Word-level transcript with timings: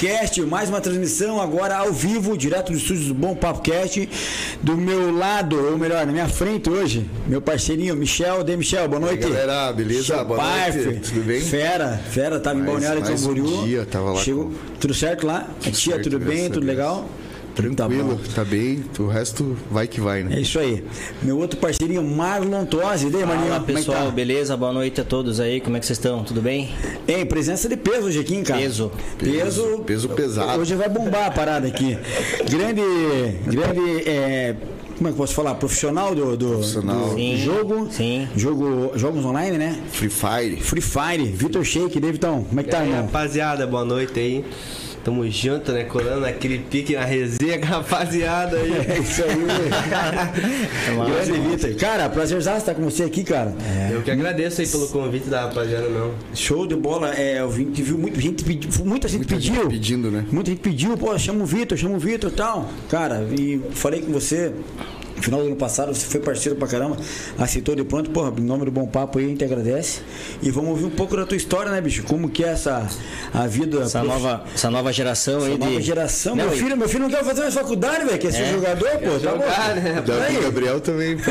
Cast, 0.00 0.40
mais 0.46 0.70
uma 0.70 0.80
transmissão 0.80 1.38
agora 1.42 1.76
ao 1.76 1.92
vivo, 1.92 2.34
direto 2.34 2.72
dos 2.72 2.80
estúdios 2.80 3.08
do 3.08 3.12
Bom 3.14 3.34
Papo 3.34 3.60
Cast. 3.60 4.08
Do 4.62 4.74
meu 4.74 5.14
lado, 5.14 5.62
ou 5.72 5.76
melhor, 5.76 6.06
na 6.06 6.12
minha 6.12 6.26
frente 6.26 6.70
hoje, 6.70 7.04
meu 7.26 7.42
parceirinho 7.42 7.94
Michel. 7.94 8.42
De 8.42 8.56
Michel, 8.56 8.88
boa 8.88 8.98
noite. 8.98 9.24
E 9.24 9.26
aí, 9.26 9.30
galera, 9.32 9.70
beleza? 9.74 10.00
Michel 10.14 10.24
boa 10.24 10.42
noite. 10.42 11.00
Tudo 11.06 11.20
bem? 11.26 11.42
Fera, 11.42 12.00
fera, 12.10 12.40
tava 12.40 12.56
em 12.56 12.62
Mais- 12.62 12.72
Balneário 12.72 13.02
mais 13.02 13.20
Camboriú. 13.20 13.44
um 13.60 13.64
dia, 13.66 13.84
tava 13.90 14.12
lá 14.12 14.20
Chegou, 14.22 14.44
com- 14.46 14.52
tudo 14.80 14.94
certo 14.94 15.26
lá? 15.26 15.46
A 15.66 15.70
tia, 15.70 15.92
certo, 15.96 16.04
tudo 16.04 16.18
bem? 16.18 16.50
Tudo 16.50 16.64
legal? 16.64 17.06
Tranquilo, 17.62 18.20
Tá 18.28 18.34
tá, 18.36 18.44
bem. 18.44 18.84
O 18.98 19.06
resto 19.06 19.56
vai 19.70 19.86
que 19.86 20.00
vai, 20.00 20.20
É 20.20 20.24
né? 20.24 20.40
isso 20.40 20.58
aí. 20.58 20.82
Meu 21.22 21.38
outro 21.38 21.58
parceirinho 21.58 22.02
Marlon 22.02 22.64
Tosi. 22.64 23.06
E 23.06 23.10
daí, 23.10 23.22
é 23.22 23.58
que 23.60 23.72
pessoal, 23.72 24.06
tá? 24.06 24.10
beleza? 24.10 24.56
Boa 24.56 24.72
noite 24.72 25.00
a 25.00 25.04
todos 25.04 25.40
aí, 25.40 25.60
como 25.60 25.76
é 25.76 25.80
que 25.80 25.86
vocês 25.86 25.98
estão? 25.98 26.24
Tudo 26.24 26.40
bem? 26.40 26.70
Hein, 27.06 27.26
presença 27.26 27.68
de 27.68 27.76
peso 27.76 28.06
hoje 28.06 28.20
aqui, 28.20 28.34
hein, 28.36 28.42
cara? 28.44 28.60
Peso. 28.60 28.90
Peso. 29.18 29.82
Peso 29.86 30.08
pesado. 30.08 30.60
Hoje 30.60 30.74
vai 30.74 30.88
bombar 30.88 31.26
a 31.26 31.30
parada 31.30 31.66
aqui. 31.68 31.96
Grande. 32.48 32.80
Grande. 33.46 34.08
é, 34.08 34.56
como 34.96 35.08
é 35.08 35.12
que 35.12 35.14
eu 35.14 35.22
posso 35.24 35.34
falar? 35.34 35.54
Profissional 35.54 36.14
do, 36.14 36.36
do, 36.36 36.48
Profissional. 36.50 37.08
do 37.10 37.14
Sim, 37.14 37.36
jogo. 37.38 37.88
sim. 37.90 38.28
Jogo, 38.36 38.92
jogos 38.96 39.24
online, 39.24 39.56
né? 39.56 39.80
Free 39.92 40.10
Fire. 40.10 40.56
Free 40.60 40.82
Fire, 40.82 41.24
Vitor 41.24 41.64
Shake, 41.64 41.98
Davidão, 41.98 42.44
como 42.44 42.60
é 42.60 42.62
que 42.62 42.68
E 42.68 42.72
tá, 42.72 42.80
aí, 42.80 42.88
irmão? 42.90 43.06
rapaziada, 43.06 43.66
boa 43.66 43.84
noite 43.84 44.18
aí. 44.18 44.44
Tamo 45.02 45.28
junto, 45.30 45.72
né? 45.72 45.84
Colando 45.84 46.26
aquele 46.26 46.58
pique 46.58 46.94
na 46.94 47.04
resenha 47.04 47.58
com 47.58 47.64
a 47.64 47.68
rapaziada 47.68 48.58
É 48.60 48.92
aí. 48.92 49.00
isso 49.02 49.22
aí. 49.24 49.30
Grande 51.26 51.48
Vitor. 51.48 51.74
Cara, 51.76 52.08
prazerzaço 52.08 52.58
estar 52.58 52.74
com 52.74 52.82
você 52.82 53.04
aqui, 53.04 53.24
cara. 53.24 53.54
Eu 53.90 54.02
que 54.02 54.10
agradeço 54.10 54.60
aí 54.60 54.66
pelo 54.66 54.88
convite 54.88 55.28
da 55.28 55.42
rapaziada, 55.46 55.88
não. 55.88 56.12
Show 56.34 56.66
de 56.66 56.76
bola. 56.76 57.14
É, 57.14 57.40
eu 57.40 57.48
vi, 57.48 57.64
te 57.64 57.82
viu 57.82 57.96
muito, 57.96 58.20
gente 58.20 58.44
pedi- 58.44 58.68
muita 58.84 59.08
gente 59.08 59.18
Muita 59.20 59.34
pediu. 59.36 59.54
gente 59.54 59.68
pedindo, 59.68 60.10
né? 60.10 60.24
Muita 60.30 60.50
gente 60.50 60.60
pediu, 60.60 60.96
pô, 60.98 61.16
chama 61.18 61.42
o 61.42 61.46
Vitor, 61.46 61.78
chama 61.78 61.96
o 61.96 61.98
Vitor 61.98 62.30
e 62.30 62.34
tal. 62.34 62.68
Cara, 62.90 63.26
e 63.38 63.60
falei 63.72 64.02
com 64.02 64.12
você. 64.12 64.52
No 65.20 65.24
final 65.24 65.40
do 65.42 65.46
ano 65.48 65.56
passado, 65.56 65.94
você 65.94 66.06
foi 66.06 66.18
parceiro 66.18 66.58
pra 66.58 66.66
caramba, 66.66 66.96
aceitou 67.38 67.76
de 67.76 67.84
pronto, 67.84 68.08
porra, 68.10 68.32
em 68.38 68.40
nome 68.42 68.64
do 68.64 68.70
Bom 68.70 68.86
Papo 68.86 69.18
aí, 69.18 69.26
a 69.26 69.28
gente 69.28 69.44
agradece. 69.44 70.00
E 70.42 70.50
vamos 70.50 70.70
ouvir 70.70 70.86
um 70.86 70.90
pouco 70.90 71.14
da 71.14 71.26
tua 71.26 71.36
história, 71.36 71.70
né, 71.70 71.78
bicho? 71.78 72.02
Como 72.04 72.30
que 72.30 72.42
é 72.42 72.48
essa 72.48 72.88
a 73.34 73.46
vida 73.46 73.82
Essa 73.82 74.00
prof- 74.00 74.14
nova, 74.14 74.44
essa 74.54 74.70
nova 74.70 74.90
geração 74.90 75.40
aí 75.42 75.50
essa 75.50 75.58
nova 75.58 75.76
de. 75.76 75.82
geração. 75.82 76.34
Não, 76.34 76.44
meu 76.46 76.54
filho, 76.56 76.74
meu 76.74 76.88
filho 76.88 77.02
não 77.02 77.10
quer 77.10 77.22
fazer 77.22 77.42
mais 77.42 77.52
faculdade, 77.54 78.06
velho, 78.06 78.18
quer 78.18 78.32
ser 78.32 78.42
É. 78.44 78.52
jogador, 78.52 78.88
pô, 78.92 79.10
tá 79.10 79.18
jogar, 79.18 79.34
bom. 79.74 79.80
né? 79.80 80.02
Davi 80.06 80.40
Gabriel 80.40 80.80
também, 80.80 81.16
pô. 81.18 81.30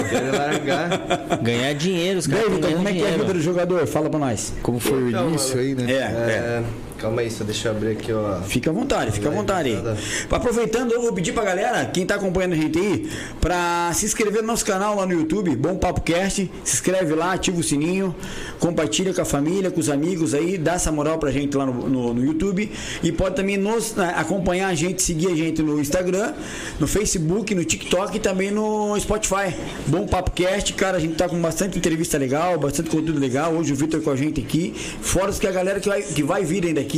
Ganhar 1.41 1.73
dinheiro, 1.73 2.19
os 2.19 2.27
caras 2.27 2.45
então, 2.53 2.71
como 2.73 2.87
é 2.89 2.93
que 2.93 3.01
é 3.03 3.07
a 3.07 3.17
vida 3.17 3.33
do 3.33 3.41
jogador? 3.41 3.87
Fala 3.87 4.07
pra 4.07 4.19
nós. 4.19 4.53
Como 4.61 4.79
foi 4.79 5.03
o 5.03 5.09
Então, 5.09 5.29
início 5.29 5.57
mano. 5.57 5.61
aí, 5.67 5.75
né? 5.75 5.91
É, 5.91 5.95
é. 5.95 6.63
Calma 6.99 7.21
aí, 7.21 7.31
só 7.31 7.43
deixa 7.45 7.69
eu 7.69 7.71
abrir 7.71 7.91
aqui, 7.91 8.11
ó. 8.11 8.41
Fica 8.41 8.69
à 8.69 8.73
vontade, 8.73 9.11
fica 9.11 9.29
à 9.29 9.31
vontade. 9.31 9.73
Nada. 9.73 9.97
Aproveitando, 10.29 10.91
eu 10.91 11.01
vou 11.01 11.13
pedir 11.13 11.31
pra 11.33 11.45
galera, 11.45 11.85
quem 11.85 12.05
tá 12.05 12.15
acompanhando 12.15 12.53
a 12.53 12.55
gente 12.57 12.77
aí, 12.77 13.09
pra 13.39 13.89
se 13.93 14.05
inscrever 14.05 14.41
no 14.41 14.47
nosso 14.47 14.65
canal 14.65 14.95
lá 14.95 15.05
no 15.05 15.13
YouTube, 15.13 15.55
Bom 15.55 15.77
Papo 15.77 16.01
Cast. 16.01 16.51
Se 16.63 16.73
inscreve 16.75 17.15
lá, 17.15 17.33
ativa 17.33 17.57
o 17.57 17.63
sininho, 17.63 18.13
compartilha 18.59 19.13
com 19.13 19.21
a 19.21 19.25
família, 19.25 19.71
com 19.71 19.79
os 19.79 19.89
amigos 19.89 20.33
aí, 20.33 20.57
dá 20.57 20.73
essa 20.73 20.91
moral 20.91 21.17
pra 21.17 21.31
gente 21.31 21.55
lá 21.55 21.65
no, 21.65 21.87
no- 21.87 22.13
no 22.13 22.23
YouTube. 22.25 22.69
E 23.01 23.11
pode 23.13 23.35
também 23.35 23.55
nos 23.55 23.95
né, 23.95 24.13
acompanhar 24.17 24.67
a 24.67 24.75
gente, 24.75 25.01
seguir 25.01 25.27
a 25.27 25.35
gente 25.35 25.61
no 25.63 25.79
Instagram, 25.79 26.33
no 26.79 26.87
Facebook, 26.87 27.55
no 27.55 27.63
TikTok 27.63 28.17
e 28.17 28.19
também 28.19 28.51
no 28.51 28.99
Spotify. 28.99 29.55
Bom 29.87 30.05
Papo 30.05 30.31
Cast, 30.31 30.73
cara, 30.73 30.97
a 30.97 30.99
gente 30.99 31.15
tá 31.15 31.29
com 31.29 31.39
bastante 31.41 31.77
entrevista 31.77 32.17
legal, 32.17 32.57
bastante 32.59 32.89
conteúdo 32.89 33.19
legal. 33.19 33.53
Hoje 33.53 33.71
o 33.71 33.75
Vitor 33.75 34.01
com 34.01 34.09
a 34.11 34.15
gente 34.17 34.41
aqui. 34.41 34.73
Fora 35.01 35.29
os 35.29 35.39
que 35.39 35.47
a 35.47 35.51
galera 35.51 35.79
que 35.79 35.87
vai, 35.87 36.01
que 36.01 36.23
vai 36.23 36.43
vir 36.43 36.65
ainda 36.65 36.81
aqui, 36.81 36.88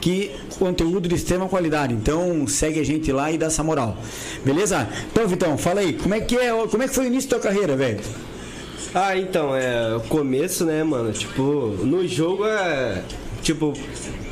que 0.00 0.30
conteúdo 0.58 1.08
de 1.08 1.14
extrema 1.14 1.48
qualidade. 1.48 1.94
Então 1.94 2.46
segue 2.46 2.80
a 2.80 2.84
gente 2.84 3.12
lá 3.12 3.30
e 3.30 3.38
dá 3.38 3.46
essa 3.46 3.62
moral. 3.62 3.96
Beleza? 4.44 4.88
Então, 5.10 5.26
Vitão, 5.26 5.56
fala 5.56 5.80
aí, 5.80 5.92
como 5.92 6.14
é 6.14 6.20
que 6.20 6.36
é, 6.36 6.50
como 6.66 6.82
é 6.82 6.88
que 6.88 6.94
foi 6.94 7.04
o 7.04 7.06
início 7.06 7.30
da 7.30 7.38
tua 7.38 7.50
carreira, 7.50 7.76
velho? 7.76 8.00
Ah, 8.94 9.16
então, 9.16 9.54
é. 9.54 9.94
O 9.94 10.00
começo, 10.00 10.64
né, 10.64 10.82
mano? 10.82 11.12
Tipo, 11.12 11.42
no 11.82 12.06
jogo 12.08 12.46
é. 12.46 13.02
Tipo. 13.42 13.74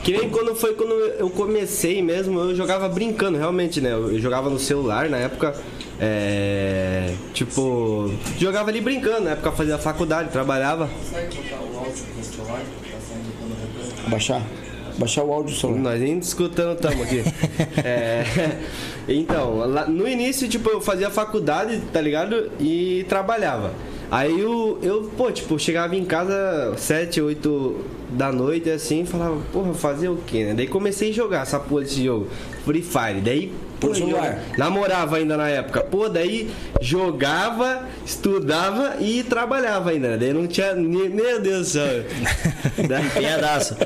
Que 0.03 0.13
nem 0.13 0.29
quando 0.29 0.55
foi 0.55 0.75
quando 0.75 0.93
eu 0.93 1.31
comecei 1.31 2.03
mesmo, 2.03 2.39
eu 2.39 2.55
jogava 2.55 2.89
brincando, 2.89 3.39
realmente, 3.39 3.81
né? 3.81 3.93
Eu 3.93 4.19
jogava 4.19 4.49
no 4.49 4.59
celular 4.59 5.09
na 5.11 5.19
época. 5.19 5.55
É. 6.01 7.13
Tipo. 7.35 8.11
Jogava 8.39 8.71
ali 8.71 8.81
brincando, 8.81 9.25
na 9.25 9.31
época 9.33 9.51
eu 9.51 9.53
fazia 9.53 9.79
faculdade, 9.79 10.31
trabalhava. 10.31 10.89
Baixar. 14.09 14.43
Baixar 14.99 15.25
o 15.25 15.33
áudio 15.33 15.55
do 15.55 15.61
celular. 15.61 15.81
Nós 15.81 16.01
nem 16.01 16.19
escutando 16.19 16.79
tamo 16.79 17.03
aqui. 17.03 17.23
É, 17.85 18.25
então, 19.09 19.59
lá- 19.59 19.87
no 19.87 20.07
início, 20.09 20.49
tipo, 20.49 20.71
eu 20.71 20.81
fazia 20.81 21.11
faculdade, 21.11 21.81
tá 21.93 22.01
ligado? 22.01 22.51
E 22.61 23.05
trabalhava. 23.09 23.73
Aí 24.11 24.39
eu, 24.39 24.79
eu, 24.83 25.11
pô, 25.17 25.31
tipo, 25.33 25.59
chegava 25.59 25.97
em 25.97 26.05
casa 26.05 26.75
7, 26.77 27.21
8 27.21 27.77
da 28.11 28.31
noite, 28.31 28.71
assim, 28.71 29.05
falava, 29.05 29.37
porra, 29.53 29.75
fazer 29.75 30.09
o 30.09 30.17
quê, 30.27 30.45
né? 30.45 30.55
Daí 30.55 30.67
comecei 30.69 31.11
a 31.11 31.13
jogar 31.13 31.43
essa 31.43 31.59
porra 31.59 31.83
desse 31.83 32.05
jogo, 32.05 32.29
Free 32.65 32.83
Fire. 32.83 33.21
Daí, 33.23 33.53
pô, 33.81 33.89
Por 33.89 33.97
celular. 33.97 34.39
namorava 34.57 35.17
ainda 35.17 35.37
na 35.37 35.49
época. 35.49 35.81
Pô, 35.81 36.09
daí 36.09 36.51
jogava, 36.81 37.83
estudava 38.05 38.97
e 39.01 39.23
trabalhava 39.23 39.91
ainda. 39.91 40.11
né? 40.11 40.17
Daí 40.17 40.33
não 40.33 40.47
tinha. 40.47 40.75
Meu 40.75 41.41
Deus 41.41 41.59
do 41.61 41.65
céu. 41.73 42.05
Daí- 42.89 43.11
Piadaço. 43.11 43.77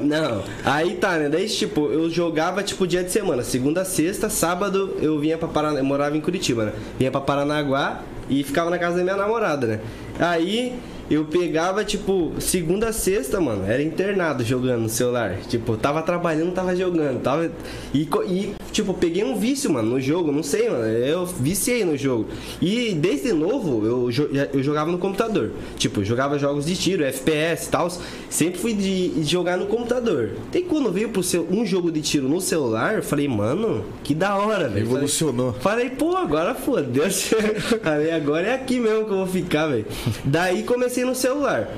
não, 0.00 0.42
aí 0.64 0.94
tá, 0.94 1.12
né? 1.18 1.28
Daí, 1.28 1.48
tipo, 1.48 1.86
eu 1.86 2.08
jogava, 2.10 2.62
tipo, 2.62 2.86
dia 2.86 3.02
de 3.04 3.10
semana. 3.12 3.42
Segunda, 3.42 3.84
sexta, 3.84 4.28
sábado 4.28 4.96
eu 5.00 5.18
vinha 5.18 5.38
pra 5.38 5.48
Paraná. 5.48 5.78
Eu 5.78 5.84
morava 5.84 6.16
em 6.16 6.20
Curitiba, 6.20 6.66
né? 6.66 6.72
Vinha 6.98 7.10
pra 7.10 7.20
Paranaguá 7.20 8.02
e 8.28 8.42
ficava 8.42 8.70
na 8.70 8.78
casa 8.78 8.96
da 8.98 9.02
minha 9.02 9.16
namorada, 9.16 9.66
né? 9.66 9.80
Aí 10.18 10.74
eu 11.10 11.24
pegava, 11.24 11.84
tipo, 11.84 12.32
segunda, 12.38 12.92
sexta, 12.92 13.40
mano, 13.40 13.64
era 13.70 13.82
internado 13.82 14.42
jogando 14.44 14.82
no 14.82 14.88
celular. 14.88 15.36
Tipo, 15.48 15.76
tava 15.76 16.00
trabalhando, 16.02 16.52
tava 16.52 16.74
jogando. 16.74 17.20
Tava... 17.20 17.50
E, 17.92 18.08
e, 18.28 18.54
tipo, 18.72 18.94
peguei 18.94 19.22
um 19.22 19.36
vício, 19.36 19.70
mano, 19.70 19.90
no 19.90 20.00
jogo. 20.00 20.32
Não 20.32 20.42
sei, 20.42 20.68
mano. 20.68 20.84
Eu 20.84 21.26
viciei 21.26 21.84
no 21.84 21.96
jogo. 21.96 22.26
E 22.60 22.92
desde 22.94 23.32
novo 23.32 23.86
eu, 23.86 24.10
eu 24.52 24.62
jogava 24.62 24.90
no 24.90 24.98
computador. 24.98 25.52
Tipo, 25.76 26.04
jogava 26.04 26.38
jogos 26.38 26.66
de 26.66 26.74
tiro, 26.76 27.04
FPS 27.04 27.66
e 27.66 27.70
tal. 27.70 27.88
Sempre 28.30 28.58
fui 28.58 28.74
de, 28.74 29.08
de 29.10 29.24
jogar 29.24 29.56
no 29.56 29.66
computador. 29.66 30.30
E 30.52 30.62
quando 30.62 30.90
veio 30.90 31.10
pro 31.10 31.22
seu, 31.22 31.46
um 31.50 31.64
jogo 31.64 31.90
de 31.92 32.00
tiro 32.00 32.28
no 32.28 32.40
celular, 32.40 32.96
eu 32.96 33.02
falei, 33.02 33.28
mano, 33.28 33.84
que 34.02 34.14
da 34.14 34.36
hora, 34.36 34.68
velho. 34.68 34.86
Revolucionou. 34.86 35.52
Falei, 35.54 35.90
pô, 35.90 36.16
agora 36.16 36.54
foda-se. 36.54 37.34
Agora 38.14 38.48
é 38.48 38.54
aqui 38.54 38.78
mesmo 38.78 39.04
que 39.04 39.10
eu 39.10 39.16
vou 39.18 39.26
ficar, 39.26 39.66
velho. 39.66 39.86
Daí 40.24 40.62
comecei 40.62 41.04
no 41.04 41.14
celular. 41.14 41.68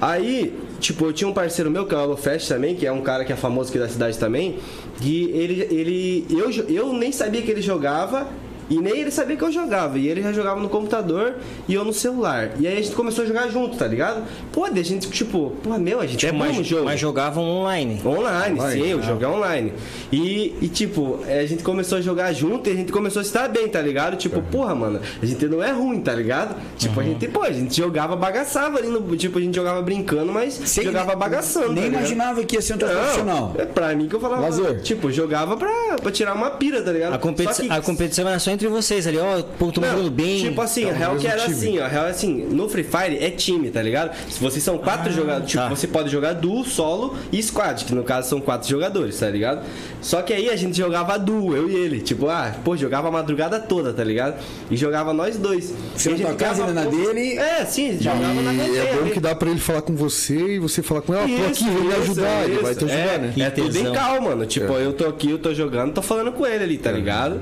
Aí, 0.00 0.58
tipo, 0.82 1.06
eu 1.06 1.12
tinha 1.12 1.28
um 1.28 1.32
parceiro 1.32 1.70
meu, 1.70 1.86
que 1.86 1.94
é 1.94 1.96
o 1.96 2.00
Alofest 2.00 2.48
também, 2.48 2.74
que 2.74 2.86
é 2.86 2.92
um 2.92 3.00
cara 3.00 3.24
que 3.24 3.32
é 3.32 3.36
famoso 3.36 3.70
aqui 3.70 3.78
da 3.78 3.88
cidade 3.88 4.18
também. 4.18 4.58
Que 5.00 5.30
ele. 5.30 5.62
ele 5.70 6.26
eu, 6.28 6.50
eu 6.68 6.92
nem 6.92 7.12
sabia 7.12 7.40
que 7.40 7.50
ele 7.50 7.62
jogava. 7.62 8.28
E 8.70 8.78
nem 8.80 8.98
ele 9.00 9.10
sabia 9.10 9.36
que 9.36 9.44
eu 9.44 9.52
jogava. 9.52 9.98
E 9.98 10.08
ele 10.08 10.22
já 10.22 10.32
jogava 10.32 10.60
no 10.60 10.68
computador 10.68 11.36
e 11.68 11.74
eu 11.74 11.84
no 11.84 11.92
celular. 11.92 12.50
E 12.58 12.66
aí 12.66 12.78
a 12.78 12.82
gente 12.82 12.94
começou 12.94 13.24
a 13.24 13.26
jogar 13.26 13.48
junto, 13.48 13.76
tá 13.76 13.86
ligado? 13.86 14.24
Pô, 14.52 14.64
a 14.64 14.82
gente, 14.82 15.08
tipo, 15.10 15.52
pô, 15.62 15.78
meu, 15.78 16.00
a 16.00 16.06
gente 16.06 16.26
é 16.26 16.32
bom 16.32 16.38
no 16.38 16.54
mas, 16.54 16.66
jogo. 16.66 16.84
mas 16.84 17.00
jogavam 17.00 17.42
online. 17.44 18.00
Online, 18.04 18.58
Online, 18.58 18.82
sim, 18.82 18.88
eu 18.90 18.98
ah. 18.98 19.02
joguei 19.02 19.26
online. 19.26 19.72
E, 20.10 20.54
e, 20.60 20.68
tipo, 20.68 21.20
é, 21.26 21.40
a 21.40 21.46
gente 21.46 21.62
começou 21.62 21.98
a 21.98 22.00
jogar 22.00 22.32
junto 22.32 22.68
e 22.68 22.72
a 22.72 22.76
gente 22.76 22.92
começou 22.92 23.20
a 23.20 23.22
estar 23.22 23.48
bem, 23.48 23.68
tá 23.68 23.80
ligado? 23.80 24.16
Tipo, 24.16 24.40
porra, 24.42 24.74
mano, 24.74 25.00
a 25.20 25.26
gente 25.26 25.46
não 25.46 25.62
é 25.62 25.70
ruim, 25.72 26.00
tá 26.00 26.14
ligado? 26.14 26.54
Tipo, 26.76 27.00
a 27.00 27.02
gente, 27.02 27.28
pô, 27.28 27.42
a 27.42 27.52
gente 27.52 27.76
jogava, 27.76 28.16
bagaçava 28.16 28.78
ali 28.78 28.88
no. 28.88 29.16
Tipo, 29.16 29.38
a 29.38 29.42
gente 29.42 29.54
jogava 29.54 29.82
brincando, 29.82 30.32
mas 30.32 30.54
Sem- 30.54 30.84
jogava 30.84 31.14
bagaçando. 31.14 31.72
Nem 31.72 31.84
tá 31.84 31.98
imaginava 31.98 32.42
que 32.44 32.56
ia 32.56 32.62
ser 32.62 32.74
um 32.74 32.78
profissional. 32.78 33.54
É 33.58 33.64
pra 33.64 33.94
mim 33.94 34.08
que 34.08 34.14
eu 34.14 34.20
falava. 34.20 34.42
Lazer. 34.42 34.80
Tipo, 34.82 35.10
jogava 35.10 35.56
pra, 35.56 35.96
pra 36.00 36.10
tirar 36.10 36.34
uma 36.34 36.50
pira, 36.50 36.82
tá 36.82 36.92
ligado? 36.92 37.14
A, 37.14 37.18
competi 37.18 37.54
Só 37.54 37.62
que- 37.62 37.70
a 37.70 37.80
competição 37.80 38.28
era 38.28 38.38
só 38.38 38.50
entre 38.50 38.61
vocês 38.68 39.06
ali, 39.06 39.18
ó, 39.18 39.42
pô, 39.42 39.70
tô 39.72 39.80
jogando 39.82 40.10
bem. 40.10 40.40
Tipo 40.42 40.60
assim, 40.60 40.82
Tá 40.82 40.88
a 40.88 40.92
no 40.92 40.98
real 40.98 41.16
que 41.16 41.26
era 41.26 41.42
time. 41.42 41.54
assim, 41.54 41.78
ó. 41.78 41.84
A 41.84 41.88
real 41.88 42.06
é 42.06 42.10
assim, 42.10 42.34
no 42.50 42.68
Free 42.68 42.84
Fire 42.84 43.18
é 43.24 43.30
time, 43.30 43.70
tá 43.70 43.82
ligado? 43.82 44.12
Se 44.30 44.40
vocês 44.40 44.62
são 44.62 44.78
quatro 44.78 45.10
Ah, 45.10 45.12
jogadores, 45.12 45.48
tipo, 45.50 45.62
tá. 45.62 45.68
você 45.68 45.86
pode 45.86 46.10
jogar 46.10 46.32
duo, 46.34 46.64
solo 46.64 47.16
e 47.32 47.42
squad, 47.42 47.84
que 47.84 47.94
no 47.94 48.02
caso 48.04 48.28
são 48.28 48.40
quatro 48.40 48.68
jogadores, 48.68 49.18
tá 49.18 49.28
ligado? 49.28 49.62
Só 50.00 50.20
que 50.22 50.32
aí 50.32 50.48
a 50.50 50.56
gente 50.56 50.76
jogava 50.76 51.18
duo, 51.18 51.56
eu 51.56 51.68
e 51.70 51.74
ele. 51.74 52.00
Tipo, 52.00 52.28
ah, 52.28 52.54
pô, 52.64 52.76
jogava 52.76 53.08
a 53.08 53.10
madrugada 53.10 53.58
toda, 53.60 53.92
tá 53.92 54.02
ligado? 54.04 54.34
E 54.70 54.76
jogava 54.76 55.12
nós 55.12 55.36
dois. 55.36 55.72
Você 55.96 56.10
a 56.10 56.12
na 56.12 56.18
tua 56.18 56.34
casa, 56.34 56.66
na 56.72 56.84
dele? 56.84 57.38
É, 57.38 57.64
sim, 57.64 57.98
jogava 58.00 58.24
na 58.42 58.52
E 58.52 58.56
resenha 58.56 58.82
é 58.82 58.96
bom 58.96 59.10
que 59.10 59.20
dá 59.20 59.34
pra 59.34 59.50
ele 59.50 59.60
falar 59.60 59.82
com 59.82 59.94
você 59.94 60.54
e 60.56 60.58
você 60.58 60.82
falar 60.82 61.02
com 61.02 61.14
ele, 61.14 61.34
ó, 61.34 61.38
tô 61.44 61.46
aqui, 61.50 61.64
me 61.64 61.88
isso, 61.88 62.00
ajudar. 62.00 62.44
Ele 62.44 62.58
vai 62.62 62.74
te 62.74 62.84
ajudar, 62.84 62.92
é, 62.98 63.18
né? 63.18 63.32
É 63.38 63.50
tudo 63.50 63.68
em 63.68 63.72
tesão. 63.72 63.92
calma, 63.94 64.20
mano. 64.30 64.46
Tipo, 64.46 64.72
eu 64.74 64.92
tô 64.92 65.06
aqui, 65.06 65.30
eu 65.30 65.38
tô 65.38 65.52
jogando, 65.54 65.92
tô 65.92 66.02
falando 66.02 66.32
com 66.32 66.46
ele 66.46 66.64
ali, 66.64 66.78
tá 66.78 66.90
ligado? 66.90 67.40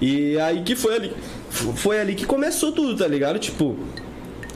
E 0.00 0.38
aí 0.38 0.62
que 0.62 0.74
foi 0.74 0.96
ali. 0.96 1.12
Foi 1.50 2.00
ali 2.00 2.14
que 2.14 2.26
começou 2.26 2.72
tudo, 2.72 2.96
tá 2.96 3.06
ligado? 3.06 3.38
Tipo. 3.38 3.76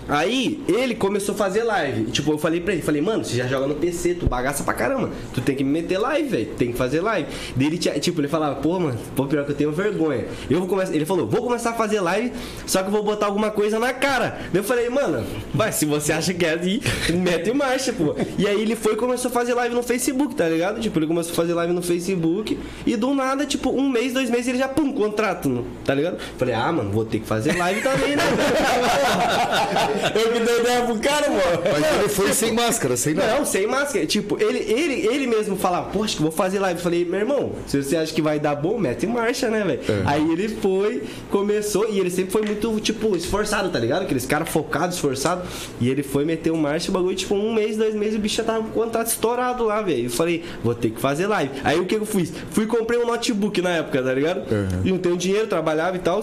Aí 0.09 0.63
ele 0.67 0.95
começou 0.95 1.35
a 1.35 1.39
fazer 1.39 1.65
live. 1.65 2.11
Tipo, 2.11 2.33
eu 2.33 2.39
falei 2.39 2.61
pra 2.61 2.73
ele, 2.73 2.83
falei, 2.83 3.03
mano, 3.03 3.25
você 3.25 3.37
já 3.37 3.47
joga 3.47 3.67
no 3.67 3.75
PC, 3.75 4.15
tu 4.15 4.27
bagaça 4.27 4.65
pra 4.65 4.73
caramba. 4.73 5.11
Tu 5.35 5.41
tem 5.41 5.55
que 5.55 5.63
me 5.63 5.71
meter 5.71 5.99
live, 5.99 6.29
velho. 6.29 6.47
Tem 6.57 6.73
que 6.73 6.79
fazer 6.79 7.01
live. 7.01 7.29
Ele 7.59 7.79
tipo, 7.79 8.21
ele 8.21 8.29
falava, 8.29 8.57
pô, 8.57 8.81
mano, 8.81 8.99
pô, 9.15 9.27
pior 9.27 9.45
que 9.45 9.53
eu 9.53 9.55
tenho 9.55 9.71
vergonha. 9.71 10.25
Eu 10.49 10.61
vou 10.61 10.69
começar. 10.69 10.95
Ele 10.95 11.05
falou, 11.05 11.27
vou 11.27 11.43
começar 11.43 11.71
a 11.71 11.75
fazer 11.75 12.01
live, 12.01 12.33
só 12.67 12.83
que 12.83 12.89
eu 12.89 12.93
vou 12.93 13.03
botar 13.03 13.27
alguma 13.27 13.51
coisa 13.51 13.79
na 13.79 13.93
cara. 13.93 14.39
Daí 14.53 14.61
eu 14.61 14.65
falei, 14.65 14.89
mano, 14.89 15.25
vai, 15.53 15.73
se 15.73 15.85
você 15.85 16.13
acha 16.13 16.33
que 16.33 16.45
é 16.45 16.55
assim, 16.55 16.81
mete 17.15 17.53
marcha, 17.53 17.93
pô. 17.93 18.15
E 18.39 18.47
aí 18.47 18.61
ele 18.61 18.75
foi 18.75 18.95
e 18.95 18.97
começou 18.97 19.31
a 19.31 19.33
fazer 19.33 19.55
live 19.55 19.75
no 19.75 19.83
Facebook, 19.83 20.35
tá 20.35 20.49
ligado? 20.49 20.81
Tipo, 20.81 20.99
ele 20.99 21.07
começou 21.07 21.33
a 21.33 21.37
fazer 21.37 21.53
live 21.55 21.73
no 21.73 21.83
Facebook 21.83 22.59
e 22.87 22.97
do 22.97 23.15
nada, 23.15 23.45
tipo, 23.45 23.71
um 23.71 23.89
mês, 23.89 24.13
dois 24.13 24.31
meses, 24.31 24.49
ele 24.49 24.59
já, 24.59 24.69
pum, 24.69 24.93
contrato, 24.93 25.65
tá 25.85 25.95
ligado? 25.95 26.19
Falei, 26.39 26.55
ah, 26.55 26.73
mano, 26.73 26.91
vou 26.91 27.05
ter 27.05 27.21
que 27.21 27.27
fazer 27.27 27.57
live 27.57 27.83
também, 27.83 28.17
né? 28.17 28.23
Eu 30.15 30.33
que 30.33 30.41
dei 30.41 30.61
ideia 30.61 30.83
pro 30.85 30.99
cara, 30.99 31.29
mano. 31.29 31.63
Mas 31.73 31.99
ele 31.99 32.09
foi 32.09 32.33
sem 32.33 32.53
máscara, 32.53 32.97
sem 32.97 33.15
nada. 33.15 33.39
Não, 33.39 33.45
sem 33.45 33.67
máscara. 33.67 34.07
Tipo, 34.07 34.41
ele, 34.43 34.59
ele, 34.59 35.07
ele 35.07 35.27
mesmo 35.27 35.57
falava, 35.57 35.91
poxa, 35.91 36.17
que 36.17 36.23
vou 36.23 36.33
fazer 36.33 36.59
live. 36.59 36.79
Eu 36.79 36.83
falei, 36.83 37.05
meu 37.05 37.21
irmão, 37.21 37.53
se 37.67 37.83
você 37.83 37.97
acha 37.97 38.13
que 38.13 38.23
vai 38.23 38.39
dar 38.39 38.55
bom, 38.55 38.79
mete 38.79 39.07
marcha, 39.07 39.49
né, 39.49 39.65
velho? 39.65 39.81
Aí 40.07 40.31
ele 40.33 40.49
foi, 40.49 41.03
começou, 41.31 41.89
e 41.91 41.99
ele 41.99 42.11
sempre 42.11 42.31
foi 42.33 42.43
muito, 42.43 42.79
tipo, 42.81 43.17
esforçado, 43.17 43.69
tá 43.71 43.79
ligado? 43.79 44.03
Aqueles 44.03 44.27
caras 44.27 44.49
focados, 44.49 44.97
esforçados. 44.97 45.49
E 45.81 45.89
ele 45.89 46.03
foi, 46.03 46.25
meteu 46.25 46.57
marcha, 46.57 46.91
o 46.91 46.93
bagulho, 46.93 47.17
tipo, 47.17 47.35
um 47.35 47.53
mês, 47.53 47.77
dois 47.77 47.95
meses, 47.95 48.17
o 48.17 48.19
bicho 48.19 48.37
já 48.37 48.45
tava 48.45 48.63
com 48.63 48.69
o 48.69 48.85
contrato 48.85 49.09
estourado 49.09 49.65
lá, 49.65 49.83
velho. 49.83 50.05
Eu 50.05 50.11
falei, 50.11 50.45
vou 50.63 50.75
ter 50.75 50.91
que 50.91 51.01
fazer 51.01 51.27
live. 51.27 51.53
Aí 51.65 51.79
o 51.79 51.85
que 51.87 51.95
eu 51.95 52.07
fiz? 52.07 52.33
Fui 52.51 52.67
comprei 52.67 52.99
um 52.99 53.07
notebook 53.07 53.61
na 53.61 53.71
época, 53.71 54.03
tá 54.03 54.13
ligado? 54.13 54.43
E 54.85 54.91
não 54.91 54.99
tenho 54.99 55.17
dinheiro, 55.17 55.47
trabalhava 55.47 55.97
e 55.97 56.01
tal. 56.01 56.23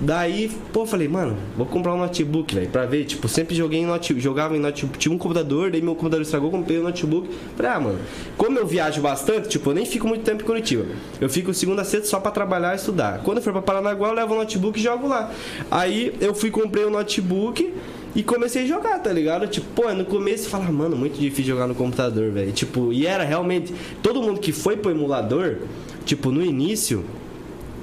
Daí, 0.00 0.48
pô, 0.72 0.86
falei, 0.86 1.08
mano, 1.08 1.36
vou 1.56 1.66
comprar 1.66 1.92
um 1.92 1.98
notebook, 1.98 2.54
velho, 2.54 2.68
pra 2.68 2.86
ver. 2.86 3.04
Tipo, 3.04 3.26
sempre 3.26 3.54
joguei 3.54 3.80
em 3.80 3.86
notebook, 3.86 4.22
jogava 4.22 4.56
em 4.56 4.60
notebook. 4.60 4.96
Tinha 4.96 5.12
um 5.12 5.18
computador, 5.18 5.72
daí 5.72 5.82
meu 5.82 5.94
computador 5.94 6.22
estragou, 6.22 6.50
comprei 6.50 6.78
um 6.78 6.84
notebook. 6.84 7.28
Falei, 7.56 7.72
ah, 7.72 7.80
mano, 7.80 7.98
como 8.36 8.58
eu 8.58 8.66
viajo 8.66 9.00
bastante, 9.00 9.48
tipo, 9.48 9.70
eu 9.70 9.74
nem 9.74 9.84
fico 9.84 10.06
muito 10.06 10.22
tempo 10.22 10.42
em 10.42 10.46
Curitiba. 10.46 10.86
Eu 11.20 11.28
fico 11.28 11.52
segunda 11.52 11.82
a 11.82 11.84
sexta 11.84 12.06
só 12.06 12.20
pra 12.20 12.30
trabalhar 12.30 12.74
e 12.74 12.76
estudar. 12.76 13.22
Quando 13.24 13.38
eu 13.38 13.42
for 13.42 13.52
pra 13.52 13.62
Paranaguá, 13.62 14.08
eu 14.08 14.14
levo 14.14 14.34
o 14.34 14.36
notebook 14.36 14.78
e 14.78 14.82
jogo 14.82 15.08
lá. 15.08 15.32
Aí 15.68 16.14
eu 16.20 16.32
fui 16.32 16.50
comprei 16.50 16.84
um 16.84 16.90
notebook. 16.90 17.74
E 18.14 18.22
comecei 18.22 18.64
a 18.64 18.66
jogar, 18.66 18.98
tá 19.00 19.12
ligado? 19.12 19.46
Tipo, 19.46 19.66
pô, 19.74 19.92
no 19.92 20.04
começo 20.04 20.44
você 20.44 20.50
fala, 20.50 20.64
mano, 20.72 20.96
muito 20.96 21.20
difícil 21.20 21.54
jogar 21.54 21.66
no 21.66 21.74
computador, 21.74 22.32
velho. 22.32 22.50
Tipo, 22.52 22.92
e 22.92 23.06
era 23.06 23.22
realmente. 23.22 23.72
Todo 24.02 24.22
mundo 24.22 24.40
que 24.40 24.50
foi 24.50 24.76
pro 24.76 24.90
emulador, 24.90 25.58
tipo, 26.04 26.32
no 26.32 26.42
início, 26.42 27.04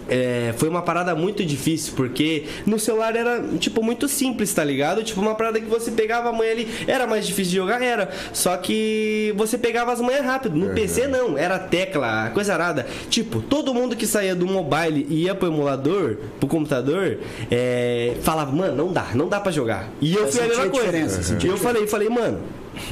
é, 0.09 0.53
foi 0.57 0.69
uma 0.69 0.81
parada 0.81 1.15
muito 1.15 1.43
difícil, 1.43 1.93
porque 1.95 2.45
no 2.65 2.77
celular 2.77 3.15
era, 3.15 3.41
tipo, 3.59 3.83
muito 3.83 4.07
simples, 4.07 4.53
tá 4.53 4.63
ligado? 4.63 5.03
Tipo, 5.03 5.21
uma 5.21 5.35
parada 5.35 5.59
que 5.59 5.65
você 5.65 5.91
pegava 5.91 6.29
a 6.29 6.33
manha 6.33 6.51
ali, 6.51 6.67
era 6.87 7.07
mais 7.07 7.25
difícil 7.25 7.51
de 7.51 7.57
jogar, 7.57 7.81
era. 7.81 8.09
Só 8.33 8.55
que 8.57 9.33
você 9.37 9.57
pegava 9.57 9.91
as 9.91 10.01
manhas 10.01 10.25
rápido. 10.25 10.55
No 10.55 10.73
PC 10.73 11.07
não, 11.07 11.37
era 11.37 11.57
tecla, 11.57 12.29
coisa 12.33 12.53
arada. 12.53 12.85
Tipo, 13.09 13.41
todo 13.41 13.73
mundo 13.73 13.95
que 13.95 14.05
saía 14.05 14.35
do 14.35 14.45
mobile 14.45 15.05
e 15.09 15.23
ia 15.23 15.35
pro 15.35 15.47
emulador, 15.47 16.17
pro 16.39 16.47
computador, 16.47 17.19
é, 17.49 18.15
falava, 18.21 18.51
mano, 18.51 18.75
não 18.75 18.91
dá, 18.91 19.07
não 19.13 19.27
dá 19.27 19.39
pra 19.39 19.51
jogar. 19.51 19.89
E 20.01 20.13
eu 20.13 20.25
Eu 20.25 20.31
fui 20.31 20.41
a 20.41 20.47
mesma 20.47 20.69
coisa. 20.69 21.35
E 21.43 21.47
a 21.47 21.51
eu 21.51 21.57
falei, 21.57 21.87
falei, 21.87 22.09
mano. 22.09 22.39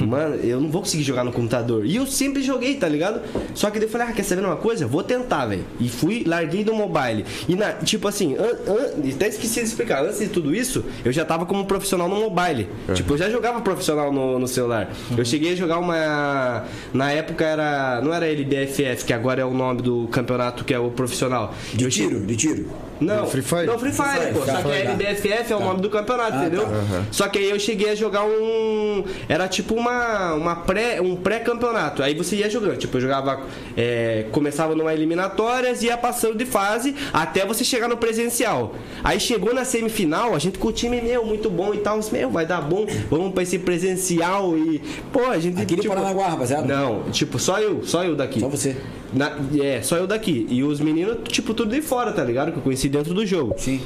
Mano, 0.00 0.36
eu 0.36 0.60
não 0.60 0.68
vou 0.70 0.82
conseguir 0.82 1.02
jogar 1.04 1.24
no 1.24 1.32
computador. 1.32 1.84
E 1.86 1.96
eu 1.96 2.06
sempre 2.06 2.42
joguei, 2.42 2.74
tá 2.76 2.88
ligado? 2.88 3.20
Só 3.54 3.70
que 3.70 3.78
daí 3.78 3.86
eu 3.88 3.92
falei, 3.92 4.08
ah, 4.08 4.12
quer 4.12 4.22
saber 4.22 4.44
uma 4.44 4.56
coisa? 4.56 4.86
Vou 4.86 5.02
tentar, 5.02 5.46
velho. 5.46 5.64
E 5.80 5.88
fui, 5.88 6.24
larguei 6.26 6.64
do 6.64 6.74
mobile. 6.74 7.24
E 7.48 7.54
na, 7.54 7.72
tipo 7.72 8.06
assim, 8.08 8.34
an, 8.36 8.42
an- 8.70 9.10
até 9.14 9.28
esqueci 9.28 9.60
de 9.60 9.66
explicar. 9.66 10.04
Antes 10.04 10.18
de 10.18 10.28
tudo 10.28 10.54
isso, 10.54 10.84
eu 11.04 11.12
já 11.12 11.24
tava 11.24 11.46
como 11.46 11.64
profissional 11.66 12.08
no 12.08 12.16
mobile. 12.16 12.68
Tipo, 12.94 13.14
eu 13.14 13.18
já 13.18 13.30
jogava 13.30 13.60
profissional 13.60 14.12
no, 14.12 14.38
no 14.38 14.48
celular. 14.48 14.90
Eu 15.16 15.24
cheguei 15.24 15.52
a 15.52 15.56
jogar 15.56 15.78
uma. 15.78 16.64
Na 16.92 17.10
época 17.12 17.44
era. 17.44 18.00
Não 18.02 18.12
era 18.12 18.26
LBFF, 18.26 19.04
que 19.04 19.12
agora 19.12 19.40
é 19.40 19.44
o 19.44 19.52
nome 19.52 19.82
do 19.82 20.08
campeonato 20.08 20.64
que 20.64 20.72
é 20.74 20.78
o 20.78 20.90
profissional. 20.90 21.54
De 21.72 21.84
Eu 21.84 21.90
che- 21.90 22.02
tiro, 22.08 22.20
de 22.20 22.36
tiro. 22.36 22.66
não, 23.00 23.26
Free 23.26 23.42
Fire? 23.42 23.66
Não, 23.66 23.78
Free 23.78 23.92
Fire, 23.92 24.08
Free 24.08 24.20
Fire, 24.20 24.32
pô. 24.34 24.40
Free 24.40 24.52
Só 24.54 24.62
que 24.62 24.68
a 24.68 24.70
tá. 24.84 24.90
LBFF 24.92 25.52
é 25.52 25.56
o 25.56 25.60
nome 25.60 25.80
do 25.80 25.90
campeonato, 25.90 26.32
Ah, 26.36 26.40
entendeu? 26.46 26.64
tá. 26.66 27.02
Só 27.10 27.28
que 27.28 27.38
aí 27.38 27.50
eu 27.50 27.58
cheguei 27.58 27.90
a 27.90 27.94
jogar 27.94 28.24
um. 28.24 29.04
Era 29.28 29.48
tipo 29.48 29.73
uma, 29.74 30.34
uma 30.34 30.56
pré, 30.56 31.00
um 31.00 31.16
pré-campeonato. 31.16 32.02
Aí 32.02 32.14
você 32.14 32.36
ia 32.36 32.48
jogando. 32.50 32.76
Tipo, 32.76 32.96
eu 32.96 33.00
jogava. 33.02 33.40
é, 33.76 34.26
começava 34.32 34.74
numa 34.74 34.92
eliminatórias 34.92 35.82
ia 35.82 35.96
passando 35.96 36.36
de 36.36 36.44
fase 36.46 36.94
até 37.12 37.44
você 37.46 37.64
chegar 37.64 37.88
no 37.88 37.96
presencial. 37.96 38.74
Aí 39.02 39.18
chegou 39.20 39.52
na 39.54 39.64
semifinal, 39.64 40.34
a 40.34 40.38
gente 40.38 40.58
com 40.58 40.68
o 40.68 40.72
time, 40.72 41.00
meu, 41.00 41.24
muito 41.24 41.48
bom 41.50 41.72
e 41.74 41.78
tal. 41.78 41.98
Meu, 42.12 42.30
vai 42.30 42.46
dar 42.46 42.60
bom. 42.60 42.86
Vamos 43.10 43.32
pra 43.32 43.42
esse 43.42 43.58
presencial 43.58 44.56
e. 44.56 44.80
Pô, 45.12 45.24
a 45.30 45.38
gente. 45.38 45.60
Aqui 45.60 45.76
de 45.76 45.88
Paranaguá, 45.88 46.28
rapaziada. 46.28 46.66
Não, 46.66 47.04
tipo, 47.10 47.38
só 47.38 47.60
eu, 47.60 47.84
só 47.84 48.04
eu 48.04 48.14
daqui. 48.16 48.40
Só 48.40 48.48
você. 48.48 48.76
Na- 49.12 49.32
é, 49.62 49.80
só 49.82 49.96
eu 49.96 50.06
daqui. 50.06 50.46
E 50.50 50.62
os 50.64 50.80
meninos, 50.80 51.18
tipo, 51.28 51.54
tudo 51.54 51.72
de 51.74 51.80
fora, 51.82 52.12
tá 52.12 52.22
ligado? 52.24 52.50
Que 52.52 52.58
eu 52.58 52.62
conheci 52.62 52.88
dentro 52.88 53.14
do 53.14 53.24
jogo. 53.24 53.54
Sim. 53.56 53.80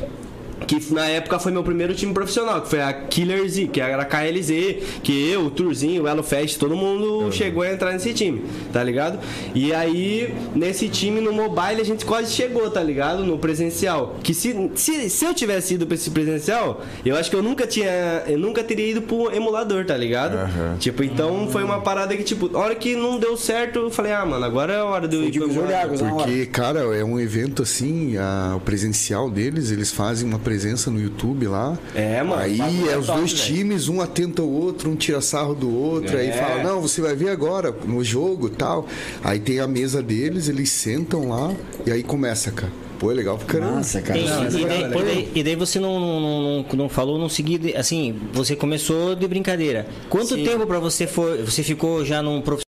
Que 0.69 0.93
na 0.93 1.07
época 1.07 1.39
foi 1.39 1.51
meu 1.51 1.65
primeiro 1.65 1.95
time 1.95 2.13
profissional, 2.13 2.61
que 2.61 2.69
foi 2.69 2.81
a 2.83 2.93
Killer 2.93 3.49
Z, 3.49 3.69
que 3.69 3.81
era 3.81 4.03
a 4.03 4.05
KLZ, 4.05 5.01
que 5.03 5.31
eu, 5.31 5.47
o 5.47 5.51
Turzinho, 5.51 6.03
o 6.05 6.07
Elo 6.09 6.23
Fest, 6.23 6.59
todo 6.59 6.77
mundo 6.77 7.33
chegou 7.33 7.63
a 7.63 7.73
entrar 7.73 7.91
nesse 7.93 8.13
time, 8.13 8.45
tá 8.71 8.85
ligado? 8.85 9.19
E 9.55 9.73
aí, 9.73 10.35
nesse 10.55 10.87
time, 10.89 11.23
no 11.23 11.33
mobile, 11.33 11.81
a 11.81 11.85
gente 11.85 12.05
quase 12.05 12.31
chegou, 12.33 12.71
tá 12.71 12.83
ligado? 12.83 13.25
No 13.25 13.39
presencial. 13.39 14.17
Que 14.23 14.35
se, 14.35 14.71
se, 14.75 15.09
se 15.09 15.25
eu 15.25 15.33
tivesse 15.33 15.73
ido 15.75 15.87
pra 15.87 15.95
esse 15.95 16.11
presencial, 16.11 16.83
eu 17.03 17.17
acho 17.17 17.31
que 17.31 17.37
eu 17.37 17.43
nunca 17.43 17.67
tinha. 17.67 17.89
Eu 18.27 18.39
nunca 18.39 18.63
teria 18.63 18.91
ido 18.91 19.01
pro 19.01 19.35
emulador, 19.35 19.87
tá 19.87 19.97
ligado? 19.97 20.37
Tipo, 20.79 21.03
então 21.03 21.49
foi 21.51 21.65
uma 21.65 21.81
parada 21.81 22.15
que, 22.15 22.23
tipo, 22.23 22.55
a 22.55 22.61
hora 22.61 22.75
que 22.75 22.95
não 22.95 23.19
deu 23.19 23.39
certo, 23.39 23.79
eu 23.79 23.91
falei, 23.91 24.13
ah, 24.13 24.27
mano, 24.27 24.45
agora 24.45 24.75
é 24.75 24.77
a 24.81 24.85
hora 24.85 25.09
de 25.09 25.17
eu 25.17 25.25
ir 25.25 25.33
pro 25.33 25.49
emulador. 25.51 25.97
Porque, 26.27 26.45
cara, 26.47 26.81
é 26.95 27.03
um 27.03 27.19
evento 27.19 27.63
assim, 27.63 28.19
a- 28.19 28.53
o 28.55 28.61
presencial 28.61 29.31
deles, 29.31 29.71
eles 29.71 29.91
fazem 29.91 30.29
uma 30.29 30.39
presença 30.39 30.58
no 30.91 31.01
YouTube 31.01 31.47
lá. 31.47 31.79
É, 31.95 32.23
mano, 32.23 32.43
Aí 32.43 32.61
é 32.89 32.93
é 32.93 32.99
os 32.99 33.07
top, 33.07 33.19
dois 33.19 33.33
velho. 33.33 33.45
times, 33.57 33.89
um 33.89 34.01
atenta 34.01 34.43
o 34.43 34.51
outro, 34.53 34.91
um 34.91 34.97
tira 34.97 35.21
sarro 35.21 35.55
do 35.55 35.73
outro, 35.75 36.17
aí 36.17 36.29
É. 36.29 36.33
fala, 36.33 36.63
não, 36.63 36.81
você 36.81 37.01
vai 37.01 37.15
ver 37.15 37.29
agora 37.31 37.75
no 37.85 38.03
jogo 38.05 38.49
e 38.49 38.51
tal. 38.51 38.87
Aí 39.23 39.39
tem 39.39 39.61
a 39.61 39.67
mesa 39.67 40.03
deles, 40.03 40.49
eles 40.49 40.71
sentam 40.71 41.29
lá 41.29 41.55
e 41.87 41.91
aí 41.91 42.03
começa, 42.03 42.51
cara. 42.51 42.73
Pô, 42.99 43.13
é 43.13 43.15
legal 43.15 43.39
pra 43.39 43.47
caramba. 43.47 43.77
Nossa, 43.77 44.03
cara. 44.03 44.19
E, 44.19 44.25
Não, 44.25 44.45
e 44.45 44.65
daí, 44.65 44.91
daí- 45.05 45.29
e 45.37 45.43
daí 45.45 45.55
você 45.55 45.79
não, 45.79 46.01
não, 46.01 46.21
não, 46.21 46.65
não 46.77 46.89
falou, 46.89 47.17
não 47.17 47.29
seguiu, 47.29 47.61
assim, 47.77 48.19
você 48.33 48.57
começou 48.57 49.15
de 49.15 49.29
brincadeira. 49.29 49.87
Quanto 50.11 50.35
Sim. 50.35 50.43
tempo 50.43 50.67
pra 50.67 50.81
você 50.81 51.07
foi, 51.07 51.43
você 51.45 51.63
ficou 51.63 52.05
já 52.05 52.21
num 52.23 52.41
profissional? 52.41 52.68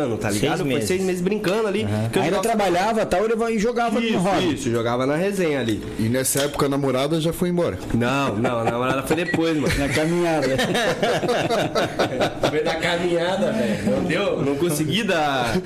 Brincando, 0.00 0.16
tá 0.18 0.28
Seis 0.30 0.42
ligado? 0.42 0.58
Foi 0.58 0.68
meses. 0.68 0.88
seis 0.88 1.02
meses 1.02 1.22
brincando 1.22 1.68
ali. 1.68 1.86
que 2.12 2.18
eu 2.18 2.22
Ainda 2.22 2.36
jogava- 2.36 2.42
trabalhava 2.42 3.06
tal, 3.06 3.24
ele 3.24 3.36
vai- 3.36 3.54
e 3.54 3.58
jogava 3.58 4.00
no 4.00 4.06
Isso, 4.06 4.18
hobby. 4.18 4.54
isso, 4.54 4.70
jogava 4.70 5.06
na 5.06 5.16
resenha 5.16 5.60
ali. 5.60 5.82
E 5.98 6.02
nessa 6.04 6.42
época 6.42 6.66
a 6.66 6.68
namorada 6.68 7.20
já 7.20 7.32
foi 7.32 7.48
embora. 7.50 7.78
Não, 7.94 8.36
não, 8.36 8.60
a 8.60 8.64
namorada 8.64 9.02
foi 9.02 9.16
depois, 9.16 9.56
mano. 9.56 9.72
Na 9.78 9.88
caminhada. 9.88 10.48
Foi 12.50 12.62
da 12.62 12.74
caminhada, 12.76 13.52
velho. 13.52 13.90
Não 13.90 14.04
deu? 14.04 14.42
Não 14.42 14.56
consegui 14.56 15.02
dar. 15.04 15.56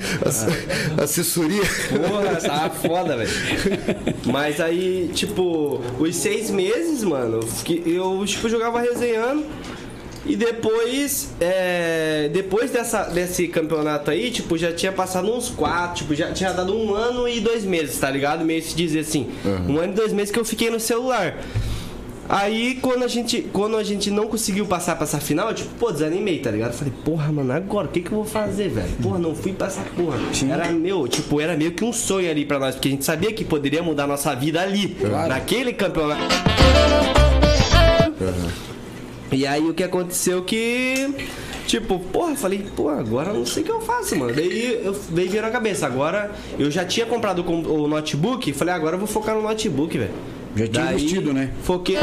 Assessoria. 1.01 1.61
Porra, 2.07 2.35
tava 2.35 2.69
foda, 2.71 3.17
velho. 3.17 3.29
Mas 4.25 4.59
aí, 4.59 5.09
tipo, 5.13 5.81
os 5.99 6.15
seis 6.15 6.49
meses, 6.49 7.03
mano, 7.03 7.39
que 7.63 7.81
eu, 7.85 8.23
tipo, 8.25 8.49
jogava 8.49 8.81
resenhando. 8.81 9.45
E 10.25 10.35
depois, 10.35 11.29
é, 11.39 12.29
depois 12.33 12.71
dessa, 12.71 13.03
desse 13.03 13.47
campeonato 13.47 14.09
aí, 14.09 14.31
tipo, 14.31 14.57
já 14.57 14.73
tinha 14.73 14.91
passado 14.91 15.31
uns 15.31 15.49
quatro, 15.49 15.97
tipo, 15.97 16.15
já 16.15 16.31
tinha 16.31 16.51
dado 16.51 16.75
um 16.75 16.95
ano 16.95 17.27
e 17.27 17.39
dois 17.39 17.63
meses, 17.63 17.99
tá 17.99 18.09
ligado? 18.09 18.43
Meio 18.43 18.61
se 18.61 18.75
dizer 18.75 18.99
assim. 19.01 19.29
Um 19.67 19.77
ano 19.77 19.93
e 19.93 19.95
dois 19.95 20.11
meses 20.11 20.31
que 20.31 20.39
eu 20.39 20.45
fiquei 20.45 20.69
no 20.69 20.79
celular. 20.79 21.37
Aí, 22.27 22.79
quando 22.81 23.03
a 23.03 23.07
gente, 23.07 23.43
quando 23.53 23.77
a 23.77 23.83
gente 23.83 24.09
não 24.09 24.25
conseguiu 24.25 24.65
passar 24.65 24.95
pra 24.95 25.03
essa 25.03 25.19
final, 25.19 25.53
tipo, 25.53 25.69
pô, 25.75 25.91
desanimei, 25.91 26.39
tá 26.39 26.49
ligado? 26.49 26.73
Falei, 26.73 26.91
porra, 27.03 27.31
mano, 27.31 27.53
agora, 27.53 27.85
o 27.85 27.91
que 27.91 28.01
que 28.01 28.11
eu 28.11 28.15
vou 28.15 28.25
fazer, 28.25 28.69
velho? 28.69 28.89
Porra, 29.01 29.19
não 29.19 29.35
fui 29.35 29.53
pra 29.53 29.67
essa 29.67 29.81
porra. 29.95 30.17
Era 30.49 30.71
meu, 30.71 31.07
tipo, 31.07 31.39
era 31.39 31.55
meio 31.55 31.71
que 31.73 31.85
um 31.85 31.93
sonho 31.93 32.27
ali 32.27 32.43
pra 32.43 32.57
nós, 32.57 32.73
porque 32.73 32.87
a 32.87 32.91
gente 32.91 33.05
sabia 33.05 33.31
que 33.31 33.45
poderia 33.45 33.83
mudar 33.83 34.05
a 34.05 34.07
nossa 34.07 34.33
vida 34.35 34.59
ali, 34.59 34.97
naquele 35.27 35.71
campeonato. 35.71 36.23
E 39.35 39.45
aí, 39.45 39.61
o 39.69 39.73
que 39.73 39.83
aconteceu 39.83 40.41
que... 40.43 41.13
Tipo, 41.67 41.99
porra, 41.99 42.35
falei, 42.35 42.63
pô, 42.75 42.89
agora 42.89 43.33
não 43.33 43.45
sei 43.45 43.63
o 43.63 43.65
que 43.65 43.71
eu 43.71 43.81
faço, 43.81 44.15
mano. 44.15 44.33
Daí 44.33 44.81
eu 44.83 44.93
veio 44.93 45.29
vir 45.31 45.41
na 45.41 45.49
cabeça. 45.49 45.87
Agora 45.87 46.31
eu 46.59 46.69
já 46.69 46.85
tinha 46.85 47.05
comprado 47.07 47.39
o 47.39 47.43
com- 47.43 47.63
o 47.63 47.87
notebook, 47.87 48.53
falei, 48.53 48.73
agora 48.73 48.95
eu 48.95 48.99
vou 48.99 49.07
focar 49.07 49.33
no 49.35 49.41
notebook, 49.41 49.97
velho. 49.97 50.11
Já 50.55 50.67
tinha 50.67 50.85
Daí, 50.85 50.95
investido, 50.95 51.33
né? 51.33 51.49
Foquei. 51.63 51.97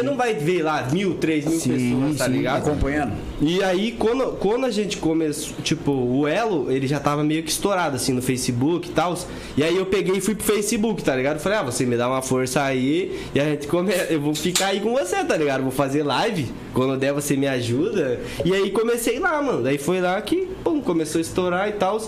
Você 0.00 0.06
não 0.06 0.16
vai 0.16 0.34
ver 0.34 0.62
lá 0.62 0.88
mil, 0.90 1.14
três 1.14 1.44
mil 1.44 1.60
pessoas, 1.60 2.16
tá 2.16 2.26
ligado? 2.26 2.66
Acompanhando. 2.66 3.12
E 3.40 3.62
aí, 3.62 3.92
quando, 3.92 4.32
quando 4.38 4.64
a 4.64 4.70
gente 4.70 4.96
começou, 4.96 5.54
tipo, 5.62 5.92
o 5.92 6.26
Elo, 6.26 6.70
ele 6.70 6.86
já 6.86 6.98
tava 6.98 7.22
meio 7.22 7.42
que 7.42 7.50
estourado, 7.50 7.96
assim, 7.96 8.12
no 8.12 8.22
Facebook 8.22 8.88
e 8.88 8.92
tal. 8.92 9.18
E 9.56 9.62
aí 9.62 9.76
eu 9.76 9.86
peguei 9.86 10.16
e 10.16 10.20
fui 10.20 10.34
pro 10.34 10.44
Facebook, 10.44 11.02
tá 11.04 11.14
ligado? 11.14 11.38
Falei, 11.38 11.58
ah, 11.58 11.62
você 11.62 11.84
me 11.84 11.96
dá 11.96 12.08
uma 12.08 12.22
força 12.22 12.62
aí 12.62 13.20
e 13.34 13.40
a 13.40 13.44
gente 13.44 13.66
come... 13.66 13.92
eu 14.08 14.20
vou 14.20 14.34
ficar 14.34 14.68
aí 14.68 14.80
com 14.80 14.92
você, 14.92 15.22
tá 15.22 15.36
ligado? 15.36 15.62
Vou 15.62 15.72
fazer 15.72 16.02
live. 16.02 16.48
Quando 16.72 16.96
der, 16.96 17.12
você 17.12 17.36
me 17.36 17.46
ajuda. 17.46 18.20
E 18.44 18.54
aí 18.54 18.70
comecei 18.70 19.18
lá, 19.18 19.40
mano. 19.42 19.62
Daí 19.62 19.76
foi 19.76 20.00
lá 20.00 20.20
que, 20.22 20.48
pum, 20.64 20.80
começou 20.80 21.18
a 21.18 21.22
estourar 21.22 21.68
e 21.68 21.72
tal. 21.72 22.00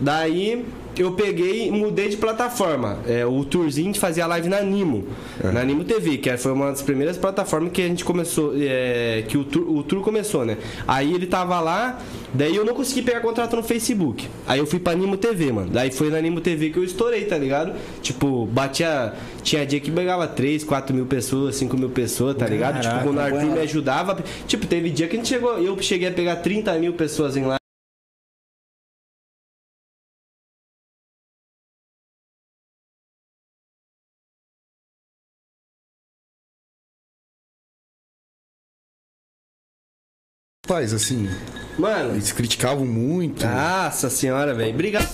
Daí 0.00 0.64
eu 1.02 1.12
peguei 1.12 1.68
e 1.68 1.70
mudei 1.70 2.08
de 2.08 2.16
plataforma. 2.16 2.98
É, 3.06 3.24
o 3.24 3.44
Tourzinho 3.44 3.94
fazia 3.94 4.26
live 4.26 4.48
na 4.48 4.60
Nimo, 4.60 5.06
na 5.52 5.62
Nimo 5.64 5.84
TV, 5.84 6.18
que 6.18 6.36
foi 6.36 6.52
uma 6.52 6.70
das 6.70 6.82
primeiras 6.82 7.16
plataformas 7.16 7.72
que 7.72 7.82
a 7.82 7.88
gente 7.88 8.04
começou, 8.04 8.52
é, 8.56 9.24
que 9.28 9.36
o 9.36 9.44
tour, 9.44 9.70
o 9.70 9.82
tour 9.82 10.02
começou, 10.02 10.44
né? 10.44 10.56
Aí 10.86 11.14
ele 11.14 11.26
tava 11.26 11.60
lá, 11.60 11.98
daí 12.32 12.54
eu 12.54 12.64
não 12.64 12.74
consegui 12.74 13.02
pegar 13.02 13.20
contrato 13.20 13.56
no 13.56 13.62
Facebook. 13.62 14.28
Aí 14.46 14.58
eu 14.58 14.66
fui 14.66 14.78
pra 14.78 14.94
Nimo 14.94 15.16
TV, 15.16 15.52
mano. 15.52 15.70
Daí 15.70 15.90
foi 15.90 16.10
na 16.10 16.20
Nimo 16.20 16.40
TV 16.40 16.70
que 16.70 16.78
eu 16.78 16.84
estourei, 16.84 17.24
tá 17.24 17.36
ligado? 17.36 17.74
Tipo, 18.02 18.46
batia. 18.46 19.12
Tinha 19.42 19.64
dia 19.64 19.78
que 19.78 19.90
pegava 19.90 20.26
3, 20.26 20.64
4 20.64 20.94
mil 20.94 21.06
pessoas, 21.06 21.56
5 21.56 21.76
mil 21.76 21.90
pessoas, 21.90 22.36
tá 22.36 22.46
ligado? 22.46 22.82
Caraca, 22.82 22.90
tipo, 22.90 23.04
quando 23.04 23.18
o 23.18 23.20
Arthur 23.20 23.52
me 23.52 23.60
ajudava. 23.60 24.24
Tipo, 24.46 24.66
teve 24.66 24.90
dia 24.90 25.06
que 25.06 25.14
a 25.14 25.18
gente 25.18 25.28
chegou. 25.28 25.58
Eu 25.58 25.80
cheguei 25.80 26.08
a 26.08 26.12
pegar 26.12 26.36
30 26.36 26.72
mil 26.78 26.92
pessoas 26.94 27.36
em 27.36 27.42
live. 27.42 27.65
Pais, 40.66 40.92
assim, 40.92 41.28
Mano, 41.78 42.14
eles 42.14 42.32
criticavam 42.32 42.84
muito. 42.86 43.46
nossa 43.46 44.10
senhora, 44.10 44.54
velho. 44.54 44.72
Obrigado. 44.74 45.06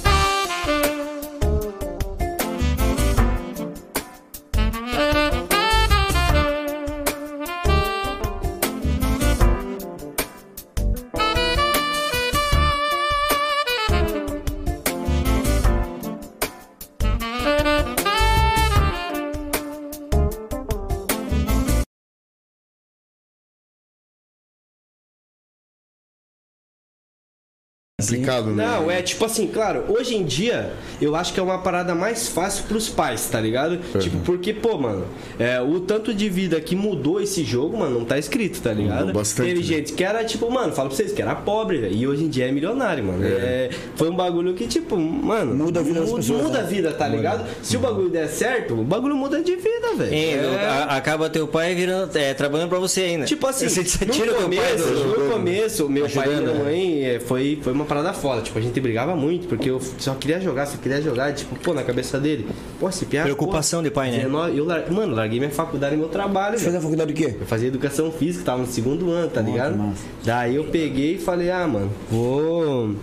Complicado, 28.11 28.47
né? 28.51 28.67
Não, 28.67 28.91
é 28.91 29.03
tipo 29.03 29.25
assim, 29.25 29.47
claro, 29.47 29.85
hoje 29.89 30.17
em 30.17 30.25
dia 30.25 30.73
eu 31.01 31.15
acho 31.17 31.33
que 31.33 31.41
é 31.41 31.43
uma 31.43 31.59
parada 31.59 31.95
mais 31.95 32.29
fácil 32.29 32.65
pros 32.65 32.89
pais, 32.89 33.27
tá 33.31 33.41
ligado? 33.41 33.79
Tipo, 33.99 34.19
porque, 34.19 34.53
pô, 34.53 34.79
mano, 34.79 35.05
é, 35.39 35.61
o 35.61 35.81
tanto 35.81 36.13
de 36.15 36.29
vida 36.29 36.61
que 36.61 36.75
mudou 36.77 37.21
esse 37.21 37.43
jogo, 37.45 37.77
mano, 37.79 37.99
não 38.01 38.05
tá 38.05 38.19
escrito, 38.19 38.61
tá 38.61 38.73
ligado? 38.73 39.01
Mudou 39.07 39.15
bastante, 39.15 39.47
Teve 39.49 39.61
né? 39.61 39.67
gente 39.67 39.93
que 39.93 40.05
era, 40.05 40.25
tipo, 40.25 40.51
mano, 40.51 40.73
falo 40.73 40.89
pra 40.89 40.97
vocês 40.97 41.13
que 41.13 41.21
era 41.23 41.35
pobre, 41.35 41.79
velho, 41.79 41.95
e 41.95 42.07
hoje 42.07 42.25
em 42.25 42.29
dia 42.29 42.47
é 42.49 42.53
milionário, 42.53 43.05
mano. 43.05 43.25
É, 43.25 43.71
foi 43.97 44.09
um 44.11 44.17
bagulho 44.17 44.55
que, 44.55 44.67
tipo, 44.67 44.97
mano. 44.97 45.55
Muda 45.55 45.81
a 45.81 45.83
vida 45.83 46.01
muda, 46.01 46.17
pessoas, 46.17 46.43
Muda 46.43 46.59
né? 46.59 46.61
a 46.61 46.67
vida, 46.67 46.93
tá 46.93 47.09
ligado? 47.09 47.45
Se 47.63 47.77
o 47.77 47.81
bagulho 47.81 48.09
der 48.09 48.29
certo, 48.29 48.75
o 48.75 48.85
bagulho 48.85 49.17
muda 49.17 49.43
de 49.43 49.57
vida, 49.57 49.95
velho. 49.97 50.15
É. 50.15 50.65
a- 50.67 50.97
acaba 50.97 51.29
teu 51.29 51.47
pai 51.49 51.75
virando, 51.75 52.17
é, 52.17 52.35
trabalhando 52.35 52.69
pra 52.69 52.79
você 52.79 53.01
ainda. 53.03 53.25
Tipo 53.25 53.47
assim, 53.47 53.69
você 53.69 54.05
no 54.05 54.13
tira 54.13 54.33
o 54.33 54.35
teu 54.37 54.49
pai 54.49 54.59
começo, 54.59 54.85
do- 54.89 55.19
no 55.25 55.31
começo, 55.31 55.89
meu 55.89 56.09
pai 56.09 56.29
e 56.29 56.31
Ajudando, 56.33 56.43
minha 56.53 56.55
né? 56.59 56.65
mãe 56.65 57.05
é, 57.05 57.21
foi, 57.21 57.59
foi 57.63 57.73
uma 57.73 57.85
parada 57.93 58.13
foda. 58.15 58.41
Tipo, 58.41 58.59
a 58.59 58.63
gente 58.63 58.81
brigava 58.81 59.15
muito, 59.15 59.47
porque 59.47 59.69
eu 59.69 59.81
só 59.99 60.15
queria 60.15 60.41
jogar, 60.41 60.67
só 60.67 60.79
queria 60.79 61.03
jogar. 61.03 61.33
Tipo, 61.35 61.55
pô, 61.57 61.75
na 61.75 61.83
cabeça 61.83 62.19
dele, 62.19 62.47
pô, 62.81 62.89
esse 62.89 63.05
piada. 63.05 63.27
Preocupação 63.27 63.83
de 63.83 63.91
pai, 63.91 64.11
né? 64.11 64.25
Eu, 64.55 64.65
lar... 64.65 64.91
Mano, 64.91 65.15
larguei 65.15 65.39
minha 65.39 65.51
faculdade 65.51 65.95
e 65.95 65.99
meu 65.99 66.09
trabalho, 66.09 66.59
Você 66.59 66.65
velho. 66.65 66.73
fez 66.73 66.77
a 66.77 66.81
faculdade 66.81 67.13
do 67.13 67.17
quê? 67.17 67.37
Eu 67.39 67.47
fazia 67.47 67.69
educação 67.69 68.11
física, 68.11 68.45
tava 68.45 68.63
no 68.63 68.67
segundo 68.67 69.11
ano, 69.11 69.29
tá 69.29 69.43
ligado? 69.43 69.77
massa. 69.77 70.03
Daí 70.25 70.57
eu 70.57 70.65
peguei 70.65 71.17
e 71.17 71.19
falei, 71.19 71.51
ah, 71.51 71.67
mano, 71.67 71.91
vou. 72.11 72.95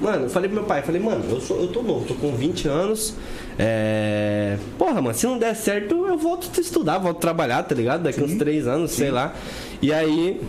Mano, 0.00 0.24
eu 0.24 0.30
falei 0.30 0.48
pro 0.48 0.58
meu 0.58 0.66
pai, 0.66 0.82
falei, 0.82 1.00
mano, 1.00 1.24
eu, 1.28 1.40
sou, 1.40 1.60
eu 1.60 1.68
tô 1.68 1.82
novo, 1.82 2.06
tô 2.06 2.14
com 2.14 2.34
20 2.34 2.68
anos. 2.68 3.14
É. 3.58 4.56
Porra, 4.78 5.02
mano, 5.02 5.14
se 5.14 5.26
não 5.26 5.38
der 5.38 5.54
certo, 5.54 6.06
eu 6.06 6.16
volto 6.16 6.48
a 6.56 6.60
estudar, 6.60 6.98
volto 6.98 7.18
a 7.18 7.20
trabalhar, 7.20 7.62
tá 7.64 7.74
ligado? 7.74 8.02
Daqui 8.02 8.22
uns 8.22 8.34
3 8.34 8.66
anos, 8.66 8.92
sei 8.92 9.10
lá. 9.10 9.34
E 9.80 9.92
aí. 9.92 10.40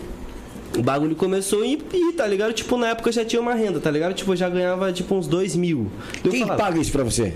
O 0.76 0.82
bagulho 0.82 1.14
começou 1.14 1.62
a 1.62 1.66
ir, 1.66 1.78
tá 2.16 2.26
ligado? 2.26 2.52
Tipo, 2.52 2.76
na 2.76 2.88
época 2.88 3.08
eu 3.08 3.12
já 3.12 3.24
tinha 3.24 3.40
uma 3.40 3.54
renda, 3.54 3.78
tá 3.78 3.90
ligado? 3.90 4.14
Tipo, 4.14 4.32
eu 4.32 4.36
já 4.36 4.48
ganhava, 4.48 4.92
tipo, 4.92 5.14
uns 5.14 5.26
2 5.26 5.54
mil. 5.56 5.90
Eu 6.24 6.30
Quem 6.30 6.40
falava, 6.40 6.62
paga 6.62 6.80
isso 6.80 6.90
pra 6.90 7.04
você? 7.04 7.32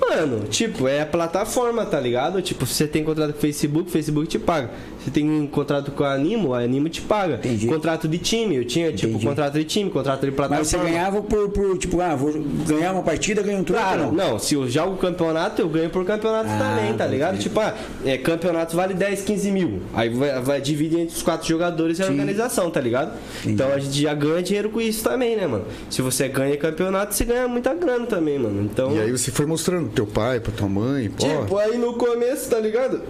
Mano, 0.00 0.44
tipo, 0.48 0.88
é 0.88 1.02
a 1.02 1.06
plataforma, 1.06 1.84
tá 1.84 2.00
ligado? 2.00 2.40
Tipo, 2.40 2.64
se 2.66 2.74
você 2.74 2.86
tem 2.86 3.04
contrato 3.04 3.32
com 3.32 3.38
o 3.38 3.40
Facebook, 3.40 3.88
o 3.88 3.92
Facebook 3.92 4.28
te 4.28 4.38
paga. 4.38 4.70
Se 5.04 5.10
tem 5.10 5.28
um 5.30 5.46
contrato 5.46 5.90
com 5.92 6.04
a 6.04 6.12
Animo, 6.12 6.52
a 6.54 6.60
Animo 6.60 6.88
te 6.88 7.00
paga. 7.00 7.34
Entendi. 7.36 7.66
Contrato 7.66 8.06
de 8.06 8.18
time, 8.18 8.56
eu 8.56 8.64
tinha, 8.64 8.92
tipo, 8.92 9.08
Entendi. 9.12 9.26
contrato 9.26 9.54
de 9.54 9.64
time, 9.64 9.90
contrato 9.90 10.20
de 10.26 10.32
plataforma. 10.32 10.58
Mas 10.58 10.68
você 10.68 10.78
ganhava 10.78 11.22
por, 11.22 11.48
por, 11.50 11.78
tipo, 11.78 12.00
ah, 12.00 12.14
vou 12.14 12.32
ganhar 12.66 12.92
uma 12.92 13.02
partida, 13.02 13.42
ganhar 13.42 13.58
um 13.58 13.64
troco, 13.64 13.82
Claro, 13.82 14.02
não? 14.06 14.12
não, 14.12 14.38
se 14.38 14.54
eu 14.54 14.68
jogo 14.68 14.96
campeonato, 14.96 15.62
eu 15.62 15.68
ganho 15.68 15.88
por 15.90 16.04
campeonato 16.04 16.48
Ah, 16.50 16.58
também, 16.58 16.94
tá 16.94 17.06
ligado? 17.06 17.30
crer. 17.32 17.42
Tipo, 17.42 17.60
ah, 17.60 17.74
é, 18.04 18.18
campeonato 18.18 18.76
vale 18.76 18.94
10, 18.94 19.22
15 19.22 19.50
mil. 19.50 19.80
Aí 19.94 20.08
vai, 20.10 20.40
vai 20.42 20.60
dividir 20.60 20.98
entre 21.00 21.16
os 21.16 21.22
quatro 21.22 21.48
jogadores 21.48 21.98
e 21.98 22.02
a 22.02 22.06
organização, 22.06 22.70
tá 22.70 22.80
ligado? 22.80 23.12
Então 23.46 23.72
a 23.72 23.78
gente 23.78 24.00
já 24.02 24.12
ganha 24.14 24.42
dinheiro 24.42 24.68
com 24.70 24.80
isso 24.80 25.02
também, 25.02 25.36
né, 25.36 25.46
mano? 25.46 25.64
Se 25.88 26.02
você 26.02 26.28
ganha 26.28 26.56
campeonato, 26.56 27.14
você 27.14 27.24
ganha 27.24 27.48
muita 27.48 27.74
grana 27.74 28.06
também, 28.06 28.38
mano. 28.38 28.62
Então. 28.62 28.94
E 28.94 29.00
aí 29.00 29.10
você 29.10 29.30
foi 29.30 29.46
mostrando 29.46 29.86
pro 29.86 29.94
teu 29.94 30.06
pai, 30.06 30.40
pra 30.40 30.52
tua 30.52 30.68
mãe, 30.68 31.08
pô. 31.08 31.26
Tipo, 31.26 31.56
aí 31.56 31.78
no 31.78 31.94
começo, 31.94 32.50
tá 32.50 32.58
ligado? 32.58 33.00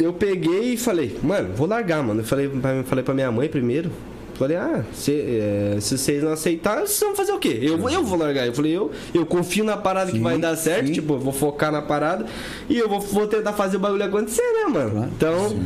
Eu 0.00 0.14
peguei 0.14 0.72
e 0.72 0.76
falei, 0.78 1.18
mano, 1.22 1.54
vou 1.54 1.66
largar, 1.66 2.02
mano. 2.02 2.20
Eu 2.20 2.24
falei, 2.24 2.50
falei 2.86 3.04
pra 3.04 3.12
minha 3.12 3.30
mãe 3.30 3.48
primeiro. 3.48 3.90
Falei, 4.40 4.56
ah, 4.56 4.82
se, 4.94 5.12
é, 5.12 5.76
se 5.80 5.98
vocês 5.98 6.22
não 6.22 6.32
aceitarem, 6.32 6.86
vocês 6.86 6.98
vão 6.98 7.14
fazer 7.14 7.32
o 7.32 7.38
quê? 7.38 7.58
Eu, 7.60 7.76
vou- 7.76 7.90
eu 7.90 8.02
vou 8.02 8.18
largar. 8.18 8.46
Eu 8.46 8.54
falei, 8.54 8.74
eu, 8.74 8.90
eu 9.12 9.26
confio 9.26 9.62
na 9.64 9.76
parada 9.76 10.10
que 10.10 10.18
vai 10.18 10.38
dar 10.38 10.56
certo, 10.56 10.86
sim. 10.86 10.92
tipo, 10.94 11.12
eu 11.12 11.18
vou 11.18 11.32
focar 11.32 11.70
na 11.70 11.82
parada 11.82 12.24
e 12.66 12.78
eu 12.78 12.88
vou, 12.88 13.00
vou 13.00 13.26
tentar 13.26 13.52
fazer 13.52 13.76
o 13.76 13.80
bagulho 13.80 14.02
acontecer, 14.02 14.40
né, 14.40 14.64
mano? 14.72 14.90
Claro, 14.92 15.08
então, 15.14 15.56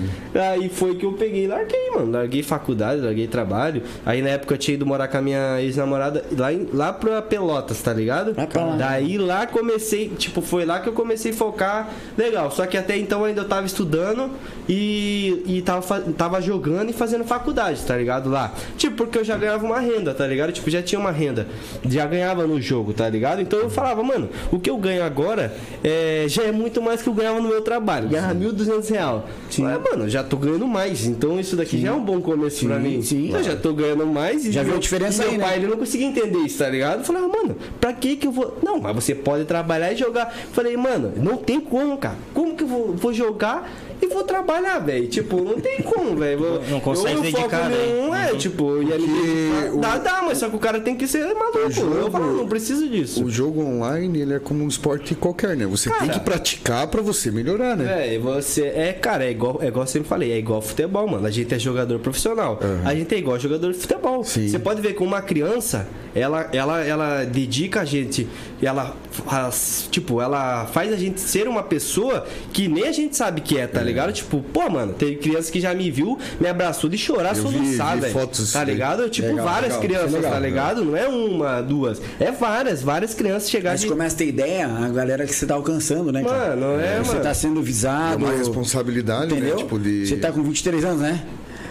aí 0.52 0.68
foi 0.68 0.96
que 0.96 1.06
eu 1.06 1.12
peguei 1.12 1.44
e 1.44 1.46
larguei, 1.46 1.90
mano. 1.94 2.10
Larguei 2.10 2.42
faculdade, 2.42 3.00
larguei 3.00 3.28
trabalho. 3.28 3.80
Aí 4.04 4.20
na 4.20 4.30
época 4.30 4.54
eu 4.54 4.58
tinha 4.58 4.74
ido 4.74 4.84
morar 4.84 5.06
com 5.06 5.18
a 5.18 5.22
minha 5.22 5.62
ex-namorada 5.62 6.24
lá, 6.36 6.52
em- 6.52 6.68
lá 6.72 6.92
pra 6.92 7.22
Pelotas, 7.22 7.80
tá 7.80 7.92
ligado? 7.92 8.34
Daí 8.76 9.16
lá 9.18 9.46
comecei, 9.46 10.08
tipo, 10.08 10.40
foi 10.42 10.64
lá 10.64 10.80
que 10.80 10.88
eu 10.88 10.92
comecei 10.92 11.30
a 11.30 11.34
focar 11.34 11.90
legal. 12.18 12.50
Só 12.50 12.66
que 12.66 12.76
até 12.76 12.96
então 12.98 13.22
ainda 13.24 13.42
eu 13.42 13.48
tava 13.48 13.66
estudando 13.66 14.30
e, 14.68 15.42
e 15.46 15.62
tava, 15.62 16.00
tava 16.16 16.40
jogando 16.40 16.90
e 16.90 16.92
fazendo 16.92 17.24
faculdade, 17.24 17.80
tá 17.82 17.96
ligado? 17.96 18.30
Lá. 18.30 18.52
Tipo, 18.76 18.96
porque 18.96 19.18
eu 19.18 19.24
já 19.24 19.36
ganhava 19.36 19.64
uma 19.64 19.80
renda, 19.80 20.14
tá 20.14 20.26
ligado? 20.26 20.52
Tipo, 20.52 20.70
já 20.70 20.82
tinha 20.82 20.98
uma 20.98 21.10
renda. 21.10 21.46
Já 21.88 22.06
ganhava 22.06 22.46
no 22.46 22.60
jogo, 22.60 22.92
tá 22.92 23.08
ligado? 23.08 23.40
Então 23.40 23.58
eu 23.58 23.70
falava, 23.70 24.02
mano, 24.02 24.28
o 24.50 24.58
que 24.58 24.70
eu 24.70 24.76
ganho 24.76 25.02
agora 25.04 25.54
é, 25.82 26.24
já 26.28 26.42
é 26.44 26.52
muito 26.52 26.80
mais 26.82 27.02
que 27.02 27.08
eu 27.08 27.14
ganhava 27.14 27.40
no 27.40 27.48
meu 27.48 27.60
trabalho. 27.62 28.08
Ganhava 28.08 28.34
1.200 28.34 28.90
real. 28.90 29.28
Mas, 29.58 29.82
mano, 29.82 30.08
já 30.08 30.22
tô 30.24 30.36
ganhando 30.36 30.66
mais. 30.66 31.06
Então 31.06 31.38
isso 31.38 31.56
daqui 31.56 31.80
já 31.80 31.88
é 31.88 31.92
um 31.92 32.04
bom 32.04 32.20
começo 32.20 32.64
pra 32.66 32.76
Sim, 32.76 32.82
mim. 32.82 33.02
sim. 33.02 33.30
eu 33.32 33.42
já 33.42 33.56
tô 33.56 33.72
ganhando 33.72 34.06
mais 34.06 34.44
e 34.46 34.52
Já 34.52 34.60
viu 34.62 34.70
meu- 34.70 34.78
a 34.78 34.80
diferença 34.80 35.22
e 35.22 35.26
aí, 35.26 35.30
meu 35.32 35.40
né? 35.40 35.46
pai, 35.46 35.56
ele 35.56 35.66
não 35.66 35.76
conseguia 35.76 36.06
entender 36.06 36.38
isso, 36.38 36.58
tá 36.58 36.68
ligado? 36.68 36.98
Eu 37.00 37.04
falei, 37.04 37.22
ah, 37.24 37.28
mano, 37.28 37.56
pra 37.80 37.92
que 37.92 38.16
que 38.16 38.26
eu 38.26 38.32
vou. 38.32 38.58
Não, 38.62 38.78
mas 38.80 38.94
você 38.94 39.14
pode 39.14 39.44
trabalhar 39.44 39.92
e 39.92 39.96
jogar. 39.96 40.34
Eu 40.46 40.50
falei, 40.52 40.76
mano, 40.76 41.12
não 41.16 41.36
tem 41.36 41.60
como, 41.60 41.96
cara. 41.98 42.16
Como 42.32 42.54
que 42.56 42.62
eu 42.64 42.68
vou, 42.68 42.92
vou 42.94 43.12
jogar 43.12 43.70
e 44.02 44.06
vou 44.06 44.22
trabalhar, 44.24 44.78
velho? 44.78 45.06
Tipo, 45.08 45.40
não 45.42 45.60
tem 45.60 45.80
como, 45.82 46.16
velho. 46.16 46.38
Vou- 46.38 46.62
Não 46.68 46.80
consegue 46.80 47.14
eu, 47.16 47.22
dedicar, 47.22 47.68
nenhum, 47.70 48.10
né? 48.10 48.30
é, 48.32 48.36
tipo, 48.36 48.70
eu 48.70 48.82
ia 48.82 48.98
me 48.98 49.06
dedicar. 49.06 49.74
o- 49.74 49.80
Dá, 49.80 49.98
dá, 49.98 50.22
mas 50.22 50.38
só 50.38 50.48
que 50.48 50.56
o 50.56 50.58
cara 50.58 50.80
tem 50.80 50.94
que 50.96 51.06
ser 51.06 51.24
maluco. 51.34 51.70
jogo- 51.70 51.94
Eu 51.94 52.10
falo, 52.10 52.36
não 52.36 52.46
preciso 52.48 52.88
disso. 52.88 53.24
O 53.24 53.30
jogo 53.30 53.62
online, 53.62 54.20
ele 54.20 54.34
é 54.34 54.38
como 54.38 54.64
um 54.64 54.68
esporte 54.68 55.14
qualquer, 55.14 55.56
né? 55.56 55.66
Você 55.66 55.88
tem 55.90 55.98
Cara. 56.00 56.12
que 56.12 56.20
praticar 56.20 56.86
pra 56.88 57.00
você 57.02 57.30
melhorar, 57.30 57.76
né? 57.76 58.14
É, 58.14 58.18
você. 58.18 58.62
É, 58.66 58.92
cara, 58.92 59.24
é 59.24 59.30
igual, 59.30 59.58
é 59.62 59.68
igual 59.68 59.84
eu 59.84 59.88
sempre 59.88 60.08
falei, 60.08 60.32
é 60.32 60.38
igual 60.38 60.60
futebol, 60.62 61.06
mano. 61.08 61.26
A 61.26 61.30
gente 61.30 61.54
é 61.54 61.58
jogador 61.58 61.98
profissional. 61.98 62.58
A 62.84 62.94
gente 62.94 63.14
é 63.14 63.18
igual 63.18 63.38
jogador 63.38 63.72
de 63.72 63.78
futebol. 63.78 64.22
Sim. 64.24 64.48
Você 64.48 64.58
pode 64.58 64.80
ver 64.80 64.94
que 64.94 65.02
uma 65.02 65.22
criança, 65.22 65.86
ela, 66.14 66.48
ela, 66.52 66.84
ela 66.84 67.24
dedica 67.24 67.80
a 67.80 67.84
gente, 67.84 68.28
ela 68.62 68.96
faz, 69.10 69.88
tipo, 69.90 70.20
ela 70.20 70.66
faz 70.66 70.92
a 70.92 70.96
gente 70.96 71.20
ser 71.20 71.48
uma 71.48 71.62
pessoa 71.62 72.26
que 72.52 72.68
nem 72.68 72.86
a 72.88 72.92
gente 72.92 73.16
sabe 73.16 73.40
que 73.40 73.58
é, 73.58 73.66
tá 73.66 73.80
ligado? 73.84 74.12
Tipo, 74.12 74.40
pô, 74.52 74.68
mano, 74.68 74.92
tem 74.94 75.16
criança 75.16 75.50
que 75.52 75.60
já 75.60 75.72
me 75.74 75.90
viu, 75.90 76.18
me 76.40 76.48
abraçou 76.48 76.88
de 76.90 76.98
chorar, 76.98 77.34
soluçar, 77.36 77.98
velho. 77.98 78.14
Tá 78.52 78.64
ligado? 78.64 79.08
Tipo, 79.08 79.28
Legal, 79.28 79.44
várias 79.46 79.74
legal, 79.74 79.82
crianças, 79.82 80.14
é 80.14 80.16
legal, 80.18 80.32
tá 80.32 80.38
ligado? 80.40 80.84
Não 80.84 80.96
é 80.96 81.08
uma, 81.08 81.60
duas. 81.60 82.00
É 82.18 82.30
várias, 82.32 82.82
várias 82.82 83.14
crianças 83.14 83.50
chegaram 83.50 83.74
Mas 83.74 83.80
de. 83.82 83.88
começa 83.88 84.14
a 84.14 84.18
ter 84.18 84.26
ideia, 84.28 84.66
a 84.66 84.88
galera 84.88 85.26
que 85.26 85.34
você 85.34 85.46
tá 85.46 85.54
alcançando, 85.54 86.10
né, 86.12 86.22
cara? 86.24 86.56
Mano, 86.56 86.80
é, 86.80 86.98
Você 86.98 87.10
mano. 87.12 87.22
tá 87.22 87.34
sendo 87.34 87.60
É 87.60 87.62
visado. 87.62 88.24
uma 88.24 88.32
responsabilidade, 88.34 89.32
Entendeu? 89.32 89.56
né? 89.56 89.62
Tipo, 89.62 89.78
de. 89.78 90.06
Você 90.06 90.16
tá 90.16 90.32
com 90.32 90.42
23 90.42 90.84
anos, 90.84 91.00
né? 91.00 91.22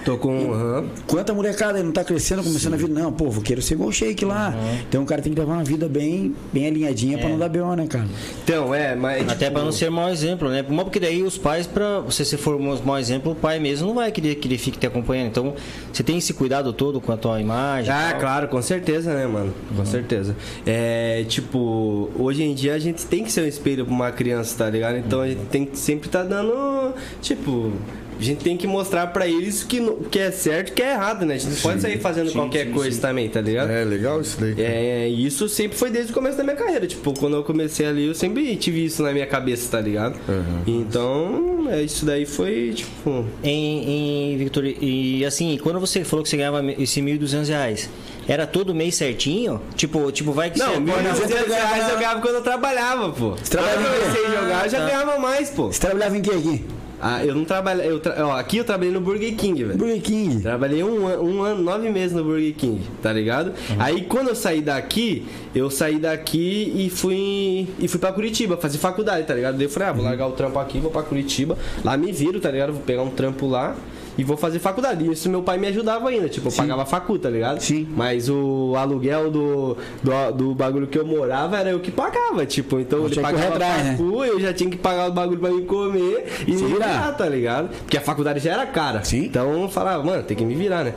Tô 0.06 0.18
com. 0.18 0.54
aham. 0.54 0.86
Quanta 1.08 1.34
molecada 1.34 1.78
aí 1.78 1.84
não 1.84 1.92
tá 1.92 2.04
crescendo, 2.04 2.44
começando 2.44 2.74
a 2.74 2.78
vida? 2.78 2.94
Não, 2.94 3.12
pô, 3.12 3.30
vou 3.30 3.44
quero 3.44 3.62
ser 3.62 3.76
igual 3.76 3.90
o 3.90 3.94
Shake 3.94 4.26
lá. 4.26 4.54
Então 4.88 5.04
o 5.04 5.06
cara 5.06 5.22
tem 5.22 5.34
que 5.34 5.40
levar 5.40 5.54
uma 5.54 5.64
vida 5.64 5.88
bem, 5.88 6.36
bem 6.52 6.68
alinhadinha 6.68 7.18
pra 7.18 7.30
não 7.30 7.38
dar 7.38 7.50
B.O., 7.50 7.76
né, 7.76 7.88
cara? 7.88 8.06
Então, 8.44 8.74
é, 8.74 8.96
mas. 8.96 9.24
Até 9.24 9.46
tipo, 9.46 9.52
pra 9.54 9.64
não 9.64 9.72
ser 9.72 9.90
mau 9.90 10.10
exemplo, 10.10 10.50
né? 10.50 10.64
Porque 10.64 11.00
daí 11.00 11.24
os 11.24 11.38
pais, 11.38 11.66
pra 11.68 12.00
você 12.00 12.26
se 12.26 12.38
for 12.38 12.56
um 12.56 12.78
mau 12.84 12.98
exemplo, 13.00 13.32
o 13.32 13.36
pai 13.36 13.60
mesmo 13.60 13.88
não 13.88 13.96
vai 13.96 14.12
querer 14.12 14.36
que 14.36 14.48
ele 14.48 14.58
fique 14.58 14.78
te 14.78 14.88
acompanhando. 14.88 15.28
Então, 15.28 15.54
você 15.92 16.04
tem 16.04 16.18
esse 16.18 16.34
cuidado 16.34 16.74
todo 16.74 17.00
com 17.00 17.12
a 17.12 17.18
tua 17.18 17.40
imagem. 17.40 17.94
Ah, 17.94 18.10
tal. 18.12 18.20
claro, 18.20 18.48
com 18.48 18.62
certeza, 18.62 19.14
né, 19.14 19.26
mano? 19.26 19.54
Com 19.76 19.86
certeza. 19.86 20.36
É, 20.66 21.24
tipo, 21.28 22.10
hoje 22.18 22.44
em 22.44 22.54
dia 22.54 22.74
a 22.74 22.80
gente 22.80 23.06
tem 23.06 23.24
que 23.24 23.32
ser 23.32 23.42
um 23.42 23.48
espelho 23.48 23.86
pra 23.86 23.94
uma 23.94 24.12
criança, 24.12 24.58
tá 24.58 24.70
ligado? 24.70 24.98
Então 24.98 25.22
a 25.22 25.28
gente 25.28 25.46
tem 25.46 25.66
que 25.66 25.78
sempre 25.78 26.10
tá 26.10 26.24
dando, 26.24 26.94
tipo, 27.22 27.74
a 28.20 28.24
gente 28.24 28.44
tem 28.44 28.58
que 28.58 28.68
mostrar 28.68 29.08
pra 29.08 29.28
eles 29.28 29.64
que, 29.64 29.80
que 30.10 30.20
é 30.20 30.32
certo 30.32 30.70
e 30.70 30.72
que 30.74 30.82
é 30.82 30.92
errado, 30.92 31.26
né? 31.26 31.36
A 31.36 31.38
gente 31.38 31.52
não 31.56 31.62
pode 31.62 31.82
sair 31.82 32.00
fazendo 32.00 32.32
qualquer 32.32 32.72
coisa 32.72 33.00
também, 33.00 33.30
tá 33.30 33.42
ligado? 33.42 33.70
É 33.72 33.84
legal 33.84 34.22
isso 34.22 34.40
daí. 34.40 34.56
É, 34.58 35.08
isso 35.08 35.48
sempre 35.50 35.78
foi 35.78 35.90
desde 35.90 36.12
o 36.12 36.14
começo 36.14 36.38
da 36.38 36.44
minha 36.44 36.56
carreira. 36.56 36.88
Tipo, 36.88 37.18
quando 37.18 37.36
eu 37.36 37.44
comecei 37.44 37.86
ali, 37.86 38.08
eu 38.08 38.16
sempre 38.16 38.56
tive 38.56 38.86
isso 38.86 39.04
na 39.04 39.12
minha 39.12 39.26
cabeça, 39.26 39.70
tá 39.70 39.82
ligado? 39.82 40.20
Então, 40.66 41.68
é, 41.70 41.82
isso 41.82 42.06
daí 42.06 42.26
foi, 42.26 42.74
tipo. 42.76 43.26
Em, 43.44 44.34
em 44.34 44.38
Victor, 44.38 44.66
e 44.66 45.26
assim, 45.26 45.58
quando 45.62 45.80
você 45.80 46.04
falou 46.04 46.24
que 46.24 46.30
você 46.30 46.38
ganhava 46.38 46.64
esse 46.74 47.02
1.200 47.02 47.48
reais, 47.48 47.90
era 48.28 48.48
todo 48.48 48.74
mês 48.74 48.96
certinho? 48.96 49.62
Tipo, 49.76 50.12
tipo 50.12 50.32
vai 50.32 50.50
que 50.50 50.60
Não, 50.60 50.74
você 50.74 51.24
e 51.24 51.28
duzentos 51.28 51.54
reais 51.54 51.90
eu 51.90 51.98
ganhava 51.98 52.22
quando 52.22 52.36
eu 52.36 52.42
trabalhava, 52.42 53.12
pô. 53.12 53.36
trabalhava 53.50 53.84
Quando 53.84 53.94
eu 53.94 54.02
comecei 54.02 54.26
a 54.26 54.42
jogar, 54.42 54.66
eu 54.66 54.70
já 54.70 54.80
tá. 54.80 54.86
ganhava 54.86 55.20
mais, 55.20 55.50
pô. 55.50 55.72
Você 55.72 55.80
trabalhava 55.80 56.18
em 56.18 56.22
que 56.22 56.32
aqui? 56.32 56.66
Ah, 57.06 57.26
eu 57.26 57.36
não 57.36 57.44
trabalhei. 57.44 57.90
Eu 57.90 58.00
tra... 58.00 58.26
ó, 58.26 58.38
aqui 58.38 58.58
eu 58.58 58.64
trabalhei 58.64 58.94
no 58.94 59.02
Burger 59.02 59.36
King, 59.36 59.62
velho. 59.64 59.78
Burger 59.78 60.02
King. 60.02 60.42
Trabalhei 60.42 60.84
um, 60.84 61.06
an- 61.08 61.20
um 61.20 61.42
ano, 61.42 61.62
nove 61.62 61.90
meses 61.90 62.16
no 62.16 62.24
Burger 62.24 62.54
King, 62.56 62.82
tá 63.02 63.12
ligado? 63.12 63.52
Aí 63.78 64.04
quando 64.04 64.30
eu 64.30 64.36
saí 64.36 64.62
daqui, 64.62 65.26
eu 65.54 65.70
saí 65.70 66.00
daqui 66.00 66.72
e 66.76 66.90
fui 66.90 67.68
e 67.78 67.88
fui 67.88 68.00
pra 68.00 68.12
Curitiba 68.14 68.56
fazer 68.58 68.78
faculdade, 68.78 69.28
tá 69.28 69.34
ligado? 69.34 69.58
Daí 69.58 69.66
eu 69.66 69.70
falei, 69.70 69.90
ah, 69.90 69.92
vou 69.92 70.04
largar 70.06 70.28
o 70.28 70.32
trampo 70.32 70.58
aqui, 70.60 70.80
vou 70.80 70.90
pra 70.92 71.04
Curitiba. 71.04 71.58
Lá 71.84 71.98
me 71.98 72.12
viro, 72.12 72.40
tá 72.40 72.50
ligado? 72.50 72.72
Vou 72.74 72.82
pegar 72.84 73.02
um 73.04 73.10
trampo 73.10 73.48
lá 73.48 73.76
e 74.18 74.24
vou 74.24 74.38
fazer 74.38 74.60
faculdade. 74.60 75.04
E 75.04 75.12
isso 75.12 75.30
meu 75.30 75.42
pai 75.42 75.58
me 75.58 75.68
ajudava 75.68 76.10
ainda, 76.10 76.30
tipo, 76.30 76.48
eu 76.50 76.52
pagava 76.52 76.86
facu, 76.86 77.18
tá 77.18 77.30
ligado? 77.30 77.60
Sim. 77.62 77.88
Mas 77.96 78.30
o 78.30 78.74
aluguel 78.78 79.32
do, 79.32 79.78
do, 80.02 80.32
do 80.34 80.56
bagulho 80.56 80.88
que 80.88 80.98
eu 80.98 81.06
morava 81.06 81.58
era 81.58 81.70
eu 81.70 81.80
que 81.80 81.92
pagava, 81.92 82.46
tipo, 82.46 82.80
então 82.80 83.00
ele 83.06 83.10
tinha 83.10 83.26
que 83.26 83.32
correr 83.32 83.48
pagava 83.48 83.66
atrás, 83.66 83.86
né? 83.86 83.98
facu, 83.98 84.26
eu 84.26 84.40
já 84.40 84.54
tinha 84.54 84.70
que 84.70 84.78
pagar 84.78 85.10
o 85.10 85.14
bagulho 85.14 85.40
pra 85.40 85.50
me 85.52 85.62
comer 85.64 86.26
e 86.48 86.52
me 86.54 86.74
virar. 86.74 87.12
tá 87.14 87.28
ligado? 87.28 87.70
Porque 87.70 87.98
a 87.98 88.02
faculdade 88.02 88.40
já 88.40 88.54
era 88.54 88.66
cara. 88.66 89.04
Sim. 89.04 89.26
Então 89.26 89.64
eu 89.64 89.70
falava, 89.70 90.04
mano, 90.04 90.24
tem 90.24 90.36
que 90.36 90.46
me 90.46 90.56
virar, 90.56 90.84
né? 90.84 90.94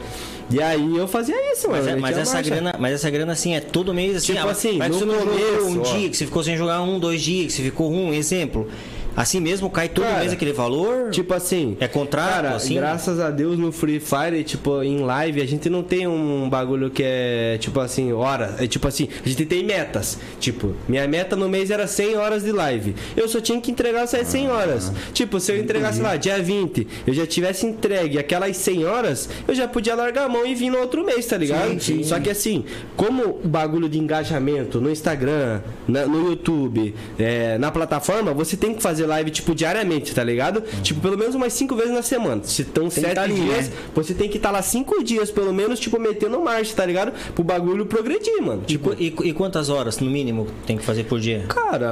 E 0.48 0.62
aí 0.62 0.96
eu 0.96 1.08
fazia 1.08 1.34
isso, 1.52 1.68
mano. 1.68 1.82
Mas, 1.82 1.88
é- 1.88 1.96
eu 1.96 2.00
mas 2.00 2.18
essa 2.18 2.34
marcha. 2.34 2.50
grana, 2.50 2.74
mas 2.78 2.94
essa 2.94 3.10
grana 3.10 3.32
assim 3.32 3.54
é 3.54 3.60
todo 3.60 3.92
mês 3.92 4.16
assim. 4.16 4.34
Tipo 4.34 4.46
ah, 4.46 4.50
assim, 4.50 4.78
mas 4.78 4.90
no 4.90 4.98
você 4.98 5.04
não 5.04 5.14
jogou 5.18 5.34
começo, 5.34 5.66
um 5.66 5.80
ó. 5.80 5.82
dia 5.82 6.08
que 6.08 6.16
você 6.16 6.24
ficou 6.24 6.44
sem 6.44 6.56
jogar 6.56 6.82
um, 6.82 7.00
dois 7.00 7.20
dias, 7.20 7.46
que 7.46 7.52
você 7.54 7.62
ficou 7.62 7.90
um, 7.90 8.12
exemplo. 8.14 8.68
Assim 9.16 9.40
mesmo 9.40 9.70
cai 9.70 9.88
todo 9.88 10.04
Cara, 10.04 10.20
mês 10.20 10.32
aquele 10.32 10.52
valor? 10.52 11.10
Tipo 11.10 11.32
assim. 11.34 11.76
É 11.80 11.88
contrato, 11.88 12.28
Cara, 12.30 12.50
assim? 12.56 12.74
graças 12.74 13.18
a 13.18 13.30
Deus 13.30 13.58
no 13.58 13.72
Free 13.72 13.98
Fire, 13.98 14.44
tipo, 14.44 14.82
em 14.82 14.98
live, 14.98 15.40
a 15.40 15.46
gente 15.46 15.70
não 15.70 15.82
tem 15.82 16.06
um 16.06 16.48
bagulho 16.50 16.90
que 16.90 17.02
é, 17.02 17.56
tipo 17.58 17.80
assim, 17.80 18.12
hora. 18.12 18.54
É 18.58 18.66
tipo 18.66 18.86
assim, 18.86 19.08
a 19.24 19.28
gente 19.28 19.46
tem 19.46 19.64
metas. 19.64 20.18
Tipo, 20.38 20.74
minha 20.88 21.06
meta 21.08 21.34
no 21.34 21.48
mês 21.48 21.70
era 21.70 21.86
100 21.86 22.16
horas 22.16 22.44
de 22.44 22.52
live. 22.52 22.94
Eu 23.16 23.26
só 23.28 23.40
tinha 23.40 23.60
que 23.60 23.70
entregar 23.70 24.02
essas 24.02 24.26
100 24.28 24.50
horas. 24.50 24.92
Tipo, 25.14 25.40
se 25.40 25.50
eu 25.52 25.58
entregasse 25.58 26.00
lá, 26.00 26.16
dia 26.16 26.42
20, 26.42 26.86
eu 27.06 27.14
já 27.14 27.26
tivesse 27.26 27.64
entregue 27.66 28.18
aquelas 28.18 28.56
100 28.56 28.84
horas, 28.84 29.28
eu 29.48 29.54
já 29.54 29.66
podia 29.66 29.94
largar 29.94 30.26
a 30.26 30.28
mão 30.28 30.44
e 30.46 30.54
vir 30.54 30.68
no 30.70 30.78
outro 30.78 31.04
mês, 31.04 31.24
tá 31.26 31.38
ligado? 31.38 31.70
Sim, 31.70 31.78
sim. 31.78 32.02
Só 32.04 32.20
que 32.20 32.28
assim, 32.28 32.64
como 32.96 33.40
o 33.42 33.48
bagulho 33.48 33.88
de 33.88 33.98
engajamento 33.98 34.80
no 34.80 34.90
Instagram, 34.90 35.60
na- 35.88 36.06
no 36.06 36.28
YouTube, 36.28 36.94
é, 37.18 37.56
na 37.58 37.70
plataforma, 37.70 38.34
você 38.34 38.56
tem 38.56 38.74
que 38.74 38.82
fazer 38.82 39.05
live, 39.06 39.30
tipo, 39.30 39.54
diariamente, 39.54 40.14
tá 40.14 40.22
ligado? 40.24 40.62
Tipo, 40.82 41.00
pelo 41.00 41.16
menos 41.18 41.34
umas 41.34 41.52
cinco 41.52 41.74
vezes 41.76 41.92
na 41.92 42.02
semana. 42.02 42.42
Se 42.44 42.62
estão 42.62 42.88
que 42.88 43.00
sete 43.00 43.14
tá 43.14 43.22
ali, 43.22 43.34
dias, 43.34 43.68
né? 43.68 43.74
você 43.94 44.14
tem 44.14 44.28
que 44.28 44.36
estar 44.36 44.50
lá 44.50 44.62
cinco 44.62 45.02
dias, 45.02 45.30
pelo 45.30 45.52
menos, 45.52 45.78
tipo, 45.80 45.98
metendo 45.98 46.38
marcha, 46.40 46.74
tá 46.74 46.84
ligado? 46.84 47.12
Pro 47.34 47.44
bagulho 47.44 47.86
progredir, 47.86 48.42
mano. 48.42 48.62
E, 48.64 48.76
Tipo, 48.76 48.90
qu- 48.90 48.96
e, 49.24 49.28
e 49.28 49.32
quantas 49.32 49.68
horas, 49.68 49.98
no 49.98 50.10
mínimo, 50.10 50.46
tem 50.66 50.76
que 50.76 50.84
fazer 50.84 51.04
por 51.04 51.18
dia? 51.20 51.44
Cara, 51.48 51.90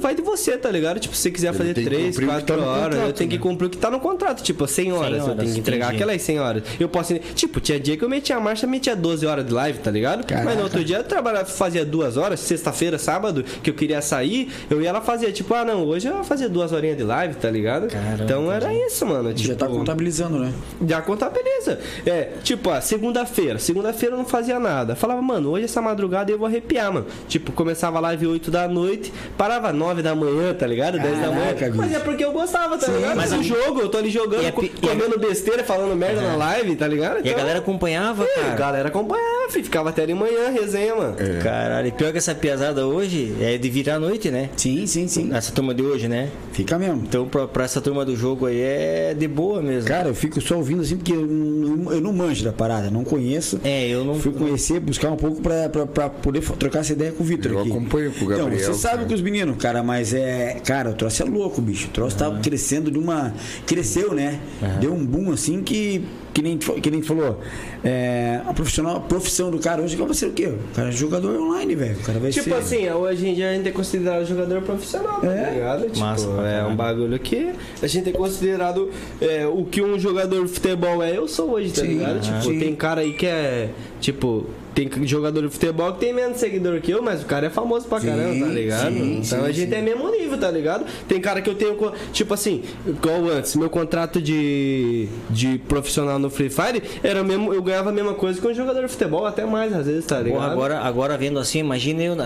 vai 0.00 0.14
de 0.14 0.22
você, 0.22 0.56
tá 0.56 0.70
ligado? 0.70 0.98
Tipo, 1.00 1.14
se 1.14 1.22
você 1.22 1.30
quiser 1.30 1.52
fazer 1.52 1.74
tem 1.74 1.84
que 1.84 1.90
3, 1.90 2.06
cumprir 2.16 2.24
o 2.24 2.28
que 2.28 2.34
4 2.36 2.46
tá 2.46 2.62
horas, 2.62 2.82
eu 2.84 2.90
contrato, 3.00 3.16
tenho 3.16 3.30
que 3.30 3.36
né? 3.36 3.42
cumprir 3.42 3.66
o 3.66 3.70
que 3.70 3.76
tá 3.78 3.90
no 3.90 4.00
contrato. 4.00 4.42
Tipo, 4.42 4.66
100 4.66 4.92
horas, 4.92 5.18
eu 5.18 5.24
horas, 5.24 5.36
tenho 5.38 5.52
que 5.54 5.60
entregar 5.60 5.86
entendi. 5.86 6.02
aquelas 6.02 6.22
100 6.22 6.40
horas. 6.40 6.62
Eu 6.80 6.88
posso. 6.88 7.14
Tipo, 7.34 7.60
tinha 7.60 7.78
dia 7.80 7.96
que 7.96 8.04
eu 8.04 8.08
metia 8.08 8.36
a 8.36 8.40
marcha, 8.40 8.66
metia 8.66 8.94
12 8.96 9.26
horas 9.26 9.44
de 9.46 9.52
live, 9.52 9.78
tá 9.78 9.90
ligado? 9.90 10.24
Caraca. 10.26 10.44
Mas 10.46 10.56
no 10.56 10.64
outro 10.64 10.84
dia 10.84 10.98
eu 10.98 11.04
trabalhava, 11.04 11.44
fazia 11.46 11.84
duas 11.84 12.16
horas, 12.16 12.40
sexta-feira, 12.40 12.98
sábado, 12.98 13.44
que 13.62 13.70
eu 13.70 13.74
queria 13.74 14.00
sair, 14.02 14.50
eu 14.70 14.80
ia 14.80 14.92
lá 14.92 15.00
fazer, 15.00 15.32
tipo, 15.32 15.52
ah, 15.54 15.64
não, 15.64 15.84
hoje 15.86 16.08
eu 16.08 16.14
vou 16.14 16.24
fazer 16.24 16.48
duas 16.52 16.72
horinhas 16.72 16.96
de 16.96 17.02
live, 17.04 17.34
tá 17.34 17.50
ligado? 17.50 17.88
Caramba, 17.88 18.24
então 18.24 18.52
era 18.52 18.72
isso, 18.72 19.04
mano. 19.06 19.32
Tipo, 19.32 19.48
Já 19.48 19.54
tá 19.56 19.66
contabilizando, 19.66 20.38
né? 20.38 20.52
já 20.86 21.00
contabiliza. 21.02 21.78
É, 22.06 22.28
tipo, 22.42 22.70
ó, 22.70 22.80
segunda-feira. 22.80 23.58
Segunda-feira 23.58 24.14
eu 24.14 24.18
não 24.18 24.24
fazia 24.26 24.58
nada. 24.58 24.94
Falava, 24.94 25.20
mano, 25.22 25.50
hoje 25.50 25.64
essa 25.64 25.80
madrugada 25.82 26.30
eu 26.30 26.38
vou 26.38 26.46
arrepiar, 26.46 26.92
mano. 26.92 27.06
Tipo, 27.28 27.52
começava 27.52 27.98
a 27.98 28.00
live 28.00 28.26
8 28.26 28.50
da 28.50 28.68
noite, 28.68 29.12
parava 29.36 29.72
9 29.72 30.02
da 30.02 30.14
manhã, 30.14 30.52
tá 30.54 30.66
ligado? 30.66 30.98
10 30.98 31.20
da 31.20 31.28
manhã. 31.30 31.54
Caraca, 31.54 31.72
Mas 31.76 31.86
bicho. 31.88 31.96
é 32.00 32.04
porque 32.04 32.24
eu 32.24 32.32
gostava, 32.32 32.76
tá 32.78 32.86
ligado? 32.90 33.16
mas 33.16 33.32
o 33.32 33.36
a- 33.36 33.42
jogo, 33.42 33.80
eu 33.80 33.88
tô 33.88 33.98
ali 33.98 34.10
jogando, 34.10 34.40
a 34.40 34.44
e 34.44 34.48
a- 34.48 34.52
comendo 34.52 35.18
besteira, 35.18 35.64
falando 35.64 35.94
merda 35.96 36.20
na 36.20 36.36
live, 36.36 36.76
tá 36.76 36.86
ligado? 36.86 37.16
E 37.16 37.18
a 37.18 37.20
Então, 37.32 37.36
galera 37.38 37.58
acompanhava, 37.60 38.24
é, 38.24 38.26
a 38.26 38.42
cara. 38.44 38.54
galera 38.56 38.88
acompanhava, 38.88 39.48
ficava 39.50 39.90
até 39.90 40.04
de 40.06 40.14
manhã, 40.14 40.50
resenha, 40.50 40.94
mano. 40.94 41.16
Caralho, 41.42 41.88
e 41.88 41.92
pior 41.92 42.12
que 42.12 42.18
essa 42.18 42.34
piazada 42.34 42.86
hoje 42.86 43.34
é 43.40 43.56
de 43.58 43.70
virar 43.70 43.96
a 43.96 44.00
noite, 44.00 44.30
né? 44.30 44.50
Sim, 44.56 44.86
sim, 44.86 45.06
sim. 45.08 45.30
Essa 45.32 45.52
turma 45.52 45.74
de 45.74 45.82
hoje, 45.82 46.08
né? 46.08 46.28
Fica 46.52 46.78
mesmo. 46.78 47.02
Então, 47.06 47.26
pra, 47.26 47.46
pra 47.48 47.64
essa 47.64 47.80
turma 47.80 48.04
do 48.04 48.14
jogo 48.16 48.46
aí 48.46 48.60
é 48.60 49.14
de 49.18 49.26
boa 49.26 49.62
mesmo. 49.62 49.88
Cara, 49.88 50.08
eu 50.08 50.14
fico 50.14 50.40
só 50.40 50.56
ouvindo 50.56 50.82
assim 50.82 50.96
porque 50.96 51.12
eu 51.12 51.26
não, 51.26 51.92
eu 51.92 52.00
não 52.00 52.12
manjo 52.12 52.44
da 52.44 52.52
parada, 52.52 52.90
não 52.90 53.04
conheço. 53.04 53.58
É, 53.64 53.88
eu 53.88 54.04
não. 54.04 54.16
Fui 54.16 54.32
conhecer, 54.32 54.78
buscar 54.80 55.10
um 55.10 55.16
pouco 55.16 55.40
pra, 55.40 55.68
pra, 55.68 55.86
pra 55.86 56.10
poder 56.10 56.42
trocar 56.58 56.80
essa 56.80 56.92
ideia 56.92 57.12
com 57.12 57.22
o 57.22 57.26
Vitor 57.26 57.52
Eu 57.52 57.60
aqui. 57.60 57.70
acompanho 57.70 58.12
com 58.12 58.24
o 58.24 58.28
Gabriel, 58.28 58.52
Então, 58.52 58.74
você 58.74 58.80
sabe 58.80 58.96
cara. 58.96 59.08
com 59.08 59.14
os 59.14 59.20
meninos, 59.22 59.56
cara, 59.56 59.82
mas 59.82 60.12
é. 60.12 60.60
Cara, 60.64 60.90
o 60.90 60.94
troço 60.94 61.22
é 61.22 61.26
louco, 61.26 61.60
bicho. 61.62 61.88
O 61.88 61.90
troço 61.90 62.16
tá 62.16 62.30
crescendo 62.42 62.90
de 62.90 62.98
uma. 62.98 63.32
Cresceu, 63.66 64.12
né? 64.14 64.38
Deu 64.80 64.92
um 64.92 65.04
boom 65.04 65.32
assim 65.32 65.62
que. 65.62 66.04
Que 66.32 66.40
nem, 66.40 66.56
que 66.56 66.90
nem 66.90 67.02
falou. 67.02 67.40
É, 67.84 68.40
a, 68.46 68.54
profissional, 68.54 68.96
a 68.96 69.00
profissão 69.00 69.50
do 69.50 69.58
cara 69.58 69.82
hoje 69.82 69.96
vai 69.96 70.14
ser 70.14 70.26
o 70.26 70.32
quê? 70.32 70.46
O 70.46 70.74
cara 70.74 70.88
é 70.88 70.92
jogador 70.92 71.38
online, 71.38 71.74
velho. 71.74 71.96
O 71.96 72.02
cara 72.02 72.18
vai 72.18 72.30
Tipo 72.30 72.44
ser. 72.48 72.54
assim, 72.54 72.90
hoje 72.90 73.28
em 73.28 73.34
dia 73.34 73.50
a 73.50 73.54
gente 73.54 73.68
é 73.68 73.72
considerado 73.72 74.24
jogador 74.24 74.62
profissional, 74.62 75.20
tá 75.20 75.26
É. 75.26 75.50
ligado? 75.54 75.82
Tipo, 75.84 75.98
Massa 75.98 76.26
é 76.28 76.64
um 76.64 76.74
bagulho 76.74 77.18
que 77.18 77.52
a 77.82 77.86
gente 77.86 78.08
é 78.08 78.12
considerado 78.12 78.90
é, 79.20 79.46
o 79.46 79.64
que 79.64 79.82
um 79.82 79.98
jogador 79.98 80.46
de 80.46 80.52
futebol 80.52 81.02
é, 81.02 81.16
eu 81.18 81.28
sou 81.28 81.50
hoje, 81.50 81.70
tá 81.70 81.82
Sim, 81.82 81.88
ligado? 81.88 82.20
Tipo, 82.20 82.42
sim. 82.42 82.58
tem 82.58 82.74
cara 82.74 83.02
aí 83.02 83.12
que 83.12 83.26
é, 83.26 83.68
tipo, 84.00 84.46
tem 84.74 84.90
jogador 85.06 85.42
de 85.42 85.48
futebol 85.48 85.92
que 85.94 86.00
tem 86.00 86.12
menos 86.12 86.38
seguidor 86.38 86.80
que 86.80 86.90
eu, 86.90 87.02
mas 87.02 87.22
o 87.22 87.26
cara 87.26 87.46
é 87.46 87.50
famoso 87.50 87.86
pra 87.86 88.00
Sim, 88.00 88.06
caramba, 88.08 88.46
tá 88.46 88.52
ligado? 88.52 88.92
sim, 88.92 89.20
então 89.24 89.40
sim, 89.40 89.46
a 89.46 89.52
gente 89.52 89.74
é 89.74 89.82
mesmo 89.82 90.10
nível, 90.10 90.38
tá 90.38 90.50
ligado? 90.50 90.84
Tem 91.08 91.20
cara 91.20 91.40
que 91.40 91.50
eu 91.50 91.54
tenho, 91.54 91.76
tipo 92.12 92.32
assim, 92.34 92.62
igual 92.86 93.28
antes, 93.28 93.54
meu 93.56 93.70
contrato 93.70 94.20
de, 94.20 95.08
de 95.30 95.58
profissional 95.68 96.18
no 96.18 96.30
Free 96.30 96.50
Fire 96.50 96.82
era 97.02 97.22
mesmo, 97.22 97.52
eu 97.52 97.62
ganhava 97.62 97.90
a 97.90 97.92
mesma 97.92 98.14
coisa 98.14 98.40
que 98.40 98.46
um 98.46 98.54
jogador 98.54 98.82
de 98.82 98.88
futebol, 98.88 99.26
até 99.26 99.44
mais 99.44 99.72
às 99.72 99.86
vezes, 99.86 100.04
tá 100.04 100.18
ligado? 100.18 100.40
Porra, 100.40 100.52
agora, 100.52 100.78
agagora 100.78 101.18
vendo 101.18 101.38
assim, 101.38 101.58
imagina 101.58 102.02
eu, 102.02 102.16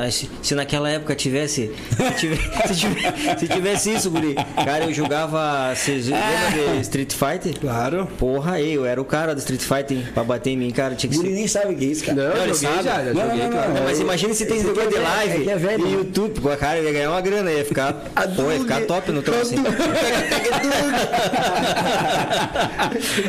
se, 0.42 0.54
naquela 0.54 0.90
época 0.90 1.14
tivesse. 1.14 1.70
Se 1.96 2.14
tivesse, 2.18 2.68
se 2.74 2.80
tivesse, 2.80 3.38
se 3.38 3.48
tivesse 3.48 3.94
isso, 3.94 4.10
Guri. 4.10 4.34
Cara, 4.64 4.84
eu 4.84 4.92
jogava. 4.92 5.74
Vocês 5.74 6.06
lembram 6.06 6.76
de 6.76 6.80
Street 6.82 7.12
Fighter? 7.12 7.58
Claro. 7.60 8.08
Porra, 8.18 8.60
eu 8.60 8.84
era 8.84 9.00
o 9.00 9.04
cara 9.04 9.34
do 9.34 9.38
Street 9.38 9.60
Fighter 9.60 10.12
pra 10.12 10.24
bater 10.24 10.50
em 10.50 10.56
mim, 10.56 10.70
cara. 10.70 10.94
Tinha 10.94 11.10
que 11.10 11.16
ser. 11.16 11.28
nem 11.28 11.46
sabe 11.46 11.74
o 11.74 11.76
que 11.76 11.84
é 11.84 11.88
isso, 11.88 12.04
cara. 12.04 12.16
Não, 12.16 12.35
joguei 12.38 12.54
sabe. 12.54 12.82
já, 12.82 13.04
já 13.04 13.12
Não, 13.14 13.22
joguei, 13.22 13.36
não, 13.42 13.44
não, 13.44 13.52
claro. 13.52 13.72
Mas 13.84 14.00
imagina 14.00 14.34
se 14.34 14.46
tem 14.46 14.60
é 14.60 14.62
negócio 14.64 14.88
de 14.88 14.94
velho, 14.96 15.04
live 15.08 15.48
é 15.48 15.52
é 15.52 15.56
velho. 15.56 15.86
e 15.86 15.92
YouTube. 15.92 16.40
Pô, 16.40 16.48
cara, 16.56 16.78
eu 16.78 16.84
ia 16.84 16.92
ganhar 16.92 17.10
uma 17.10 17.20
grana, 17.20 17.50
ia 17.50 17.64
ficar. 17.64 17.92
Pô, 18.36 18.50
ia 18.52 18.60
ficar 18.60 18.80
top 18.82 19.10
no 19.12 19.22
troço. 19.22 19.54
hein? 19.54 19.60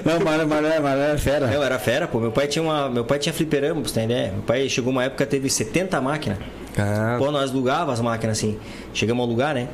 Não, 0.06 0.20
mas, 0.24 0.48
mas, 0.48 0.62
mas, 0.62 0.82
mas 0.82 1.00
é 1.00 1.18
fera. 1.18 1.48
Eu 1.54 1.64
era 1.64 1.80
fera, 1.80 2.08
pô. 2.08 2.20
Meu 2.20 2.32
pai 2.32 2.48
tinha 2.48 2.64
uma. 2.64 2.90
Meu 2.90 3.06
pai 3.06 3.20
tinha 3.20 3.34
fliperama, 3.34 3.82
pra 3.82 3.90
você 3.90 3.96
ter 4.00 4.04
ideia. 4.06 4.32
Meu 4.32 4.42
pai 4.44 4.68
chegou 4.70 4.92
uma 4.92 5.04
época 5.04 5.26
teve 5.26 5.50
70 5.50 6.00
máquinas. 6.02 6.38
Ah, 6.78 7.16
Pô, 7.18 7.32
nós 7.32 7.50
alugava 7.52 7.92
as 7.92 8.00
máquinas 8.02 8.38
assim. 8.38 8.58
Chegamos 8.94 9.24
a 9.24 9.28
alugar, 9.28 9.54
né? 9.54 9.68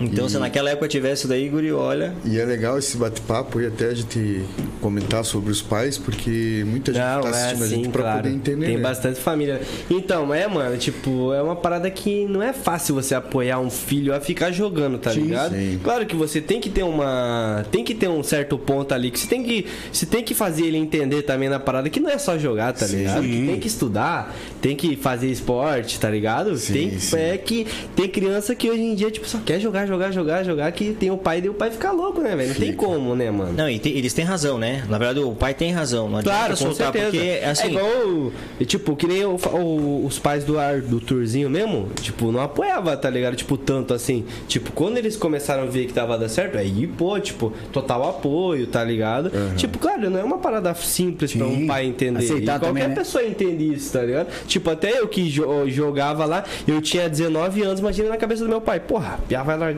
Então, 0.00 0.28
se 0.28 0.38
naquela 0.38 0.70
época 0.70 0.88
tivesse 0.88 1.26
daí, 1.26 1.48
Guri, 1.48 1.72
olha. 1.72 2.14
E 2.24 2.38
é 2.38 2.44
legal 2.44 2.78
esse 2.78 2.96
bate-papo 2.96 3.60
e 3.60 3.66
até 3.66 3.86
a 3.86 3.94
gente 3.94 4.42
comentar 4.80 5.24
sobre 5.24 5.50
os 5.50 5.62
pais, 5.62 5.96
porque 5.96 6.64
muita 6.66 6.92
gente 6.92 7.02
Não, 7.02 7.22
tá 7.22 7.28
é 7.28 7.30
assistindo 7.30 7.62
a 7.62 7.66
assim, 7.66 7.76
gente 7.76 7.88
pra 7.90 8.02
claro. 8.02 8.22
poder 8.22 8.34
entender. 8.34 8.66
Tem 8.66 8.76
né? 8.76 8.82
bastante 8.82 9.20
família. 9.20 9.60
Então, 9.88 10.34
é, 10.34 10.46
mano, 10.46 10.76
tipo, 10.76 11.32
é 11.32 11.42
uma 11.42 11.56
parada 11.56 11.90
que 11.90 12.26
não 12.26 12.42
é 12.42 12.52
fácil 12.52 12.94
você 12.94 13.14
apoiar 13.14 13.58
um 13.60 13.70
filho 13.70 14.14
a 14.14 14.20
ficar 14.20 14.50
jogando, 14.50 14.98
tá 14.98 15.12
Sim, 15.12 15.22
ligado? 15.22 15.54
sim. 15.54 15.80
Claro 15.82 16.06
que 16.06 16.16
você 16.16 16.40
tem 16.40 16.60
que 16.60 16.68
ter 16.68 16.82
uma. 16.82 17.64
Tem 17.70 17.84
que 17.84 17.94
ter 17.94 18.08
um 18.08 18.22
certo 18.22 18.58
ponto 18.58 18.92
ali 18.92 19.10
que 19.10 19.18
você 19.18 19.26
tem 19.26 19.42
que. 19.42 19.66
Você 19.92 20.06
tem 20.06 20.22
que 20.22 20.34
fazer 20.34 20.66
ele 20.66 20.76
entender 20.76 21.22
também 21.22 21.48
na 21.48 21.60
parada 21.60 21.88
que 21.88 22.00
não 22.00 22.10
é 22.10 22.18
só 22.18 22.36
jogar, 22.38 22.72
tá 22.72 22.86
ligado? 22.86 23.22
Que 23.22 23.46
tem 23.46 23.60
que 23.60 23.66
estudar, 23.68 24.34
tem 24.60 24.76
que 24.76 24.96
fazer 24.96 25.28
esporte, 25.28 25.98
tá 25.98 26.10
ligado? 26.10 26.56
Sim, 26.56 26.72
tem. 27.10 27.20
É 27.24 27.38
que 27.38 27.66
tem 27.94 28.08
criança 28.08 28.54
que 28.54 28.68
hoje 28.70 28.82
em 28.82 28.94
dia, 28.94 29.10
tipo, 29.10 29.26
só 29.26 29.38
quer 29.38 29.60
jogar, 29.60 29.83
jogar, 29.86 30.10
jogar, 30.10 30.42
jogar, 30.44 30.70
que 30.72 30.92
tem 30.92 31.10
o 31.10 31.16
pai 31.16 31.40
e 31.44 31.48
o 31.48 31.54
pai 31.54 31.70
fica 31.70 31.90
louco, 31.92 32.20
né, 32.20 32.34
velho? 32.36 32.48
Não 32.50 32.54
tem 32.56 32.72
como, 32.72 33.14
né, 33.14 33.30
mano? 33.30 33.52
Não, 33.52 33.68
e 33.68 33.78
te- 33.78 33.90
eles 33.90 34.12
têm 34.12 34.24
razão, 34.24 34.58
né? 34.58 34.84
Na 34.88 34.98
verdade, 34.98 35.20
o 35.20 35.32
pai 35.34 35.54
tem 35.54 35.72
razão. 35.72 36.08
Não 36.08 36.22
Claro, 36.22 36.50
com 36.50 36.56
soltar, 36.56 36.92
certeza. 36.92 37.10
porque, 37.10 37.44
assim... 37.44 37.66
É 37.66 37.70
igual, 37.70 38.32
tipo, 38.66 38.96
que 38.96 39.06
nem 39.06 39.24
o- 39.24 39.36
o- 39.52 40.06
os 40.06 40.18
pais 40.18 40.44
do 40.44 40.58
ar 40.58 40.80
do 40.80 41.00
Turzinho 41.00 41.48
mesmo, 41.50 41.88
tipo, 42.00 42.30
não 42.32 42.40
apoiava, 42.40 42.96
tá 42.96 43.08
ligado? 43.10 43.36
Tipo, 43.36 43.56
tanto 43.56 43.94
assim. 43.94 44.24
Tipo, 44.48 44.72
quando 44.72 44.96
eles 44.98 45.16
começaram 45.16 45.62
a 45.64 45.66
ver 45.66 45.86
que 45.86 45.92
tava 45.92 46.16
dando 46.18 46.28
certo, 46.28 46.56
aí, 46.58 46.86
pô, 46.86 47.18
tipo, 47.20 47.52
total 47.72 48.08
apoio, 48.08 48.66
tá 48.66 48.82
ligado? 48.84 49.30
Tipo, 49.56 49.78
claro, 49.78 50.08
não 50.10 50.18
é 50.18 50.24
uma 50.24 50.38
parada 50.38 50.74
simples 50.74 51.32
pra 51.34 51.46
um 51.46 51.54
Sim. 51.56 51.66
pai 51.66 51.86
entender. 51.86 52.18
Aceitar 52.18 52.56
E 52.56 52.58
qualquer 52.60 52.66
também, 52.66 52.88
né? 52.88 52.94
pessoa 52.94 53.24
entende 53.24 53.74
isso, 53.74 53.92
tá 53.92 54.02
ligado? 54.02 54.28
Tipo, 54.46 54.70
até 54.70 54.98
eu 54.98 55.08
que 55.08 55.28
jo- 55.28 55.68
jogava 55.68 56.24
lá, 56.24 56.44
eu 56.66 56.80
tinha 56.80 57.08
19 57.08 57.62
anos, 57.62 57.80
imagina 57.80 58.08
na 58.08 58.16
cabeça 58.16 58.42
do 58.42 58.48
meu 58.48 58.60
pai, 58.60 58.80
porra, 58.80 59.18
Pia 59.28 59.42
vai 59.42 59.56
largar. 59.56 59.73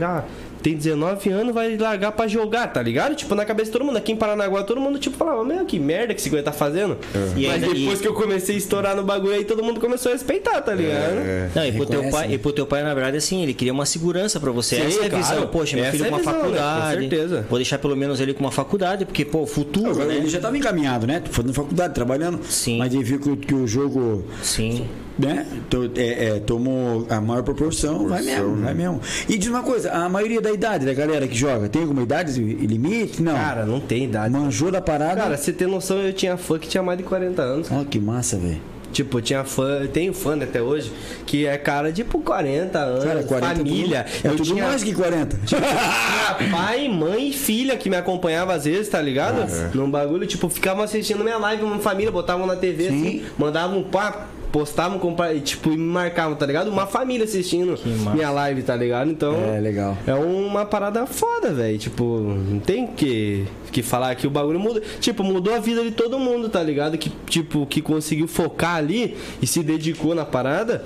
Tem 0.62 0.74
19 0.74 1.30
anos, 1.30 1.54
vai 1.54 1.76
largar 1.76 2.10
pra 2.10 2.26
jogar, 2.26 2.66
tá 2.72 2.82
ligado? 2.82 3.14
Tipo, 3.14 3.36
na 3.36 3.44
cabeça 3.44 3.66
de 3.66 3.72
todo 3.72 3.84
mundo. 3.84 3.98
Aqui 3.98 4.10
em 4.10 4.16
Paranaguá, 4.16 4.64
todo 4.64 4.80
mundo, 4.80 4.98
tipo, 4.98 5.16
falava, 5.16 5.44
meu, 5.44 5.64
que 5.64 5.78
merda 5.78 6.12
que 6.12 6.20
esse 6.20 6.28
coisa 6.28 6.44
tá 6.44 6.50
fazendo. 6.50 6.96
E 7.36 7.46
Mas 7.46 7.60
depois 7.60 8.00
e- 8.00 8.02
que 8.02 8.08
eu 8.08 8.14
comecei 8.14 8.56
a 8.56 8.58
estourar 8.58 8.96
no 8.96 9.04
bagulho 9.04 9.34
aí, 9.34 9.44
todo 9.44 9.62
mundo 9.62 9.78
começou 9.78 10.10
a 10.10 10.14
respeitar, 10.14 10.60
tá 10.62 10.74
ligado? 10.74 11.18
É. 11.18 11.50
Não, 11.54 11.64
e 11.66 11.70
pro, 11.72 11.86
teu 11.86 12.10
pai, 12.10 12.26
né? 12.28 12.34
e 12.34 12.38
pro 12.38 12.52
teu 12.52 12.66
pai, 12.66 12.82
na 12.82 12.92
verdade, 12.94 13.16
assim, 13.16 13.44
ele 13.44 13.54
queria 13.54 13.72
uma 13.72 13.86
segurança 13.86 14.40
pra 14.40 14.50
você. 14.50 14.74
Sim, 14.76 14.82
Essa 14.86 15.02
é 15.02 15.06
a 15.06 15.10
claro. 15.10 15.24
visão. 15.24 15.46
Poxa, 15.46 15.76
meu 15.76 15.84
filho 15.92 16.04
é 16.04 16.08
com 16.08 16.14
uma 16.14 16.18
visão, 16.18 16.32
né? 16.32 16.38
Com 16.40 16.44
faculdade. 16.56 17.00
certeza. 17.00 17.46
Vou 17.48 17.58
deixar 17.60 17.78
pelo 17.78 17.96
menos 17.96 18.20
ele 18.20 18.34
com 18.34 18.40
uma 18.40 18.50
faculdade, 18.52 19.04
porque, 19.04 19.24
pô, 19.24 19.42
o 19.42 19.46
futuro, 19.46 19.90
Agora, 19.90 20.06
né? 20.06 20.16
Ele 20.16 20.28
já 20.28 20.38
estava 20.38 20.58
encaminhado, 20.58 21.06
né? 21.06 21.22
Fazendo 21.30 21.54
faculdade, 21.54 21.94
trabalhando. 21.94 22.40
Sim. 22.44 22.78
Mas 22.78 22.92
ele 22.92 23.04
viu 23.04 23.20
que, 23.20 23.36
que 23.36 23.54
o 23.54 23.68
jogo 23.68 24.24
Sim. 24.42 24.88
Né, 25.18 25.46
to- 25.70 25.90
é, 25.96 26.36
é, 26.36 26.40
tomou 26.40 27.06
a 27.08 27.20
maior 27.20 27.42
proporção, 27.42 28.08
vai 28.08 28.22
mesmo, 28.22 28.56
vai 28.56 28.74
mesmo. 28.74 29.00
E 29.28 29.38
diz 29.38 29.48
uma 29.48 29.62
coisa, 29.62 29.90
a 29.92 30.08
maioria 30.08 30.40
da 30.40 30.52
idade 30.52 30.84
da 30.86 30.94
galera 30.94 31.26
que 31.26 31.34
joga, 31.36 31.68
tem 31.68 31.82
alguma 31.82 32.02
idade 32.02 32.40
e 32.40 32.66
limite? 32.66 33.22
Não. 33.22 33.34
Cara, 33.34 33.64
não 33.64 33.80
tem 33.80 34.04
idade. 34.04 34.32
Manjou 34.32 34.70
da 34.70 34.80
parada. 34.80 35.20
Cara, 35.22 35.36
você 35.36 35.52
tem 35.52 35.66
noção, 35.66 35.98
eu 35.98 36.12
tinha 36.12 36.36
fã 36.36 36.58
que 36.58 36.68
tinha 36.68 36.82
mais 36.82 36.98
de 36.98 37.04
40 37.04 37.42
anos. 37.42 37.68
Ó, 37.70 37.84
que 37.84 37.98
massa, 37.98 38.36
velho. 38.38 38.60
Tipo, 38.92 39.18
eu 39.18 39.22
tinha 39.22 39.44
fã, 39.44 39.80
eu 39.82 39.88
tenho 39.88 40.14
fã 40.14 40.42
até 40.42 40.62
hoje, 40.62 40.90
que 41.26 41.44
é 41.44 41.58
cara 41.58 41.90
de 41.92 42.02
tipo 42.02 42.18
40 42.20 42.78
anos, 42.78 43.04
Cara, 43.04 43.22
40 43.24 43.56
família. 43.56 43.98
É 43.98 44.02
tudo, 44.04 44.24
é 44.24 44.28
eu 44.28 44.36
tudo 44.36 44.44
tinha, 44.54 44.64
mais 44.64 44.82
que 44.82 44.94
40. 44.94 45.38
tinha 45.44 45.60
pai, 46.50 46.88
mãe 46.88 47.28
e 47.28 47.32
filha 47.32 47.76
que 47.76 47.90
me 47.90 47.96
acompanhava 47.96 48.54
às 48.54 48.64
vezes, 48.64 48.88
tá 48.88 49.00
ligado? 49.02 49.44
Num 49.74 49.90
bagulho, 49.90 50.26
tipo, 50.26 50.48
ficavam 50.48 50.82
assistindo 50.82 51.22
minha 51.22 51.36
live, 51.36 51.62
uma 51.62 51.78
família, 51.78 52.10
botavam 52.10 52.46
na 52.46 52.56
TV 52.56 52.88
Sim. 52.88 52.98
assim, 53.00 53.22
mandavam 53.36 53.80
um 53.80 53.82
pá, 53.82 54.28
postavam, 54.52 55.00
e, 55.34 55.40
tipo, 55.40 55.70
e 55.70 55.76
me 55.76 55.84
marcavam, 55.84 56.36
tá 56.36 56.46
ligado? 56.46 56.68
Uma 56.68 56.86
família 56.86 57.24
assistindo 57.24 57.78
minha 58.14 58.30
live, 58.30 58.62
tá 58.62 58.74
ligado? 58.76 59.10
Então. 59.10 59.34
É, 59.34 59.60
legal. 59.60 59.96
É 60.06 60.14
uma 60.14 60.64
parada 60.64 61.06
foda, 61.06 61.52
velho. 61.52 61.78
Tipo, 61.78 62.04
não 62.20 62.58
tem 62.58 62.86
que, 62.86 63.44
que 63.72 63.82
falar 63.82 64.14
que 64.14 64.26
o 64.26 64.30
bagulho 64.30 64.58
muda. 64.58 64.82
Tipo, 65.00 65.22
mudou 65.22 65.54
a 65.54 65.58
vida 65.58 65.82
de 65.82 65.90
todo 65.90 66.18
mundo, 66.18 66.48
tá 66.48 66.62
ligado? 66.62 66.96
Que, 66.98 67.10
tipo, 67.26 67.66
que 67.66 67.80
conseguiu 67.80 68.28
focar 68.28 68.76
ali 68.76 69.16
e 69.40 69.46
se 69.46 69.62
dedicou 69.62 70.14
na 70.14 70.24
parada. 70.24 70.84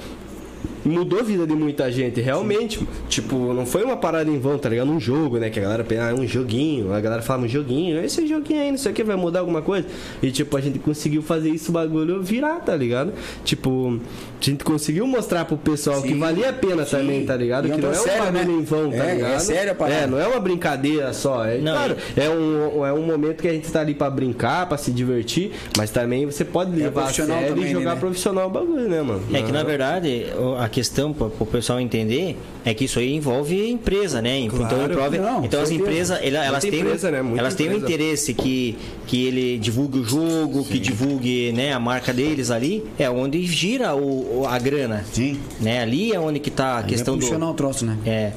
Mudou 0.84 1.20
a 1.20 1.22
vida 1.22 1.46
de 1.46 1.54
muita 1.54 1.90
gente, 1.90 2.20
realmente. 2.20 2.80
Tipo, 3.08 3.52
não 3.52 3.66
foi 3.66 3.82
uma 3.84 3.96
parada 3.96 4.30
em 4.30 4.38
vão, 4.38 4.58
tá 4.58 4.68
ligado? 4.68 4.90
Um 4.90 5.00
jogo, 5.00 5.38
né? 5.38 5.50
Que 5.50 5.58
a 5.58 5.62
galera 5.62 5.84
pensa, 5.84 6.04
ah, 6.06 6.10
é 6.10 6.14
um 6.14 6.26
joguinho. 6.26 6.92
A 6.92 7.00
galera 7.00 7.22
fala, 7.22 7.42
um 7.44 7.48
joguinho. 7.48 8.02
Esse 8.02 8.26
joguinho 8.26 8.60
aí, 8.62 8.70
não 8.70 8.78
sei 8.78 8.92
o 8.92 8.94
que, 8.94 9.02
vai 9.04 9.16
mudar 9.16 9.40
alguma 9.40 9.62
coisa. 9.62 9.86
E, 10.22 10.30
tipo, 10.30 10.56
a 10.56 10.60
gente 10.60 10.78
conseguiu 10.78 11.22
fazer 11.22 11.50
isso, 11.50 11.70
o 11.70 11.72
bagulho 11.74 12.22
virar, 12.22 12.60
tá 12.60 12.74
ligado? 12.74 13.12
Tipo, 13.44 13.98
a 14.40 14.44
gente 14.44 14.64
conseguiu 14.64 15.06
mostrar 15.06 15.44
pro 15.44 15.56
pessoal 15.56 16.00
que 16.02 16.08
Sim, 16.08 16.18
valia 16.18 16.50
a 16.50 16.52
pena 16.52 16.84
sim. 16.84 16.96
também, 16.96 17.24
tá 17.26 17.36
ligado? 17.36 17.66
E 17.68 17.70
é 17.70 17.74
um 17.74 17.76
que 17.76 17.82
não 17.82 17.88
é 17.90 17.92
um 17.92 18.02
sério, 18.02 18.24
bagulho 18.32 18.46
né? 18.46 18.52
em 18.52 18.62
vão, 18.64 18.90
tá 18.90 18.96
É, 19.04 19.10
é 19.10 19.14
ligado? 19.14 19.40
sério 19.40 19.72
a 19.72 19.74
parada. 19.74 20.00
É, 20.00 20.06
não 20.06 20.18
é 20.20 20.26
uma 20.26 20.40
brincadeira 20.40 21.12
só. 21.12 21.44
É, 21.44 21.58
Não, 21.58 21.72
claro, 21.72 21.96
é 22.16 22.30
um, 22.30 22.86
é 22.86 22.92
um 22.92 23.02
momento 23.02 23.42
que 23.42 23.48
a 23.48 23.52
gente 23.52 23.70
tá 23.70 23.80
ali 23.80 23.94
pra 23.94 24.08
brincar, 24.08 24.66
pra 24.66 24.78
se 24.78 24.90
divertir, 24.90 25.52
mas 25.76 25.90
também 25.90 26.24
você 26.26 26.44
pode 26.44 26.70
levar 26.70 27.00
a 27.00 27.02
É 27.02 27.04
profissional 27.04 27.38
sério 27.38 27.54
também, 27.54 27.70
e 27.70 27.72
jogar 27.72 27.94
né? 27.94 28.00
profissional 28.00 28.46
o 28.46 28.50
bagulho, 28.50 28.88
né, 28.88 29.02
mano? 29.02 29.22
É 29.32 29.42
que 29.42 29.52
na 29.52 29.62
verdade 29.62 30.24
a 30.58 30.68
questão 30.70 31.12
para 31.12 31.26
o 31.26 31.46
pessoal 31.46 31.78
entender 31.80 32.36
é 32.64 32.72
que 32.72 32.84
isso 32.84 32.98
aí 32.98 33.14
envolve 33.14 33.68
empresa, 33.70 34.22
né? 34.22 34.38
Então, 34.38 34.58
Claro. 34.66 34.92
envolve- 34.92 35.18
Não, 35.18 35.44
então 35.44 35.60
as 35.62 35.70
empresas 35.70 36.18
ela- 36.22 36.44
elas 36.44 36.62
Muita 36.64 36.70
têm 36.70 36.80
empresa, 36.80 37.10
né? 37.10 37.18
Elas 37.36 37.54
têm 37.54 37.66
um 37.68 37.72
empresa. 37.72 37.86
interesse 37.94 38.34
que 38.34 38.76
que 39.06 39.24
ele 39.26 39.58
divulgue 39.58 39.98
o 39.98 40.04
jogo, 40.04 40.64
que 40.64 40.78
divulgue 40.78 41.52
né, 41.52 41.72
a 41.72 41.80
marca 41.80 42.12
deles 42.12 42.50
ali, 42.50 42.84
é 42.98 43.10
onde 43.10 43.42
gira 43.44 43.94
o, 43.94 44.40
o- 44.42 44.46
a 44.46 44.58
grana. 44.58 45.04
Sim. 45.12 45.38
Né? 45.60 45.80
Ali 45.80 46.12
é 46.12 46.20
onde 46.20 46.38
que 46.38 46.50
tá 46.50 46.78
a 46.78 46.82
questão 46.84 47.14
é 47.14 47.18
do 47.18 47.24
o 47.50 47.54
troço, 47.54 47.84
né? 47.84 47.96
é 48.06 48.32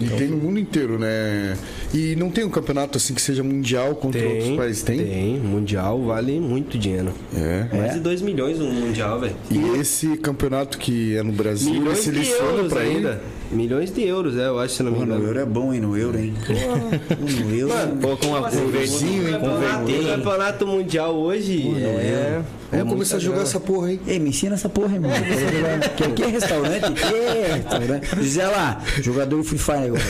E 0.00 0.06
tem 0.08 0.28
no 0.28 0.36
mundo 0.36 0.58
inteiro, 0.58 0.98
né? 0.98 1.56
E 1.92 2.14
não 2.16 2.30
tem 2.30 2.44
um 2.44 2.50
campeonato 2.50 2.98
assim 2.98 3.14
que 3.14 3.20
seja 3.22 3.42
mundial 3.42 3.94
contra 3.96 4.26
outros 4.26 4.56
países? 4.56 4.82
Tem? 4.82 4.98
Tem. 4.98 5.38
Mundial 5.38 6.02
vale 6.04 6.38
muito 6.38 6.78
dinheiro. 6.78 7.12
É. 7.34 7.76
Mais 7.76 7.94
de 7.94 8.00
2 8.00 8.22
milhões 8.22 8.58
no 8.58 8.66
Mundial, 8.70 9.18
velho. 9.20 9.34
E 9.50 9.80
esse 9.80 10.16
campeonato 10.18 10.78
que 10.78 11.16
é 11.16 11.22
no 11.22 11.32
Brasil, 11.32 11.70
ele 11.70 11.78
Milhões 11.80 11.98
de 11.98 12.04
seleciona 12.04 12.52
euros 12.52 12.72
pra 12.72 12.82
ainda. 12.82 13.20
ir. 13.24 13.37
Milhões 13.50 13.90
de 13.90 14.02
euros, 14.06 14.36
é, 14.36 14.46
eu 14.46 14.58
acho, 14.58 14.74
se 14.74 14.82
não 14.82 14.90
me 14.92 14.98
Pô, 14.98 15.06
no 15.06 15.14
engano. 15.14 15.26
euro 15.28 15.38
é 15.40 15.44
bom, 15.46 15.72
hein? 15.72 15.80
No 15.80 15.96
euro, 15.96 16.18
hein? 16.18 16.34
Pô, 16.46 17.42
no 17.44 17.54
euro. 17.54 17.72
pô, 18.00 18.16
com 18.16 18.26
uma 18.26 18.46
Assim, 18.48 18.58
conversinha, 18.60 19.22
o 19.22 19.32
campeonato, 19.40 19.90
o 19.90 20.04
campeonato 20.06 20.66
mundial 20.66 21.14
hoje 21.14 21.68
é. 21.80 22.42
Vamos 22.70 22.86
é 22.86 22.88
começar 22.90 23.16
a 23.16 23.18
jogar 23.18 23.36
grana. 23.36 23.48
essa 23.48 23.58
porra 23.60 23.86
aí. 23.88 24.00
Ei, 24.06 24.18
me 24.18 24.28
ensina 24.28 24.54
essa 24.54 24.68
porra, 24.68 24.92
irmão. 24.94 25.10
que 25.96 26.04
aqui 26.04 26.22
é 26.22 26.26
restaurante? 26.26 26.84
É 27.08 27.54
restaurante. 27.54 28.16
Dizer 28.16 28.46
lá, 28.46 28.82
jogador 29.00 29.42
Free 29.42 29.58
Fire 29.58 29.84
agora. 29.86 30.02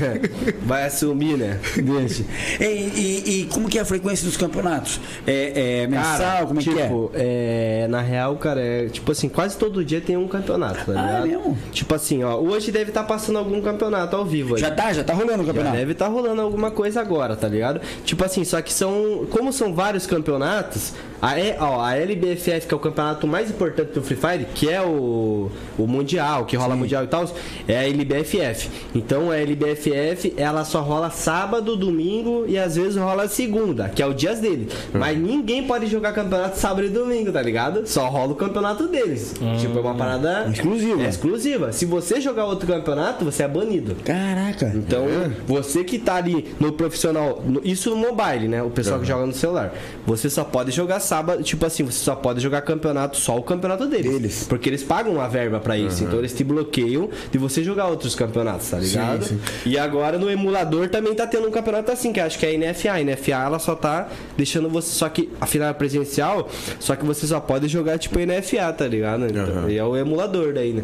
Vai 0.64 0.84
assumir, 0.86 1.36
né? 1.36 1.58
Deixa. 1.76 2.24
Ei, 2.58 2.90
e, 2.96 3.40
e 3.42 3.44
como 3.52 3.68
que 3.68 3.76
é 3.78 3.82
a 3.82 3.84
frequência 3.84 4.24
dos 4.24 4.38
campeonatos? 4.38 4.98
É, 5.26 5.82
é 5.82 5.86
mensal? 5.86 6.46
como 6.46 6.60
é 6.60 6.62
que 6.62 6.70
é? 6.70 6.82
tipo, 6.84 7.10
é? 7.12 7.86
Na 7.90 8.00
real, 8.00 8.36
cara, 8.36 8.60
é 8.60 8.86
tipo 8.86 9.12
assim, 9.12 9.28
quase 9.28 9.58
todo 9.58 9.84
dia 9.84 10.00
tem 10.00 10.16
um 10.16 10.26
campeonato, 10.28 10.90
tá 10.90 10.92
Ah, 10.96 11.18
é 11.20 11.22
ligado? 11.24 11.40
mesmo? 11.42 11.58
Tipo 11.72 11.94
assim, 11.94 12.22
ó, 12.24 12.36
hoje 12.38 12.72
deve 12.78 12.90
estar 12.90 13.04
passando 13.04 13.38
algum 13.38 13.60
campeonato 13.60 14.14
ao 14.16 14.24
vivo 14.24 14.54
aí. 14.54 14.60
Já 14.60 14.70
tá, 14.70 14.92
já 14.92 15.02
tá 15.04 15.12
rolando 15.12 15.42
o 15.42 15.46
Já 15.46 15.52
campeonato. 15.52 15.76
deve 15.76 15.92
estar 15.92 16.06
rolando 16.08 16.40
alguma 16.42 16.70
coisa 16.70 17.00
agora, 17.00 17.36
tá 17.36 17.48
ligado? 17.48 17.80
Tipo 18.04 18.24
assim, 18.24 18.44
só 18.44 18.60
que 18.62 18.72
são. 18.72 19.26
Como 19.30 19.52
são 19.52 19.74
vários 19.74 20.06
campeonatos, 20.06 20.92
a, 21.20 21.38
E- 21.38 21.56
ó, 21.58 21.80
a 21.82 21.96
LBFF, 21.96 22.66
que 22.66 22.74
é 22.74 22.76
o 22.76 22.80
campeonato 22.80 23.26
mais 23.26 23.50
importante 23.50 23.92
do 23.92 24.02
Free 24.02 24.16
Fire, 24.16 24.46
que 24.54 24.68
é 24.68 24.80
o, 24.82 25.50
o 25.78 25.86
Mundial, 25.86 26.44
que 26.46 26.56
rola 26.56 26.76
Mundial 26.76 27.04
e 27.04 27.06
tal, 27.06 27.24
é 27.66 27.76
a 27.78 27.88
LBFF. 27.88 28.70
Então 28.94 29.30
a 29.30 29.36
LBFF, 29.36 30.34
ela 30.36 30.64
só 30.64 30.80
rola 30.80 31.10
sábado, 31.10 31.76
domingo 31.76 32.44
e 32.46 32.58
às 32.58 32.76
vezes 32.76 32.96
rola 32.96 33.28
segunda, 33.28 33.88
que 33.88 34.02
é 34.02 34.06
o 34.06 34.12
dias 34.14 34.40
dele. 34.40 34.68
Mas 34.92 35.18
ninguém 35.18 35.66
pode 35.66 35.86
jogar 35.86 36.12
campeonato 36.12 36.58
sábado 36.58 36.84
e 36.86 36.90
domingo, 36.90 37.32
tá 37.32 37.42
ligado? 37.42 37.86
Só 37.86 38.08
rola 38.08 38.32
o 38.32 38.36
campeonato 38.36 38.86
deles. 38.88 39.34
Tipo, 39.60 39.78
é 39.78 39.80
uma 39.80 39.94
parada. 39.94 40.46
Exclusiva. 40.52 41.02
É 41.02 41.08
exclusiva. 41.08 41.72
Se 41.72 41.84
você 41.84 42.20
jogar 42.20 42.44
outro 42.44 42.66
campeonato, 42.68 43.24
você 43.24 43.42
é 43.42 43.48
banido. 43.48 43.96
Caraca. 44.04 44.70
Então, 44.74 45.06
você 45.46 45.82
que 45.84 45.98
tá 45.98 46.16
ali 46.16 46.54
no 46.60 46.72
profissional, 46.72 47.42
no- 47.44 47.60
isso 47.64 47.90
no 47.90 47.96
mobile, 47.96 48.48
né? 48.48 48.62
O 48.62 48.70
pessoal 48.70 49.00
que 49.00 49.06
joga 49.06 49.26
no 49.26 49.32
celular. 49.32 49.74
Você 50.06 50.30
só 50.30 50.44
pode 50.44 50.70
jogar 50.70 51.00
sábado, 51.00 51.42
tipo 51.42 51.64
assim, 51.66 51.82
você 51.84 51.98
só 51.98 52.14
pode 52.14 52.40
jogar 52.40 52.62
campeonato, 52.62 53.16
só 53.16 53.36
o 53.36 53.42
campeonato 53.42 53.86
deles. 53.86 54.10
Deles. 54.12 54.46
Porque 54.48 54.68
eles 54.68 54.82
pagam 54.82 55.14
uma 55.14 55.28
verba 55.28 55.58
pra 55.60 55.76
isso. 55.76 56.04
Então 56.04 56.18
eles 56.18 56.32
te 56.34 56.44
bloqueiam 56.44 57.08
de 57.30 57.38
você 57.38 57.62
jogar 57.64 57.86
outros 57.88 58.14
campeonatos, 58.14 58.70
tá 58.70 58.78
ligado? 58.78 59.24
sim. 59.24 59.40
E 59.66 59.78
agora 59.78 60.18
no 60.18 60.30
emulador 60.30 60.88
também 60.88 61.14
tá 61.14 61.26
tendo 61.26 61.48
um 61.48 61.50
campeonato 61.50 61.90
assim, 61.90 62.12
que 62.12 62.20
acho 62.20 62.38
que 62.38 62.46
é 62.46 62.50
a 62.50 62.58
NFA. 62.58 62.92
A 62.92 63.00
NFA 63.04 63.44
ela 63.44 63.58
só 63.58 63.74
tá 63.74 64.08
deixando 64.36 64.68
você. 64.68 64.88
Só 64.90 65.08
que 65.08 65.28
a 65.40 65.46
final 65.46 65.68
é 65.68 65.72
presencial, 65.72 66.48
só 66.78 66.94
que 66.96 67.04
você 67.04 67.26
só 67.26 67.40
pode 67.40 67.68
jogar 67.68 67.98
tipo 67.98 68.18
NFA, 68.18 68.72
tá 68.72 68.86
ligado? 68.86 69.26
Então, 69.26 69.44
Aham. 69.44 69.70
E 69.70 69.76
é 69.78 69.84
o 69.84 69.96
emulador 69.96 70.52
daí, 70.52 70.72
né? 70.72 70.82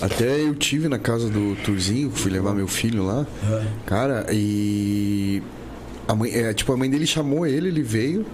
Até 0.00 0.40
eu 0.40 0.54
tive 0.54 0.88
na 0.88 0.98
casa 0.98 1.28
do 1.28 1.56
Turzinho, 1.64 2.10
fui 2.10 2.30
levar 2.30 2.54
meu 2.54 2.66
filho 2.66 3.04
lá. 3.04 3.26
Cara, 3.86 4.26
e. 4.32 5.42
A 6.08 6.14
mãe, 6.14 6.32
é, 6.32 6.52
tipo, 6.52 6.72
a 6.72 6.76
mãe 6.76 6.90
dele 6.90 7.06
chamou 7.06 7.46
ele, 7.46 7.68
ele 7.68 7.82
veio. 7.82 8.26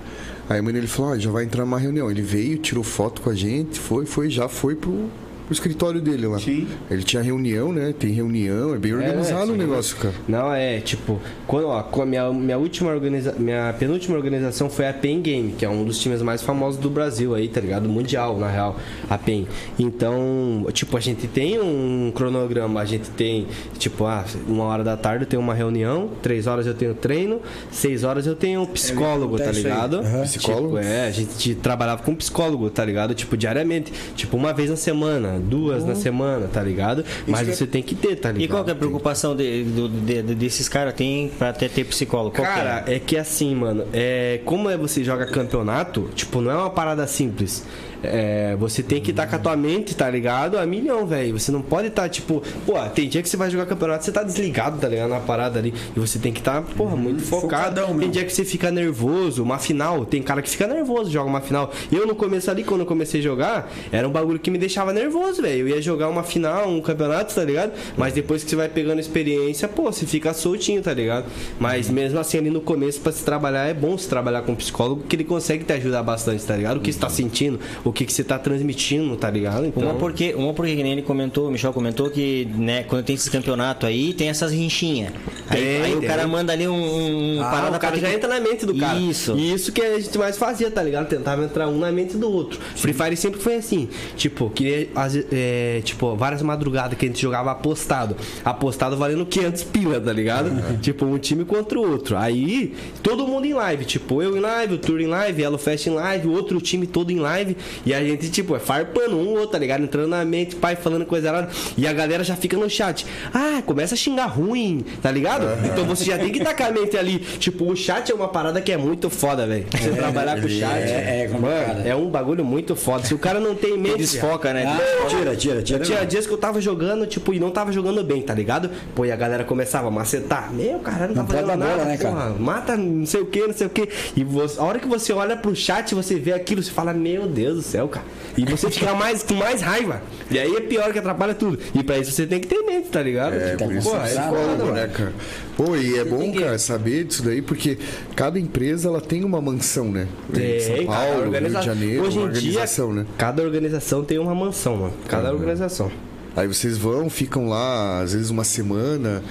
Aí 0.48 0.58
a 0.58 0.62
mãe 0.62 0.72
dele 0.72 0.86
falou, 0.86 1.12
ó, 1.12 1.18
já 1.18 1.30
vai 1.30 1.44
entrar 1.44 1.64
numa 1.64 1.78
reunião. 1.78 2.10
Ele 2.10 2.22
veio, 2.22 2.56
tirou 2.56 2.82
foto 2.82 3.20
com 3.20 3.28
a 3.28 3.34
gente, 3.34 3.78
foi, 3.78 4.06
foi, 4.06 4.30
já 4.30 4.48
foi 4.48 4.74
pro, 4.74 5.10
pro 5.48 5.54
escritório 5.54 6.00
dele 6.00 6.26
lá. 6.26 6.38
Sim. 6.38 6.68
Ele 6.90 7.02
tinha 7.02 7.22
reunião, 7.22 7.72
né? 7.72 7.94
Tem 7.98 8.12
reunião, 8.12 8.74
é 8.74 8.78
bem 8.78 8.92
organizado 8.92 9.46
sim. 9.46 9.52
o 9.52 9.56
negócio, 9.56 9.96
cara. 9.96 10.14
Não, 10.28 10.52
é, 10.52 10.78
tipo, 10.80 11.18
quando, 11.46 11.68
ó, 11.68 11.82
com 11.82 12.02
a 12.02 12.06
minha, 12.06 12.30
minha 12.30 12.58
última 12.58 12.90
organiza, 12.90 13.34
minha 13.38 13.74
penúltima 13.78 14.14
organização 14.14 14.68
foi 14.68 14.86
a 14.86 14.92
PEN 14.92 15.22
Game, 15.22 15.52
que 15.52 15.64
é 15.64 15.68
um 15.68 15.84
dos 15.84 15.98
times 15.98 16.20
mais 16.20 16.42
famosos 16.42 16.78
do 16.78 16.90
Brasil 16.90 17.34
aí, 17.34 17.48
tá 17.48 17.60
ligado? 17.60 17.88
Mundial, 17.88 18.38
na 18.38 18.48
real, 18.50 18.76
a 19.08 19.16
PEN. 19.16 19.46
Então, 19.78 20.66
tipo, 20.72 20.96
a 20.96 21.00
gente 21.00 21.26
tem 21.26 21.58
um 21.58 22.12
cronograma, 22.14 22.80
a 22.80 22.84
gente 22.84 23.08
tem, 23.10 23.46
tipo, 23.78 24.04
ah, 24.04 24.26
uma 24.46 24.64
hora 24.64 24.84
da 24.84 24.98
tarde 24.98 25.24
eu 25.24 25.28
tenho 25.28 25.40
uma 25.40 25.54
reunião, 25.54 26.10
três 26.22 26.46
horas 26.46 26.66
eu 26.66 26.74
tenho 26.74 26.94
treino, 26.94 27.40
seis 27.70 28.04
horas 28.04 28.26
eu 28.26 28.36
tenho 28.36 28.60
um 28.60 28.66
psicólogo, 28.66 29.38
tá 29.38 29.44
acontece 29.44 29.66
aí. 29.66 29.72
ligado? 29.72 29.96
Aham. 30.00 30.22
Psicólogo? 30.24 30.76
Tipo, 30.76 30.88
é, 30.88 31.06
a 31.06 31.10
gente 31.10 31.54
trabalhava 31.54 32.02
com 32.02 32.14
psicólogo, 32.14 32.68
tá 32.68 32.84
ligado? 32.84 33.14
Tipo, 33.14 33.34
diariamente. 33.34 33.92
Tipo, 34.14 34.36
uma 34.36 34.52
vez 34.52 34.68
na 34.68 34.76
semana, 34.76 35.37
duas 35.40 35.84
na 35.84 35.94
semana, 35.94 36.48
tá 36.52 36.62
ligado? 36.62 37.04
Mas 37.26 37.48
é- 37.48 37.52
você 37.52 37.66
tem 37.66 37.82
que 37.82 37.94
ter, 37.94 38.16
tá 38.16 38.30
ligado? 38.32 38.44
E 38.44 38.48
qual 38.48 38.64
que 38.64 38.70
é 38.70 38.72
a 38.72 38.76
preocupação 38.76 39.34
de- 39.36 39.64
do- 39.64 39.88
de- 39.88 40.22
de- 40.22 40.34
desses 40.34 40.68
caras 40.68 40.94
tem 40.94 41.28
pra 41.38 41.50
até 41.50 41.68
ter 41.68 41.84
psicólogo? 41.84 42.34
Qual 42.36 42.46
que 42.46 42.52
é? 42.52 42.56
Cara, 42.56 42.84
é 42.86 42.98
que 42.98 43.16
assim, 43.16 43.54
mano, 43.54 43.84
é, 43.92 44.40
como 44.44 44.68
é 44.70 44.76
você 44.76 45.02
joga 45.04 45.26
campeonato, 45.26 46.08
tipo, 46.14 46.40
não 46.40 46.50
é 46.50 46.54
uma 46.54 46.70
parada 46.70 47.06
simples. 47.06 47.64
É, 48.02 48.56
você 48.56 48.82
tem 48.82 49.00
que 49.00 49.10
estar 49.10 49.26
com 49.26 49.36
a 49.36 49.38
tua 49.38 49.56
mente, 49.56 49.94
tá 49.94 50.08
ligado? 50.08 50.58
A 50.58 50.66
milhão, 50.66 51.06
velho. 51.06 51.38
Você 51.38 51.50
não 51.50 51.62
pode 51.62 51.88
estar, 51.88 52.08
tipo, 52.08 52.42
pô, 52.66 52.78
tem 52.94 53.08
dia 53.08 53.22
que 53.22 53.28
você 53.28 53.36
vai 53.36 53.50
jogar 53.50 53.66
campeonato, 53.66 54.04
você 54.04 54.12
tá 54.12 54.22
desligado, 54.22 54.78
tá 54.78 54.88
ligado? 54.88 55.10
Na 55.10 55.20
parada 55.20 55.58
ali. 55.58 55.74
E 55.96 56.00
você 56.00 56.18
tem 56.18 56.32
que 56.32 56.40
estar, 56.40 56.62
porra, 56.62 56.96
muito 56.96 57.22
focado. 57.22 57.48
Focadão 57.80 57.98
Tem 57.98 58.10
dia 58.10 58.24
que 58.24 58.32
você 58.32 58.44
fica 58.44 58.70
nervoso, 58.70 59.42
uma 59.42 59.58
final, 59.58 60.04
tem 60.04 60.22
cara 60.22 60.42
que 60.42 60.48
fica 60.48 60.66
nervoso, 60.66 61.10
joga 61.10 61.28
uma 61.28 61.40
final. 61.40 61.72
Eu 61.90 62.06
no 62.06 62.14
começo 62.14 62.50
ali, 62.50 62.64
quando 62.64 62.80
eu 62.80 62.86
comecei 62.86 63.20
a 63.20 63.22
jogar, 63.22 63.70
era 63.90 64.06
um 64.06 64.12
bagulho 64.12 64.38
que 64.38 64.50
me 64.50 64.58
deixava 64.58 64.92
nervoso, 64.92 65.42
velho. 65.42 65.60
Eu 65.60 65.68
ia 65.68 65.82
jogar 65.82 66.08
uma 66.08 66.22
final, 66.22 66.68
um 66.68 66.80
campeonato, 66.80 67.34
tá 67.34 67.44
ligado? 67.44 67.72
Mas 67.96 68.12
depois 68.12 68.44
que 68.44 68.50
você 68.50 68.56
vai 68.56 68.68
pegando 68.68 69.00
experiência, 69.00 69.68
pô, 69.68 69.84
você 69.84 70.06
fica 70.06 70.32
soltinho, 70.32 70.82
tá 70.82 70.92
ligado? 70.92 71.26
Mas 71.58 71.88
mesmo 71.90 72.18
assim, 72.18 72.38
ali 72.38 72.50
no 72.50 72.60
começo, 72.60 73.00
pra 73.00 73.12
se 73.12 73.24
trabalhar, 73.24 73.66
é 73.66 73.74
bom 73.74 73.96
se 73.96 74.08
trabalhar 74.08 74.42
com 74.42 74.52
um 74.52 74.56
psicólogo, 74.56 75.02
que 75.08 75.16
ele 75.16 75.24
consegue 75.24 75.64
te 75.64 75.72
ajudar 75.72 76.02
bastante, 76.02 76.44
tá 76.44 76.56
ligado? 76.56 76.78
O 76.78 76.80
que 76.80 76.92
você 76.92 76.98
tá 76.98 77.08
sentindo, 77.08 77.58
o 77.88 77.92
que, 77.92 78.04
que 78.04 78.12
você 78.12 78.22
tá 78.22 78.38
transmitindo, 78.38 79.16
tá 79.16 79.30
ligado? 79.30 79.66
Então. 79.66 79.82
Uma 79.82 79.94
porque, 79.94 80.34
uma 80.34 80.52
porque 80.52 80.76
que 80.76 80.82
nem 80.82 80.92
ele 80.92 81.02
comentou, 81.02 81.48
o 81.48 81.50
Michel 81.50 81.72
comentou 81.72 82.10
que, 82.10 82.48
né, 82.56 82.82
quando 82.82 83.04
tem 83.04 83.14
esse 83.14 83.30
campeonato 83.30 83.86
aí, 83.86 84.12
tem 84.12 84.28
essas 84.28 84.52
rinchinhas. 84.52 85.12
Aí, 85.48 85.62
Tem, 85.62 85.82
aí 85.82 85.96
o 85.96 86.02
cara 86.02 86.26
manda 86.26 86.52
ali 86.52 86.68
um, 86.68 87.36
um 87.36 87.42
Ah, 87.42 87.50
parada 87.50 87.76
o 87.76 87.80
cara 87.80 87.98
já 87.98 88.12
entra 88.12 88.28
na 88.28 88.40
mente 88.40 88.66
do 88.66 88.74
cara. 88.76 88.98
Isso. 88.98 89.36
E 89.36 89.52
isso 89.52 89.72
que 89.72 89.80
a 89.80 89.98
gente 89.98 90.16
mais 90.18 90.36
fazia, 90.36 90.70
tá 90.70 90.82
ligado? 90.82 91.08
Tentava 91.08 91.44
entrar 91.44 91.68
um 91.68 91.78
na 91.78 91.90
mente 91.90 92.16
do 92.16 92.30
outro. 92.30 92.58
Free 92.76 92.92
Fire 92.92 93.16
sempre 93.16 93.40
foi 93.40 93.56
assim. 93.56 93.88
Tipo, 94.16 94.50
que 94.50 94.88
é, 95.32 95.80
tipo, 95.82 96.14
várias 96.16 96.42
madrugadas 96.42 96.98
que 96.98 97.06
a 97.06 97.08
gente 97.08 97.20
jogava 97.20 97.50
apostado. 97.50 98.16
Apostado 98.44 98.96
valendo 98.96 99.24
500 99.24 99.64
pila, 99.64 100.00
tá 100.00 100.12
ligado? 100.12 100.78
Tipo, 100.80 101.06
um 101.06 101.18
time 101.18 101.44
contra 101.44 101.78
o 101.78 101.90
outro. 101.90 102.16
Aí, 102.16 102.74
todo 103.02 103.26
mundo 103.26 103.46
em 103.46 103.54
live. 103.54 103.84
Tipo, 103.84 104.22
eu 104.22 104.36
em 104.36 104.40
live, 104.40 104.74
o 104.74 104.78
Tour 104.78 105.00
em 105.00 105.06
live, 105.06 105.42
Elo 105.42 105.58
Fest 105.58 105.86
em 105.86 105.90
live, 105.90 106.28
o 106.28 106.32
outro 106.32 106.60
time 106.60 106.86
todo 106.86 107.10
em 107.10 107.18
live. 107.18 107.56
E 107.84 107.94
a 107.94 108.02
gente, 108.02 108.30
tipo, 108.30 108.54
é 108.56 108.58
farpando 108.58 109.16
um 109.16 109.30
outro, 109.30 109.48
tá 109.48 109.58
ligado? 109.58 109.82
Entrando 109.84 110.08
na 110.08 110.24
mente, 110.24 110.56
pai 110.56 110.76
falando 110.76 111.04
coisa 111.06 111.28
errada. 111.28 111.48
E 111.76 111.86
a 111.86 111.92
galera 111.92 112.22
já 112.24 112.36
fica 112.36 112.56
no 112.56 112.68
chat. 112.68 113.06
Ah, 113.32 113.62
começa 113.64 113.94
a 113.94 113.98
xingar 113.98 114.26
ruim, 114.26 114.84
tá 115.02 115.10
ligado? 115.10 115.46
Então 115.66 115.84
você 115.84 116.04
já 116.04 116.18
tem 116.18 116.30
que 116.30 116.38
estar 116.38 116.54
com 116.54 116.64
a 116.64 116.70
mente 116.70 116.96
ali. 116.96 117.18
Tipo, 117.18 117.70
o 117.70 117.76
chat 117.76 118.10
é 118.10 118.14
uma 118.14 118.28
parada 118.28 118.60
que 118.60 118.72
é 118.72 118.76
muito 118.76 119.08
foda, 119.10 119.46
velho. 119.46 119.66
Você 119.70 119.90
trabalhar 119.90 120.40
com 120.40 120.46
o 120.46 120.50
chat. 120.50 120.82
é- 120.82 121.24
é 121.24 121.28
mano, 121.28 121.88
é 121.88 121.94
um 121.96 122.08
bagulho 122.10 122.44
muito 122.44 122.74
foda. 122.76 123.04
Se 123.04 123.14
o 123.14 123.18
cara 123.18 123.40
não 123.40 123.54
tem 123.54 123.76
mente. 123.78 123.98
Desfoca, 123.98 124.52
né? 124.52 124.64
Ah, 124.66 125.06
tira, 125.08 125.36
tira, 125.36 125.62
tira. 125.62 125.78
Tinha 125.80 125.98
mesmo. 125.98 126.10
dias 126.10 126.26
que 126.26 126.32
eu 126.32 126.38
tava 126.38 126.60
jogando, 126.60 127.06
tipo, 127.06 127.32
e 127.32 127.40
não 127.40 127.50
tava 127.50 127.72
jogando 127.72 128.02
bem, 128.04 128.22
tá 128.22 128.34
ligado? 128.34 128.70
Pô, 128.94 129.04
e 129.04 129.12
a 129.12 129.16
galera 129.16 129.44
começava 129.44 129.88
a 129.88 129.90
macetar. 129.90 130.52
Meu, 130.52 130.78
cara, 130.80 131.08
não 131.08 131.14
tá 131.14 131.20
Não 131.22 131.26
fazendo 131.28 131.46
nada, 131.56 131.64
bola, 131.76 131.84
né, 131.84 131.96
cara? 131.96 132.14
porra. 132.14 132.30
Mata 132.38 132.76
não 132.76 133.06
sei 133.06 133.20
o 133.20 133.26
que, 133.26 133.46
não 133.46 133.54
sei 133.54 133.66
o 133.66 133.70
que. 133.70 133.88
E 134.16 134.24
você- 134.24 134.58
a 134.60 134.64
hora 134.64 134.78
que 134.78 134.86
você 134.88 135.12
olha 135.12 135.36
pro 135.36 135.54
chat, 135.54 135.94
você 135.94 136.14
vê 136.16 136.32
aquilo, 136.32 136.62
você 136.62 136.70
fala, 136.70 136.92
meu 136.92 137.26
Deus 137.26 137.56
do 137.56 137.62
céu, 137.68 137.88
cara. 137.88 138.04
E 138.36 138.44
você 138.44 138.70
fica 138.70 138.94
mais, 138.94 139.22
com 139.22 139.34
mais 139.34 139.60
raiva. 139.60 140.00
E 140.30 140.38
aí 140.38 140.54
é 140.56 140.60
pior 140.60 140.92
que 140.92 140.98
atrapalha 140.98 141.34
tudo. 141.34 141.58
E 141.74 141.82
pra 141.82 141.98
isso 141.98 142.12
você 142.12 142.26
tem 142.26 142.40
que 142.40 142.46
ter 142.46 142.62
mente, 142.62 142.88
tá 142.88 143.02
ligado? 143.02 143.34
É, 143.34 143.50
Tipo, 143.52 143.64
por 143.64 143.74
isso 143.74 143.90
porra, 143.90 144.08
é 144.08 144.14
psicólogo, 144.14 144.72
né, 144.72 144.88
cara? 144.88 145.12
Pô, 145.56 145.76
e 145.76 145.98
é 145.98 146.04
bom, 146.04 146.32
cara, 146.32 146.58
saber 146.58 147.04
disso 147.04 147.22
daí, 147.24 147.42
porque 147.42 147.78
cada 148.14 148.38
empresa 148.38 148.88
ela 148.88 149.00
tem 149.00 149.24
uma 149.24 149.40
mansão, 149.40 149.90
né? 149.90 150.06
em 150.32 150.60
São 150.60 150.74
Tem, 150.76 150.86
cada 150.86 150.98
Paulo, 150.98 151.14
Rio 151.16 151.24
organiza- 151.24 151.58
de 151.60 151.66
Janeiro, 151.66 152.04
Hoje 152.04 152.18
uma 152.18 152.28
em 152.28 152.30
dia, 152.32 152.38
organização, 152.40 152.92
né? 152.92 153.06
cada 153.16 153.42
organização 153.42 154.04
tem 154.04 154.18
uma 154.18 154.34
mansão, 154.34 154.76
mano. 154.76 154.92
Cada 155.08 155.32
organização. 155.32 155.90
Aí 156.36 156.46
vocês 156.46 156.78
vão, 156.78 157.10
ficam 157.10 157.48
lá, 157.48 158.00
às 158.00 158.12
vezes 158.12 158.30
uma 158.30 158.44
semana, 158.44 159.22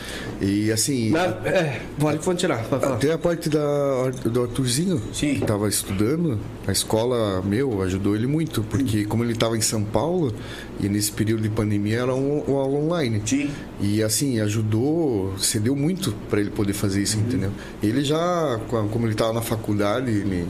e 0.42 0.72
assim. 0.72 1.12
Na, 1.12 1.26
é, 1.46 1.82
pode, 2.00 2.40
tirar, 2.40 2.64
pode 2.66 2.84
falar. 2.84 2.96
Até 2.96 3.14
a 3.14 3.18
parte 3.18 3.50
da, 3.50 4.10
do 4.26 4.44
Arthurzinho, 4.44 5.02
Sim. 5.14 5.36
que 5.36 5.46
tava 5.46 5.70
estudando, 5.70 6.40
a 6.68 6.72
escola, 6.72 7.42
meu, 7.42 7.82
ajudou 7.82 8.16
ele 8.16 8.28
muito, 8.28 8.64
porque 8.64 9.06
como 9.06 9.24
ele 9.24 9.36
tava 9.36 9.58
em 9.58 9.62
São 9.62 9.84
Paulo, 9.84 10.34
e 10.80 10.90
nesse 10.90 11.12
período 11.12 11.44
de 11.44 11.50
pandemia 11.50 12.00
era 12.00 12.14
um, 12.14 12.44
um 12.48 12.56
aula 12.56 12.78
online. 12.78 13.22
Sim. 13.26 13.50
E 13.80 14.04
assim, 14.04 14.40
ajudou, 14.42 15.34
cedeu 15.38 15.76
muito 15.76 16.14
para 16.30 16.42
ele 16.42 16.50
poder 16.50 16.74
fazer 16.74 17.02
isso, 17.02 17.18
entendeu? 17.18 17.52
Ele 17.82 18.04
já, 18.04 18.60
como 18.92 19.08
ele 19.08 19.16
tava 19.16 19.34
na 19.34 19.42
faculdade, 19.42 20.10
ele 20.12 20.48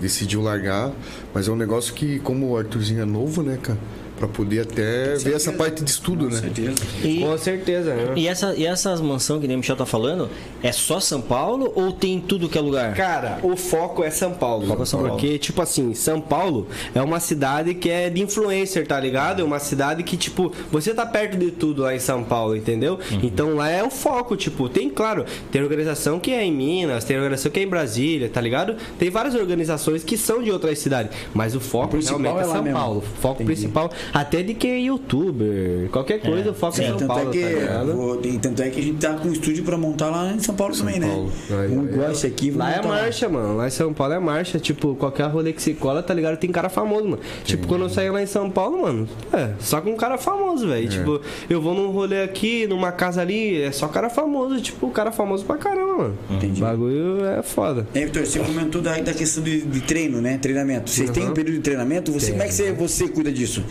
decidiu 0.00 0.40
largar, 0.40 0.92
mas 1.34 1.48
é 1.48 1.50
um 1.50 1.56
negócio 1.56 1.92
que, 1.92 2.18
como 2.20 2.50
o 2.50 2.56
Arthurzinho 2.56 3.02
é 3.02 3.04
novo, 3.04 3.42
né, 3.42 3.58
cara? 3.60 3.78
Pra 4.18 4.28
poder 4.28 4.60
até 4.60 5.14
ver 5.16 5.34
essa 5.34 5.52
parte 5.52 5.82
de 5.84 5.90
estudo, 5.90 6.28
né? 6.28 6.40
certeza. 6.40 6.76
E, 7.04 7.20
Com 7.20 7.38
certeza, 7.38 7.94
né? 7.94 8.12
e, 8.16 8.26
essa, 8.26 8.54
e 8.56 8.66
essas 8.66 9.00
mansões 9.00 9.40
que 9.40 9.46
nem 9.46 9.56
o 9.56 9.60
Michel 9.60 9.76
tá 9.76 9.86
falando, 9.86 10.28
é 10.62 10.72
só 10.72 10.98
São 11.00 11.20
Paulo 11.20 11.72
ou 11.74 11.92
tem 11.92 12.20
tudo 12.20 12.48
que 12.48 12.58
é 12.58 12.60
lugar? 12.60 12.94
Cara, 12.94 13.38
o 13.42 13.56
foco 13.56 14.02
é 14.02 14.10
São 14.10 14.32
Paulo. 14.32 14.66
Foco 14.66 14.82
é 14.82 14.86
São 14.86 15.00
Paulo. 15.00 15.14
porque, 15.14 15.38
tipo 15.38 15.62
assim, 15.62 15.94
São 15.94 16.20
Paulo 16.20 16.66
é 16.94 17.00
uma 17.00 17.20
cidade 17.20 17.74
que 17.74 17.88
é 17.90 18.10
de 18.10 18.20
influencer, 18.20 18.86
tá 18.86 18.98
ligado? 18.98 19.40
É 19.40 19.44
uma 19.44 19.58
cidade 19.58 20.02
que, 20.02 20.16
tipo, 20.16 20.52
você 20.70 20.92
tá 20.92 21.06
perto 21.06 21.36
de 21.36 21.50
tudo 21.50 21.82
lá 21.82 21.94
em 21.94 21.98
São 22.00 22.24
Paulo, 22.24 22.56
entendeu? 22.56 22.98
Uhum. 23.12 23.20
Então 23.22 23.54
lá 23.54 23.68
é 23.70 23.82
o 23.84 23.90
foco, 23.90 24.36
tipo, 24.36 24.68
tem, 24.68 24.90
claro, 24.90 25.24
tem 25.50 25.62
organização 25.62 26.18
que 26.18 26.32
é 26.32 26.44
em 26.44 26.52
Minas, 26.52 27.04
tem 27.04 27.16
organização 27.16 27.50
que 27.52 27.60
é 27.60 27.62
em 27.62 27.68
Brasília, 27.68 28.28
tá 28.28 28.40
ligado? 28.40 28.76
Tem 28.98 29.10
várias 29.10 29.34
organizações 29.34 30.02
que 30.02 30.16
são 30.16 30.42
de 30.42 30.50
outras 30.50 30.78
cidades, 30.78 31.12
mas 31.32 31.54
o 31.54 31.60
foco 31.60 31.86
O 31.86 31.90
principal 31.90 32.20
realmente 32.20 32.44
é, 32.46 32.48
é 32.50 32.52
São 32.52 32.62
mesmo. 32.62 32.78
Paulo. 32.78 32.98
O 32.98 33.20
foco 33.20 33.42
Entendi. 33.42 33.46
principal, 33.52 33.90
até 34.12 34.42
de 34.42 34.54
que 34.54 34.66
é 34.66 34.78
youtuber, 34.80 35.88
qualquer 35.90 36.20
coisa, 36.20 36.50
o 36.50 36.54
foco 36.54 36.74
é, 36.80 36.82
Sim, 36.82 36.88
São 36.88 36.96
tanto, 36.98 37.08
Paulo, 37.08 37.30
é 37.30 37.32
que, 37.32 37.66
tá 37.66 37.84
vou- 37.84 38.16
tanto 38.40 38.62
é 38.62 38.70
que 38.70 38.80
a 38.80 38.82
gente 38.82 38.98
tá 38.98 39.14
com 39.14 39.28
um 39.28 39.32
estúdio 39.32 39.64
pra 39.64 39.76
montar 39.76 40.10
lá 40.10 40.32
em 40.32 40.38
São 40.38 40.54
Paulo 40.54 40.76
também, 40.76 41.00
Paulo. 41.00 41.32
né? 41.50 41.56
Aí, 41.60 41.68
Um 41.76 42.10
esse 42.10 42.26
aqui. 42.26 42.50
Lá 42.50 42.70
é 42.72 42.76
montar 42.76 42.88
lá. 42.88 42.94
marcha, 43.02 43.28
mano. 43.28 43.56
Lá 43.56 43.66
em 43.66 43.70
São 43.70 43.92
Paulo 43.92 44.12
é 44.14 44.18
marcha. 44.18 44.58
Tipo, 44.58 44.94
qualquer 44.94 45.26
rolê 45.28 45.52
que 45.52 45.62
se 45.62 45.74
cola, 45.74 46.02
tá 46.02 46.12
ligado? 46.14 46.36
Tem 46.38 46.50
cara 46.50 46.68
famoso, 46.68 47.04
mano. 47.04 47.18
Tipo, 47.44 47.66
quando 47.66 47.82
eu 47.82 47.88
saí 47.90 48.10
lá 48.10 48.22
em 48.22 48.26
São 48.26 48.50
Paulo, 48.50 48.82
mano, 48.82 49.08
é, 49.32 49.50
só 49.58 49.80
com 49.80 49.90
um 49.90 49.96
cara 49.96 50.18
famoso, 50.18 50.66
velho. 50.68 50.88
Tipo, 50.88 51.20
eu 51.48 51.60
vou 51.60 51.74
num 51.74 51.90
rolê 51.90 52.22
aqui, 52.22 52.66
numa 52.66 52.92
casa 52.92 53.20
ali, 53.20 53.60
é 53.62 53.72
só 53.72 53.88
cara 53.88 54.08
famoso. 54.10 54.60
Tipo, 54.60 54.90
cara 54.90 55.12
famoso 55.12 55.44
pra 55.44 55.56
caramba, 55.56 55.96
mano. 55.98 56.18
Entendi. 56.30 56.60
O 56.62 56.64
bagulho 56.64 57.24
é 57.24 57.42
foda. 57.42 57.86
É, 57.94 58.04
Vitor, 58.04 58.24
você 58.26 58.38
comentou 58.38 58.80
da, 58.80 58.98
da 58.98 59.12
questão 59.12 59.42
de, 59.42 59.62
de 59.62 59.80
treino, 59.80 60.20
né? 60.20 60.38
Treinamento. 60.38 60.90
Vocês 60.90 61.10
têm 61.10 61.28
um 61.28 61.32
período 61.32 61.56
de 61.56 61.60
treinamento? 61.62 62.12
Você, 62.12 62.26
Tem. 62.26 62.34
como 62.34 62.42
é 62.44 62.46
que 62.48 62.54
você, 62.54 62.72
você 62.72 63.08
cuida 63.08 63.30
disso? 63.30 63.62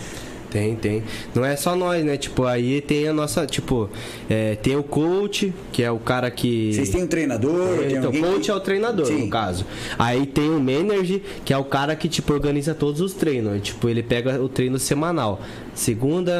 Tem, 0.49 0.75
tem. 0.75 1.03
Não 1.35 1.43
é 1.43 1.55
só 1.57 1.75
nós, 1.75 2.03
né? 2.05 2.15
Tipo, 2.15 2.45
aí 2.45 2.79
tem 2.81 3.07
a 3.07 3.13
nossa, 3.13 3.45
tipo, 3.45 3.89
é, 4.29 4.55
tem 4.55 4.77
o 4.77 4.83
coach, 4.83 5.53
que 5.73 5.83
é 5.83 5.91
o 5.91 5.99
cara 5.99 6.31
que. 6.31 6.73
Vocês 6.73 6.89
têm 6.89 7.03
um 7.03 7.07
treinador? 7.07 7.79
tem 7.79 7.97
Então, 7.97 8.05
alguém 8.05 8.21
coach 8.23 8.45
que- 8.45 8.51
é 8.51 8.53
o 8.55 8.59
treinador, 8.59 9.05
Sim. 9.05 9.25
no 9.25 9.29
caso. 9.29 9.65
Aí 9.99 10.25
tem 10.25 10.49
o 10.49 10.59
manager, 10.59 11.19
que 11.43 11.51
é 11.53 11.57
o 11.57 11.65
cara 11.65 11.95
que, 11.95 12.07
tipo, 12.07 12.31
organiza 12.33 12.73
todos 12.73 13.01
os 13.01 13.13
treinos. 13.13 13.61
Tipo, 13.61 13.89
ele 13.89 14.01
pega 14.01 14.41
o 14.41 14.47
treino 14.47 14.79
semanal. 14.79 15.41
Segunda, 15.73 16.31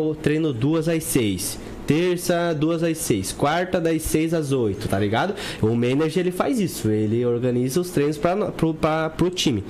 o 0.00 0.14
treino 0.14 0.52
duas 0.52 0.88
às 0.88 1.04
seis. 1.04 1.58
Terça, 1.86 2.54
duas 2.54 2.82
às 2.82 2.96
seis. 2.98 3.32
Quarta, 3.32 3.80
das 3.80 4.02
seis 4.02 4.32
às 4.32 4.52
oito, 4.52 4.88
tá 4.88 4.98
ligado? 4.98 5.34
O 5.60 5.68
manager, 5.74 6.18
ele 6.20 6.30
faz 6.30 6.58
isso. 6.60 6.88
Ele 6.90 7.24
organiza 7.26 7.80
os 7.80 7.90
treinos 7.90 8.16
pra, 8.16 8.34
pro, 8.52 8.72
pra, 8.74 9.10
pro 9.10 9.30
time. 9.30 9.62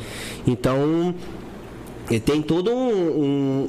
Então... 0.47 1.15
E 2.11 2.19
tem 2.21 2.43
todo 2.43 2.71
um, 2.71 2.91
um- 2.91 3.69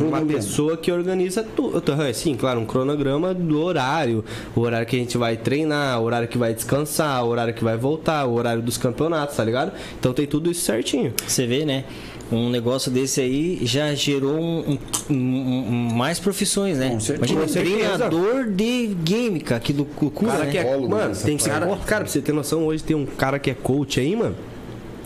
um- 0.00 0.08
uma 0.08 0.20
pessoa 0.22 0.76
que 0.76 0.90
organiza 0.90 1.42
tudo. 1.44 1.82
Sim, 2.14 2.34
claro, 2.34 2.60
um 2.60 2.64
cronograma 2.66 3.32
do 3.34 3.62
horário, 3.62 4.24
o 4.54 4.60
horário 4.60 4.86
que 4.86 4.96
a 4.96 4.98
gente 4.98 5.16
vai 5.18 5.36
treinar, 5.36 6.00
o 6.00 6.04
horário 6.04 6.26
que 6.26 6.38
vai 6.38 6.52
descansar, 6.54 7.24
o 7.24 7.28
horário 7.28 7.54
que 7.54 7.62
vai 7.62 7.76
voltar, 7.76 8.26
o 8.26 8.34
horário 8.34 8.62
dos 8.62 8.76
campeonatos, 8.76 9.36
tá 9.36 9.44
ligado? 9.44 9.72
Então 10.00 10.12
tem 10.12 10.26
tudo 10.26 10.50
isso 10.50 10.62
certinho. 10.62 11.12
Você 11.26 11.46
vê, 11.46 11.64
né? 11.64 11.84
Um 12.32 12.50
negócio 12.50 12.90
desse 12.90 13.20
aí 13.20 13.60
já 13.62 13.94
gerou 13.94 14.34
um, 14.36 14.76
um- 15.08 15.14
um- 15.14 15.90
mais 15.94 16.18
profissões, 16.18 16.76
né? 16.78 16.90
Com 16.90 16.98
certeza. 16.98 17.32
Imagina 17.32 17.60
um 17.60 17.64
treinador 17.64 18.44
de 18.50 18.86
game, 19.04 19.38
cara, 19.38 19.60
que 19.60 19.72
loucura, 19.72 20.32
cara 20.32 20.44
né? 20.44 20.50
que 20.50 20.58
é, 20.58 20.76
mano, 20.76 21.14
tem 21.14 21.36
parte. 21.36 21.48
cara, 21.48 21.66
cara, 21.86 22.04
pra 22.04 22.12
você 22.12 22.20
ter 22.20 22.32
noção, 22.32 22.64
hoje 22.66 22.82
tem 22.82 22.96
um 22.96 23.06
cara 23.06 23.38
que 23.38 23.48
é 23.50 23.54
coach 23.54 24.00
aí, 24.00 24.16
mano. 24.16 24.34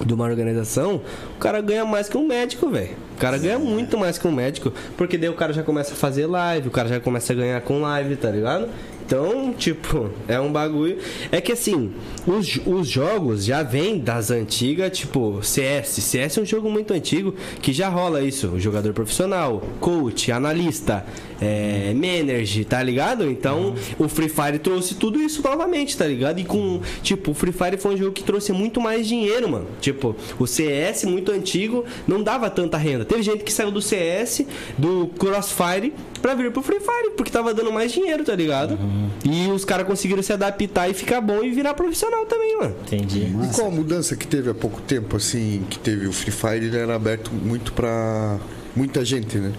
De 0.05 0.15
uma 0.15 0.25
organização, 0.25 1.01
o 1.37 1.39
cara 1.39 1.61
ganha 1.61 1.85
mais 1.85 2.09
que 2.09 2.17
um 2.17 2.27
médico, 2.27 2.69
velho. 2.71 2.97
O 3.17 3.21
cara 3.21 3.37
ganha 3.39 3.59
muito 3.59 3.99
mais 3.99 4.17
que 4.19 4.27
um 4.27 4.33
médico, 4.33 4.73
porque 4.97 5.19
daí 5.19 5.29
o 5.29 5.35
cara 5.35 5.53
já 5.53 5.63
começa 5.63 5.93
a 5.93 5.97
fazer 5.97 6.27
live, 6.27 6.69
o 6.69 6.71
cara 6.71 6.89
já 6.89 7.01
começa 7.01 7.33
a 7.33 7.37
ganhar 7.37 7.61
com 7.61 7.81
live, 7.81 8.17
tá 8.17 8.31
ligado? 8.31 8.69
Então, 9.11 9.53
tipo, 9.53 10.09
é 10.29 10.39
um 10.39 10.53
bagulho. 10.53 10.97
É 11.33 11.41
que 11.41 11.51
assim, 11.51 11.91
os, 12.25 12.61
os 12.65 12.87
jogos 12.87 13.45
já 13.45 13.61
vêm 13.61 13.99
das 13.99 14.31
antigas, 14.31 14.97
tipo, 14.97 15.43
CS. 15.43 15.89
CS 15.89 16.39
é 16.39 16.43
um 16.43 16.47
jogo 16.47 16.71
muito 16.71 16.95
antigo 16.95 17.35
que 17.61 17.73
já 17.73 17.89
rola 17.89 18.23
isso. 18.23 18.53
Jogador 18.61 18.93
profissional, 18.93 19.65
coach, 19.81 20.31
analista, 20.31 21.05
é, 21.41 21.93
manager, 21.93 22.65
tá 22.65 22.81
ligado? 22.81 23.29
Então, 23.29 23.75
o 23.99 24.09
Free 24.09 24.29
Fire 24.29 24.61
trouxe 24.61 24.95
tudo 24.95 25.21
isso 25.21 25.43
novamente, 25.43 25.97
tá 25.97 26.07
ligado? 26.07 26.39
E 26.39 26.45
com, 26.45 26.81
tipo, 27.03 27.33
o 27.33 27.35
Free 27.35 27.51
Fire 27.51 27.79
foi 27.79 27.95
um 27.95 27.97
jogo 27.97 28.13
que 28.13 28.23
trouxe 28.23 28.53
muito 28.53 28.81
mais 28.81 29.09
dinheiro, 29.09 29.49
mano. 29.49 29.67
Tipo, 29.81 30.15
o 30.39 30.47
CS 30.47 31.05
muito 31.05 31.33
antigo 31.33 31.85
não 32.07 32.23
dava 32.23 32.49
tanta 32.49 32.77
renda. 32.77 33.05
Teve 33.05 33.25
gente 33.25 33.43
que 33.43 33.53
saiu 33.53 33.73
do 33.73 33.83
CS, 33.83 34.47
do 34.79 35.09
Crossfire, 35.19 35.93
pra 36.23 36.35
vir 36.35 36.53
pro 36.53 36.63
Free 36.63 36.79
Fire, 36.79 37.11
porque 37.17 37.33
tava 37.33 37.53
dando 37.53 37.73
mais 37.73 37.91
dinheiro, 37.91 38.23
tá 38.23 38.37
ligado? 38.37 38.79
E 39.25 39.49
os 39.51 39.65
caras 39.65 39.87
conseguiram 39.87 40.23
se 40.23 40.33
adaptar 40.33 40.89
e 40.89 40.95
ficar 40.95 41.21
bom 41.21 41.43
e 41.43 41.51
virar 41.51 41.75
profissional 41.75 42.27
também, 42.27 42.59
mano. 42.59 42.75
Entendi. 42.87 43.21
E 43.21 43.55
qual 43.55 43.69
a 43.69 43.71
mudança 43.71 44.17
que 44.17 44.27
teve 44.27 44.51
há 44.51 44.55
pouco 44.55 44.81
tempo, 44.81 45.17
assim, 45.17 45.65
que 45.69 45.79
teve 45.79 46.07
o 46.07 46.13
Free 46.13 46.33
Fire, 46.33 46.67
ele 46.67 46.77
era 46.77 46.95
aberto 46.95 47.31
muito 47.33 47.73
pra 47.73 48.39
muita 48.75 49.05
gente, 49.05 49.39
né? 49.39 49.53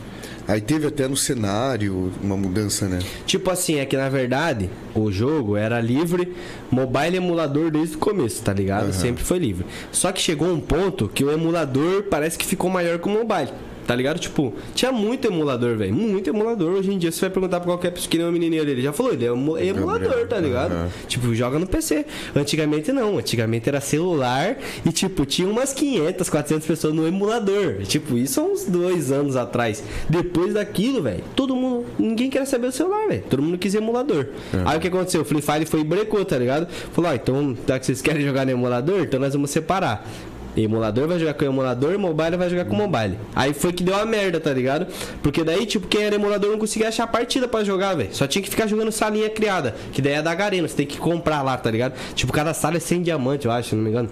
Aí 0.47 0.59
teve 0.59 0.87
até 0.87 1.07
no 1.07 1.15
cenário 1.15 2.11
uma 2.21 2.35
mudança, 2.35 2.87
né? 2.87 2.99
Tipo 3.25 3.51
assim, 3.51 3.75
é 3.75 3.85
que 3.85 3.95
na 3.95 4.09
verdade 4.09 4.69
o 4.93 5.11
jogo 5.11 5.55
era 5.55 5.79
livre, 5.79 6.33
mobile 6.69 7.13
e 7.13 7.17
emulador 7.17 7.71
desde 7.71 7.95
o 7.95 7.99
começo, 7.99 8.41
tá 8.41 8.51
ligado? 8.51 8.91
Sempre 8.91 9.23
foi 9.23 9.39
livre. 9.39 9.65
Só 9.91 10.11
que 10.11 10.21
chegou 10.21 10.51
um 10.51 10.59
ponto 10.59 11.07
que 11.07 11.23
o 11.23 11.31
emulador 11.31 12.03
parece 12.03 12.37
que 12.37 12.45
ficou 12.45 12.69
maior 12.69 12.99
que 12.99 13.07
o 13.07 13.11
mobile. 13.11 13.51
Tá 13.91 13.95
ligado? 13.97 14.19
Tipo, 14.19 14.53
tinha 14.73 14.89
muito 14.89 15.27
emulador, 15.27 15.75
velho. 15.75 15.93
Muito 15.93 16.29
emulador. 16.29 16.71
Hoje 16.75 16.93
em 16.93 16.97
dia, 16.97 17.11
você 17.11 17.19
vai 17.19 17.29
perguntar 17.29 17.59
pra 17.59 17.67
qualquer 17.67 17.91
pessoa 17.91 18.09
que 18.09 18.17
nem 18.17 18.25
o 18.25 18.31
menininho 18.31 18.61
ali, 18.61 18.71
ele 18.71 18.81
já 18.81 18.93
falou, 18.93 19.11
ele 19.11 19.25
é 19.25 19.27
emu- 19.27 19.57
emulador, 19.57 20.25
tá 20.27 20.39
ligado? 20.39 20.71
Aham. 20.71 20.87
Tipo, 21.09 21.35
joga 21.35 21.59
no 21.59 21.67
PC. 21.67 22.05
Antigamente 22.33 22.89
não. 22.93 23.17
Antigamente 23.17 23.67
era 23.67 23.81
celular 23.81 24.57
e, 24.85 24.91
tipo, 24.93 25.25
tinha 25.25 25.45
umas 25.45 25.73
500, 25.73 26.29
400 26.29 26.65
pessoas 26.65 26.93
no 26.93 27.05
emulador. 27.05 27.81
Tipo, 27.83 28.17
isso 28.17 28.39
há 28.39 28.43
uns 28.43 28.63
dois 28.63 29.11
anos 29.11 29.35
atrás. 29.35 29.83
Depois 30.09 30.53
daquilo, 30.53 31.01
velho, 31.01 31.25
todo 31.35 31.53
mundo. 31.53 31.85
Ninguém 31.99 32.29
queria 32.29 32.45
saber 32.47 32.67
do 32.67 32.73
celular, 32.73 33.09
velho. 33.09 33.23
Todo 33.29 33.41
mundo 33.43 33.57
quis 33.57 33.75
emulador. 33.75 34.27
Aí 34.65 34.77
o 34.77 34.79
que 34.79 34.87
aconteceu? 34.87 35.19
O 35.19 35.25
Free 35.25 35.41
Fire 35.41 35.65
foi 35.65 35.81
e 35.81 35.83
brecou, 35.83 36.23
tá 36.23 36.37
ligado? 36.37 36.65
Falou, 36.93 37.11
ó, 37.11 37.13
então, 37.13 37.57
já 37.67 37.77
que 37.77 37.85
vocês 37.85 38.01
querem 38.01 38.21
jogar 38.25 38.45
no 38.45 38.51
emulador, 38.53 39.01
então 39.01 39.19
nós 39.19 39.33
vamos 39.33 39.49
separar. 39.49 40.07
Emulador 40.55 41.07
vai 41.07 41.19
jogar 41.19 41.33
com 41.33 41.45
emulador, 41.45 41.97
mobile 41.97 42.37
vai 42.37 42.49
jogar 42.49 42.65
com 42.65 42.75
mobile. 42.75 43.17
Aí 43.35 43.53
foi 43.53 43.71
que 43.71 43.83
deu 43.83 43.95
a 43.95 44.05
merda, 44.05 44.39
tá 44.39 44.51
ligado? 44.51 44.87
Porque 45.21 45.43
daí, 45.43 45.65
tipo, 45.65 45.87
quem 45.87 46.03
era 46.03 46.15
emulador 46.15 46.51
não 46.51 46.59
conseguia 46.59 46.89
achar 46.89 47.07
partida 47.07 47.47
pra 47.47 47.63
jogar, 47.63 47.95
velho. 47.95 48.09
Só 48.11 48.27
tinha 48.27 48.41
que 48.41 48.49
ficar 48.49 48.67
jogando 48.67 48.91
salinha 48.91 49.29
criada. 49.29 49.75
Que 49.93 50.01
daí 50.01 50.13
é 50.13 50.21
da 50.21 50.33
Garena, 50.35 50.67
você 50.67 50.75
tem 50.75 50.85
que 50.85 50.97
comprar 50.97 51.41
lá, 51.41 51.57
tá 51.57 51.71
ligado? 51.71 51.93
Tipo, 52.15 52.33
cada 52.33 52.53
sala 52.53 52.77
é 52.77 52.79
100 52.79 53.03
diamante, 53.03 53.45
eu 53.45 53.51
acho, 53.51 53.69
se 53.69 53.75
não 53.75 53.83
me 53.83 53.89
engano. 53.89 54.09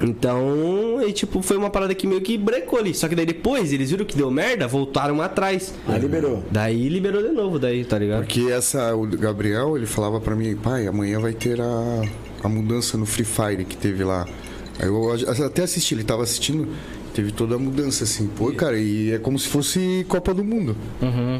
Então, 0.00 0.98
aí, 0.98 1.12
tipo, 1.12 1.40
foi 1.40 1.56
uma 1.56 1.70
parada 1.70 1.94
que 1.94 2.06
meio 2.06 2.20
que 2.20 2.36
brecou 2.36 2.78
ali. 2.78 2.94
Só 2.94 3.08
que 3.08 3.14
daí 3.14 3.24
depois 3.24 3.72
eles 3.72 3.90
viram 3.90 4.04
que 4.04 4.16
deu 4.16 4.30
merda, 4.30 4.66
voltaram 4.66 5.22
atrás. 5.22 5.72
Aí 5.88 5.98
liberou. 5.98 6.44
Daí 6.50 6.88
liberou 6.88 7.22
de 7.22 7.30
novo, 7.30 7.58
daí, 7.58 7.84
tá 7.84 7.98
ligado? 7.98 8.20
Porque 8.20 8.50
essa, 8.50 8.94
o 8.94 9.06
Gabriel, 9.06 9.76
ele 9.76 9.86
falava 9.86 10.20
pra 10.20 10.34
mim, 10.34 10.54
pai, 10.56 10.86
amanhã 10.86 11.18
vai 11.18 11.32
ter 11.32 11.60
a, 11.60 12.02
a 12.42 12.48
mudança 12.48 12.98
no 12.98 13.06
Free 13.06 13.24
Fire 13.24 13.64
que 13.64 13.76
teve 13.76 14.04
lá. 14.04 14.26
Eu 14.78 15.12
até 15.44 15.62
assisti, 15.62 15.94
ele 15.94 16.04
tava 16.04 16.22
assistindo, 16.22 16.68
teve 17.16 17.32
toda 17.32 17.54
a 17.54 17.58
mudança, 17.58 18.04
assim. 18.04 18.26
Pô, 18.36 18.52
cara, 18.52 18.78
e 18.78 19.10
é 19.12 19.18
como 19.18 19.38
se 19.38 19.48
fosse 19.48 20.04
Copa 20.08 20.34
do 20.34 20.44
Mundo. 20.44 20.76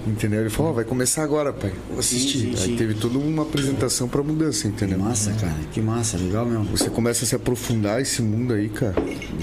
Entendeu? 0.06 0.40
Ele 0.40 0.50
falou, 0.50 0.72
ó, 0.72 0.74
vai 0.74 0.84
começar 0.84 1.22
agora, 1.22 1.52
pai. 1.52 1.72
Vou 1.90 1.98
assistir. 1.98 2.38
Sim, 2.38 2.50
sim, 2.52 2.56
sim. 2.56 2.70
Aí 2.72 2.76
teve 2.76 2.94
toda 2.94 3.18
uma 3.18 3.42
apresentação 3.42 4.08
pra 4.08 4.22
mudança, 4.22 4.62
Que 4.62 4.68
entendeu? 4.68 4.98
massa, 4.98 5.32
cara. 5.32 5.54
Que 5.72 5.80
massa, 5.80 6.16
legal 6.16 6.46
mesmo. 6.46 6.64
Você 6.64 6.88
começa 6.90 7.24
a 7.24 7.28
se 7.28 7.34
aprofundar 7.34 8.00
esse 8.00 8.22
mundo 8.22 8.54
aí, 8.54 8.68
cara. 8.68 8.94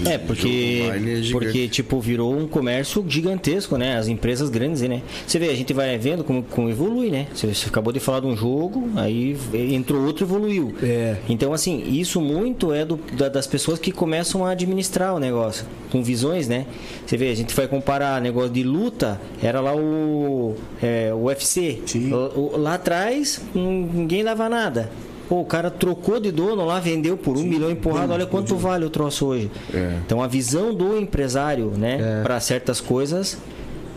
É, 0.04 0.18
porque, 0.18 0.82
é 0.90 1.30
porque 1.32 1.68
tipo, 1.68 2.00
virou 2.00 2.36
um 2.36 2.46
comércio 2.48 3.04
gigantesco, 3.08 3.76
né? 3.78 3.96
As 3.96 4.08
empresas 4.08 4.50
grandes, 4.50 4.82
né? 4.82 5.02
Você 5.26 5.38
vê, 5.38 5.48
a 5.50 5.54
gente 5.54 5.72
vai 5.72 5.96
vendo 5.98 6.24
como, 6.24 6.42
como 6.42 6.68
evolui, 6.68 7.10
né? 7.10 7.26
Você, 7.34 7.46
você 7.54 7.68
acabou 7.68 7.92
de 7.92 8.00
falar 8.00 8.20
de 8.20 8.26
um 8.26 8.36
jogo, 8.36 8.90
aí 8.96 9.36
entrou 9.54 10.04
outro 10.04 10.24
e 10.24 10.26
evoluiu. 10.26 10.74
É. 10.82 11.16
Então, 11.28 11.52
assim, 11.52 11.84
isso 11.88 12.20
muito 12.20 12.72
é 12.72 12.84
do, 12.84 12.98
da- 13.16 13.28
das 13.28 13.46
pessoas 13.46 13.78
que 13.78 13.92
começam 13.92 14.44
a 14.44 14.50
administrar 14.50 15.14
o 15.14 15.18
negócio, 15.20 15.64
com 15.90 16.02
visões, 16.24 16.48
né? 16.48 16.66
Você 17.06 17.16
vê, 17.16 17.30
a 17.30 17.34
gente 17.34 17.54
vai 17.54 17.68
comparar 17.68 18.20
negócio 18.20 18.50
de 18.50 18.62
luta, 18.62 19.20
era 19.42 19.60
lá 19.60 19.74
o, 19.76 20.54
é, 20.82 21.12
o 21.12 21.24
UFC. 21.24 21.82
Sim. 21.86 22.12
O- 22.12 22.54
o- 22.54 22.56
lá 22.56 22.74
atrás, 22.74 23.40
ninguém 23.54 24.24
dava 24.24 24.48
nada. 24.48 24.90
Pô, 25.28 25.40
o 25.40 25.44
cara 25.44 25.70
trocou 25.70 26.20
de 26.20 26.30
dono 26.30 26.64
lá, 26.66 26.78
vendeu 26.80 27.16
por 27.16 27.36
um 27.36 27.42
milhão 27.42 27.70
e 27.70 27.74
porrada. 27.74 28.12
Olha 28.12 28.26
quanto 28.26 28.56
vale 28.56 28.84
o 28.84 28.90
troço 28.90 29.26
hoje. 29.26 29.50
É. 29.72 29.96
Então 30.04 30.22
a 30.22 30.26
visão 30.26 30.74
do 30.74 30.98
empresário, 30.98 31.72
né, 31.76 32.18
É. 32.20 32.22
para 32.22 32.38
certas 32.40 32.78
coisas, 32.80 33.38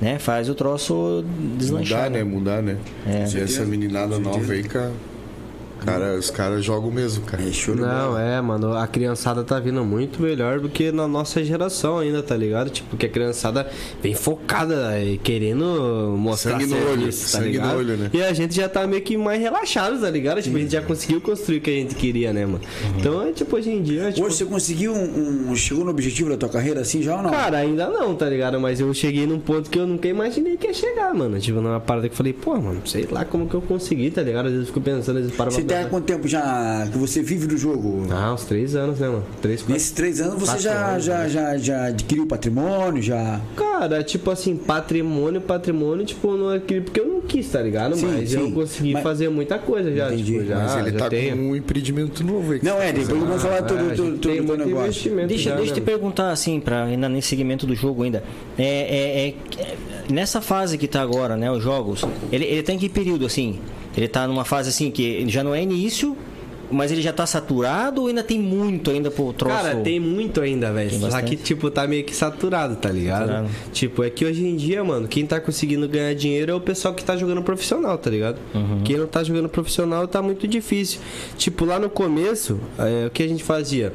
né, 0.02 0.20
faz 0.20 0.48
o 0.50 0.56
troço 0.56 1.26
deslanchar. 1.58 2.06
Mudar, 2.06 2.10
né? 2.10 2.24
Mudar, 2.24 2.62
né? 2.64 2.78
É. 3.06 3.24
Essa 3.42 3.66
meninada 3.66 4.18
nova 4.20 4.54
aí, 4.54 4.64
cara. 4.64 4.92
Cara, 5.86 6.16
os 6.18 6.30
caras 6.30 6.64
jogam 6.64 6.92
mesmo, 6.92 7.24
cara. 7.26 7.44
É 7.44 7.52
show. 7.52 7.76
Não, 7.76 8.18
é, 8.18 8.40
mano, 8.42 8.74
a 8.74 8.86
criançada 8.88 9.44
tá 9.44 9.60
vindo 9.60 9.84
muito 9.86 10.22
melhor 10.22 10.60
do 10.60 10.70
que 10.70 10.92
na 10.92 11.08
nossa 11.08 11.44
geração 11.44 12.00
ainda, 12.00 12.22
tá 12.22 12.36
ligado? 12.36 12.70
Tipo, 12.70 12.98
que 12.98 13.06
a 13.06 13.10
criançada 13.10 13.68
vem 14.02 14.14
focada 14.14 15.00
e 15.02 15.18
querendo 15.18 16.16
mostrar 16.18 16.54
Sangue 16.60 16.66
no 16.68 16.90
olho, 16.92 17.06
tá 17.06 17.12
sangue 17.12 17.46
no 17.46 17.52
ligado? 17.52 17.78
olho, 17.78 17.98
né? 17.98 18.10
E 18.14 18.22
a 18.22 18.34
gente 18.34 18.56
já 18.56 18.68
tá 18.70 18.86
meio 18.86 19.02
que 19.02 19.18
mais 19.18 19.40
relaxado, 19.42 20.00
tá 20.00 20.10
ligado? 20.10 20.42
Tipo, 20.42 20.58
a 20.58 20.60
gente 20.60 20.72
já 20.72 20.82
conseguiu 20.82 21.22
construir 21.22 21.58
o 21.58 21.62
que 21.62 21.70
a 21.70 21.74
gente 21.74 21.96
queria, 21.96 22.34
né, 22.34 22.46
mano? 22.46 22.62
Então, 22.98 23.22
é 23.28 23.32
tipo, 23.32 23.56
hoje 23.56 23.70
em 23.70 23.82
dia, 23.82 24.12
tipo, 24.12 24.26
Hoje 24.28 24.36
você 24.38 24.46
conseguiu 24.46 24.94
um, 24.94 25.50
um- 25.52 25.56
Chegou 25.56 25.84
no 25.84 25.92
objetivo 25.92 26.30
da 26.30 26.38
tua 26.38 26.50
carreira 26.50 26.82
assim 26.82 27.02
já 27.02 27.16
ou 27.18 27.24
não? 27.24 27.32
Cara, 27.32 27.58
ainda 27.58 27.88
não, 27.90 28.14
tá 28.16 28.30
ligado? 28.30 28.60
Mas 28.60 28.80
eu 28.80 28.94
cheguei 28.94 29.26
num 29.26 29.40
ponto 29.40 29.70
que 29.70 29.80
eu 29.80 29.88
nunca 29.88 30.08
imaginei 30.08 30.56
que 30.58 30.68
ia 30.68 30.74
chegar, 30.74 31.14
mano. 31.14 31.40
Tipo, 31.40 31.60
numa 31.62 31.80
parada 31.80 32.08
que 32.08 32.14
eu 32.14 32.18
falei, 32.18 32.34
pô, 32.34 32.56
mano, 32.60 32.82
sei 32.86 33.08
lá 33.10 33.26
como 33.26 33.48
que 33.48 33.56
eu 33.56 33.62
consegui, 33.62 34.12
tá 34.12 34.22
ligado? 34.22 34.46
Às 34.48 34.52
vezes 34.52 34.68
eu 34.68 34.74
fico 34.74 34.82
pensando, 34.82 35.18
às 35.18 35.24
vezes 35.24 35.36
para 35.38 35.50
Você 35.52 35.62
há 35.74 35.86
quanto 35.86 36.06
tempo 36.06 36.28
já 36.28 36.88
que 36.92 36.98
você 36.98 37.22
vive 37.22 37.48
do 37.48 37.58
jogo? 37.58 38.06
Ah, 38.12 38.34
uns 38.34 38.46
três 38.46 38.76
anos, 38.76 39.00
né, 39.00 39.08
mano? 39.08 39.24
Três, 39.42 39.62
quatro. 39.62 39.74
Nesses 39.74 39.92
três 39.92 40.22
anos 40.22 40.40
você 40.40 40.60
já, 40.60 40.92
anos, 40.92 41.04
já, 41.06 41.18
né? 41.20 41.30
já, 41.30 41.58
já 41.58 41.86
adquiriu 41.88 42.26
patrimônio, 42.28 43.02
já. 43.02 43.40
Cara, 43.56 44.04
tipo 44.04 44.30
assim, 44.32 44.56
patrimônio, 44.56 45.42
patrimônio, 45.42 46.06
tipo, 46.06 46.32
não 46.36 46.52
é 46.52 46.58
aquele 46.58 46.82
porque 46.82 47.00
eu 47.00 47.08
não 47.08 47.22
quis, 47.22 47.48
tá 47.50 47.62
ligado? 47.62 47.96
Sim, 47.96 48.08
Mas 48.08 48.30
sim. 48.30 48.40
eu 48.40 48.52
consegui 48.52 48.94
Mas- 48.94 49.04
fazer 49.04 49.30
muita 49.30 49.58
coisa 49.60 49.94
já, 49.96 50.08
Entendi. 50.08 50.34
tipo, 50.34 50.46
já, 50.46 50.56
Mas 50.58 50.76
ele 50.78 50.92
já 50.92 50.98
tá 51.00 51.10
tenho. 51.10 51.36
com 51.36 51.44
um 51.44 51.56
empreendimento 51.56 52.24
novo 52.24 52.54
aí. 52.54 52.60
Não, 52.64 52.82
é, 52.82 52.88
tá 52.88 52.92
depois 53.00 53.08
fazendo. 53.08 53.26
vamos 53.28 53.42
falar 53.42 53.62
todo, 53.64 53.92
a 53.92 53.96
todo, 53.96 54.18
tem 54.20 54.42
negócio. 54.42 54.70
investimento 54.72 55.28
Deixa, 55.28 55.50
já, 55.50 55.56
deixa 55.56 55.72
eu 55.72 55.76
te 55.76 55.80
né? 55.80 55.86
perguntar 55.86 56.32
assim, 56.32 56.60
para 56.60 56.84
ainda 56.84 57.08
nesse 57.10 57.28
segmento 57.30 57.66
do 57.68 57.76
jogo 57.76 58.04
ainda. 58.04 58.24
É, 58.58 58.64
é- 58.64 59.28
é- 59.28 59.62
é- 59.62 59.76
nessa 60.12 60.42
fase 60.42 60.78
que 60.78 60.88
tá 60.88 61.02
agora, 61.02 61.36
né, 61.36 61.52
os 61.52 61.62
jogos, 61.64 62.04
ele, 62.32 62.46
ele 62.46 62.64
tá 62.64 62.74
em 62.74 62.78
que 62.78 62.88
período 62.90 63.26
assim? 63.26 63.60
Ele 63.98 64.08
tá 64.08 64.28
numa 64.28 64.46
fase 64.46 64.70
assim 64.70 64.92
que 64.92 65.28
já 65.28 65.44
não 65.44 65.56
é 65.56 65.62
início, 65.62 66.16
mas 66.70 66.92
ele 66.92 67.02
já 67.02 67.12
tá 67.12 67.26
saturado 67.26 68.02
ou 68.02 68.08
ainda 68.08 68.24
tem 68.24 68.40
muito 68.40 68.92
ainda 68.92 69.10
pro 69.10 69.34
troço? 69.34 69.56
Cara, 69.56 69.76
tem 69.78 70.00
muito 70.00 70.42
ainda, 70.42 70.72
velho. 70.72 70.92
Que, 71.26 71.36
tipo, 71.36 71.72
tá 71.72 71.88
meio 71.88 72.04
que 72.04 72.16
saturado, 72.16 72.76
tá 72.76 72.90
ligado? 72.90 73.28
Saturado. 73.28 73.50
Tipo, 73.72 74.04
é 74.04 74.10
que 74.10 74.26
hoje 74.26 74.46
em 74.46 74.56
dia, 74.56 74.84
mano, 74.84 75.08
quem 75.08 75.26
tá 75.26 75.40
conseguindo 75.40 75.88
ganhar 75.88 76.14
dinheiro 76.14 76.52
é 76.52 76.56
o 76.56 76.62
pessoal 76.62 76.94
que 76.94 77.04
tá 77.04 77.18
jogando 77.18 77.42
profissional, 77.42 77.98
tá 77.98 78.10
ligado? 78.10 78.38
Uhum. 78.54 78.82
Quem 78.84 78.98
não 78.98 79.08
tá 79.08 79.24
jogando 79.24 79.50
profissional 79.50 80.08
tá 80.08 80.22
muito 80.22 80.48
difícil. 80.48 81.00
Tipo, 81.38 81.66
lá 81.66 81.80
no 81.80 81.90
começo, 81.90 82.60
é, 82.78 83.08
o 83.08 83.10
que 83.10 83.24
a 83.24 83.28
gente 83.28 83.44
fazia? 83.44 83.94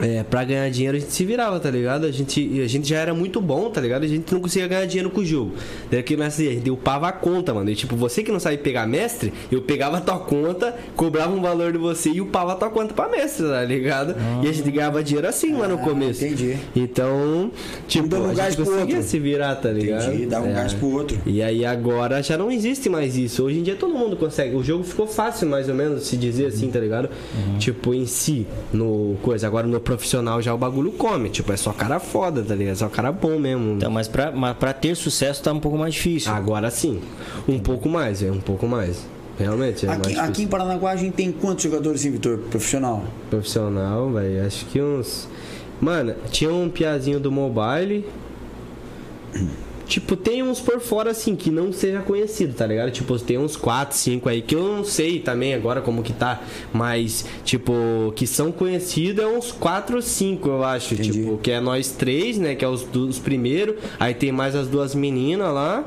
É, 0.00 0.22
pra 0.22 0.44
ganhar 0.44 0.68
dinheiro 0.70 0.96
a 0.96 1.00
gente 1.00 1.12
se 1.12 1.24
virava, 1.24 1.58
tá 1.58 1.70
ligado? 1.70 2.04
A 2.06 2.10
gente, 2.10 2.60
a 2.62 2.66
gente 2.68 2.88
já 2.88 2.98
era 2.98 3.14
muito 3.14 3.40
bom, 3.40 3.70
tá 3.70 3.80
ligado? 3.80 4.04
A 4.04 4.06
gente 4.06 4.32
não 4.32 4.40
conseguia 4.40 4.68
ganhar 4.68 4.84
dinheiro 4.86 5.08
com 5.10 5.20
o 5.20 5.24
jogo. 5.24 5.52
Daí 5.90 6.02
que 6.02 6.16
nós 6.16 6.34
fazia, 6.34 6.50
a 6.50 6.52
gente 6.54 6.70
upava 6.70 7.08
a 7.08 7.12
conta, 7.12 7.54
mano. 7.54 7.70
E 7.70 7.74
tipo, 7.74 7.96
você 7.96 8.22
que 8.22 8.30
não 8.30 8.38
sabe 8.38 8.58
pegar 8.58 8.86
mestre, 8.86 9.32
eu 9.50 9.62
pegava 9.62 9.96
a 9.98 10.00
tua 10.00 10.18
conta, 10.18 10.74
cobrava 10.94 11.34
um 11.34 11.40
valor 11.40 11.72
de 11.72 11.78
você 11.78 12.10
e 12.10 12.20
upava 12.20 12.52
a 12.52 12.56
tua 12.56 12.68
conta 12.68 12.92
pra 12.92 13.08
mestre, 13.08 13.46
tá 13.46 13.64
ligado? 13.64 14.14
E 14.42 14.48
a 14.48 14.52
gente 14.52 14.70
ganhava 14.70 15.02
dinheiro 15.02 15.26
assim 15.28 15.52
lá 15.54 15.66
no 15.66 15.76
Ah, 15.76 15.78
começo. 15.78 16.24
entendi. 16.24 16.56
Então, 16.74 17.50
tipo, 17.88 18.14
um 18.16 18.30
a 18.30 18.34
gás 18.34 18.54
gente 18.54 18.56
pro 18.56 18.64
conseguia 18.74 18.96
outro. 18.96 19.10
se 19.10 19.18
virar, 19.18 19.54
tá 19.56 19.70
ligado? 19.70 20.08
Entendi, 20.08 20.26
dá 20.26 20.40
um 20.42 20.50
É. 20.50 20.52
gás 20.52 20.72
pro 20.74 20.88
outro. 20.92 21.18
E 21.24 21.42
aí 21.42 21.64
agora 21.64 22.22
já 22.22 22.36
não 22.36 22.50
existe 22.50 22.88
mais 22.88 23.16
isso. 23.16 23.42
Hoje 23.44 23.58
em 23.58 23.62
dia 23.62 23.76
todo 23.76 23.94
mundo 23.94 24.16
consegue. 24.16 24.54
O 24.56 24.62
jogo 24.62 24.84
ficou 24.84 25.06
fácil, 25.06 25.48
mais 25.48 25.68
ou 25.68 25.74
menos, 25.74 26.04
se 26.06 26.16
dizer 26.16 26.46
assim, 26.46 26.70
tá 26.70 26.78
ligado? 26.78 27.08
Uhum. 27.34 27.58
Tipo, 27.58 27.94
em 27.94 28.04
si, 28.06 28.46
no 28.72 29.16
coisa. 29.22 29.46
Agora 29.46 29.66
no 29.66 29.80
profissional 29.86 30.42
já 30.42 30.52
o 30.52 30.58
bagulho 30.58 30.90
come. 30.92 31.30
Tipo, 31.30 31.52
é 31.52 31.56
só 31.56 31.72
cara 31.72 31.98
foda, 32.00 32.42
tá 32.42 32.54
ligado? 32.54 32.72
É 32.74 32.76
só 32.76 32.88
cara 32.88 33.10
bom 33.12 33.38
mesmo. 33.38 33.74
Então, 33.74 33.90
mas 33.90 34.08
pra, 34.08 34.32
mas 34.32 34.56
pra 34.56 34.72
ter 34.72 34.94
sucesso 34.96 35.42
tá 35.42 35.52
um 35.52 35.60
pouco 35.60 35.78
mais 35.78 35.94
difícil. 35.94 36.32
Agora 36.32 36.70
sim. 36.70 37.00
Um 37.48 37.58
pouco 37.58 37.88
mais, 37.88 38.22
é 38.22 38.30
um 38.30 38.40
pouco 38.40 38.66
mais. 38.66 39.06
Realmente, 39.38 39.84
é 39.84 39.88
mais 39.88 40.00
Aqui, 40.00 40.08
difícil. 40.10 40.30
aqui 40.30 40.42
em 40.42 40.46
Paranaguá 40.48 40.90
a 40.90 40.96
gente 40.96 41.12
tem 41.14 41.30
quantos 41.30 41.62
jogadores, 41.64 42.00
assim, 42.00 42.10
Vitor? 42.10 42.38
Profissional? 42.50 43.04
Profissional, 43.30 44.10
velho, 44.10 44.44
acho 44.46 44.64
que 44.66 44.82
uns. 44.82 45.28
Mano, 45.80 46.14
tinha 46.30 46.52
um 46.52 46.68
piazinho 46.68 47.20
do 47.20 47.30
mobile. 47.30 48.04
Tipo, 49.86 50.16
tem 50.16 50.42
uns 50.42 50.60
por 50.60 50.80
fora 50.80 51.12
assim 51.12 51.36
que 51.36 51.50
não 51.50 51.72
seja 51.72 52.00
conhecido, 52.00 52.54
tá 52.54 52.66
ligado? 52.66 52.90
Tipo, 52.90 53.16
tem 53.20 53.38
uns 53.38 53.54
4, 53.56 53.96
5 53.96 54.28
aí 54.28 54.42
que 54.42 54.54
eu 54.54 54.62
não 54.64 54.82
sei 54.84 55.20
também 55.20 55.54
agora 55.54 55.80
como 55.80 56.02
que 56.02 56.12
tá, 56.12 56.42
mas 56.72 57.24
tipo, 57.44 57.72
que 58.16 58.26
são 58.26 58.50
conhecidos 58.50 59.24
é 59.24 59.28
uns 59.28 59.52
4 59.52 59.96
ou 59.96 60.02
5, 60.02 60.48
eu 60.48 60.64
acho, 60.64 60.94
Entendi. 60.94 61.12
tipo, 61.12 61.38
que 61.38 61.50
é 61.52 61.60
nós 61.60 61.92
três, 61.92 62.36
né, 62.36 62.54
que 62.56 62.64
é 62.64 62.68
os 62.68 62.82
dos 62.82 63.18
primeiros, 63.20 63.76
aí 64.00 64.12
tem 64.12 64.32
mais 64.32 64.56
as 64.56 64.66
duas 64.66 64.94
meninas 64.94 65.52
lá. 65.54 65.84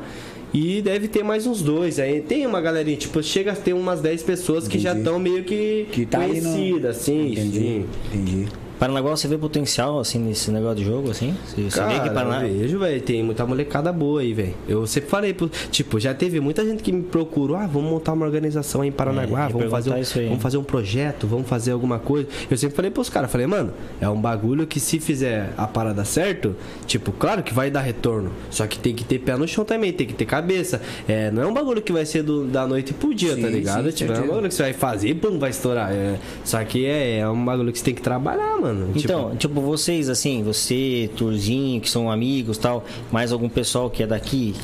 E 0.52 0.82
deve 0.82 1.08
ter 1.08 1.22
mais 1.24 1.45
uns 1.45 1.62
dois. 1.62 2.00
Aí 2.00 2.22
tem 2.22 2.43
uma 2.47 2.60
galerinha, 2.60 2.97
tipo, 2.97 3.22
chega 3.22 3.52
a 3.52 3.56
ter 3.56 3.74
umas 3.74 4.02
10 4.02 4.24
pessoas 4.24 4.68
que 4.68 4.80
já 4.80 4.89
Entendi. 4.93 5.06
estão 5.06 5.20
meio 5.20 5.43
que, 5.43 5.86
Que 5.91 6.08
tá 6.08 6.22
ali 6.22 6.41
no- 6.41 6.50
conhecidas, 6.52 6.97
assim, 6.97 7.32
Entendi. 7.34 7.60
sim. 7.60 7.86
Entendi. 8.12 8.47
Paranaguá, 8.80 9.12
você 9.16 9.28
vê 9.28 9.38
potencial, 9.38 10.00
assim, 10.00 10.18
nesse 10.20 10.50
negócio 10.52 10.78
de 10.78 10.86
jogo, 10.86 11.12
assim? 11.12 11.36
Você, 11.46 11.62
você 11.70 11.84
vê 11.84 11.94
que 11.96 12.00
Cara, 12.00 12.12
Paraná... 12.14 12.48
eu 12.48 12.60
vejo, 12.60 12.80
velho, 12.80 13.02
tem 13.02 13.22
muita 13.22 13.46
molecada 13.46 13.92
boa 13.92 14.22
aí, 14.22 14.34
velho. 14.34 14.54
Eu 14.70 14.88
sempre 14.88 15.10
falei, 15.10 15.34
pro- 15.34 15.50
tipo, 15.70 16.00
já 16.00 16.14
teve 16.14 16.40
muita 16.40 16.64
gente 16.66 16.82
que 16.82 16.92
me 16.92 17.04
procurou, 17.04 17.58
ah, 17.58 17.68
vamos 17.68 17.92
montar 17.92 18.14
uma 18.14 18.26
organização 18.26 18.82
aí 18.82 18.88
em 18.88 18.92
Paranaguá, 18.92 19.48
É, 19.48 19.50
vamos, 19.50 19.70
fazer 19.70 19.90
um, 19.92 19.98
isso 19.98 20.18
aí. 20.18 20.28
vamos 20.28 20.42
fazer 20.42 20.58
um 20.58 20.64
projeto, 20.64 21.28
vamos 21.28 21.48
fazer 21.50 21.72
alguma 21.72 22.00
coisa. 22.00 22.28
Eu 22.50 22.56
sempre 22.58 22.74
falei 22.76 22.90
pros 22.90 23.10
caras, 23.10 23.30
falei, 23.30 23.48
mano, 23.48 23.74
é 24.00 24.08
um 24.08 24.20
bagulho 24.20 24.66
que 24.66 24.80
se 24.80 24.98
fizer 25.00 25.50
a 25.58 25.68
parada 25.68 26.06
certo, 26.06 26.56
tipo, 26.88 27.12
claro 27.12 27.44
que 27.44 27.54
vai 27.54 27.70
dar 27.70 27.82
retorno, 27.82 28.32
só 28.50 28.66
que 28.66 28.80
tem 28.80 28.96
que 28.96 29.04
ter 29.04 29.20
pé 29.20 29.36
no 29.36 29.46
chão 29.46 29.66
também, 29.66 29.92
tem 29.92 30.08
que 30.08 30.14
ter 30.14 30.24
cabeça. 30.26 30.82
É, 31.06 31.30
não 31.32 31.42
é 31.44 31.46
um 31.46 31.54
bagulho 31.54 31.82
que 31.82 31.92
vai 31.92 32.06
ser 32.06 32.24
do- 32.24 32.46
da 32.46 32.66
noite 32.66 32.94
pro 32.94 33.14
dia, 33.14 33.36
Sim, 33.36 33.42
tá 33.42 33.50
ligado? 33.50 33.92
sim, 33.92 33.98
tipo, 33.98 34.14
é 34.14 34.20
um 34.22 34.28
bagulho 34.28 34.48
que 34.48 34.54
você 34.56 34.64
vai 34.64 34.74
fazer 34.74 35.10
e 35.10 35.14
pum, 35.14 35.38
vai 35.38 35.50
estourar. 35.50 35.92
É, 35.92 36.16
só 36.46 36.64
que 36.64 36.86
é, 36.86 37.18
é 37.20 37.28
um 37.30 37.44
bagulho 37.44 37.74
que 37.74 37.80
você 37.80 37.84
tem 37.86 37.94
que 37.94 38.02
trabalhar, 38.02 38.56
mano. 38.62 38.69
Então, 38.96 39.36
tipo, 39.36 39.62
vocês, 39.62 40.10
assim, 40.10 40.44
você, 40.44 41.10
Turzinho, 41.16 41.82
que 41.82 41.90
são 41.90 42.12
amigos 42.12 42.58
tal, 42.58 42.84
mais 43.12 43.32
algum 43.32 43.50
pessoal 43.50 43.90
que 43.90 44.04
é 44.04 44.08
daqui, 44.08 44.56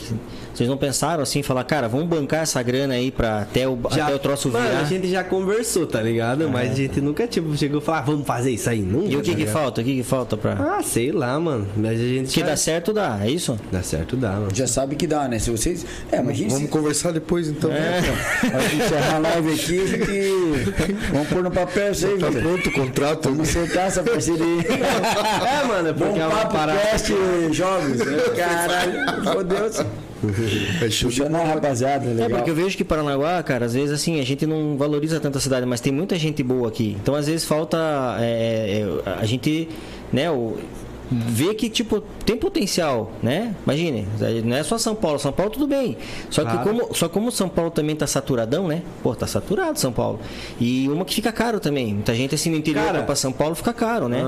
vocês 0.57 0.69
não 0.69 0.77
pensaram 0.77 1.21
assim, 1.23 1.43
falar, 1.43 1.63
cara, 1.63 1.87
vamos 1.87 2.07
bancar 2.07 2.43
essa 2.43 2.61
grana 2.63 2.93
aí 2.93 3.11
pra 3.11 3.39
até 3.41 3.67
o, 3.67 3.77
até 3.85 4.13
o 4.15 4.19
troço 4.19 4.49
Mano, 4.49 4.65
virar? 4.67 4.79
a 4.79 4.83
gente 4.85 5.07
já 5.09 5.23
conversou, 5.23 5.85
tá 5.85 6.01
ligado? 6.01 6.49
Mas 6.49 6.71
a 6.71 6.75
gente 6.75 7.01
nunca, 7.01 7.27
tipo, 7.27 7.55
chegou 7.57 7.81
e 7.81 7.83
falou, 7.83 7.99
ah, 8.01 8.03
vamos 8.03 8.25
fazer 8.25 8.51
isso 8.51 8.69
aí. 8.69 8.81
Nunca, 8.81 9.09
E 9.09 9.17
o 9.17 9.21
que 9.21 9.31
tá 9.31 9.37
que 9.37 9.45
falta? 9.45 9.81
O 9.81 9.83
que 9.83 9.95
que 9.95 10.03
falta 10.03 10.37
pra... 10.37 10.53
Ah, 10.53 10.81
sei 10.83 11.11
lá, 11.11 11.39
mano. 11.39 11.67
Mas 11.75 11.99
a 11.99 12.03
gente 12.03 12.33
Que 12.33 12.39
já... 12.39 12.45
dá 12.47 12.55
certo, 12.57 12.93
dá, 12.93 13.19
é 13.21 13.29
isso? 13.29 13.59
Dá 13.71 13.81
certo, 13.83 14.15
dá, 14.15 14.31
mano. 14.31 14.49
Já 14.53 14.67
sabe 14.67 14.95
que 14.95 15.05
dá, 15.07 15.27
né? 15.27 15.39
Se 15.39 15.51
vocês. 15.51 15.85
É, 16.11 16.17
imagina 16.19 16.49
Vamos 16.49 16.65
se. 16.65 16.71
conversar 16.71 17.11
depois 17.11 17.47
então. 17.47 17.69
né? 17.69 18.01
A 18.53 18.59
gente 18.59 18.75
encerrar 18.77 19.15
a 19.15 19.19
live 19.19 19.53
aqui, 19.53 19.81
a 19.81 19.87
gente. 19.87 21.05
Vamos 21.11 21.27
pôr 21.27 21.43
no 21.43 21.51
papel 21.51 21.91
isso 21.91 22.07
aí, 22.07 22.17
Tá 22.17 22.31
pronto 22.31 22.69
o 22.69 22.71
contrato? 22.71 23.29
Vamos 23.29 23.49
acertar 23.49 23.87
essa 23.87 24.03
parceria. 24.03 24.45
É, 25.45 25.67
mano, 25.67 25.93
Bom 25.93 26.05
porque 26.05 26.19
é 26.19 26.27
uma 26.27 26.37
papo, 26.37 26.53
parada... 26.53 26.79
cast, 26.79 27.13
né? 27.13 27.49
Caralho, 28.35 29.23
meu 29.23 29.43
Deus. 29.43 29.83
É 30.81 30.89
show 30.89 31.09
de 31.09 31.17
Puxando 31.21 31.35
a 31.35 31.43
rapaziada, 31.43 32.05
É 32.05 32.13
legal. 32.13 32.29
porque 32.29 32.49
eu 32.49 32.55
vejo 32.55 32.75
que 32.77 32.83
Paranaguá, 32.83 33.41
cara, 33.43 33.65
às 33.65 33.73
vezes 33.73 33.91
assim, 33.91 34.19
a 34.19 34.23
gente 34.23 34.45
não 34.45 34.77
valoriza 34.77 35.19
tanto 35.19 35.37
a 35.37 35.41
cidade, 35.41 35.65
mas 35.65 35.79
tem 35.81 35.91
muita 35.93 36.17
gente 36.17 36.41
boa 36.43 36.67
aqui. 36.67 36.95
Então, 37.01 37.15
às 37.15 37.27
vezes, 37.27 37.45
falta 37.45 37.77
é, 38.19 38.83
é, 39.05 39.09
a 39.19 39.25
gente, 39.25 39.67
né, 40.11 40.29
o, 40.31 40.57
ver 41.11 41.53
que, 41.55 41.69
tipo, 41.69 42.01
tem 42.25 42.35
potencial, 42.35 43.11
né? 43.21 43.53
Imagine, 43.65 44.07
não 44.43 44.55
é 44.57 44.63
só 44.63 44.77
São 44.77 44.95
Paulo. 44.95 45.19
São 45.19 45.31
Paulo, 45.31 45.51
tudo 45.51 45.67
bem. 45.67 45.97
Só 46.29 46.43
que 46.43 46.51
Claro. 46.51 46.69
como, 46.69 46.95
só 46.95 47.07
como 47.09 47.31
São 47.31 47.47
Paulo 47.49 47.69
também 47.71 47.95
tá 47.95 48.07
saturadão, 48.07 48.67
né? 48.67 48.81
Pô, 49.03 49.13
tá 49.15 49.27
saturado 49.27 49.79
São 49.79 49.91
Paulo. 49.91 50.19
E 50.59 50.87
uma 50.89 51.05
que 51.05 51.13
fica 51.13 51.31
caro 51.31 51.59
também. 51.59 51.93
Muita 51.93 52.13
gente 52.15 52.33
assim 52.35 52.49
no 52.49 52.57
interior 52.57 52.85
Cara, 52.85 53.03
pra 53.03 53.15
São 53.15 53.31
Paulo 53.31 53.55
fica 53.55 53.73
caro, 53.73 54.07
né? 54.07 54.21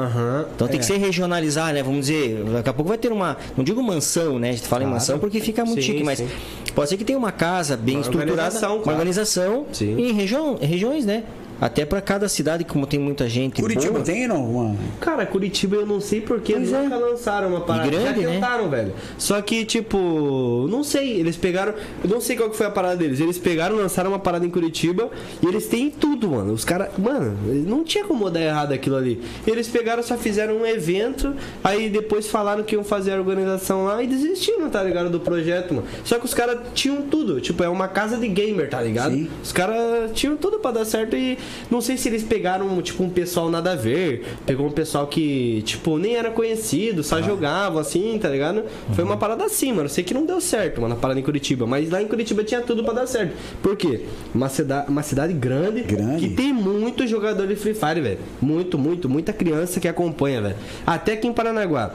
Então 0.56 0.68
tem 0.68 0.78
que 0.80 0.86
é. 0.86 0.88
ser 0.88 0.98
regionalizar, 0.98 1.74
né? 1.74 1.82
Vamos 1.84 2.02
dizer, 2.08 2.44
daqui 2.54 2.70
a 2.70 2.74
pouco 2.74 2.90
vai 2.90 2.98
ter 2.98 3.12
uma, 3.12 3.38
não 3.56 3.64
digo 3.64 3.82
mansão, 3.82 4.38
né? 4.40 4.50
A 4.50 4.54
gente 4.54 4.68
fala 4.68 4.84
em 4.84 4.86
Claro. 4.86 4.94
mansão 5.00 5.20
porque 5.20 5.40
fica 5.40 5.66
muito 5.66 5.82
Sim, 5.82 5.88
chique, 5.94 6.04
mas 6.04 6.20
sim. 6.20 6.28
pode 6.76 6.90
ser 6.90 6.98
que 6.98 7.04
tenha 7.04 7.18
uma 7.18 7.32
casa 7.32 7.76
bem 7.76 7.96
Uma 7.96 8.02
estruturada, 8.02 8.32
organização, 8.34 8.76
uma 8.76 8.84
claro. 8.84 9.00
organização 9.00 9.66
Sim. 9.74 9.96
em 10.00 10.14
região, 10.14 10.58
regiões, 10.62 11.06
né? 11.06 11.24
Até 11.60 11.86
pra 11.86 12.02
cada 12.02 12.30
cidade, 12.30 12.64
como 12.64 12.86
tem 12.86 13.00
muita 13.00 13.28
gente 13.28 13.62
Curitiba 13.62 13.94
boa, 13.94 14.04
tem, 14.06 14.28
não? 14.28 14.44
Uma... 14.50 14.76
Cara, 15.00 15.26
Curitiba 15.26 15.76
eu 15.78 15.86
não 15.86 16.00
sei 16.00 16.22
porque 16.22 16.54
Pois 16.54 16.68
eles 16.70 16.74
é. 16.74 16.84
nunca 16.84 16.98
lançaram 16.98 17.48
uma 17.50 17.62
parada. 17.62 17.90
grande, 17.90 18.22
Já 18.22 18.28
né? 18.28 18.36
tentaram, 18.36 18.70
velho. 18.70 18.94
Só 19.18 19.42
que, 19.42 19.66
tipo, 19.66 20.68
não 20.70 20.84
sei, 20.84 21.20
eles 21.20 21.36
pegaram. 21.36 21.74
Eu 22.04 22.10
não 22.10 22.22
sei 22.22 22.36
qual 22.36 22.50
que 22.50 22.56
foi 22.58 22.66
a 22.68 22.72
parada 22.72 22.96
deles. 22.98 23.20
Eles 23.20 23.38
pegaram, 23.38 23.76
lançaram 23.76 24.12
uma 24.12 24.20
parada 24.20 24.46
em 24.46 24.50
Curitiba 24.50 25.10
e 25.42 25.48
eles 25.48 25.68
têm 25.68 25.90
tudo, 25.90 26.30
mano. 26.30 26.54
Os 26.54 26.64
caras. 26.64 26.90
Mano, 26.98 27.36
não 27.66 27.84
tinha 27.84 28.04
como 28.04 28.30
dar 28.30 28.42
errado 28.42 28.72
aquilo 28.74 28.96
ali. 28.96 29.22
Eles 29.46 29.68
pegaram, 29.68 30.04
só 30.04 30.16
fizeram 30.18 30.58
um 30.58 30.66
evento, 30.66 31.34
aí 31.64 31.90
depois 31.90 32.28
falaram 32.28 32.64
que 32.64 32.76
iam 32.76 32.84
fazer 32.84 33.14
a 33.14 33.18
organização 33.18 33.86
lá 33.86 34.02
e 34.04 34.08
desistiram, 34.08 34.70
tá 34.70 34.84
ligado? 34.84 35.10
Do 35.10 35.20
projeto, 35.20 35.74
mano. 35.74 35.88
Só 36.04 36.20
que 36.20 36.26
os 36.26 36.34
caras 36.34 36.60
tinham 36.74 37.02
tudo. 37.04 37.42
Tipo, 37.42 37.64
é 37.64 37.70
uma 37.70 37.88
casa 37.88 38.18
de 38.18 38.28
gamer, 38.28 38.70
tá 38.70 38.82
ligado? 38.82 39.14
Sim. 39.14 39.30
Os 39.44 39.52
caras 39.52 40.12
tinham 40.14 40.38
tudo 40.38 40.60
pra 40.60 40.72
dar 40.72 40.86
certo 40.86 41.16
e 41.16 41.38
não 41.70 41.82
sei 41.82 41.98
se 41.98 42.10
eles 42.10 42.24
pegaram, 42.24 42.82
tipo, 42.82 43.04
um 43.04 43.10
pessoal 43.10 43.50
nada 43.50 43.72
a 43.72 43.76
ver. 43.76 44.26
Pegou 44.46 44.68
um 44.68 44.72
pessoal 44.72 45.08
que, 45.08 45.62
tipo, 45.64 45.98
nem 45.98 46.16
era 46.16 46.32
conhecido, 46.32 47.04
só 47.04 47.22
jogavam 47.22 47.80
assim, 47.80 48.18
tá 48.22 48.30
ligado? 48.30 48.64
Foi 48.94 49.04
uma 49.04 49.18
parada 49.18 49.46
assim, 49.46 49.72
mano. 49.74 49.90
Sei 49.90 50.04
que 50.04 50.14
não 50.14 50.26
deu 50.26 50.40
certo, 50.42 50.82
mano, 50.82 50.94
a 50.94 50.98
parada 50.98 51.20
em 51.20 51.24
Curitiba. 51.24 51.66
Mas 51.66 51.90
lá 51.90 52.02
em 52.02 52.08
Curitiba 52.08 52.44
tinha 52.44 52.62
tudo 52.62 52.84
pra 52.84 52.94
dar 52.94 53.08
certo. 53.08 53.34
Por 53.62 53.76
quê? 53.76 54.02
Uma, 54.34 54.50
cida 54.50 54.86
uma 54.88 55.04
cidade 55.04 55.34
grande, 55.34 55.82
Grande. 55.82 56.28
que 56.28 56.36
tem 56.36 56.54
muito 56.54 57.06
jogador 57.08 57.48
de 57.48 57.56
Free 57.56 57.74
Fire, 57.74 58.02
velho. 58.02 58.20
Muito, 58.42 58.78
muito, 58.78 59.10
muita 59.10 59.34
criança 59.34 59.80
que 59.80 59.88
acompanha, 59.88 60.42
velho. 60.42 60.56
Até 60.86 61.14
aqui 61.14 61.28
em 61.28 61.34
Paranaguá. 61.34 61.94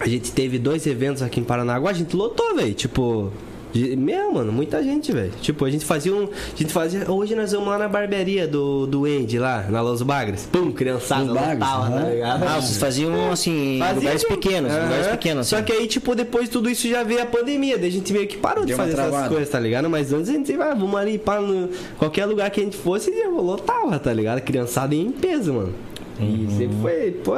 A 0.00 0.08
gente 0.08 0.32
teve 0.32 0.58
dois 0.58 0.86
eventos 0.86 1.22
aqui 1.22 1.40
em 1.40 1.44
Paranaguá, 1.44 1.90
a 1.90 1.94
gente 1.94 2.14
lotou, 2.16 2.54
velho. 2.56 2.74
Tipo. 2.74 3.32
Meu, 3.96 4.32
mano, 4.32 4.52
muita 4.52 4.82
gente, 4.82 5.10
velho. 5.10 5.32
Tipo, 5.40 5.64
a 5.64 5.70
gente 5.70 5.84
fazia 5.84 6.14
um. 6.14 6.24
A 6.24 6.56
gente 6.56 6.72
fazia. 6.72 7.10
Hoje 7.10 7.34
nós 7.34 7.50
vamos 7.50 7.68
lá 7.68 7.78
na 7.78 7.88
barbearia 7.88 8.46
do, 8.46 8.86
do 8.86 9.04
Andy, 9.04 9.38
lá, 9.38 9.66
na 9.68 9.80
Los 9.80 10.00
Bagres. 10.00 10.48
Pum, 10.50 10.70
criançada, 10.70 11.24
lotava, 11.24 11.56
tá 11.58 11.66
aham. 11.66 12.10
ligado? 12.10 12.44
Ah, 12.44 12.60
vocês 12.60 12.78
faziam 12.78 13.32
assim, 13.32 13.76
em 13.76 13.78
Fazia, 13.80 13.94
lugares 13.96 14.24
pequenos, 14.24 14.72
aham. 14.72 14.82
lugares 14.84 15.06
pequenos. 15.08 15.46
Só 15.48 15.56
assim. 15.56 15.64
que 15.64 15.72
aí, 15.72 15.86
tipo, 15.88 16.14
depois 16.14 16.44
de 16.44 16.50
tudo 16.52 16.70
isso 16.70 16.88
já 16.88 17.02
veio 17.02 17.22
a 17.22 17.26
pandemia. 17.26 17.76
Daí 17.76 17.88
a 17.88 17.92
gente 17.92 18.12
meio 18.12 18.28
que 18.28 18.36
parou 18.36 18.64
Deu 18.64 18.76
de 18.76 18.82
fazer 18.82 18.98
essas 18.98 19.28
coisas, 19.28 19.48
tá 19.48 19.58
ligado? 19.58 19.90
Mas 19.90 20.12
antes 20.12 20.28
a 20.28 20.32
gente 20.32 20.46
sempre, 20.46 20.62
ah, 20.62 20.74
vamos 20.74 20.94
ali 20.94 21.18
para 21.18 21.40
no 21.40 21.68
qualquer 21.98 22.26
lugar 22.26 22.48
que 22.50 22.60
a 22.60 22.64
gente 22.64 22.76
fosse 22.76 23.10
e 23.10 23.26
lotava, 23.26 23.98
tá 23.98 24.12
ligado? 24.12 24.40
Criançada 24.40 24.94
ia 24.94 25.02
em 25.02 25.10
peso, 25.10 25.52
mano. 25.52 25.74
E 26.20 26.46
sempre 26.56 26.76
foi, 26.80 27.10
pô. 27.24 27.34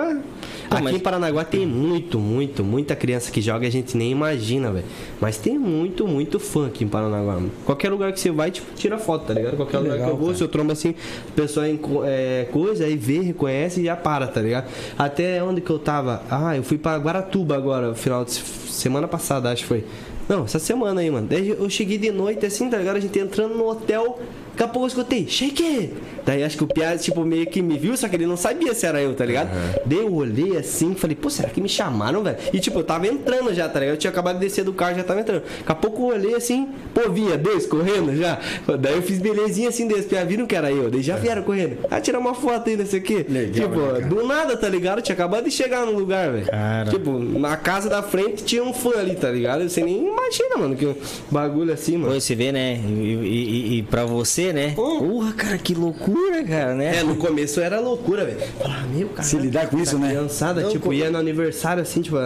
Aqui 0.71 0.83
mas- 0.83 0.95
em 0.97 0.99
Paranaguá 0.99 1.45
tem 1.45 1.65
muito, 1.67 2.19
muito, 2.19 2.63
muita 2.65 2.95
criança 2.97 3.31
que 3.31 3.41
joga 3.41 3.65
e 3.65 3.69
a 3.69 3.73
gente 3.73 3.97
nem 3.97 4.11
imagina, 4.11 4.71
velho. 4.73 4.85
Mas 5.21 5.39
tem 5.39 5.59
muito, 5.59 6.07
muito 6.07 6.39
fã 6.41 6.67
aqui 6.67 6.85
em 6.85 6.89
Paranaguá. 6.89 7.35
mano. 7.35 7.51
Qualquer 7.65 7.91
lugar 7.91 8.13
que 8.13 8.21
você 8.21 8.31
vai, 8.31 8.51
tipo, 8.51 8.67
tira 8.75 8.99
foto, 8.99 9.27
tá 9.27 9.35
ligado? 9.35 9.57
Qualquer 9.57 9.79
lugar 9.79 9.93
legal, 9.93 10.07
que 10.09 10.13
eu 10.13 10.17
vou, 10.17 10.27
cara. 10.29 10.39
se 10.39 10.45
eu 10.45 10.49
trombo 10.49 10.73
assim, 10.73 10.95
a 11.29 11.33
pessoa 11.35 11.69
em 11.69 11.79
é, 12.05 12.47
coisa, 12.53 12.85
aí 12.85 12.97
vê, 12.97 13.21
reconhece 13.21 13.81
e 13.81 13.85
já 13.85 13.97
para, 13.97 14.27
tá 14.27 14.41
ligado? 14.41 14.67
Até 14.99 15.43
onde 15.43 15.61
que 15.61 15.71
eu 15.71 15.79
tava? 15.79 16.23
Ah, 16.31 16.57
eu 16.57 16.63
fui 16.63 16.79
pra 16.79 16.97
Guaratuba 16.97 17.55
agora, 17.57 17.95
final 17.95 18.25
de 18.25 18.33
se- 18.33 18.43
semana 18.73 19.07
passada, 19.09 19.51
acho 19.51 19.63
que 19.63 19.69
foi. 19.69 19.85
Não, 20.29 20.45
essa 20.45 20.59
semana 20.59 21.01
aí, 21.01 21.09
mano. 21.11 21.29
Daí 21.31 21.51
eu 21.51 21.71
cheguei 21.71 21.99
de 21.99 22.11
noite 22.11 22.45
assim, 22.45 22.69
tá 22.69 22.77
ligado? 22.79 22.97
A 22.97 23.01
gente 23.01 23.17
entrando 23.19 23.55
no 23.55 23.69
hotel. 23.69 24.19
Daqui 24.57 24.63
a 24.63 24.69
pouco 24.69 24.85
eu 24.85 24.89
escutei, 24.89 25.27
shake! 25.29 25.91
Daí 26.25 26.43
acho 26.43 26.57
que 26.57 26.65
o 26.65 26.67
Piaz, 26.67 27.05
tipo, 27.05 27.23
meio 27.25 27.47
que 27.47 27.61
me 27.61 27.77
viu, 27.79 27.95
só 27.95 28.09
que 28.09 28.17
ele 28.17 28.27
não 28.27 28.39
sabia 28.39 28.73
se 28.75 28.87
era 28.87 29.01
eu, 29.03 29.15
tá 29.15 29.25
ligado? 29.25 29.51
Daí 29.85 29.99
eu 29.99 30.13
olhei 30.15 30.57
assim, 30.57 30.95
falei, 30.95 31.15
pô, 31.15 31.29
será 31.29 31.49
que 31.51 31.61
me 31.61 31.69
chamaram, 31.69 32.23
velho? 32.23 32.39
E 32.55 32.59
tipo, 32.59 32.79
eu 32.79 32.85
tava 32.85 33.07
entrando 33.07 33.53
já, 33.53 33.69
tá 33.69 33.79
ligado? 33.79 33.95
Eu 33.97 33.99
tinha 33.99 34.11
acabado 34.11 34.39
de 34.39 34.47
descer 34.47 34.65
do 34.65 34.73
carro, 34.73 34.97
já 34.97 35.05
tava 35.05 35.21
entrando. 35.21 35.43
Daqui 35.43 35.73
a 35.73 35.75
pouco 35.75 36.03
eu 36.11 36.17
olhei 36.17 36.35
assim, 36.35 36.69
pô, 36.95 37.09
vinha 37.11 37.37
dois 37.37 37.67
correndo 37.67 38.17
já. 38.17 38.41
Daí 38.81 38.95
eu 38.97 39.03
fiz 39.03 39.19
belezinha 39.19 39.69
assim 39.69 39.87
desse, 39.87 40.09
Piaz 40.09 40.27
viram 40.27 40.47
que 40.47 40.57
era 40.57 40.73
eu. 40.73 40.91
Daí 40.91 41.03
já 41.03 41.17
vieram 41.17 41.43
correndo. 41.43 41.77
Ah, 41.91 42.01
tirar 42.01 42.19
uma 42.19 42.35
foto 42.35 42.71
aí, 42.71 42.77
não 42.79 42.87
sei 42.87 43.01
o 43.01 43.03
quê. 43.03 43.27
Legal, 43.29 43.53
tipo, 43.69 43.79
cara? 43.79 44.01
do 44.07 44.27
nada, 44.27 44.57
tá 44.57 44.69
ligado? 44.71 44.99
Eu 44.99 45.03
tinha 45.03 45.15
acabado 45.15 45.45
de 45.45 45.51
chegar 45.51 45.85
no 45.85 45.93
lugar, 45.93 46.33
velho. 46.33 46.47
Cara. 46.47 46.91
Tipo, 46.91 47.19
na 47.19 47.57
casa 47.59 47.91
da 47.91 48.03
frente 48.03 48.43
tinha 48.43 48.65
um 48.65 48.73
fã 48.73 48.99
ali, 48.99 49.15
tá 49.15 49.31
ligado? 49.31 49.69
Você 49.69 49.83
nem 49.83 50.09
imagina, 50.09 50.57
mano, 50.57 50.75
que 50.75 50.87
um 50.87 50.95
bagulho 51.31 51.73
assim, 51.75 51.99
mano. 51.99 52.15
Pô, 52.15 52.19
você 52.21 52.35
vê, 52.35 52.51
né? 52.51 52.81
E, 52.89 52.91
e, 52.91 53.75
e- 53.75 53.79
e 53.79 53.83
pra 53.83 54.05
você, 54.05 54.46
né? 54.53 54.73
Porra, 54.75 55.33
cara, 55.33 55.59
que 55.59 55.75
loucura, 55.75 56.43
cara, 56.45 56.75
né? 56.75 56.99
É, 56.99 57.03
no 57.03 57.17
começo 57.17 57.61
era 57.61 57.79
loucura, 57.81 58.25
velho. 58.25 58.39
Falar, 58.59 58.87
meu, 58.89 59.09
cara. 59.09 59.23
Se 59.23 59.37
lidar 59.37 59.69
com 59.69 59.79
isso, 59.79 59.99
né? 59.99 60.09
Criançada, 60.09 60.63
Não, 60.63 60.69
tipo, 60.71 60.83
como- 60.85 60.95
ia 60.95 61.11
no 61.11 61.19
aniversário, 61.19 61.83
assim, 61.83 62.01
tipo, 62.03 62.17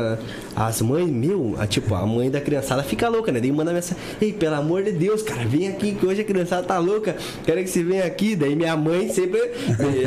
as 0.57 0.81
mães, 0.83 1.09
meu, 1.09 1.55
a, 1.59 1.67
tipo, 1.67 1.95
a 1.95 2.07
mãe 2.07 2.31
da 2.31 2.41
criançada 2.41 2.83
fica 2.83 3.09
louca, 3.09 3.31
né? 3.33 3.41
Daí 3.41 3.53
manda 3.53 3.73
mensagem, 3.73 4.03
ei, 4.21 4.33
pelo 4.33 4.55
amor 4.57 4.83
de 4.83 4.93
Deus, 4.93 5.23
cara, 5.23 5.45
vem 5.45 5.69
aqui, 5.69 5.93
que 5.95 6.07
hoje 6.07 6.21
a 6.21 6.25
criançada 6.25 6.63
tá 6.67 6.79
louca, 6.79 7.17
quero 7.45 7.63
que 7.63 7.69
você 7.71 7.83
venha 7.83 8.05
aqui. 8.05 8.35
Daí 8.37 8.55
minha 8.55 8.77
mãe 8.77 9.09
sempre, 9.13 9.41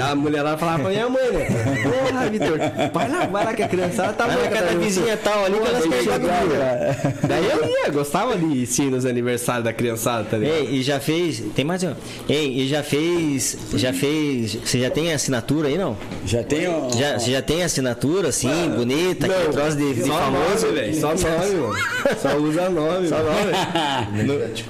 a 0.01 0.15
mulher 0.15 0.41
lá 0.41 0.57
falava 0.57 0.83
pra 0.83 0.89
minha 0.91 1.09
mãe, 1.09 1.31
né? 1.31 1.47
Porra, 1.83 2.29
Vitor, 2.29 2.57
vai 2.93 3.09
lá, 3.09 3.25
vai 3.25 3.45
lá 3.45 3.53
que 3.53 3.63
a 3.63 3.67
criançada 3.67 4.13
tá 4.13 4.27
Vai 4.27 4.35
louca. 4.37 4.49
casa 4.51 4.65
da 4.65 4.71
daí. 4.71 4.79
vizinha 4.83 5.17
tal 5.17 5.45
ali 5.45 5.55
que 5.59 5.67
elas 5.67 5.83
cara. 6.07 7.17
Daí 7.27 7.45
eu 7.45 7.65
ia, 7.69 7.89
gostava 7.91 8.37
de 8.37 8.45
ir 8.45 8.65
sim 8.65 8.89
nos 8.89 9.05
aniversários 9.05 9.63
da 9.63 9.73
criançada, 9.73 10.23
tá 10.25 10.37
ligado? 10.37 10.55
Ei, 10.57 10.75
e 10.79 10.81
já 10.83 10.99
fez. 10.99 11.43
Tem 11.55 11.63
mais. 11.65 11.83
um. 11.83 11.93
Ei, 12.29 12.61
e 12.61 12.67
já 12.67 12.83
fez. 12.83 13.57
Já 13.73 13.93
fez. 13.93 14.55
Você 14.55 14.79
já 14.79 14.89
tem 14.89 15.13
assinatura 15.13 15.67
aí, 15.67 15.77
não? 15.77 15.97
Já 16.25 16.43
tem, 16.43 16.67
ó. 16.67 16.89
Já, 16.91 17.19
você 17.19 17.31
já 17.31 17.41
tem 17.41 17.63
assinatura 17.63 18.29
assim, 18.29 18.69
bonita, 18.75 19.27
que 19.27 19.51
troço 19.51 19.77
de, 19.77 19.93
de 19.93 20.03
Só 20.03 20.13
famoso? 20.17 20.67
velho. 20.73 20.95
Só 20.95 21.07
nome, 21.09 21.53
mano. 21.55 21.75
Só 22.21 22.37
usa 22.37 22.69
nome. 22.69 23.07
Só 23.07 23.17
nome. 23.17 23.51
Energético. 24.19 24.69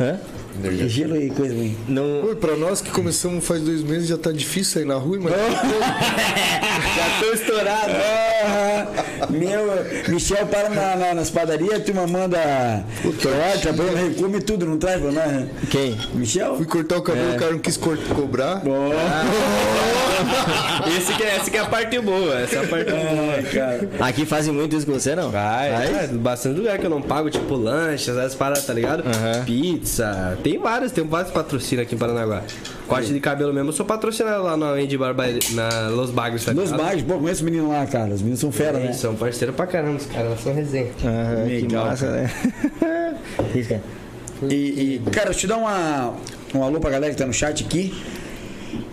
Hã? 0.00 0.18
Energético. 0.58 0.88
Gelo 0.90 1.16
e 1.20 1.30
coisa 1.30 1.54
ruim. 1.54 1.76
Não. 1.88 2.24
Oi, 2.26 2.36
pra 2.36 2.56
nós 2.56 2.80
que 2.80 2.90
começamos 2.90 3.44
faz 3.44 3.60
dois 3.62 3.82
meses 3.82 4.08
já 4.08 4.16
tá 4.18 4.32
difícil 4.32 4.82
aí 4.82 4.86
na 4.86 4.94
rua, 4.96 5.18
mas 5.20 5.32
Já 6.94 7.20
tô 7.20 7.32
estourado. 7.32 7.92
Ah, 7.92 8.86
Meu, 9.30 9.64
Michel 10.08 10.46
para 10.46 10.68
na, 10.68 10.96
na, 10.96 11.14
nas 11.14 11.30
padarias, 11.30 11.74
a 11.74 11.80
turma 11.80 12.06
manda 12.06 12.84
torta, 13.20 13.72
banho, 13.72 13.96
recume 13.96 14.40
tudo, 14.40 14.66
não 14.66 14.78
traz 14.78 15.00
pra 15.00 15.10
nós, 15.10 15.32
né? 15.32 15.48
Quem? 15.70 15.96
Michel? 16.14 16.56
fui 16.56 16.66
cortar 16.66 16.98
o 16.98 17.02
cabelo, 17.02 17.34
o 17.34 17.38
cara 17.38 17.52
não 17.52 17.58
quis 17.58 17.76
cobrar. 17.76 18.62
Esse 20.96 21.12
que, 21.14 21.22
é, 21.22 21.36
essa 21.36 21.50
que 21.50 21.56
é 21.56 21.60
a 21.60 21.66
parte 21.66 21.98
boa. 21.98 22.38
Essa 22.38 22.56
é 22.56 22.64
a 22.64 22.68
parte 22.68 22.90
boa. 22.90 23.34
Ai, 23.34 23.42
cara. 23.42 23.88
Aqui 24.00 24.26
fazem 24.26 24.52
muito 24.52 24.76
isso 24.76 24.86
com 24.86 24.92
você, 24.92 25.16
não? 25.16 25.30
Vai, 25.30 25.70
é, 25.70 26.06
bastante 26.12 26.58
lugar 26.58 26.78
que 26.78 26.86
eu 26.86 26.90
não 26.90 27.02
pago, 27.02 27.30
tipo 27.30 27.54
lanches, 27.56 28.08
essas 28.08 28.34
paradas, 28.34 28.64
tá 28.64 28.72
ligado? 28.72 29.02
Aham. 29.06 29.44
Pizza. 29.44 30.38
Tem 30.44 30.58
vários, 30.58 30.92
tem 30.92 31.02
vários 31.02 31.32
patrocínios 31.32 31.86
aqui 31.86 31.94
em 31.94 31.98
Paranaguá. 31.98 32.42
Corte 32.86 33.10
de 33.14 33.18
cabelo 33.18 33.50
mesmo, 33.50 33.70
eu 33.70 33.72
sou 33.72 33.86
patrocinado 33.86 34.42
lá 34.42 34.58
na 34.58 34.72
Andy 34.72 34.98
Barba, 34.98 35.24
na 35.52 35.88
Los 35.88 36.10
Bagres, 36.10 36.44
tá 36.44 36.52
ligado? 36.52 36.76
bares, 36.76 37.02
pô, 37.02 37.14
conheço 37.14 37.42
os 37.42 37.50
meninos 37.50 37.70
lá, 37.70 37.86
cara. 37.86 38.12
Os 38.12 38.20
meninos 38.20 38.40
são 38.40 38.52
fera, 38.52 38.78
né? 38.78 38.84
Eles 38.84 38.96
São 38.96 39.14
parceiros 39.14 39.56
pra 39.56 39.66
caramba, 39.66 39.96
os 39.96 40.04
caras, 40.04 40.26
elas 40.26 40.40
são 40.40 40.52
resenha. 40.52 40.90
Aham, 41.02 41.46
que 41.46 41.60
Legal, 41.62 41.86
massa, 41.86 42.10
né? 42.10 42.30
Isso, 43.54 43.70
cara. 43.70 43.82
E, 44.50 44.54
e, 44.54 45.02
cara, 45.10 45.30
deixa 45.30 45.30
eu 45.30 45.34
te 45.40 45.46
dar 45.46 45.56
uma, 45.56 46.12
um 46.54 46.62
alô 46.62 46.78
pra 46.78 46.90
galera 46.90 47.10
que 47.10 47.18
tá 47.18 47.26
no 47.26 47.32
chat 47.32 47.64
aqui. 47.64 47.94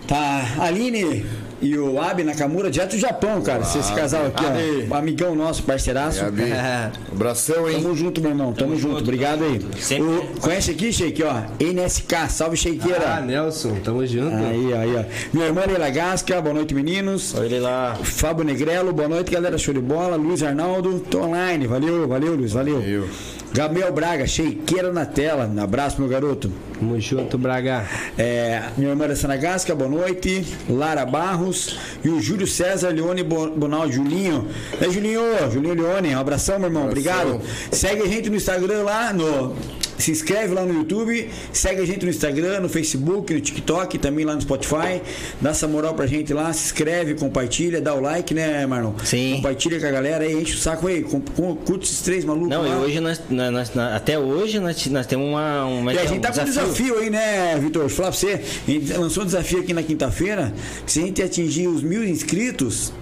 Tá, 0.08 0.54
Aline 0.58 1.26
e 1.62 1.78
o 1.78 2.00
Abi 2.00 2.24
Nakamura, 2.24 2.70
direto 2.70 2.90
do 2.90 2.98
Japão, 2.98 3.40
cara. 3.40 3.62
Esse 3.62 3.92
casal 3.94 4.26
aqui, 4.26 4.44
ó. 4.90 4.96
Amigão 4.96 5.34
nosso, 5.34 5.62
parceiraço. 5.62 6.20
Gabi, 6.24 6.52
abração, 7.12 7.70
hein? 7.70 7.80
Tamo 7.80 7.94
junto, 7.96 8.20
meu 8.20 8.30
irmão. 8.30 8.52
Tamo, 8.52 8.76
junto. 8.76 8.98
Obrigado 8.98 9.44
aí. 9.44 9.60
Sempre. 9.80 10.04
O- 10.06 10.40
conhece 10.40 10.72
aqui, 10.72 10.92
Sheik, 10.92 11.22
ó? 11.22 11.42
NSK. 11.60 12.28
Salve, 12.28 12.56
Sheikeira. 12.56 13.14
Ah, 13.16 13.20
Nelson, 13.20 13.76
tamo 13.84 14.04
junto. 14.06 14.34
Aí, 14.34 14.74
aí, 14.74 14.96
ó. 14.96 15.04
Minha 15.32 15.46
irmã 15.46 15.62
Leila 15.66 15.88
Gasca, 15.90 16.40
boa 16.40 16.54
noite, 16.54 16.74
meninos. 16.74 17.34
Ele 17.34 17.60
lá. 17.60 17.96
Fábio 18.02 18.44
Negrelo, 18.44 18.92
boa 18.92 19.08
noite, 19.08 19.30
galera. 19.30 19.56
Show 19.56 19.72
de 19.72 19.80
bola. 19.80 20.16
Luiz 20.16 20.42
Arnaldo, 20.42 20.98
tô 21.00 21.20
online. 21.22 21.66
Valeu, 21.66 22.08
valeu, 22.08 22.34
Luiz, 22.34 22.52
valeu. 22.52 22.80
Valeu. 22.80 23.08
Gabriel 23.54 23.92
Braga, 23.92 24.26
Sheikeira 24.26 24.90
na 24.92 25.04
tela. 25.04 25.46
Um 25.46 25.62
abraço, 25.62 26.00
meu 26.00 26.08
garoto. 26.08 26.50
Tamo 26.78 26.98
junto, 26.98 27.36
Braga. 27.36 27.84
É, 28.16 28.62
minha 28.78 28.90
irmã 28.90 29.04
Alessandra 29.04 29.36
Gasca, 29.36 29.74
boa 29.74 29.90
noite. 29.90 30.46
Lara 30.70 31.04
Barros 31.04 31.78
e 32.02 32.08
o 32.08 32.18
Júlio 32.20 32.46
César 32.46 32.88
Leone 32.88 33.22
Bo- 33.22 33.50
Bonal, 33.50 33.90
Julinho. 33.92 34.48
É 34.80 34.88
Julinho, 34.90 35.20
Julinho 35.52 35.74
Leone, 35.74 36.14
um 36.14 36.18
abração, 36.18 36.58
meu 36.58 36.68
irmão, 36.68 36.86
obrigado. 36.86 37.40
Segue 37.70 38.02
a 38.02 38.06
gente 38.06 38.30
no 38.30 38.36
Instagram 38.36 38.84
lá, 38.84 39.12
no. 39.12 39.54
Se 39.98 40.10
inscreve 40.10 40.52
lá 40.54 40.64
no 40.64 40.74
YouTube, 40.74 41.28
segue 41.52 41.80
a 41.80 41.84
gente 41.86 42.04
no 42.04 42.10
Instagram, 42.10 42.60
no 42.60 42.68
Facebook, 42.68 43.32
no 43.32 43.40
TikTok, 43.40 43.98
também 43.98 44.24
lá 44.24 44.34
no 44.34 44.40
Spotify. 44.40 45.00
Dá 45.40 45.50
essa 45.50 45.68
moral 45.68 45.94
pra 45.94 46.06
gente 46.06 46.32
lá, 46.32 46.52
se 46.52 46.66
inscreve, 46.66 47.14
compartilha, 47.14 47.80
dá 47.80 47.94
o 47.94 48.00
like, 48.00 48.34
né, 48.34 48.66
Marlon? 48.66 48.92
Sim. 49.04 49.34
Compartilha 49.36 49.78
com 49.78 49.86
a 49.86 49.90
galera 49.90 50.24
aí, 50.24 50.32
enche 50.34 50.54
o 50.54 50.58
saco 50.58 50.86
aí, 50.88 51.02
com, 51.02 51.20
com, 51.20 51.54
curte 51.56 51.84
esses 51.84 52.00
três 52.00 52.24
malucos 52.24 52.48
Não, 52.50 52.62
lá. 52.62 52.68
e 52.68 52.78
hoje 52.78 53.00
nós, 53.00 53.20
nós- 53.30 53.52
nós- 53.74 53.92
até 53.94 54.18
hoje 54.18 54.58
nós, 54.58 54.84
nós 54.86 55.06
temos 55.06 55.28
uma, 55.28 55.64
uma 55.66 55.92
E 55.94 55.98
a 55.98 56.04
gente 56.06 56.20
tá 56.20 56.32
com 56.32 56.40
um 56.40 56.44
desafio 56.44 56.98
aí, 56.98 57.10
né, 57.10 57.56
Vitor? 57.60 57.88
Falar 57.88 58.08
pra 58.10 58.18
você. 58.18 58.40
A 58.66 58.70
gente 58.70 58.92
lançou 58.94 59.22
um 59.22 59.26
desafio 59.26 59.60
aqui 59.60 59.72
na 59.72 59.82
quinta-feira. 59.82 60.52
Se 60.86 61.00
a 61.00 61.02
gente 61.02 61.22
atingir 61.22 61.68
os 61.68 61.82
mil 61.82 62.02
inscritos, 62.04 62.92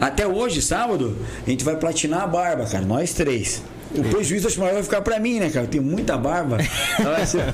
até 0.00 0.26
hoje, 0.26 0.62
sábado, 0.62 1.16
a 1.46 1.50
gente 1.50 1.64
vai 1.64 1.76
platinar 1.76 2.22
a 2.22 2.26
barba, 2.26 2.64
cara. 2.64 2.84
Nós 2.84 3.12
três. 3.12 3.62
O 3.94 4.04
prejuízo 4.04 4.48
acho 4.48 4.60
maior 4.60 4.74
vai 4.74 4.82
ficar 4.82 5.00
pra 5.00 5.18
mim, 5.18 5.40
né, 5.40 5.48
cara? 5.50 5.64
Eu 5.64 5.70
tenho 5.70 5.82
muita 5.82 6.16
barba. 6.16 6.58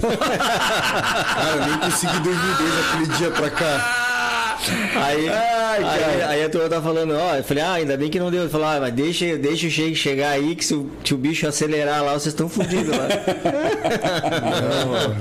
Cara, 0.08 1.56
eu 1.56 1.66
nem 1.66 1.78
consegui 1.78 2.20
dormir 2.20 2.56
desde 2.58 2.80
aquele 2.80 3.06
dia 3.18 3.30
pra 3.30 3.50
cá. 3.50 4.13
Aí, 4.96 5.28
Ai, 5.28 5.84
aí, 5.84 6.22
aí 6.22 6.44
a 6.44 6.48
turma 6.48 6.68
tá 6.68 6.80
falando, 6.80 7.14
ó, 7.14 7.36
eu 7.36 7.44
falei, 7.44 7.62
ah, 7.62 7.72
ainda 7.74 7.96
bem 7.96 8.08
que 8.10 8.18
não 8.18 8.30
deu. 8.30 8.42
Eu 8.44 8.50
falei, 8.50 8.66
ah, 8.66 8.78
mas 8.80 8.92
deixa, 8.94 9.36
deixa 9.36 9.66
o 9.66 9.70
shake 9.70 9.94
chegar 9.94 10.30
aí, 10.30 10.54
que 10.54 10.64
se 10.64 10.74
o, 10.74 10.88
se 11.04 11.14
o 11.14 11.16
bicho 11.16 11.46
acelerar 11.46 12.02
lá, 12.02 12.12
vocês 12.12 12.26
estão 12.26 12.48
fodidos 12.48 12.88
lá. 12.96 13.08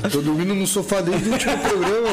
Não, 0.04 0.10
tô 0.10 0.22
dormindo 0.22 0.54
no 0.54 0.68
sofá 0.68 1.02
desde 1.02 1.30
o 1.30 1.34
último 1.34 1.58
programa. 1.58 2.10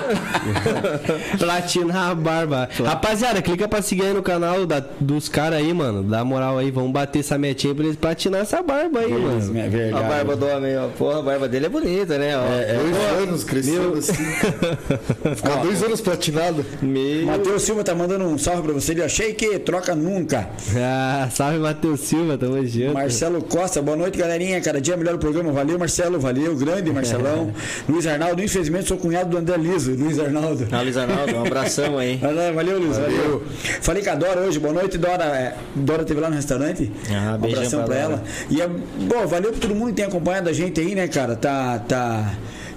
Platinar 1.38 2.10
a 2.10 2.14
barba. 2.14 2.68
Rapaziada, 2.84 3.42
clica 3.42 3.68
pra 3.68 3.82
seguir 3.82 4.06
aí 4.06 4.12
no 4.14 4.22
canal 4.22 4.66
da- 4.66 4.82
dos 5.00 5.28
caras 5.28 5.58
aí, 5.58 5.72
mano. 5.72 6.02
Dá 6.02 6.24
moral 6.24 6.58
aí, 6.58 6.70
vamos 6.70 6.92
bater 6.92 7.20
essa 7.20 7.36
metinha 7.38 7.74
pra 7.74 7.84
eles 7.84 7.96
platinar 7.96 8.42
essa 8.42 8.62
barba 8.62 9.00
aí, 9.00 9.12
mano. 9.12 9.40
É 9.58 9.90
a 9.92 10.02
barba 10.02 10.36
do 10.36 10.46
homem, 10.46 10.76
ó. 10.78 10.88
Porra, 10.88 11.18
a 11.18 11.22
barba 11.22 11.48
dele 11.48 11.66
é 11.66 11.68
bonita, 11.68 12.18
né? 12.18 12.32
Ó. 12.36 12.40
dois 12.82 13.22
anos 13.28 13.44
crescendo 13.44 13.98
assim. 13.98 14.12
Ficar 15.36 15.56
dois 15.62 15.82
anos 15.82 16.00
platinado. 16.00 16.64
Meu... 16.82 17.09
Matheus 17.24 17.62
Silva 17.62 17.84
tá 17.84 17.94
mandando 17.94 18.24
um 18.24 18.38
salve 18.38 18.62
pra 18.62 18.72
você. 18.72 18.92
Ele 18.92 19.02
achei 19.02 19.32
que 19.34 19.58
troca 19.58 19.94
nunca. 19.94 20.48
Ah, 20.82 21.28
salve 21.30 21.58
Matheus 21.58 22.00
Silva, 22.00 22.38
tamo 22.38 22.64
junto. 22.66 22.94
Marcelo 22.94 23.42
Costa, 23.42 23.82
boa 23.82 23.96
noite, 23.96 24.16
galerinha. 24.16 24.60
Cada 24.60 24.80
dia 24.80 24.96
melhor 24.96 25.14
o 25.16 25.18
programa. 25.18 25.52
Valeu, 25.52 25.78
Marcelo. 25.78 26.18
Valeu, 26.18 26.56
grande 26.56 26.90
Marcelão. 26.90 27.52
Luiz 27.88 28.06
Arnaldo, 28.06 28.42
infelizmente 28.42 28.88
sou 28.88 28.96
cunhado 28.96 29.30
do 29.30 29.36
André 29.36 29.56
Liso. 29.56 29.92
Luiz 29.92 30.18
Arnaldo. 30.18 30.66
Ah, 30.72 30.80
Luiz 30.82 30.96
Arnaldo, 30.96 31.36
um 31.36 31.46
abração 31.46 31.98
aí. 31.98 32.16
Valeu, 32.22 32.54
valeu, 32.54 32.78
Luiz. 32.78 32.96
Valeu. 32.96 33.42
Falei 33.82 34.02
com 34.02 34.10
a 34.10 34.14
Dora 34.14 34.40
hoje. 34.40 34.58
Boa 34.58 34.72
noite, 34.72 34.96
Dora. 34.96 35.24
É, 35.24 35.54
Dora 35.74 36.04
teve 36.04 36.20
lá 36.20 36.30
no 36.30 36.36
restaurante. 36.36 36.90
Ah, 37.10 37.34
um 37.36 37.40
beijão 37.40 37.58
abração 37.58 37.84
pra 37.84 37.88
pra 37.88 37.96
ela. 37.96 38.24
E, 38.48 38.60
é, 38.60 38.68
bom, 38.68 39.26
valeu 39.26 39.50
pra 39.50 39.60
todo 39.60 39.74
mundo 39.74 39.88
que 39.88 39.96
tem 39.96 40.04
acompanhado 40.04 40.48
a 40.48 40.52
gente 40.52 40.80
aí, 40.80 40.94
né, 40.94 41.08
cara? 41.08 41.36
Tá. 41.36 41.78
tá 41.78 42.34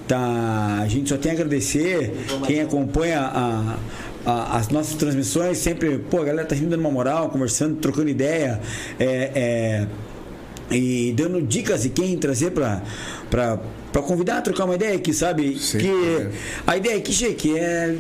Tá, 0.08 0.80
a 0.82 0.88
gente 0.88 1.08
só 1.08 1.18
tem 1.18 1.32
a 1.32 1.36
agradecer 1.36 2.14
quem 2.46 2.60
acompanha 2.60 3.22
a, 3.22 3.78
a- 4.26 4.58
as 4.58 4.70
nossas 4.70 4.96
transmissões, 4.96 5.58
sempre, 5.58 5.98
pô, 6.00 6.22
a 6.22 6.26
galera 6.26 6.48
tá 6.48 6.56
sempre 6.56 6.70
dando 6.72 6.80
uma 6.82 6.92
moral, 6.92 7.30
conversando, 7.30 7.76
trocando 7.78 8.10
ideia, 8.10 8.60
é, 9.00 9.32
é, 9.36 9.88
e 10.76 11.14
dando 11.16 11.42
dicas 11.42 11.84
de 11.84 11.90
quem 11.90 12.18
trazer 12.18 12.52
pra, 12.52 12.82
pra, 13.30 13.60
pra 13.92 14.02
convidar 14.02 14.38
a 14.38 14.42
trocar 14.42 14.66
uma 14.66 14.76
ideia 14.76 14.96
aqui, 14.96 15.14
sabe? 15.14 15.58
Sim, 15.60 15.78
que 15.78 15.88
é. 15.88 16.30
a 16.66 16.78
ideia 16.78 16.98
aqui, 16.98 17.12
Sheik, 17.14 17.58
é, 17.58 17.96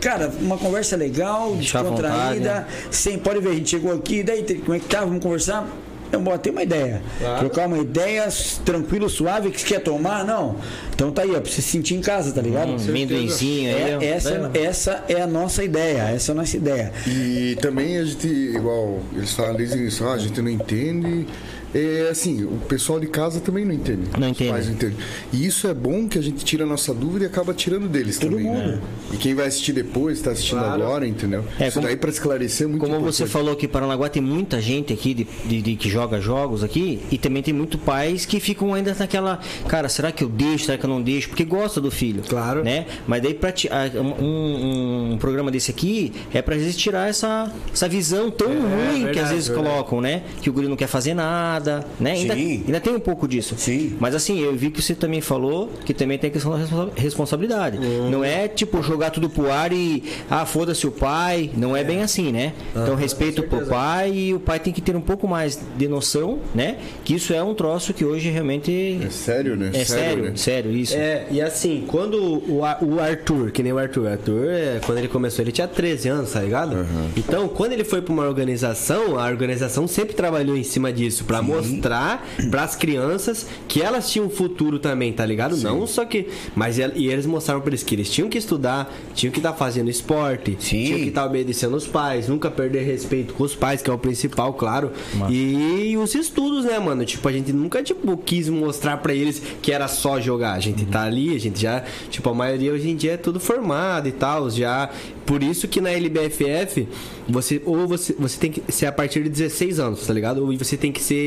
cara, 0.00 0.30
uma 0.40 0.58
conversa 0.58 0.96
legal, 0.96 1.54
descontraída, 1.56 1.94
vontade, 1.94 2.40
né? 2.40 2.66
sem, 2.90 3.18
pode 3.18 3.40
ver, 3.40 3.50
a 3.50 3.54
gente 3.54 3.70
chegou 3.70 3.92
aqui, 3.94 4.22
daí, 4.22 4.42
como 4.60 4.74
é 4.74 4.78
que 4.80 4.86
tá, 4.86 5.00
vamos 5.04 5.22
conversar? 5.22 5.66
Eu 6.10 6.20
botei 6.20 6.52
uma 6.52 6.62
ideia. 6.62 7.02
Trocar 7.38 7.66
uma 7.66 7.78
ideia 7.78 8.28
tranquilo, 8.64 9.08
suave, 9.08 9.50
que 9.50 9.60
você 9.60 9.66
quer 9.66 9.80
tomar? 9.80 10.24
Não. 10.24 10.56
Então 10.94 11.10
tá 11.10 11.22
aí, 11.22 11.30
ó, 11.30 11.40
pra 11.40 11.50
você 11.50 11.62
se 11.62 11.70
sentir 11.70 11.94
em 11.94 12.00
casa, 12.00 12.32
tá 12.32 12.40
ligado? 12.40 12.70
Um 12.70 12.76
amendoinzinho 12.76 13.74
aí. 13.74 14.04
É, 14.04 14.10
essa, 14.10 14.50
essa 14.54 15.04
é 15.08 15.20
a 15.20 15.26
nossa 15.26 15.62
ideia, 15.62 16.10
essa 16.10 16.30
é 16.30 16.32
a 16.32 16.36
nossa 16.36 16.56
ideia. 16.56 16.92
E 17.06 17.56
também 17.60 17.98
a 17.98 18.04
gente, 18.04 18.26
igual 18.26 19.00
eles 19.14 19.32
falam, 19.32 19.56
dizem 19.56 19.86
isso, 19.86 20.04
ah, 20.04 20.14
a 20.14 20.18
gente 20.18 20.40
não 20.40 20.50
entende. 20.50 21.26
É 21.74 22.08
assim, 22.10 22.44
o 22.44 22.58
pessoal 22.68 22.98
de 22.98 23.06
casa 23.06 23.40
também 23.40 23.64
não 23.64 23.74
entende. 23.74 24.02
Não 24.18 24.28
entende. 24.28 24.50
pais 24.50 24.66
não 24.66 24.74
entendem. 24.74 24.96
E 25.32 25.44
isso 25.46 25.66
é 25.68 25.74
bom 25.74 26.08
que 26.08 26.18
a 26.18 26.22
gente 26.22 26.44
tira 26.44 26.64
a 26.64 26.66
nossa 26.66 26.94
dúvida 26.94 27.24
e 27.24 27.28
acaba 27.28 27.52
tirando 27.52 27.88
deles 27.88 28.18
Todo 28.18 28.30
também. 28.30 28.44
mundo. 28.46 28.68
Né? 28.72 28.80
E 29.12 29.16
quem 29.16 29.34
vai 29.34 29.46
assistir 29.46 29.72
depois, 29.72 30.18
está 30.18 30.30
assistindo 30.30 30.58
Claro. 30.60 30.82
agora, 30.82 31.06
entendeu? 31.06 31.44
É, 31.58 31.64
isso 31.68 31.74
como- 31.74 31.86
daí 31.86 31.96
para 31.96 32.10
esclarecer 32.10 32.66
é 32.66 32.68
muito 32.70 32.80
Como 32.82 32.94
importante. 32.94 33.16
você 33.16 33.26
falou 33.26 33.54
que 33.54 33.66
em 33.66 33.68
Paranaguá 33.68 34.08
tem 34.08 34.22
muita 34.22 34.60
gente 34.60 34.92
aqui 34.92 35.12
de, 35.14 35.26
de- 35.46 35.62
de- 35.62 35.76
que 35.76 35.88
joga 35.90 36.20
jogos 36.20 36.64
aqui 36.64 37.00
e 37.10 37.18
também 37.18 37.42
tem 37.42 37.52
muito 37.52 37.76
pais 37.78 38.24
que 38.24 38.40
ficam 38.40 38.72
ainda 38.74 38.94
naquela, 38.98 39.38
cara, 39.68 39.88
será 39.88 40.10
que 40.10 40.24
eu 40.24 40.28
deixo, 40.28 40.64
será 40.66 40.78
que 40.78 40.84
eu 40.84 40.90
não 40.90 41.02
deixo? 41.02 41.28
Porque 41.28 41.44
gosta 41.44 41.80
do 41.80 41.90
filho. 41.90 42.22
Claro. 42.28 42.64
Né? 42.64 42.86
Mas 43.06 43.22
daí 43.22 43.38
ah, 43.70 43.90
um, 44.22 45.12
um- 45.12 45.18
programa 45.18 45.50
desse 45.50 45.70
aqui 45.70 46.12
é 46.32 46.40
pra 46.40 46.56
gente 46.58 46.76
tirar 46.76 47.08
essa, 47.08 47.52
essa 47.72 47.88
visão 47.88 48.30
tão 48.30 48.48
ruim 48.48 48.98
que 48.98 49.04
verdade, 49.04 49.20
às 49.20 49.30
vezes 49.30 49.48
verdade. 49.48 49.68
colocam, 49.68 50.00
né? 50.00 50.22
Que 50.40 50.48
o 50.48 50.52
guri 50.52 50.68
não 50.68 50.76
quer 50.76 50.86
fazer 50.86 51.14
nada, 51.14 51.57
né? 52.00 52.12
Ainda, 52.12 52.34
Sim. 52.34 52.62
ainda 52.66 52.80
tem 52.80 52.94
um 52.94 53.00
pouco 53.00 53.26
disso. 53.26 53.54
Sim. 53.58 53.96
Mas 54.00 54.14
assim, 54.14 54.38
eu 54.40 54.54
vi 54.54 54.70
que 54.70 54.80
você 54.82 54.94
também 54.94 55.20
falou 55.20 55.70
que 55.84 55.92
também 55.94 56.18
tem 56.18 56.28
a 56.28 56.32
questão 56.32 56.52
da 56.52 56.58
responsa- 56.58 56.90
responsabilidade. 56.96 57.78
Uhum. 57.78 58.10
Não 58.10 58.24
é 58.24 58.48
tipo 58.48 58.82
jogar 58.82 59.10
tudo 59.10 59.28
pro 59.28 59.50
ar 59.50 59.72
e 59.72 60.02
ah, 60.30 60.44
foda-se 60.46 60.86
o 60.86 60.90
pai. 60.92 61.50
Não 61.56 61.76
é, 61.76 61.82
bem 61.84 62.02
assim, 62.02 62.30
né? 62.32 62.52
Então 62.70 62.94
respeito 62.94 63.42
pro 63.42 63.66
pai 63.66 64.12
e 64.12 64.34
o 64.34 64.40
pai 64.40 64.58
tem 64.60 64.72
que 64.72 64.80
ter 64.80 64.94
um 64.96 65.00
pouco 65.00 65.26
mais 65.26 65.58
de 65.76 65.88
noção, 65.88 66.38
né? 66.54 66.76
Que 67.04 67.14
isso 67.14 67.32
é 67.32 67.42
um 67.42 67.54
troço 67.54 67.92
que 67.94 68.04
hoje 68.04 68.28
realmente 68.30 68.98
É 69.04 69.10
sério, 69.10 69.56
né? 69.56 69.70
é 69.74 69.84
sério, 69.84 70.24
né? 70.24 70.32
sério, 70.36 70.70
isso. 70.72 70.94
É, 70.96 71.26
e 71.30 71.40
assim, 71.40 71.84
quando 71.86 72.42
o, 72.50 72.64
Ar- 72.64 72.78
o 72.82 73.00
Arthur, 73.00 73.50
que 73.50 73.62
nem 73.62 73.72
o 73.72 73.78
Arthur, 73.78 74.02
o 74.04 74.08
Arthur, 74.08 74.48
é, 74.50 74.80
quando 74.84 74.98
ele 74.98 75.08
começou, 75.08 75.44
ele 75.44 75.52
tinha 75.52 75.66
13 75.68 76.08
anos, 76.08 76.32
tá 76.32 76.40
ligado? 76.40 76.86
Então, 77.16 77.48
quando 77.48 77.72
ele 77.72 77.84
foi 77.84 78.00
pra 78.02 78.12
uma 78.12 78.24
organização, 78.26 79.18
a 79.18 79.26
organização 79.26 79.86
sempre 79.86 80.14
trabalhou 80.14 80.56
em 80.56 80.62
cima 80.62 80.92
disso, 80.92 81.24
pra 81.24 81.40
mostrar 81.48 82.26
pras 82.50 82.76
crianças 82.76 83.46
que 83.66 83.82
elas 83.82 84.10
tinham 84.10 84.26
um 84.26 84.30
futuro 84.30 84.78
também, 84.78 85.12
tá 85.12 85.24
ligado? 85.24 85.56
Não 85.56 85.86
só 85.86 86.04
que. 86.04 86.28
Mas 86.54 86.78
e 86.78 87.06
eles 87.06 87.26
mostraram 87.26 87.60
pra 87.60 87.70
eles 87.70 87.82
que 87.82 87.94
eles 87.94 88.10
tinham 88.10 88.28
que 88.28 88.38
estudar, 88.38 88.92
tinham 89.14 89.32
que 89.32 89.38
estar 89.38 89.52
fazendo 89.52 89.90
esporte, 89.90 90.56
Sim. 90.60 90.84
tinham 90.84 90.98
que 91.00 91.08
estar 91.08 91.24
obedecendo 91.24 91.76
os 91.76 91.86
pais, 91.86 92.28
nunca 92.28 92.50
perder 92.50 92.82
respeito 92.84 93.34
com 93.34 93.44
os 93.44 93.54
pais, 93.54 93.82
que 93.82 93.90
é 93.90 93.92
o 93.92 93.98
principal, 93.98 94.54
claro. 94.54 94.92
E 95.28 95.96
os 95.96 96.14
estudos, 96.14 96.64
né, 96.64 96.78
mano? 96.78 97.04
Tipo, 97.04 97.28
a 97.28 97.32
gente 97.32 97.52
nunca, 97.52 97.82
tipo, 97.82 98.16
quis 98.16 98.48
mostrar 98.48 98.98
pra 98.98 99.14
eles 99.14 99.42
que 99.60 99.72
era 99.72 99.88
só 99.88 100.20
jogar. 100.20 100.54
A 100.54 100.60
gente 100.60 100.84
tá 100.86 101.02
ali, 101.02 101.34
a 101.34 101.40
gente 101.40 101.60
já, 101.60 101.84
tipo, 102.10 102.28
a 102.28 102.34
maioria 102.34 102.72
hoje 102.72 102.88
em 102.90 102.96
dia 102.96 103.12
é 103.12 103.16
tudo 103.16 103.40
formado 103.40 104.08
e 104.08 104.12
tal, 104.12 104.50
já. 104.50 104.90
Por 105.26 105.42
isso 105.42 105.68
que 105.68 105.80
na 105.80 105.90
LBFF, 105.90 106.88
você 107.28 107.60
ou 107.66 107.86
você, 107.86 108.14
você 108.18 108.38
tem 108.38 108.50
que 108.50 108.72
ser 108.72 108.86
a 108.86 108.92
partir 108.92 109.22
de 109.24 109.28
16 109.28 109.78
anos, 109.78 110.06
tá 110.06 110.14
ligado? 110.14 110.38
Ou 110.38 110.56
você 110.56 110.76
tem 110.76 110.90
que 110.90 111.02
ser 111.02 111.18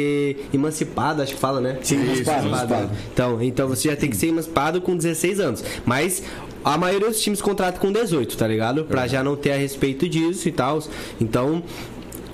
emancipado, 0.54 1.22
acho 1.22 1.34
que 1.34 1.40
fala, 1.40 1.60
né? 1.62 1.78
Sim, 1.82 2.02
emancipado, 2.02 2.48
emancipado. 2.48 2.90
Então, 3.14 3.42
então 3.42 3.68
você 3.68 3.90
já 3.90 3.96
tem 3.96 4.10
que 4.10 4.16
ser 4.16 4.28
emancipado 4.28 4.82
com 4.82 4.96
16 4.96 5.40
anos. 5.40 5.64
Mas 5.86 6.24
a 6.64 6.78
maioria 6.78 7.10
dos 7.10 7.22
times 7.22 7.42
contratam 7.42 7.82
com 7.82 7.92
18, 7.92 8.38
tá 8.38 8.48
ligado? 8.48 8.86
Pra 8.86 9.08
já 9.08 9.24
não 9.24 9.36
ter 9.36 9.52
a 9.52 9.58
respeito 9.58 10.08
disso 10.08 10.48
e 10.48 10.52
tal. 10.52 10.80
Então. 11.20 11.64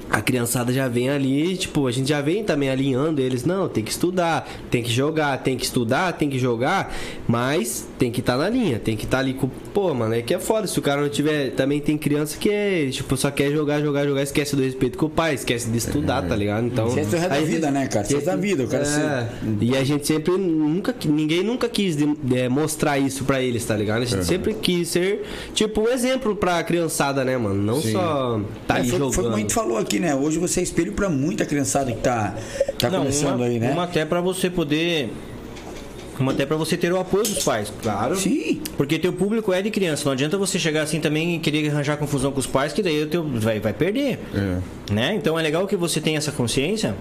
A 0.10 0.22
criançada 0.22 0.72
já 0.72 0.88
vem 0.88 1.10
ali, 1.10 1.58
tipo, 1.58 1.86
a 1.86 1.92
gente 1.92 2.08
já 2.10 2.22
vem 2.22 2.44
também 2.44 2.70
alinhando 2.70 3.20
eles, 3.22 3.44
não, 3.44 3.68
tem 3.68 3.84
que 3.84 3.92
estudar, 3.92 4.48
tem 4.72 4.82
que 4.82 4.90
jogar, 4.92 5.38
tem 5.44 5.58
que 5.58 5.66
estudar, 5.66 6.14
tem 6.14 6.30
que 6.30 6.40
jogar, 6.40 6.94
mas 7.28 7.86
tem 8.00 8.10
que 8.12 8.22
estar 8.22 8.38
na 8.38 8.48
linha, 8.50 8.80
tem 8.80 8.96
que 8.96 9.04
estar 9.04 9.20
ali 9.20 9.34
com, 9.34 9.48
pô, 9.74 9.94
mano, 9.94 10.14
é 10.16 10.22
que 10.22 10.34
é 10.34 10.40
foda, 10.40 10.66
se 10.66 10.80
o 10.80 10.82
cara 10.82 11.02
não 11.02 11.10
tiver, 11.10 11.52
também 11.52 11.82
tem 11.82 11.98
criança 11.98 12.38
que 12.38 12.50
é, 12.50 12.88
tipo, 12.90 13.18
só 13.18 13.30
quer 13.30 13.52
jogar, 13.52 13.82
jogar, 13.82 14.06
jogar, 14.06 14.22
esquece 14.24 14.56
do 14.56 14.62
respeito 14.62 14.98
com 14.98 15.08
o 15.08 15.10
pai, 15.10 15.34
esquece 15.34 15.70
de 15.70 15.78
estudar, 15.78 16.22
tá 16.22 16.36
ligado? 16.36 16.66
Então, 16.66 16.88
Isso 16.88 17.00
é 17.00 17.02
o 17.02 17.06
resto 17.22 17.30
da 17.30 17.40
vida, 17.42 17.72
né, 17.72 17.88
cara? 17.88 18.08
É 18.08 18.14
resto 18.14 18.26
da 18.26 18.36
vida, 18.36 18.64
o 18.64 18.68
cara 18.68 18.84
é, 18.84 19.28
E 19.62 19.76
a 19.76 19.84
gente 19.84 20.08
sempre 20.08 20.38
nunca 20.38 20.96
ninguém 21.06 21.44
nunca 21.44 21.68
quis 21.68 21.96
de- 21.98 22.16
de 22.24 22.48
mostrar 22.50 22.98
isso 22.98 23.24
pra 23.26 23.42
eles, 23.42 23.66
tá 23.66 23.76
ligado? 23.76 24.04
A 24.04 24.06
gente 24.06 24.24
sempre 24.26 24.54
quis 24.54 24.88
ser 24.88 25.24
tipo 25.54 25.82
um 25.82 25.90
exemplo 25.90 26.36
pra 26.36 26.64
criançada, 26.64 27.26
né, 27.26 27.38
mano? 27.38 27.62
Não 27.62 27.82
só 27.82 28.40
tá 28.68 28.78
É, 28.78 28.80
ali 28.80 28.90
foi, 28.90 29.00
jogando. 29.00 29.14
foi 29.14 29.24
como 29.26 29.36
a 29.36 29.40
gente 29.40 29.54
falou 29.54 29.78
aqui, 29.78 29.97
né? 30.00 30.16
Hoje 30.16 30.40
você 30.40 30.60
é 30.60 30.64
espelho 30.64 30.94
pra 30.94 31.10
muita 31.10 31.46
criançada 31.46 31.92
que 31.92 32.00
tá, 32.00 32.36
tá 32.78 32.90
Não, 32.90 33.00
começando 33.00 33.36
uma, 33.36 33.46
aí, 33.46 33.60
né? 33.60 33.72
uma 33.72 33.84
até 33.84 34.06
pra 34.06 34.22
você 34.22 34.50
poder. 34.50 35.12
Uma 36.20 36.32
até 36.32 36.48
pra 36.48 36.58
você 36.58 36.76
ter 36.76 36.92
o 36.92 37.00
apoio 37.00 37.24
dos 37.24 37.44
pais. 37.44 37.72
Claro. 37.82 38.16
Sim. 38.16 38.60
Porque 38.76 38.98
teu 38.98 39.14
público 39.14 39.54
é 39.54 39.62
de 39.62 39.70
criança. 39.70 40.04
Não 40.06 40.14
adianta 40.14 40.36
você 40.36 40.58
chegar 40.58 40.82
assim 40.82 41.00
também 41.00 41.36
e 41.36 41.40
querer 41.40 41.70
arranjar 41.70 41.96
confusão 41.98 42.32
com 42.32 42.40
os 42.40 42.48
pais, 42.48 42.74
que 42.74 42.82
daí 42.82 43.04
o 43.04 43.08
teu 43.08 43.24
vai, 43.24 43.60
vai 43.60 43.72
perder. 43.72 44.20
É. 44.34 44.94
Né? 44.94 45.14
Então 45.16 45.38
é 45.38 45.44
legal 45.44 45.68
que 45.68 45.76
você 45.76 46.02
tenha 46.02 46.18
essa 46.18 46.32
consciência. 46.32 46.96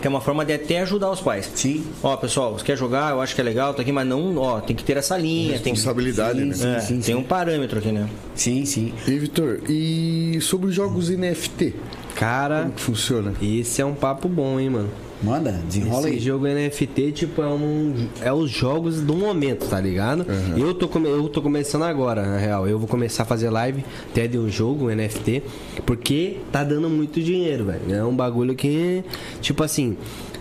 Que 0.00 0.06
é 0.06 0.10
uma 0.10 0.20
forma 0.20 0.44
de 0.44 0.52
até 0.52 0.80
ajudar 0.80 1.10
os 1.10 1.20
pais. 1.20 1.50
Sim. 1.54 1.84
Ó, 2.02 2.16
pessoal, 2.16 2.52
você 2.56 2.64
quer 2.64 2.76
jogar? 2.76 3.10
Eu 3.12 3.20
acho 3.20 3.34
que 3.34 3.40
é 3.40 3.44
legal, 3.44 3.74
tá 3.74 3.82
aqui, 3.82 3.90
mas 3.90 4.06
não, 4.06 4.36
ó, 4.38 4.60
tem 4.60 4.76
que 4.76 4.84
ter 4.84 4.96
essa 4.96 5.16
linha. 5.18 5.54
Tem, 5.54 5.62
que- 5.64 5.70
Responsabilidade, 5.70 6.40
né? 6.44 6.54
é, 6.76 6.80
sim, 6.80 6.94
tem 6.94 7.02
sim. 7.02 7.14
um 7.14 7.22
parâmetro 7.24 7.78
aqui, 7.78 7.90
né? 7.90 8.08
Sim, 8.34 8.64
sim. 8.64 8.94
E 9.08 9.18
Vitor, 9.18 9.60
e 9.68 10.38
sobre 10.40 10.68
os 10.68 10.74
jogos 10.74 11.10
NFT? 11.10 11.74
Cara, 12.14 12.62
Como 12.62 12.72
que 12.74 12.80
funciona? 12.82 13.32
esse 13.42 13.82
é 13.82 13.84
um 13.84 13.94
papo 13.94 14.28
bom, 14.28 14.58
hein, 14.60 14.70
mano. 14.70 14.88
Manda, 15.22 15.52
desenrola 15.66 16.08
Esse 16.08 16.18
aí. 16.18 16.20
jogo 16.20 16.46
NFT, 16.46 17.12
tipo, 17.12 17.42
é 17.42 17.48
um. 17.48 18.08
É 18.20 18.32
os 18.32 18.50
jogos 18.50 19.00
do 19.00 19.14
momento, 19.14 19.68
tá 19.68 19.80
ligado? 19.80 20.24
Eu, 20.56 20.74
tô 20.74 20.88
eu 21.00 21.28
tô 21.28 21.42
começando 21.42 21.82
agora, 21.82 22.22
na 22.24 22.38
real. 22.38 22.68
Eu 22.68 22.78
vou 22.78 22.86
começar 22.86 23.24
a 23.24 23.26
fazer 23.26 23.50
live 23.50 23.84
até 24.10 24.28
de 24.28 24.38
um 24.38 24.48
jogo, 24.48 24.86
um 24.88 24.94
NFT, 24.94 25.42
porque 25.84 26.36
tá 26.52 26.62
dando 26.62 26.88
muito 26.88 27.20
dinheiro, 27.20 27.64
velho. 27.64 27.92
É 27.92 28.04
um 28.04 28.14
bagulho 28.14 28.54
que, 28.54 29.02
tipo 29.40 29.62
assim. 29.62 29.96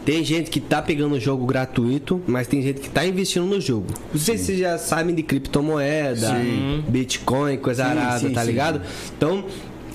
Tem 0.05 0.23
gente 0.23 0.49
que 0.49 0.61
tá 0.61 0.81
pegando 0.81 1.15
o 1.15 1.19
jogo 1.19 1.45
gratuito, 1.45 2.21
mas 2.25 2.47
tem 2.47 2.61
gente 2.61 2.79
que 2.79 2.89
tá 2.89 3.05
investindo 3.05 3.45
no 3.45 3.59
jogo. 3.59 3.87
Não 4.13 4.17
sei 4.21 4.37
se 4.37 4.45
vocês 4.45 4.59
já 4.59 4.77
sabem 4.77 5.13
de 5.13 5.21
criptomoeda, 5.21 6.33
Bitcoin, 6.87 7.57
coisa 7.57 7.83
Sim, 7.83 7.89
arada, 7.89 8.19
sim, 8.19 8.29
tá 8.31 8.39
sim. 8.39 8.47
ligado? 8.47 8.81
Então, 9.17 9.43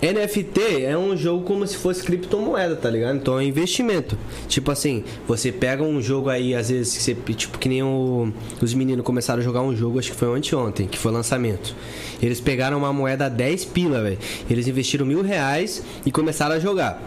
NFT 0.03 0.83
é 0.85 0.99
um 0.99 1.17
jogo 1.17 1.45
como 1.45 1.65
se 1.65 1.77
fosse 1.77 2.03
criptomoeda, 2.03 2.75
tá 2.75 2.91
ligado? 2.91 3.17
Então 3.17 3.35
é 3.35 3.37
um 3.39 3.43
investimento. 3.43 4.19
Tipo 4.49 4.73
assim, 4.73 5.05
você 5.29 5.53
pega 5.53 5.83
um 5.85 6.03
jogo 6.03 6.29
aí, 6.29 6.55
às 6.57 6.71
vezes, 6.71 6.97
que 6.97 7.03
você, 7.03 7.15
tipo, 7.35 7.57
que 7.57 7.69
nem 7.69 7.85
o- 7.85 8.33
os 8.61 8.75
meninos 8.75 9.05
começaram 9.05 9.41
a 9.41 9.45
jogar 9.45 9.63
um 9.63 9.77
jogo, 9.77 10.01
acho 10.01 10.11
que 10.11 10.17
foi 10.17 10.37
anteontem, 10.37 10.89
que 10.89 10.99
foi 10.99 11.13
lançamento. 11.13 11.75
Eles 12.21 12.41
pegaram 12.41 12.79
uma 12.79 12.93
moeda 12.93 13.31
10 13.31 13.65
pila, 13.65 14.03
velho. 14.03 14.19
Eles 14.51 14.67
investiram 14.67 15.07
mil 15.07 15.23
reais 15.23 15.83
e 16.05 16.11
começaram 16.11 16.57
a 16.57 16.59
jogar. 16.59 17.01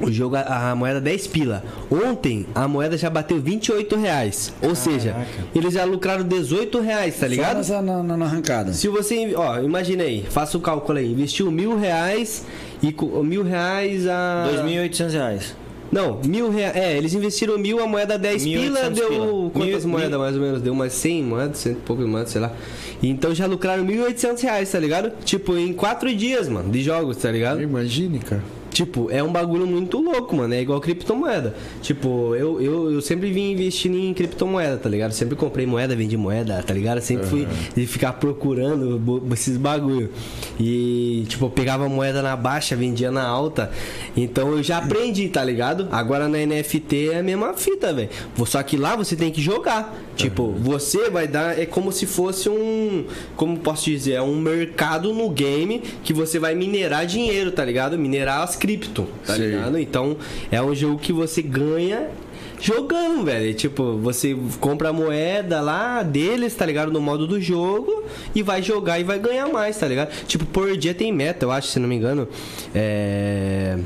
O 0.00 0.12
jogo, 0.12 0.36
a, 0.36 0.70
a 0.70 0.74
moeda 0.76 1.00
10 1.00 1.26
pila. 1.26 1.62
Ontem, 1.90 2.46
a 2.54 2.68
moeda 2.68 2.96
já 2.96 3.10
bateu 3.10 3.40
28 3.40 3.96
reais. 3.96 4.52
Ou 4.62 4.74
seja, 4.74 5.16
eles 5.54 5.74
já 5.74 5.84
lucraram 5.84 6.22
18 6.22 6.80
reais, 6.80 7.18
tá 7.18 7.26
ligado? 7.26 7.64
Só 7.64 7.82
na, 7.82 8.02
na, 8.02 8.16
na 8.16 8.24
arrancada. 8.26 8.72
Se 8.72 8.86
você, 8.88 9.32
ó, 9.34 9.58
imagina 9.60 10.04
aí, 10.04 10.24
faça 10.30 10.56
o 10.56 10.60
cálculo 10.60 10.98
aí, 10.98 11.10
investiu 11.12 11.50
mil 11.50 11.76
reais 11.76 12.44
e 12.82 12.94
mil 13.24 13.42
reais 13.42 14.06
a. 14.06 14.48
2.800 14.64 15.10
reais. 15.10 15.56
Não, 15.90 16.20
mil 16.24 16.50
reais. 16.50 16.76
É, 16.76 16.96
eles 16.96 17.14
investiram 17.14 17.58
mil, 17.58 17.82
a 17.82 17.86
moeda 17.86 18.18
10 18.18 18.44
pila 18.44 18.80
1.800 18.82 18.90
deu. 18.94 19.08
pila. 19.08 19.50
Quantas 19.50 19.84
Mil- 19.84 19.92
moedas 19.92 20.10
mil- 20.10 20.18
mais 20.20 20.36
ou 20.36 20.42
menos? 20.42 20.62
Deu 20.62 20.72
umas 20.74 20.92
100 20.92 21.22
moedas, 21.24 21.58
100 21.58 21.72
e 21.72 21.74
poucas 21.76 22.06
moedas, 22.06 22.30
sei 22.30 22.40
lá. 22.42 22.52
Então 23.02 23.34
já 23.34 23.46
lucraram 23.46 23.84
1.800 23.84 24.40
reais, 24.42 24.70
tá 24.70 24.78
ligado? 24.78 25.10
Tipo, 25.24 25.56
em 25.56 25.72
4 25.72 26.14
dias, 26.14 26.46
mano, 26.48 26.70
de 26.70 26.82
jogos, 26.82 27.16
tá 27.16 27.30
ligado? 27.32 27.62
Imagine, 27.62 28.18
cara. 28.18 28.42
Tipo, 28.70 29.10
é 29.10 29.22
um 29.22 29.32
bagulho 29.32 29.66
muito 29.66 29.98
louco, 30.00 30.36
mano. 30.36 30.54
É 30.54 30.60
igual 30.60 30.80
criptomoeda. 30.80 31.54
Tipo, 31.82 32.34
eu, 32.34 32.60
eu, 32.60 32.92
eu 32.92 33.00
sempre 33.00 33.30
vim 33.32 33.52
investindo 33.52 33.96
em 33.96 34.12
criptomoeda, 34.14 34.76
tá 34.76 34.88
ligado? 34.88 35.12
Sempre 35.12 35.36
comprei 35.36 35.66
moeda, 35.66 35.96
vendi 35.96 36.16
moeda, 36.16 36.62
tá 36.62 36.74
ligado? 36.74 37.00
Sempre 37.00 37.26
fui 37.26 37.48
de 37.74 37.86
ficar 37.86 38.14
procurando 38.14 39.22
esses 39.32 39.56
bagulho. 39.56 40.10
E, 40.58 41.24
tipo, 41.28 41.46
eu 41.46 41.50
pegava 41.50 41.88
moeda 41.88 42.22
na 42.22 42.36
baixa, 42.36 42.76
vendia 42.76 43.10
na 43.10 43.26
alta. 43.26 43.70
Então 44.16 44.50
eu 44.50 44.62
já 44.62 44.78
aprendi, 44.78 45.28
tá 45.28 45.42
ligado? 45.44 45.88
Agora 45.90 46.28
na 46.28 46.38
NFT 46.38 47.10
é 47.10 47.18
a 47.18 47.22
mesma 47.22 47.54
fita, 47.54 47.92
velho. 47.92 48.08
Só 48.46 48.62
que 48.62 48.76
lá 48.76 48.96
você 48.96 49.16
tem 49.16 49.30
que 49.30 49.40
jogar. 49.40 49.96
Tipo, 50.18 50.50
você 50.50 51.08
vai 51.08 51.28
dar. 51.28 51.56
É 51.56 51.64
como 51.64 51.92
se 51.92 52.04
fosse 52.04 52.48
um. 52.48 53.04
Como 53.36 53.56
posso 53.58 53.84
dizer? 53.84 54.14
É 54.14 54.22
um 54.22 54.34
mercado 54.34 55.14
no 55.14 55.30
game 55.30 55.80
que 56.02 56.12
você 56.12 56.40
vai 56.40 56.56
minerar 56.56 57.06
dinheiro, 57.06 57.52
tá 57.52 57.64
ligado? 57.64 57.96
Minerar 57.96 58.42
as 58.42 58.56
cripto, 58.56 59.06
tá 59.24 59.36
Sei. 59.36 59.52
ligado? 59.52 59.78
Então 59.78 60.16
é 60.50 60.60
um 60.60 60.74
jogo 60.74 60.98
que 60.98 61.12
você 61.12 61.40
ganha 61.40 62.08
jogando, 62.60 63.24
velho. 63.24 63.54
Tipo, 63.54 63.96
você 63.98 64.36
compra 64.58 64.88
a 64.88 64.92
moeda 64.92 65.60
lá 65.60 66.02
deles, 66.02 66.52
tá 66.52 66.66
ligado? 66.66 66.90
No 66.90 67.00
modo 67.00 67.24
do 67.24 67.40
jogo 67.40 68.02
e 68.34 68.42
vai 68.42 68.60
jogar 68.60 68.98
e 68.98 69.04
vai 69.04 69.20
ganhar 69.20 69.46
mais, 69.48 69.78
tá 69.78 69.86
ligado? 69.86 70.10
Tipo, 70.26 70.44
por 70.46 70.76
dia 70.76 70.94
tem 70.94 71.12
meta, 71.12 71.46
eu 71.46 71.52
acho, 71.52 71.68
se 71.68 71.78
não 71.78 71.88
me 71.88 71.94
engano. 71.94 72.26
É. 72.74 73.78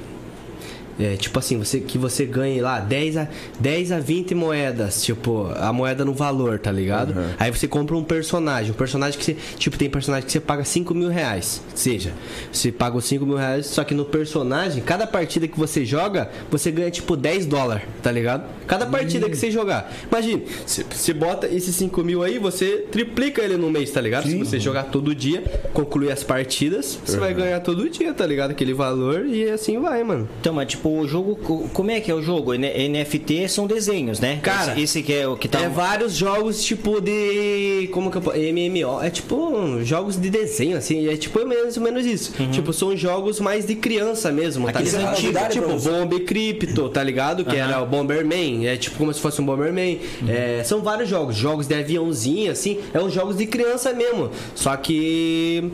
É, 1.02 1.16
tipo 1.16 1.38
assim, 1.38 1.58
você 1.58 1.80
que 1.80 1.98
você 1.98 2.24
ganhe 2.24 2.60
lá 2.60 2.78
10 2.78 3.16
a, 3.16 3.28
10 3.58 3.92
a 3.92 3.98
20 3.98 4.34
moedas, 4.34 5.02
tipo, 5.02 5.50
a 5.56 5.72
moeda 5.72 6.04
no 6.04 6.12
valor, 6.14 6.58
tá 6.58 6.70
ligado? 6.70 7.14
Aí 7.38 7.50
você 7.50 7.66
compra 7.66 7.96
um 7.96 8.04
personagem, 8.04 8.70
um 8.70 8.74
personagem 8.74 9.18
que 9.18 9.24
você, 9.24 9.36
tipo, 9.56 9.76
tem 9.76 9.90
personagem 9.90 10.26
que 10.26 10.32
você 10.32 10.40
paga 10.40 10.64
5 10.64 10.94
mil 10.94 11.08
reais. 11.08 11.62
Seja, 11.74 12.12
você 12.52 12.70
paga 12.70 12.96
os 12.96 13.04
5 13.04 13.26
mil 13.26 13.36
reais, 13.36 13.66
só 13.66 13.82
que 13.84 13.94
no 13.94 14.04
personagem, 14.04 14.82
cada 14.82 15.06
partida 15.06 15.48
que 15.48 15.58
você 15.58 15.84
joga, 15.84 16.30
você 16.50 16.70
ganha 16.70 16.90
tipo 16.90 17.16
10 17.16 17.46
dólares, 17.46 17.84
tá 18.02 18.12
ligado? 18.12 18.44
Cada 18.66 18.86
partida 18.86 19.28
que 19.28 19.36
você 19.36 19.50
jogar. 19.50 19.92
Imagine, 20.10 20.44
você, 20.66 20.84
você 20.88 21.12
bota 21.12 21.46
esses 21.48 21.74
5 21.74 22.02
mil 22.04 22.22
aí, 22.22 22.38
você 22.38 22.86
triplica 22.90 23.42
ele 23.42 23.56
no 23.56 23.70
mês, 23.70 23.90
tá 23.90 24.00
ligado? 24.00 24.28
Se 24.28 24.36
você 24.36 24.60
jogar 24.60 24.84
todo 24.84 25.14
dia, 25.14 25.42
concluir 25.72 26.12
as 26.12 26.22
partidas, 26.22 26.98
você 27.04 27.16
vai 27.18 27.34
ganhar 27.34 27.60
todo 27.60 27.88
dia, 27.88 28.14
tá 28.14 28.26
ligado? 28.26 28.52
Aquele 28.52 28.72
valor 28.72 29.26
e 29.26 29.50
assim 29.50 29.80
vai, 29.80 30.02
mano. 30.04 30.28
Então, 30.40 30.54
mas 30.54 30.68
tipo, 30.68 30.88
o 30.98 31.08
jogo. 31.08 31.36
co- 31.36 31.68
Como 31.72 31.90
é 31.90 32.00
que 32.00 32.10
é 32.10 32.14
o 32.14 32.22
jogo? 32.22 32.52
NFT 32.54 33.48
são 33.48 33.66
desenhos, 33.66 34.20
né? 34.20 34.38
Cara, 34.42 34.72
esse, 34.72 34.82
esse 34.82 35.02
que 35.02 35.12
é 35.12 35.26
o 35.26 35.36
que 35.36 35.48
tá. 35.48 35.60
É 35.60 35.68
vários 35.68 36.14
jogos 36.14 36.62
tipo 36.64 37.00
de. 37.00 37.88
Como 37.92 38.10
que 38.10 38.16
eu 38.18 38.22
posso. 38.22 38.36
MMO. 38.38 39.02
É 39.02 39.10
tipo 39.10 39.80
jogos 39.82 40.20
de 40.20 40.30
desenho, 40.30 40.76
assim. 40.76 41.08
É 41.08 41.16
tipo 41.16 41.44
mais 41.46 41.76
ou 41.76 41.82
menos 41.82 42.04
isso. 42.06 42.32
Tipo, 42.52 42.72
são 42.72 42.96
jogos 42.96 43.40
mais 43.40 43.66
de 43.66 43.74
criança 43.74 44.30
mesmo. 44.32 44.64
Tá 44.66 44.70
Aqueles 44.78 44.94
ligado? 44.94 45.12
antigos, 45.12 45.52
Tipo. 45.52 45.90
Bomb 45.90 46.20
Crypto, 46.20 46.88
tá 46.88 47.02
ligado? 47.02 47.44
Que 47.44 47.56
era 47.56 47.82
o 47.82 47.86
Bomberman. 47.86 48.66
É 48.66 48.76
tipo 48.76 48.96
como 48.98 49.12
se 49.12 49.20
fosse 49.20 49.40
um 49.40 49.44
Bomberman. 49.46 50.00
É, 50.28 50.62
são 50.64 50.80
vários 50.82 51.08
jogos. 51.08 51.36
Jogos 51.36 51.66
de 51.66 51.74
aviãozinho, 51.74 52.50
assim. 52.52 52.78
É 52.92 53.00
uns 53.00 53.12
jogos 53.12 53.36
de 53.36 53.46
criança 53.46 53.92
mesmo. 53.92 54.30
Só 54.54 54.76
que. 54.76 55.70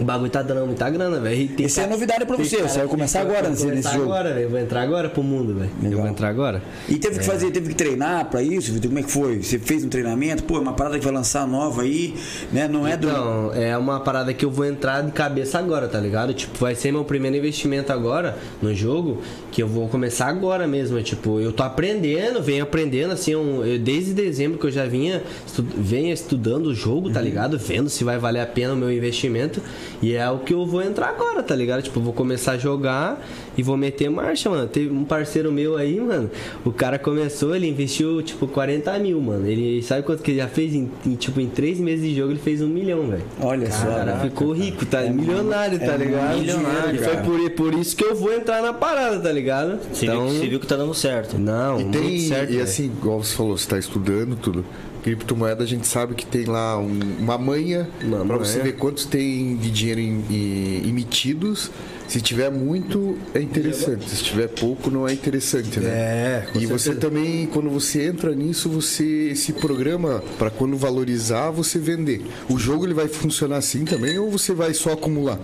O 0.00 0.04
bagulho 0.04 0.30
tá 0.30 0.42
dando 0.42 0.64
muita 0.66 0.88
grana, 0.90 1.18
velho. 1.20 1.50
Isso 1.58 1.80
é 1.80 1.84
ca- 1.84 1.90
novidade 1.90 2.24
pra 2.24 2.36
você, 2.36 2.56
cara 2.56 2.68
você 2.68 2.78
vai 2.78 2.88
começar 2.88 3.20
agora 3.20 3.50
vou 3.50 3.66
nesse- 3.70 3.90
jogo. 3.92 4.04
agora, 4.04 4.32
velho. 4.34 4.44
Eu 4.44 4.50
vou 4.50 4.58
entrar 4.60 4.82
agora 4.82 5.08
pro 5.08 5.22
mundo, 5.22 5.54
velho. 5.54 5.70
Eu 5.82 5.98
vou 5.98 6.06
entrar 6.06 6.28
agora. 6.28 6.62
E 6.88 6.96
teve 6.98 7.18
que 7.18 7.24
fazer, 7.24 7.50
teve 7.50 7.68
que 7.70 7.74
treinar 7.74 8.26
pra 8.26 8.42
isso, 8.42 8.72
Vitor? 8.72 8.88
Como 8.88 8.98
é 9.00 9.02
que 9.02 9.10
foi? 9.10 9.42
Você 9.42 9.58
fez 9.58 9.84
um 9.84 9.88
treinamento? 9.88 10.42
Pô, 10.44 10.56
é 10.56 10.60
uma 10.60 10.72
parada 10.72 10.98
que 10.98 11.04
vai 11.04 11.12
lançar 11.12 11.46
nova 11.46 11.82
aí, 11.82 12.14
né? 12.52 12.68
Não 12.68 12.86
é 12.86 12.96
do. 12.96 13.08
Então, 13.08 13.52
é 13.54 13.76
uma 13.76 14.00
parada 14.00 14.32
que 14.32 14.44
eu 14.44 14.50
vou 14.50 14.64
entrar 14.64 15.02
de 15.02 15.10
cabeça 15.12 15.58
agora, 15.58 15.88
tá 15.88 15.98
ligado? 15.98 16.32
Tipo, 16.32 16.56
vai 16.58 16.74
ser 16.74 16.92
meu 16.92 17.04
primeiro 17.04 17.36
investimento 17.36 17.92
agora 17.92 18.36
no 18.62 18.74
jogo, 18.74 19.18
que 19.50 19.62
eu 19.62 19.66
vou 19.68 19.88
começar 19.88 20.26
agora 20.28 20.66
mesmo. 20.66 21.02
Tipo, 21.02 21.40
eu 21.40 21.52
tô 21.52 21.62
aprendendo, 21.62 22.40
venho 22.42 22.62
aprendendo, 22.62 23.12
assim, 23.12 23.34
um- 23.34 23.64
eu, 23.64 23.78
desde 23.78 24.12
dezembro 24.14 24.58
que 24.58 24.66
eu 24.66 24.70
já 24.70 24.86
vinha, 24.86 25.22
estu, 25.46 25.64
estudando 26.12 26.66
o 26.66 26.74
jogo, 26.74 27.10
tá 27.10 27.20
ligado? 27.20 27.58
Vendo 27.58 27.88
se 27.90 28.04
vai 28.04 28.18
valer 28.18 28.40
a 28.40 28.46
pena 28.46 28.74
o 28.74 28.76
meu 28.76 28.92
investimento. 28.92 29.60
E 30.02 30.14
é 30.14 30.28
o 30.30 30.38
que 30.38 30.54
eu 30.54 30.64
vou 30.66 30.82
entrar 30.82 31.08
agora, 31.08 31.42
tá 31.42 31.54
ligado? 31.54 31.82
Tipo, 31.82 31.98
eu 32.00 32.04
vou 32.04 32.12
começar 32.12 32.52
a 32.52 32.58
jogar 32.58 33.20
e 33.56 33.62
vou 33.62 33.76
meter 33.76 34.08
marcha, 34.10 34.48
mano. 34.48 34.66
Teve 34.68 34.90
um 34.92 35.04
parceiro 35.04 35.50
meu 35.52 35.76
aí, 35.76 35.98
mano. 36.00 36.30
O 36.64 36.70
cara 36.72 36.98
começou, 36.98 37.54
ele 37.54 37.68
investiu, 37.68 38.22
tipo, 38.22 38.46
40 38.46 38.98
mil, 38.98 39.20
mano. 39.20 39.46
Ele 39.46 39.82
sabe 39.82 40.02
quanto 40.02 40.22
que 40.22 40.30
ele 40.32 40.38
já 40.38 40.48
fez? 40.48 40.74
Em, 40.74 40.88
em, 41.04 41.14
tipo, 41.16 41.40
em 41.40 41.48
três 41.48 41.78
meses 41.80 42.04
de 42.08 42.14
jogo, 42.16 42.32
ele 42.32 42.38
fez 42.38 42.62
um 42.62 42.68
milhão, 42.68 43.08
velho. 43.08 43.22
Olha 43.40 43.70
só. 43.70 43.86
Cara, 43.86 44.20
ficou 44.20 44.52
rico, 44.52 44.86
tá? 44.86 45.02
É 45.02 45.10
milionário, 45.10 45.78
tá 45.78 45.94
é 45.94 45.96
ligado? 45.96 46.36
muito 46.36 46.44
dinheiro, 46.46 46.94
e 46.94 46.98
foi 46.98 47.16
por, 47.16 47.50
por 47.50 47.74
isso 47.74 47.96
que 47.96 48.04
eu 48.04 48.14
vou 48.14 48.32
entrar 48.32 48.62
na 48.62 48.72
parada, 48.72 49.18
tá 49.18 49.32
ligado? 49.32 49.78
Você, 49.92 50.06
viu, 50.06 50.26
que- 50.26 50.32
você 50.32 50.46
viu 50.48 50.60
que 50.60 50.66
tá 50.66 50.76
dando 50.76 50.94
certo. 50.94 51.38
Não, 51.38 51.80
E 51.80 51.84
muito 51.84 51.98
tem, 51.98 52.18
certo. 52.20 52.50
e 52.50 52.52
velho. 52.54 52.62
assim, 52.64 52.84
igual 52.86 53.22
você 53.22 53.34
falou, 53.34 53.56
você 53.56 53.64
está 53.64 53.78
estudando 53.78 54.36
tudo. 54.36 54.64
Criptomoeda 55.02 55.64
a 55.64 55.66
gente 55.66 55.86
sabe 55.86 56.14
que 56.14 56.26
tem 56.26 56.44
lá 56.44 56.78
um- 56.78 56.98
uma 57.18 57.38
manha 57.38 57.88
para 58.26 58.36
você 58.36 58.60
ver 58.60 58.72
quantos 58.76 59.04
tem 59.04 59.56
de 59.56 59.70
dinheiro 59.70 60.00
em- 60.00 60.24
em- 60.30 60.88
emitidos. 60.88 61.70
Se 62.08 62.20
tiver 62.22 62.50
muito, 62.50 63.18
é 63.34 63.40
interessante. 63.40 64.08
Se 64.08 64.22
tiver 64.24 64.48
pouco, 64.48 64.90
não 64.90 65.06
é 65.06 65.12
interessante, 65.12 65.78
né? 65.78 65.88
É, 65.90 66.46
E 66.54 66.64
você 66.66 66.84
certeza. 66.92 67.00
também, 67.00 67.46
quando 67.46 67.68
você 67.68 68.06
entra 68.06 68.34
nisso, 68.34 68.68
você 68.70 69.34
se 69.34 69.52
programa 69.52 70.22
para 70.38 70.48
quando 70.50 70.76
valorizar, 70.76 71.50
você 71.50 71.78
vender. 71.78 72.22
O 72.48 72.58
jogo 72.58 72.86
ele 72.86 72.94
vai 72.94 73.08
funcionar 73.08 73.58
assim 73.58 73.84
também 73.84 74.18
ou 74.18 74.30
você 74.30 74.54
vai 74.54 74.72
só 74.72 74.92
acumular? 74.92 75.38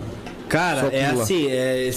Cara, 0.49 0.81
é 0.93 1.05
assim, 1.23 1.47
é, 1.47 1.89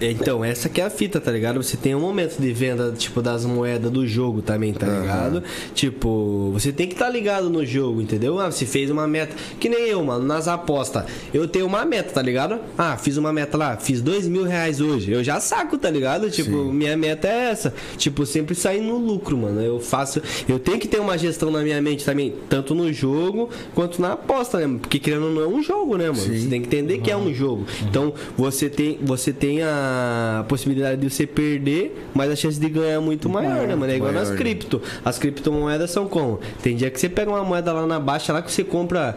é- 0.00 0.10
então, 0.10 0.44
essa 0.44 0.68
que 0.68 0.80
é 0.80 0.84
a 0.84 0.90
fita, 0.90 1.20
tá 1.20 1.30
ligado? 1.30 1.62
Você 1.62 1.76
tem 1.76 1.94
um 1.94 2.00
momento 2.00 2.38
de 2.40 2.52
venda, 2.52 2.92
tipo, 2.96 3.20
das 3.22 3.44
moedas 3.44 3.90
do 3.90 4.06
jogo 4.06 4.40
também, 4.42 4.72
tá 4.72 4.86
ligado? 4.86 5.42
Tipo, 5.74 6.50
você 6.52 6.72
tem 6.72 6.86
que 6.86 6.94
estar 6.94 7.08
ligado 7.08 7.50
no 7.50 7.64
jogo, 7.64 8.00
entendeu? 8.00 8.38
Ah, 8.40 8.50
você 8.50 8.64
fez 8.66 8.90
uma 8.90 9.06
meta, 9.06 9.34
que 9.60 9.68
nem 9.68 9.88
eu, 9.88 10.02
mano, 10.04 10.24
nas 10.24 10.48
apostas. 10.48 11.04
Eu 11.32 11.46
tenho 11.46 11.66
uma 11.66 11.84
meta, 11.84 12.12
tá 12.12 12.22
ligado? 12.22 12.58
Ah, 12.76 12.96
fiz 12.96 13.16
uma 13.16 13.32
meta 13.32 13.56
lá, 13.56 13.76
fiz 13.76 14.00
dois 14.00 14.26
mil 14.26 14.44
reais 14.44 14.80
hoje. 14.80 15.12
Eu 15.12 15.22
já 15.22 15.40
saco, 15.40 15.76
tá 15.78 15.90
ligado? 15.90 16.30
Tipo, 16.30 16.72
minha 16.72 16.96
meta 16.96 17.28
é 17.28 17.50
essa. 17.50 17.74
Tipo, 17.96 18.24
sempre 18.26 18.54
sair 18.54 18.80
no 18.80 18.96
lucro, 18.98 19.36
mano. 19.36 19.60
Eu 19.60 19.80
faço. 19.80 20.22
Eu 20.48 20.58
tenho 20.58 20.78
que 20.78 20.88
ter 20.88 21.00
uma 21.00 21.16
gestão 21.18 21.50
na 21.50 21.60
minha 21.62 21.80
mente 21.82 22.04
também, 22.04 22.34
tanto 22.48 22.74
no 22.74 22.92
jogo 22.92 23.50
quanto 23.74 24.00
na 24.00 24.12
aposta, 24.12 24.58
né? 24.66 24.78
Porque 24.80 24.98
querendo 24.98 25.30
não 25.30 25.42
é 25.42 25.46
um 25.46 25.62
jogo, 25.62 25.96
né, 25.96 26.06
mano? 26.06 26.16
Você 26.40 26.48
tem 26.48 26.60
que 26.60 26.66
entender 26.68 26.98
que 26.98 27.10
é 27.10 27.16
um 27.16 27.32
jogo. 27.34 27.66
Então, 27.88 28.12
você 28.36 28.68
tem, 28.68 28.98
você 29.02 29.32
tem 29.32 29.62
a 29.62 30.44
possibilidade 30.48 31.00
de 31.00 31.10
você 31.10 31.26
perder, 31.26 32.08
mas 32.14 32.30
a 32.30 32.36
chance 32.36 32.58
de 32.58 32.68
ganhar 32.68 32.94
é 32.94 32.98
muito 32.98 33.28
maior, 33.28 33.66
né, 33.66 33.74
mano? 33.74 33.92
É 33.92 33.96
igual 33.96 34.12
maior, 34.12 34.24
nas 34.24 34.30
né? 34.30 34.36
cripto. 34.36 34.80
As 35.04 35.18
criptomoedas 35.18 35.90
são 35.90 36.06
como? 36.06 36.40
Tem 36.62 36.76
dia 36.76 36.90
que 36.90 37.00
você 37.00 37.08
pega 37.08 37.30
uma 37.30 37.44
moeda 37.44 37.72
lá 37.72 37.86
na 37.86 38.00
baixa 38.00 38.32
lá 38.32 38.42
que 38.42 38.52
você 38.52 38.64
compra. 38.64 39.16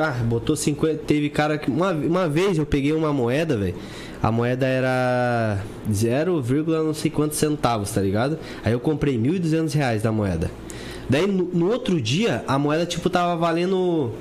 Ah, 0.00 0.10
botou 0.24 0.56
50. 0.56 1.02
Teve 1.06 1.30
cara 1.30 1.56
que. 1.56 1.70
Uma, 1.70 1.92
uma 1.92 2.28
vez 2.28 2.58
eu 2.58 2.66
peguei 2.66 2.92
uma 2.92 3.12
moeda, 3.12 3.56
velho. 3.56 3.74
A 4.22 4.30
moeda 4.30 4.66
era 4.66 5.62
0, 5.90 6.44
não 6.84 6.92
sei 6.92 7.10
quantos 7.10 7.38
centavos, 7.38 7.90
tá 7.90 8.02
ligado? 8.02 8.38
Aí 8.62 8.72
eu 8.72 8.80
comprei 8.80 9.16
1.200 9.16 9.72
reais 9.72 10.02
da 10.02 10.12
moeda. 10.12 10.50
Daí 11.08 11.26
no, 11.26 11.44
no 11.44 11.70
outro 11.70 12.00
dia 12.00 12.44
a 12.46 12.58
moeda 12.58 12.86
tipo 12.86 13.10
tava 13.10 13.34
valendo. 13.36 14.12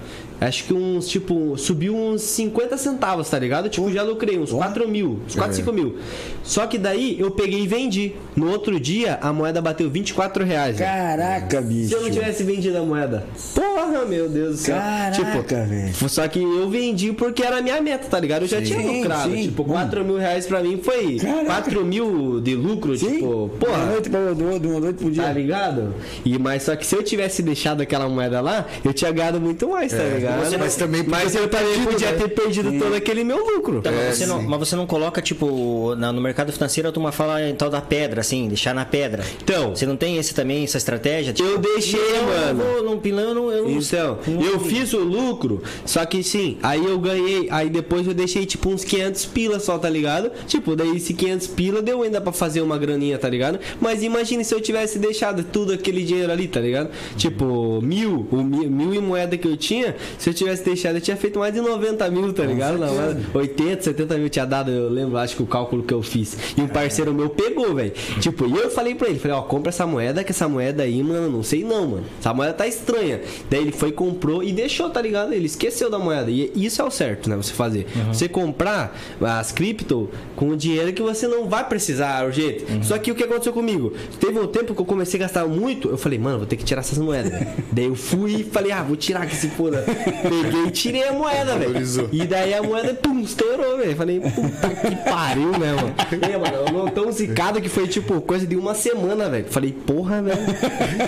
Acho 0.42 0.64
que 0.64 0.74
uns, 0.74 1.08
tipo, 1.10 1.58
subiu 1.58 1.96
uns 1.96 2.22
50 2.22 2.78
centavos, 2.78 3.30
tá 3.30 3.38
ligado? 3.38 3.68
Tipo, 3.70 3.92
já 3.92 4.04
lucrei 4.04 4.40
uns 4.40 4.52
4 4.52 4.88
mil, 4.88 5.20
uns 5.28 5.36
4, 5.36 5.54
5 5.56 5.74
mil. 5.74 5.98
Só 6.44 6.66
que 6.66 6.78
daí 6.78 7.20
eu 7.20 7.30
peguei 7.32 7.62
e 7.64 7.68
vendi. 7.68 8.14
No 8.36 8.50
outro 8.50 8.80
dia 8.80 9.20
a 9.22 9.34
moeda 9.34 9.62
bateu 9.62 9.90
24 9.90 10.46
reais. 10.46 10.78
Caraca, 10.78 11.60
bicho. 11.62 11.90
Se 11.90 11.94
eu 11.96 12.02
não 12.02 12.10
tivesse 12.10 12.44
vendido 12.44 12.78
a 12.78 12.82
moeda. 12.84 13.26
Porra, 13.54 14.06
meu 14.06 14.30
Deus 14.30 14.52
do 14.56 14.58
céu. 14.58 14.76
Caraca, 14.78 15.12
tipo, 15.12 15.56
velho. 15.70 16.10
Só 16.10 16.28
que 16.28 16.42
eu 16.42 16.70
vendi 16.70 17.12
porque 17.12 17.44
era 17.44 17.58
a 17.58 17.62
minha 17.62 17.82
meta, 17.82 18.08
tá 18.10 18.20
ligado? 18.20 18.44
Eu 18.44 18.48
já 18.48 18.62
tinha 18.62 18.80
Sim, 18.80 19.02
lucrado. 19.02 19.32
sim. 19.32 19.42
Tipo, 19.44 19.64
Hum. 19.64 19.66
4 19.66 20.06
mil 20.06 20.18
reais 20.18 20.46
pra 20.46 20.64
mim 20.64 20.80
foi 20.82 21.18
Caraca. 21.18 21.46
4 21.46 21.86
mil 21.86 22.40
de 22.40 22.56
lucro, 22.56 22.98
Sim. 22.98 23.08
tipo, 23.16 23.18
De 23.20 23.26
uma 23.26 23.50
porra. 23.50 23.86
noite 23.88 24.10
pra 24.10 24.20
uma 24.20 24.80
noite 24.80 24.98
pro 25.00 25.12
dia. 25.12 25.24
Tá 25.24 25.34
ligado? 25.34 25.94
E, 26.24 26.38
mas 26.40 26.64
só 26.64 26.76
que 26.78 26.86
se 26.86 26.96
eu 26.96 27.04
tivesse 27.04 27.42
deixado 27.44 27.82
aquela 27.82 28.08
moeda 28.08 28.40
lá, 28.40 28.66
eu 28.86 28.94
tinha 28.94 29.12
ganhado 29.12 29.42
muito 29.42 29.68
mais, 29.70 29.92
tá 29.92 30.02
ligado? 30.04 30.29
Você- 30.38 30.58
mas 30.58 30.76
também 30.76 31.04
mas 31.08 31.24
podia 31.24 31.40
eu 31.42 31.48
ter 31.48 31.58
também 31.58 31.74
perdido, 31.74 31.92
podia 31.92 32.12
né? 32.12 32.18
ter 32.18 32.28
perdido 32.30 32.80
todo 32.80 32.94
aquele 32.96 33.24
meu 33.24 33.38
lucro. 33.38 33.78
Então, 33.80 33.92
mas, 33.92 34.02
É, 34.02 34.12
você 34.14 34.26
não, 34.26 34.42
mas 34.44 34.60
você 34.60 34.76
não 34.76 34.86
coloca, 34.86 35.22
tipo, 35.22 35.96
na- 35.96 36.12
no 36.12 36.22
mercado 36.22 36.52
financeiro 36.52 36.90
a 36.90 36.92
turma 36.92 37.12
fala 37.12 37.42
em 37.48 37.56
tal 37.56 37.70
da 37.70 37.82
pedra, 37.82 38.22
assim, 38.22 38.48
deixar 38.48 38.74
na 38.74 38.86
pedra. 38.86 39.24
Então. 39.44 39.76
Você 39.76 39.86
não 39.86 39.96
tem 39.96 40.18
esse 40.18 40.34
também, 40.34 40.64
essa 40.64 40.78
estratégia? 40.78 41.34
Tipo, 41.34 41.50
Eu 41.50 41.58
deixei, 41.58 42.00
não, 42.14 42.26
mano. 42.54 42.64
Eu 42.64 42.84
num 42.84 43.00
pilão, 43.00 43.24
eu 43.30 43.36
não. 43.36 43.52
Eu 43.52 43.64
não- 43.64 43.72
Então, 43.80 44.20
não- 44.28 44.42
eu 44.42 44.60
fiz 44.60 44.94
o 44.94 45.00
lucro, 45.00 45.62
só 45.86 46.06
que 46.06 46.22
sim, 46.24 46.58
aí 46.62 46.84
eu 46.86 46.98
ganhei, 47.00 47.48
aí 47.50 47.70
depois 47.70 48.06
eu 48.08 48.14
deixei 48.14 48.46
tipo 48.46 48.70
uns 48.70 48.84
500 48.84 49.26
pila 49.26 49.60
só, 49.60 49.78
tá 49.78 49.90
ligado? 49.90 50.32
Tipo, 50.48 50.76
daí 50.76 50.96
esse 50.98 51.14
500 51.14 51.48
pila 51.48 51.82
deu 51.82 52.02
ainda 52.04 52.20
pra 52.22 52.32
fazer 52.32 52.62
uma 52.62 52.78
graninha, 52.78 53.18
tá 53.18 53.30
ligado? 53.30 53.60
Mas 53.80 54.04
imagine 54.04 54.44
se 54.44 54.54
eu 54.54 54.62
tivesse 54.62 55.00
deixado 55.00 55.44
tudo 55.44 55.74
aquele 55.74 56.04
dinheiro 56.04 56.32
ali, 56.32 56.48
tá 56.48 56.60
ligado? 56.60 56.90
Tipo, 57.18 57.82
mil, 57.82 58.28
o 58.32 58.38
mil, 58.38 58.70
mil 58.70 58.94
em 58.94 59.00
moeda 59.02 59.38
que 59.38 59.48
eu 59.48 59.58
tinha, 59.58 59.96
se 60.20 60.30
eu 60.30 60.34
tivesse 60.34 60.64
deixado, 60.64 60.96
eu 60.96 61.02
tinha 61.02 61.16
feito 61.16 61.40
mais 61.40 61.54
de 61.54 61.62
90 61.62 62.12
mil, 62.12 62.34
tá 62.34 62.44
ligado? 62.44 62.78
Não, 62.78 62.94
mas 62.94 63.18
80, 63.34 63.84
70 63.84 64.18
mil 64.18 64.30
tinha 64.30 64.46
dado, 64.46 64.70
eu 64.70 64.90
lembro, 64.90 65.18
acho 65.18 65.36
que 65.36 65.42
o 65.42 65.48
cálculo 65.48 65.82
que 65.82 65.94
eu 65.94 66.04
fiz. 66.04 66.38
E 66.58 66.62
um 66.62 66.68
parceiro 66.68 67.14
meu 67.14 67.30
pegou, 67.30 67.74
velho. 67.74 67.94
Tipo, 68.20 68.46
e 68.46 68.52
eu 68.52 68.70
falei 68.70 68.94
pra 68.96 69.08
ele, 69.08 69.18
falei, 69.18 69.38
ó, 69.38 69.42
compra 69.42 69.70
essa 69.70 69.88
moeda, 69.88 70.24
que 70.24 70.32
essa 70.32 70.48
moeda 70.48 70.84
aí, 70.84 71.02
mano, 71.02 71.30
não 71.30 71.42
sei 71.42 71.64
não, 71.64 71.88
mano. 71.88 72.04
Essa 72.20 72.34
moeda 72.34 72.54
tá 72.54 72.68
estranha. 72.68 73.22
Daí 73.50 73.62
ele 73.62 73.72
foi, 73.72 73.92
comprou 73.94 74.44
e 74.44 74.52
deixou, 74.52 74.90
tá 74.90 75.02
ligado? 75.02 75.34
Ele 75.34 75.46
esqueceu 75.46 75.90
da 75.90 75.98
moeda. 75.98 76.30
E 76.30 76.52
isso 76.54 76.82
é 76.82 76.86
o 76.86 76.92
certo, 76.92 77.30
né? 77.30 77.38
Você 77.38 77.54
fazer. 77.54 77.88
Você 78.12 78.28
comprar 78.28 79.00
as 79.22 79.54
cripto 79.54 80.10
com 80.36 80.50
o 80.50 80.58
dinheiro 80.58 80.92
que 80.92 81.02
você 81.02 81.28
não 81.28 81.48
vai 81.48 81.68
precisar, 81.68 82.26
urgente. 82.26 82.66
Só 82.84 82.98
que 82.98 83.10
o 83.12 83.16
que 83.16 83.24
aconteceu 83.24 83.54
comigo? 83.54 83.94
Teve 84.20 84.38
um 84.38 84.48
tempo 84.48 84.76
que 84.76 84.82
eu 84.82 84.86
comecei 84.86 85.18
a 85.20 85.24
gastar 85.24 85.48
muito, 85.48 85.90
eu 85.90 85.98
falei, 85.98 86.20
mano, 86.20 86.40
vou 86.40 86.48
ter 86.48 86.58
que 86.58 86.66
tirar 86.66 86.82
essas 86.82 86.98
moedas. 86.98 87.32
daí 87.72 87.86
eu 87.86 87.96
fui 87.96 88.42
e 88.42 88.44
falei, 88.44 88.72
ah, 88.74 88.84
vou 88.84 88.98
tirar 88.98 89.26
que 89.26 89.36
se 89.36 89.48
foda. 89.50 89.86
Peguei 90.12 90.64
e 90.68 90.72
tirei 90.72 91.04
a 91.08 91.14
moeda, 91.14 91.56
velho. 91.58 92.10
E 92.12 92.26
daí 92.26 92.54
a 92.54 92.62
moeda, 92.64 92.94
pum, 92.94 93.20
estourou, 93.22 93.78
velho. 93.78 93.96
Falei, 93.96 94.20
puta 94.20 94.70
que 94.70 94.96
pariu, 95.10 95.52
né, 95.52 95.74
mano? 95.74 95.94
É, 96.22 96.38
mano, 96.38 96.56
eu 96.68 96.74
não 96.74 96.88
tão 96.88 97.12
zicado 97.12 97.62
que 97.62 97.70
foi, 97.70 97.88
tipo, 97.88 98.20
coisa 98.22 98.46
de 98.46 98.56
uma 98.56 98.74
semana, 98.74 99.30
velho. 99.30 99.46
Falei, 99.50 99.72
porra, 99.72 100.22
velho. 100.22 100.38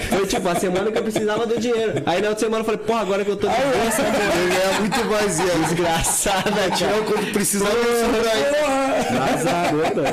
Foi, 0.09 0.25
tipo, 0.27 0.47
a 0.47 0.55
semana 0.55 0.91
que 0.91 0.97
eu 0.97 1.03
precisava 1.03 1.45
do 1.45 1.59
dinheiro. 1.59 2.01
Aí 2.05 2.21
na 2.21 2.29
outra 2.29 2.45
semana 2.45 2.61
eu 2.61 2.65
falei, 2.65 2.79
porra, 2.79 3.01
agora 3.01 3.25
que 3.25 3.31
eu 3.31 3.37
tô 3.37 3.47
de 3.47 3.53
bolsa, 3.53 4.01
Eu 4.01 4.49
ganhar 4.49 4.79
muito 4.79 5.01
e 5.01 5.51
aí, 5.51 5.63
desgraçada, 5.65 6.71
tio. 6.75 6.87
quando 7.05 7.31
Azar, 9.33 9.73
mano. 9.73 10.03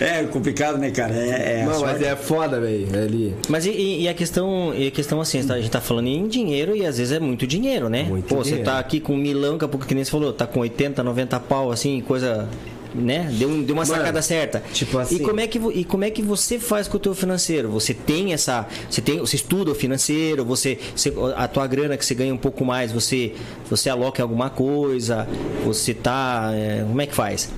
É 0.00 0.22
complicado, 0.24 0.78
né, 0.78 0.90
cara? 0.90 1.14
É, 1.14 1.60
é 1.60 1.64
Não, 1.64 1.80
mas 1.80 2.00
é 2.02 2.14
foda, 2.16 2.60
velho. 2.60 2.88
Ali. 2.94 3.34
Mas 3.48 3.66
e, 3.66 3.70
e- 3.70 4.02
e 4.02 4.08
a 4.08 4.14
questão, 4.14 4.72
e 4.76 4.88
a 4.88 4.90
questão 4.90 5.20
assim, 5.20 5.38
a 5.40 5.56
gente 5.56 5.70
tá 5.70 5.80
falando 5.80 6.06
em 6.08 6.26
dinheiro 6.28 6.76
e 6.76 6.84
às 6.86 6.98
vezes 6.98 7.12
é 7.12 7.20
muito 7.20 7.46
dinheiro, 7.46 7.53
né? 7.88 8.04
Muito 8.04 8.26
Pô, 8.26 8.36
você 8.36 8.50
dinheiro. 8.50 8.70
tá 8.70 8.78
aqui 8.78 9.00
com 9.00 9.16
milão, 9.16 9.52
daqui 9.52 9.64
a 9.64 9.68
pouco 9.68 9.86
que 9.86 9.94
nem 9.94 10.04
você 10.04 10.10
falou, 10.10 10.32
tá 10.32 10.46
com 10.46 10.60
80, 10.60 11.02
90 11.02 11.40
pau, 11.40 11.70
assim, 11.70 12.00
coisa. 12.00 12.48
Né? 12.94 13.28
Deu, 13.36 13.48
deu 13.64 13.74
uma 13.74 13.84
Mano, 13.84 13.86
sacada 13.86 14.22
certa. 14.22 14.62
tipo 14.72 14.96
assim- 14.98 15.16
E 15.16 15.20
como, 15.20 15.40
é 15.40 15.46
que, 15.48 15.58
e 15.74 15.84
como 15.84 16.04
é 16.04 16.10
que 16.10 16.22
você 16.22 16.58
faz 16.60 16.86
com 16.86 16.96
o 16.96 17.00
teu 17.00 17.12
financeiro? 17.14 17.68
Você 17.70 17.92
tem 17.92 18.32
essa. 18.32 18.66
Você, 18.88 19.00
tem, 19.00 19.18
você 19.18 19.34
estuda 19.34 19.72
o 19.72 19.74
financeiro, 19.74 20.44
você, 20.44 20.78
você- 20.94 21.12
a 21.36 21.48
tua 21.48 21.66
grana 21.66 21.96
que 21.96 22.04
você 22.06 22.14
ganha 22.14 22.32
um 22.32 22.36
pouco 22.38 22.64
mais, 22.64 22.92
você, 22.92 23.32
você 23.68 23.90
aloca 23.90 24.20
em 24.20 24.22
alguma 24.22 24.48
coisa, 24.48 25.26
você 25.64 25.92
tá. 25.92 26.50
é, 26.54 26.84
como 26.86 27.00
é 27.00 27.06
que 27.06 27.14
faz? 27.14 27.50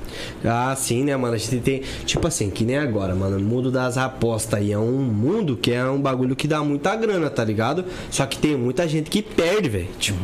Ah, 0.42 0.74
sim, 0.74 1.04
né, 1.04 1.14
mano? 1.16 1.34
A 1.34 1.38
gente 1.38 1.58
tem. 1.58 1.82
Tipo 2.06 2.26
assim, 2.26 2.48
que 2.48 2.64
nem 2.64 2.78
agora, 2.78 3.14
mano. 3.14 3.36
O 3.36 3.40
mundo 3.40 3.70
das 3.70 3.98
apostas 3.98 4.54
aí 4.58 4.72
é 4.72 4.78
um 4.78 4.92
mundo 5.02 5.54
que 5.56 5.70
é 5.72 5.84
um 5.84 6.00
bagulho 6.00 6.34
que 6.34 6.48
dá 6.48 6.62
muita 6.64 6.96
grana, 6.96 7.28
tá 7.28 7.44
ligado? 7.44 7.84
Só 8.10 8.24
que 8.24 8.38
tem 8.38 8.56
muita 8.56 8.88
gente 8.88 9.10
que 9.10 9.20
perde, 9.20 9.68
velho. 9.68 9.88
Tipo, 9.98 10.16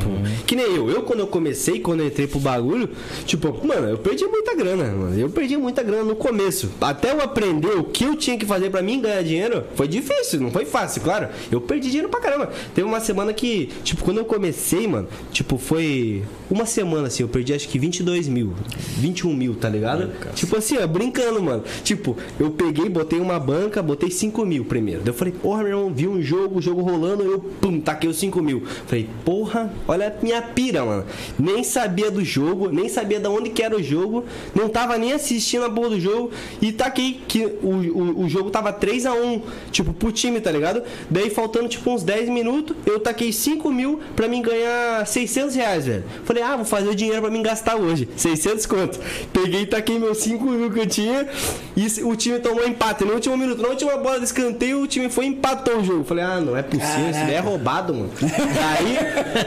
que 0.46 0.56
nem 0.56 0.64
eu. 0.74 0.88
Eu, 0.90 1.02
quando 1.02 1.20
eu 1.20 1.26
comecei, 1.26 1.80
quando 1.80 2.00
eu 2.00 2.06
entrei 2.06 2.26
pro 2.26 2.38
bagulho, 2.40 2.88
tipo, 3.26 3.54
mano, 3.66 3.88
eu 3.90 3.98
perdi 3.98 4.24
muita 4.24 4.54
grana. 4.56 5.01
Mano. 5.02 5.18
Eu 5.18 5.30
perdi 5.30 5.56
muita 5.56 5.82
grana 5.82 6.04
no 6.04 6.16
começo. 6.16 6.70
Até 6.80 7.12
eu 7.12 7.20
aprender 7.20 7.76
o 7.76 7.84
que 7.84 8.04
eu 8.04 8.16
tinha 8.16 8.38
que 8.38 8.46
fazer 8.46 8.70
pra 8.70 8.82
mim 8.82 9.00
ganhar 9.00 9.22
dinheiro, 9.22 9.64
foi 9.74 9.88
difícil, 9.88 10.40
não 10.40 10.50
foi 10.50 10.64
fácil, 10.64 11.02
claro. 11.02 11.28
Eu 11.50 11.60
perdi 11.60 11.88
dinheiro 11.88 12.08
pra 12.08 12.20
caramba. 12.20 12.50
Teve 12.74 12.86
uma 12.86 13.00
semana 13.00 13.32
que, 13.32 13.68
tipo, 13.84 14.04
quando 14.04 14.18
eu 14.18 14.24
comecei, 14.24 14.86
mano, 14.86 15.08
tipo, 15.30 15.58
foi 15.58 16.22
uma 16.50 16.66
semana 16.66 17.08
assim, 17.08 17.22
eu 17.22 17.28
perdi 17.28 17.54
acho 17.54 17.68
que 17.68 17.78
22 17.78 18.28
mil, 18.28 18.54
21 18.98 19.34
mil, 19.34 19.54
tá 19.54 19.68
ligado? 19.68 20.10
tipo 20.34 20.56
assim, 20.56 20.78
ó, 20.78 20.86
brincando, 20.86 21.42
mano. 21.42 21.62
Tipo, 21.82 22.16
eu 22.38 22.50
peguei, 22.50 22.88
botei 22.88 23.20
uma 23.20 23.38
banca, 23.38 23.82
botei 23.82 24.10
5 24.10 24.44
mil 24.44 24.64
primeiro. 24.64 25.00
Daí 25.00 25.10
eu 25.10 25.14
falei, 25.14 25.32
porra, 25.32 25.62
meu 25.62 25.68
irmão, 25.78 25.92
vi 25.92 26.06
um 26.06 26.22
jogo, 26.22 26.58
o 26.58 26.62
jogo 26.62 26.82
rolando, 26.82 27.22
eu, 27.22 27.38
pum, 27.38 27.80
taquei 27.80 28.08
os 28.08 28.16
5 28.18 28.42
mil. 28.42 28.62
Falei, 28.86 29.08
porra, 29.24 29.72
olha 29.86 30.08
a 30.08 30.22
minha 30.22 30.42
pira, 30.42 30.84
mano. 30.84 31.04
Nem 31.38 31.64
sabia 31.64 32.10
do 32.10 32.24
jogo, 32.24 32.70
nem 32.70 32.88
sabia 32.88 33.18
de 33.18 33.28
onde 33.28 33.50
que 33.50 33.62
era 33.62 33.76
o 33.76 33.82
jogo, 33.82 34.24
não 34.54 34.68
tava 34.68 34.91
nem 34.98 35.12
assistindo 35.12 35.64
a 35.64 35.70
porra 35.70 35.90
do 35.90 36.00
jogo 36.00 36.30
e 36.60 36.72
taquei 36.72 37.20
que 37.26 37.44
o, 37.44 37.68
o, 37.68 38.24
o 38.24 38.28
jogo 38.28 38.50
tava 38.50 38.72
3 38.72 39.06
a 39.06 39.14
1 39.14 39.42
tipo, 39.70 39.92
pro 39.92 40.12
time, 40.12 40.40
tá 40.40 40.50
ligado? 40.50 40.82
Daí 41.10 41.30
faltando, 41.30 41.68
tipo, 41.68 41.90
uns 41.90 42.02
10 42.02 42.28
minutos, 42.28 42.76
eu 42.86 43.00
taquei 43.00 43.32
5 43.32 43.70
mil 43.70 44.00
pra 44.14 44.28
mim 44.28 44.42
ganhar 44.42 45.06
600 45.06 45.54
reais, 45.54 45.86
velho. 45.86 46.04
Falei, 46.24 46.42
ah, 46.42 46.56
vou 46.56 46.64
fazer 46.64 46.88
o 46.88 46.94
dinheiro 46.94 47.20
pra 47.20 47.30
mim 47.30 47.42
gastar 47.42 47.76
hoje. 47.76 48.08
600 48.16 48.66
conto. 48.66 49.00
Peguei 49.32 49.62
e 49.62 49.66
taquei 49.66 49.98
meus 49.98 50.18
5 50.18 50.44
mil 50.44 50.70
que 50.70 50.80
eu 50.80 50.86
tinha 50.86 51.28
e 51.76 52.02
o 52.02 52.14
time 52.16 52.38
tomou 52.38 52.66
empate. 52.66 53.04
No 53.04 53.14
último 53.14 53.36
minuto, 53.36 53.62
na 53.62 53.68
última 53.68 53.96
bola 53.96 54.18
de 54.18 54.24
escanteio, 54.24 54.82
o 54.82 54.86
time 54.86 55.08
foi 55.08 55.26
e 55.26 55.28
empatou 55.28 55.78
o 55.78 55.84
jogo. 55.84 56.04
Falei, 56.04 56.24
ah, 56.24 56.40
não 56.40 56.56
é 56.56 56.62
possível, 56.62 57.10
isso 57.10 57.20
daí 57.20 57.34
é 57.34 57.40
roubado, 57.40 57.94
mano. 57.94 58.10
Aí, 58.22 58.96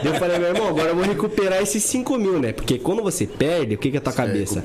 eu 0.04 0.14
falei, 0.14 0.38
meu 0.38 0.48
irmão, 0.48 0.68
agora 0.68 0.90
eu 0.90 0.96
vou 0.96 1.04
recuperar 1.04 1.62
esses 1.62 1.82
5 1.84 2.18
mil, 2.18 2.38
né? 2.38 2.52
Porque 2.52 2.78
quando 2.78 3.02
você 3.02 3.26
perde, 3.26 3.74
o 3.74 3.78
que 3.78 3.90
que 3.90 3.96
é 3.96 3.98
a 3.98 4.02
tua 4.02 4.12
vai 4.12 4.26
cabeça? 4.26 4.58
A 4.58 4.62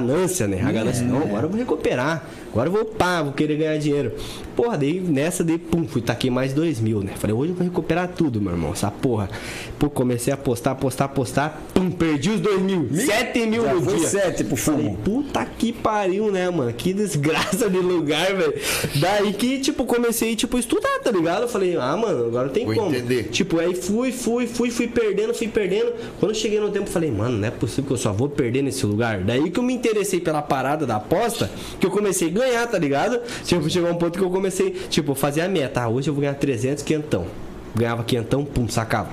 né? 0.00 0.21
Ganância, 0.22 0.46
né? 0.46 0.62
A 0.62 0.72
ganância, 0.72 1.04
não, 1.04 1.22
agora 1.22 1.46
eu 1.46 1.48
vou 1.48 1.58
recuperar. 1.58 2.24
Agora 2.52 2.68
eu 2.68 2.72
vou, 2.72 2.84
pá, 2.84 3.22
vou 3.22 3.32
querer 3.32 3.56
ganhar 3.56 3.78
dinheiro. 3.78 4.12
Porra, 4.54 4.76
daí 4.76 5.00
nessa, 5.00 5.42
daí, 5.42 5.56
pum, 5.56 5.86
fui 5.88 6.02
taquei 6.02 6.30
mais 6.30 6.52
2 6.52 6.80
mil, 6.80 7.00
né? 7.02 7.12
Falei, 7.16 7.34
hoje 7.34 7.52
eu 7.52 7.56
vou 7.56 7.64
recuperar 7.64 8.08
tudo, 8.08 8.40
meu 8.40 8.52
irmão, 8.52 8.72
essa 8.72 8.90
porra. 8.90 9.30
Pô, 9.78 9.88
comecei 9.88 10.30
a 10.30 10.34
apostar, 10.34 10.74
apostar, 10.74 11.06
apostar, 11.06 11.62
pum, 11.72 11.90
perdi 11.90 12.28
os 12.28 12.40
2 12.40 12.60
mil. 12.60 12.88
7 12.94 13.46
mil 13.46 13.64
Já 13.64 13.74
no 13.74 13.82
foi 13.82 13.96
dia. 13.96 14.08
sete 14.08 14.44
pro 14.44 14.56
Falei, 14.56 14.84
fumo. 14.84 14.96
puta 14.98 15.44
que 15.46 15.72
pariu, 15.72 16.30
né, 16.30 16.50
mano? 16.50 16.70
Que 16.74 16.92
desgraça 16.92 17.70
de 17.70 17.78
lugar, 17.78 18.34
velho. 18.34 18.54
Daí 18.96 19.32
que, 19.32 19.58
tipo, 19.58 19.86
comecei, 19.86 20.36
tipo, 20.36 20.58
estudar, 20.58 21.00
tá 21.02 21.10
ligado? 21.10 21.42
Eu 21.42 21.48
falei, 21.48 21.76
ah, 21.76 21.96
mano, 21.96 22.26
agora 22.26 22.50
tem 22.50 22.66
Vou 22.66 22.74
como. 22.74 22.94
entender. 22.94 23.24
Tipo, 23.30 23.58
aí 23.58 23.74
fui, 23.74 24.12
fui, 24.12 24.46
fui, 24.46 24.70
fui 24.70 24.86
perdendo, 24.86 25.32
fui 25.32 25.48
perdendo. 25.48 25.92
Quando 26.20 26.32
eu 26.32 26.34
cheguei 26.38 26.60
no 26.60 26.70
tempo, 26.70 26.90
falei, 26.90 27.10
mano, 27.10 27.38
não 27.38 27.48
é 27.48 27.50
possível 27.50 27.84
que 27.84 27.92
eu 27.92 27.96
só 27.96 28.12
vou 28.12 28.28
perder 28.28 28.60
nesse 28.62 28.84
lugar. 28.84 29.20
Daí 29.22 29.50
que 29.50 29.58
eu 29.58 29.62
me 29.62 29.72
interessei 29.72 30.20
pela 30.20 30.42
parada 30.42 30.84
da 30.84 30.96
aposta, 30.96 31.50
que 31.80 31.86
eu 31.86 31.90
comecei 31.90 32.28
a 32.28 32.30
ganhar, 32.42 32.66
tá 32.66 32.78
ligado? 32.78 33.20
Tipo, 33.44 33.68
chegou 33.68 33.90
um 33.90 33.94
ponto 33.94 34.18
que 34.18 34.24
eu 34.24 34.30
comecei, 34.30 34.70
tipo, 34.90 35.14
fazer 35.14 35.40
a 35.42 35.48
meta. 35.48 35.82
Ah, 35.82 35.88
hoje 35.88 36.08
eu 36.08 36.14
vou 36.14 36.20
ganhar 36.20 36.34
300, 36.34 36.82
quentão. 36.82 37.26
Ganhava 37.74 38.04
quentão, 38.04 38.44
pum, 38.44 38.68
sacava. 38.68 39.10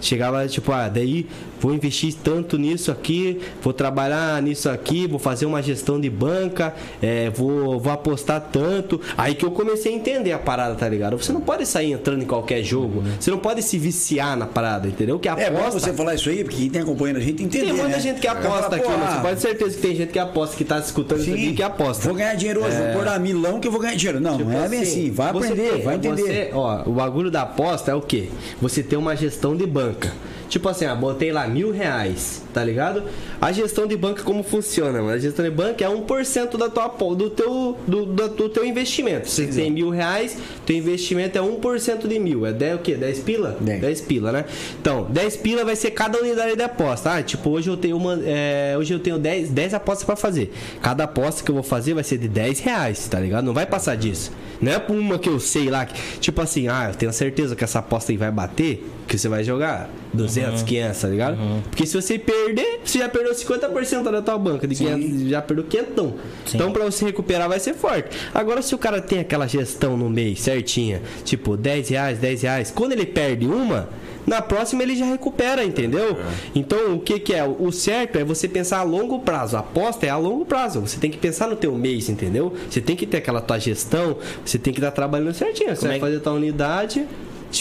Chegava, 0.00 0.46
tipo, 0.48 0.72
ah, 0.72 0.88
daí 0.88 1.26
vou 1.60 1.72
investir 1.74 2.14
tanto 2.24 2.56
nisso 2.58 2.90
aqui, 2.90 3.40
vou 3.62 3.72
trabalhar 3.72 4.40
nisso 4.42 4.68
aqui, 4.68 5.06
vou 5.06 5.18
fazer 5.18 5.46
uma 5.46 5.62
gestão 5.62 6.00
de 6.00 6.08
banca, 6.10 6.74
é, 7.02 7.30
vou, 7.30 7.78
vou 7.78 7.92
apostar 7.92 8.40
tanto. 8.52 9.00
Aí 9.16 9.34
que 9.34 9.44
eu 9.44 9.50
comecei 9.50 9.92
a 9.92 9.96
entender 9.96 10.32
a 10.32 10.38
parada, 10.38 10.74
tá 10.74 10.88
ligado? 10.88 11.16
Você 11.18 11.32
não 11.32 11.40
pode 11.40 11.66
sair 11.66 11.92
entrando 11.92 12.22
em 12.22 12.26
qualquer 12.26 12.62
jogo, 12.64 13.02
você 13.18 13.30
não 13.30 13.38
pode 13.38 13.62
se 13.62 13.78
viciar 13.78 14.36
na 14.36 14.46
parada, 14.46 14.88
entendeu? 14.88 15.18
Que 15.18 15.28
a 15.28 15.32
É 15.38 15.50
bom 15.50 15.58
aposta. 15.58 15.80
você 15.80 15.92
falar 15.92 16.14
isso 16.14 16.28
aí, 16.30 16.42
porque 16.42 16.56
quem 16.56 16.70
tem 16.70 16.82
acompanhando 16.82 17.18
a 17.18 17.20
gente 17.20 17.42
entender. 17.42 17.64
Tem 17.66 17.72
muita 17.74 17.88
né? 17.88 18.00
gente 18.00 18.20
que 18.20 18.26
Vai 18.26 18.36
aposta 18.36 18.76
aqui, 18.76 18.88
mas 18.88 19.10
você 19.14 19.20
pode 19.20 19.34
ter 19.36 19.40
certeza 19.48 19.76
que 19.76 19.82
tem 19.82 19.96
gente 19.96 20.12
que 20.12 20.18
aposta, 20.18 20.56
que 20.56 20.64
tá 20.64 20.78
escutando 20.78 21.20
isso 21.20 21.32
aqui, 21.32 21.52
que 21.54 21.62
aposta. 21.62 22.04
Vou 22.04 22.14
ganhar 22.14 22.34
dinheiro 22.34 22.64
hoje, 22.64 22.76
vou 22.76 22.92
pôr 22.94 23.04
na 23.04 23.18
milão 23.18 23.60
que 23.60 23.68
eu 23.68 23.72
vou 23.72 23.80
ganhar 23.80 23.94
dinheiro. 23.96 24.20
Não, 24.20 24.38
não 24.38 24.64
é 24.64 24.68
bem 24.68 24.80
assim. 24.82 25.10
Vai 25.10 25.32
você 25.32 25.48
aprender, 25.52 25.70
tem- 25.72 25.82
vai 25.82 25.94
entender. 25.96 26.22
você- 26.22 26.50
ó, 26.54 26.82
o 26.88 26.92
bagulho 26.92 27.30
da 27.30 27.42
aposta 27.42 27.90
é 27.90 27.94
o 27.94 28.00
quê? 28.00 28.28
Você 28.60 28.82
tem 28.82 28.98
uma 28.98 29.14
gestão 29.16 29.56
de 29.56 29.66
banca. 29.66 30.12
Tipo 30.50 30.68
assim, 30.68 30.84
ah, 30.84 30.96
botei 30.96 31.30
lá 31.30 31.46
mil 31.46 31.70
reais, 31.70 32.42
tá 32.52 32.62
ligado? 32.64 33.02
A 33.40 33.52
gestão 33.52 33.86
de 33.86 33.96
banca 33.96 34.22
como 34.22 34.42
funciona, 34.42 35.00
mano? 35.00 35.10
A 35.14 35.18
gestão 35.18 35.44
de 35.44 35.50
banca 35.50 35.84
é 35.84 35.88
1% 35.88 36.56
da 36.56 36.68
tua, 36.68 36.88
do, 37.14 37.30
teu, 37.30 37.76
do, 37.86 38.06
da- 38.06 38.26
do 38.28 38.48
teu 38.48 38.64
investimento. 38.64 39.28
Você 39.28 39.46
tem 39.46 39.70
mil 39.70 39.90
reais, 39.90 40.36
teu 40.66 40.76
investimento 40.76 41.38
é 41.38 41.40
1% 41.40 42.06
de 42.06 42.18
mil. 42.18 42.46
É 42.46 42.52
10 42.52 42.76
o 42.76 42.78
quê? 42.78 42.94
10 42.94 43.18
pila? 43.20 43.56
Dez. 43.60 43.80
10 43.80 44.00
pila, 44.02 44.32
né? 44.32 44.44
Então, 44.80 45.06
10 45.10 45.36
pila 45.38 45.64
vai 45.64 45.76
ser 45.76 45.90
cada 45.92 46.18
unidade 46.18 46.56
de 46.56 46.62
aposta. 46.62 47.12
Ah, 47.14 47.22
tipo, 47.22 47.50
hoje 47.50 47.68
eu 47.70 47.76
tenho 47.76 47.96
uma. 47.96 48.18
é, 48.24 48.74
hoje 48.78 48.92
eu 48.94 48.98
tenho 48.98 49.18
10, 49.18 49.50
10 49.50 49.74
apostas 49.74 50.04
pra 50.04 50.16
fazer. 50.16 50.52
Cada 50.82 51.04
aposta 51.04 51.42
que 51.44 51.50
eu 51.50 51.54
vou 51.54 51.64
fazer 51.64 51.94
vai 51.94 52.04
ser 52.04 52.18
de 52.18 52.28
10 52.28 52.60
reais, 52.60 53.06
tá 53.08 53.18
ligado? 53.20 53.44
Não 53.44 53.54
vai 53.54 53.66
passar 53.66 53.96
disso. 53.96 54.32
Não 54.60 54.70
é 54.72 54.78
por 54.78 54.94
uma 54.94 55.18
que 55.18 55.28
eu 55.28 55.40
sei 55.40 55.70
lá, 55.70 55.86
que, 55.86 55.94
tipo 56.18 56.40
assim, 56.42 56.68
ah, 56.68 56.88
eu 56.90 56.94
tenho 56.94 57.12
certeza 57.12 57.56
que 57.56 57.64
essa 57.64 57.78
aposta 57.78 58.12
aí 58.12 58.18
vai 58.18 58.30
bater, 58.30 58.86
que 59.08 59.16
você 59.16 59.26
vai 59.26 59.42
jogar 59.42 59.88
200, 60.12 60.62
500, 60.62 61.00
tá 61.00 61.08
ligado? 61.08 61.38
Porque 61.70 61.86
se 61.86 61.94
você 62.00 62.18
perder, 62.18 62.39
você 62.84 62.98
já 62.98 63.08
perdeu 63.08 63.32
50% 63.32 64.10
da 64.10 64.22
tua 64.22 64.38
banca, 64.38 64.66
de 64.66 64.74
500, 64.74 65.28
já 65.28 65.42
perdeu 65.42 65.64
500. 65.64 66.12
Então, 66.54 66.72
pra 66.72 66.84
você 66.84 67.04
recuperar, 67.04 67.48
vai 67.48 67.60
ser 67.60 67.74
forte. 67.74 68.16
Agora, 68.34 68.62
se 68.62 68.74
o 68.74 68.78
cara 68.78 69.00
tem 69.00 69.20
aquela 69.20 69.46
gestão 69.46 69.96
no 69.96 70.08
mês 70.08 70.40
certinha, 70.40 71.02
tipo 71.24 71.56
10 71.56 71.88
reais, 71.88 72.18
10 72.18 72.42
reais, 72.42 72.70
quando 72.70 72.92
ele 72.92 73.06
perde 73.06 73.46
uma, 73.46 73.88
na 74.26 74.42
próxima 74.42 74.82
ele 74.82 74.94
já 74.96 75.06
recupera, 75.06 75.64
entendeu? 75.64 76.18
Então, 76.54 76.94
o 76.94 77.00
que 77.00 77.18
que 77.18 77.34
é? 77.34 77.44
O 77.44 77.72
certo 77.72 78.16
é 78.16 78.24
você 78.24 78.46
pensar 78.46 78.78
a 78.78 78.82
longo 78.82 79.20
prazo. 79.20 79.56
A 79.56 79.60
aposta 79.60 80.06
é 80.06 80.10
a 80.10 80.16
longo 80.16 80.44
prazo. 80.44 80.80
Você 80.80 80.98
tem 80.98 81.10
que 81.10 81.18
pensar 81.18 81.48
no 81.48 81.56
teu 81.56 81.74
mês, 81.74 82.08
entendeu? 82.08 82.52
Você 82.68 82.80
tem 82.80 82.96
que 82.96 83.06
ter 83.06 83.18
aquela 83.18 83.40
tua 83.40 83.58
gestão, 83.58 84.16
você 84.44 84.58
tem 84.58 84.72
que 84.72 84.78
estar 84.78 84.90
trabalhando 84.90 85.34
certinho. 85.34 85.70
Você 85.70 85.80
Como 85.80 85.88
vai 85.88 85.96
é 85.96 86.00
fazer 86.00 86.20
tua 86.20 86.32
unidade... 86.32 87.06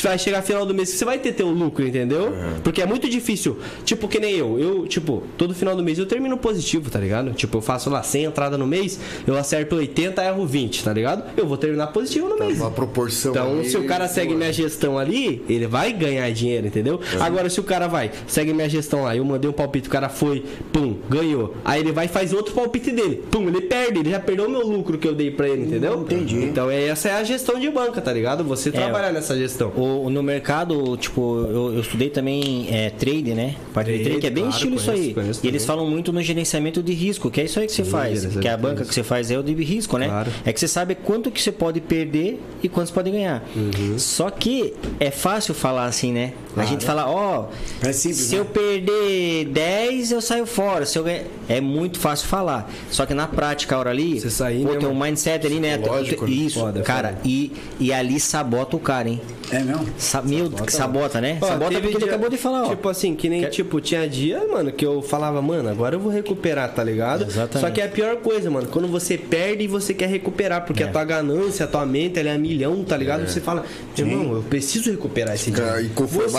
Vai 0.04 0.18
chegar 0.18 0.42
final 0.42 0.66
do 0.66 0.74
mês 0.74 0.92
que 0.92 0.98
você 0.98 1.06
vai 1.06 1.20
ter 1.20 1.34
teu 1.34 1.50
lucro, 1.50 1.86
entendeu? 1.86 2.32
Porque 2.64 2.82
é 2.82 2.86
muito 2.86 3.10
difícil. 3.10 3.58
Tipo, 3.84 4.08
que 4.08 4.20
nem 4.20 4.36
eu. 4.36 4.60
Eu, 4.60 4.88
tipo, 4.88 5.24
todo 5.38 5.54
final 5.54 5.76
do 5.76 5.84
mês 5.84 5.98
eu 6.00 6.06
termino 6.06 6.38
positivo, 6.38 6.90
tá 6.90 7.00
ligado? 7.00 7.32
Tipo, 7.34 7.58
eu 7.58 7.62
faço 7.62 7.90
lá 7.90 8.02
100 8.04 8.26
entrada 8.26 8.58
no 8.58 8.66
mês, 8.68 9.00
eu 9.26 9.38
acerto 9.38 9.76
80, 9.76 10.24
erro 10.24 10.46
20, 10.46 10.84
tá 10.84 10.94
ligado? 10.94 11.24
Eu 11.36 11.46
vou 11.48 11.58
terminar 11.58 11.88
positivo 11.88 12.28
no 12.30 12.38
mês. 12.38 12.60
Uma 12.60 12.72
proporção. 12.72 13.32
Então, 13.32 13.52
ali, 13.60 13.70
se 13.70 13.78
o 13.78 13.86
cara 13.86 14.08
segue 14.08 14.34
minha 14.36 14.54
gestão 14.54 14.98
ali, 14.98 15.44
ele 15.50 15.68
vai 15.68 15.92
ganhar 15.94 16.30
dinheiro, 16.32 16.68
entendeu? 16.68 17.00
Agora, 17.20 17.50
se 17.50 17.60
o 17.60 17.64
cara 17.64 17.88
vai, 17.88 18.12
segue 18.28 18.54
minha 18.54 18.70
gestão 18.70 19.04
lá, 19.04 19.16
eu 19.16 19.26
mandei 19.26 19.50
um 19.50 19.54
palpite, 19.54 19.88
o 19.88 19.92
cara 19.92 20.10
foi, 20.10 20.44
pum, 20.72 20.96
ganhou. 21.10 21.56
Aí 21.66 21.82
ele 21.82 21.92
vai 21.92 22.06
e 22.06 22.10
faz 22.10 22.34
outro 22.34 22.54
palpite 22.54 22.92
dele, 22.92 23.24
pum, 23.32 23.48
ele 23.48 23.62
perde, 23.62 24.00
ele 24.00 24.10
já 24.12 24.20
perdeu 24.20 24.46
o 24.48 24.50
meu 24.50 24.66
lucro 24.66 24.98
que 24.98 25.08
eu 25.08 25.14
dei 25.16 25.32
pra 25.32 25.48
ele, 25.48 25.64
entendeu? 25.64 26.02
entendi. 26.02 26.38
Então, 26.44 26.70
é- 26.70 26.88
essa 26.88 27.10
é 27.10 27.14
a 27.14 27.24
gestão 27.24 27.60
de 27.60 27.70
banca, 27.70 28.02
tá 28.02 28.12
ligado? 28.14 28.44
Você 28.44 28.72
trabalhar 28.72 29.12
nessa 29.12 29.36
gestão. 29.38 29.72
O, 29.82 30.10
no 30.10 30.22
mercado, 30.22 30.98
tipo, 30.98 31.46
eu, 31.46 31.74
eu 31.74 31.82
estudei 31.82 32.10
também 32.10 32.68
é, 32.72 32.90
trade, 32.90 33.34
né? 33.34 33.56
Parte 33.74 33.92
de 33.92 34.04
Trade, 34.04 34.20
que 34.20 34.28
é 34.28 34.30
bem 34.30 34.44
claro, 34.44 34.56
estilo 34.56 34.76
isso 34.76 34.86
conheço, 34.86 35.08
aí. 35.08 35.14
conheço 35.14 35.40
e 35.44 35.48
eles 35.48 35.66
falam 35.66 35.90
muito 35.90 36.12
no 36.12 36.22
gerenciamento 36.22 36.82
de 36.84 36.94
risco, 36.94 37.30
que 37.32 37.42
é 37.42 37.46
isso 37.46 37.60
aí 37.60 37.68
que 37.68 37.72
você 37.74 37.84
Sim, 37.84 37.92
faz. 37.92 38.12
gerenciamento 38.14 38.40
Que 38.42 38.48
é 38.48 38.52
a 38.52 38.58
banca 38.58 38.84
que 38.84 38.94
você 38.94 39.04
faz 39.04 39.32
é 39.32 39.38
o 39.38 39.44
de 39.44 39.54
risco, 39.54 39.98
né? 39.98 40.08
Claro. 40.08 40.32
É 40.46 40.54
que 40.54 40.60
você 40.60 40.68
sabe 40.68 40.96
quanto 40.96 41.32
que 41.32 41.42
você 41.42 41.52
pode 41.52 41.82
perder 41.82 42.40
e 42.62 42.70
quanto 42.70 42.88
você 42.88 42.94
pode 42.94 43.12
ganhar. 43.12 43.44
Uhum. 43.56 43.98
Só 43.98 44.30
que 44.30 44.74
é 45.00 45.12
fácil 45.12 45.54
falar 45.54 45.86
assim, 45.86 46.12
né? 46.12 46.34
A 46.58 46.66
gente 46.66 46.84
fala, 46.86 47.08
ó, 47.10 47.46
É 47.82 47.92
simples, 47.94 48.20
se 48.22 48.36
né? 48.36 48.42
eu 48.42 48.46
perder 48.46 49.46
10, 49.46 50.12
eu 50.12 50.22
saio 50.22 50.46
fora. 50.46 50.86
Se 50.86 50.98
eu 50.98 51.04
ganhar... 51.04 51.24
É 51.48 51.60
muito 51.62 51.98
fácil 52.00 52.28
falar. 52.28 52.70
Só 52.92 53.06
que 53.06 53.14
na 53.14 53.28
prática, 53.28 53.76
a 53.76 53.80
hora 53.80 53.90
ali, 53.90 54.20
Você 54.20 54.30
sair, 54.30 54.64
pô, 54.66 54.74
né, 54.74 54.78
tem 54.80 54.88
um 54.90 55.00
mindset 55.00 55.46
ali, 55.46 55.60
né? 55.60 55.78
Né? 55.78 55.84
Isso, 56.28 56.60
Foda, 56.60 56.82
cara. 56.82 57.10
foda. 57.10 57.22
E, 57.26 57.52
e 57.80 57.92
ali 57.94 58.20
sabota 58.20 58.76
o 58.76 58.80
cara, 58.80 59.10
hein? 59.10 59.22
É 59.52 59.60
mesmo? 59.60 59.88
Sa 59.98 60.22
meu, 60.22 60.52
sabota, 60.68 61.20
né? 61.20 61.40
Ó, 61.42 61.48
sabota 61.48 61.72
porque 61.72 61.88
ele 61.88 61.98
dia- 61.98 62.08
acabou 62.08 62.30
de 62.30 62.38
falar, 62.38 62.66
ó. 62.66 62.70
Tipo 62.70 62.88
assim, 62.90 63.16
que 63.16 63.28
nem, 63.30 63.42
Quer- 63.42 63.50
tipo, 63.50 63.82
tinha 63.82 64.08
dia, 64.08 64.46
mano, 64.48 64.72
que 64.72 64.86
eu 64.86 65.02
falava, 65.02 65.42
mano, 65.42 65.70
agora 65.70 65.96
eu 65.96 66.00
vou 66.00 66.12
recuperar, 66.12 66.72
tá 66.72 66.84
ligado? 66.84 67.24
Exatamente. 67.24 67.60
Só 67.60 67.72
que 67.72 67.82
é 67.82 67.86
a 67.86 67.90
pior 67.90 68.18
coisa, 68.18 68.50
mano, 68.52 68.68
quando 68.68 68.88
você 68.88 69.18
perde 69.18 69.64
e 69.64 69.68
você 69.68 69.92
quer 69.94 70.08
recuperar, 70.08 70.66
porque 70.66 70.84
É. 70.84 70.88
a 70.88 70.92
tua 70.92 71.04
ganância, 71.04 71.66
a 71.66 71.68
tua 71.68 71.84
mente, 71.86 72.20
ela 72.20 72.30
é 72.30 72.36
a 72.36 72.38
milhão, 72.38 72.84
tá 72.84 72.96
ligado? 72.96 73.28
Você 73.28 73.42
fala, 73.42 73.66
irmão, 73.98 74.34
eu 74.34 74.44
preciso 74.44 74.92
recuperar 74.92 75.34
esse 75.34 75.46
Fica 75.46 75.64
dinheiro. 75.64 75.90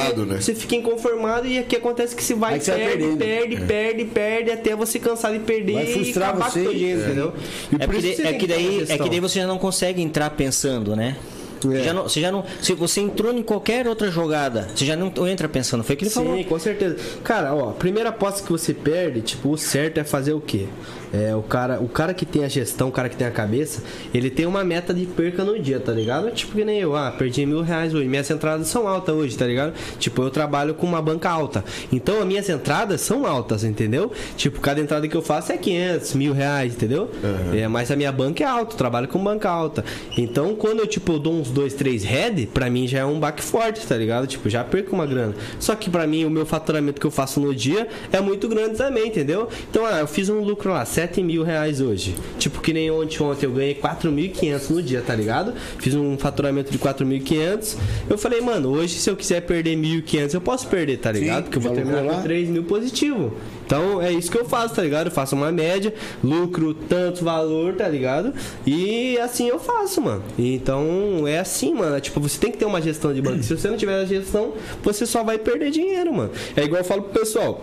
Você, 0.08 0.24
né? 0.24 0.40
Você 0.40 0.54
fica 0.54 0.76
inconformado 0.76 1.46
e 1.46 1.58
aqui 1.58 1.76
acontece 1.76 2.14
que 2.16 2.22
você 2.22 2.34
vai, 2.34 2.54
Aí 2.54 2.58
que 2.58 2.64
você 2.64 2.70
vai 2.72 2.80
perde, 2.80 2.98
perdendo. 2.98 3.18
perde, 3.18 3.56
perde, 3.66 4.04
perde, 4.06 4.50
até 4.50 4.74
você 4.76 4.98
cansar 4.98 5.32
de 5.32 5.38
perder 5.40 5.72
Vai 5.74 5.86
frustrar 5.86 6.28
e 6.28 6.30
acabar 6.32 6.50
você. 6.50 6.64
dinheiro, 6.68 7.00
É. 7.00 7.04
entendeu? 7.04 7.32
E 7.72 7.74
É 7.76 7.86
que, 7.86 8.00
você 8.00 8.22
é 8.26 8.32
que 8.34 8.46
daí 8.46 8.84
é 8.88 8.98
que 8.98 9.08
daí 9.10 9.20
você 9.20 9.40
já 9.40 9.46
não 9.46 9.58
consegue 9.58 10.00
entrar 10.02 10.30
pensando, 10.30 10.94
né? 10.96 11.16
Você 11.62 11.82
já 11.84 11.92
não, 11.92 12.02
você 12.04 12.20
já 12.22 12.32
não, 12.32 12.42
se 12.62 12.72
você 12.72 13.02
entrou 13.02 13.34
em 13.34 13.42
qualquer 13.42 13.86
outra 13.86 14.10
jogada, 14.10 14.68
você 14.74 14.86
já 14.86 14.96
não 14.96 15.12
entra 15.28 15.46
pensando, 15.46 15.84
foi 15.84 15.94
o 15.94 15.98
que 15.98 16.04
ele 16.04 16.10
Sim, 16.10 16.24
falou. 16.24 16.42
com 16.44 16.58
certeza. 16.58 16.96
Cara, 17.22 17.54
ó, 17.54 17.72
primeira 17.72 18.08
aposta 18.08 18.42
que 18.42 18.50
você 18.50 18.72
perde, 18.72 19.20
tipo, 19.20 19.50
o 19.50 19.58
certo 19.58 19.98
é 19.98 20.04
fazer 20.04 20.32
o 20.32 20.40
quê? 20.40 20.66
É, 21.12 21.34
o 21.34 21.42
cara, 21.42 21.80
o 21.80 21.88
cara 21.88 22.14
que 22.14 22.24
tem 22.24 22.44
a 22.44 22.48
gestão, 22.48 22.88
o 22.88 22.92
cara 22.92 23.08
que 23.08 23.16
tem 23.16 23.26
a 23.26 23.30
cabeça, 23.30 23.82
ele 24.14 24.30
tem 24.30 24.46
uma 24.46 24.64
meta 24.64 24.94
de 24.94 25.06
perca 25.06 25.44
no 25.44 25.58
dia, 25.58 25.80
tá 25.80 25.92
ligado? 25.92 26.30
Tipo 26.30 26.54
que 26.54 26.64
nem 26.64 26.78
eu, 26.78 26.96
ah, 26.96 27.10
perdi 27.10 27.44
mil 27.46 27.62
reais 27.62 27.94
hoje. 27.94 28.08
Minhas 28.08 28.30
entradas 28.30 28.68
são 28.68 28.86
altas 28.86 29.14
hoje, 29.14 29.36
tá 29.36 29.46
ligado? 29.46 29.72
Tipo, 29.98 30.22
eu 30.22 30.30
trabalho 30.30 30.74
com 30.74 30.86
uma 30.86 31.02
banca 31.02 31.30
alta. 31.30 31.64
Então, 31.92 32.20
as 32.20 32.26
minhas 32.26 32.48
entradas 32.48 33.00
são 33.00 33.26
altas, 33.26 33.64
entendeu? 33.64 34.12
Tipo, 34.36 34.60
cada 34.60 34.80
entrada 34.80 35.06
que 35.08 35.16
eu 35.16 35.22
faço 35.22 35.52
é 35.52 35.56
500, 35.56 36.14
mil 36.14 36.32
reais, 36.32 36.74
entendeu? 36.74 37.10
É, 37.56 37.68
mas 37.68 37.90
a 37.90 37.96
minha 37.96 38.12
banca 38.12 38.44
é 38.44 38.46
alta, 38.46 38.74
eu 38.74 38.78
trabalho 38.78 39.08
com 39.08 39.22
banca 39.22 39.48
alta. 39.50 39.84
Então, 40.16 40.54
quando 40.54 40.80
eu, 40.80 40.86
tipo, 40.86 41.12
eu 41.12 41.18
dou 41.18 41.34
uns 41.34 41.50
dois, 41.50 41.74
três 41.74 42.04
head, 42.04 42.46
pra 42.46 42.70
mim 42.70 42.86
já 42.86 43.00
é 43.00 43.04
um 43.04 43.18
baque 43.18 43.42
forte, 43.42 43.86
tá 43.86 43.96
ligado? 43.96 44.26
Tipo, 44.26 44.48
já 44.48 44.62
perco 44.64 44.94
uma 44.94 45.06
grana. 45.06 45.34
Só 45.58 45.74
que 45.74 45.90
pra 45.90 46.06
mim, 46.06 46.24
o 46.24 46.30
meu 46.30 46.46
faturamento 46.46 47.00
que 47.00 47.06
eu 47.06 47.10
faço 47.10 47.40
no 47.40 47.54
dia 47.54 47.88
é 48.12 48.20
muito 48.20 48.48
grande 48.48 48.76
também, 48.76 49.08
entendeu? 49.08 49.48
Então, 49.70 49.84
ah, 49.86 50.00
eu 50.00 50.06
fiz 50.06 50.28
um 50.28 50.40
lucro 50.40 50.70
lá, 50.70 50.84
7 51.00 51.22
mil 51.22 51.42
reais 51.42 51.80
hoje. 51.80 52.14
Tipo, 52.38 52.60
que 52.60 52.74
nem 52.74 52.90
ontem, 52.90 53.22
ontem 53.22 53.46
eu 53.46 53.52
ganhei 53.52 53.74
4.500 53.74 54.70
no 54.70 54.82
dia, 54.82 55.00
tá 55.00 55.14
ligado? 55.14 55.54
Fiz 55.78 55.94
um 55.94 56.18
faturamento 56.18 56.70
de 56.70 56.78
4.500. 56.78 57.76
Eu 58.08 58.18
falei, 58.18 58.42
mano, 58.42 58.68
hoje 58.68 58.96
se 58.96 59.08
eu 59.08 59.16
quiser 59.16 59.40
perder 59.40 59.76
1.500, 59.76 60.34
eu 60.34 60.40
posso 60.42 60.66
perder, 60.66 60.98
tá 60.98 61.10
ligado? 61.10 61.36
Sim, 61.36 61.42
Porque 61.44 61.56
eu 61.58 61.62
vou 61.62 61.72
terminar 61.72 62.02
com 62.02 62.08
lá. 62.08 62.20
3 62.20 62.48
mil 62.50 62.64
positivo. 62.64 63.32
Então 63.64 64.02
é 64.02 64.12
isso 64.12 64.30
que 64.30 64.38
eu 64.38 64.44
faço, 64.44 64.74
tá 64.74 64.82
ligado? 64.82 65.06
Eu 65.06 65.12
faço 65.12 65.34
uma 65.34 65.50
média, 65.50 65.94
lucro 66.22 66.74
tanto 66.74 67.24
valor, 67.24 67.74
tá 67.74 67.88
ligado? 67.88 68.34
E 68.66 69.16
assim 69.18 69.48
eu 69.48 69.58
faço, 69.58 70.02
mano. 70.02 70.22
Então 70.38 71.26
é 71.26 71.38
assim, 71.38 71.72
mano. 71.72 71.96
É, 71.96 72.00
Tipo, 72.00 72.20
você 72.20 72.38
tem 72.38 72.50
que 72.50 72.58
ter 72.58 72.64
uma 72.64 72.82
gestão 72.82 73.14
de 73.14 73.22
banco. 73.22 73.42
Se 73.42 73.56
você 73.56 73.68
não 73.68 73.76
tiver 73.76 73.94
a 73.94 74.04
gestão, 74.04 74.52
você 74.82 75.06
só 75.06 75.22
vai 75.22 75.38
perder 75.38 75.70
dinheiro, 75.70 76.12
mano. 76.12 76.30
É 76.56 76.64
igual 76.64 76.80
eu 76.80 76.84
falo 76.84 77.02
pro 77.02 77.20
pessoal. 77.20 77.62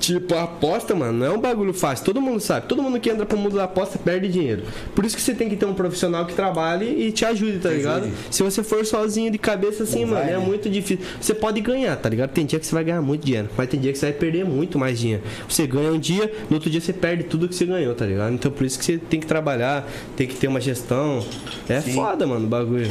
Tipo, 0.00 0.34
a 0.34 0.44
aposta, 0.44 0.94
mano, 0.94 1.12
não 1.12 1.26
é 1.26 1.30
um 1.30 1.38
bagulho 1.38 1.74
fácil. 1.74 2.06
Todo 2.06 2.22
mundo 2.22 2.40
sabe. 2.40 2.66
Todo 2.66 2.82
mundo 2.82 2.98
que 2.98 3.10
entra 3.10 3.26
pro 3.26 3.36
mundo 3.36 3.56
da 3.56 3.64
aposta 3.64 3.98
perde 3.98 4.28
dinheiro. 4.28 4.62
Por 4.94 5.04
isso 5.04 5.14
que 5.14 5.20
você 5.20 5.34
tem 5.34 5.46
que 5.46 5.56
ter 5.56 5.66
um 5.66 5.74
profissional 5.74 6.24
que 6.24 6.32
trabalhe 6.32 6.86
e 6.86 7.12
te 7.12 7.24
ajude, 7.26 7.58
tá 7.58 7.68
ligado? 7.68 8.10
Se 8.30 8.42
você 8.42 8.62
for 8.62 8.84
sozinho 8.86 9.30
de 9.30 9.36
cabeça 9.36 9.82
assim, 9.82 10.00
Não 10.00 10.12
mano, 10.12 10.24
vai, 10.24 10.32
é 10.34 10.38
né? 10.38 10.44
muito 10.44 10.70
difícil. 10.70 11.04
Você 11.20 11.34
pode 11.34 11.60
ganhar, 11.60 11.94
tá 11.96 12.08
ligado? 12.08 12.30
Tem 12.30 12.46
dia 12.46 12.58
que 12.58 12.66
você 12.66 12.74
vai 12.74 12.82
ganhar 12.82 13.02
muito 13.02 13.26
dinheiro, 13.26 13.50
mas 13.54 13.68
tem 13.68 13.78
dia 13.78 13.92
que 13.92 13.98
você 13.98 14.06
vai 14.06 14.14
perder 14.14 14.44
muito 14.46 14.78
mais 14.78 14.98
dinheiro. 14.98 15.22
Você 15.46 15.66
ganha 15.66 15.92
um 15.92 15.98
dia, 15.98 16.32
no 16.48 16.56
outro 16.56 16.70
dia 16.70 16.80
você 16.80 16.94
perde 16.94 17.24
tudo 17.24 17.46
que 17.46 17.54
você 17.54 17.66
ganhou, 17.66 17.94
tá 17.94 18.06
ligado? 18.06 18.32
Então 18.32 18.50
por 18.50 18.64
isso 18.64 18.78
que 18.78 18.84
você 18.86 18.96
tem 18.96 19.20
que 19.20 19.26
trabalhar, 19.26 19.86
tem 20.16 20.26
que 20.26 20.34
ter 20.34 20.48
uma 20.48 20.60
gestão. 20.62 21.22
É 21.68 21.78
Sim. 21.80 21.92
foda, 21.92 22.26
mano, 22.26 22.46
o 22.46 22.48
bagulho. 22.48 22.88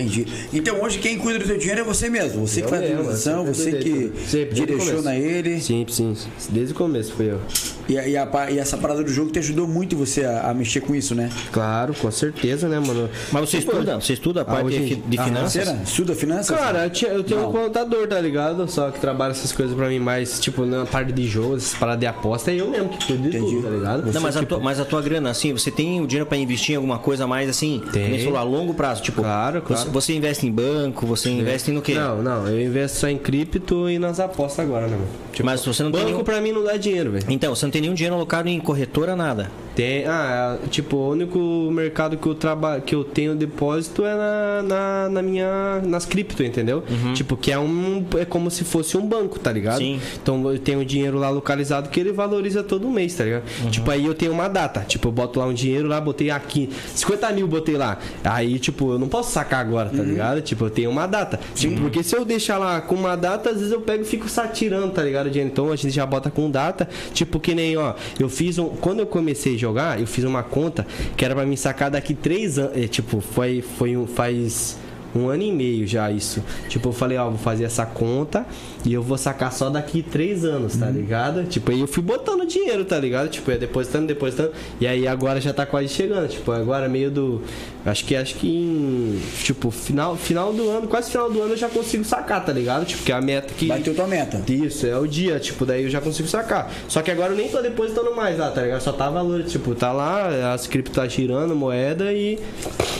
Entendi. 0.00 0.26
Então 0.52 0.82
hoje 0.82 0.98
quem 0.98 1.16
cuida 1.18 1.38
do 1.38 1.46
teu 1.46 1.56
dinheiro 1.56 1.80
é 1.80 1.84
você 1.84 2.10
mesmo. 2.10 2.46
Você 2.46 2.60
que 2.60 2.66
Eu 2.66 2.70
faz 2.70 2.82
a 3.26 3.30
eu 3.32 3.44
você 3.46 3.72
que 3.72 4.12
sempre, 4.26 4.54
direciona 4.54 5.16
ele. 5.16 5.60
Sim, 5.60 5.86
sim. 5.88 6.14
Desde 6.50 6.74
o 6.74 6.76
começo 6.76 7.12
fui 7.12 7.30
eu. 7.30 7.40
E, 7.88 7.98
a- 7.98 8.06
e 8.08 8.16
a 8.16 8.26
e 8.50 8.58
essa 8.58 8.76
parada 8.76 9.02
do 9.02 9.10
jogo 9.10 9.30
te 9.30 9.38
ajudou 9.38 9.66
muito 9.68 9.96
você 9.96 10.24
a, 10.24 10.50
a 10.50 10.54
mexer 10.54 10.80
com 10.80 10.94
isso, 10.94 11.14
né? 11.14 11.30
Claro, 11.52 11.94
com 11.94 12.10
certeza, 12.10 12.68
né, 12.68 12.78
mano? 12.80 13.08
Mas 13.32 13.48
você 13.48 13.58
Tipo, 13.58 13.72
estuda? 13.72 13.94
Você 14.00 14.12
estuda 14.12 14.40
a 14.42 14.44
parte 14.44 14.66
hoje 14.66 14.76
em 14.76 14.84
de, 14.86 14.94
de 14.96 15.18
Ah, 15.18 15.24
finanças? 15.24 15.52
financeira? 15.52 15.82
Estuda 15.84 16.14
finanças? 16.14 16.56
Cara, 16.58 16.84
eu, 16.84 16.90
tinha- 16.90 17.10
eu 17.12 17.22
tenho 17.24 17.40
Não. 17.40 17.48
um 17.50 17.52
contador, 17.52 18.06
tá 18.08 18.20
ligado? 18.20 18.68
Só 18.70 18.90
que 18.90 19.00
trabalha 19.00 19.30
essas 19.32 19.52
coisas 19.52 19.74
pra 19.76 19.88
mim 19.88 19.98
mais, 19.98 20.40
tipo, 20.40 20.64
na 20.66 20.84
parte 20.86 21.12
de 21.12 21.26
jogos, 21.26 21.64
essas 21.64 21.78
paradas 21.78 22.00
de 22.00 22.06
aposta, 22.06 22.50
é 22.50 22.56
eu 22.60 22.68
mesmo 22.68 22.88
que 22.88 23.06
cuido 23.06 23.22
de 23.30 23.36
Entendi. 23.36 23.54
tudo, 23.56 23.62
tá 23.64 23.70
ligado? 23.70 24.12
Não, 24.12 24.20
mas, 24.20 24.36
a 24.36 24.40
tipo, 24.40 24.54
tua, 24.54 24.62
mas 24.64 24.80
a 24.80 24.84
tua 24.84 25.02
grana, 25.02 25.30
assim, 25.30 25.52
você 25.52 25.70
tem 25.70 26.00
o 26.00 26.06
dinheiro 26.06 26.26
pra 26.26 26.36
investir 26.36 26.72
em 26.72 26.76
alguma 26.76 26.98
coisa 26.98 27.24
a 27.24 27.26
mais 27.26 27.48
assim? 27.48 27.82
Tem. 27.92 28.10
você 28.18 28.24
falou, 28.24 28.38
a 28.38 28.42
longo 28.42 28.74
prazo, 28.74 29.02
tipo. 29.02 29.22
Claro, 29.22 29.62
claro. 29.62 29.82
Você, 29.84 29.90
você 29.90 30.12
investe 30.14 30.46
em 30.46 30.50
banco, 30.52 31.06
você 31.06 31.30
investe 31.30 31.70
no 31.70 31.80
quê? 31.82 31.94
Não, 31.94 32.22
não, 32.22 32.46
eu 32.48 32.60
investo 32.60 32.98
só 32.98 33.08
em 33.08 33.16
cripto 33.18 33.88
e 33.88 33.98
nas 33.98 34.18
apostas 34.20 34.64
agora, 34.66 34.86
né, 34.86 34.96
mano? 34.96 35.08
Tipo, 35.32 35.44
Mas 35.46 35.64
você 35.64 35.82
não 35.82 35.90
tem 35.92 36.00
banco 36.00 36.12
nenhum... 36.12 36.24
pra 36.24 36.40
mim 36.40 36.50
não 36.52 36.64
dá 36.64 36.76
dinheiro, 36.76 37.10
velho. 37.12 37.24
Então, 37.28 37.54
você 37.54 37.66
não 37.66 37.70
tem 37.76 37.82
nenhum 37.82 37.94
dinheiro 37.94 38.16
alocado 38.16 38.48
em 38.48 38.58
corretora, 38.58 39.14
nada. 39.14 39.50
Tem, 39.76 40.06
ah, 40.06 40.58
é, 40.64 40.68
tipo, 40.68 40.96
o 40.96 41.10
único 41.10 41.38
mercado 41.70 42.16
que 42.16 42.26
eu 42.26 42.34
trabalho, 42.34 42.80
que 42.80 42.94
eu 42.94 43.04
tenho 43.04 43.36
depósito 43.36 44.06
é 44.06 44.14
na, 44.14 44.62
na, 44.62 45.08
na 45.10 45.22
minha, 45.22 45.82
nas 45.84 46.06
cripto, 46.06 46.42
entendeu? 46.42 46.82
Tipo, 47.12 47.36
que 47.36 47.52
é 47.52 47.58
um, 47.58 48.02
é 48.18 48.24
como 48.24 48.50
se 48.50 48.64
fosse 48.64 48.96
um 48.96 49.06
banco, 49.06 49.38
tá 49.38 49.52
ligado? 49.52 49.78
Sim. 49.78 50.00
Então 50.22 50.50
eu 50.50 50.58
tenho 50.58 50.82
dinheiro 50.82 51.18
lá 51.18 51.28
localizado 51.28 51.90
que 51.90 52.00
ele 52.00 52.10
valoriza 52.10 52.62
todo 52.62 52.88
mês, 52.88 53.14
tá 53.14 53.24
ligado? 53.24 53.44
Tipo, 53.70 53.90
aí 53.90 54.06
eu 54.06 54.14
tenho 54.14 54.32
uma 54.32 54.48
data, 54.48 54.80
tipo, 54.80 55.08
eu 55.08 55.12
boto 55.12 55.38
lá 55.38 55.46
um 55.46 55.52
dinheiro 55.52 55.86
lá, 55.86 56.00
botei 56.00 56.30
aqui, 56.30 56.70
50 56.94 57.30
mil 57.32 57.46
botei 57.46 57.76
lá. 57.76 57.98
Aí, 58.24 58.58
tipo, 58.58 58.92
eu 58.92 58.98
não 58.98 59.08
posso 59.08 59.30
sacar 59.30 59.60
agora, 59.60 59.90
tá 59.90 60.02
ligado? 60.02 60.40
Tipo, 60.40 60.64
eu 60.64 60.70
tenho 60.70 60.90
uma 60.90 61.06
data. 61.06 61.38
Tipo, 61.54 61.82
porque 61.82 62.02
se 62.02 62.16
eu 62.16 62.24
deixar 62.24 62.56
lá 62.56 62.80
com 62.80 62.94
uma 62.94 63.14
data, 63.14 63.50
às 63.50 63.56
vezes 63.56 63.72
eu 63.72 63.82
pego 63.82 64.04
e 64.04 64.06
fico 64.06 64.26
satirando, 64.26 64.90
tá 64.90 65.02
ligado? 65.02 65.28
Então 65.38 65.70
a 65.70 65.76
gente 65.76 65.94
já 65.94 66.06
bota 66.06 66.30
com 66.30 66.50
data, 66.50 66.88
tipo, 67.12 67.38
que 67.38 67.54
nem, 67.54 67.76
ó, 67.76 67.92
eu 68.18 68.30
fiz 68.30 68.58
um. 68.58 68.68
Quando 68.68 69.00
eu 69.00 69.06
comecei 69.06 69.58
jogar, 69.66 70.00
eu 70.00 70.06
fiz 70.06 70.24
uma 70.24 70.42
conta 70.42 70.86
que 71.16 71.24
era 71.24 71.34
pra 71.34 71.44
me 71.44 71.56
sacar 71.56 71.90
daqui 71.90 72.14
três 72.14 72.58
anos. 72.58 72.76
é, 72.76 72.86
Tipo, 72.86 73.20
foi, 73.20 73.62
foi 73.62 73.96
um. 73.96 74.06
Faz 74.06 74.78
um 75.18 75.28
ano 75.28 75.42
e 75.42 75.52
meio 75.52 75.86
já 75.86 76.10
isso. 76.10 76.42
Tipo, 76.68 76.90
eu 76.90 76.92
falei, 76.92 77.18
ó, 77.18 77.28
vou 77.28 77.38
fazer 77.38 77.64
essa 77.64 77.86
conta 77.86 78.46
e 78.84 78.92
eu 78.92 79.02
vou 79.02 79.18
sacar 79.18 79.52
só 79.52 79.68
daqui 79.68 80.02
três 80.02 80.44
anos, 80.44 80.76
tá 80.76 80.88
ligado? 80.88 81.44
Tipo, 81.44 81.72
aí 81.72 81.80
eu 81.80 81.86
fui 81.86 82.02
botando 82.02 82.46
dinheiro, 82.46 82.84
tá 82.84 82.98
ligado? 82.98 83.28
Tipo, 83.28 83.50
ia 83.50 83.58
depositando, 83.58 84.06
depositando. 84.06 84.52
E 84.80 84.86
aí 84.86 85.06
agora 85.08 85.40
já 85.40 85.52
tá 85.52 85.66
quase 85.66 85.88
chegando. 85.88 86.28
Tipo, 86.28 86.52
agora 86.52 86.88
meio 86.88 87.10
do. 87.10 87.42
Acho 87.84 88.04
que 88.04 88.16
acho 88.16 88.34
que 88.36 88.48
em. 88.48 89.20
Tipo, 89.42 89.70
final, 89.70 90.16
final 90.16 90.52
do 90.52 90.68
ano, 90.68 90.86
quase 90.88 91.10
final 91.10 91.30
do 91.30 91.40
ano 91.40 91.52
eu 91.52 91.56
já 91.56 91.68
consigo 91.68 92.04
sacar, 92.04 92.44
tá 92.44 92.52
ligado? 92.52 92.84
Tipo, 92.84 93.02
que 93.02 93.12
é 93.12 93.14
a 93.14 93.20
meta 93.20 93.52
que. 93.54 93.66
Bateu 93.66 93.94
tua 93.94 94.06
meta. 94.06 94.42
Isso, 94.48 94.86
é 94.86 94.98
o 94.98 95.06
dia, 95.06 95.38
tipo, 95.40 95.64
daí 95.64 95.84
eu 95.84 95.90
já 95.90 96.00
consigo 96.00 96.28
sacar. 96.28 96.70
Só 96.88 97.02
que 97.02 97.10
agora 97.10 97.32
eu 97.32 97.36
nem 97.36 97.48
tô 97.48 97.60
depositando 97.60 98.14
mais 98.14 98.38
lá, 98.38 98.50
tá 98.50 98.62
ligado? 98.62 98.80
Só 98.80 98.92
tá 98.92 99.10
valor, 99.10 99.44
tipo, 99.44 99.74
tá 99.74 99.92
lá, 99.92 100.52
as 100.52 100.66
cripto 100.66 100.92
tá 100.92 101.06
girando, 101.06 101.54
moeda 101.54 102.12
e. 102.12 102.38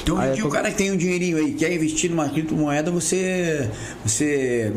Então, 0.03 0.19
Aí 0.19 0.35
dia, 0.35 0.47
o 0.47 0.51
cara 0.51 0.71
que 0.71 0.77
tem 0.77 0.93
um 0.93 0.97
dinheirinho 0.97 1.37
aí, 1.39 1.53
quer 1.53 1.73
investir 1.73 2.06
numa 2.09 2.29
criptomoeda, 2.29 2.91
você. 2.91 3.69
Você. 4.05 4.73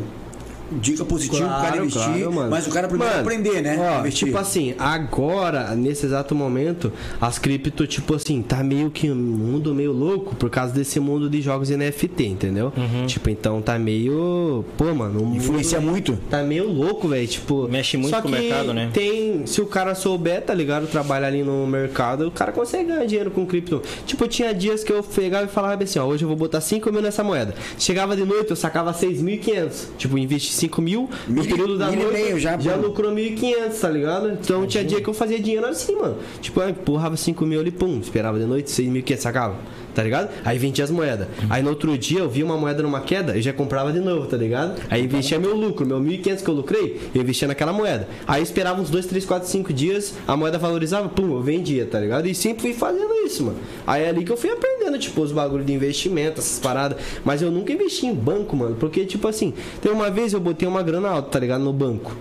Dica 0.72 1.06
positiva 1.06 1.48
pro 1.48 1.62
cara 1.62 1.78
investir. 1.78 2.04
claro, 2.04 2.34
mano. 2.34 2.50
Mas 2.50 2.68
o 2.68 2.70
cara 2.70 2.88
primeiro 2.88 3.14
Mano, 3.14 3.28
aprender, 3.28 3.62
né? 3.62 3.78
Ó, 3.80 4.00
investir. 4.02 4.28
tipo 4.28 4.38
assim, 4.38 4.76
agora, 4.78 5.76
nesse 5.76 6.06
exato 6.06 6.36
momento, 6.36 6.92
as 7.20 7.40
cripto, 7.40 7.88
tipo 7.88 8.16
assim, 8.16 8.42
tá 8.42 8.64
meio 8.64 8.90
que 8.92 9.10
um 9.10 9.16
mundo 9.16 9.74
meio 9.74 9.92
louco 9.92 10.36
por 10.36 10.50
causa 10.50 10.74
desse 10.74 11.00
mundo 11.00 11.30
de 11.30 11.42
jogos 11.42 11.70
NFT, 11.70 12.26
entendeu? 12.26 12.72
Tipo, 13.08 13.30
então 13.30 13.62
tá 13.62 13.78
meio. 13.80 14.66
Pô, 14.78 14.94
mano, 14.94 15.36
Influencia 15.36 15.80
muito. 15.80 16.18
Tá 16.30 16.44
meio 16.44 16.68
louco, 16.72 17.08
velho. 17.08 17.28
Tipo. 17.28 17.68
Mexe 17.68 17.98
muito 17.98 18.16
só 18.16 18.22
com 18.22 18.28
o 18.28 18.32
mercado, 18.32 18.74
né? 18.74 18.90
Tem. 18.94 19.46
Se 19.46 19.62
o 19.62 19.66
cara 19.66 19.96
souber, 19.96 20.42
tá 20.44 20.54
ligado? 20.54 20.88
Trabalhar 20.88 21.28
ali 21.28 21.44
no 21.44 21.66
mercado, 21.68 22.28
o 22.28 22.32
cara 22.32 22.52
consegue 22.52 22.90
ganhar 22.90 23.06
dinheiro 23.06 23.32
com 23.32 23.46
cripto. 23.46 23.82
Tipo, 24.06 24.28
tinha 24.28 24.54
dias 24.54 24.84
que 24.84 24.92
eu 24.92 25.04
pegava 25.04 25.46
e 25.46 25.48
falava 25.48 25.84
assim, 25.84 26.00
ó, 26.00 26.06
hoje 26.06 26.24
eu 26.24 26.28
vou 26.28 26.38
botar 26.38 26.62
5 26.62 26.92
mil 26.92 27.02
nessa 27.02 27.24
moeda. 27.24 27.54
Chegava 27.78 28.16
de 28.16 28.26
noite, 28.26 28.50
eu 28.50 28.56
sacava 28.56 28.92
6.500. 28.94 29.88
Tipo, 29.98 30.18
investi 30.18 30.54
5 30.60 30.82
mil, 30.82 31.10
no 31.28 31.44
período 31.44 31.78
da 31.78 31.88
mil 31.90 32.00
e 32.00 32.04
noite. 32.04 32.22
meio 32.22 32.40
já, 32.40 32.58
já 32.58 32.78
pô. 32.78 32.88
lucrou 32.88 33.12
1.500, 33.12 33.80
tá 33.80 33.90
ligado? 33.90 34.32
Então 34.32 34.66
tinha 34.68 34.84
dia 34.84 35.02
que 35.02 35.08
eu 35.10 35.14
fazia 35.14 35.40
dinheiro 35.40 35.66
assim, 35.66 35.96
mano. 35.96 36.18
Tipo, 36.42 36.62
eu 36.62 36.70
empurrava 36.70 37.16
5 37.18 37.46
mil 37.46 37.60
ali, 37.60 37.72
pum, 37.72 38.00
esperava 38.00 38.38
de 38.40 38.46
noite, 38.46 38.70
6.500, 38.70 39.18
sacava. 39.18 39.56
Tá 39.94 40.04
ligado? 40.04 40.30
Aí 40.46 40.58
vendia 40.58 40.84
as 40.84 40.92
moedas. 40.92 41.28
Aí 41.50 41.64
no 41.64 41.70
outro 41.70 41.98
dia 41.98 42.20
eu 42.20 42.30
via 42.30 42.46
uma 42.46 42.58
moeda 42.58 42.84
numa 42.84 43.02
queda, 43.02 43.36
eu 43.36 43.42
já 43.42 43.52
comprava 43.52 43.92
de 43.92 44.00
novo, 44.00 44.28
tá 44.28 44.38
ligado? 44.38 44.80
Aí 44.90 45.04
investia 45.04 45.40
meu 45.40 45.56
lucro, 45.56 45.86
meu 45.86 46.00
1.500 46.00 46.44
que 46.44 46.50
eu 46.50 46.54
lucrei, 46.54 47.00
eu 47.14 47.22
investia 47.22 47.48
naquela 47.48 47.74
moeda. 47.74 48.08
Aí 48.28 48.42
esperava 48.42 48.82
uns 48.82 48.90
2, 48.90 49.06
3, 49.06 49.26
4, 49.26 49.50
5 49.50 49.74
dias, 49.74 50.14
a 50.28 50.38
moeda 50.38 50.58
valorizava, 50.58 51.10
pum, 51.10 51.34
eu 51.34 51.42
vendia, 51.42 51.86
tá 51.86 52.00
ligado? 52.00 52.28
E 52.28 52.36
sempre 52.36 52.62
fui 52.62 52.74
fazendo 52.74 53.14
isso, 53.26 53.44
mano. 53.44 53.58
Aí 53.86 54.04
é 54.04 54.10
ali 54.10 54.24
que 54.24 54.32
eu 54.32 54.38
fui 54.38 54.50
aprendendo, 54.50 54.98
tipo, 55.00 55.22
os 55.22 55.32
bagulhos 55.32 55.66
de 55.66 55.74
investimento, 55.74 56.40
essas 56.40 56.60
paradas. 56.60 56.98
Mas 57.24 57.42
eu 57.42 57.52
nunca 57.52 57.74
investi 57.74 58.06
em 58.06 58.14
banco, 58.14 58.56
mano. 58.56 58.76
Porque, 58.76 59.06
tipo 59.06 59.28
assim, 59.28 59.54
tem 59.82 59.92
uma 59.92 60.10
vez 60.10 60.34
eu 60.34 60.40
botei 60.40 60.68
uma 60.68 60.84
grana 60.84 61.10
alta, 61.10 61.30
tá 61.30 61.40
ligado? 61.40 61.64
No 61.64 61.74
banco. 61.74 62.16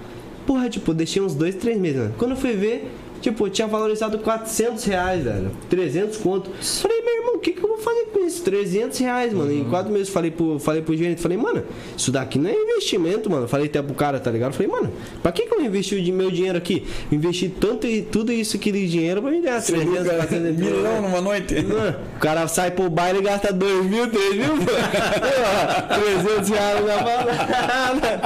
Porra, 0.46 0.68
tipo, 0.68 0.94
deixei 0.94 1.20
uns 1.20 1.34
2, 1.34 1.56
3 1.56 1.78
meses, 1.78 1.98
mano. 1.98 2.14
Quando 2.16 2.30
eu 2.30 2.36
fui 2.36 2.52
ver, 2.52 2.90
tipo, 3.20 3.46
eu 3.46 3.50
tinha 3.50 3.66
valorizado 3.68 4.18
400 4.18 4.84
reais, 4.84 5.24
velho. 5.24 5.50
300 5.70 6.16
conto. 6.18 6.50
Falei, 6.60 7.02
meu 7.02 7.16
irmão, 7.16 7.34
o 7.36 7.38
que, 7.38 7.52
que 7.52 7.62
eu 7.62 7.68
vou 7.68 7.78
fazer 7.78 8.06
com 8.12 8.24
isso? 8.26 8.42
300 8.42 8.98
reais, 8.98 9.32
mano. 9.32 9.52
Em 9.52 9.64
4 9.64 9.92
meses 9.92 10.08
falei 10.08 10.30
pro, 10.30 10.58
falei 10.58 10.82
pro 10.82 10.96
gerente, 10.96 11.20
falei, 11.20 11.36
mano, 11.38 11.62
isso 11.96 12.10
daqui 12.10 12.38
não 12.38 12.50
é 12.50 12.54
investimento, 12.54 13.30
mano. 13.30 13.46
Falei 13.48 13.66
até 13.66 13.80
pro 13.82 13.94
cara, 13.94 14.18
tá 14.20 14.30
ligado? 14.30 14.52
Falei, 14.52 14.68
mano, 14.68 14.92
pra 15.22 15.32
que, 15.32 15.46
que 15.46 15.54
eu 15.54 15.60
investi 15.62 15.94
o 15.96 16.12
meu 16.14 16.30
dinheiro 16.30 16.58
aqui? 16.58 16.84
Investi 17.12 17.48
tanto 17.48 17.86
e 17.86 18.02
tudo 18.02 18.32
isso 18.32 18.56
aqui 18.56 18.70
de 18.72 18.88
dinheiro 18.88 19.22
pra 19.22 19.30
me 19.30 19.40
ganhar 19.40 19.62
300, 19.62 20.06
400 20.08 20.56
Milão 20.56 21.02
numa 21.02 21.20
noite. 21.20 21.54
Mano, 21.62 21.96
O 22.16 22.20
cara 22.20 22.46
sai 22.48 22.70
pro 22.70 22.88
baile 22.90 23.18
e 23.20 23.22
gasta 23.22 23.52
2 23.52 23.86
mil, 23.86 24.08
3 24.10 24.34
mil, 24.34 24.56
pô. 24.58 24.64
300 26.22 26.48
reais 26.50 26.84
na 26.86 26.96
balada. 26.98 28.20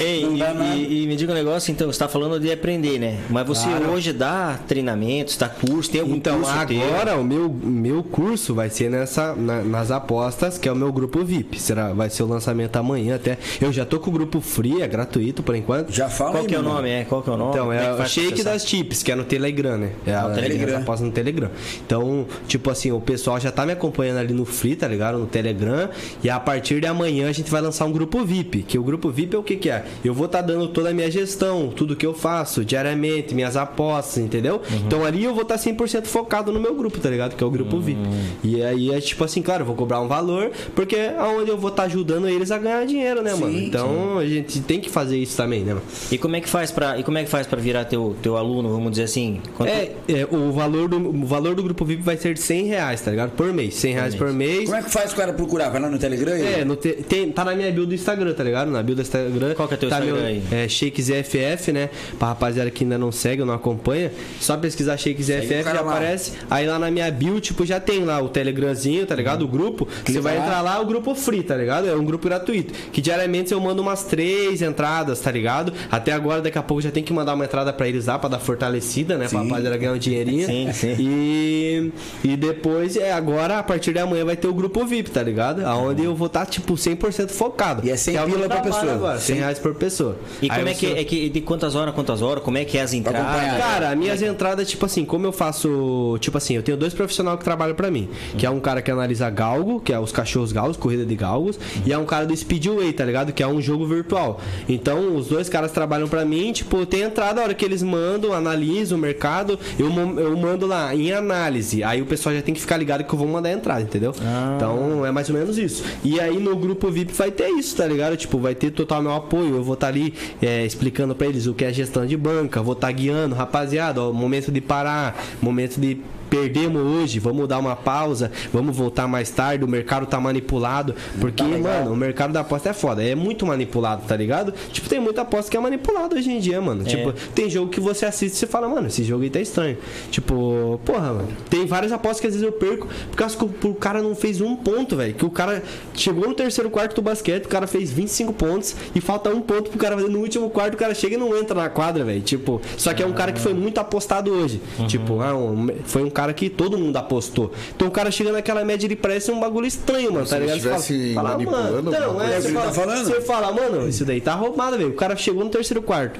Ei, 0.00 0.24
e, 0.24 0.78
e- 0.78 1.02
e 1.02 1.06
me 1.06 1.16
diga 1.16 1.32
um 1.32 1.34
negócio, 1.34 1.70
então, 1.70 1.90
você 1.92 1.98
tá 1.98 2.08
falando 2.08 2.38
de 2.40 2.50
aprender, 2.52 2.98
né? 2.98 3.18
Mas 3.28 3.46
você 3.46 3.64
Claro. 3.68 3.90
hoje 3.92 4.12
dá 4.12 4.23
treinamentos, 4.66 5.36
dá 5.36 5.48
curso, 5.48 5.90
tem 5.90 6.00
algum 6.00 6.14
Então, 6.14 6.40
curso 6.40 6.66
teu? 6.66 6.82
agora 6.84 7.16
o 7.16 7.24
meu, 7.24 7.48
meu 7.48 8.02
curso 8.02 8.54
vai 8.54 8.70
ser 8.70 8.90
nessa, 8.90 9.34
na- 9.34 9.62
nas 9.62 9.90
apostas, 9.90 10.58
que 10.58 10.68
é 10.68 10.72
o 10.72 10.76
meu 10.76 10.92
grupo 10.92 11.24
VIP. 11.24 11.60
Será, 11.60 11.92
vai 11.92 12.10
ser 12.10 12.22
o 12.22 12.26
lançamento 12.26 12.76
amanhã 12.76 13.16
até. 13.16 13.38
Eu 13.60 13.72
já 13.72 13.84
tô 13.84 13.98
com 14.00 14.10
o 14.10 14.12
grupo 14.12 14.40
free, 14.40 14.82
é 14.82 14.86
gratuito 14.88 15.42
por 15.42 15.54
enquanto. 15.54 15.90
Já 15.92 16.08
fala 16.08 16.32
Qual 16.32 16.42
aí, 16.42 16.48
que 16.48 16.54
é 16.54 16.58
o 16.58 16.62
nome? 16.62 16.88
É, 16.90 17.04
qual 17.04 17.22
que 17.22 17.30
é 17.30 17.32
o 17.32 17.36
nome? 17.36 17.50
Então, 17.52 17.68
que 17.70 17.74
é 17.76 17.92
o 17.92 18.06
Shake 18.06 18.42
das 18.42 18.66
Chips, 18.66 19.02
que 19.02 19.12
é 19.12 19.14
no 19.14 19.24
Telegram, 19.24 19.76
né? 19.78 19.90
É 20.06 20.14
a, 20.14 20.28
Telegram. 20.30 20.76
as 20.76 20.82
apostas 20.82 21.06
no 21.06 21.12
Telegram. 21.12 21.50
Então, 21.86 22.26
tipo 22.46 22.70
assim, 22.70 22.90
o 22.92 23.00
pessoal 23.00 23.38
já 23.40 23.50
tá 23.50 23.64
me 23.66 23.72
acompanhando 23.72 24.18
ali 24.18 24.32
no 24.34 24.44
Free, 24.44 24.76
tá 24.76 24.88
ligado? 24.88 25.18
No 25.18 25.26
Telegram. 25.26 25.88
E 26.22 26.30
a 26.30 26.38
partir 26.40 26.80
de 26.80 26.86
amanhã 26.86 27.28
a 27.28 27.32
gente 27.32 27.50
vai 27.50 27.60
lançar 27.60 27.84
um 27.84 27.92
grupo 27.92 28.24
VIP. 28.24 28.62
Que 28.62 28.78
o 28.78 28.82
grupo 28.84 29.10
VIP 29.10 29.34
é 29.34 29.38
o 29.38 29.42
que 29.42 29.56
que 29.56 29.70
é? 29.70 29.84
Eu 30.04 30.14
vou 30.14 30.28
tá 30.28 30.40
dando 30.40 30.68
toda 30.68 30.90
a 30.90 30.94
minha 30.94 31.10
gestão, 31.10 31.68
tudo 31.74 31.94
que 31.96 32.04
eu 32.06 32.14
faço 32.14 32.64
diariamente, 32.64 33.34
minhas 33.34 33.56
apostas, 33.56 34.13
entendeu? 34.20 34.60
Então 34.86 35.04
ali 35.04 35.24
eu 35.24 35.32
vou 35.34 35.42
estar 35.42 35.56
tá 35.58 35.62
100% 35.64 36.04
focado 36.06 36.52
no 36.52 36.60
meu 36.60 36.74
grupo, 36.74 36.98
tá 36.98 37.08
ligado? 37.10 37.34
Que 37.36 37.42
é 37.42 37.46
o 37.46 37.50
grupo 37.50 37.78
VIP. 37.80 38.00
E 38.42 38.62
aí 38.62 38.92
é 38.92 39.00
tipo 39.00 39.24
assim, 39.24 39.42
claro, 39.42 39.62
eu 39.62 39.66
vou 39.66 39.74
cobrar 39.76 40.00
um 40.00 40.08
valor, 40.08 40.50
porque 40.74 40.96
é 40.96 41.16
onde 41.22 41.50
eu 41.50 41.58
vou 41.58 41.70
estar 41.70 41.84
ajudando 41.84 42.28
eles 42.28 42.50
a 42.50 42.58
ganhar 42.58 42.84
dinheiro, 42.86 43.22
né, 43.22 43.34
mano? 43.34 43.56
Então 43.58 44.18
a 44.18 44.26
gente 44.26 44.60
tem 44.60 44.80
que 44.80 44.90
fazer 44.90 45.16
isso 45.18 45.36
também, 45.36 45.60
né, 45.62 45.74
mano? 45.74 45.86
E 46.10 46.18
como 46.18 46.36
é 46.36 46.40
que 46.40 46.48
faz 46.48 46.70
para 46.70 46.98
e 46.98 47.02
como 47.02 47.18
é 47.18 47.24
que 47.24 47.30
faz 47.30 47.46
para 47.46 47.60
virar 47.60 47.84
teu, 47.84 48.16
teu 48.22 48.36
aluno, 48.36 48.68
vamos 48.70 48.90
dizer 48.90 49.04
assim? 49.04 49.40
Quanto- 49.56 49.70
É, 49.70 49.90
é, 50.08 50.26
o, 50.30 50.52
valor 50.52 50.88
do, 50.88 50.96
o 50.98 51.26
valor 51.26 51.54
do 51.54 51.62
grupo 51.62 51.84
VIP 51.84 52.02
vai 52.02 52.16
ser 52.16 52.34
de 52.34 52.40
100 52.40 52.66
reais, 52.66 53.00
tá 53.00 53.10
ligado? 53.10 53.30
Por 53.32 53.52
mês. 53.52 53.74
100 53.74 53.92
reais 53.94 54.14
por 54.14 54.32
mês. 54.32 54.64
Como 54.64 54.76
é 54.76 54.82
que 54.82 54.90
faz 54.90 55.12
o 55.12 55.16
cara 55.16 55.32
procurar? 55.32 55.68
Vai 55.70 55.80
lá 55.80 55.88
no 55.88 55.98
Telegram? 55.98 56.36
e- 56.36 56.42
É, 56.60 56.64
no 56.64 56.76
te- 56.76 56.92
tem, 57.08 57.30
tá 57.30 57.44
na 57.44 57.54
minha 57.54 57.70
build 57.70 57.88
do 57.88 57.94
Instagram, 57.94 58.32
tá 58.34 58.44
ligado? 58.44 58.70
Na 58.70 58.82
build 58.82 58.96
do 58.96 59.02
Instagram. 59.02 59.54
Qual 59.54 59.68
que 59.68 59.74
é 59.74 59.76
teu 59.76 59.88
tá 59.88 59.98
Instagram 59.98 60.18
meu, 60.20 60.26
aí? 60.26 60.42
É 60.52 60.68
ShakesFF, 60.68 61.72
né? 61.72 61.90
Pra 62.18 62.28
rapaziada 62.28 62.70
que 62.70 62.84
ainda 62.84 62.98
não 62.98 63.10
segue 63.12 63.40
ou 63.42 63.46
não 63.46 63.54
acompanha, 63.54 64.03
só 64.40 64.56
pesquisar 64.56 64.94
o 64.94 64.98
ShakesFF 64.98 65.62
cara 65.64 65.76
já 65.78 65.82
lá. 65.82 65.92
aparece. 65.92 66.32
Aí 66.50 66.66
lá 66.66 66.78
na 66.78 66.90
minha 66.90 67.10
build, 67.10 67.40
tipo, 67.40 67.64
já 67.66 67.78
tem 67.80 68.04
lá 68.04 68.20
o 68.20 68.28
Telegramzinho, 68.28 69.06
tá 69.06 69.14
ligado? 69.14 69.42
O 69.42 69.48
grupo. 69.48 69.86
Você 70.04 70.20
vai 70.20 70.38
lá. 70.38 70.44
entrar 70.44 70.60
lá, 70.62 70.80
o 70.80 70.86
grupo 70.86 71.14
free, 71.14 71.42
tá 71.42 71.56
ligado? 71.56 71.88
É 71.88 71.94
um 71.94 72.04
grupo 72.04 72.26
gratuito. 72.28 72.72
Que 72.92 73.00
diariamente 73.00 73.52
eu 73.52 73.60
mando 73.60 73.82
umas 73.82 74.04
três 74.04 74.62
entradas, 74.62 75.20
tá 75.20 75.30
ligado? 75.30 75.72
Até 75.90 76.12
agora, 76.12 76.40
daqui 76.40 76.58
a 76.58 76.62
pouco 76.62 76.80
já 76.82 76.90
tem 76.90 77.02
que 77.02 77.12
mandar 77.12 77.34
uma 77.34 77.44
entrada 77.44 77.72
pra 77.72 77.88
eles 77.88 78.06
lá, 78.06 78.18
pra 78.18 78.28
dar 78.28 78.38
fortalecida, 78.38 79.16
né? 79.16 79.28
Pra 79.28 79.40
Sim. 79.40 79.48
rapaziada 79.48 79.76
ganhar 79.76 79.92
um 79.92 79.98
dinheirinho. 79.98 80.46
Sim, 80.46 80.70
sim. 80.72 80.96
E, 80.98 81.92
e 82.24 82.36
depois, 82.36 82.96
é, 82.96 83.12
agora, 83.12 83.58
a 83.58 83.62
partir 83.62 83.92
de 83.92 83.98
amanhã, 83.98 84.24
vai 84.24 84.36
ter 84.36 84.48
o 84.48 84.54
grupo 84.54 84.84
VIP, 84.84 85.10
tá 85.10 85.22
ligado? 85.22 85.64
Aonde 85.66 86.04
eu 86.04 86.14
vou 86.14 86.26
estar, 86.26 86.46
tipo, 86.46 86.74
100% 86.74 87.30
focado. 87.30 87.86
E 87.86 87.90
é 87.90 87.96
100 87.96 88.14
Que 88.16 88.20
o 88.20 88.24
pila 88.26 88.38
pra 88.46 88.48
trabalho 88.60 88.74
pessoa. 88.74 88.92
Agora, 88.94 89.18
100 89.20 89.36
reais 89.36 89.58
por 89.58 89.74
pessoa. 89.74 90.16
E 90.42 90.48
como 90.48 90.60
Aí 90.62 90.68
é 90.68 90.74
que 90.74 90.86
você- 90.86 90.92
é 90.98 91.04
que 91.04 91.28
de 91.28 91.40
quantas 91.40 91.74
horas, 91.74 91.94
quantas 91.94 92.22
horas? 92.22 92.42
Como 92.42 92.58
é 92.58 92.64
que 92.64 92.78
é 92.78 92.82
as 92.82 92.92
entradas? 92.92 93.20
acompanhar. 93.22 93.54
Minhas 93.94 94.22
entradas, 94.22 94.68
tipo 94.68 94.86
assim, 94.86 95.04
como 95.04 95.26
eu 95.26 95.32
faço. 95.32 96.16
Tipo 96.20 96.38
assim, 96.38 96.56
eu 96.56 96.62
tenho 96.62 96.76
dois 96.76 96.94
profissionais 96.94 97.38
que 97.38 97.44
trabalham 97.44 97.74
pra 97.74 97.90
mim. 97.90 98.08
Que 98.36 98.46
é 98.46 98.50
um 98.50 98.60
cara 98.60 98.82
que 98.82 98.90
analisa 98.90 99.28
galgo, 99.30 99.80
que 99.80 99.92
é 99.92 99.98
os 99.98 100.12
cachorros 100.12 100.52
galgos, 100.52 100.76
corrida 100.76 101.04
de 101.04 101.14
galgos. 101.14 101.58
E 101.86 101.92
é 101.92 101.98
um 101.98 102.04
cara 102.04 102.26
do 102.26 102.36
Speedway, 102.36 102.92
tá 102.92 103.04
ligado? 103.04 103.32
Que 103.32 103.42
é 103.42 103.46
um 103.46 103.60
jogo 103.60 103.86
virtual. 103.86 104.40
Então, 104.68 105.16
os 105.16 105.28
dois 105.28 105.48
caras 105.48 105.72
trabalham 105.72 106.08
pra 106.08 106.24
mim, 106.24 106.52
tipo, 106.52 106.84
tem 106.86 107.02
entrada, 107.02 107.40
a 107.40 107.44
hora 107.44 107.54
que 107.54 107.64
eles 107.64 107.82
mandam, 107.82 108.32
analiso 108.32 108.94
o 108.94 108.98
mercado, 108.98 109.58
eu, 109.78 109.86
eu 110.18 110.36
mando 110.36 110.66
lá 110.66 110.94
em 110.94 111.12
análise. 111.12 111.82
Aí 111.82 112.00
o 112.00 112.06
pessoal 112.06 112.34
já 112.34 112.42
tem 112.42 112.54
que 112.54 112.60
ficar 112.60 112.76
ligado 112.76 113.04
que 113.04 113.12
eu 113.12 113.18
vou 113.18 113.28
mandar 113.28 113.48
a 113.50 113.52
entrada, 113.52 113.82
entendeu? 113.82 114.14
Então, 114.56 115.04
é 115.04 115.10
mais 115.10 115.28
ou 115.28 115.36
menos 115.36 115.58
isso. 115.58 115.84
E 116.02 116.18
aí 116.20 116.38
no 116.38 116.56
grupo 116.56 116.90
VIP 116.90 117.12
vai 117.12 117.30
ter 117.30 117.48
isso, 117.48 117.76
tá 117.76 117.86
ligado? 117.86 118.16
Tipo, 118.16 118.38
vai 118.38 118.54
ter 118.54 118.70
total 118.70 119.02
meu 119.02 119.12
apoio. 119.12 119.56
Eu 119.56 119.62
vou 119.62 119.74
estar 119.74 119.88
ali 119.88 120.14
é, 120.40 120.64
explicando 120.64 121.14
pra 121.14 121.26
eles 121.26 121.46
o 121.46 121.54
que 121.54 121.64
é 121.64 121.72
gestão 121.72 122.06
de 122.06 122.16
banca, 122.16 122.62
vou 122.62 122.72
estar 122.74 122.90
guiando, 122.92 123.34
rapaziada, 123.34 123.83
ó, 123.92 124.12
momento 124.12 124.50
de 124.50 124.60
parar, 124.60 125.14
momento 125.42 125.80
de 125.80 126.00
perdemos 126.38 126.82
hoje, 126.82 127.20
vamos 127.20 127.46
dar 127.46 127.58
uma 127.60 127.76
pausa, 127.76 128.30
vamos 128.52 128.76
voltar 128.76 129.06
mais 129.06 129.30
tarde, 129.30 129.64
o 129.64 129.68
mercado 129.68 130.04
tá 130.06 130.18
manipulado, 130.20 130.94
porque, 131.20 131.42
mano, 131.44 131.92
o 131.92 131.96
mercado 131.96 132.32
da 132.32 132.40
aposta 132.40 132.70
é 132.70 132.72
foda, 132.72 133.04
é 133.04 133.14
muito 133.14 133.46
manipulado, 133.46 134.02
tá 134.06 134.16
ligado? 134.16 134.52
Tipo, 134.72 134.88
tem 134.88 134.98
muita 134.98 135.22
aposta 135.22 135.48
que 135.50 135.56
é 135.56 135.60
manipulada 135.60 136.16
hoje 136.16 136.30
em 136.32 136.40
dia, 136.40 136.60
mano. 136.60 136.82
Tipo, 136.84 137.12
tem 137.34 137.48
jogo 137.48 137.70
que 137.70 137.78
você 137.80 138.04
assiste 138.06 138.34
e 138.34 138.36
você 138.38 138.46
fala, 138.48 138.68
mano, 138.68 138.88
esse 138.88 139.04
jogo 139.04 139.22
aí 139.22 139.30
tá 139.30 139.40
estranho. 139.40 139.76
Tipo, 140.10 140.80
porra, 140.84 141.12
mano, 141.12 141.28
tem 141.48 141.66
várias 141.66 141.92
apostas 141.92 142.20
que 142.20 142.26
às 142.26 142.32
vezes 142.34 142.46
eu 142.46 142.52
perco, 142.52 142.88
por 143.10 143.16
causa 143.16 143.36
que 143.36 143.44
o, 143.68 143.74
cara 143.74 144.02
não 144.02 144.14
fez 144.16 144.40
um 144.40 144.56
ponto, 144.56 144.96
velho, 144.96 145.14
que 145.14 145.24
o 145.24 145.30
cara 145.30 145.62
chegou 145.94 146.26
no 146.28 146.34
terceiro 146.34 146.68
quarto 146.70 146.96
do 146.96 147.02
basquete, 147.02 147.44
o 147.44 147.48
cara 147.48 147.66
fez 147.66 147.90
25 147.92 148.32
pontos 148.32 148.74
e 148.94 149.00
falta 149.00 149.30
um 149.30 149.40
ponto 149.40 149.70
pro 149.70 149.78
cara 149.78 149.94
fazer 149.96 150.08
no 150.08 150.18
último 150.18 150.50
quarto, 150.50 150.74
o 150.74 150.76
cara 150.76 150.94
chega 150.94 151.14
e 151.14 151.18
não 151.18 151.36
entra 151.36 151.54
na 151.54 151.68
quadra, 151.68 152.04
velho. 152.04 152.22
Tipo, 152.22 152.60
só 152.76 152.92
que 152.92 153.02
é 153.02 153.06
um 153.06 153.12
cara 153.12 153.30
que 153.32 153.40
foi 153.40 153.54
muito 153.54 153.78
apostado 153.78 154.30
hoje. 154.32 154.60
Tipo, 154.88 155.20
ah, 155.20 155.34
um- 155.36 155.68
foi 155.84 156.02
um 156.02 156.10
cara 156.10 156.23
que 156.32 156.48
todo 156.48 156.78
mundo 156.78 156.96
apostou. 156.96 157.52
Então 157.74 157.88
o 157.88 157.90
cara 157.90 158.10
chega 158.10 158.32
naquela 158.32 158.64
média 158.64 158.86
ele 158.86 158.96
parece 158.96 159.30
um 159.30 159.40
bagulho 159.40 159.66
estranho, 159.66 160.12
mano, 160.12 160.26
tá 160.26 160.38
ligado? 160.38 160.60
Você 160.60 161.12
manipulando 161.14 161.90
mano, 161.90 162.14
não, 162.14 162.22
é, 162.22 162.40
você 162.40 162.48
É 162.48 162.52
fala, 162.52 162.66
tá 162.66 162.72
falando? 162.72 163.04
você 163.04 163.20
fala, 163.20 163.52
mano, 163.52 163.88
isso 163.88 164.04
daí 164.04 164.20
tá 164.20 164.34
roubado, 164.34 164.78
velho. 164.78 164.90
O 164.90 164.94
cara 164.94 165.16
chegou 165.16 165.44
no 165.44 165.50
terceiro 165.50 165.82
quarto. 165.82 166.18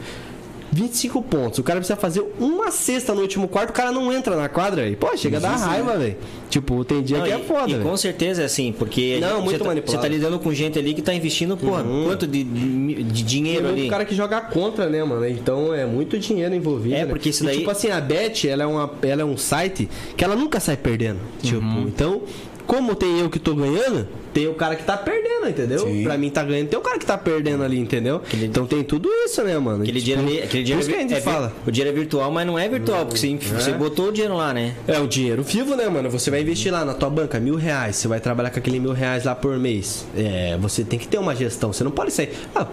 25 0.74 1.22
pontos. 1.22 1.58
O 1.60 1.62
cara 1.62 1.78
precisa 1.78 1.96
fazer 1.96 2.24
uma 2.40 2.70
cesta 2.72 3.14
no 3.14 3.20
último 3.22 3.46
quarto, 3.46 3.70
o 3.70 3.72
cara 3.72 3.92
não 3.92 4.12
entra 4.12 4.34
na 4.34 4.48
quadra, 4.48 4.82
velho. 4.82 4.96
Pô, 4.96 5.16
chega 5.16 5.36
a 5.36 5.40
dar 5.40 5.54
raiva, 5.56 5.96
velho. 5.96 6.16
Tipo, 6.50 6.84
tem 6.84 7.00
dia 7.02 7.18
Não, 7.18 7.24
que 7.24 7.30
é 7.32 7.38
e, 7.38 7.44
foda, 7.44 7.70
e 7.70 7.74
velho. 7.74 7.84
com 7.84 7.96
certeza 7.96 8.42
é 8.42 8.44
assim, 8.46 8.72
porque 8.76 9.18
Não, 9.20 9.36
gente- 9.36 9.44
muito 9.44 9.64
você, 9.64 9.80
tá, 9.82 9.90
você 9.92 9.98
tá 9.98 10.08
lidando 10.08 10.38
com 10.40 10.52
gente 10.52 10.76
ali 10.78 10.92
que 10.92 11.00
tá 11.02 11.14
investindo, 11.14 11.56
porra, 11.56 11.84
quanto 12.04 12.26
de, 12.26 12.42
de, 12.42 13.22
dinheiro 13.22 13.60
Tem 13.62 13.68
ali? 13.70 13.80
muito 13.82 13.90
cara 13.90 14.04
que 14.04 14.14
joga 14.16 14.40
contra, 14.40 14.88
né, 14.88 15.02
mano? 15.04 15.28
Então 15.28 15.72
é 15.72 15.86
muito 15.86 16.18
dinheiro 16.18 16.52
envolvido. 16.54 16.94
É, 16.96 17.00
né? 17.00 17.06
porque 17.06 17.28
isso 17.28 17.44
E, 17.44 17.46
daí- 17.46 17.58
tipo 17.58 17.70
assim, 17.70 17.90
a 17.90 18.00
Bet, 18.00 18.48
ela 18.48 18.64
é, 18.64 18.66
uma, 18.66 18.90
ela 19.02 19.22
é 19.22 19.24
um 19.24 19.36
site 19.36 19.88
que 20.16 20.24
ela 20.24 20.34
nunca 20.34 20.58
sai 20.58 20.76
perdendo. 20.76 21.20
Tipo, 21.40 21.58
Uhum. 21.60 21.84
então, 21.86 22.22
como 22.66 22.94
tem 22.96 23.20
eu 23.20 23.30
que 23.30 23.38
tô 23.38 23.54
ganhando, 23.54 24.08
tem 24.34 24.48
o 24.48 24.54
cara 24.54 24.74
que 24.76 24.82
tá 24.84 24.96
perdendo, 24.96 25.48
entendeu? 25.48 25.78
Sim. 25.78 26.02
Pra 26.02 26.18
mim 26.18 26.28
tá 26.28 26.42
ganhando, 26.42 26.68
tem 26.68 26.78
o 26.78 26.82
cara 26.82 26.98
que 26.98 27.06
tá 27.06 27.16
perdendo 27.16 27.62
ali, 27.62 27.78
entendeu? 27.78 28.20
Então 28.42 28.66
tem 28.66 28.82
tudo 28.84 29.08
isso, 29.24 29.42
né, 29.42 29.56
mano? 29.58 29.82
Aquele 29.84 30.00
Tipo, 30.02 30.20
dinheiro 30.22 30.44
aquele 30.44 30.62
dinheiro 30.64 30.84
gente 30.86 31.12
é 31.14 31.16
vi- 31.16 31.22
fala. 31.22 31.52
O 31.66 31.70
dinheiro 31.70 31.96
é 31.96 31.98
virtual, 32.00 32.30
mas 32.30 32.46
não 32.46 32.58
é 32.58 32.68
virtual, 32.68 33.06
porque 33.06 33.18
você, 33.18 33.36
você 33.36 33.72
botou 33.72 34.08
o 34.08 34.12
dinheiro 34.12 34.36
lá, 34.36 34.52
né? 34.52 34.74
É 34.88 34.98
o 34.98 35.06
dinheiro 35.06 35.42
vivo, 35.42 35.76
né, 35.76 35.88
mano? 35.88 36.10
Você 36.10 36.30
vai 36.30 36.42
investir 36.42 36.72
lá 36.72 36.84
na 36.84 36.92
tua 36.94 37.08
banca 37.08 37.38
mil 37.38 37.54
reais, 37.54 37.96
você 37.96 38.08
vai 38.08 38.18
trabalhar 38.20 38.50
com 38.50 38.58
aquele 38.58 38.80
mil 38.80 38.92
reais 38.92 39.24
lá 39.24 39.34
por 39.34 39.58
mês. 39.58 40.04
É, 40.16 40.56
você 40.60 40.82
tem 40.84 40.98
que 40.98 41.06
ter 41.06 41.18
uma 41.18 41.34
gestão. 41.34 41.72
Você 41.72 41.84
não 41.84 41.90
pode 41.92 42.12
sair. 42.12 42.30
Ah, 42.54 42.66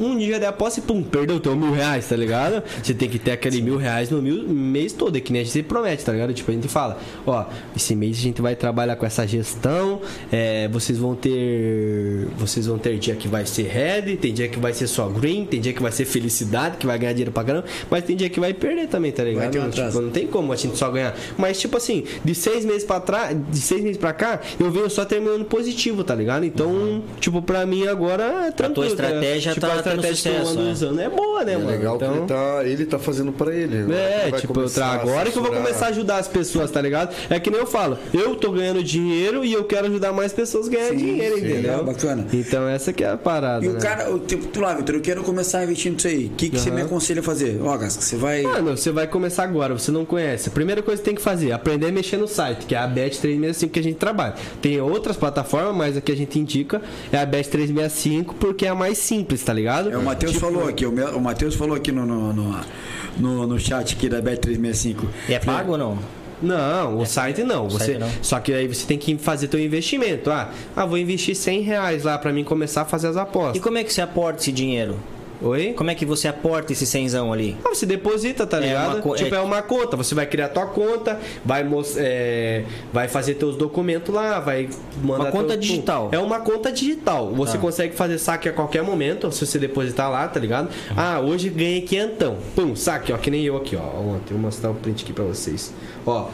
um 0.00 0.16
dia 0.16 0.38
de 0.38 0.46
aposta 0.46 0.80
e 0.80 0.82
pum, 0.82 1.02
perdeu 1.02 1.38
teu 1.38 1.54
mil 1.54 1.72
reais, 1.72 2.08
tá 2.08 2.16
ligado? 2.16 2.62
Você 2.82 2.94
tem 2.94 3.08
que 3.08 3.18
ter 3.18 3.32
aquele 3.32 3.60
mil 3.60 3.76
reais 3.76 4.08
no 4.10 4.22
mil, 4.22 4.42
mês 4.48 4.92
todo, 4.92 5.16
é 5.16 5.20
que 5.20 5.32
nem 5.32 5.42
a 5.42 5.44
gente 5.44 5.62
promete, 5.62 6.04
tá 6.04 6.12
ligado? 6.12 6.32
Tipo, 6.32 6.50
a 6.50 6.54
gente 6.54 6.68
fala, 6.68 6.98
ó, 7.26 7.44
esse 7.76 7.94
mês 7.94 8.16
a 8.18 8.20
gente 8.22 8.40
vai 8.40 8.56
trabalhar 8.56 8.96
com 8.96 9.04
essa 9.04 9.26
gestão, 9.26 10.00
é, 10.30 10.68
vocês 10.68 10.98
vão 11.02 11.14
ter. 11.14 12.28
Vocês 12.38 12.66
vão 12.66 12.78
ter 12.78 12.96
dia 12.98 13.14
que 13.14 13.28
vai 13.28 13.44
ser 13.44 13.64
red, 13.64 14.16
tem 14.16 14.32
dia 14.32 14.48
que 14.48 14.58
vai 14.58 14.72
ser 14.72 14.86
só 14.86 15.08
green, 15.08 15.44
tem 15.44 15.60
dia 15.60 15.72
que 15.72 15.82
vai 15.82 15.92
ser 15.92 16.04
felicidade, 16.04 16.76
que 16.78 16.86
vai 16.86 16.98
ganhar 16.98 17.12
dinheiro 17.12 17.32
pra 17.32 17.44
caramba, 17.44 17.66
mas 17.90 18.04
tem 18.04 18.16
dia 18.16 18.30
que 18.30 18.40
vai 18.40 18.54
perder 18.54 18.88
também, 18.88 19.12
tá 19.12 19.24
ligado? 19.24 19.50
ter 19.52 19.60
um 19.60 19.70
Tipo, 19.70 20.00
não 20.00 20.10
tem 20.10 20.26
como 20.26 20.52
a 20.52 20.56
gente 20.56 20.76
só 20.76 20.90
ganhar. 20.90 21.14
Mas, 21.36 21.60
tipo 21.60 21.76
assim, 21.76 22.04
de 22.24 22.34
seis 22.34 22.64
meses 22.64 22.84
pra 22.84 23.00
trás, 23.00 23.36
de 23.50 23.58
seis 23.60 23.82
meses 23.82 23.98
pra 23.98 24.12
cá, 24.12 24.40
eu 24.58 24.70
venho 24.70 24.88
só 24.88 25.04
terminando 25.04 25.44
positivo, 25.44 26.04
tá 26.04 26.14
ligado? 26.14 26.44
Então, 26.44 27.02
tipo, 27.20 27.42
pra 27.42 27.66
mim 27.66 27.86
agora 27.86 28.46
é 28.46 28.50
tranquilo. 28.50 28.74
tua 28.74 28.86
estratégia 28.86 29.52
tipo, 29.54 29.66
tá 29.66 29.72
a 29.72 29.76
estratégia 29.76 30.32
tendo 30.32 30.34
que 30.34 30.40
eu 30.40 30.46
sucesso, 30.46 30.50
ando 30.52 30.62
né? 30.62 30.72
usando 30.72 31.00
é 31.00 31.08
boa, 31.08 31.44
né, 31.44 31.52
É 31.52 31.56
mano? 31.58 31.70
legal 31.70 31.98
que 31.98 32.04
então... 32.04 32.16
ele 32.16 32.26
tá, 32.26 32.64
ele 32.64 32.86
tá 32.86 32.98
fazendo 32.98 33.32
pra 33.32 33.54
ele. 33.54 33.78
Agora 33.78 33.96
É, 33.98 34.30
tipo, 34.32 34.60
eu 34.60 34.68
tra... 34.68 34.86
começar 34.86 34.86
a 34.86 34.92
agora 34.92 35.30
que 35.30 35.38
eu 35.38 35.42
vou 35.42 35.52
começar 35.52 35.86
a 35.86 35.88
ajudar 35.88 36.18
as 36.18 36.28
pessoas, 36.28 36.70
tá 36.70 36.80
ligado? 36.80 37.14
É 37.28 37.40
que 37.40 37.50
nem 37.50 37.60
eu 37.60 37.66
falo, 37.66 37.98
eu 38.12 38.34
tô 38.36 38.50
ganhando 38.52 38.82
dinheiro 38.82 39.44
e 39.44 39.52
eu 39.52 39.64
quero 39.64 39.86
ajudar 39.86 40.12
mais 40.12 40.32
pessoas 40.32 40.68
a 40.68 40.70
ganhar 40.70 40.91
Sim, 40.92 41.04
dinheiro, 41.04 41.38
sim, 41.38 41.46
entendeu? 41.46 41.80
é 41.80 41.82
bacana. 41.82 42.26
Então 42.32 42.68
essa 42.68 42.92
que 42.92 43.04
é 43.04 43.10
a 43.10 43.16
parada, 43.16 43.64
E 43.64 43.68
né? 43.68 43.78
o 43.78 43.80
cara, 43.80 44.12
o 44.14 44.18
tipo, 44.18 44.46
tu 44.46 44.60
lá, 44.60 44.74
Vitor, 44.74 44.94
eu 44.96 45.00
quero 45.00 45.22
começar 45.22 45.58
a 45.58 45.64
investir 45.64 45.92
nisso 45.92 46.06
aí. 46.08 46.26
O 46.26 46.30
que, 46.30 46.50
que 46.50 46.58
você 46.58 46.70
me 46.70 46.82
aconselha 46.82 47.20
a 47.20 47.22
fazer? 47.22 47.60
Ó, 47.62 47.76
Gasca, 47.76 48.02
você 48.02 48.16
vai. 48.16 48.42
Mano, 48.42 48.76
você 48.76 48.90
vai 48.90 49.06
começar 49.06 49.44
agora, 49.44 49.72
você 49.74 49.90
não 49.90 50.04
conhece. 50.04 50.48
A 50.48 50.52
primeira 50.52 50.82
coisa 50.82 51.00
que 51.00 51.04
tem 51.06 51.14
que 51.14 51.22
fazer 51.22 51.50
é 51.50 51.52
aprender 51.52 51.86
a 51.86 51.92
mexer 51.92 52.16
no 52.16 52.28
site, 52.28 52.66
que 52.66 52.74
é 52.74 52.78
a 52.78 52.88
Bet365 52.88 53.70
que 53.70 53.78
a 53.78 53.82
gente 53.82 53.96
trabalha. 53.96 54.34
Tem 54.60 54.80
outras 54.80 55.16
plataformas, 55.16 55.74
mas 55.76 55.96
a 55.96 56.00
que 56.00 56.12
a 56.12 56.16
gente 56.16 56.38
indica 56.38 56.80
é 57.12 57.18
a 57.18 57.26
Bet365 57.26 58.34
porque 58.38 58.66
é 58.66 58.68
a 58.70 58.74
mais 58.74 58.98
simples, 58.98 59.42
tá 59.42 59.52
ligado? 59.52 59.90
É, 59.90 59.96
o 59.96 60.02
Matheus 60.02 60.32
Tipo, 60.32 60.46
falou 60.46 60.68
aqui, 60.68 60.86
o, 60.86 61.20
Matheus 61.20 61.54
falou 61.54 61.76
aqui 61.76 61.92
no, 61.92 62.04
no, 62.06 62.32
no, 62.32 62.60
no, 63.18 63.46
no 63.46 63.58
chat 63.58 63.94
aqui 63.94 64.08
da 64.08 64.20
Bet365. 64.22 64.96
E 65.28 65.34
é 65.34 65.38
pago 65.38 65.72
ou 65.72 65.78
não? 65.78 66.21
Não, 66.42 66.98
o 66.98 67.06
site 67.06 67.42
não. 67.44 67.68
Você, 67.68 67.84
site 67.86 67.98
não. 67.98 68.10
Só 68.20 68.40
que 68.40 68.52
aí 68.52 68.66
você 68.66 68.86
tem 68.86 68.98
que 68.98 69.16
fazer 69.18 69.48
teu 69.48 69.60
investimento. 69.60 70.30
Ah, 70.30 70.50
ah, 70.74 70.84
vou 70.84 70.98
investir 70.98 71.34
100 71.36 71.60
reais 71.62 72.02
lá 72.04 72.18
pra 72.18 72.32
mim 72.32 72.44
começar 72.44 72.82
a 72.82 72.84
fazer 72.84 73.08
as 73.08 73.16
E 73.16 73.18
apostas. 73.20 73.62
como 73.62 73.78
é 73.78 73.84
que 73.84 73.92
você 73.92 74.00
aporta 74.00 74.40
esse 74.40 74.52
dinheiro? 74.52 74.98
Oi? 75.42 75.72
Como 75.76 75.90
é 75.90 75.94
que 75.94 76.06
você 76.06 76.28
aporta 76.28 76.72
esse 76.72 76.86
cenzão 76.86 77.32
ali? 77.32 77.56
Ah, 77.64 77.70
você 77.74 77.84
deposita, 77.84 78.46
tá 78.46 78.58
É 78.58 78.60
ligado? 78.60 79.02
uma 79.04 79.16
tipo, 79.16 79.34
é- 79.34 79.38
é... 79.38 79.40
uma 79.40 79.60
conta. 79.62 79.96
Você 79.96 80.14
vai 80.14 80.26
criar 80.26 80.48
tua 80.48 80.66
conta, 80.66 81.18
vai, 81.44 81.66
é, 81.96 82.64
vai 82.92 83.08
fazer 83.08 83.34
teus 83.34 83.56
documentos 83.56 84.14
lá, 84.14 84.38
vai 84.40 84.68
mandar. 85.02 85.24
Uma 85.24 85.30
conta 85.32 85.48
teu- 85.48 85.56
digital. 85.58 86.08
É 86.12 86.18
uma 86.18 86.40
conta 86.40 86.70
digital. 86.70 87.30
Você 87.32 87.52
Tá. 87.54 87.58
consegue 87.58 87.94
fazer 87.96 88.18
saque 88.18 88.48
a 88.48 88.52
qualquer 88.52 88.82
momento, 88.82 89.30
se 89.32 89.44
você 89.46 89.58
depositar 89.58 90.10
lá, 90.10 90.26
tá 90.28 90.38
ligado? 90.38 90.68
Ah, 90.96 91.20
hoje 91.20 91.48
ganhei 91.48 91.80
quinhentão. 91.82 92.36
Pum, 92.54 92.76
saque, 92.76 93.12
ó, 93.12 93.18
que 93.18 93.30
nem 93.30 93.42
eu 93.44 93.56
aqui, 93.56 93.76
ó. 93.76 93.80
Ontem, 94.00 94.32
vou 94.34 94.38
mostrar 94.40 94.70
o 94.70 94.74
print 94.74 95.02
aqui 95.02 95.12
pra 95.12 95.24
vocês. 95.24 95.72
Ó. 96.06 96.28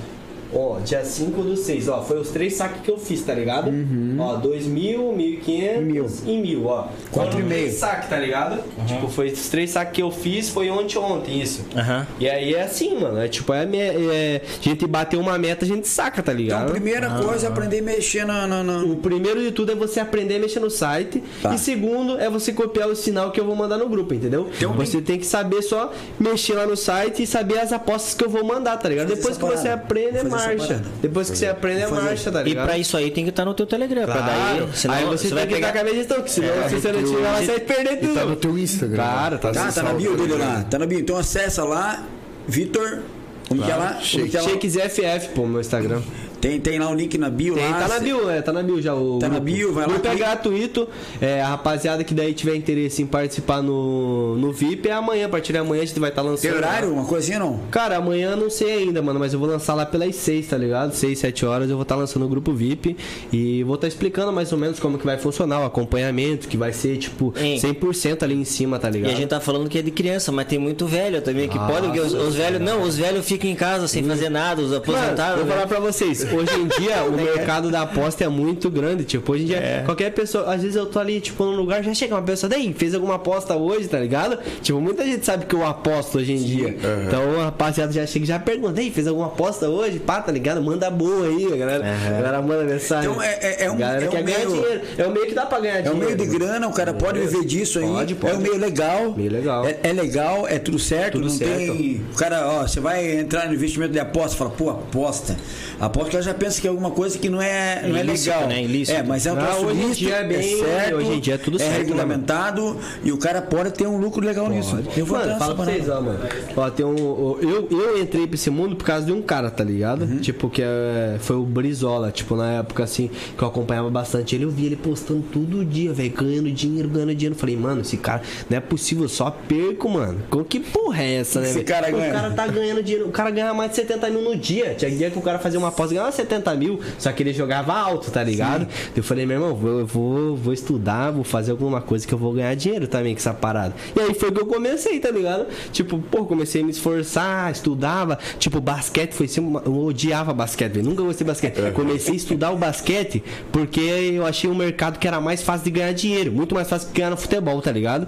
Ó, 0.52 0.78
dia 0.80 1.04
5 1.04 1.42
do 1.42 1.56
6, 1.56 1.88
ó. 1.88 2.02
Foi 2.02 2.18
os 2.18 2.30
três 2.30 2.54
saques 2.54 2.80
que 2.82 2.90
eu 2.90 2.96
fiz, 2.98 3.22
tá 3.22 3.34
ligado? 3.34 3.70
Ó, 4.18 4.36
2 4.36 4.66
mil, 4.66 5.12
1.500 5.12 5.80
Mil. 5.82 6.06
e 6.26 6.36
mil, 6.38 6.66
ó. 6.66 6.88
Quatro 7.10 7.40
e 7.40 7.42
meio. 7.42 7.72
saques, 7.72 8.08
tá 8.08 8.16
ligado? 8.18 8.62
Tipo, 8.86 9.08
foi 9.08 9.28
os 9.30 9.48
três 9.48 9.70
saques 9.70 9.92
que 9.94 10.02
eu 10.02 10.10
fiz, 10.10 10.48
foi 10.48 10.70
ontem, 10.70 10.98
ontem, 10.98 11.40
isso. 11.40 11.64
Aham. 11.76 12.06
E 12.18 12.28
aí 12.28 12.54
é 12.54 12.62
assim, 12.62 12.98
mano. 12.98 13.18
É 13.20 13.28
tipo, 13.28 13.52
é, 13.52 13.64
é- 13.64 14.42
a 14.58 14.62
gente 14.62 14.86
bateu 14.86 15.20
uma 15.20 15.36
meta, 15.38 15.64
a 15.64 15.68
gente 15.68 15.86
saca, 15.86 16.22
tá 16.22 16.32
Então, 16.32 16.42
ligado? 16.42 16.70
primeira 16.72 17.10
coisa 17.10 17.46
é 17.46 17.48
aprender 17.50 17.80
a 17.80 17.82
mexer 17.82 18.24
na. 18.24 18.46
na, 18.46 18.62
na- 18.62 18.84
O 18.84 18.96
primeiro 18.96 19.40
de 19.42 19.52
tudo 19.52 19.72
é 19.72 19.74
você 19.74 20.00
aprender 20.00 20.36
a 20.36 20.38
mexer 20.38 20.60
no 20.60 20.70
site. 20.70 21.22
Tá. 21.42 21.54
E 21.54 21.58
segundo 21.58 22.18
é 22.18 22.28
você 22.30 22.52
copiar 22.52 22.88
o 22.88 22.96
sinal 22.96 23.30
que 23.30 23.40
eu 23.40 23.44
vou 23.44 23.54
mandar 23.54 23.76
no 23.76 23.88
grupo, 23.88 24.14
entendeu? 24.14 24.48
Então, 24.56 24.72
você 24.72 25.00
tem 25.00 25.18
que 25.18 25.26
saber 25.26 25.62
só 25.62 25.92
mexer 26.18 26.54
lá 26.54 26.66
no 26.66 26.76
site 26.76 27.22
e 27.22 27.26
saber 27.26 27.58
as 27.58 27.72
apostas 27.72 28.14
que 28.14 28.24
eu 28.24 28.30
vou 28.30 28.44
mandar, 28.44 28.76
tá 28.78 28.88
ligado? 28.88 29.08
Depois 29.08 29.36
que 29.36 29.44
você 29.44 29.68
aprende, 29.68 30.16
é 30.16 30.20
essa 30.20 30.37
marcha. 30.46 30.82
Depois 31.02 31.30
que 31.30 31.36
você 31.38 31.46
aprende, 31.46 31.82
é 31.82 31.86
fazer. 31.88 32.02
marcha, 32.02 32.32
tá 32.32 32.40
E 32.40 32.44
ligado? 32.44 32.66
pra 32.66 32.78
isso 32.78 32.96
aí 32.96 33.10
tem 33.10 33.24
que 33.24 33.30
estar 33.30 33.44
no 33.44 33.54
teu 33.54 33.66
Telegram. 33.66 34.04
Pra 34.04 34.14
Claro. 34.14 34.66
daí, 34.66 34.68
senão 34.76 34.94
aí 34.94 35.04
você, 35.04 35.28
vai 35.28 35.38
tem 35.46 35.48
que 35.48 35.54
pegar. 35.54 35.68
estar 35.68 35.72
com 35.72 35.78
a 35.78 35.84
minha 35.90 35.96
gestão, 35.96 36.26
senão 36.26 36.68
se 36.68 36.74
você 36.80 36.92
não 36.92 37.02
tiver 37.04 37.36
você 37.40 37.46
vai 37.46 37.60
perder 37.60 37.92
E 37.92 37.96
tudo. 37.98 38.14
tá 38.14 38.24
no 38.24 38.36
teu 38.36 38.58
Instagram. 38.58 38.96
Claro, 38.96 39.38
tá 39.38 39.52
Tá, 39.52 39.72
tá 39.72 39.82
na 39.82 39.92
bio 39.94 40.16
dele 40.16 40.34
lá. 40.34 40.64
Tá 40.70 40.78
na 40.78 40.86
bio. 40.86 40.98
Então 41.00 41.16
acessa 41.16 41.64
lá, 41.64 42.02
Vitor. 42.46 43.00
Como 43.48 43.62
que 43.62 43.70
é 43.70 43.74
lá? 43.76 43.98
Como 44.10 44.28
que 44.28 44.36
é 44.36 44.40
lá? 44.42 44.48
Shakes 44.48 44.74
FF, 44.76 45.28
pô, 45.34 45.46
meu 45.46 45.60
Instagram. 45.60 46.02
Tem, 46.40 46.60
tem 46.60 46.78
lá 46.78 46.90
o 46.90 46.94
link 46.94 47.16
na 47.18 47.28
bio 47.30 47.54
Tem, 47.54 47.68
lá. 47.70 47.78
tá 47.80 47.88
na 47.88 47.98
bio, 47.98 48.30
é, 48.30 48.40
tá 48.42 48.52
na 48.52 48.62
bio 48.62 48.80
já 48.80 48.94
o. 48.94 49.18
Tá 49.18 49.28
na 49.28 49.34
grupo. 49.38 49.44
bio, 49.44 49.72
vai 49.72 49.84
lá, 49.84 49.88
O 49.88 49.92
grupo 49.94 50.06
é 50.06 50.10
clica. 50.10 50.24
gratuito. 50.26 50.88
É, 51.20 51.40
a 51.42 51.48
rapaziada 51.48 52.04
que 52.04 52.14
daí 52.14 52.32
tiver 52.32 52.54
interesse 52.56 53.02
em 53.02 53.06
participar 53.06 53.62
no, 53.62 54.36
no 54.36 54.52
VIP 54.52 54.88
é 54.88 54.92
amanhã, 54.92 55.26
a 55.26 55.28
partir 55.28 55.52
de 55.52 55.58
amanhã 55.58 55.82
a 55.82 55.86
gente 55.86 55.98
vai 55.98 56.10
estar 56.10 56.22
lançando. 56.22 56.50
Tem 56.50 56.52
horário? 56.58 56.88
lá. 56.90 56.94
Uma 56.94 57.04
coisinha 57.04 57.38
não? 57.38 57.60
Cara, 57.70 57.96
amanhã 57.96 58.36
não 58.36 58.50
sei 58.50 58.72
ainda, 58.84 59.02
mano, 59.02 59.18
mas 59.18 59.32
eu 59.32 59.38
vou 59.38 59.48
lançar 59.48 59.74
lá 59.74 59.84
pelas 59.84 60.14
6, 60.16 60.46
tá 60.46 60.56
ligado? 60.56 60.92
6, 60.94 61.18
7 61.18 61.44
horas 61.46 61.68
eu 61.70 61.76
vou 61.76 61.82
estar 61.82 61.96
lançando 61.96 62.24
o 62.24 62.28
grupo 62.28 62.52
VIP 62.52 62.96
e 63.32 63.62
vou 63.64 63.74
estar 63.74 63.88
explicando 63.88 64.32
mais 64.32 64.52
ou 64.52 64.58
menos 64.58 64.78
como 64.78 64.98
que 64.98 65.04
vai 65.06 65.18
funcionar 65.18 65.60
o 65.60 65.64
acompanhamento, 65.64 66.48
que 66.48 66.56
vai 66.56 66.72
ser 66.72 66.96
tipo 66.98 67.32
Hein. 67.36 67.58
100% 67.58 68.22
ali 68.22 68.34
em 68.34 68.44
cima, 68.44 68.78
tá 68.78 68.88
E 68.88 68.92
ligado? 68.92 69.12
a 69.12 69.14
gente 69.14 69.28
tá 69.28 69.40
falando 69.40 69.68
que 69.68 69.78
é 69.78 69.82
de 69.82 69.90
criança, 69.90 70.30
mas 70.32 70.46
tem 70.46 70.58
muito 70.58 70.86
velho 70.86 71.20
também 71.22 71.48
que 71.48 71.58
Ah, 71.58 71.66
pode, 71.66 71.86
porque 71.86 72.00
os, 72.00 72.12
os 72.14 72.34
velhos. 72.34 72.60
Não, 72.60 72.82
os 72.82 72.96
velhos 72.96 73.24
ficam 73.26 73.50
em 73.50 73.54
casa 73.54 73.86
sem 73.88 74.02
fazer 74.04 74.28
nada, 74.28 74.60
os 74.60 74.68
Mano, 74.70 74.78
aposentados. 74.78 75.36
vou 75.36 75.44
né? 75.46 75.52
falar 75.52 75.66
pra 75.66 75.80
vocês, 75.80 76.24
hoje 76.36 76.54
em 76.60 76.66
dia 76.80 77.02
o 77.08 77.12
mercado 77.12 77.70
da 77.70 77.82
aposta 77.82 78.24
é 78.24 78.28
muito 78.28 78.70
grande, 78.70 79.04
tipo, 79.04 79.32
hoje 79.32 79.44
em 79.44 79.46
dia 79.46 79.56
É. 79.58 79.82
qualquer 79.84 80.10
pessoa, 80.12 80.52
às 80.52 80.60
vezes 80.62 80.76
eu 80.76 80.86
tô 80.86 80.98
ali, 80.98 81.20
tipo, 81.20 81.44
num 81.44 81.56
lugar, 81.56 81.82
já 81.82 81.92
chega 81.94 82.14
uma 82.14 82.22
pessoa, 82.22 82.48
daí, 82.50 82.72
fez 82.72 82.94
alguma 82.94 83.14
aposta 83.16 83.54
hoje, 83.56 83.88
tá 83.88 83.98
ligado? 83.98 84.38
Tipo, 84.62 84.80
muita 84.80 85.04
gente 85.04 85.24
sabe 85.24 85.46
que 85.46 85.54
eu 85.54 85.64
aposto 85.66 86.18
hoje 86.18 86.32
em 86.32 86.42
dia. 86.42 86.76
Então 87.06 87.40
a 87.40 87.44
rapaziada 87.46 87.92
já 87.92 88.06
chega 88.06 88.24
e 88.24 88.28
já 88.28 88.38
pergunta, 88.38 88.72
daí, 88.74 88.90
fez 88.90 89.06
alguma 89.06 89.26
aposta 89.26 89.68
hoje? 89.68 89.98
Pá, 89.98 90.20
tá 90.20 90.32
ligado? 90.32 90.62
Manda 90.62 90.90
boa 90.90 91.26
aí, 91.26 91.52
a 91.52 91.56
galera, 91.56 91.84
a 91.84 92.10
galera 92.10 92.42
manda 92.42 92.64
mensagem. 92.64 93.10
Então, 93.10 93.22
é- 93.22 93.38
é- 93.40 93.64
é 93.64 93.70
um- 93.70 93.76
galera 93.76 94.04
é 94.04 94.08
um 94.08 94.10
quer 94.10 94.22
ganhar 94.22 94.38
meio- 94.38 94.50
dinheiro. 94.52 94.80
É 94.98 95.06
o 95.06 95.10
meio 95.10 95.26
que 95.26 95.34
dá 95.34 95.46
pra 95.46 95.60
ganhar 95.60 95.76
É 95.76 95.90
um 95.90 95.94
dinheiro. 95.94 96.16
meio 96.16 96.16
de 96.16 96.38
grana, 96.38 96.68
o 96.68 96.72
cara 96.72 96.92
pode 96.92 97.18
viver 97.20 97.44
disso 97.44 97.78
aí. 97.78 97.86
Pode, 97.86 98.14
pode. 98.14 98.32
É 98.34 98.36
um 98.36 98.40
meio 98.40 98.56
legal. 98.58 99.14
Meio 99.16 99.30
legal. 99.32 99.66
É, 99.66 99.78
é 99.82 99.92
legal, 99.92 100.46
é 100.48 100.58
tudo 100.58 100.78
certo. 100.78 101.12
Tudo 101.12 101.24
não 101.24 101.30
certo. 101.30 101.56
tem. 101.56 102.00
O 102.12 102.16
cara, 102.16 102.46
ó, 102.48 102.62
você 102.66 102.80
vai 102.80 103.18
entrar 103.18 103.46
no 103.48 103.54
investimento 103.54 103.92
de 103.92 103.98
aposta, 104.00 104.36
fala, 104.36 104.50
pô, 104.50 104.70
aposta. 104.70 105.36
Aposta 105.80 106.10
ela 106.18 106.22
já 106.24 106.34
pensa 106.34 106.60
que 106.60 106.66
é 106.66 106.70
alguma 106.70 106.90
coisa 106.90 107.18
que 107.18 107.28
não 107.28 107.40
é, 107.40 107.82
não 107.86 107.96
é 107.96 108.00
Ilícito, 108.00 108.30
legal. 108.30 108.48
né? 108.48 108.62
Ilícito. 108.62 108.98
É, 108.98 109.02
mas 109.02 109.26
é 109.26 109.32
um 109.32 109.36
troço 109.36 109.66
hoje 109.66 109.80
lícito, 109.80 109.96
dia 109.96 110.14
é 110.16 110.24
bem- 110.24 110.58
certo, 110.58 110.94
hoje 110.96 111.10
em 111.12 111.20
dia 111.20 111.34
é 111.34 111.38
tudo 111.38 111.56
é 111.56 111.58
certo, 111.60 111.72
né, 111.72 111.78
regulamentado 111.78 112.76
e 113.02 113.12
o 113.12 113.18
cara 113.18 113.40
pode 113.42 113.70
ter 113.72 113.86
um 113.86 113.98
lucro 113.98 114.24
legal 114.24 114.48
nisso. 114.48 114.78
Eu 114.96 115.06
vou 115.06 115.18
mano, 115.18 115.38
fala 115.38 115.54
pra 115.54 115.64
vocês, 115.64 115.88
ó, 115.88 116.00
mano. 116.00 116.18
Ó, 116.56 116.70
tem 116.70 116.84
um. 116.84 116.96
Eu, 117.40 117.68
eu 117.70 118.00
entrei 118.02 118.26
pra 118.26 118.34
esse 118.34 118.50
mundo 118.50 118.76
por 118.76 118.84
causa 118.84 119.06
de 119.06 119.12
um 119.12 119.22
cara, 119.22 119.50
tá 119.50 119.62
ligado? 119.64 120.02
Uhum. 120.02 120.18
Tipo, 120.18 120.50
que 120.50 120.62
é, 120.62 121.16
foi 121.20 121.36
o 121.36 121.42
Brizola, 121.42 122.10
tipo, 122.10 122.34
na 122.36 122.52
época 122.54 122.84
assim, 122.84 123.10
que 123.36 123.42
eu 123.42 123.48
acompanhava 123.48 123.90
bastante 123.90 124.34
ele, 124.34 124.44
eu 124.44 124.50
via 124.50 124.66
ele 124.66 124.76
postando 124.76 125.22
todo 125.32 125.64
dia, 125.64 125.92
velho, 125.92 126.10
ganhando 126.10 126.50
dinheiro, 126.50 126.88
ganhando 126.88 127.14
dinheiro. 127.14 127.34
Eu 127.34 127.38
Falei, 127.38 127.56
mano, 127.56 127.82
esse 127.82 127.96
cara 127.96 128.22
não 128.50 128.56
é 128.56 128.60
possível, 128.60 129.04
eu 129.04 129.08
só 129.08 129.30
perco, 129.30 129.88
mano. 129.88 130.18
Com 130.30 130.42
que 130.44 130.58
porra 130.60 131.02
é 131.02 131.14
essa, 131.16 131.40
né? 131.40 131.50
Esse 131.50 131.62
cara 131.62 131.90
ganha. 131.90 132.10
O 132.10 132.12
cara 132.12 132.30
tá 132.30 132.46
ganhando 132.46 132.82
dinheiro, 132.82 133.08
o 133.08 133.12
cara 133.12 133.30
ganha 133.30 133.54
mais 133.54 133.70
de 133.70 133.76
70 133.76 134.10
mil 134.10 134.22
no 134.22 134.36
dia. 134.36 134.74
Tinha 134.74 134.90
dia 134.90 135.10
que 135.10 135.18
o 135.18 135.22
cara 135.22 135.38
fazia 135.38 135.58
uma 135.58 135.68
aposta 135.68 135.92
e 135.92 135.96
ganhava 135.96 136.07
70 136.12 136.54
mil, 136.54 136.80
só 136.98 137.10
que 137.12 137.22
ele 137.22 137.32
jogava 137.32 137.72
alto, 137.74 138.10
tá 138.10 138.22
ligado? 138.22 138.66
Eu 138.96 139.02
falei, 139.02 139.26
meu 139.26 139.36
irmão, 139.36 139.54
vou, 139.54 139.78
eu 139.80 139.86
vou, 139.86 140.36
vou 140.36 140.52
estudar, 140.52 141.10
vou 141.10 141.24
fazer 141.24 141.50
alguma 141.52 141.80
coisa 141.80 142.06
que 142.06 142.12
eu 142.14 142.18
vou 142.18 142.32
ganhar 142.32 142.54
dinheiro 142.54 142.86
também 142.86 143.14
com 143.14 143.18
essa 143.20 143.34
parada. 143.34 143.74
E 143.96 144.00
aí 144.00 144.14
foi 144.14 144.30
que 144.32 144.40
eu 144.40 144.46
comecei, 144.46 144.98
tá 145.00 145.10
ligado? 145.10 145.46
Tipo, 145.72 145.98
pô, 145.98 146.24
comecei 146.24 146.62
a 146.62 146.64
me 146.64 146.70
esforçar, 146.70 147.50
estudava. 147.52 148.18
Tipo, 148.38 148.60
basquete 148.60 149.12
foi 149.12 149.28
uma- 149.38 149.62
eu 149.64 149.76
odiava 149.84 150.32
basquete, 150.32 150.72
velho. 150.72 150.86
Nunca 150.88 151.02
gostei 151.02 151.24
de 151.24 151.30
basquete. 151.30 151.72
Comecei 151.74 152.12
a 152.14 152.16
estudar 152.16 152.50
o 152.52 152.56
basquete 152.56 153.22
porque 153.52 153.80
eu 153.80 154.26
achei 154.26 154.48
um 154.50 154.54
mercado 154.54 154.98
que 154.98 155.06
era 155.06 155.20
mais 155.20 155.42
fácil 155.42 155.64
de 155.64 155.70
ganhar 155.70 155.92
dinheiro. 155.92 156.32
Muito 156.32 156.54
mais 156.54 156.68
fácil 156.68 156.88
que 156.88 156.94
ganhar 156.98 157.10
no 157.10 157.16
futebol, 157.16 157.60
tá 157.62 157.70
ligado? 157.72 158.06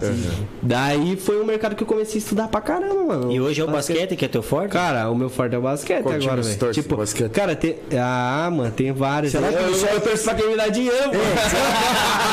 Daí 0.62 1.16
foi 1.16 1.40
um 1.40 1.44
mercado 1.44 1.74
que 1.74 1.82
eu 1.82 1.86
comecei 1.86 2.16
a 2.16 2.18
estudar 2.18 2.48
pra 2.48 2.60
caramba, 2.60 3.02
mano. 3.04 3.32
E 3.32 3.40
hoje 3.40 3.60
é 3.60 3.64
o 3.64 3.68
basquete 3.70 4.16
que 4.16 4.24
é 4.24 4.28
teu 4.28 4.42
forte? 4.42 4.72
Cara, 4.72 5.10
o 5.10 5.14
meu 5.14 5.28
forte 5.30 5.54
é 5.54 5.58
o 5.58 5.62
basquete 5.62 6.02
Qual 6.02 6.14
agora, 6.14 6.42
velho. 6.42 6.72
Tipo, 6.72 6.96
basquete? 6.96 7.30
cara, 7.32 7.56
tem. 7.56 7.76
Ah, 7.98 8.48
mano, 8.52 8.70
tem 8.70 8.92
vários. 8.92 9.32
Será 9.32 9.48
que 9.48 9.54
eu, 9.54 9.68
o 9.68 9.70
Michel- 9.72 9.88
eu 9.94 10.00
torço 10.00 10.24
pra 10.24 10.34
quem 10.34 10.48
me 10.50 10.56
dá 10.56 10.68
dinheiro, 10.68 11.08
mano. 11.08 11.20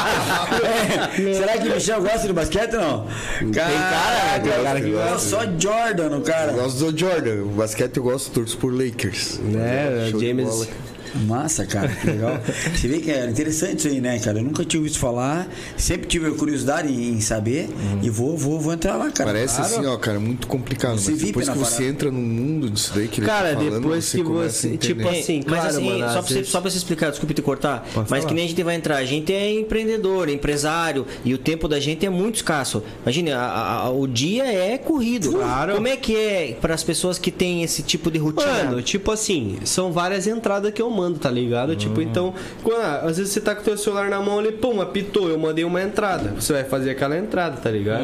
É, 0.57 1.33
Será 1.33 1.57
que 1.57 1.67
o 1.67 1.73
Michel 1.73 2.01
gosta 2.01 2.27
de 2.27 2.33
basquete 2.33 2.75
ou 2.75 2.81
não? 2.81 3.07
cara, 3.53 4.39
tem 4.41 4.63
cara 4.63 4.81
que 4.81 4.91
gosta. 4.91 5.19
Só 5.19 5.39
Jordan, 5.57 6.17
o 6.17 6.21
cara. 6.21 6.51
Eu 6.51 6.57
gosto 6.63 6.91
do 6.91 6.97
Jordan. 6.99 7.43
O 7.43 7.47
basquete 7.49 7.97
eu 7.97 8.03
gosto, 8.03 8.31
torço 8.31 8.57
por 8.57 8.73
Lakers. 8.73 9.39
Né, 9.39 10.11
James. 10.19 10.67
Massa, 11.15 11.65
cara, 11.65 11.87
que 11.89 12.07
legal. 12.07 12.39
Você 12.75 12.87
vê 12.87 12.99
que 12.99 13.11
é 13.11 13.25
interessante 13.29 13.79
isso 13.79 13.87
aí, 13.87 14.01
né, 14.01 14.19
cara? 14.19 14.39
Eu 14.39 14.43
nunca 14.43 14.63
tinha 14.65 14.79
ouvido 14.79 14.97
falar, 14.97 15.47
sempre 15.77 16.07
tive 16.07 16.31
curiosidade 16.31 16.91
em 16.91 17.19
saber 17.21 17.69
e 18.01 18.09
vou, 18.09 18.37
vou, 18.37 18.59
vou 18.59 18.73
entrar 18.73 18.95
lá, 18.95 19.09
cara. 19.11 19.31
Parece 19.31 19.57
Claro. 19.57 19.75
assim, 19.75 19.85
ó, 19.85 19.97
cara, 19.97 20.19
muito 20.19 20.47
complicado. 20.47 20.97
Você 20.97 21.11
Mas 21.11 21.21
depois 21.21 21.49
que 21.49 21.57
você 21.57 21.71
parada. 21.75 21.89
entra 21.89 22.11
no 22.11 22.19
mundo 22.19 22.69
disso 22.69 22.91
daí 22.95 23.07
que 23.07 23.19
ele 23.19 23.27
Cara, 23.27 23.49
tá 23.51 23.55
falando, 23.57 23.81
depois 23.81 24.05
você 24.05 24.17
que 24.17 24.23
você, 24.23 24.77
tipo 24.77 25.07
assim, 25.07 25.37
mas 25.37 25.45
claro, 25.45 25.67
assim, 25.69 25.85
mano, 25.85 25.99
só, 25.99 26.11
pra 26.13 26.21
você, 26.21 26.33
vezes- 26.35 26.49
só 26.49 26.61
pra 26.61 26.69
você 26.71 26.77
explicar, 26.77 27.09
desculpe 27.09 27.33
te 27.33 27.41
cortar, 27.41 27.79
Pode 27.93 28.09
mas 28.09 28.21
falar. 28.21 28.25
que 28.25 28.33
nem 28.33 28.45
a 28.45 28.47
gente 28.47 28.63
vai 28.63 28.75
entrar, 28.75 28.97
a 28.97 29.05
gente 29.05 29.33
é 29.33 29.51
empreendedor, 29.59 30.29
empresário, 30.29 31.05
e 31.23 31.33
o 31.33 31.37
tempo 31.37 31.67
da 31.67 31.79
gente 31.79 32.05
é 32.05 32.09
muito 32.09 32.35
escasso. 32.35 32.83
Imagine, 33.03 33.31
a- 33.31 33.39
a- 33.39 33.77
a- 33.85 33.89
o 33.91 34.07
dia 34.07 34.45
é 34.45 34.77
corrido. 34.77 35.31
Claro. 35.31 35.75
Como 35.75 35.87
é 35.87 35.95
que 35.97 36.15
é 36.15 36.57
para 36.59 36.73
as 36.73 36.83
pessoas 36.83 37.17
que 37.17 37.31
têm 37.31 37.63
esse 37.63 37.81
tipo 37.81 38.09
de 38.11 38.17
rotina? 38.19 38.47
Mano, 38.65 38.81
tipo 38.81 39.11
assim, 39.11 39.57
são 39.63 39.91
várias 39.91 40.27
entradas 40.27 40.71
que 40.73 40.81
eu 40.81 40.89
mando, 40.89 41.06
tá 41.15 41.29
ligado? 41.29 41.75
Tipo, 41.75 42.01
então, 42.01 42.33
quando, 42.63 42.81
ah, 42.81 43.01
às 43.05 43.17
vezes 43.17 43.31
você 43.33 43.41
tá 43.41 43.53
com 43.55 43.61
o 43.61 43.63
teu 43.63 43.77
celular 43.77 44.09
na 44.09 44.19
mão 44.19 44.39
ali, 44.39 44.51
pum, 44.51 44.81
apitou, 44.81 45.29
eu 45.29 45.37
mandei 45.37 45.63
uma 45.63 45.81
entrada. 45.81 46.33
Você 46.39 46.53
vai 46.53 46.63
fazer 46.63 46.91
aquela 46.91 47.17
entrada, 47.17 47.57
tá 47.57 47.69
ligado? 47.69 48.03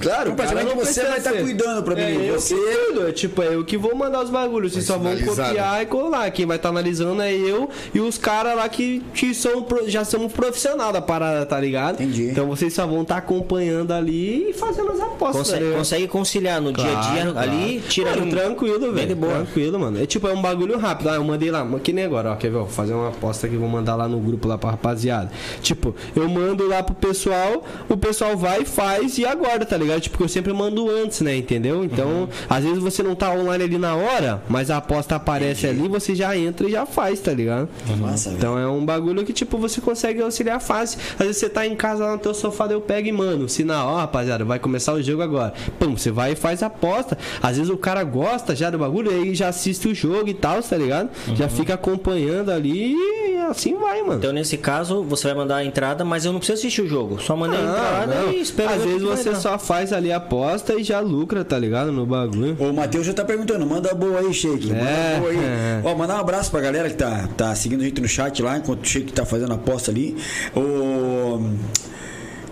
Claro, 0.00 0.32
O 0.32 0.34
cara 0.34 0.48
praticamente 0.54 0.76
não 0.76 0.84
você 0.84 1.02
vai 1.04 1.18
estar 1.18 1.30
ser. 1.32 1.42
cuidando 1.42 1.82
pra 1.82 1.94
mim. 1.94 2.02
É, 2.02 2.30
eu 2.30 2.40
você 2.40 2.54
que 2.54 2.60
cuido, 2.86 3.08
é, 3.08 3.12
tipo, 3.12 3.42
é 3.42 3.54
eu 3.54 3.64
que 3.64 3.76
vou 3.76 3.94
mandar 3.94 4.22
os 4.22 4.30
bagulhos. 4.30 4.72
Vocês 4.72 4.84
só 4.84 4.98
vão 4.98 5.16
copiar 5.16 5.82
e 5.82 5.86
colar. 5.86 6.30
Quem 6.30 6.46
vai 6.46 6.56
estar 6.56 6.68
analisando 6.70 7.22
é 7.22 7.32
eu 7.32 7.68
e 7.94 8.00
os 8.00 8.18
caras 8.18 8.56
lá 8.56 8.68
que, 8.68 9.02
que 9.14 9.34
são, 9.34 9.62
pro- 9.62 9.88
já 9.88 10.04
somos 10.04 10.32
profissional 10.32 10.92
da 10.92 11.00
parada, 11.00 11.44
tá 11.46 11.58
ligado? 11.60 11.94
Entendi. 12.02 12.24
Então 12.30 12.46
vocês 12.46 12.72
só 12.72 12.86
vão 12.86 13.02
estar 13.02 13.16
acompanhando 13.18 13.92
ali 13.92 14.50
e 14.50 14.52
fazendo 14.52 14.90
as 14.92 15.00
apostas. 15.00 15.22
tá 15.32 15.38
Consegue, 15.38 15.62
ligado? 15.64 15.78
consegue 15.78 16.08
conciliar 16.08 16.60
no 16.60 16.72
dia 16.72 16.84
a 16.84 17.00
dia 17.00 17.32
Claro, 17.32 17.38
ali, 17.38 17.66
claro. 17.76 17.88
tira 17.88 18.10
Mano, 18.10 18.24
um- 18.26 18.30
tranquilo, 18.30 18.92
velho. 18.92 19.16
Tranquilo, 19.16 19.78
mano. 19.78 20.02
É 20.02 20.06
tipo, 20.06 20.26
é 20.28 20.32
um 20.32 20.42
bagulho 20.42 20.78
rápido. 20.78 21.08
Ah, 21.10 21.14
eu 21.14 21.24
mandei 21.24 21.50
lá, 21.50 21.66
que 21.82 21.92
nem 21.92 22.03
agora, 22.04 22.32
ó. 22.32 22.36
Quer 22.36 22.48
ver? 22.50 22.58
Vou 22.58 22.66
fazer 22.66 22.94
uma 22.94 23.08
aposta 23.08 23.48
que 23.48 23.56
vou 23.56 23.68
mandar 23.68 23.96
lá 23.96 24.08
no 24.08 24.18
grupo 24.20 24.46
lá 24.48 24.56
pra 24.58 24.70
rapaziada. 24.70 25.30
Tipo, 25.62 25.94
eu 26.14 26.28
mando 26.28 26.66
lá 26.68 26.82
pro 26.82 26.94
pessoal, 26.94 27.64
o 27.88 27.96
pessoal 27.96 28.36
vai 28.36 28.62
e 28.62 28.64
faz 28.64 29.18
e 29.18 29.24
aguarda, 29.26 29.64
tá 29.66 29.76
ligado? 29.76 30.00
Tipo, 30.00 30.22
eu 30.24 30.28
sempre 30.28 30.52
mando 30.52 30.88
antes, 30.90 31.20
né? 31.20 31.36
Entendeu? 31.36 31.84
Então, 31.84 32.04
Uhum. 32.08 32.28
às 32.48 32.62
vezes 32.64 32.78
você 32.78 33.02
não 33.02 33.14
tá 33.14 33.30
online 33.32 33.64
ali 33.64 33.78
na 33.78 33.94
hora, 33.94 34.42
mas 34.48 34.70
a 34.70 34.76
aposta 34.76 35.16
aparece 35.16 35.66
ali, 35.66 35.88
você 35.88 36.14
já 36.14 36.36
entra 36.36 36.68
e 36.68 36.72
já 36.72 36.86
faz, 36.86 37.20
tá 37.20 37.32
ligado? 37.32 37.68
Massa, 37.98 38.30
velho. 38.30 38.38
Então 38.38 38.58
é 38.58 38.66
um 38.68 38.84
bagulho 38.84 39.24
que, 39.24 39.32
tipo, 39.32 39.56
você 39.58 39.80
consegue 39.80 40.20
auxiliar 40.22 40.60
fácil. 40.60 40.98
Às 41.18 41.26
vezes 41.26 41.36
você 41.38 41.48
tá 41.48 41.66
em 41.66 41.74
casa 41.74 42.04
lá 42.04 42.12
no 42.12 42.18
teu 42.18 42.34
sofá, 42.34 42.66
eu 42.66 42.80
pego 42.80 43.08
e 43.08 43.12
mano, 43.12 43.48
sinal, 43.48 43.88
ó, 43.88 43.96
rapaziada, 43.98 44.44
vai 44.44 44.58
começar 44.58 44.92
o 44.92 45.02
jogo 45.02 45.22
agora. 45.22 45.52
Pum, 45.78 45.96
você 45.96 46.10
vai 46.10 46.32
e 46.32 46.36
faz 46.36 46.62
a 46.62 46.66
aposta. 46.66 47.16
Às 47.42 47.56
vezes 47.56 47.70
o 47.70 47.76
cara 47.76 48.02
gosta 48.04 48.54
já 48.54 48.70
do 48.70 48.78
bagulho, 48.78 49.10
aí 49.10 49.34
já 49.34 49.48
assiste 49.48 49.88
o 49.88 49.94
jogo 49.94 50.28
e 50.28 50.34
tal, 50.34 50.62
tá 50.62 50.76
ligado? 50.76 51.08
Já 51.34 51.48
fica 51.48 51.76
acompanhando 51.94 52.50
ali 52.50 52.94
e 52.94 53.36
assim 53.48 53.74
vai, 53.78 54.02
mano. 54.02 54.14
Então, 54.18 54.32
nesse 54.32 54.56
caso, 54.56 55.02
você 55.02 55.28
vai 55.28 55.36
mandar 55.36 55.56
a 55.56 55.64
entrada, 55.64 56.04
mas 56.04 56.24
eu 56.24 56.32
não 56.32 56.38
preciso 56.38 56.58
assistir 56.58 56.82
o 56.82 56.88
jogo. 56.88 57.20
Só 57.20 57.36
mandei 57.36 57.58
a 57.58 57.62
entrada 57.62 58.14
não. 58.14 58.32
e 58.32 58.40
espero 58.40 58.70
Às 58.72 58.82
vezes 58.82 59.02
você 59.02 59.34
só 59.34 59.58
faz 59.58 59.92
ali 59.92 60.10
a 60.12 60.16
aposta 60.16 60.74
e 60.74 60.82
já 60.82 61.00
lucra, 61.00 61.44
tá 61.44 61.58
ligado? 61.58 61.92
No 61.92 62.06
bagulho. 62.06 62.56
O 62.58 62.72
Matheus 62.72 63.06
já 63.06 63.12
tá 63.14 63.24
perguntando, 63.24 63.64
manda 63.66 63.94
boa 63.94 64.20
aí, 64.20 64.32
Shake. 64.32 64.68
Manda 64.68 64.80
É, 64.80 65.18
boa 65.20 65.30
aí. 65.30 65.38
é. 65.38 65.80
Ó, 65.84 65.94
mandar 65.94 66.16
um 66.16 66.20
abraço 66.20 66.50
pra 66.50 66.60
galera 66.60 66.88
que 66.88 66.96
tá, 66.96 67.28
tá 67.36 67.54
seguindo 67.54 67.80
a 67.82 67.84
gente 67.84 68.00
no 68.00 68.08
chat 68.08 68.42
lá, 68.42 68.56
enquanto 68.58 68.82
o 68.82 68.86
Shake 68.88 69.12
tá 69.12 69.24
fazendo 69.24 69.52
a 69.52 69.56
aposta 69.56 69.90
ali. 69.90 70.16
O. 70.56 71.50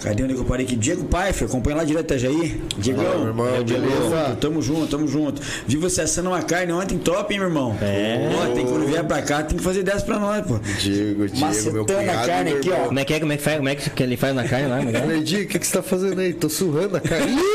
Cadê 0.02 0.22
onde 0.24 0.34
que 0.34 0.40
eu 0.40 0.44
parei 0.44 0.66
aqui? 0.66 0.76
Diego 0.76 1.04
Paifer, 1.04 1.46
acompanha 1.48 1.76
lá 1.76 1.84
direto 1.84 2.04
Itajaí. 2.06 2.60
Diegão, 2.78 3.04
Fala, 3.04 3.18
meu 3.18 3.28
irmão, 3.28 3.46
tamo 3.46 3.64
beleza? 3.64 4.00
junto, 4.00 4.36
tamo 4.40 4.62
junto, 4.62 4.86
tamo 4.88 5.08
junto. 5.08 5.42
Vi 5.66 5.76
você 5.76 6.00
assando 6.02 6.30
uma 6.30 6.42
carne 6.42 6.72
ontem 6.72 6.98
top, 6.98 7.32
hein, 7.32 7.38
meu 7.40 7.48
irmão? 7.48 7.76
É. 7.80 8.30
Ó, 8.42 8.54
tem 8.54 8.64
que 8.66 8.70
quando 8.72 8.86
vier 8.86 9.04
pra 9.04 9.22
cá, 9.22 9.42
tem 9.42 9.56
que 9.58 9.62
fazer 9.64 9.82
dessa 9.82 10.04
pra 10.04 10.18
nós, 10.18 10.44
pô. 10.46 10.58
Diego, 10.80 11.26
Diego, 11.28 11.36
meu 11.38 11.40
Macetando 11.46 11.80
a 11.92 11.96
cunhado. 11.96 12.26
carne 12.26 12.50
meu 12.50 12.58
aqui, 12.58 12.68
irmão. 12.68 12.82
ó. 12.84 12.86
Como 12.88 12.98
é 13.00 13.04
que 13.04 13.14
é? 13.14 13.20
Como 13.20 13.32
é 13.32 13.36
que, 13.36 13.42
faz, 13.42 13.56
como 13.56 13.68
é 13.68 13.74
que 13.76 14.02
ele 14.02 14.16
faz 14.16 14.34
na 14.34 14.44
carne 14.48 14.68
lá? 14.68 14.80
É 14.80 14.88
é? 14.88 15.00
Falei, 15.00 15.22
Diego, 15.22 15.44
o 15.44 15.48
que, 15.48 15.58
que 15.58 15.66
você 15.66 15.72
tá 15.76 15.82
fazendo 15.82 16.20
aí? 16.20 16.32
Tô 16.32 16.48
surrando 16.48 16.96
a 16.96 17.00
carne. 17.00 17.36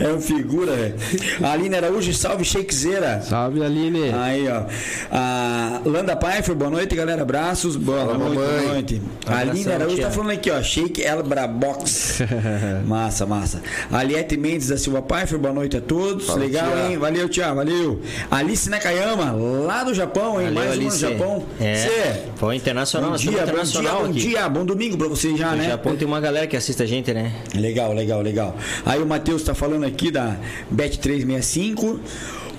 É 0.00 0.12
um 0.12 0.20
figura, 0.20 0.72
velho. 0.74 0.94
Aline 1.42 1.76
Araújo, 1.76 2.12
salve 2.12 2.44
shakezeira. 2.44 3.20
Salve, 3.22 3.62
Aline. 3.62 4.10
Aí, 4.12 4.46
ó. 4.48 4.64
A 5.10 5.80
Landa 5.84 6.16
Pfeiffer, 6.16 6.54
boa 6.54 6.70
noite, 6.70 6.94
galera. 6.94 7.22
Abraços. 7.22 7.76
Boa 7.76 8.06
Fala, 8.06 8.18
noite, 8.18 8.34
boa 8.36 8.62
noite. 8.72 9.02
A 9.26 9.38
Aline 9.38 9.72
Araújo 9.72 10.05
tá 10.06 10.10
falando 10.12 10.30
aqui, 10.30 10.50
ó. 10.50 10.62
Shake 10.62 11.02
Elbra 11.02 11.46
Box. 11.46 12.18
massa, 12.86 13.26
massa. 13.26 13.62
Aliette 13.92 14.36
Mendes 14.36 14.68
da 14.68 14.76
Silva 14.78 15.02
Pfeiffer, 15.02 15.38
boa 15.38 15.52
noite 15.52 15.76
a 15.76 15.80
todos. 15.80 16.26
Fala, 16.26 16.38
Legal, 16.40 16.70
tia. 16.72 16.86
hein? 16.90 16.98
Valeu, 16.98 17.28
tia, 17.28 17.52
valeu. 17.54 18.00
Alice 18.30 18.68
Nakayama, 18.70 19.32
lá 19.32 19.84
do 19.84 19.92
Japão, 19.94 20.40
hein? 20.40 20.48
Valeu, 20.48 20.54
Mais 20.54 20.66
no 20.76 20.82
Alice. 20.82 20.98
Japão. 20.98 21.44
É. 21.60 21.74
Cê, 21.76 22.20
Foi 22.36 22.56
internacional, 22.56 23.10
Bom 23.10 23.16
dia, 23.16 23.30
estamos 23.30 23.46
bom 23.50 23.54
dia, 23.54 23.62
internacional 23.62 24.02
bom 24.04 24.10
aqui. 24.10 24.18
dia, 24.20 24.48
bom 24.48 24.64
domingo 24.64 24.96
pra 24.96 25.08
vocês 25.08 25.38
já, 25.38 25.50
No 25.52 25.56
né? 25.56 25.68
Japão 25.68 25.96
tem 25.96 26.06
uma 26.06 26.20
galera 26.20 26.46
que 26.46 26.56
assiste 26.56 26.82
a 26.82 26.86
gente, 26.86 27.12
né? 27.12 27.32
Legal, 27.54 27.92
legal, 27.92 28.20
legal. 28.22 28.56
Aí 28.84 29.00
o 29.02 29.06
Matheus 29.06 29.42
tá 29.42 29.54
falando 29.54 29.84
aqui 29.84 30.10
da 30.10 30.36
Bet365. 30.74 31.98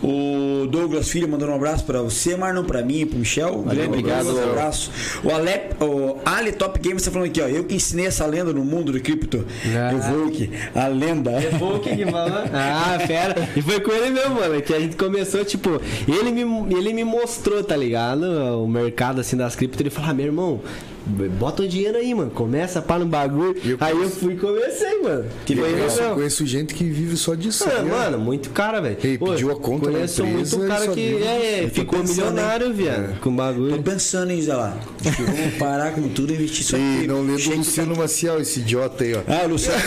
O 0.04 0.68
Douglas 0.68 1.10
Filho 1.10 1.28
mandando 1.28 1.52
um 1.52 1.56
abraço 1.56 1.84
pra 1.84 2.02
você, 2.02 2.36
Marlon, 2.36 2.64
pra 2.64 2.82
mim 2.84 3.02
e 3.02 3.06
pro 3.06 3.18
Michel. 3.18 3.64
Grande 3.64 3.88
obrigado. 3.88 4.36
Um 4.36 4.44
abraço. 4.52 4.92
O, 5.24 5.32
Ale, 5.32 5.52
o 5.80 6.18
Ali 6.26 6.52
Top 6.52 6.80
Games 6.80 7.04
tá 7.04 7.12
falando 7.12 7.30
aqui, 7.30 7.42
ó. 7.42 7.48
Eu 7.48 7.64
que 7.64 7.76
ensinei 7.76 8.06
essa 8.06 8.26
lenda 8.26 8.54
no 8.54 8.64
mundo 8.64 8.92
do 8.92 9.00
cripto. 9.00 9.46
Ah. 9.66 9.92
Eu 9.92 10.00
vou 10.00 10.28
aqui. 10.28 10.52
A 10.76 10.88
lenda. 10.88 11.32
Pô, 11.58 11.80
que 11.80 11.96
que 11.96 12.06
fala? 12.06 12.46
Ah, 12.54 13.00
fera. 13.06 13.50
E 13.56 13.62
foi 13.62 13.80
com 13.80 13.92
ele 13.92 14.10
mesmo, 14.10 14.36
mano. 14.36 14.62
Que 14.62 14.74
a 14.74 14.80
gente 14.80 14.96
começou, 14.96 15.44
tipo, 15.44 15.82
ele 16.08 16.32
me, 16.32 16.76
ele 16.76 16.94
me 16.94 17.04
mostrou, 17.04 17.64
tá 17.64 17.76
ligado? 17.76 18.24
O 18.64 18.68
mercado 18.68 19.22
assim 19.22 19.36
das 19.36 19.56
cripto. 19.56 19.82
Ele 19.82 19.90
falou, 19.90 20.12
ah, 20.12 20.14
meu 20.14 20.26
irmão, 20.26 20.62
bota 21.08 21.64
o 21.64 21.68
dinheiro 21.68 21.98
aí, 21.98 22.14
mano. 22.14 22.32
Começa 22.32 22.82
para 22.82 23.00
no 23.00 23.06
bagulho. 23.06 23.56
Eu 23.64 23.78
aí 23.80 23.96
eu 24.00 24.10
fui 24.10 24.34
e 24.34 24.38
comecei, 24.38 25.02
mano. 25.02 25.26
Que 25.46 25.54
ele 25.54 25.62
Conheço, 25.62 26.02
mesmo. 26.02 26.16
conheço 26.16 26.46
gente 26.46 26.74
que 26.74 26.84
vive 26.84 27.16
só 27.18 27.34
disso. 27.36 27.66
Ah, 27.68 27.82
né? 27.82 27.90
mano, 27.92 28.20
muito 28.20 28.50
cara, 28.50 28.82
velho. 28.82 28.98
Ele 29.04 29.18
pediu 29.18 29.52
a 29.52 29.56
conta 29.56 29.90
Conheço 29.90 30.24
empresa 30.26 30.58
muito 30.58 30.68
cara 30.70 30.88
que 30.90 31.24
é, 31.24 31.64
Eu 31.64 31.70
tô 31.70 31.76
ficou 31.76 32.00
pensando, 32.00 32.16
milionário, 32.18 32.74
viado. 32.74 33.20
Com 33.20 33.30
Tô 33.32 33.36
bagulho. 33.38 33.82
pensando 33.84 34.32
em, 34.32 34.42
Zé 34.42 34.54
lá. 34.54 34.78
Vamos 35.04 35.54
parar 35.58 35.94
com 35.94 36.08
tudo 36.10 36.32
e 36.32 36.36
investir 36.36 36.66
só 36.66 36.76
aqui. 36.76 37.08
não 37.08 37.22
lembro 37.22 37.42
do 37.44 37.56
Luciano 37.58 37.96
Maciel, 37.96 38.40
esse 38.42 38.60
idiota 38.60 39.04
aí, 39.04 39.16
ó. 39.16 39.20
Ah, 39.28 39.46
o 39.46 39.50
Luciano. 39.50 39.80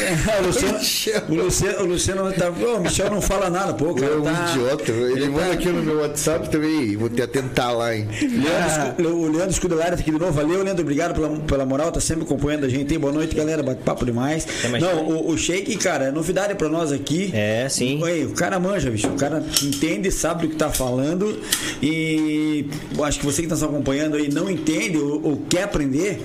o 0.43 0.47
Luciano. 0.47 1.27
o 1.29 1.35
Luciano, 1.45 1.83
o 1.83 1.87
Luciano 1.87 2.33
tá. 2.33 2.51
Ô, 2.51 2.77
o 2.77 2.81
Michel 2.81 3.11
não 3.11 3.21
fala 3.21 3.51
nada, 3.51 3.75
pô. 3.75 3.91
O 3.91 3.95
cara 3.95 4.13
É 4.13 4.17
um 4.17 4.23
tá. 4.23 4.47
idiota. 4.51 4.91
Ele, 4.93 5.29
manda 5.29 5.47
tá- 5.47 5.53
aqui 5.53 5.69
no 5.69 5.83
meu 5.83 5.99
WhatsApp 6.01 6.49
também. 6.51 6.97
Vou 6.97 7.09
te 7.09 7.21
atentar 7.23 7.77
lá, 7.77 7.95
hein? 7.95 8.07
Leandro, 8.21 9.03
Escu- 9.03 9.03
o 9.17 9.31
Leandro 9.31 9.51
Escudelário 9.51 9.97
tá 9.97 10.01
aqui 10.03 10.11
de 10.11 10.19
novo. 10.19 10.33
Valeu, 10.33 10.63
Leandro. 10.63 10.83
Obrigado 10.83 11.10
pela, 11.15 11.29
pela 11.29 11.67
moral. 11.67 11.93
Tá 11.93 12.01
sempre 12.01 12.25
acompanhando 12.25 12.65
a 12.67 12.69
gente. 12.69 12.97
Boa 12.99 13.13
noite, 13.13 13.35
galera. 13.35 13.63
Bate 13.63 13.83
papo 13.83 14.05
demais. 14.05 14.47
mais 14.71 14.83
Não, 14.83 15.05
o, 15.05 15.31
o 15.31 15.39
Shake, 15.39 15.77
cara, 15.77 16.07
é 16.07 16.11
novidade 16.11 16.55
pra 16.55 16.69
nós 16.69 16.93
aqui. 16.93 17.31
É, 17.33 17.69
sim. 17.69 18.01
O 18.25 18.35
cara 18.35 18.59
manja, 18.59 18.91
bicho. 18.91 19.09
O 19.09 19.17
cara 19.17 19.43
entende, 19.63 20.11
sabe 20.11 20.47
do 20.47 20.51
que 20.51 20.57
tá 20.57 20.71
falando. 20.71 21.41
E 21.83 22.67
acho 23.03 23.21
que 23.21 23.27
você 23.27 23.43
que 23.43 23.49
tá 23.49 23.55
nos 23.55 23.63
acompanhando 23.63 24.17
aí 24.17 24.33
não 24.33 24.51
entende 24.51 24.97
ou, 24.99 25.21
ou 25.23 25.37
quer 25.49 25.65
aprender. 25.65 26.21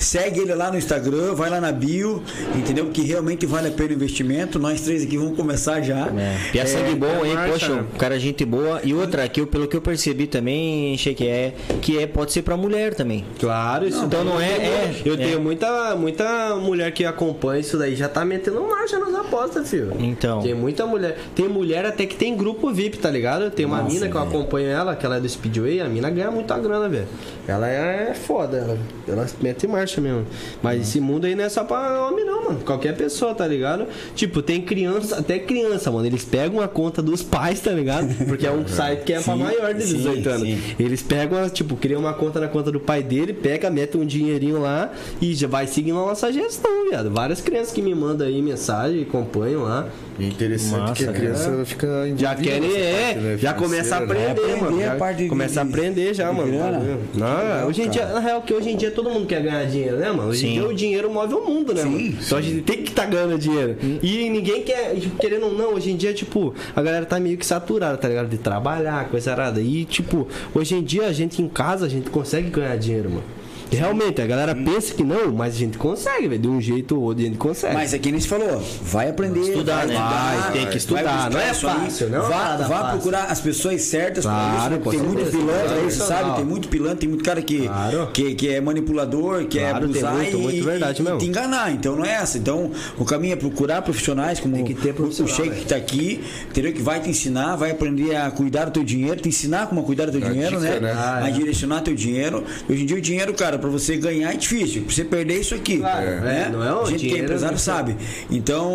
Segue 0.00 0.40
ele 0.40 0.54
lá 0.54 0.70
no 0.70 0.78
Instagram, 0.78 1.34
vai 1.34 1.50
lá 1.50 1.60
na 1.60 1.70
bio, 1.70 2.22
entendeu? 2.56 2.86
Que 2.86 3.02
realmente 3.02 3.44
vale 3.46 3.68
a 3.68 3.70
pena 3.70 3.90
o 3.90 3.92
investimento. 3.92 4.58
Nós 4.58 4.80
três 4.80 5.02
aqui 5.04 5.16
vamos 5.18 5.36
começar 5.36 5.80
já. 5.82 6.06
É. 6.08 6.36
E 6.54 6.58
a 6.60 6.66
sangue 6.66 6.94
bom, 6.94 7.24
hein? 7.24 7.34
marcha, 7.34 7.52
Poxa, 7.68 7.84
cara 7.98 8.16
é 8.16 8.18
gente 8.18 8.44
boa. 8.44 8.80
E 8.82 8.94
outra, 8.94 9.28
que 9.28 9.40
eu, 9.40 9.46
pelo 9.46 9.68
que 9.68 9.76
eu 9.76 9.80
percebi 9.80 10.26
também, 10.26 10.94
achei 10.94 11.14
que 11.14 11.26
é, 11.28 11.54
que 11.82 11.98
é, 11.98 12.06
pode 12.06 12.32
ser 12.32 12.42
pra 12.42 12.56
mulher 12.56 12.94
também. 12.94 13.24
Claro, 13.38 13.86
isso 13.86 14.04
Então 14.04 14.24
não 14.24 14.40
é- 14.40 14.46
é- 14.50 15.02
Eu 15.04 15.14
é. 15.14 15.16
tenho 15.18 15.40
muita, 15.40 15.94
muita 15.96 16.56
mulher 16.56 16.90
que 16.92 17.04
acompanha 17.04 17.60
isso 17.60 17.76
daí, 17.76 17.94
já 17.94 18.08
tá 18.08 18.24
metendo 18.24 18.60
marcha 18.62 18.98
nas 18.98 19.14
apostas, 19.14 19.68
filho. 19.68 19.92
Então. 20.00 20.40
Tem 20.40 20.54
muita 20.54 20.86
mulher. 20.86 21.18
Tem 21.34 21.46
mulher 21.48 21.84
até 21.84 22.06
que 22.06 22.16
tem 22.16 22.34
grupo 22.36 22.72
VIP, 22.72 22.98
tá 22.98 23.10
ligado? 23.10 23.50
Tem 23.50 23.66
uma 23.66 23.82
Nossa, 23.82 23.92
mina 23.94 24.08
que 24.08 24.14
eu 24.16 24.22
acompanho 24.22 24.68
ela, 24.68 24.96
que 24.96 25.04
ela 25.04 25.16
é 25.16 25.20
do 25.20 25.28
Speedway, 25.28 25.80
a 25.80 25.88
mina 25.88 26.08
ganha 26.10 26.30
muita 26.30 26.56
grana, 26.58 26.88
velho. 26.88 27.06
Ela 27.46 27.68
é 27.68 28.14
foda, 28.14 28.56
ela, 28.56 28.78
ela 29.08 29.26
mete 29.42 29.66
marcha 29.66 29.89
mesmo. 29.98 30.26
Mas 30.62 30.82
esse 30.82 31.00
mundo 31.00 31.24
aí 31.24 31.34
não 31.34 31.44
é 31.44 31.48
só 31.48 31.64
pra 31.64 32.06
homem, 32.06 32.22
não, 32.26 32.44
mano. 32.44 32.60
Qualquer 32.66 32.94
pessoa, 32.94 33.34
tá 33.34 33.46
ligado? 33.46 33.86
Tipo, 34.14 34.42
tem 34.42 34.60
criança, 34.60 35.16
até 35.20 35.38
criança, 35.38 35.90
mano. 35.90 36.04
Eles 36.06 36.22
pegam 36.22 36.60
a 36.60 36.68
conta 36.68 37.00
dos 37.00 37.22
pais, 37.22 37.60
tá 37.60 37.70
ligado? 37.70 38.14
Porque 38.26 38.46
é 38.46 38.50
um 38.52 38.66
site 38.68 39.04
que 39.04 39.14
é 39.14 39.20
pra 39.20 39.32
Sim, 39.32 39.40
maior 39.42 39.72
de 39.72 39.82
sim, 39.82 39.96
18 39.96 40.28
anos. 40.28 40.42
sim. 40.48 40.60
Eles 40.78 41.02
pegam, 41.02 41.48
tipo, 41.48 41.76
criam 41.76 42.00
uma 42.00 42.12
conta 42.12 42.38
na 42.40 42.48
conta 42.48 42.70
do 42.70 42.78
pai 42.80 43.02
dele, 43.02 43.32
pega, 43.32 43.70
mete 43.70 43.96
um 43.96 44.04
dinheirinho 44.04 44.60
lá 44.60 44.92
e 45.22 45.34
já 45.34 45.48
vai 45.48 45.66
seguindo 45.66 45.98
a 45.98 46.06
nossa 46.06 46.30
gestão, 46.30 46.90
viado. 46.90 47.08
Várias 47.10 47.40
crianças 47.40 47.72
que 47.72 47.80
me 47.80 47.94
mandam 47.94 48.26
aí 48.26 48.42
mensagem, 48.42 49.02
acompanham 49.02 49.62
lá. 49.62 49.88
E 50.20 50.26
interessante 50.28 50.80
Massa, 50.80 50.94
que 50.94 51.04
a 51.08 51.12
criança 51.12 51.62
fica 51.64 51.86
envolvida 51.86 52.18
Já 52.18 52.34
querem, 52.34 52.76
é, 52.76 53.02
parte, 53.12 53.18
né, 53.20 53.38
já 53.38 53.54
começa 53.54 53.96
a 53.96 54.00
né? 54.00 54.04
aprender, 54.04 54.56
mano. 54.60 54.78
a 54.78 54.82
Já 54.84 54.96
parte 54.96 55.22
de- 55.22 55.28
começa 55.28 55.60
a 55.60 55.64
de- 55.64 55.70
aprender 55.70 56.14
já, 56.14 56.30
de 56.30 56.36
mano. 56.36 56.52
grana. 56.52 56.78
Não, 57.14 57.36
Legal, 57.38 57.68
hoje 57.68 57.82
em 57.82 57.88
dia, 57.90 58.06
na 58.06 58.20
real, 58.20 58.42
que 58.42 58.52
hoje 58.54 58.70
em 58.70 58.76
dia 58.76 58.90
todo 58.90 59.08
mundo 59.10 59.26
quer 59.26 59.42
ganhar 59.42 59.64
dinheiro, 59.66 59.96
né, 59.96 60.10
mano? 60.12 60.28
Hoje 60.30 60.46
em 60.46 60.48
Sim. 60.50 60.54
dia 60.60 60.68
o 60.68 60.74
dinheiro 60.74 61.10
move 61.10 61.34
o 61.34 61.44
mundo, 61.46 61.72
né, 61.74 61.84
mano? 61.84 61.98
Então 62.00 62.38
a 62.38 62.42
gente 62.42 62.62
tem 62.62 62.82
que 62.82 62.90
estar 62.90 63.06
ganhando 63.06 63.38
dinheiro. 63.38 63.76
E 64.02 64.28
ninguém 64.30 64.62
quer, 64.62 64.94
tipo, 64.96 65.16
querendo 65.18 65.46
ou 65.46 65.54
não, 65.54 65.74
hoje 65.74 65.90
em 65.90 65.96
dia, 65.96 66.12
tipo, 66.12 66.54
a 66.74 66.82
galera 66.82 67.06
tá 67.06 67.18
meio 67.18 67.36
que 67.38 67.46
saturada, 67.46 67.96
tá 67.96 68.08
ligado? 68.08 68.28
De 68.28 68.38
trabalhar, 68.38 69.08
coisa 69.08 69.32
arada. 69.32 69.60
E, 69.60 69.84
tipo, 69.84 70.28
hoje 70.54 70.74
em 70.74 70.82
dia 70.82 71.06
a 71.06 71.12
gente 71.12 71.40
em 71.42 71.48
casa, 71.48 71.86
a 71.86 71.88
gente 71.88 72.10
consegue 72.10 72.50
ganhar 72.50 72.76
dinheiro, 72.76 73.08
mano. 73.10 73.22
Realmente, 73.70 74.20
a 74.20 74.26
galera 74.26 74.54
pensa 74.54 74.92
que 74.94 75.02
não, 75.04 75.32
mas 75.32 75.54
a 75.54 75.58
gente 75.58 75.78
consegue, 75.78 76.26
velho. 76.28 76.40
De 76.40 76.48
um 76.48 76.60
jeito 76.60 76.96
ou 76.96 77.02
outro 77.02 77.22
a 77.22 77.26
gente 77.26 77.38
consegue. 77.38 77.74
Mas 77.74 77.94
é 77.94 77.98
que 77.98 78.10
nem 78.10 78.20
se 78.20 78.26
falou, 78.28 78.60
vai 78.82 79.08
aprender, 79.08 79.40
Estudar, 79.40 79.86
né? 79.86 79.94
Vai, 79.94 80.52
tem 80.52 80.66
que 80.66 80.76
estudar, 80.76 81.30
não 81.30 81.40
é 81.40 81.54
fácil, 81.54 82.08
não 82.10 82.18
é 82.18 82.28
Vá, 82.28 82.56
vá 82.56 82.64
fácil. 82.66 82.90
procurar 82.90 83.24
as 83.26 83.40
pessoas 83.40 83.82
certas 83.82 84.24
Claro, 84.24 84.74
isso. 84.80 84.90
Tem 84.90 84.98
muito 85.00 85.18
certeza. 85.22 85.38
pilantra 85.38 85.74
aí, 85.76 85.84
você 85.90 85.98
sabe? 86.04 86.36
Tem 86.36 86.44
muito 86.44 86.68
pilantra, 86.68 86.96
tem 86.96 87.08
muito 87.08 87.24
cara 87.24 87.40
que, 87.42 87.66
Claro. 87.66 88.10
que, 88.12 88.34
que 88.34 88.48
é 88.48 88.60
manipulador, 88.60 89.44
que 89.46 89.58
Claro, 89.58 89.76
é 89.76 89.80
tem 89.80 89.84
abusar 89.90 90.14
muito, 90.14 90.36
e, 90.36 90.40
muito 90.40 90.64
verdade 90.64 91.00
e 91.00 91.04
mesmo. 91.04 91.18
te 91.18 91.26
enganar. 91.26 91.70
Então 91.72 91.94
não 91.96 92.04
é 92.04 92.12
essa. 92.14 92.38
Então 92.38 92.70
o 92.98 93.04
caminho 93.04 93.34
é 93.34 93.36
procurar 93.36 93.82
profissionais 93.82 94.40
como 94.40 94.54
Tem 94.56 94.64
que 94.64 94.74
ter 94.74 94.94
o- 95.00 95.10
Sheik 95.12 95.50
que 95.60 95.66
tá 95.66 95.76
aqui, 95.76 96.20
entendeu? 96.48 96.72
Que 96.72 96.82
vai 96.82 97.00
te 97.00 97.08
ensinar, 97.08 97.54
vai 97.56 97.70
aprender 97.70 98.16
a 98.16 98.30
cuidar 98.30 98.64
do 98.64 98.72
teu 98.72 98.82
dinheiro, 98.84 99.20
te 99.20 99.28
ensinar 99.28 99.68
como 99.68 99.82
cuidar 99.84 100.06
do 100.06 100.12
teu 100.18 100.26
A 100.26 100.30
dinheiro, 100.30 100.58
dica, 100.58 100.74
né? 100.74 100.80
né? 100.80 100.92
Ah, 100.96 101.20
a 101.22 101.28
é. 101.28 101.32
direcionar 101.32 101.82
teu 101.82 101.94
dinheiro. 101.94 102.42
Hoje 102.68 102.82
em 102.82 102.86
dia 102.86 102.96
o 102.96 103.00
dinheiro, 103.00 103.32
cara, 103.34 103.59
pra 103.60 103.70
você 103.70 103.96
ganhar 103.96 104.32
é 104.32 104.36
difícil. 104.36 104.82
Pra 104.82 104.94
você 104.94 105.04
perder 105.04 105.40
isso 105.40 105.54
aqui. 105.54 105.78
Claro, 105.78 106.20
né? 106.22 106.46
é, 106.48 106.50
não 106.50 106.64
é 106.64 106.72
o 106.74 106.80
a 106.82 106.84
gente 106.86 106.90
que 106.90 106.94
é 106.94 107.08
dinheiro, 107.08 107.24
empresário 107.24 107.52
não- 107.54 107.58
sabe. 107.58 107.96
Então, 108.30 108.72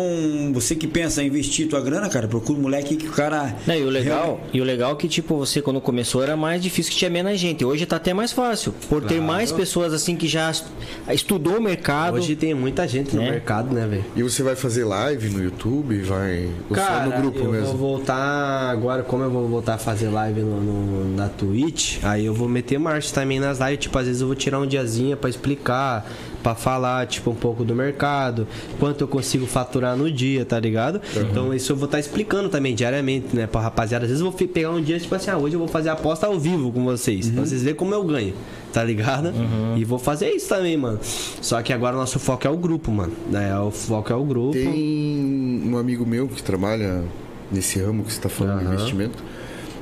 você 0.52 0.74
que 0.74 0.86
pensa 0.86 1.22
em 1.22 1.26
investir 1.26 1.68
tua 1.68 1.80
grana, 1.80 2.08
cara, 2.08 2.28
procura 2.28 2.58
um 2.58 2.62
moleque 2.62 2.96
que 2.96 3.08
o 3.08 3.12
cara. 3.12 3.54
Não, 3.66 3.74
e 3.74 3.82
o 3.82 3.90
legal, 3.90 4.40
e 4.52 4.60
o 4.60 4.64
legal 4.64 4.92
é 4.92 4.94
que, 4.96 5.08
tipo, 5.08 5.36
você 5.36 5.60
quando 5.60 5.80
começou 5.80 6.22
era 6.22 6.36
mais 6.36 6.62
difícil 6.62 6.92
que 6.92 6.98
tinha 6.98 7.10
menos 7.10 7.38
gente. 7.38 7.64
Hoje 7.64 7.84
tá 7.86 7.96
até 7.96 8.14
mais 8.14 8.32
fácil. 8.32 8.72
Por 8.88 9.02
ter 9.02 9.20
mais 9.20 9.50
pessoas 9.52 9.92
assim 9.92 10.16
que 10.16 10.28
já 10.28 10.50
est- 10.50 10.64
estudou 11.12 11.58
o 11.58 11.60
mercado. 11.62 12.14
Hoje 12.16 12.36
tem 12.36 12.54
muita 12.54 12.86
gente 12.86 13.14
no 13.16 13.22
Né? 13.22 13.30
mercado, 13.32 13.74
né, 13.74 13.86
velho? 13.86 14.04
E 14.14 14.22
você 14.22 14.42
vai 14.42 14.54
fazer 14.54 14.84
live 14.84 15.28
no 15.30 15.42
YouTube? 15.42 16.00
Vai. 16.02 16.48
Ou 16.70 16.76
só 16.76 16.82
Cara, 16.82 17.06
no 17.06 17.12
grupo 17.22 17.38
eu 17.40 17.50
mesmo? 17.52 17.66
vou 17.66 17.76
voltar 17.96 18.70
agora, 18.70 19.02
como 19.02 19.22
eu 19.24 19.30
vou 19.30 19.48
voltar 19.48 19.74
a 19.74 19.78
fazer 19.78 20.08
live 20.08 20.40
no, 20.40 20.60
no- 20.60 21.16
na 21.16 21.28
Twitch, 21.28 21.98
aí 22.02 22.24
eu 22.26 22.34
vou 22.34 22.48
meter 22.48 22.78
marcha 22.78 23.12
também 23.12 23.40
nas 23.40 23.58
lives, 23.58 23.78
tipo, 23.80 23.98
às 23.98 24.06
vezes 24.06 24.20
eu 24.20 24.26
vou 24.26 24.36
tirar 24.36 24.60
um 24.60 24.66
diazinho 24.76 25.16
pra 25.16 25.28
explicar, 25.28 26.08
pra 26.42 26.54
falar, 26.54 27.06
tipo, 27.06 27.30
um 27.30 27.34
pouco 27.34 27.64
do 27.64 27.74
mercado, 27.74 28.46
quanto 28.78 29.00
eu 29.02 29.08
consigo 29.08 29.46
faturar 29.46 29.96
no 29.96 30.10
dia, 30.10 30.44
tá 30.44 30.60
ligado? 30.60 31.00
Então 31.16 31.52
isso 31.52 31.72
eu 31.72 31.76
vou 31.76 31.86
estar 31.86 31.98
explicando 31.98 32.48
também 32.48 32.74
diariamente, 32.74 33.34
né, 33.34 33.46
pra 33.46 33.60
rapaziada. 33.60 34.04
Às 34.04 34.10
vezes 34.10 34.24
eu 34.24 34.30
vou 34.30 34.48
pegar 34.48 34.70
um 34.70 34.80
dia, 34.80 34.98
tipo 34.98 35.14
assim, 35.14 35.30
ah, 35.30 35.38
hoje 35.38 35.54
eu 35.54 35.58
vou 35.58 35.68
fazer 35.68 35.88
aposta 35.88 36.26
ao 36.26 36.38
vivo 36.38 36.70
com 36.70 36.84
vocês, 36.84 37.30
pra 37.30 37.44
vocês 37.44 37.62
verem 37.62 37.76
como 37.76 37.92
eu 37.94 38.04
ganho. 38.04 38.34
Tá 38.72 38.84
ligado? 38.84 39.32
E 39.74 39.84
vou 39.84 39.98
fazer 39.98 40.30
isso 40.30 40.50
também, 40.50 40.76
mano. 40.76 40.98
Só 41.40 41.62
que 41.62 41.72
agora 41.72 41.96
o 41.96 41.98
nosso 41.98 42.18
foco 42.18 42.46
é 42.46 42.50
o 42.50 42.58
grupo, 42.58 42.92
mano. 42.92 43.12
Né? 43.30 43.58
O 43.58 43.70
foco 43.70 44.12
é 44.12 44.16
o 44.16 44.22
grupo. 44.22 44.52
Tem 44.52 45.62
um 45.64 45.78
amigo 45.78 46.04
meu 46.04 46.28
que 46.28 46.42
trabalha 46.42 47.02
nesse 47.50 47.80
ramo 47.80 48.04
que 48.04 48.12
você 48.12 48.18
está 48.18 48.28
falando 48.28 48.58
de 48.60 48.66
investimento. 48.66 49.24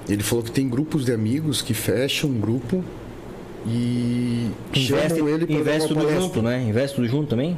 Ele 0.09 0.23
falou 0.23 0.45
que 0.45 0.53
tem 0.53 0.69
grupos 0.69 1.05
de 1.05 1.13
amigos 1.13 1.61
que 1.61 1.75
fecham 1.75 2.31
um 2.31 2.39
grupo 2.39 2.85
e 3.67 4.51
investe, 4.75 5.19
chamam 5.19 5.29
ele 5.29 5.47
para 5.47 5.57
tudo 5.89 5.95
palestra. 5.95 6.21
junto, 6.21 6.43
né? 6.43 6.63
Investe 6.63 6.97
tudo 6.97 7.09
junto 7.09 7.29
também. 7.29 7.57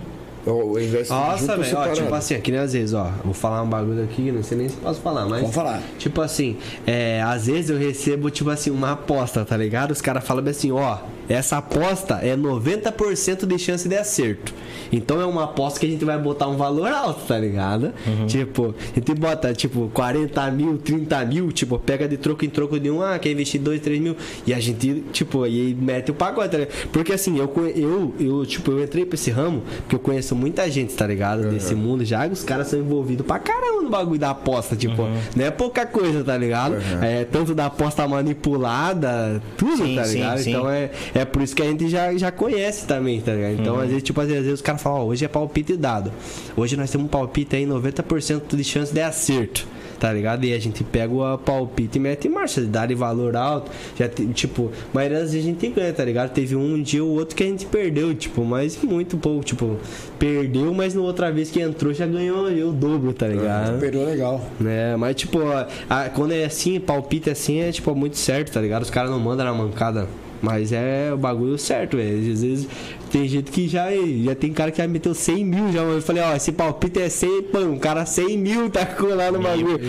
Investe 0.81 1.09
tudo 1.09 1.39
junto 1.39 1.47
Nossa, 1.47 1.57
velho, 1.57 1.79
ó, 1.79 1.93
tipo 1.93 2.15
assim, 2.15 2.35
aqui 2.35 2.51
nem 2.53 2.61
às 2.61 2.73
vezes, 2.73 2.95
ó, 2.95 3.11
vou 3.25 3.35
falar 3.35 3.63
um 3.63 3.69
bagulho 3.69 4.05
aqui, 4.05 4.31
não 4.31 4.43
sei 4.43 4.59
nem 4.59 4.69
se 4.69 4.77
posso 4.77 5.01
falar, 5.01 5.27
mas. 5.27 5.41
Vamos 5.41 5.55
falar. 5.55 5.83
Tipo 5.99 6.21
assim, 6.21 6.57
é, 6.87 7.21
às 7.23 7.47
vezes 7.47 7.71
eu 7.71 7.79
recebo, 7.79 8.31
tipo 8.31 8.51
assim, 8.51 8.71
uma 8.71 8.93
aposta, 8.93 9.45
tá 9.45 9.57
ligado? 9.57 9.91
Os 9.91 10.01
caras 10.01 10.25
falam 10.25 10.47
assim, 10.49 10.71
ó, 10.71 10.99
essa 11.29 11.59
aposta 11.59 12.15
é 12.23 12.37
90% 12.37 13.47
de 13.47 13.59
chance 13.59 13.89
de 13.89 13.97
acerto. 13.97 14.55
Então 14.93 15.21
é 15.21 15.27
uma 15.27 15.45
aposta 15.45 15.81
que 15.81 15.87
a 15.87 15.89
gente 15.89 16.05
vai 16.05 16.17
botar 16.17 16.47
um 16.47 16.57
valor 16.57 16.93
alto, 16.93 17.27
tá 17.27 17.37
ligado? 17.37 17.93
Tipo, 18.29 18.75
a 18.93 18.95
gente 18.95 19.15
bota 19.15 19.53
tipo 19.53 19.91
40 19.93 20.51
mil, 20.53 20.79
30 20.79 21.25
mil, 21.25 21.51
tipo, 21.51 21.79
pega 21.79 22.07
de 22.07 22.17
troco 22.17 22.45
em 22.45 22.49
troco 22.49 22.79
de 22.79 22.89
um, 22.91 23.03
ah, 23.03 23.19
quer 23.19 23.33
investir 23.33 23.61
2, 23.61 23.81
3 23.81 24.01
mil. 24.01 24.17
E 24.47 24.55
a 24.55 24.61
gente, 24.61 25.03
tipo, 25.13 25.43
aí 25.43 25.75
mete 25.75 26.13
o 26.13 26.15
pacote, 26.15 26.51
tá 26.51 26.59
ligado? 26.59 26.89
Porque 26.93 27.13
assim, 27.13 27.37
eu, 27.37 27.53
eu, 27.75 28.15
eu, 28.21 28.47
tipo, 28.47 28.71
eu 28.71 28.85
entrei 28.85 29.05
pra 29.05 29.17
esse 29.17 29.31
ramo 29.31 29.63
porque 29.81 29.97
eu 29.97 30.01
conheço 30.01 30.36
muita 30.37 30.71
gente, 30.71 30.95
tá 30.95 31.07
ligado? 31.07 31.51
Desse 31.51 31.75
mundo 31.75 32.05
já, 32.05 32.27
os 32.27 32.45
caras 32.45 32.69
são 32.69 32.79
envolvidos 32.79 33.27
pra 33.27 33.39
caramba 33.39 33.83
no 33.83 33.91
bagulho 33.91 34.19
da 34.19 34.31
aposta, 34.31 34.75
tipo, 34.77 35.03
não 35.35 35.45
é 35.45 35.51
pouca 35.51 35.87
coisa, 35.87 36.23
tá 36.25 36.37
ligado? 36.37 36.77
É 37.03 37.25
tanto 37.25 37.55
da 37.55 37.67
aposta 37.67 38.07
manipulada, 38.07 39.43
tudo, 39.57 39.77
Sim, 39.85 39.97
tá 39.97 40.05
sim, 40.05 40.15
ligado? 40.15 40.39
sim. 40.39 40.51
Então 40.51 40.71
é, 40.71 40.91
é 41.15 41.25
por 41.25 41.43
isso 41.43 41.55
que 41.55 41.63
a 41.63 41.67
gente 41.67 41.89
já, 41.89 42.13
já 42.17 42.31
conhece 42.31 42.87
também, 42.87 43.21
tá 43.21 43.33
ligado? 43.33 43.61
Então, 43.61 43.79
às 43.79 43.89
vezes, 43.89 44.03
tipo, 44.03 44.21
às 44.21 44.29
vezes 44.29 44.53
os 44.53 44.61
caras 44.63 44.83
falam, 44.83 45.01
ó, 45.01 45.05
hoje 45.05 45.25
é 45.25 45.29
palpite 45.29 45.77
dado. 45.77 46.13
Hoje 46.57 46.77
nós 46.77 46.91
temos 46.91 47.07
um 47.07 47.09
palpite 47.09 47.57
aí, 47.57 47.67
90% 47.67 48.57
de 48.57 48.65
chance 48.65 48.93
de 48.93 49.01
acerto. 49.01 49.67
Tá 49.99 50.13
ligado? 50.13 50.45
E 50.45 50.53
a 50.53 50.59
gente 50.59 50.85
pega 50.85 51.13
o 51.13 51.39
palpite 51.39 51.97
e 51.97 52.01
mete 52.01 52.29
em 52.29 52.31
marcha, 52.31 52.61
dá 52.61 52.85
de 52.85 52.95
valor 52.95 53.35
alto. 53.37 53.71
Já 53.99 54.09
tem, 54.09 54.29
tipo, 54.33 54.71
maioria 54.93 55.21
das 55.21 55.33
vezes 55.33 55.47
a 55.47 55.51
gente 55.51 55.69
ganha, 55.69 55.93
tá 55.93 56.05
ligado? 56.05 56.33
Teve 56.33 56.55
um 56.55 56.83
dia 56.83 57.03
ou 57.03 57.11
outro 57.13 57.35
que 57.35 57.43
a 57.43 57.47
gente 57.47 57.65
perdeu, 57.67 58.15
tipo, 58.15 58.45
mas 58.45 58.77
muito 58.83 59.17
pouco. 59.17 59.45
Tipo, 59.45 59.77
perdeu, 60.19 60.75
mas 60.75 60.95
na 60.95 61.01
outra 61.01 61.31
vez 61.33 61.51
que 61.51 61.61
entrou 61.61 61.93
já 61.95 62.07
ganhou 62.07 62.47
o 62.47 62.73
dobro, 62.73 63.13
tá 63.13 63.27
ligado? 63.27 63.75
Superou 63.75 64.05
legal. 64.05 64.45
É, 64.65 64.97
mas 64.97 65.17
tipo, 65.17 65.41
a- 65.43 65.67
a- 65.89 66.09
quando 66.11 66.33
é 66.33 66.45
assim, 66.45 66.79
palpite 66.79 67.31
assim, 67.31 67.61
é 67.61 67.73
tipo 67.73 67.95
muito 67.95 68.17
certo, 68.17 68.53
tá 68.53 68.61
ligado? 68.61 68.83
Os 68.83 68.91
caras 68.91 69.11
não 69.11 69.19
mandam 69.19 69.47
na 69.47 69.55
mancada. 69.55 70.07
Mas 70.43 70.73
é 70.73 71.11
o 71.13 71.17
bagulho 71.17 71.59
certo, 71.59 71.97
velho. 71.97 72.19
Às 72.33 72.43
vezes 72.43 72.69
tem 73.11 73.27
gente 73.29 73.51
que 73.51 73.69
já, 73.69 73.87
já 74.25 74.35
tem 74.35 74.53
cara 74.53 74.71
que 74.71 74.79
já 74.79 74.89
meteu 74.89 75.15
100 75.15 75.45
mil 75.45 75.73
já. 75.73 75.81
Eu 75.81 76.03
falei, 76.03 76.23
ó, 76.23 76.35
esse 76.35 76.53
palpite 76.53 77.01
é 77.01 77.09
100, 77.09 77.43
pô, 77.45 77.59
um 77.61 77.79
cara 77.79 78.05
100 78.05 78.39
mil 78.39 78.71
tacou 78.71 79.15
lá 79.15 79.31
no 79.31 79.41
bagulho. 79.41 79.81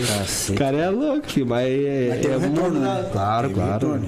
O 0.50 0.54
cara 0.54 0.78
é 0.78 0.90
louco, 0.90 1.30
filho, 1.32 1.48
mas 1.48 1.68
é. 1.68 2.08
Mas 2.10 2.22
teve 2.22 2.34
é 2.34 2.38
um 2.38 2.40
retorno, 2.40 2.80
né? 2.80 3.10
Claro, 3.12 3.48
Teve 3.50 3.60
um 3.60 3.64
claro. 3.64 3.74
retorno. 3.74 4.08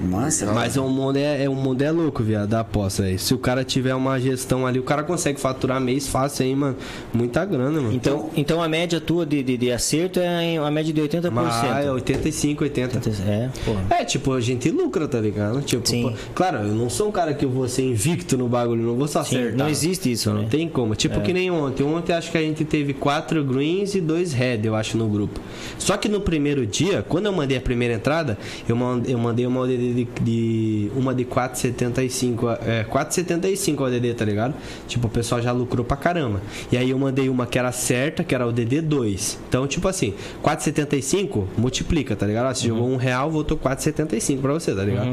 Massa. 0.00 0.46
Mas 0.52 0.76
o 0.76 0.88
mundo 0.88 1.16
é, 1.16 1.44
é 1.44 1.48
o 1.48 1.54
mundo 1.54 1.82
é 1.82 1.90
louco, 1.90 2.22
viado, 2.22 2.48
da 2.48 2.60
aposta 2.60 3.04
aí. 3.04 3.18
Se 3.18 3.34
o 3.34 3.38
cara 3.38 3.64
tiver 3.64 3.94
uma 3.94 4.18
gestão 4.18 4.66
ali, 4.66 4.78
o 4.78 4.82
cara 4.82 5.02
consegue 5.02 5.38
faturar 5.40 5.80
mês 5.80 6.08
fácil 6.08 6.44
aí, 6.44 6.54
mano. 6.54 6.76
Muita 7.12 7.44
grana, 7.44 7.80
mano. 7.80 7.92
Então, 7.92 8.30
então 8.36 8.62
a 8.62 8.68
média 8.68 9.00
tua 9.00 9.26
de, 9.26 9.42
de, 9.42 9.56
de 9.56 9.72
acerto 9.72 10.20
é 10.20 10.58
uma 10.58 10.70
média 10.70 10.92
de 10.92 11.00
80%. 11.00 11.30
Ah, 11.36 11.82
é 11.82 11.90
85, 11.90 12.64
80. 12.64 13.10
É, 13.26 13.50
porra. 13.64 13.84
É, 13.90 14.04
tipo, 14.04 14.32
a 14.32 14.40
gente 14.40 14.70
lucra, 14.70 15.06
tá 15.06 15.20
ligado? 15.20 15.60
Tipo, 15.62 15.86
Sim. 15.88 16.10
pô, 16.10 16.12
claro, 16.34 16.58
eu 16.58 16.74
não 16.74 16.88
sou 16.88 17.08
um 17.08 17.12
cara 17.12 17.34
que 17.34 17.44
eu 17.44 17.50
vou 17.50 17.68
ser 17.68 17.82
invicto 17.82 18.36
no 18.38 18.48
bagulho, 18.48 18.82
não 18.82 18.96
vou 18.96 19.06
só 19.08 19.22
Sim, 19.22 19.36
acertar. 19.36 19.58
não 19.58 19.68
existe 19.68 20.10
isso, 20.10 20.32
Não 20.32 20.42
né? 20.42 20.48
tem 20.50 20.68
como. 20.68 20.94
Tipo 20.94 21.20
que 21.20 21.32
nem 21.32 21.50
ontem. 21.50 21.82
Ontem 21.84 22.12
acho 22.12 22.30
que 22.30 22.38
a 22.38 22.42
gente 22.42 22.64
teve 22.64 22.94
quatro 22.94 23.44
greens 23.44 23.94
e 23.94 24.00
dois 24.00 24.32
red, 24.32 24.60
eu 24.64 24.74
acho, 24.74 24.96
no 24.96 25.08
grupo. 25.08 25.40
Só 25.78 25.96
que 25.96 26.08
no 26.08 26.20
primeiro 26.20 26.66
dia, 26.66 27.04
quando 27.08 27.26
eu 27.26 27.32
mandei 27.32 27.56
a 27.56 27.60
primeira 27.60 27.94
entrada, 27.94 28.38
eu 28.68 28.74
mandei, 28.76 29.14
eu 29.14 29.18
mandei 29.18 29.46
uma 29.46 29.60
ODD 29.60 29.89
de, 29.94 30.08
de- 30.22 30.90
uma 30.96 31.14
de 31.14 31.24
4,75. 31.24 32.58
É, 32.66 32.84
4,75 32.84 33.80
ODD, 33.80 34.14
tá 34.14 34.24
ligado? 34.24 34.54
Tipo, 34.88 35.06
o 35.06 35.10
pessoal 35.10 35.40
já 35.40 35.52
lucrou 35.52 35.84
pra 35.84 35.96
caramba. 35.96 36.40
E 36.70 36.76
aí 36.76 36.90
eu 36.90 36.98
mandei 36.98 37.28
uma 37.28 37.46
que 37.46 37.58
era 37.58 37.72
certa, 37.72 38.22
que 38.24 38.34
era 38.34 38.46
o 38.46 38.52
DD 38.52 38.80
2. 38.80 39.38
Então, 39.48 39.66
tipo 39.66 39.86
assim, 39.88 40.14
4,75 40.42 41.44
multiplica, 41.56 42.14
tá 42.16 42.26
ligado? 42.26 42.46
Ah, 42.46 42.54
Você 42.54 42.66
jogou 42.68 42.88
um 42.88 42.96
real, 42.96 43.30
voltou 43.30 43.56
4,75 43.56 44.40
pra 44.40 44.52
você, 44.52 44.74
tá 44.74 44.82
ligado? 44.84 45.08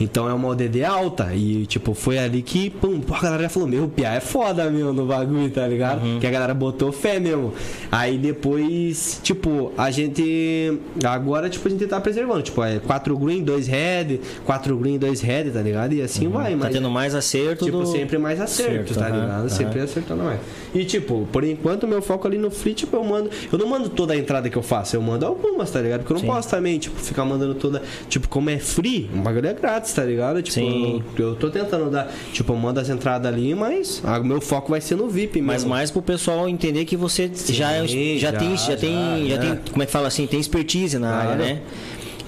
Então 0.00 0.28
é 0.28 0.32
uma 0.34 0.48
ODD 0.48 0.84
alta. 0.84 1.34
E, 1.34 1.66
tipo, 1.66 1.94
foi 1.94 2.18
ali 2.18 2.42
que, 2.42 2.70
pum, 2.70 3.00
a 3.10 3.20
galera 3.20 3.42
já 3.44 3.48
falou: 3.48 3.68
Meu, 3.68 3.84
o 3.84 3.88
Pia 3.88 4.12
é 4.14 4.20
foda, 4.20 4.70
meu, 4.70 4.92
no 4.92 5.06
bagulho, 5.06 5.50
tá 5.50 5.66
ligado? 5.66 6.00
Que 6.20 6.26
a 6.26 6.30
galera 6.30 6.54
botou 6.54 6.92
fé 6.92 7.18
mesmo. 7.18 7.52
Aí 7.90 8.18
depois, 8.18 9.20
tipo, 9.22 9.72
a 9.76 9.90
gente. 9.90 10.78
Agora, 11.04 11.48
tipo, 11.48 11.66
a 11.66 11.70
gente 11.70 11.86
tá 11.86 12.00
preservando. 12.00 12.42
Tipo, 12.42 12.62
é 12.62 12.78
4 12.78 13.16
green, 13.18 13.42
2 13.42 13.66
red, 13.66 14.15
4 14.44 14.76
green, 14.76 14.98
2 14.98 15.20
red, 15.20 15.50
tá 15.50 15.60
ligado? 15.62 15.92
E 15.94 16.02
assim 16.02 16.28
vai, 16.28 16.52
Tá 16.52 16.56
mas. 16.58 16.72
tendo 16.72 16.90
mais 16.90 17.14
acerto 17.14 17.64
Tipo, 17.64 17.78
do... 17.78 17.86
sempre 17.86 18.18
mais 18.18 18.40
acerto, 18.40 18.72
Certo, 18.88 18.94
tá 18.98 19.08
ligado? 19.08 19.30
aham. 19.40 19.48
Sempre 19.48 19.80
acertando 19.80 20.22
mais. 20.24 20.40
E 20.74 20.84
tipo, 20.84 21.26
por 21.32 21.44
enquanto, 21.44 21.86
meu 21.86 22.02
foco 22.02 22.26
ali 22.26 22.38
no 22.38 22.50
free, 22.50 22.74
tipo, 22.74 22.96
eu 22.96 23.04
mando. 23.04 23.30
Eu 23.50 23.58
não 23.58 23.66
mando 23.68 23.88
toda 23.88 24.12
a 24.12 24.16
entrada 24.16 24.48
que 24.50 24.56
eu 24.56 24.62
faço, 24.62 24.96
eu 24.96 25.00
mando 25.02 25.24
algumas, 25.26 25.70
tá 25.70 25.80
ligado? 25.80 26.00
Porque 26.00 26.12
eu 26.12 26.16
não 26.16 26.20
Sim. 26.22 26.26
posso 26.26 26.48
também, 26.50 26.78
tipo, 26.78 26.98
ficar 27.00 27.24
mandando 27.24 27.54
toda. 27.54 27.82
Tipo, 28.08 28.28
como 28.28 28.50
é 28.50 28.58
free, 28.58 29.08
o 29.14 29.18
bagulho 29.18 29.46
é 29.48 29.54
grátis, 29.54 29.92
tá 29.92 30.04
ligado? 30.04 30.42
Tipo, 30.42 30.54
Sim. 30.54 31.02
eu, 31.18 31.28
eu 31.30 31.34
tô 31.36 31.50
tentando 31.50 31.90
dar. 31.90 32.12
Tipo, 32.32 32.52
eu 32.52 32.56
mando 32.56 32.80
as 32.80 32.88
entradas 32.88 33.32
ali, 33.32 33.54
mas 33.54 34.02
o 34.04 34.24
meu 34.24 34.40
foco 34.40 34.70
vai 34.70 34.80
ser 34.80 34.96
no 34.96 35.08
VIP 35.08 35.40
Mas 35.40 35.62
mesmo. 35.62 35.70
mais 35.70 35.90
pro 35.90 36.02
pessoal 36.02 36.48
entender 36.48 36.84
que 36.84 36.96
você 36.96 37.30
já, 37.50 37.72
é- 37.72 37.86
já, 37.86 37.86
já, 37.86 38.32
tem, 38.32 38.56
já, 38.56 38.70
já, 38.72 38.76
tem, 38.76 39.28
já 39.28 39.34
já. 39.36 39.40
tem, 39.40 39.58
como 39.70 39.82
é 39.82 39.86
que 39.86 39.92
fala 39.92 40.08
assim, 40.08 40.26
tem 40.26 40.38
expertise 40.40 40.98
na 40.98 41.14
área, 41.14 41.36
né? 41.36 41.60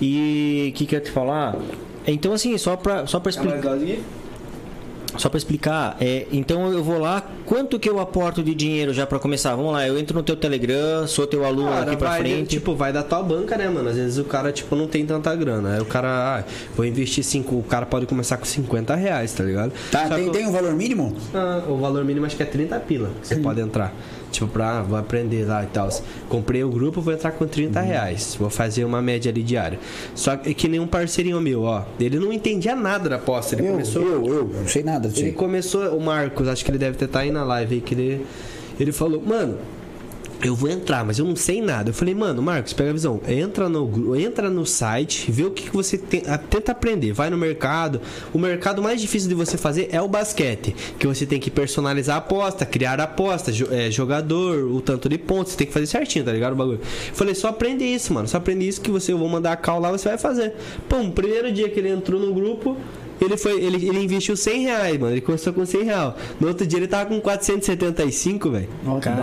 E 0.01 0.71
o 0.73 0.77
que 0.77 0.87
que 0.87 0.95
eu 0.95 0.99
ia 0.99 1.05
te 1.05 1.11
falar? 1.11 1.57
Então 2.07 2.33
assim, 2.33 2.57
só 2.57 2.77
pra, 2.77 3.07
só 3.07 3.19
pra 3.21 3.31
explicar, 3.31 3.61
só 5.17 5.29
pra 5.29 5.39
explicar, 5.39 5.97
é, 6.01 6.27
então 6.31 6.71
eu 6.71 6.85
vou 6.85 6.99
lá, 6.99 7.23
quanto 7.45 7.79
que 7.79 7.89
eu 7.89 7.99
aporto 7.99 8.43
de 8.43 8.55
dinheiro 8.55 8.93
já 8.93 9.07
pra 9.07 9.19
começar? 9.19 9.57
Vamos 9.57 9.73
lá, 9.73 9.87
eu 9.87 9.99
entro 9.99 10.15
no 10.17 10.23
teu 10.23 10.37
Telegram, 10.37 11.07
sou 11.09 11.27
teu 11.27 11.45
aluno 11.45 11.71
Cara, 11.71 11.87
aqui 11.87 11.97
pra 11.97 12.09
vai, 12.11 12.21
frente. 12.21 12.49
Tipo, 12.51 12.75
vai 12.75 12.93
da 12.93 13.03
tua 13.03 13.23
banca, 13.23 13.57
né, 13.57 13.69
mano? 13.69 13.89
Às 13.89 13.97
vezes 13.97 14.19
o 14.19 14.25
cara, 14.25 14.53
tipo, 14.53 14.77
não 14.77 14.87
tem 14.87 15.05
tanta 15.05 15.35
grana. 15.35 15.75
Aí 15.75 15.81
o 15.81 15.85
cara, 15.87 16.09
ah, 16.39 16.45
vou 16.77 16.85
investir 16.87 17.25
cinco. 17.25 17.57
O 17.57 17.63
cara 17.63 17.85
pode 17.87 18.07
começar 18.07 18.37
com 18.37 18.45
50 18.45 18.95
reais, 18.95 19.33
tá 19.33 19.43
ligado? 19.43 19.73
Tá, 19.91 20.07
Só 20.09 20.15
tem, 20.15 20.27
que- 20.27 20.31
tem 20.31 20.47
um 20.47 20.53
valor 20.53 20.75
mínimo? 20.75 21.17
Ah, 21.35 21.63
o 21.67 21.77
valor 21.79 22.05
mínimo 22.05 22.25
acho 22.27 22.37
que 22.37 22.43
é 22.43 22.47
30 22.47 22.79
pila 22.81 23.11
que 23.21 23.27
você 23.29 23.37
pode 23.41 23.61
entrar. 23.61 23.93
Tipo, 24.31 24.47
pra 24.49 24.83
vou 24.83 24.99
aprender 24.99 25.45
lá 25.47 25.65
e 25.65 25.67
tal. 25.67 25.89
Comprei 26.29 26.63
o 26.63 26.69
grupo, 26.71 27.01
vou 27.01 27.13
entrar 27.13 27.33
com 27.33 27.47
30 27.47 27.81
reais. 27.81 28.37
Vou 28.39 28.51
fazer 28.51 28.85
uma 28.85 29.01
média 29.01 29.31
ali 29.31 29.43
diária. 29.43 29.79
Só 30.15 30.37
que 30.37 30.55
que 30.55 30.69
nem 30.69 30.81
um 30.81 30.87
parceirinho 30.87 31.41
meu, 31.41 31.63
ó. 31.63 31.85
Ele 31.99 32.19
não 32.19 32.33
entendia 32.33 32.77
nada 32.77 33.09
da 33.09 33.17
aposta. 33.17 33.55
Ele 33.55 33.67
Eu, 33.67 33.73
começou. 33.73 34.03
eu, 34.03 34.27
eu, 34.27 34.45
não 34.61 34.69
sei 34.69 34.83
nada 34.83 35.11
Ele 35.17 35.33
começou, 35.33 35.97
o 35.97 36.01
Marcos, 36.01 36.47
acho 36.49 36.65
que 36.65 36.71
ele 36.71 36.79
deve 36.79 36.97
ter 36.97 37.09
tá 37.09 37.21
aí 37.21 37.31
na 37.31 37.45
live 37.45 37.77
aí, 37.77 37.81
que 37.81 37.95
ele, 37.95 38.27
ele 38.79 38.93
falou, 38.93 39.23
mano, 39.23 39.57
eu 40.43 40.55
vou 40.55 40.71
entrar, 40.71 41.05
mas 41.05 41.19
eu 41.19 41.25
não 41.25 41.35
sei 41.35 41.61
nada. 41.61 41.91
Eu 41.91 41.95
falei, 41.95 42.15
mano, 42.15 42.41
Marcos, 42.41 42.73
pega 42.73 42.91
a 42.91 42.93
visão. 42.93 43.21
Entra 43.27 43.69
no, 43.69 44.17
entra 44.17 44.49
no 44.49 44.65
site, 44.65 45.31
vê 45.31 45.45
o 45.45 45.51
que, 45.51 45.65
que 45.65 45.75
você 45.75 45.99
tem. 45.99 46.23
Tenta 46.49 46.73
aprender. 46.73 47.13
Vai 47.13 47.29
no 47.29 47.37
mercado. 47.37 48.01
O 48.33 48.39
mercado 48.39 48.83
mais 48.83 49.01
difícil 49.01 49.29
de 49.29 49.35
você 49.35 49.57
fazer 49.57 49.89
é 49.91 50.01
o 50.01 50.09
basquete. 50.09 50.75
Que 50.99 51.07
você 51.07 51.27
tem 51.27 51.41
que 51.41 51.51
personalizar 51.51 52.17
a 52.17 52.19
aposta, 52.19 52.65
criar 52.65 53.01
a 53.01 53.05
aposta, 53.05 53.51
é, 53.71 53.91
jogador, 53.91 54.65
o 54.65 54.81
tanto 54.81 55.09
de 55.09 55.19
pontos. 55.19 55.53
Você 55.53 55.59
tem 55.59 55.67
que 55.67 55.73
fazer 55.73 55.87
certinho, 55.87 56.25
tá 56.25 56.33
ligado? 56.33 56.53
O 56.53 56.57
bagulho. 56.57 56.81
Eu 56.81 57.15
falei, 57.15 57.35
só 57.35 57.49
aprende 57.49 57.85
isso, 57.85 58.15
mano. 58.15 58.29
Só 58.29 58.37
aprende 58.37 58.67
isso 58.67 58.81
que 58.81 58.91
você 58.91 59.13
eu 59.13 59.19
vou 59.19 59.29
mandar 59.29 59.53
a 59.53 59.57
call 59.57 59.81
lá, 59.81 59.91
você 59.91 60.09
vai 60.09 60.19
fazer. 60.19 60.55
Pum, 60.89 61.11
primeiro 61.11 61.51
dia 61.51 61.69
que 61.69 61.81
ele 61.81 61.89
entrou 61.89 62.21
no 62.21 62.33
grupo. 62.33 62.77
Ele 63.21 63.37
foi, 63.37 63.61
ele, 63.63 63.89
ele 63.89 64.03
investiu 64.05 64.37
100 64.37 64.63
reais, 64.63 64.99
mano. 64.99 65.13
Ele 65.13 65.21
começou 65.21 65.53
com 65.53 65.65
100 65.67 65.83
reais. 65.85 66.13
No 66.41 66.49
outro 66.49 66.67
dia 66.67 66.79
ele 66.79 66.87
tava 66.87 67.07
com 67.11 67.21
475, 67.21 68.51
velho. 68.51 68.69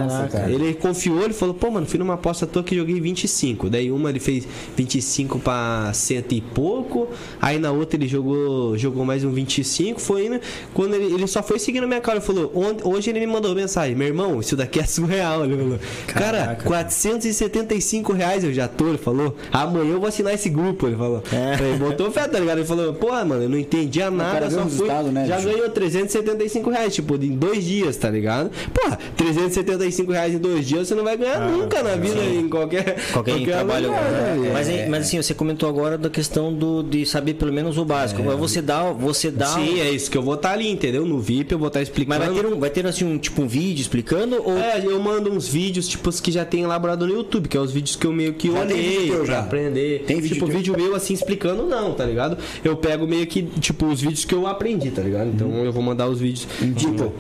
Nossa, 0.04 0.28
cara. 0.28 0.52
Ele 0.52 0.74
confiou, 0.74 1.24
ele 1.24 1.34
falou, 1.34 1.54
pô, 1.56 1.72
mano, 1.72 1.86
fui 1.86 1.98
numa 2.00 2.16
aposta 2.16 2.46
tua 2.46 2.64
que 2.64 2.76
joguei 2.76 3.00
25. 3.00 3.70
Daí 3.70 3.92
uma 3.92 4.10
ele 4.10 4.20
fez 4.20 4.48
25 4.76 5.40
pra 5.40 5.92
cento 5.94 6.34
e 6.34 6.42
pouco. 6.42 7.08
Aí 7.42 7.58
na 7.60 7.72
outra 7.72 7.98
ele 7.98 8.08
jogou, 8.08 8.78
jogou 8.78 9.06
mais 9.06 9.24
um 9.24 9.32
25. 9.32 10.00
Foi 10.02 10.26
indo. 10.28 10.40
Quando 10.74 10.94
ele, 10.96 11.14
ele 11.14 11.28
só 11.28 11.42
foi 11.42 11.60
seguindo 11.60 11.84
a 11.84 11.88
minha 11.88 12.02
cara, 12.02 12.18
ele 12.18 12.26
falou, 12.26 12.52
"Ont- 12.56 12.82
hoje 12.86 13.10
ele 13.10 13.20
me 13.20 13.28
mandou 13.28 13.56
mensagem, 13.56 13.96
meu 13.96 14.08
irmão, 14.08 14.40
isso 14.40 14.56
daqui 14.56 14.80
é 14.80 14.84
surreal. 14.86 15.46
Ele 15.46 15.56
falou, 15.58 15.80
cara, 16.08 16.38
Caraca. 16.46 16.64
475 16.66 18.14
reais 18.14 18.44
eu 18.44 18.54
já 18.54 18.68
tô, 18.68 18.88
ele 18.90 18.98
falou. 18.98 19.36
Amanhã 19.52 19.92
eu 19.94 20.00
vou 20.00 20.08
assinar 20.10 20.34
esse 20.34 20.50
grupo, 20.50 20.88
ele 20.88 20.96
falou. 20.96 21.24
É. 21.32 21.64
Ele 21.64 21.78
botou 21.78 22.12
fé, 22.12 22.28
tá 22.28 22.40
ligado? 22.40 22.58
Ele 22.60 22.68
falou, 22.68 22.94
pô, 22.94 23.12
mano, 23.12 23.44
eu 23.44 23.50
não 23.50 23.58
entendia 23.58 23.85
cara 23.90 24.12
nada, 24.12 24.50
só 24.50 24.62
fui. 24.62 24.64
resultado, 24.72 25.12
né, 25.12 25.26
já 25.28 25.38
bicho? 25.38 25.50
ganhou 25.50 25.70
375 25.70 26.70
reais, 26.70 26.94
tipo, 26.96 27.16
em 27.16 27.36
dois 27.36 27.64
dias, 27.64 27.98
tá 27.98 28.10
ligado? 28.10 28.52
Porra, 28.74 28.98
375 29.16 30.12
reais 30.12 30.34
em 30.34 30.38
dois 30.38 30.68
dias 30.68 30.88
você 30.88 30.96
não 30.96 31.04
vai 31.04 31.18
ganhar 31.18 31.40
nunca 31.50 31.82
na 31.84 31.96
vida, 31.96 32.20
em 32.24 32.48
qualquer, 32.50 32.96
Qualquer, 33.12 33.44
trabalho. 33.46 33.88
lugar, 33.88 34.02
né? 34.12 34.50
mas, 34.54 34.70
aí- 34.70 34.90
mas 34.90 35.06
assim, 35.06 35.22
você 35.22 35.34
comentou 35.34 35.68
agora 35.70 35.98
da 35.98 36.10
questão 36.10 36.54
do, 36.54 36.84
de 36.84 37.06
saber 37.06 37.36
pelo 37.36 37.52
menos 37.54 37.78
o 37.78 37.86
básico. 37.86 38.22
Mas 38.24 38.36
Você 38.38 38.62
dá, 38.62 38.92
você 38.92 39.32
dá. 39.32 39.48
Sim, 39.48 39.80
é 39.80 39.90
isso 39.90 40.10
que 40.10 40.18
eu 40.18 40.22
vou 40.22 40.36
estar 40.36 40.52
ali, 40.52 40.70
entendeu? 40.70 41.06
No 41.06 41.20
VIP 41.20 41.52
eu 41.54 41.60
vou 41.60 41.68
estar 41.68 41.82
explicando. 41.82 42.20
Mas 42.20 42.28
vai 42.34 42.42
ter, 42.44 42.48
um, 42.48 42.60
vai 42.60 42.70
ter 42.70 42.86
assim, 42.88 43.06
um, 43.06 43.18
tipo 43.18 43.42
um 43.42 43.48
vídeo 43.48 43.82
explicando? 43.82 44.42
Ou 44.44 44.58
É, 44.58 44.82
eu 44.86 45.00
mando 45.00 45.32
uns 45.32 45.48
vídeos, 45.48 45.88
tipo, 45.88 46.10
os 46.10 46.20
que 46.20 46.32
já 46.32 46.46
tem 46.46 46.62
elaborado 46.64 47.06
no 47.08 47.14
YouTube, 47.14 47.48
que 47.50 47.58
é 47.58 47.60
os 47.60 47.72
vídeos 47.72 47.96
que 47.96 48.06
eu 48.06 48.14
meio 48.14 48.34
que 48.34 48.52
Já 48.52 48.60
olhei 48.62 49.12
pra 49.12 49.26
já? 49.26 49.40
aprender. 49.40 50.04
Tem 50.06 50.18
vídeo 50.22 50.36
tipo, 50.36 50.46
teu? 50.46 50.56
vídeo 50.58 50.76
meu 50.78 50.96
assim 50.96 51.14
explicando, 51.14 51.66
não, 51.66 51.94
tá 51.94 52.06
ligado? 52.06 52.38
Eu 52.64 52.76
pego 52.78 53.08
meio 53.08 53.26
que, 53.28 53.44
tipo, 53.60 53.75
os 53.84 54.00
vídeos 54.00 54.24
que 54.24 54.34
eu 54.36 54.48
aprendi, 54.48 54.92
tá 54.92 55.02
ligado? 55.02 55.28
Então 55.34 55.48
Uhum. 55.50 55.66
eu 55.66 55.74
vou 55.74 55.82
mandar 55.84 56.08
os 56.08 56.20
vídeos. 56.20 56.48
Tipo, 56.78 57.12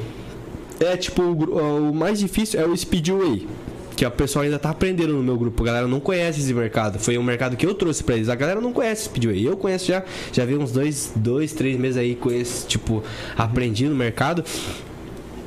é 0.79 0.95
tipo, 0.95 1.21
o, 1.23 1.89
o 1.89 1.93
mais 1.95 2.19
difícil 2.19 2.59
é 2.59 2.65
o 2.65 2.77
Speedway. 2.77 3.47
que 3.95 4.05
o 4.05 4.11
pessoal 4.11 4.43
ainda 4.43 4.59
tá 4.59 4.69
aprendendo 4.69 5.13
no 5.13 5.23
meu 5.23 5.37
grupo. 5.37 5.63
A 5.63 5.65
galera 5.67 5.87
não 5.87 6.01
conhece 6.01 6.41
esse 6.41 6.53
mercado. 6.53 6.99
Foi 6.99 7.17
um 7.17 7.23
mercado 7.23 7.55
que 7.55 7.65
eu 7.65 7.73
trouxe 7.73 8.03
pra 8.03 8.15
eles. 8.15 8.27
A 8.27 8.35
galera 8.35 8.59
não 8.61 8.73
conhece 8.73 9.05
Speedway. 9.05 9.45
Eu 9.45 9.55
conheço 9.55 9.85
já, 9.87 10.03
já 10.33 10.43
vi 10.45 10.55
uns 10.55 10.71
dois, 10.71 11.13
dois 11.15 11.53
três 11.53 11.79
meses 11.79 11.95
aí 11.97 12.13
com 12.13 12.29
esse, 12.29 12.67
tipo, 12.67 13.01
aprendi 13.37 13.87
no 13.87 13.95
mercado. 13.95 14.43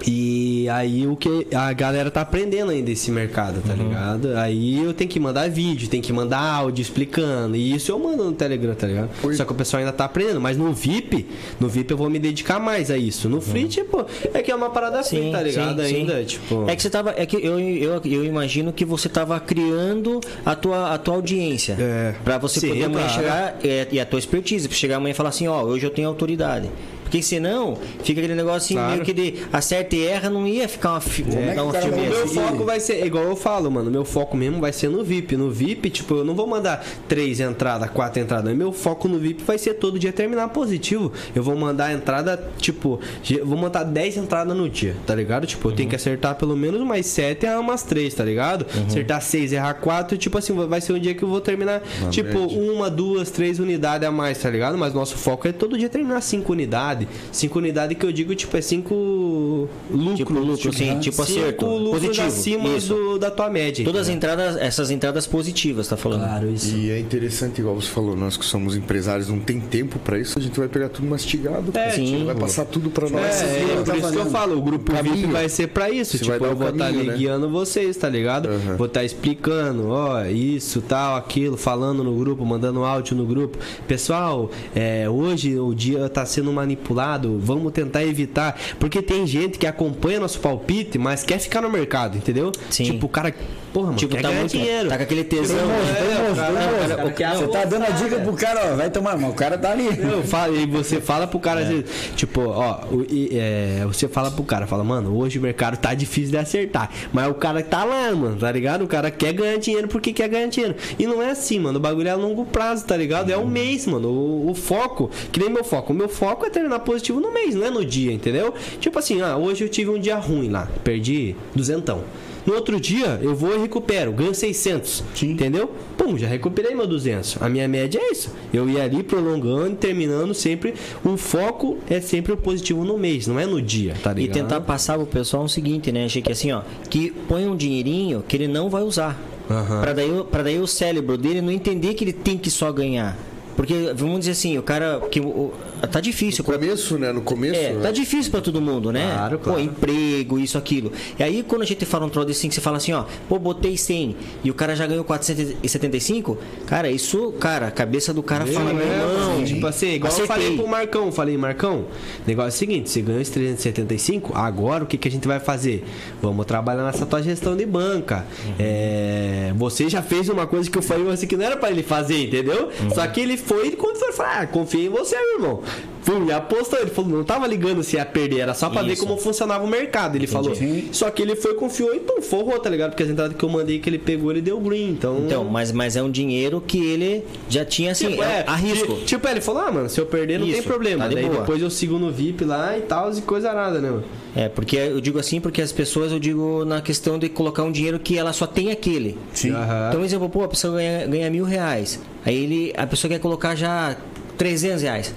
E 0.06 0.68
aí 0.68 1.06
o 1.06 1.16
que 1.16 1.46
a 1.54 1.72
galera 1.72 2.10
tá 2.10 2.20
aprendendo 2.20 2.70
ainda 2.70 2.90
esse 2.90 3.10
mercado, 3.10 3.62
tá 3.66 3.74
ligado? 3.74 4.36
Aí 4.36 4.82
eu 4.82 4.92
tenho 4.92 5.10
que 5.10 5.18
mandar 5.18 5.48
vídeo, 5.50 5.88
tem 5.88 6.00
que 6.00 6.12
mandar 6.12 6.40
áudio 6.40 6.82
explicando. 6.82 7.56
E 7.56 7.74
isso 7.74 7.90
eu 7.90 7.98
mando 7.98 8.24
no 8.24 8.32
Telegram, 8.32 8.74
tá 8.74 8.86
ligado? 8.86 9.10
Só 9.34 9.44
que 9.44 9.52
o 9.52 9.54
pessoal 9.54 9.80
ainda 9.80 9.92
tá 9.92 10.04
aprendendo. 10.04 10.40
Mas 10.40 10.56
no 10.56 10.72
VIP, 10.72 11.26
no 11.58 11.68
VIP 11.68 11.90
eu 11.90 11.96
vou 11.96 12.08
me 12.10 12.18
dedicar 12.18 12.58
mais 12.58 12.90
a 12.90 12.96
isso. 12.96 13.28
No 13.28 13.40
Free, 13.40 13.68
tipo, 13.68 14.06
é 14.34 14.42
que 14.42 14.50
é 14.50 14.54
uma 14.54 14.70
parada 14.70 15.02
free, 15.02 15.30
tá 15.30 15.42
ligado? 15.42 15.80
ainda, 15.80 16.24
tipo. 16.24 16.68
É 16.68 16.76
que 16.76 16.82
você 16.82 16.90
tava. 16.90 17.14
É 17.16 17.26
que 17.26 17.36
eu, 17.36 17.58
eu, 17.58 18.00
eu 18.04 18.24
imagino 18.24 18.72
que 18.72 18.84
você 18.84 19.08
tava 19.08 19.38
criando 19.40 20.20
a 20.44 20.54
tua, 20.54 20.94
a 20.94 20.98
tua 20.98 21.14
audiência. 21.14 21.76
É. 21.78 22.14
Pra 22.24 22.38
você 22.38 22.60
Sim, 22.60 22.68
poder 22.68 22.84
amanhã 22.84 23.06
claro. 23.06 23.20
chegar. 23.20 23.58
é, 23.64 23.88
e 23.90 24.00
a 24.00 24.06
tua 24.06 24.18
expertise, 24.18 24.68
pra 24.68 24.76
chegar 24.76 24.96
amanhã 24.96 25.12
e 25.12 25.14
falar 25.14 25.30
assim, 25.30 25.48
ó, 25.48 25.62
hoje 25.62 25.84
eu 25.86 25.90
tenho 25.90 26.08
autoridade. 26.08 26.68
Porque 27.08 27.22
senão, 27.22 27.76
fica 28.04 28.20
aquele 28.20 28.34
negócio 28.34 28.74
Claro. 28.76 28.92
meio 28.92 29.04
que 29.04 29.14
de 29.14 29.34
acerta 29.50 29.96
e 29.96 30.04
erra, 30.06 30.28
não 30.28 30.46
ia 30.46 30.68
ficar 30.68 30.90
uma, 30.90 31.00
fi- 31.00 31.24
é 31.34 31.54
dar 31.54 31.64
o 31.64 31.68
um 31.68 31.72
cara 31.72 31.84
filme 31.86 32.02
meu 32.08 32.28
foco 32.28 32.64
vai 32.64 32.78
ser, 32.80 33.04
igual 33.06 33.24
eu 33.24 33.34
falo, 33.34 33.70
mano. 33.70 33.90
Meu 33.90 34.04
foco 34.04 34.36
mesmo 34.36 34.60
vai 34.60 34.72
ser 34.74 34.88
no 34.90 35.02
VIP. 35.02 35.36
No 35.36 35.50
VIP, 35.50 35.88
tipo, 35.88 36.16
eu 36.16 36.24
não 36.24 36.34
vou 36.34 36.46
mandar 36.46 36.84
três 37.08 37.40
entradas, 37.40 37.88
quatro 37.90 38.20
entradas. 38.20 38.54
Meu 38.54 38.72
foco 38.72 39.08
no 39.08 39.18
VIP 39.18 39.42
vai 39.42 39.56
ser 39.56 39.74
todo 39.74 39.98
dia 39.98 40.12
terminar 40.12 40.48
positivo. 40.48 41.10
Eu 41.34 41.42
vou 41.42 41.56
mandar 41.56 41.86
a 41.86 41.92
entrada, 41.94 42.42
tipo, 42.58 43.00
vou 43.44 43.56
mandar 43.56 43.84
10 43.84 44.16
entradas 44.18 44.54
no 44.56 44.68
dia, 44.68 44.94
tá 45.06 45.14
ligado? 45.14 45.46
Tipo, 45.46 45.68
eu 45.70 45.72
tenho 45.72 45.88
que 45.88 45.96
acertar 45.96 46.34
pelo 46.34 46.56
menos 46.56 46.80
umas 46.80 47.06
7 47.06 47.44
e 47.44 47.46
errar 47.46 47.60
umas 47.60 47.82
3, 47.84 48.12
tá 48.12 48.24
ligado? 48.24 48.66
Acertar 48.86 49.22
6 49.22 49.52
errar 49.52 49.74
4, 49.74 50.18
tipo 50.18 50.36
assim, 50.36 50.52
vai 50.66 50.80
ser 50.80 50.92
um 50.92 50.98
dia 50.98 51.14
que 51.14 51.22
eu 51.22 51.28
vou 51.28 51.40
terminar, 51.40 51.82
tipo, 52.10 52.38
uma, 52.38 52.90
duas, 52.90 53.30
três 53.30 53.58
unidades 53.58 54.06
a 54.06 54.10
mais, 54.12 54.38
tá 54.38 54.50
ligado? 54.50 54.76
Mas 54.76 54.92
nosso 54.92 55.16
foco 55.16 55.46
é 55.48 55.52
todo 55.52 55.78
dia 55.78 55.88
terminar 55.88 56.20
5 56.20 56.52
unidades. 56.52 56.97
5 57.30 57.58
unidades 57.58 57.96
que 57.96 58.04
eu 58.04 58.12
digo, 58.12 58.34
tipo, 58.34 58.56
é 58.56 58.60
5 58.60 59.68
lucros. 59.90 60.16
Tipo 60.16 60.32
lucro, 60.34 60.72
sim, 60.72 60.98
tipo 60.98 61.24
cinco 61.24 61.40
acerto. 61.40 61.66
lucros 61.66 62.02
Positivo. 62.02 62.26
acima 62.26 62.68
Isso. 62.76 62.94
do, 62.94 63.18
da 63.18 63.30
tua 63.30 63.50
média. 63.50 63.84
Todas 63.84 64.02
as 64.02 64.08
entradas, 64.08 64.56
essas 64.56 64.90
entradas 64.90 65.26
positivas, 65.26 65.88
tá 65.88 65.96
falando? 65.96 66.20
Claro, 66.20 66.50
isso. 66.50 66.76
E 66.76 66.90
é 66.90 66.98
interessante, 66.98 67.60
igual 67.60 67.74
você 67.74 67.88
falou, 67.88 68.16
nós 68.16 68.36
que 68.36 68.44
somos 68.44 68.76
empresários 68.76 69.28
não 69.28 69.40
tem 69.40 69.60
tempo 69.60 69.98
pra 69.98 70.18
isso, 70.18 70.38
a 70.38 70.42
gente 70.42 70.58
vai 70.58 70.68
pegar 70.68 70.88
tudo 70.88 71.06
mastigado. 71.08 71.76
É, 71.76 71.90
sim. 71.90 72.24
vai 72.24 72.34
passar 72.34 72.64
tudo 72.64 72.90
pra 72.90 73.08
nós. 73.08 73.42
É, 73.42 73.44
é, 73.44 73.64
viram, 73.64 73.84
por 73.84 73.86
tá 73.86 73.96
isso 73.96 74.12
que 74.12 74.18
eu 74.18 74.26
falo, 74.26 74.58
o 74.58 74.62
grupo 74.62 74.92
VIP 74.92 75.26
vai 75.26 75.48
ser 75.48 75.68
pra 75.68 75.90
isso. 75.90 76.12
Você 76.12 76.24
tipo, 76.24 76.30
vai 76.30 76.40
dar 76.40 76.46
eu 76.48 76.56
vou 76.56 76.68
estar 76.68 76.86
ali 76.86 77.04
né? 77.04 77.16
guiando 77.16 77.48
vocês, 77.48 77.96
tá 77.96 78.08
ligado? 78.08 78.48
Uhum. 78.48 78.76
Vou 78.76 78.86
estar 78.86 79.04
explicando, 79.04 79.88
ó, 79.88 80.24
isso, 80.24 80.80
tal, 80.82 81.16
aquilo, 81.16 81.56
falando 81.56 82.02
no 82.02 82.14
grupo, 82.14 82.44
mandando 82.44 82.84
áudio 82.84 83.16
no 83.16 83.26
grupo. 83.26 83.58
Pessoal, 83.86 84.50
é, 84.74 85.08
hoje 85.08 85.58
o 85.58 85.74
dia 85.74 86.08
tá 86.08 86.24
sendo 86.24 86.52
manipulado, 86.52 86.87
vamos 86.94 87.72
tentar 87.72 88.04
evitar. 88.04 88.58
Porque 88.78 89.00
tem 89.02 89.26
gente 89.26 89.58
que 89.58 89.66
acompanha 89.66 90.20
nosso 90.20 90.38
palpite, 90.40 90.98
mas 90.98 91.22
quer 91.22 91.38
ficar 91.38 91.60
no 91.62 91.70
mercado, 91.70 92.16
entendeu? 92.16 92.52
Sim. 92.70 92.84
Tipo, 92.84 93.06
o 93.06 93.08
cara, 93.08 93.34
porra, 93.72 93.86
mano, 93.86 93.98
Tipo, 93.98 94.14
quer 94.14 94.22
tá 94.22 94.28
ganhar 94.28 94.40
muito. 94.40 94.52
dinheiro. 94.52 94.88
Tá 94.88 94.96
com 94.96 95.02
aquele 95.02 95.24
tesão. 95.24 95.56
É, 95.58 97.34
Você 97.34 97.48
tá 97.48 97.64
dando 97.64 97.84
a 97.84 97.90
dica 97.90 98.18
pro 98.20 98.32
cara, 98.34 98.72
ó, 98.72 98.76
vai 98.76 98.90
tomar, 98.90 99.16
mas 99.18 99.30
o 99.30 99.34
cara 99.34 99.58
tá 99.58 99.70
ali. 99.72 99.86
Eu 99.88 100.22
falo, 100.22 100.56
e 100.56 100.66
você 100.66 101.00
fala 101.00 101.26
pro 101.26 101.38
cara, 101.38 101.64
vezes, 101.64 101.84
tipo, 102.16 102.40
ó, 102.42 102.80
o- 102.90 103.04
e, 103.08 103.30
é, 103.32 103.84
você 103.86 104.08
fala 104.08 104.30
pro 104.30 104.42
cara, 104.44 104.66
fala, 104.66 104.84
mano, 104.84 105.16
hoje 105.16 105.38
o 105.38 105.42
mercado 105.42 105.76
tá 105.76 105.94
difícil 105.94 106.30
de 106.30 106.38
acertar. 106.38 106.90
Mas 107.12 107.28
o 107.30 107.34
cara 107.34 107.62
tá 107.62 107.84
lá, 107.84 108.10
mano, 108.14 108.36
tá 108.36 108.50
ligado? 108.50 108.82
O 108.84 108.88
cara 108.88 109.10
quer 109.10 109.32
ganhar 109.32 109.58
dinheiro 109.58 109.88
porque 109.88 110.12
quer 110.12 110.28
ganhar 110.28 110.46
dinheiro. 110.48 110.74
E 110.98 111.06
não 111.06 111.22
é 111.22 111.30
assim, 111.30 111.58
mano. 111.58 111.78
O 111.78 111.80
bagulho 111.80 112.08
é 112.08 112.10
a 112.12 112.16
longo 112.16 112.44
prazo, 112.44 112.84
tá 112.86 112.96
ligado? 112.96 113.30
É 113.30 113.36
um 113.38 113.46
mês, 113.46 113.86
mano. 113.86 114.08
O, 114.08 114.50
o 114.50 114.54
foco, 114.54 115.10
que 115.32 115.40
nem 115.40 115.50
meu 115.50 115.64
foco. 115.64 115.92
O 115.92 115.96
meu 115.96 116.08
foco 116.08 116.46
é 116.46 116.50
terminar 116.50 116.77
positivo 116.80 117.20
no 117.20 117.32
mês, 117.32 117.54
não 117.54 117.66
é 117.66 117.70
no 117.70 117.84
dia, 117.84 118.12
entendeu? 118.12 118.52
Tipo 118.80 118.98
assim, 118.98 119.20
ah, 119.20 119.36
hoje 119.36 119.64
eu 119.64 119.68
tive 119.68 119.90
um 119.90 119.98
dia 119.98 120.16
ruim 120.16 120.48
lá, 120.50 120.68
perdi 120.84 121.34
duzentão. 121.54 122.02
No 122.46 122.54
outro 122.54 122.80
dia, 122.80 123.18
eu 123.22 123.34
vou 123.34 123.54
e 123.54 123.58
recupero, 123.60 124.10
ganho 124.10 124.34
600. 124.34 125.04
Entendeu? 125.22 125.70
Pum, 125.98 126.16
já 126.16 126.26
recuperei 126.26 126.74
meu 126.74 126.86
200. 126.86 127.36
A 127.42 127.48
minha 127.48 127.68
média 127.68 128.00
é 128.02 128.10
isso. 128.10 128.30
Eu 128.54 128.70
ia 128.70 128.84
ali 128.84 129.02
prolongando, 129.02 129.76
terminando 129.76 130.32
sempre. 130.32 130.72
O 131.04 131.18
foco 131.18 131.76
é 131.90 132.00
sempre 132.00 132.32
o 132.32 132.38
positivo 132.38 132.84
no 132.86 132.96
mês, 132.96 133.26
não 133.26 133.38
é 133.38 133.44
no 133.44 133.60
dia, 133.60 133.92
tá 134.02 134.12
E 134.12 134.20
ligado? 134.22 134.34
tentar 134.34 134.60
passar 134.62 134.96
pro 134.96 135.04
pessoal 135.06 135.44
o 135.44 135.48
seguinte, 135.48 135.92
né? 135.92 136.06
Achei 136.06 136.22
que 136.22 136.32
assim, 136.32 136.50
ó, 136.50 136.62
que 136.88 137.10
põe 137.10 137.46
um 137.46 137.54
dinheirinho 137.54 138.24
que 138.26 138.34
ele 138.34 138.48
não 138.48 138.70
vai 138.70 138.82
usar. 138.82 139.20
Aham. 139.50 139.82
Pra 139.82 139.92
daí, 139.92 140.10
pra 140.30 140.42
daí 140.42 140.58
o 140.58 140.66
cérebro 140.66 141.18
dele 141.18 141.42
não 141.42 141.50
entender 141.52 141.92
que 141.92 142.04
ele 142.04 142.12
tem 142.14 142.38
que 142.38 142.50
só 142.50 142.72
ganhar. 142.72 143.14
Porque, 143.58 143.92
vamos 143.92 144.20
dizer 144.20 144.30
assim, 144.30 144.56
o 144.56 144.62
cara. 144.62 145.00
Que, 145.10 145.18
o- 145.18 145.52
tá 145.90 145.98
difícil. 146.00 146.44
No 146.46 146.52
começo, 146.52 146.96
né? 146.96 147.12
No 147.12 147.20
começo. 147.22 147.58
É, 147.58 147.72
né? 147.72 147.80
tá 147.82 147.90
difícil 147.90 148.30
pra 148.30 148.40
todo 148.40 148.60
mundo, 148.60 148.92
né? 148.92 149.10
Claro, 149.12 149.38
Pô, 149.38 149.44
claro. 149.46 149.60
emprego, 149.60 150.38
isso, 150.38 150.56
aquilo. 150.56 150.92
E 151.18 151.24
aí, 151.24 151.42
quando 151.42 151.62
a 151.62 151.64
gente 151.64 151.84
fala 151.84 152.06
um 152.06 152.08
troço 152.08 152.30
assim, 152.30 152.48
que 152.48 152.54
você 152.54 152.60
fala 152.60 152.76
assim, 152.76 152.92
ó, 152.92 153.02
pô, 153.28 153.36
botei 153.36 153.76
100 153.76 154.14
e 154.44 154.50
o 154.50 154.54
cara 154.54 154.76
já 154.76 154.86
ganhou 154.86 155.02
475, 155.02 156.38
cara, 156.66 156.88
isso, 156.88 157.32
cara, 157.40 157.66
a 157.66 157.70
cabeça 157.72 158.14
do 158.14 158.22
cara 158.22 158.46
fala, 158.46 158.72
meu 158.72 158.86
irmão, 158.86 159.44
tipo 159.44 159.66
assim, 159.66 159.94
igual 159.94 160.12
acertei. 160.12 160.36
eu 160.36 160.40
falei 160.40 160.56
pro 160.56 160.68
Marcão, 160.68 161.10
falei, 161.10 161.36
Marcão, 161.36 161.86
negócio 162.26 162.48
é 162.48 162.54
o 162.54 162.58
seguinte, 162.58 162.90
você 162.90 163.02
ganhou 163.02 163.20
esse 163.20 163.32
375, 163.32 164.32
agora 164.36 164.84
o 164.84 164.86
que, 164.86 164.96
que 164.96 165.08
a 165.08 165.10
gente 165.10 165.26
vai 165.26 165.40
fazer? 165.40 165.84
Vamos 166.22 166.46
trabalhar 166.46 166.84
nessa 166.84 167.04
tua 167.04 167.20
gestão 167.22 167.56
de 167.56 167.66
banca. 167.66 168.24
É, 168.56 169.52
você 169.56 169.88
já 169.88 170.00
fez 170.02 170.28
uma 170.28 170.46
coisa 170.46 170.70
que 170.70 170.78
eu 170.78 170.82
falei 170.82 171.08
assim 171.08 171.26
que 171.26 171.36
não 171.36 171.44
era 171.44 171.56
pra 171.56 171.70
ele 171.70 171.82
fazer, 171.82 172.24
entendeu? 172.26 172.68
Só 172.94 173.04
que 173.08 173.20
ele 173.20 173.36
foi 173.48 173.70
quando 173.72 173.96
foi 173.96 174.12
falar, 174.12 174.42
ah, 174.42 174.46
confia 174.46 174.86
em 174.86 174.90
você, 174.90 175.16
meu 175.16 175.34
irmão. 175.34 175.62
Pum, 176.08 176.24
e 176.26 176.32
apostou, 176.32 176.78
ele 176.80 176.88
falou, 176.88 177.10
não 177.18 177.22
tava 177.22 177.46
ligando 177.46 177.82
se 177.82 177.96
ia 177.96 178.06
perder, 178.06 178.38
era 178.40 178.54
só 178.54 178.70
pra 178.70 178.80
ver 178.80 178.94
Isso. 178.94 179.04
como 179.06 179.18
funcionava 179.20 179.62
o 179.62 179.68
mercado, 179.68 180.16
ele 180.16 180.26
falou. 180.26 180.54
Só 180.90 181.10
que 181.10 181.20
ele 181.20 181.36
foi, 181.36 181.52
confiou 181.52 181.94
e 181.94 182.00
pum, 182.00 182.22
forrou, 182.22 182.58
tá 182.58 182.70
ligado? 182.70 182.92
Porque 182.92 183.02
as 183.02 183.10
entradas 183.10 183.36
que 183.36 183.44
eu 183.44 183.48
mandei 183.50 183.78
que 183.78 183.90
ele 183.90 183.98
pegou, 183.98 184.30
ele 184.30 184.40
deu 184.40 184.58
green, 184.58 184.88
então... 184.92 185.18
Então, 185.26 185.44
mas, 185.44 185.70
mas 185.70 185.96
é 185.96 186.02
um 186.02 186.10
dinheiro 186.10 186.62
que 186.66 186.78
ele 186.82 187.26
já 187.50 187.62
tinha 187.62 187.92
assim, 187.92 188.08
Tipo, 188.08 188.22
é, 188.22 188.42
a 188.46 188.54
risco. 188.56 188.94
ti- 189.00 189.04
Tipo, 189.04 189.28
ele 189.28 189.42
falou, 189.42 189.60
ah, 189.62 189.70
mano, 189.70 189.88
se 189.90 190.00
eu 190.00 190.06
perder 190.06 190.38
não 190.38 190.46
tem 190.46 190.54
Isso, 190.60 190.66
problema. 190.66 191.02
tá 191.02 191.08
de 191.10 191.14
Daí 191.16 191.26
boa. 191.26 191.40
depois 191.40 191.60
eu 191.60 191.68
sigo 191.68 191.98
no 191.98 192.10
VIP 192.10 192.42
lá 192.42 192.78
e 192.78 192.80
tal, 192.80 193.12
e 193.12 193.20
coisa 193.20 193.52
nada, 193.52 193.78
né, 193.78 193.90
mano? 193.90 194.04
É, 194.34 194.48
porque 194.48 194.76
eu 194.76 195.02
digo 195.02 195.18
assim, 195.18 195.40
porque 195.42 195.60
as 195.60 195.72
pessoas, 195.72 196.10
eu 196.10 196.18
digo 196.18 196.64
na 196.64 196.80
questão 196.80 197.18
de 197.18 197.28
colocar 197.28 197.64
um 197.64 197.70
dinheiro 197.72 197.98
que 197.98 198.16
ela 198.16 198.32
só 198.32 198.46
tem 198.46 198.70
aquele. 198.70 199.18
Sim. 199.34 199.50
Aham. 199.50 199.88
Então, 199.88 200.00
por 200.00 200.06
exemplo, 200.06 200.28
pô, 200.30 200.42
a 200.44 200.48
pessoa 200.48 200.74
ganha, 200.76 201.06
ganha 201.06 201.28
mil 201.30 201.44
reais. 201.44 202.00
Aí 202.24 202.34
ele, 202.34 202.72
a 202.78 202.86
pessoa 202.86 203.10
quer 203.10 203.18
colocar 203.18 203.54
já 203.54 203.94
300 204.38 204.80
reais. 204.82 205.14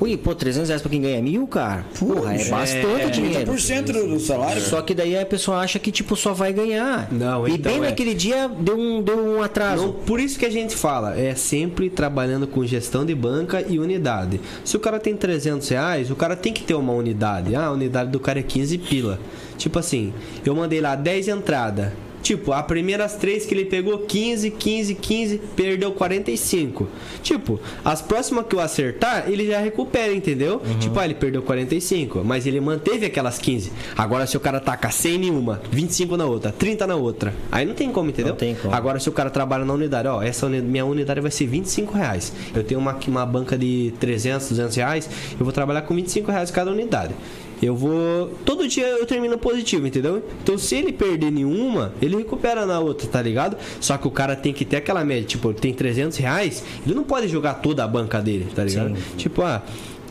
Ui, 0.00 0.16
pô, 0.16 0.34
300 0.34 0.68
reais 0.68 0.82
pra 0.82 0.90
quem 0.90 1.00
ganha 1.00 1.22
mil, 1.22 1.46
cara? 1.46 1.84
Porra, 1.98 2.34
é 2.34 2.44
bastante 2.44 3.10
dinheiro. 3.12 3.52
30% 3.52 4.08
do 4.08 4.20
salário. 4.20 4.60
Só 4.60 4.82
que 4.82 4.94
daí 4.94 5.18
a 5.18 5.24
pessoa 5.24 5.58
acha 5.58 5.78
que, 5.78 5.90
tipo, 5.90 6.14
só 6.14 6.32
vai 6.32 6.52
ganhar. 6.52 7.08
Não, 7.10 7.48
e 7.48 7.52
então 7.52 7.72
bem 7.72 7.82
é. 7.82 7.90
naquele 7.90 8.14
dia 8.14 8.48
deu 8.48 8.78
um, 8.78 9.02
deu 9.02 9.18
um 9.18 9.42
atraso. 9.42 9.86
Não, 9.86 9.92
por 9.92 10.20
isso 10.20 10.38
que 10.38 10.44
a 10.44 10.50
gente 10.50 10.76
fala, 10.76 11.18
é 11.18 11.34
sempre 11.34 11.88
trabalhando 11.88 12.46
com 12.46 12.64
gestão 12.64 13.04
de 13.04 13.14
banca 13.14 13.64
e 13.66 13.78
unidade. 13.78 14.40
Se 14.64 14.76
o 14.76 14.80
cara 14.80 15.00
tem 15.00 15.16
300 15.16 15.66
reais, 15.68 16.10
o 16.10 16.16
cara 16.16 16.36
tem 16.36 16.52
que 16.52 16.62
ter 16.62 16.74
uma 16.74 16.92
unidade. 16.92 17.54
Ah, 17.56 17.66
a 17.66 17.72
unidade 17.72 18.10
do 18.10 18.20
cara 18.20 18.38
é 18.38 18.42
15 18.42 18.78
pila. 18.78 19.18
Tipo 19.56 19.78
assim, 19.78 20.12
eu 20.44 20.54
mandei 20.54 20.80
lá 20.80 20.94
10 20.94 21.28
entradas. 21.28 21.92
Tipo, 22.26 22.52
a 22.52 22.60
primeiras 22.60 23.14
três 23.14 23.46
que 23.46 23.54
ele 23.54 23.66
pegou 23.66 23.98
15, 24.00 24.50
15, 24.50 24.94
15, 24.96 25.38
perdeu 25.54 25.92
45. 25.92 26.88
Tipo, 27.22 27.60
as 27.84 28.02
próximas 28.02 28.46
que 28.48 28.56
eu 28.56 28.58
acertar, 28.58 29.26
ele 29.30 29.46
já 29.46 29.60
recupera, 29.60 30.12
entendeu? 30.12 30.60
Tipo, 30.80 30.98
ah, 30.98 31.04
ele 31.04 31.14
perdeu 31.14 31.40
45, 31.42 32.24
mas 32.24 32.44
ele 32.44 32.60
manteve 32.60 33.06
aquelas 33.06 33.38
15. 33.38 33.70
Agora, 33.96 34.26
se 34.26 34.36
o 34.36 34.40
cara 34.40 34.58
taca 34.58 34.90
100 34.90 35.26
em 35.26 35.30
uma, 35.30 35.60
25 35.70 36.16
na 36.16 36.26
outra, 36.26 36.50
30 36.50 36.84
na 36.84 36.96
outra, 36.96 37.32
aí 37.52 37.64
não 37.64 37.74
tem 37.74 37.92
como, 37.92 38.08
entendeu? 38.10 38.32
Não 38.32 38.36
tem 38.36 38.56
como. 38.56 38.74
Agora, 38.74 38.98
se 38.98 39.08
o 39.08 39.12
cara 39.12 39.30
trabalha 39.30 39.64
na 39.64 39.72
unidade, 39.72 40.08
ó, 40.08 40.20
essa 40.20 40.46
uni- 40.46 40.60
minha 40.60 40.84
unidade 40.84 41.20
vai 41.20 41.30
ser 41.30 41.46
25 41.46 41.94
reais. 41.94 42.32
Eu 42.52 42.64
tenho 42.64 42.80
uma, 42.80 42.98
uma 43.06 43.24
banca 43.24 43.56
de 43.56 43.94
300, 44.00 44.48
200 44.48 44.74
reais, 44.74 45.08
eu 45.38 45.44
vou 45.44 45.52
trabalhar 45.52 45.82
com 45.82 45.94
25 45.94 46.32
reais 46.32 46.50
cada 46.50 46.72
unidade. 46.72 47.14
Eu 47.62 47.74
vou. 47.74 48.30
Todo 48.44 48.68
dia 48.68 48.86
eu 48.86 49.06
termino 49.06 49.38
positivo, 49.38 49.86
entendeu? 49.86 50.22
Então, 50.42 50.58
se 50.58 50.74
ele 50.76 50.92
perder 50.92 51.30
nenhuma, 51.30 51.92
ele 52.02 52.16
recupera 52.16 52.66
na 52.66 52.78
outra, 52.80 53.08
tá 53.08 53.22
ligado? 53.22 53.56
Só 53.80 53.96
que 53.96 54.06
o 54.06 54.10
cara 54.10 54.36
tem 54.36 54.52
que 54.52 54.64
ter 54.64 54.76
aquela 54.76 55.04
média. 55.04 55.24
Tipo, 55.24 55.50
ele 55.50 55.58
tem 55.58 55.72
300 55.72 56.16
reais, 56.18 56.62
ele 56.84 56.94
não 56.94 57.04
pode 57.04 57.28
jogar 57.28 57.54
toda 57.54 57.82
a 57.84 57.88
banca 57.88 58.20
dele, 58.20 58.46
tá 58.54 58.64
ligado? 58.64 58.96
Tipo, 59.16 59.42
ah. 59.42 59.62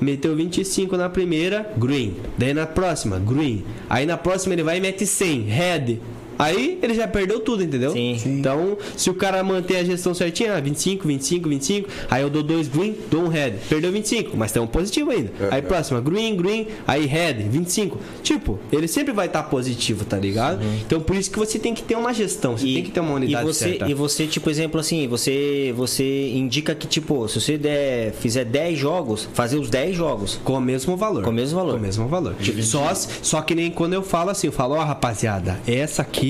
Meteu 0.02 0.36
25 0.36 0.98
na 0.98 1.08
primeira, 1.08 1.72
green. 1.78 2.16
Daí 2.38 2.54
na 2.54 2.66
próxima, 2.66 3.18
green. 3.18 3.64
Aí 3.90 4.06
na 4.06 4.18
próxima 4.18 4.54
ele 4.54 4.62
vai 4.62 4.78
e 4.78 4.82
mete 4.82 5.06
100, 5.06 5.42
red. 5.44 6.00
Aí 6.38 6.80
ele 6.82 6.94
já 6.94 7.08
perdeu 7.08 7.40
tudo, 7.40 7.64
entendeu? 7.64 7.92
Sim. 7.92 8.18
Sim. 8.18 8.40
Então, 8.40 8.78
se 8.96 9.10
o 9.10 9.14
cara 9.14 9.44
manter 9.44 9.78
a 9.78 9.84
gestão 9.84 10.14
certinha, 10.14 10.56
ah, 10.56 10.60
25, 10.60 11.08
25, 11.08 11.50
25, 11.50 11.90
aí 12.10 12.22
eu 12.22 12.30
dou 12.30 12.44
dois 12.44 12.68
green, 12.68 12.96
dou 13.10 13.24
um 13.24 13.28
red. 13.28 13.54
Perdeu 13.70 13.92
25, 13.92 14.36
mas 14.36 14.52
tem 14.52 14.62
um 14.62 14.68
positivo 14.68 15.12
ainda. 15.12 15.32
aí 15.52 15.62
próxima, 15.62 16.02
green, 16.02 16.36
green, 16.36 16.68
aí 16.88 17.06
red, 17.06 17.34
25. 17.34 17.98
Tipo, 18.24 18.60
ele 18.72 18.88
sempre 18.88 19.14
vai 19.14 19.28
estar 19.28 19.44
positivo, 19.44 20.06
tá 20.06 20.18
ligado? 20.18 20.64
Então 20.86 21.00
por 21.02 21.16
isso 21.16 21.32
que 21.32 21.38
você 21.38 21.60
tem 21.60 21.74
que 21.74 21.84
ter 21.84 21.96
uma 21.96 22.14
gestão, 22.14 22.58
você 22.58 22.66
tem 22.66 22.84
que 22.84 22.92
ter 22.92 23.00
uma 23.00 23.14
unidade 23.14 23.44
e 23.44 23.48
você, 23.48 23.70
certa. 23.70 23.90
E 23.90 23.94
você, 23.94 24.28
tipo, 24.28 24.50
exemplo 24.50 24.80
assim, 24.80 25.08
você, 25.08 25.74
você 25.76 26.30
indica 26.30 26.74
que, 26.76 26.88
tipo, 26.88 27.28
se 27.28 27.40
você 27.40 27.58
der, 27.58 28.14
fizer 28.14 28.46
10 28.46 28.78
jogos, 28.78 29.30
fazer 29.34 29.58
os 29.58 29.70
10 29.70 29.96
jogos. 29.96 30.40
Com 30.44 30.54
o 30.54 30.62
mesmo 30.62 30.96
valor. 30.98 31.24
Com 31.24 31.30
o 31.30 31.34
mesmo 31.34 31.58
valor. 31.58 31.74
Com 31.74 31.80
o 31.80 31.82
mesmo 31.82 32.08
valor. 32.08 32.36
Só, 32.62 32.94
só 32.94 33.42
que 33.42 33.56
nem 33.56 33.72
quando 33.72 33.94
eu 33.94 34.04
falo 34.04 34.30
assim, 34.30 34.48
eu 34.48 34.54
falo, 34.54 34.76
ó, 34.76 34.84
rapaziada, 34.84 35.60
essa 35.68 36.02
aqui 36.02 36.25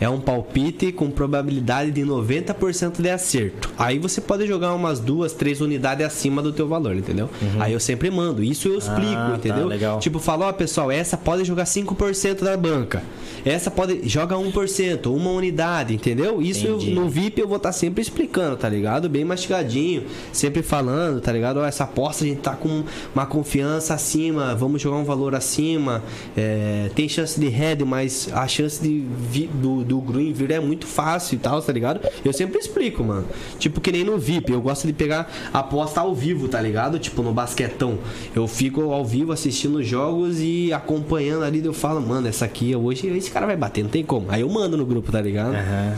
é 0.00 0.08
um 0.08 0.20
palpite 0.20 0.92
com 0.92 1.10
probabilidade 1.10 1.90
de 1.90 2.02
90% 2.02 3.00
de 3.00 3.10
acerto. 3.10 3.70
Aí 3.78 3.98
você 3.98 4.20
pode 4.20 4.46
jogar 4.46 4.74
umas 4.74 5.00
duas, 5.00 5.32
três 5.32 5.60
unidades 5.60 6.04
acima 6.06 6.42
do 6.42 6.52
teu 6.52 6.66
valor, 6.68 6.96
entendeu? 6.96 7.28
Aí 7.58 7.72
eu 7.72 7.80
sempre 7.80 8.10
mando. 8.10 8.42
Isso 8.42 8.68
eu 8.68 8.78
explico, 8.78 9.00
Uhum. 9.12 9.30
tá, 9.30 9.36
entendeu? 9.36 9.66
legal. 9.66 9.98
Tipo, 10.00 10.18
falo, 10.18 10.44
ó, 10.44 10.52
pessoal, 10.52 10.90
essa 10.90 11.16
pode 11.16 11.44
jogar 11.44 11.64
5% 11.66 12.44
da 12.44 12.56
banca. 12.56 13.02
Essa 13.44 13.70
pode 13.70 14.08
joga 14.08 14.36
1%, 14.36 15.14
uma 15.14 15.30
unidade, 15.30 15.94
entendeu? 15.94 16.42
Isso 16.42 16.66
eu- 16.66 16.78
no 16.80 17.08
VIP 17.08 17.40
eu 17.40 17.46
vou 17.48 17.56
estar 17.56 17.72
sempre 17.72 18.02
explicando, 18.02 18.56
tá 18.56 18.68
ligado? 18.68 19.08
Bem 19.08 19.24
mastigadinho, 19.24 20.04
sempre 20.32 20.62
falando, 20.62 21.20
tá 21.20 21.32
ligado? 21.32 21.58
Ó, 21.58 21.64
essa 21.64 21.84
aposta 21.84 22.24
a 22.24 22.26
gente 22.26 22.40
tá 22.40 22.54
com 22.56 22.82
uma 23.14 23.26
confiança 23.26 23.94
acima, 23.94 24.54
vamos 24.54 24.82
jogar 24.82 24.96
um 24.96 25.04
valor 25.04 25.34
acima. 25.34 26.02
é, 26.36 26.90
tem 26.94 27.08
chance 27.08 27.38
de 27.38 27.48
head, 27.48 27.84
mas 27.84 28.28
a 28.32 28.46
chance 28.46 28.82
de 28.82 29.04
vi- 29.30 29.46
do, 29.52 29.84
do 29.84 30.00
green 30.00 30.32
vir 30.32 30.50
é 30.50 30.60
muito 30.60 30.86
fácil 30.86 31.36
e 31.36 31.38
tal, 31.38 31.60
tá 31.60 31.72
ligado? 31.72 32.00
Eu 32.24 32.32
sempre 32.32 32.58
explico, 32.58 33.02
mano. 33.04 33.24
Tipo, 33.58 33.80
que 33.80 33.92
nem 33.92 34.04
no 34.04 34.18
VIP, 34.18 34.52
eu 34.52 34.60
gosto 34.60 34.86
de 34.86 34.92
pegar 34.92 35.30
aposta 35.52 36.00
ao 36.00 36.14
vivo, 36.14 36.48
tá 36.48 36.60
ligado? 36.60 36.98
Tipo, 36.98 37.22
no 37.22 37.32
basquetão. 37.32 37.98
Eu 38.34 38.46
fico 38.46 38.80
ao 38.92 39.04
vivo 39.04 39.32
assistindo 39.32 39.82
jogos 39.82 40.40
e 40.40 40.72
acompanhando 40.72 41.44
ali, 41.44 41.64
eu 41.64 41.72
falo, 41.74 42.00
mano, 42.00 42.28
essa 42.28 42.44
aqui 42.44 42.74
hoje 42.74 43.06
esse 43.08 43.30
cara 43.30 43.46
vai 43.46 43.56
bater, 43.56 43.82
não 43.82 43.90
tem 43.90 44.04
como. 44.04 44.26
Aí 44.30 44.40
eu 44.42 44.48
mando 44.48 44.76
no 44.76 44.86
grupo, 44.86 45.10
tá 45.12 45.20
ligado? 45.20 45.54
Aham. 45.54 45.94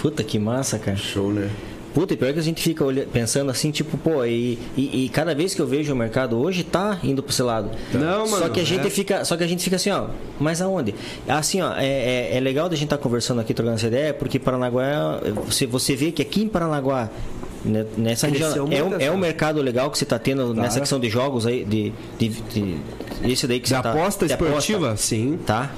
Puta 0.00 0.24
que 0.24 0.38
massa, 0.38 0.78
cara. 0.78 0.96
Show, 0.96 1.30
né? 1.32 1.48
Puta, 1.94 2.14
e 2.14 2.16
pior 2.16 2.32
que 2.32 2.38
a 2.38 2.42
gente 2.42 2.62
fica 2.62 2.84
olha- 2.84 3.06
pensando 3.12 3.50
assim, 3.50 3.70
tipo, 3.70 3.98
pô, 3.98 4.24
e, 4.24 4.58
e, 4.76 5.04
e 5.04 5.08
cada 5.10 5.34
vez 5.34 5.54
que 5.54 5.60
eu 5.60 5.66
vejo 5.66 5.92
o 5.92 5.96
mercado 5.96 6.38
hoje 6.38 6.64
tá 6.64 6.98
indo 7.04 7.22
pro 7.22 7.32
esse 7.32 7.42
lado. 7.42 7.70
Não, 7.92 8.26
Só 8.26 8.38
mano, 8.40 8.50
que 8.52 8.60
a 8.60 8.64
gente 8.64 8.86
é. 8.86 8.90
fica, 8.90 9.24
só 9.24 9.36
que 9.36 9.44
a 9.44 9.46
gente 9.46 9.62
fica 9.62 9.76
assim, 9.76 9.90
ó, 9.90 10.06
mas 10.40 10.62
aonde? 10.62 10.94
Assim, 11.28 11.60
ó, 11.60 11.74
é, 11.76 11.84
é, 12.32 12.36
é 12.36 12.40
legal 12.40 12.68
da 12.68 12.76
gente 12.76 12.86
estar 12.86 12.98
conversando 12.98 13.40
aqui, 13.40 13.52
trocando 13.52 13.76
essa 13.76 13.86
ideia, 13.88 14.14
porque 14.14 14.38
Paranaguá, 14.38 15.20
você, 15.46 15.66
você 15.66 15.94
vê 15.94 16.10
que 16.12 16.22
aqui 16.22 16.42
em 16.44 16.48
Paranaguá, 16.48 17.10
né, 17.64 17.84
nessa 17.96 18.26
região, 18.26 18.68
é, 18.72 18.82
um, 18.82 18.94
é 19.00 19.10
um 19.10 19.16
mercado 19.18 19.60
legal 19.60 19.90
que 19.90 19.98
você 19.98 20.04
tá 20.06 20.18
tendo 20.18 20.54
nessa 20.54 20.80
questão 20.80 20.98
de 20.98 21.08
jogos 21.10 21.46
aí, 21.46 21.64
de, 21.64 21.92
de, 22.18 22.28
de- 22.28 22.76
esse 23.24 23.46
daí 23.46 23.60
que 23.60 23.68
De 23.68 23.74
você 23.76 23.82
tá... 23.82 23.92
aposta 23.92 24.26
de 24.26 24.32
esportiva? 24.32 24.96
Sim. 24.96 25.38
Tá? 25.46 25.70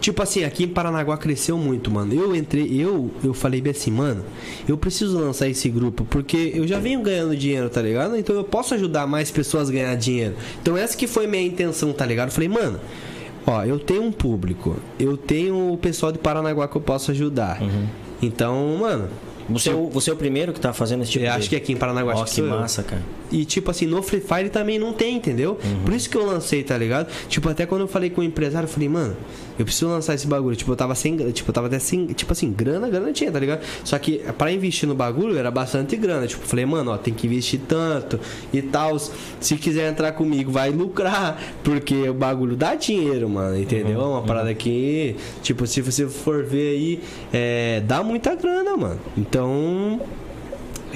Tipo 0.00 0.22
assim, 0.22 0.44
aqui 0.44 0.64
em 0.64 0.68
Paranaguá 0.68 1.16
cresceu 1.16 1.56
muito, 1.58 1.90
mano. 1.90 2.12
Eu 2.14 2.34
entrei, 2.36 2.68
eu, 2.80 3.10
eu 3.24 3.32
falei 3.34 3.60
bem 3.60 3.70
assim, 3.72 3.90
mano, 3.90 4.22
eu 4.68 4.76
preciso 4.76 5.18
lançar 5.18 5.48
esse 5.48 5.68
grupo, 5.68 6.04
porque 6.08 6.52
eu 6.54 6.66
já 6.66 6.78
venho 6.78 7.00
ganhando 7.00 7.34
dinheiro, 7.36 7.68
tá 7.70 7.80
ligado? 7.82 8.16
Então 8.16 8.36
eu 8.36 8.44
posso 8.44 8.74
ajudar 8.74 9.06
mais 9.06 9.30
pessoas 9.30 9.68
a 9.68 9.72
ganhar 9.72 9.94
dinheiro. 9.96 10.34
Então 10.62 10.76
essa 10.76 10.96
que 10.96 11.06
foi 11.06 11.26
minha 11.26 11.42
intenção, 11.42 11.92
tá 11.92 12.04
ligado? 12.06 12.28
Eu 12.28 12.32
falei, 12.34 12.48
mano, 12.48 12.78
ó, 13.46 13.64
eu 13.64 13.78
tenho 13.78 14.02
um 14.02 14.12
público, 14.12 14.76
eu 15.00 15.16
tenho 15.16 15.72
o 15.72 15.76
pessoal 15.78 16.12
de 16.12 16.18
Paranaguá 16.18 16.68
que 16.68 16.76
eu 16.76 16.82
posso 16.82 17.10
ajudar. 17.10 17.58
Então, 18.22 18.78
mano, 18.80 19.08
Você, 19.48 19.70
é 19.70 19.74
o- 19.74 19.88
você 19.88 20.10
é 20.10 20.12
o 20.12 20.16
primeiro 20.16 20.52
que 20.52 20.58
tá 20.60 20.72
fazendo 20.72 21.02
esse 21.02 21.12
tipo 21.12 21.24
eu 21.24 21.30
de... 21.30 21.36
acho 21.36 21.48
que 21.48 21.54
aqui 21.56 21.72
em 21.72 21.76
Paranaguá 21.76 22.14
Ó, 22.14 22.22
acho 22.22 22.24
que 22.32 22.40
sou 22.40 22.44
eu. 22.46 22.50
massa, 22.50 22.82
cara. 22.82 23.02
E 23.30 23.44
tipo 23.44 23.70
assim, 23.70 23.86
no 23.86 24.02
Free 24.02 24.20
Fire 24.20 24.48
também 24.50 24.78
não 24.78 24.92
tem, 24.92 25.16
entendeu? 25.16 25.58
Por 25.84 25.92
isso 25.92 26.08
que 26.08 26.16
eu 26.16 26.24
lancei, 26.24 26.62
tá 26.62 26.76
ligado? 26.76 27.08
Tipo, 27.28 27.48
até 27.48 27.66
quando 27.66 27.82
eu 27.82 27.88
falei 27.88 28.10
com 28.10 28.20
o 28.20 28.24
empresário, 28.24 28.66
eu 28.66 28.70
falei, 28.70 28.88
mano, 28.88 29.16
eu 29.58 29.64
preciso 29.64 29.88
lançar 29.88 30.14
esse 30.14 30.26
bagulho. 30.26 30.54
Tipo, 30.54 30.72
eu 30.72 30.76
tava 30.76 30.94
sem, 30.94 31.16
tipo, 31.32 31.50
eu 31.50 31.52
tava 31.52 31.66
até 31.66 31.78
sem, 31.78 32.06
tipo 32.08 32.32
assim, 32.32 32.52
grana, 32.52 32.88
grana 32.88 33.12
tinha, 33.12 33.30
tá 33.32 33.38
ligado? 33.38 33.60
Só 33.84 33.98
que 33.98 34.18
pra 34.36 34.52
investir 34.52 34.88
no 34.88 34.94
bagulho 34.94 35.36
era 35.36 35.50
bastante 35.50 35.96
grana. 35.96 36.26
Tipo, 36.26 36.44
eu 36.44 36.48
falei, 36.48 36.66
mano, 36.66 36.90
ó, 36.90 36.98
tem 36.98 37.14
que 37.14 37.26
investir 37.26 37.60
tanto 37.66 38.20
e 38.52 38.62
tal. 38.62 38.98
Se 39.40 39.56
quiser 39.56 39.90
entrar 39.90 40.12
comigo, 40.12 40.50
vai 40.50 40.70
lucrar, 40.70 41.40
porque 41.64 42.08
o 42.08 42.14
bagulho 42.14 42.56
dá 42.56 42.74
dinheiro, 42.74 43.28
mano, 43.28 43.58
entendeu? 43.58 44.00
É 44.00 44.04
uma 44.04 44.22
parada 44.22 44.52
que, 44.54 45.16
tipo, 45.42 45.66
se 45.66 45.80
você 45.80 46.06
for 46.06 46.44
ver 46.44 46.70
aí, 46.70 47.00
é, 47.32 47.82
dá 47.86 48.02
muita 48.02 48.34
grana, 48.34 48.76
mano. 48.76 49.00
Então, 49.16 50.00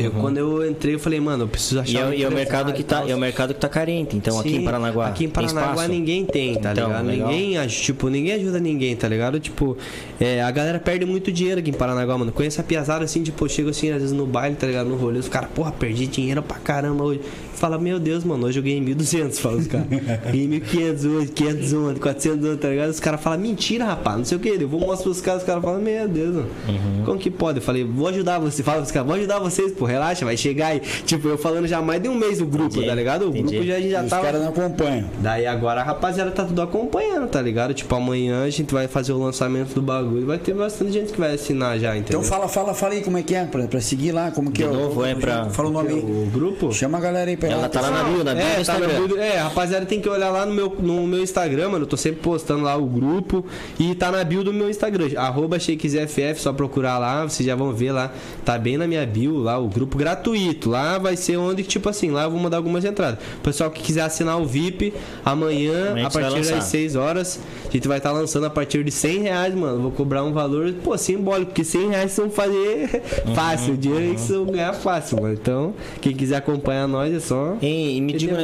eu, 0.06 0.10
quando 0.12 0.36
eu 0.38 0.68
entrei, 0.68 0.94
eu 0.94 0.98
falei, 0.98 1.20
mano, 1.20 1.44
eu 1.44 1.48
preciso 1.48 1.80
achar 1.80 1.92
E 1.92 1.96
é, 1.96 2.06
um 2.06 2.12
e 2.12 2.22
é 2.24 2.28
o 2.28 2.32
mercado 2.32 2.72
que 2.72 2.82
tá, 2.82 3.04
é 3.08 3.14
o 3.14 3.18
mercado 3.18 3.54
que 3.54 3.60
tá 3.60 3.68
carente. 3.68 4.16
Então 4.16 4.38
aqui 4.38 4.50
Sim, 4.50 4.56
em 4.58 4.64
Paranaguá. 4.64 5.08
Aqui 5.08 5.24
em 5.24 5.28
tem 5.28 5.32
Paranaguá 5.32 5.72
espaço? 5.72 5.88
ninguém 5.90 6.24
tem, 6.24 6.54
tá 6.54 6.72
Então, 6.72 6.88
ligado? 6.88 7.06
legal. 7.06 7.28
Ninguém, 7.30 7.66
tipo, 7.68 8.08
ninguém 8.08 8.32
ajuda 8.34 8.58
ninguém, 8.60 8.96
tá 8.96 9.08
ligado? 9.08 9.38
Tipo, 9.40 9.76
é, 10.20 10.42
a 10.42 10.50
galera 10.50 10.78
perde 10.78 11.04
muito 11.04 11.30
dinheiro 11.32 11.60
aqui 11.60 11.70
em 11.70 11.74
Paranaguá, 11.74 12.16
mano. 12.18 12.32
Conheço 12.32 12.60
a 12.60 12.64
piazada 12.64 13.04
assim, 13.04 13.22
tipo, 13.22 13.44
eu 13.44 13.48
chego 13.48 13.70
assim, 13.70 13.90
às 13.90 14.00
vezes 14.00 14.12
no 14.12 14.26
baile, 14.26 14.56
tá 14.56 14.66
ligado? 14.66 14.88
No 14.88 14.96
rolê, 14.96 15.18
os 15.18 15.28
caras, 15.28 15.50
porra, 15.54 15.72
perdi 15.72 16.06
dinheiro 16.06 16.42
pra 16.42 16.58
caramba 16.58 17.04
hoje. 17.04 17.20
Fala, 17.54 17.76
meu 17.78 17.98
Deus, 18.00 18.24
mano, 18.24 18.46
hoje 18.46 18.58
eu 18.58 18.62
ganhei 18.62 18.80
1.200, 18.80 19.34
fala 19.38 19.56
os 19.58 19.66
caras. 19.66 19.86
ganhei 20.32 20.48
1.500 20.48 21.04
hoje, 21.10 21.28
500 21.28 21.72
ontem, 21.74 22.00
400 22.00 22.48
ontem, 22.48 22.56
tá 22.56 22.68
ligado? 22.68 22.88
Os 22.90 23.00
caras 23.00 23.20
falam, 23.20 23.38
mentira, 23.38 23.84
rapaz, 23.84 24.16
não 24.16 24.24
sei 24.24 24.38
o 24.38 24.40
que. 24.40 24.48
Eu 24.48 24.66
vou 24.68 24.80
mostrar 24.80 25.04
pros 25.04 25.20
caras, 25.20 25.42
os 25.42 25.46
caras 25.46 25.62
falam, 25.62 25.80
meu 25.80 26.08
Deus, 26.08 26.34
mano. 26.36 26.48
Uhum. 26.68 27.04
Como 27.04 27.18
que 27.18 27.30
pode? 27.30 27.58
Eu 27.58 27.62
falei, 27.62 27.84
vou 27.84 28.08
ajudar 28.08 28.38
você. 28.38 28.62
Fala 28.62 28.78
pros 28.78 28.90
caras, 28.90 29.06
vou 29.06 29.16
ajudar 29.16 29.38
vocês, 29.40 29.72
pô, 29.72 29.84
relaxa, 29.90 30.24
vai 30.24 30.36
chegar 30.36 30.68
aí. 30.68 30.80
Tipo, 30.80 31.28
eu 31.28 31.36
falando 31.38 31.66
já 31.66 31.80
mais 31.82 32.02
de 32.02 32.08
um 32.08 32.14
mês 32.14 32.40
o 32.40 32.46
grupo, 32.46 32.66
Entendi, 32.76 32.86
tá 32.86 32.94
ligado? 32.94 33.26
O 33.26 33.28
entendi. 33.30 33.54
grupo 33.56 33.66
já, 33.66 33.74
a 33.76 33.80
gente 33.80 33.90
já 33.90 34.02
Os 34.02 34.10
tava. 34.10 34.22
caras 34.24 34.40
não 34.42 34.48
acompanham. 34.48 35.04
Daí 35.20 35.46
agora 35.46 35.80
a 35.80 35.84
rapaziada 35.84 36.30
tá 36.30 36.44
tudo 36.44 36.62
acompanhando, 36.62 37.28
tá 37.28 37.40
ligado? 37.42 37.74
Tipo, 37.74 37.94
amanhã 37.94 38.44
a 38.44 38.50
gente 38.50 38.72
vai 38.72 38.86
fazer 38.88 39.12
o 39.12 39.18
lançamento 39.18 39.74
do 39.74 39.82
bagulho. 39.82 40.26
Vai 40.26 40.38
ter 40.38 40.54
bastante 40.54 40.92
gente 40.92 41.12
que 41.12 41.20
vai 41.20 41.34
assinar 41.34 41.78
já, 41.78 41.96
entendeu? 41.96 42.20
Então 42.20 42.22
fala, 42.22 42.48
fala, 42.48 42.74
fala 42.74 42.94
aí 42.94 43.02
como 43.02 43.18
é 43.18 43.22
que 43.22 43.34
é, 43.34 43.44
pra, 43.44 43.66
pra 43.66 43.80
seguir 43.80 44.12
lá, 44.12 44.30
como 44.30 44.50
que 44.50 44.62
De 44.62 44.68
é. 44.68 44.70
o- 44.70 44.74
novo, 44.74 45.04
é 45.04 45.14
pra- 45.14 45.50
Fala 45.50 45.68
o 45.68 45.72
nome 45.72 45.88
aí. 45.90 45.98
o 45.98 46.30
grupo? 46.32 46.72
Chama 46.72 46.98
a 46.98 47.00
galera 47.00 47.30
aí 47.30 47.36
pra 47.36 47.48
Ela 47.48 47.68
tá 47.68 47.80
lá 47.80 47.90
na 47.90 48.04
bio, 48.04 48.24
na 48.24 48.34
bio 48.34 48.42
É, 48.44 48.62
tá 48.64 48.74
bio- 48.78 49.18
é, 49.18 49.36
rapaziada 49.38 49.86
tem 49.86 50.00
que 50.00 50.08
olhar 50.08 50.30
lá 50.30 50.46
no 50.46 50.54
meu, 50.54 50.74
no 50.80 51.06
meu 51.06 51.22
Instagram, 51.22 51.70
mano. 51.70 51.84
Eu 51.84 51.88
tô 51.88 51.96
sempre 51.96 52.20
postando 52.20 52.62
lá 52.64 52.76
o 52.76 52.86
grupo. 52.86 53.44
E 53.78 53.94
tá 53.94 54.10
na 54.10 54.22
bio 54.24 54.44
do 54.44 54.52
meu 54.52 54.68
Instagram. 54.70 55.08
Arroba 55.16 55.58
ShakesFF, 55.58 56.40
só 56.40 56.52
procurar 56.52 56.98
lá, 56.98 57.22
vocês 57.26 57.46
já 57.46 57.54
vão 57.56 57.72
ver 57.72 57.92
lá. 57.92 58.12
Tá 58.44 58.58
bem 58.58 58.76
na 58.76 58.86
minha 58.86 59.04
bio 59.06 59.38
lá, 59.38 59.58
o 59.58 59.68
grupo 59.70 59.96
gratuito. 59.96 60.70
Lá 60.70 60.98
vai 60.98 61.16
ser 61.16 61.36
onde, 61.36 61.62
tipo 61.62 61.88
assim, 61.88 62.10
lá 62.10 62.24
eu 62.24 62.30
vou 62.30 62.40
mandar 62.40 62.56
algumas 62.56 62.84
entradas. 62.84 63.18
O 63.38 63.40
pessoal 63.40 63.70
que 63.70 63.82
quiser 63.82 64.02
assinar 64.02 64.40
o 64.40 64.44
VIP, 64.44 64.92
amanhã, 65.24 65.92
a 66.04 66.10
partir 66.10 66.36
das 66.36 66.50
lançar. 66.50 66.60
6 66.62 66.96
horas, 66.96 67.40
a 67.68 67.72
gente 67.72 67.88
vai 67.88 67.98
estar 67.98 68.12
lançando 68.12 68.46
a 68.46 68.50
partir 68.50 68.84
de 68.84 68.90
100 68.90 69.22
reais, 69.22 69.54
mano. 69.54 69.80
Vou 69.80 69.90
cobrar 69.90 70.24
um 70.24 70.32
valor, 70.32 70.72
pô, 70.84 70.96
simbólico, 70.98 71.46
porque 71.46 71.64
100 71.64 71.88
reais 71.88 72.16
vão 72.16 72.30
fazer 72.30 73.02
fácil. 73.34 73.74
O 73.74 73.76
dinheiro 73.76 74.10
aí 74.10 74.16
que 74.16 74.32
vão 74.32 74.46
ganhar 74.46 74.72
fácil, 74.72 75.20
mano. 75.20 75.34
Então, 75.34 75.74
quem 76.00 76.14
quiser 76.14 76.36
acompanhar 76.36 76.86
nós 76.86 77.14
é 77.14 77.20
só. 77.20 77.56
E, 77.62 77.96
e 77.96 78.00
me 78.00 78.12
diga, 78.12 78.36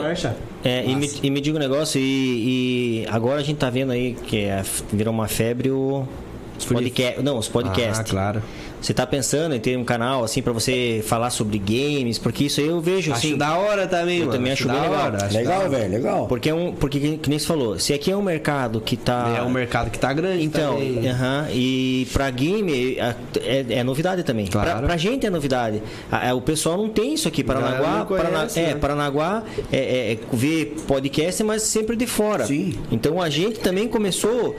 é, 0.64 0.84
e, 0.84 0.96
me, 0.96 1.10
e 1.22 1.30
me 1.30 1.40
diga 1.40 1.56
um 1.56 1.60
negócio, 1.60 2.00
e, 2.00 3.04
e 3.04 3.06
agora 3.08 3.40
a 3.40 3.42
gente 3.42 3.58
tá 3.58 3.70
vendo 3.70 3.92
aí 3.92 4.14
que 4.14 4.38
é, 4.38 4.62
virou 4.92 5.12
uma 5.14 5.28
febre 5.28 5.70
o. 5.70 6.06
Os 6.58 6.64
podcast, 6.64 7.22
não, 7.22 7.36
os 7.36 7.48
podcasts. 7.48 8.00
Ah, 8.00 8.04
claro. 8.04 8.42
Você 8.86 8.94
tá 8.94 9.04
pensando 9.04 9.52
em 9.52 9.58
ter 9.58 9.76
um 9.76 9.82
canal 9.82 10.22
assim 10.22 10.40
pra 10.40 10.52
você 10.52 11.02
falar 11.04 11.30
sobre 11.30 11.58
games? 11.58 12.18
Porque 12.20 12.44
isso 12.44 12.60
aí 12.60 12.68
eu 12.68 12.80
vejo 12.80 13.10
Acho 13.10 13.26
assim. 13.26 13.36
da 13.36 13.56
hora 13.56 13.84
também, 13.88 14.18
Eu 14.20 14.26
mano. 14.26 14.38
também 14.38 14.52
acho 14.52 14.68
bem 14.68 14.76
da 14.76 14.82
legal. 14.82 15.04
hora, 15.06 15.24
acho 15.24 15.36
Legal, 15.36 15.58
hora. 15.58 15.68
velho, 15.68 15.90
legal. 15.90 16.26
Porque 16.28 16.48
é 16.50 16.54
um. 16.54 16.70
Porque 16.72 17.00
que, 17.00 17.16
que 17.18 17.28
nem 17.28 17.36
você 17.36 17.46
falou, 17.48 17.80
se 17.80 17.92
aqui 17.92 18.12
é 18.12 18.16
um 18.16 18.22
mercado 18.22 18.80
que 18.80 18.96
tá. 18.96 19.34
É 19.38 19.42
um 19.42 19.50
mercado 19.50 19.90
que 19.90 19.98
tá 19.98 20.12
grande 20.12 20.44
Então, 20.44 20.78
aham, 21.04 21.48
e 21.52 22.06
pra 22.12 22.30
game 22.30 22.96
é, 22.96 23.66
é 23.70 23.82
novidade 23.82 24.22
também. 24.22 24.46
Claro. 24.46 24.70
Pra, 24.70 24.82
pra 24.82 24.96
gente 24.96 25.26
é 25.26 25.30
novidade. 25.30 25.82
A- 26.08 26.32
o 26.32 26.40
pessoal 26.40 26.76
não 26.78 26.88
tem 26.88 27.14
isso 27.14 27.26
aqui. 27.26 27.42
Paranaguá, 27.42 28.04
conhece, 28.04 28.24
Parana- 28.30 28.50
é, 28.54 28.66
né? 28.68 28.74
Paranaguá 28.76 29.42
é, 29.72 29.76
é, 29.78 30.12
é 30.12 30.18
vê 30.32 30.64
podcast, 30.86 31.42
mas 31.42 31.62
sempre 31.62 31.96
de 31.96 32.06
fora. 32.06 32.46
Sim. 32.46 32.72
Então 32.92 33.20
a 33.20 33.28
gente 33.28 33.58
também 33.58 33.88
começou 33.88 34.54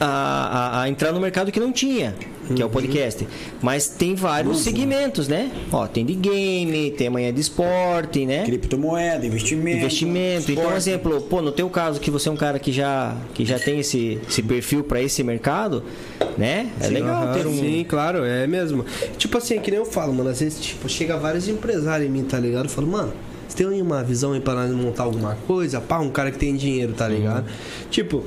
a, 0.00 0.06
a- 0.06 0.82
a 0.82 0.88
entrar 0.88 1.12
no 1.12 1.20
mercado 1.20 1.52
que 1.52 1.60
não 1.60 1.70
tinha. 1.70 2.12
Que 2.54 2.62
é 2.62 2.64
o 2.64 2.68
podcast. 2.68 3.26
Mas 3.62 3.88
tem 3.88 4.14
vários 4.14 4.60
segmentos, 4.60 5.28
né? 5.28 5.50
Ó, 5.72 5.86
tem 5.86 6.04
de 6.04 6.14
game, 6.14 6.90
tem 6.90 7.06
amanhã 7.06 7.32
de 7.32 7.40
esporte, 7.40 8.26
né? 8.26 8.44
Criptomoeda, 8.44 9.26
investimento. 9.26 9.78
investimento. 9.78 10.52
Então, 10.52 10.64
esporte. 10.64 10.76
exemplo, 10.76 11.20
pô, 11.22 11.40
no 11.40 11.52
teu 11.52 11.68
caso 11.70 12.00
que 12.00 12.10
você 12.10 12.28
é 12.28 12.32
um 12.32 12.36
cara 12.36 12.58
que 12.58 12.72
já 12.72 13.16
que 13.32 13.44
já 13.44 13.58
tem 13.58 13.80
esse, 13.80 14.20
esse 14.28 14.42
perfil 14.42 14.84
para 14.84 15.00
esse 15.00 15.22
mercado, 15.22 15.82
né? 16.36 16.70
É 16.80 16.88
legal 16.88 17.24
Aham, 17.24 17.32
ter 17.32 17.46
um 17.46 17.54
Sim, 17.54 17.84
claro, 17.88 18.24
é 18.24 18.46
mesmo. 18.46 18.84
Tipo 19.16 19.38
assim, 19.38 19.58
que 19.60 19.70
nem 19.70 19.80
eu 19.80 19.86
falo, 19.86 20.12
mano. 20.12 20.30
Às 20.30 20.40
vezes, 20.40 20.60
tipo, 20.60 20.88
chega 20.88 21.16
vários 21.16 21.48
empresários 21.48 22.08
em 22.08 22.12
mim, 22.12 22.24
tá 22.24 22.38
ligado? 22.38 22.64
Eu 22.64 22.70
falo, 22.70 22.86
mano, 22.86 23.12
você 23.48 23.56
tem 23.56 23.80
uma 23.80 24.02
visão 24.02 24.32
aí 24.32 24.40
pra 24.40 24.54
nós 24.54 24.70
montar 24.72 25.04
alguma 25.04 25.36
coisa? 25.46 25.80
Pá, 25.80 25.98
um 25.98 26.10
cara 26.10 26.30
que 26.30 26.38
tem 26.38 26.54
dinheiro, 26.56 26.92
tá 26.92 27.08
ligado? 27.08 27.46
Tipo. 27.90 28.24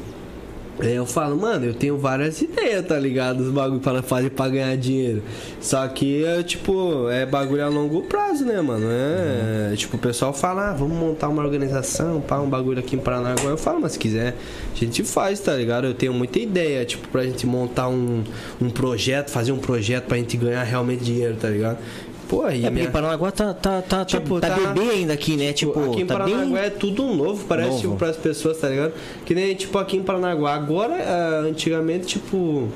Eu 0.79 1.07
falo, 1.07 1.35
mano, 1.35 1.65
eu 1.65 1.73
tenho 1.73 1.97
várias 1.97 2.39
ideias, 2.39 2.85
tá 2.85 2.99
ligado? 2.99 3.39
Os 3.41 3.49
bagulho 3.51 3.79
pra 3.79 4.03
fazer 4.03 4.29
pra 4.29 4.47
ganhar 4.47 4.75
dinheiro. 4.77 5.23
Só 5.59 5.87
que, 5.87 6.23
é, 6.23 6.43
tipo, 6.43 7.09
é 7.09 7.25
bagulho 7.25 7.65
a 7.65 7.67
longo 7.67 8.03
prazo, 8.03 8.45
né, 8.45 8.61
mano? 8.61 8.85
É, 8.87 9.75
tipo, 9.75 9.97
o 9.97 9.99
pessoal 9.99 10.33
fala, 10.33 10.69
ah, 10.69 10.73
vamos 10.73 10.95
montar 10.95 11.29
uma 11.29 11.43
organização, 11.43 12.21
pá, 12.21 12.39
um 12.39 12.47
bagulho 12.47 12.79
aqui 12.79 12.95
em 12.95 12.99
Paranaguá. 12.99 13.49
Eu 13.49 13.57
falo, 13.57 13.81
mas 13.81 13.93
se 13.93 13.99
quiser, 13.99 14.35
a 14.71 14.75
gente 14.75 15.03
faz, 15.03 15.39
tá 15.39 15.55
ligado? 15.55 15.87
Eu 15.87 15.95
tenho 15.95 16.13
muita 16.13 16.37
ideia, 16.37 16.85
tipo, 16.85 17.07
pra 17.07 17.23
gente 17.23 17.47
montar 17.47 17.87
um, 17.89 18.23
um 18.61 18.69
projeto, 18.69 19.29
fazer 19.29 19.51
um 19.51 19.59
projeto 19.59 20.05
pra 20.05 20.17
gente 20.17 20.37
ganhar 20.37 20.63
realmente 20.63 21.03
dinheiro, 21.03 21.35
tá 21.37 21.49
ligado? 21.49 21.79
Pô, 22.27 22.43
aí 22.43 22.65
É 22.65 22.69
minha- 22.69 22.89
Paranaguá 22.91 23.31
tá, 23.31 23.53
tá, 23.53 23.81
tá, 23.81 24.03
Tipo, 24.05 24.39
tá, 24.41 24.49
tá 24.49 24.55
tá- 24.59 24.73
bebê 24.73 24.89
ainda 24.91 25.13
aqui, 25.13 25.37
né? 25.37 25.53
Tipo, 25.53 25.79
aqui 25.91 26.01
em 26.01 26.05
tá 26.05 26.17
Paranaguá 26.17 26.45
bem... 26.45 26.67
é 26.67 26.69
tudo 26.69 27.03
novo, 27.13 27.45
parece, 27.45 27.69
Novo. 27.69 27.81
tipo, 27.81 27.95
pras 27.95 28.17
pessoas, 28.17 28.57
tá 28.57 28.67
ligado? 28.69 28.93
Que 29.25 29.33
nem, 29.33 29.55
tipo, 29.55 29.77
aqui 29.77 29.95
em 29.97 30.03
Paranaguá. 30.03 30.53
Agora, 30.55 30.93
ah, 30.95 31.39
antigamente, 31.47 32.05
tipo... 32.07 32.67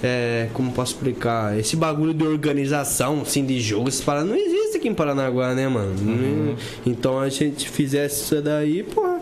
É, 0.00 0.48
como 0.54 0.70
posso 0.70 0.92
explicar? 0.94 1.58
Esse 1.58 1.74
bagulho 1.74 2.14
de 2.14 2.22
organização, 2.24 3.22
assim, 3.22 3.44
de 3.44 3.58
jogo, 3.60 3.88
essas 3.88 4.00
paradas, 4.00 4.28
não 4.28 4.36
existe 4.36 4.76
aqui 4.76 4.86
em 4.88 4.94
Paranaguá, 4.94 5.54
né, 5.56 5.66
mano? 5.66 5.92
Uhum. 6.00 6.54
Então, 6.86 7.18
a 7.18 7.28
gente 7.28 7.68
fizesse 7.68 8.22
isso 8.22 8.40
daí, 8.40 8.84
porra, 8.84 9.17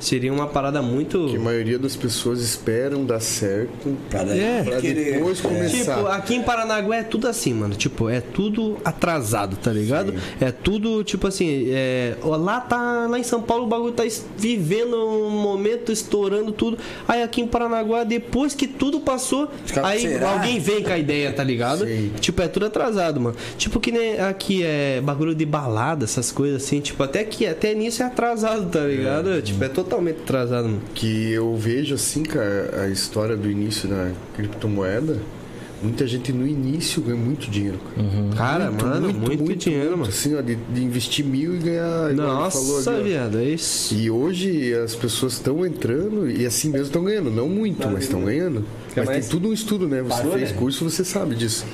seria 0.00 0.32
uma 0.32 0.46
parada 0.46 0.82
muito... 0.82 1.28
Que 1.28 1.36
a 1.36 1.40
maioria 1.40 1.78
das 1.78 1.94
pessoas 1.94 2.40
esperam 2.40 3.04
dar 3.04 3.20
certo 3.20 3.96
Pra 4.08 4.20
É. 4.22 4.62
pra 4.62 4.80
depois 4.80 5.40
começar. 5.40 5.96
Tipo, 5.96 6.06
aqui 6.08 6.34
em 6.34 6.42
Paranaguá 6.42 6.96
é 6.96 7.02
tudo 7.02 7.28
assim, 7.28 7.54
mano. 7.54 7.74
Tipo, 7.74 8.08
é 8.08 8.20
tudo 8.20 8.78
atrasado, 8.84 9.56
tá 9.56 9.72
ligado? 9.72 10.14
É 10.40 10.50
tudo, 10.50 11.04
tipo 11.04 11.26
assim, 11.26 11.66
é... 11.70 12.16
lá 12.22 12.60
tá. 12.60 13.06
Lá 13.08 13.18
em 13.18 13.22
São 13.22 13.42
Paulo 13.42 13.64
o 13.64 13.66
bagulho 13.66 13.92
tá 13.92 14.04
vivendo 14.36 14.96
um 14.96 15.30
momento, 15.30 15.92
estourando 15.92 16.52
tudo. 16.52 16.78
Aí 17.06 17.22
aqui 17.22 17.40
em 17.40 17.46
Paranaguá, 17.46 18.04
depois 18.04 18.54
que 18.54 18.66
tudo 18.66 19.00
passou, 19.00 19.48
caras, 19.72 19.90
aí 19.90 20.00
será? 20.00 20.32
alguém 20.32 20.58
vem 20.58 20.82
com 20.82 20.90
a 20.92 20.98
ideia, 20.98 21.32
tá 21.32 21.44
ligado? 21.44 21.86
Sim. 21.86 22.12
Tipo, 22.20 22.42
é 22.42 22.48
tudo 22.48 22.66
atrasado, 22.66 23.20
mano. 23.20 23.36
Tipo, 23.56 23.80
que 23.80 23.92
nem 23.92 24.18
aqui 24.18 24.62
é 24.62 25.00
bagulho 25.00 25.34
de 25.34 25.44
balada, 25.44 26.04
essas 26.04 26.32
coisas 26.32 26.62
assim. 26.62 26.80
Tipo, 26.80 27.02
até 27.02 27.24
que 27.24 27.46
até 27.46 27.74
nisso 27.74 28.02
é 28.02 28.06
atrasado, 28.06 28.70
tá 28.70 28.80
ligado? 28.80 29.40
Tipo, 29.42 29.64
é 29.64 29.68
totalmente 29.90 30.20
atrasado, 30.20 30.68
mano. 30.68 30.80
Que 30.94 31.32
eu 31.32 31.56
vejo 31.56 31.96
assim, 31.96 32.22
cara, 32.22 32.84
a 32.84 32.88
história 32.88 33.36
do 33.36 33.50
início 33.50 33.88
da 33.88 34.12
criptomoeda. 34.34 35.18
Muita 35.82 36.06
gente 36.06 36.30
no 36.30 36.46
início 36.46 37.00
ganha 37.00 37.16
muito 37.16 37.50
dinheiro, 37.50 37.78
cara. 37.78 38.36
Cara, 38.36 38.70
mano, 38.70 39.14
muito, 39.14 39.56
dinheiro, 39.56 39.92
mano. 39.96 40.10
Assim, 40.10 40.36
ó, 40.36 40.42
de, 40.42 40.54
de 40.54 40.84
investir 40.84 41.24
mil 41.24 41.54
e 41.54 41.58
ganhar. 41.58 42.14
falou 42.14 42.76
Nossa, 42.76 43.02
viado, 43.02 43.38
é 43.38 43.44
isso. 43.44 43.94
E 43.94 44.10
hoje 44.10 44.74
as 44.74 44.94
pessoas 44.94 45.34
estão 45.34 45.64
entrando 45.64 46.30
e 46.30 46.44
assim 46.44 46.68
mesmo 46.68 46.88
estão 46.88 47.02
ganhando. 47.02 47.30
Não 47.30 47.48
muito, 47.48 47.88
mas 47.88 48.04
estão 48.04 48.22
ganhando. 48.22 48.62
Mas 48.96 49.06
mais? 49.06 49.20
tem 49.20 49.28
tudo 49.30 49.48
um 49.48 49.52
estudo, 49.52 49.88
né? 49.88 50.02
Você 50.02 50.08
Parou, 50.22 50.32
fez 50.32 50.50
né? 50.50 50.56
curso, 50.58 50.88
você 50.88 51.04
sabe 51.04 51.34
disso. 51.34 51.64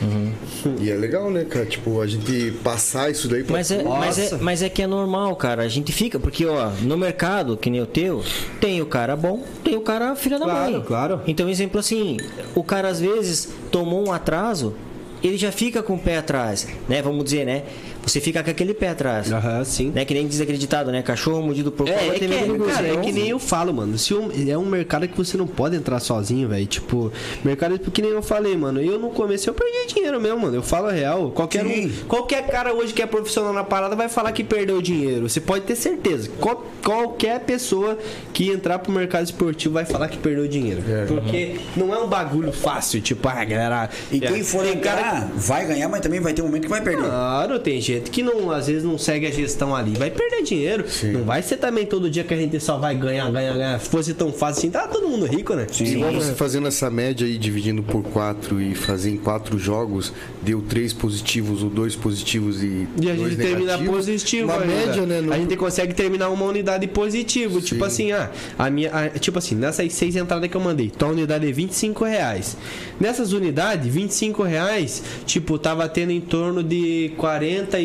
E 0.80 0.90
é 0.90 0.94
legal, 0.94 1.30
né, 1.30 1.44
cara? 1.44 1.64
Tipo, 1.66 2.00
a 2.00 2.06
gente 2.06 2.52
passar 2.62 3.10
isso 3.10 3.28
daí 3.28 3.42
pra 3.44 3.54
Mas 3.56 3.70
é, 3.70 3.82
mas, 3.82 4.18
é, 4.18 4.36
mas 4.38 4.62
é 4.62 4.68
que 4.68 4.82
é 4.82 4.86
normal, 4.86 5.34
cara. 5.36 5.62
A 5.62 5.68
gente 5.68 5.92
fica, 5.92 6.18
porque, 6.18 6.44
ó, 6.46 6.70
no 6.82 6.96
mercado, 6.96 7.56
que 7.56 7.70
nem 7.70 7.80
o 7.80 7.86
teu, 7.86 8.22
tem 8.60 8.80
o 8.82 8.86
cara 8.86 9.16
bom, 9.16 9.42
tem 9.64 9.76
o 9.76 9.80
cara 9.80 10.14
filha 10.16 10.38
da 10.38 10.44
Claro, 10.44 10.72
mãe. 10.72 10.82
claro. 10.86 11.20
Então, 11.26 11.48
exemplo 11.48 11.80
assim, 11.80 12.16
o 12.54 12.62
cara 12.62 12.88
às 12.88 13.00
vezes 13.00 13.48
tomou 13.70 14.06
um 14.06 14.12
atraso, 14.12 14.74
ele 15.22 15.36
já 15.38 15.50
fica 15.50 15.82
com 15.82 15.94
o 15.94 15.98
pé 15.98 16.18
atrás, 16.18 16.66
né? 16.88 17.00
Vamos 17.02 17.24
dizer, 17.24 17.44
né? 17.46 17.62
Você 18.06 18.20
fica 18.20 18.42
com 18.42 18.50
aquele 18.50 18.72
pé 18.72 18.90
atrás. 18.90 19.32
Aham, 19.32 19.64
sim. 19.64 19.90
Né? 19.94 20.04
Que 20.04 20.14
nem 20.14 20.26
desacreditado, 20.28 20.92
né? 20.92 21.02
Cachorro 21.02 21.42
mordido 21.42 21.72
por 21.72 21.88
É, 21.88 21.92
cobra 21.92 22.14
é, 22.14 22.18
que, 22.18 22.24
é, 22.24 22.28
cara, 22.28 22.44
é 22.44 22.46
gozão. 22.90 23.00
que 23.02 23.12
nem 23.12 23.28
eu 23.28 23.38
falo, 23.40 23.74
mano. 23.74 23.98
Se 23.98 24.14
um- 24.14 24.30
é 24.48 24.56
um 24.56 24.64
mercado 24.64 25.08
que 25.08 25.16
você 25.16 25.36
não 25.36 25.46
pode 25.46 25.74
entrar 25.74 25.98
sozinho, 25.98 26.48
velho. 26.48 26.64
Tipo, 26.66 27.12
mercado 27.44 27.78
que 27.78 28.00
nem 28.00 28.12
eu 28.12 28.22
falei, 28.22 28.56
mano. 28.56 28.80
Eu 28.80 28.98
no 28.98 29.10
começo 29.10 29.50
eu 29.50 29.54
perdi 29.54 29.92
dinheiro 29.94 30.20
mesmo, 30.20 30.38
mano. 30.38 30.54
Eu 30.54 30.62
falo 30.62 30.86
a 30.86 30.92
real. 30.92 31.30
Qualquer, 31.32 31.66
um, 31.66 31.90
qualquer 32.06 32.46
cara 32.46 32.72
hoje 32.72 32.92
que 32.94 33.02
é 33.02 33.06
profissional 33.06 33.52
na 33.52 33.64
parada 33.64 33.96
vai 33.96 34.08
falar 34.08 34.30
que 34.30 34.44
perdeu 34.44 34.80
dinheiro. 34.80 35.28
Você 35.28 35.40
pode 35.40 35.64
ter 35.64 35.74
certeza. 35.74 36.30
Qual- 36.40 36.64
qualquer 36.84 37.40
pessoa 37.40 37.98
que 38.32 38.50
entrar 38.50 38.78
pro 38.78 38.92
mercado 38.92 39.24
esportivo 39.24 39.74
vai 39.74 39.84
falar 39.84 40.06
que 40.08 40.16
perdeu 40.18 40.46
dinheiro. 40.46 40.80
Porque 41.08 41.56
não 41.76 41.92
é 41.92 41.98
um 41.98 42.06
bagulho 42.06 42.52
fácil, 42.52 43.00
tipo, 43.00 43.28
ah, 43.28 43.44
galera. 43.44 43.90
E 44.12 44.18
é, 44.24 44.28
quem 44.28 44.44
for 44.44 44.64
tem 44.64 44.78
cara 44.78 45.00
entrar, 45.00 45.30
vai 45.34 45.66
ganhar, 45.66 45.88
mas 45.88 46.00
também 46.00 46.20
vai 46.20 46.32
ter 46.32 46.42
um 46.42 46.46
momento 46.46 46.62
que 46.62 46.68
vai 46.68 46.80
perder. 46.80 47.02
Claro, 47.02 47.58
tem 47.58 47.80
gente 47.80 47.95
que 48.00 48.22
não, 48.22 48.50
às 48.50 48.66
vezes 48.66 48.84
não 48.84 48.98
segue 48.98 49.26
a 49.26 49.30
gestão 49.30 49.74
ali, 49.74 49.92
vai 49.96 50.10
perder 50.10 50.42
dinheiro. 50.42 50.84
Não 51.12 51.24
vai 51.24 51.42
ser 51.42 51.56
também 51.56 51.86
todo 51.86 52.08
dia 52.10 52.24
que 52.24 52.32
a 52.34 52.36
gente 52.36 52.58
só 52.60 52.78
vai 52.78 52.94
ganhar, 52.94 53.30
ganhar, 53.30 53.54
ganhar. 53.54 53.80
Se 53.80 53.88
fosse 53.88 54.14
tão 54.14 54.32
fácil 54.32 54.58
assim, 54.60 54.70
tá 54.70 54.86
todo 54.88 55.08
mundo 55.08 55.26
rico, 55.26 55.54
né? 55.54 55.66
Se 55.70 55.84
igual 55.84 56.12
você 56.12 56.32
fazendo 56.34 56.66
essa 56.68 56.90
média 56.90 57.26
aí, 57.26 57.36
dividindo 57.38 57.82
por 57.82 58.02
quatro 58.02 58.60
e 58.60 58.74
fazer 58.74 59.10
em 59.10 59.16
quatro 59.16 59.58
jogos, 59.58 60.12
deu 60.42 60.62
três 60.62 60.92
positivos 60.92 61.62
ou 61.62 61.70
dois 61.70 61.94
positivos 61.96 62.62
e. 62.62 62.86
E 63.00 63.10
a 63.10 63.16
gente 63.16 63.36
termina 63.36 63.78
positivo, 63.78 64.44
Uma 64.50 64.60
ainda. 64.60 64.66
média, 64.66 65.06
né? 65.06 65.20
no- 65.20 65.32
A 65.32 65.38
gente 65.38 65.56
consegue 65.56 65.94
terminar 65.94 66.28
uma 66.30 66.44
unidade 66.44 66.86
positivo. 66.86 67.60
Tipo 67.60 67.84
assim, 67.84 68.12
ah, 68.12 68.30
a 68.58 68.70
minha. 68.70 68.90
a- 68.92 69.08
tipo 69.10 69.38
assim, 69.38 69.54
nessas 69.54 69.92
seis 69.92 70.16
entradas 70.16 70.48
que 70.50 70.56
eu 70.56 70.60
mandei, 70.60 70.90
tua 70.90 71.08
unidade 71.08 71.46
é 71.48 71.52
25 71.52 72.04
reais. 72.04 72.56
Nessas 73.00 73.32
unidades, 73.32 73.92
25 73.92 74.42
reais, 74.42 75.02
tipo, 75.26 75.58
tava 75.58 75.88
tendo 75.88 76.10
em 76.12 76.20
torno 76.20 76.62
de 76.62 77.12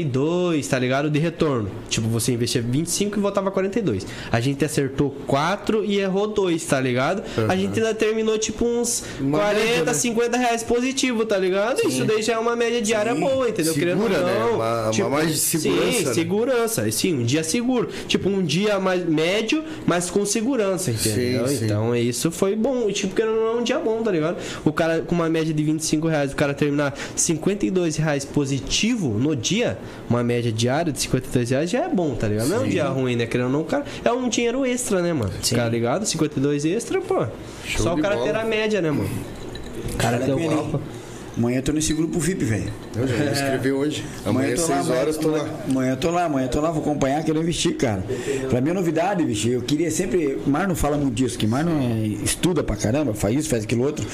42, 0.05 0.67
tá 0.67 0.79
ligado? 0.79 1.09
De 1.09 1.19
retorno. 1.19 1.69
Tipo, 1.89 2.07
você 2.07 2.33
investia 2.33 2.61
25 2.61 3.17
e 3.17 3.21
voltava 3.21 3.51
42. 3.51 4.05
A 4.31 4.39
gente 4.39 4.63
acertou 4.65 5.11
4 5.27 5.83
e 5.85 5.99
errou 5.99 6.27
2, 6.27 6.63
tá 6.65 6.79
ligado? 6.79 7.23
A 7.47 7.55
gente 7.55 7.79
ainda 7.79 7.93
terminou, 7.93 8.37
tipo, 8.37 8.65
uns 8.65 9.03
Uma 9.19 9.39
40, 9.39 9.65
média, 9.65 9.85
né? 9.85 9.93
50 9.93 10.37
reais 10.37 10.63
positivo, 10.63 11.25
tá 11.25 11.37
ligado? 11.37 11.81
Isso 11.87 12.05
daí 12.05 12.21
já 12.21 12.33
é 12.33 12.37
uma 12.37 12.55
média 12.55 12.81
diária 12.81 13.13
boa, 13.15 13.47
entendeu? 13.49 13.73
Segura, 13.73 13.95
Querendo 13.95 14.09
né? 14.25 14.39
não. 14.39 14.55
Uma- 14.55 14.89
uma 14.91 15.09
mais 15.09 15.31
de 15.31 15.37
segurança, 15.37 15.91
Sim, 15.99 16.05
né? 16.05 16.13
segurança. 16.13 16.91
Sim, 16.91 17.13
um 17.19 17.23
dia 17.23 17.43
seguro. 17.43 17.89
Tipo, 18.07 18.29
um 18.29 18.43
dia 18.43 18.79
mais 18.79 19.05
médio, 19.07 19.63
mas 19.85 20.09
com 20.09 20.25
segurança, 20.25 20.91
entendeu? 20.91 21.47
Sim, 21.47 21.57
sim. 21.57 21.65
Então, 21.65 21.95
isso 21.95 22.31
foi 22.31 22.55
bom. 22.55 22.89
E, 22.89 22.93
Tipo, 23.01 23.19
ou 23.21 23.27
não, 23.35 23.47
é 23.47 23.51
um 23.59 23.63
dia 23.63 23.79
bom, 23.79 24.01
tá 24.03 24.11
ligado? 24.11 24.37
O 24.63 24.71
cara, 24.71 25.01
com 25.01 25.15
uma 25.15 25.27
média 25.29 25.51
de 25.53 25.63
25 25.63 26.07
reais, 26.07 26.31
o 26.31 26.35
cara 26.35 26.53
terminar 26.53 26.93
52 27.15 27.95
reais 27.95 28.23
positivo 28.23 29.09
no 29.17 29.35
dia, 29.35 29.77
uma 30.09 30.23
média 30.23 30.51
diária 30.51 30.91
de 30.91 30.99
52 31.01 31.49
reais 31.49 31.69
já 31.69 31.79
é 31.85 31.89
bom, 31.89 32.15
tá 32.15 32.27
ligado? 32.27 32.47
Não 32.49 32.57
é 32.57 32.59
um 32.59 32.67
dia 32.67 32.87
ruim, 32.87 33.15
né? 33.15 33.25
Querendo 33.25 33.47
ou 33.47 33.51
não, 33.51 33.63
cara, 33.63 33.85
é 34.03 34.11
um 34.11 34.27
dinheiro 34.29 34.65
extra, 34.65 35.01
né, 35.01 35.13
mano? 35.13 35.31
Sim. 35.41 35.55
Tá 35.55 35.67
ligado? 35.67 36.05
52 36.05 36.65
extra, 36.65 37.01
pô. 37.01 37.25
Show 37.65 37.83
Só 37.83 37.93
o 37.95 38.01
cara 38.01 38.15
bola. 38.15 38.27
ter 38.27 38.35
a 38.37 38.43
média, 38.43 38.81
né, 38.81 38.91
mano? 38.91 39.09
O 39.93 39.97
cara 39.97 40.17
Vale 40.17 40.31
ter 40.33 40.45
o 40.47 40.49
copo. 40.49 40.81
Amanhã 41.37 41.59
eu 41.59 41.63
tô 41.63 41.71
nesse 41.71 41.93
grupo 41.93 42.19
VIP, 42.19 42.43
velho. 42.43 42.71
Eu 42.95 43.07
já 43.07 43.15
vou 43.15 43.31
escrever 43.31 43.71
hoje. 43.71 44.05
Amanhã, 44.25 44.49
eu 44.49 44.53
às 44.55 44.61
tô 44.61 44.67
6 44.67 44.87
lá, 44.87 44.95
horas, 44.95 45.17
tô 45.17 45.27
amanhã, 45.29 45.43
lá. 45.43 45.49
Amanhã 45.69 45.91
eu 45.91 45.97
tô 45.97 46.11
lá, 46.11 46.25
amanhã 46.25 46.45
eu 46.45 46.49
tô 46.51 46.59
lá, 46.61 46.71
vou 46.71 46.81
acompanhar, 46.81 47.23
quero 47.23 47.39
investir, 47.39 47.75
cara. 47.77 48.03
Pra 48.49 48.59
mim 48.59 48.69
é 48.71 48.73
novidade, 48.73 49.23
bicho. 49.23 49.47
Eu 49.47 49.61
queria 49.61 49.89
sempre. 49.89 50.39
Marno 50.45 50.75
fala 50.75 50.97
muito 50.97 51.13
disso, 51.13 51.37
que 51.37 51.47
Marno 51.47 51.71
é, 51.71 52.05
estuda 52.23 52.63
pra 52.63 52.75
caramba, 52.75 53.13
faz 53.13 53.35
isso, 53.37 53.49
faz 53.49 53.63
aquilo 53.63 53.83
outro. 53.83 54.05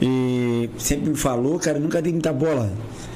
E 0.00 0.68
sempre 0.78 1.10
me 1.10 1.16
falou, 1.16 1.58
cara, 1.58 1.78
nunca 1.78 2.00
dei 2.02 2.12
muita 2.12 2.32
bola. 2.32 2.70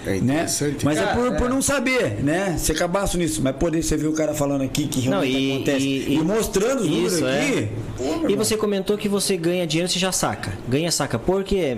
É 0.07 0.13
né? 0.13 0.17
interessante. 0.17 0.83
Mas 0.85 0.97
é 0.97 1.03
Cara, 1.03 1.15
por, 1.17 1.27
é. 1.27 1.37
por 1.37 1.51
não 1.51 1.61
saber, 1.61 2.23
né? 2.25 2.57
Ser 2.57 2.75
cabaço 2.75 3.19
nisso. 3.19 3.43
Mas 3.43 3.55
poder 3.57 3.83
você 3.83 3.99
ver 3.99 4.07
o 4.07 4.13
cara 4.15 4.33
falando 4.33 4.63
aqui 4.63 4.87
que 4.87 5.01
Não, 5.09 5.21
realmente 5.21 5.37
e, 5.39 5.53
acontece. 5.57 5.87
e- 5.87 6.15
E, 6.15 6.19
mostrando 6.25 6.81
os 6.81 6.89
números 6.89 7.13
isso, 7.17 7.27
é. 7.27 7.41
aqui. 7.41 7.69
pô, 7.99 8.05
meu 8.05 8.13
E 8.13 8.33
irmão. 8.33 8.37
você 8.45 8.57
comentou 8.57 8.97
que 8.97 9.09
você 9.11 9.37
ganha 9.37 9.67
dinheiro, 9.67 9.93
você 9.93 9.99
já 9.99 10.11
saca. 10.11 10.55
Ganha, 10.67 10.91
saca. 10.91 11.19
Porque 11.19 11.77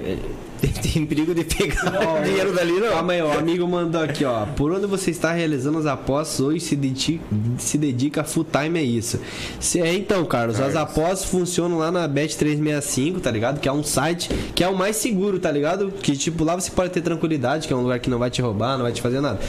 tem 0.68 1.04
perigo 1.04 1.34
de 1.34 1.44
pegar 1.44 1.90
dinheiro 2.24 2.52
dali, 2.52 2.78
não. 2.78 2.90
Calma 2.90 3.12
aí, 3.12 3.22
ó, 3.22 3.28
o 3.28 3.38
amigo 3.38 3.66
mandou 3.66 4.00
aqui, 4.00 4.24
ó. 4.24 4.46
Por 4.46 4.72
onde 4.72 4.86
você 4.86 5.10
está 5.10 5.32
realizando 5.32 5.78
as 5.78 5.86
apostas 5.86 6.40
hoje 6.40 6.60
se 6.60 6.76
dedica, 6.76 7.24
se 7.58 7.76
dedica 7.76 8.22
full 8.22 8.44
time 8.44 8.78
é 8.78 8.82
isso. 8.82 9.18
Se, 9.58 9.80
é, 9.80 9.92
então, 9.94 10.24
Carlos, 10.24 10.60
as 10.60 10.76
apostas 10.76 11.24
funcionam 11.24 11.78
lá 11.78 11.90
na 11.90 12.08
Bet365, 12.08 13.20
tá 13.20 13.30
ligado? 13.30 13.60
Que 13.60 13.68
é 13.68 13.72
um 13.72 13.82
site 13.82 14.30
que 14.54 14.62
é 14.62 14.68
o 14.68 14.76
mais 14.76 14.96
seguro, 14.96 15.38
tá 15.38 15.50
ligado? 15.50 15.90
Que 15.90 16.16
tipo, 16.16 16.44
lá 16.44 16.54
você 16.54 16.70
pode 16.70 16.90
ter 16.90 17.00
tranquilidade, 17.00 17.66
que 17.66 17.72
é 17.72 17.76
um 17.76 17.82
lugar 17.82 17.98
que 17.98 18.08
não 18.08 18.18
vai 18.18 18.30
te 18.30 18.40
roubar, 18.40 18.76
não 18.76 18.84
vai 18.84 18.92
te 18.92 19.02
fazer 19.02 19.20
nada. 19.20 19.40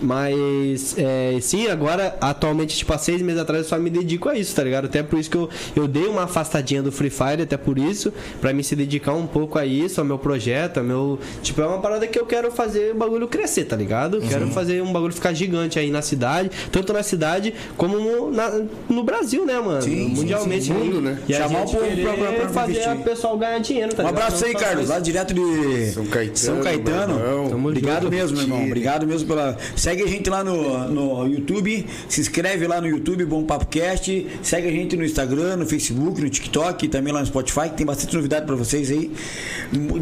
Mas, 0.00 0.94
é, 0.96 1.38
sim, 1.40 1.66
agora, 1.66 2.16
atualmente, 2.20 2.76
tipo, 2.76 2.92
há 2.92 2.98
seis 2.98 3.20
meses 3.22 3.40
atrás 3.40 3.64
eu 3.64 3.68
só 3.68 3.78
me 3.78 3.90
dedico 3.90 4.28
a 4.28 4.36
isso, 4.36 4.54
tá 4.54 4.62
ligado? 4.62 4.84
Até 4.84 5.02
por 5.02 5.18
isso 5.18 5.30
que 5.30 5.36
eu, 5.36 5.48
eu 5.74 5.88
dei 5.88 6.06
uma 6.06 6.24
afastadinha 6.24 6.82
do 6.82 6.92
Free 6.92 7.10
Fire, 7.10 7.42
até 7.42 7.56
por 7.56 7.78
isso, 7.78 8.12
pra 8.40 8.52
me 8.52 8.62
se 8.62 8.76
dedicar 8.76 9.14
um 9.14 9.26
pouco 9.26 9.58
a 9.58 9.66
isso, 9.66 10.00
ao 10.00 10.06
meu 10.06 10.18
projeto 10.18 10.59
meta, 10.60 10.82
meu. 10.82 11.18
Tipo, 11.42 11.62
é 11.62 11.66
uma 11.66 11.78
parada 11.78 12.06
que 12.06 12.18
eu 12.18 12.26
quero 12.26 12.50
fazer 12.50 12.92
o 12.92 12.94
bagulho 12.98 13.26
crescer, 13.28 13.64
tá 13.64 13.76
ligado? 13.76 14.20
Quero 14.20 14.48
fazer 14.48 14.82
um 14.82 14.92
bagulho 14.92 15.12
ficar 15.12 15.32
gigante 15.32 15.78
aí 15.78 15.90
na 15.90 16.02
cidade, 16.02 16.50
tanto 16.70 16.92
na 16.92 17.02
cidade 17.02 17.54
como 17.76 17.98
no, 17.98 18.30
na- 18.30 18.60
no 18.88 19.02
Brasil, 19.02 19.44
né, 19.46 19.58
mano? 19.58 19.82
Sim, 19.82 19.90
sim, 19.90 20.14
Mundialmente. 20.14 20.64
sim, 20.66 20.72
no 20.72 20.80
aí. 20.80 20.84
mundo, 20.86 21.00
né? 21.00 21.18
E 21.28 21.34
a 21.34 21.38
Chamar 21.42 21.62
o 21.62 21.70
povo 21.70 21.78
pra- 22.02 22.12
pra- 22.14 22.32
pra 22.32 22.48
fazer 22.50 22.72
investir. 22.72 22.92
o 22.92 23.02
pessoal 23.04 23.38
ganhar 23.38 23.58
dinheiro, 23.58 23.94
tá 23.94 24.02
Um 24.02 24.06
ligado? 24.06 24.22
abraço 24.24 24.44
aí, 24.44 24.54
Carlos, 24.54 24.88
lá 24.88 24.98
direto 24.98 25.34
de 25.34 25.90
São 25.92 26.06
Caetano, 26.06 26.36
São 26.36 26.60
Caetano. 26.60 27.56
Obrigado 27.68 28.02
junto. 28.04 28.10
mesmo, 28.14 28.36
meu 28.36 28.44
irmão. 28.46 28.64
Obrigado 28.64 29.06
mesmo 29.06 29.26
pela. 29.28 29.56
Segue 29.76 30.02
a 30.02 30.06
gente 30.06 30.28
lá 30.28 30.44
no, 30.44 30.88
no 30.88 31.26
YouTube, 31.26 31.86
se 32.08 32.20
inscreve 32.20 32.66
lá 32.66 32.80
no 32.80 32.86
YouTube, 32.88 33.24
Bom 33.24 33.44
Papo 33.44 33.66
Cast. 33.66 34.26
Segue 34.42 34.68
a 34.68 34.70
gente 34.70 34.96
no 34.96 35.04
Instagram, 35.04 35.56
no 35.56 35.66
Facebook, 35.66 36.20
no 36.20 36.28
TikTok, 36.28 36.88
também 36.88 37.12
lá 37.12 37.20
no 37.20 37.26
Spotify, 37.26 37.68
que 37.70 37.76
tem 37.76 37.86
bastante 37.86 38.14
novidade 38.14 38.46
pra 38.46 38.54
vocês 38.56 38.90
aí. 38.90 39.10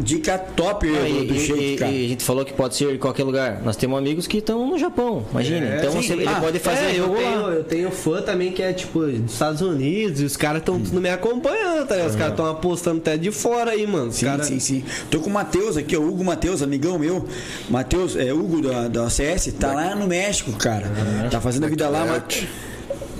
Dica 0.03 0.43
top 0.49 0.87
Ah, 0.89 0.99
do, 1.01 1.07
e, 1.07 1.27
do 1.27 1.35
e- 1.35 1.39
shake, 1.39 1.75
cara. 1.77 1.91
e 1.91 2.05
a 2.05 2.09
gente 2.09 2.23
falou 2.23 2.43
que 2.45 2.53
pode 2.53 2.75
ser 2.75 2.93
em 2.93 2.97
qualquer 2.97 3.23
lugar. 3.23 3.61
Nós 3.63 3.75
temos 3.75 3.97
amigos 3.97 4.27
que 4.27 4.37
estão 4.37 4.67
no 4.67 4.77
Japão, 4.77 5.25
imagina. 5.31 5.65
É, 5.65 5.77
então 5.79 5.91
sim. 5.93 6.01
você- 6.01 6.13
ele 6.13 6.27
Ah, 6.27 6.39
pode 6.41 6.59
fazer 6.59 6.85
é, 6.85 6.99
eu 6.99 7.09
tenho, 7.09 7.39
eu 7.49 7.63
tenho 7.63 7.91
fã 7.91 8.21
também 8.21 8.51
que 8.51 8.61
é 8.61 8.73
tipo 8.73 8.99
dos 9.05 9.31
Estados 9.33 9.61
Unidos 9.61 10.21
e 10.21 10.25
os 10.25 10.35
caras 10.37 10.59
estão 10.61 10.79
tudo 10.79 10.99
me 10.99 11.09
acompanhando, 11.09 11.87
tá? 11.87 11.95
Os 12.05 12.15
caras 12.15 12.31
estão 12.31 12.45
apostando 12.47 12.97
até 12.99 13.17
de 13.17 13.31
fora 13.31 13.71
aí, 13.71 13.85
mano. 13.87 14.09
Os 14.09 14.15
Sim, 14.15 14.25
cara... 14.25 14.43
sim, 14.43 14.59
sim. 14.59 14.83
Tô 15.09 15.19
com 15.19 15.29
o 15.29 15.33
Matheus 15.33 15.77
aqui, 15.77 15.95
ó, 15.95 15.99
Hugo 16.01 16.23
Matheus, 16.23 16.61
amigão 16.61 16.97
meu. 16.99 17.25
Matheus, 17.69 18.15
é 18.15 18.33
Hugo 18.33 18.61
da, 18.61 18.87
da 18.87 19.09
CS, 19.09 19.51
tá 19.59 19.73
lá 19.73 19.95
no 19.95 20.07
México, 20.07 20.51
cara. 20.53 20.87
Tá 21.31 21.39
fazendo 21.39 21.65
a 21.65 21.69
vida 21.69 21.87
lá, 21.89 22.05
mas. 22.05 22.47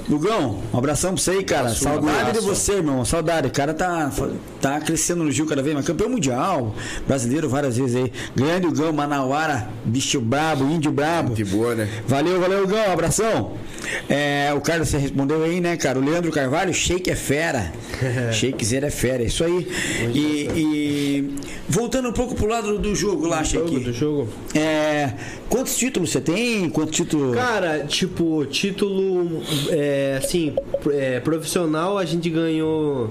Hugão, 0.10 0.60
um 0.73 0.77
abração 0.77 1.14
pra 1.14 1.22
você 1.22 1.31
aí, 1.31 1.44
cara. 1.44 1.69
Saudade 1.69 2.34
de 2.34 2.40
você, 2.40 2.73
irmão. 2.73 3.06
Saudade. 3.06 3.48
O 3.48 3.52
cara 3.52 3.73
tá, 3.76 4.11
tá 4.60 4.80
crescendo 4.81 5.23
no 5.23 5.31
Gil 5.31 5.45
cada 5.45 5.61
vez 5.61 5.73
mais. 5.73 5.86
Campeão 5.86 6.10
mundial, 6.10 6.76
brasileiro 7.07 7.48
várias 7.48 7.77
vezes 7.77 7.95
aí. 7.95 8.11
Grande 8.36 8.68
Hugão, 8.68 8.91
Manauara, 8.91 9.69
bicho 9.86 10.19
brabo, 10.19 10.65
índio 10.65 10.91
brabo. 10.91 11.36
De 11.36 11.45
boa, 11.45 11.76
né? 11.76 11.88
Valeu, 12.07 12.40
valeu, 12.40 12.68
Gão. 12.68 12.90
Um 12.90 12.91
abração. 12.91 13.53
É, 14.07 14.52
o 14.56 14.61
Carlos, 14.61 14.90
você 14.90 14.98
respondeu 14.98 15.44
aí, 15.44 15.61
né, 15.61 15.77
cara? 15.77 15.99
O 15.99 16.02
Leandro 16.03 16.31
Carvalho, 16.31 16.73
shake 16.73 17.10
é 17.10 17.15
fera. 17.15 17.72
shake 18.34 18.64
zero 18.65 18.86
é 18.86 18.90
fera, 18.90 19.23
é 19.23 19.27
isso 19.27 19.44
aí. 19.44 19.68
E, 20.14 20.49
e 20.56 21.36
voltando 21.68 22.10
um 22.10 22.14
pouco 22.14 22.36
pro 22.36 22.48
lado 22.48 22.77
do 22.77 22.95
jogo 22.95 23.27
lá, 23.27 23.44
shake. 23.44 23.80
do 23.80 23.94
jogo. 23.94 24.27
É, 24.53 25.14
quantos 25.48 25.77
títulos 25.77 26.10
você 26.10 26.22
tem? 26.22 26.69
Quantos 26.69 26.95
títulos? 26.95 27.36
Cara, 27.36 27.86
tipo, 27.86 28.45
título 28.45 29.41
é, 29.69 29.99
assim, 30.18 30.54
é, 30.92 31.20
profissional 31.20 31.98
a 31.98 32.06
gente 32.06 32.30
ganhou. 32.30 33.10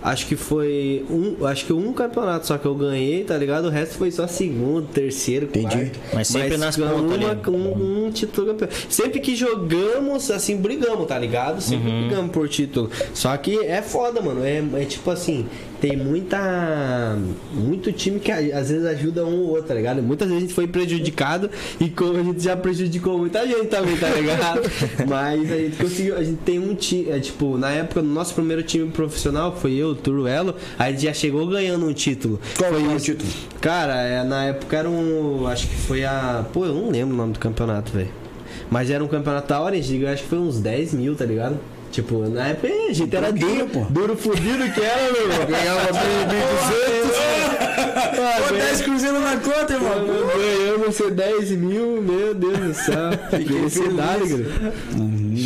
Acho 0.00 0.28
que 0.28 0.36
foi 0.36 1.04
um, 1.10 1.44
acho 1.44 1.66
que 1.66 1.72
um 1.72 1.92
campeonato 1.92 2.46
só 2.46 2.56
que 2.56 2.64
eu 2.64 2.74
ganhei, 2.76 3.24
tá 3.24 3.36
ligado? 3.36 3.64
O 3.66 3.68
resto 3.68 3.96
foi 3.98 4.12
só 4.12 4.28
segundo, 4.28 4.86
terceiro, 4.86 5.46
Entendi. 5.46 5.66
quarto. 5.76 5.98
Mas 6.14 6.28
sempre 6.28 6.56
nas 6.56 6.76
ganhamos 6.76 7.00
pontas 7.02 7.18
uma- 7.18 7.30
ali. 7.32 7.50
um, 7.50 8.06
um 8.06 8.10
título 8.12 8.46
campeão. 8.46 8.68
Sempre 8.88 9.18
que 9.18 9.34
jogamos, 9.34 10.30
assim, 10.30 10.56
brigamos, 10.56 11.04
tá 11.08 11.18
ligado? 11.18 11.60
Sempre 11.60 11.90
Uhum. 11.90 12.00
brigamos 12.06 12.30
por 12.30 12.48
título. 12.48 12.88
Só 13.12 13.36
que 13.38 13.58
é 13.58 13.82
foda, 13.82 14.20
mano. 14.22 14.44
É, 14.44 14.62
é 14.80 14.84
tipo 14.84 15.10
assim, 15.10 15.46
tem 15.80 15.96
muita. 15.96 17.18
Muito 17.52 17.92
time 17.92 18.18
que 18.18 18.32
às 18.32 18.68
vezes 18.68 18.84
ajuda 18.84 19.24
um 19.24 19.40
ou 19.40 19.48
outro, 19.50 19.68
tá 19.68 19.74
ligado? 19.74 20.02
Muitas 20.02 20.28
vezes 20.28 20.42
a 20.42 20.46
gente 20.46 20.54
foi 20.54 20.66
prejudicado 20.66 21.50
e 21.80 21.88
como 21.88 22.18
a 22.18 22.22
gente 22.22 22.42
já 22.42 22.56
prejudicou 22.56 23.18
muita 23.18 23.46
gente 23.46 23.66
também, 23.66 23.96
tá 23.96 24.08
ligado? 24.08 24.60
Mas 25.08 25.52
a 25.52 25.56
gente 25.56 25.76
conseguiu, 25.76 26.16
a 26.16 26.24
gente 26.24 26.38
tem 26.38 26.58
um 26.58 26.74
time, 26.74 27.10
é, 27.10 27.20
tipo, 27.20 27.56
na 27.56 27.70
época, 27.70 28.02
no 28.02 28.12
nosso 28.12 28.34
primeiro 28.34 28.62
time 28.62 28.90
profissional, 28.90 29.56
foi 29.56 29.74
eu, 29.74 29.88
o 29.88 29.94
Turuelo, 29.94 30.54
a 30.78 30.90
gente 30.90 31.02
já 31.02 31.12
chegou 31.12 31.46
ganhando 31.46 31.86
um 31.86 31.92
título. 31.92 32.40
Qual 32.56 32.72
foi 32.72 32.82
o 32.82 32.96
isso. 32.96 33.06
título? 33.06 33.30
Cara, 33.60 33.94
é, 34.02 34.24
na 34.24 34.44
época 34.44 34.76
era 34.76 34.88
um. 34.88 35.46
Acho 35.46 35.68
que 35.68 35.76
foi 35.76 36.04
a. 36.04 36.44
Pô, 36.52 36.64
eu 36.64 36.74
não 36.74 36.90
lembro 36.90 37.14
o 37.14 37.16
nome 37.16 37.32
do 37.32 37.38
campeonato, 37.38 37.92
velho. 37.92 38.27
Mas 38.70 38.90
era 38.90 39.02
um 39.02 39.08
campeonato 39.08 39.48
da 39.48 39.60
hora, 39.60 39.76
a 39.76 39.80
gente 39.80 40.06
acho 40.06 40.22
que 40.22 40.28
foi 40.28 40.38
uns 40.38 40.60
10 40.60 40.94
mil, 40.94 41.14
tá 41.14 41.24
ligado? 41.24 41.58
Tipo, 41.90 42.28
na 42.28 42.48
época 42.48 42.68
a 42.68 42.92
gente 42.92 43.16
era 43.16 43.32
duro, 43.32 43.66
pô. 43.66 43.80
duro 43.88 44.14
fudido 44.16 44.70
que 44.72 44.80
era, 44.80 45.10
meu 45.12 45.22
irmão. 45.22 45.46
Ganhava 45.46 45.88
1.200. 45.88 48.48
Pô, 48.48 48.54
10 48.54 48.82
cruzeiros 48.82 49.20
na 49.20 49.36
conta, 49.38 49.72
irmão. 49.72 50.06
Ganhamos 50.36 50.94
ser 50.94 51.10
10 51.10 51.50
mil, 51.52 52.02
meu 52.02 52.34
Deus 52.34 52.58
do 52.58 52.74
céu. 52.74 53.10
Felicidade, 53.30 54.28
cara. 54.28 54.72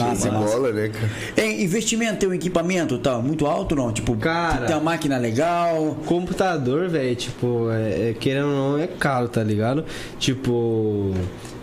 Massa, 0.08 0.30
bola, 0.30 0.72
né, 0.72 0.88
cara? 0.88 1.10
É, 1.36 1.62
investimento, 1.62 2.18
tem 2.20 2.28
um 2.28 2.34
equipamento 2.34 2.98
tá 2.98 3.18
muito 3.18 3.46
alto 3.46 3.74
não? 3.74 3.92
Tipo, 3.92 4.16
Cara. 4.16 4.66
tem 4.66 4.76
uma 4.76 4.82
máquina 4.82 5.18
legal. 5.18 5.96
Computador, 6.06 6.88
velho, 6.88 7.14
tipo, 7.16 7.70
é, 7.70 8.10
é, 8.10 8.14
querendo 8.18 8.46
ou 8.48 8.52
não, 8.76 8.78
é 8.78 8.86
caro, 8.86 9.28
tá 9.28 9.42
ligado? 9.42 9.84
Tipo, 10.18 11.12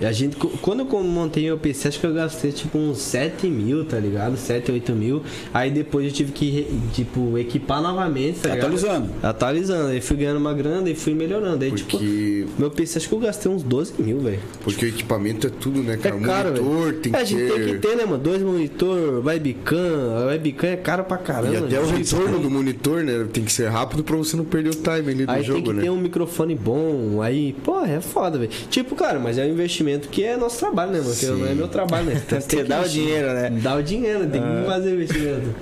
a 0.01 0.11
gente, 0.11 0.35
quando 0.37 0.87
eu 0.89 1.03
montei 1.03 1.43
meu 1.45 1.57
PC, 1.57 1.87
acho 1.89 1.99
que 1.99 2.05
eu 2.05 2.13
gastei 2.13 2.51
tipo 2.51 2.77
uns 2.77 2.99
7 2.99 3.47
mil, 3.47 3.83
tá 3.85 3.97
ligado? 3.97 4.37
7, 4.37 4.71
8 4.71 4.91
mil. 4.93 5.21
Aí 5.53 5.69
depois 5.71 6.05
eu 6.05 6.11
tive 6.11 6.31
que, 6.31 6.67
tipo, 6.93 7.37
equipar 7.37 7.81
novamente, 7.81 8.39
tá 8.39 8.49
ligado? 8.49 8.59
Atualizando. 8.67 9.09
Atualizando. 9.21 9.87
Aí 9.89 10.01
fui 10.01 10.17
ganhando 10.17 10.37
uma 10.37 10.53
grana 10.53 10.89
e 10.89 10.95
fui 10.95 11.13
melhorando. 11.13 11.63
Aí, 11.63 11.71
tipo, 11.71 11.91
Porque, 11.91 12.45
meu 12.57 12.69
PC, 12.71 12.97
acho 12.99 13.09
que 13.09 13.15
eu 13.15 13.19
gastei 13.19 13.51
uns 13.51 13.63
12 13.63 13.93
mil, 13.99 14.19
velho. 14.19 14.39
porque 14.63 14.85
o 14.85 14.89
equipamento 14.89 15.47
é 15.47 15.49
tudo, 15.49 15.81
né, 15.83 15.93
É 15.93 15.97
cara? 15.97 16.19
caro, 16.19 16.49
Monitor 16.63 16.85
velho. 16.85 16.99
tem 17.01 17.13
É, 17.13 17.15
a 17.15 17.19
que 17.19 17.25
gente 17.25 17.47
ter... 17.47 17.53
tem 17.65 17.73
que 17.73 17.79
ter, 17.87 17.95
né, 17.95 18.05
mano? 18.05 18.17
Dois 18.29 18.43
monitor, 18.43 19.25
webcam. 19.25 20.17
A 20.21 20.25
webcam 20.27 20.67
é 20.69 20.75
caro 20.77 21.03
pra 21.03 21.17
caramba. 21.17 21.53
E 21.53 21.57
até 21.57 21.79
o 21.79 21.85
gente. 21.85 22.13
retorno 22.13 22.39
do 22.39 22.49
monitor, 22.49 23.03
né? 23.03 23.25
Tem 23.33 23.43
que 23.43 23.51
ser 23.51 23.67
rápido 23.69 24.03
pra 24.03 24.15
você 24.15 24.37
não 24.37 24.45
perder 24.45 24.69
o 24.69 24.75
time 24.75 25.11
ali 25.11 25.25
do 25.25 25.31
Aí 25.31 25.41
jogo, 25.43 25.59
tem 25.61 25.63
que 25.69 25.73
né? 25.73 25.81
ter 25.83 25.89
um 25.89 25.97
microfone 25.97 26.53
bom, 26.53 27.21
aí, 27.23 27.53
pô, 27.63 27.81
é 27.83 27.99
foda, 27.99 28.37
velho. 28.37 28.51
Tipo, 28.69 28.95
cara, 28.95 29.17
mas 29.19 29.37
é 29.39 29.45
um 29.45 29.49
investimento 29.49 30.09
que 30.09 30.23
é 30.23 30.37
nosso 30.37 30.59
trabalho, 30.59 30.91
né, 30.91 30.99
mano? 30.99 31.39
Não 31.39 31.47
é 31.47 31.53
meu 31.55 31.67
trabalho, 31.67 32.05
né? 32.05 32.21
Então, 32.25 32.39
Você 32.39 32.63
dá 32.63 32.81
o 32.81 32.87
dinheiro, 32.87 33.27
né? 33.33 33.49
Dá 33.61 33.75
o 33.75 33.81
dinheiro, 33.81 34.27
tem 34.27 34.41
que 34.41 34.65
fazer 34.67 34.93
investimento. 34.93 35.55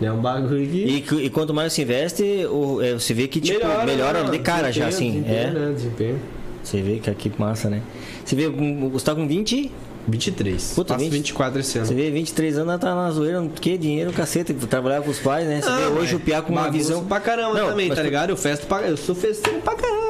É 0.00 0.12
um 0.12 0.20
bagulho 0.20 0.66
que. 0.68 0.76
E, 1.12 1.24
e 1.24 1.30
quanto 1.30 1.52
mais 1.52 1.72
você 1.72 1.82
investe, 1.82 2.22
o, 2.46 2.80
é, 2.82 2.92
você 2.94 3.12
vê 3.14 3.26
que 3.26 3.40
tipo, 3.40 3.58
melhora, 3.84 4.22
né, 4.24 4.30
de 4.30 4.38
cara 4.38 4.70
já, 4.70 4.86
assim. 4.88 5.10
Desempenho, 5.22 5.36
É. 5.36 5.50
né? 5.50 5.72
Desempenho. 5.74 6.18
Você 6.62 6.80
vê 6.80 6.98
que 6.98 7.10
aqui 7.10 7.30
massa, 7.38 7.68
né? 7.68 7.82
Você 8.24 8.34
vê, 8.34 8.48
um- 8.48 8.88
você 8.88 9.04
tá 9.04 9.14
com 9.14 9.26
20, 9.28 9.70
23. 10.06 10.72
Puta, 10.74 10.94
Faço 10.94 11.04
20. 11.04 11.12
24 11.12 11.60
esse 11.60 11.78
ano. 11.78 11.86
você 11.86 11.94
vê 11.94 12.10
23 12.10 12.58
anos, 12.58 12.80
tá 12.80 12.94
na 12.94 13.10
zoeira, 13.10 13.42
que 13.60 13.76
dinheiro, 13.78 14.12
caceta, 14.12 14.52
trabalhar 14.68 15.02
com 15.02 15.10
os 15.10 15.18
pais, 15.18 15.46
né? 15.46 15.60
Você 15.62 15.68
Ah, 15.68 15.76
vê 15.76 16.00
hoje 16.00 16.14
o 16.16 16.20
Piá 16.20 16.42
com 16.42 16.52
uma 16.52 16.70
visão. 16.70 17.04
pra 17.04 17.20
caramba 17.20 17.58
Não, 17.60 17.68
também, 17.70 17.88
tá 17.94 18.02
ligado? 18.02 18.30
Eu 18.30 18.36
festo 18.36 18.66
pra... 18.66 18.82
Eu 18.82 18.96
sou 18.96 19.14
festeiro 19.14 19.60
pra 19.60 19.74
caramba. 19.74 20.04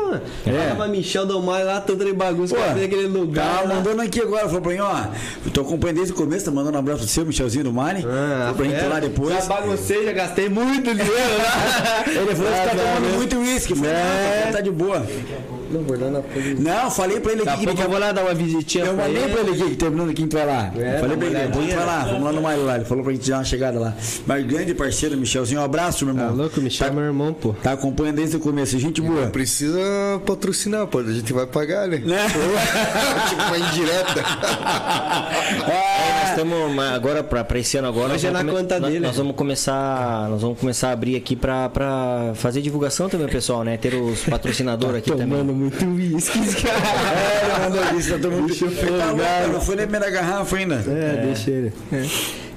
É. 0.46 0.68
Tava 0.68 0.86
Michel 0.86 1.26
Domar 1.26 1.64
lá, 1.64 1.80
tanto 1.80 2.04
de 2.04 2.12
bagunça, 2.12 2.54
Pô, 2.54 2.60
pra 2.60 2.70
fazer 2.72 2.84
aquele 2.84 3.06
lugar. 3.08 3.44
Tá 3.44 3.60
lá. 3.62 3.74
mandando 3.74 4.00
aqui 4.02 4.20
agora, 4.20 4.46
falou 4.46 4.60
pra 4.60 4.72
mim, 4.72 4.78
ó. 4.78 5.04
Eu 5.44 5.50
tô 5.50 5.62
acompanhando 5.62 5.96
desde 5.96 6.12
o 6.12 6.16
começo, 6.16 6.44
tá 6.44 6.50
mandando 6.50 6.76
um 6.76 6.80
abraço 6.80 7.00
pro 7.00 7.08
seu, 7.08 7.24
Michelzinho 7.26 7.64
do 7.64 7.72
Mari. 7.72 8.04
Ah, 8.06 8.52
pra 8.54 8.64
gente 8.64 8.76
é? 8.84 8.86
lá 8.86 9.00
depois. 9.00 9.34
Já 9.34 9.42
baguncei, 9.46 10.04
já 10.04 10.12
gastei 10.12 10.48
muito 10.48 10.82
dinheiro 10.94 11.12
lá. 11.38 12.04
Ele 12.06 12.34
falou 12.34 12.52
que 12.52 12.58
tá 12.58 12.70
Ah, 12.70 12.74
não, 12.74 12.84
tomando 12.84 13.08
não. 13.10 13.16
muito 13.18 13.36
uísque. 13.38 13.74
Falei, 13.74 13.90
É. 13.92 14.42
não, 14.46 14.52
tá 14.52 14.60
de 14.60 14.70
boa. 14.70 15.04
Não. 15.82 16.74
Não, 16.74 16.90
falei 16.90 17.20
pra 17.20 17.32
ele 17.32 17.44
Daqui 17.44 17.50
a 17.50 17.54
aqui 17.54 17.60
que 17.62 17.66
pouco 17.66 17.82
eu 17.82 17.90
vou 17.90 17.98
lá 17.98 18.12
dar 18.12 18.22
uma 18.22 18.34
visitinha 18.34 18.84
Eu 18.84 18.92
ele. 19.00 19.28
pra 19.32 19.40
ele 19.40 19.50
aqui, 19.50 19.70
que 19.70 19.76
terminando 19.76 20.10
aqui, 20.10 20.26
tu 20.26 20.36
vai 20.36 20.46
lá. 20.46 20.72
É, 20.76 20.98
Falei 20.98 21.16
pra 21.16 21.26
ele, 21.26 21.74
vai 21.74 21.86
lá, 21.86 22.04
vamos 22.04 22.22
lá 22.24 22.32
no 22.32 22.42
Mário 22.42 22.64
lá. 22.64 22.76
Ele 22.76 22.84
falou 22.84 23.02
pra 23.04 23.12
gente 23.12 23.28
dar 23.30 23.38
uma 23.38 23.44
chegada 23.44 23.78
lá. 23.78 23.94
Mas 24.26 24.46
grande 24.46 24.74
parceiro, 24.74 25.16
Michelzinho, 25.16 25.60
um 25.60 25.64
abraço, 25.64 26.04
meu 26.06 26.14
Tá 26.14 26.22
irmão. 26.22 26.36
louco, 26.36 26.60
Michel 26.60 26.88
é 26.88 26.90
meu 26.90 27.02
irmão, 27.04 27.32
pô. 27.32 27.52
Tá 27.62 27.72
acompanhando 27.72 28.16
desde 28.16 28.36
o 28.36 28.40
começo, 28.40 28.78
gente 28.78 29.00
boa. 29.00 29.22
Não 29.22 29.30
precisa 29.30 29.78
patrocinar, 30.26 30.86
pô. 30.86 30.98
A 30.98 31.12
gente 31.12 31.32
vai 31.32 31.46
pagar, 31.46 31.88
né? 31.88 31.98
Né? 31.98 32.26
tipo 33.28 33.42
uma 33.42 33.58
indireta. 33.58 34.20
É, 35.68 36.20
nós 36.20 36.30
estamos 36.30 36.78
agora 36.94 37.22
pra, 37.22 37.44
pra 37.44 37.58
esse 37.58 37.76
ano 37.76 37.88
agora. 37.88 38.14
Hoje 38.14 38.26
nós 38.30 38.34
é 38.34 38.38
vamos 38.44 38.52
na 38.54 38.60
conta 38.60 38.80
nós, 38.80 38.92
dele. 38.92 39.06
Nós 39.06 39.16
vamos 39.16 39.36
começar, 39.36 40.28
nós 40.30 40.42
vamos 40.42 40.58
começar 40.58 40.88
a 40.88 40.92
abrir 40.92 41.16
aqui 41.16 41.36
pra, 41.36 41.68
pra 41.68 42.32
fazer 42.34 42.60
divulgação 42.62 43.08
também, 43.08 43.28
pessoal, 43.28 43.64
né? 43.64 43.76
Ter 43.76 43.94
os 43.94 44.20
patrocinadores 44.24 44.96
aqui 44.98 45.10
também. 45.16 45.63
Tomando 45.70 45.86
muito 45.86 46.14
uísque, 46.16 46.62
cara. 46.62 46.78
É, 47.10 47.44
ele 47.44 47.76
mandou 47.76 47.98
isso, 47.98 48.10
tá 48.10 48.18
todo 48.18 48.32
mundo. 48.32 48.46
Deixa 48.46 48.64
eu 48.66 48.98
tá 48.98 49.06
louco, 49.06 49.52
não 49.52 49.60
foi 49.60 49.76
nem 49.76 49.84
a 49.84 49.88
primeira 49.88 50.10
garrafa 50.10 50.56
ainda. 50.56 50.74
É, 50.86 51.22
deixa 51.26 51.50
ele. 51.50 51.72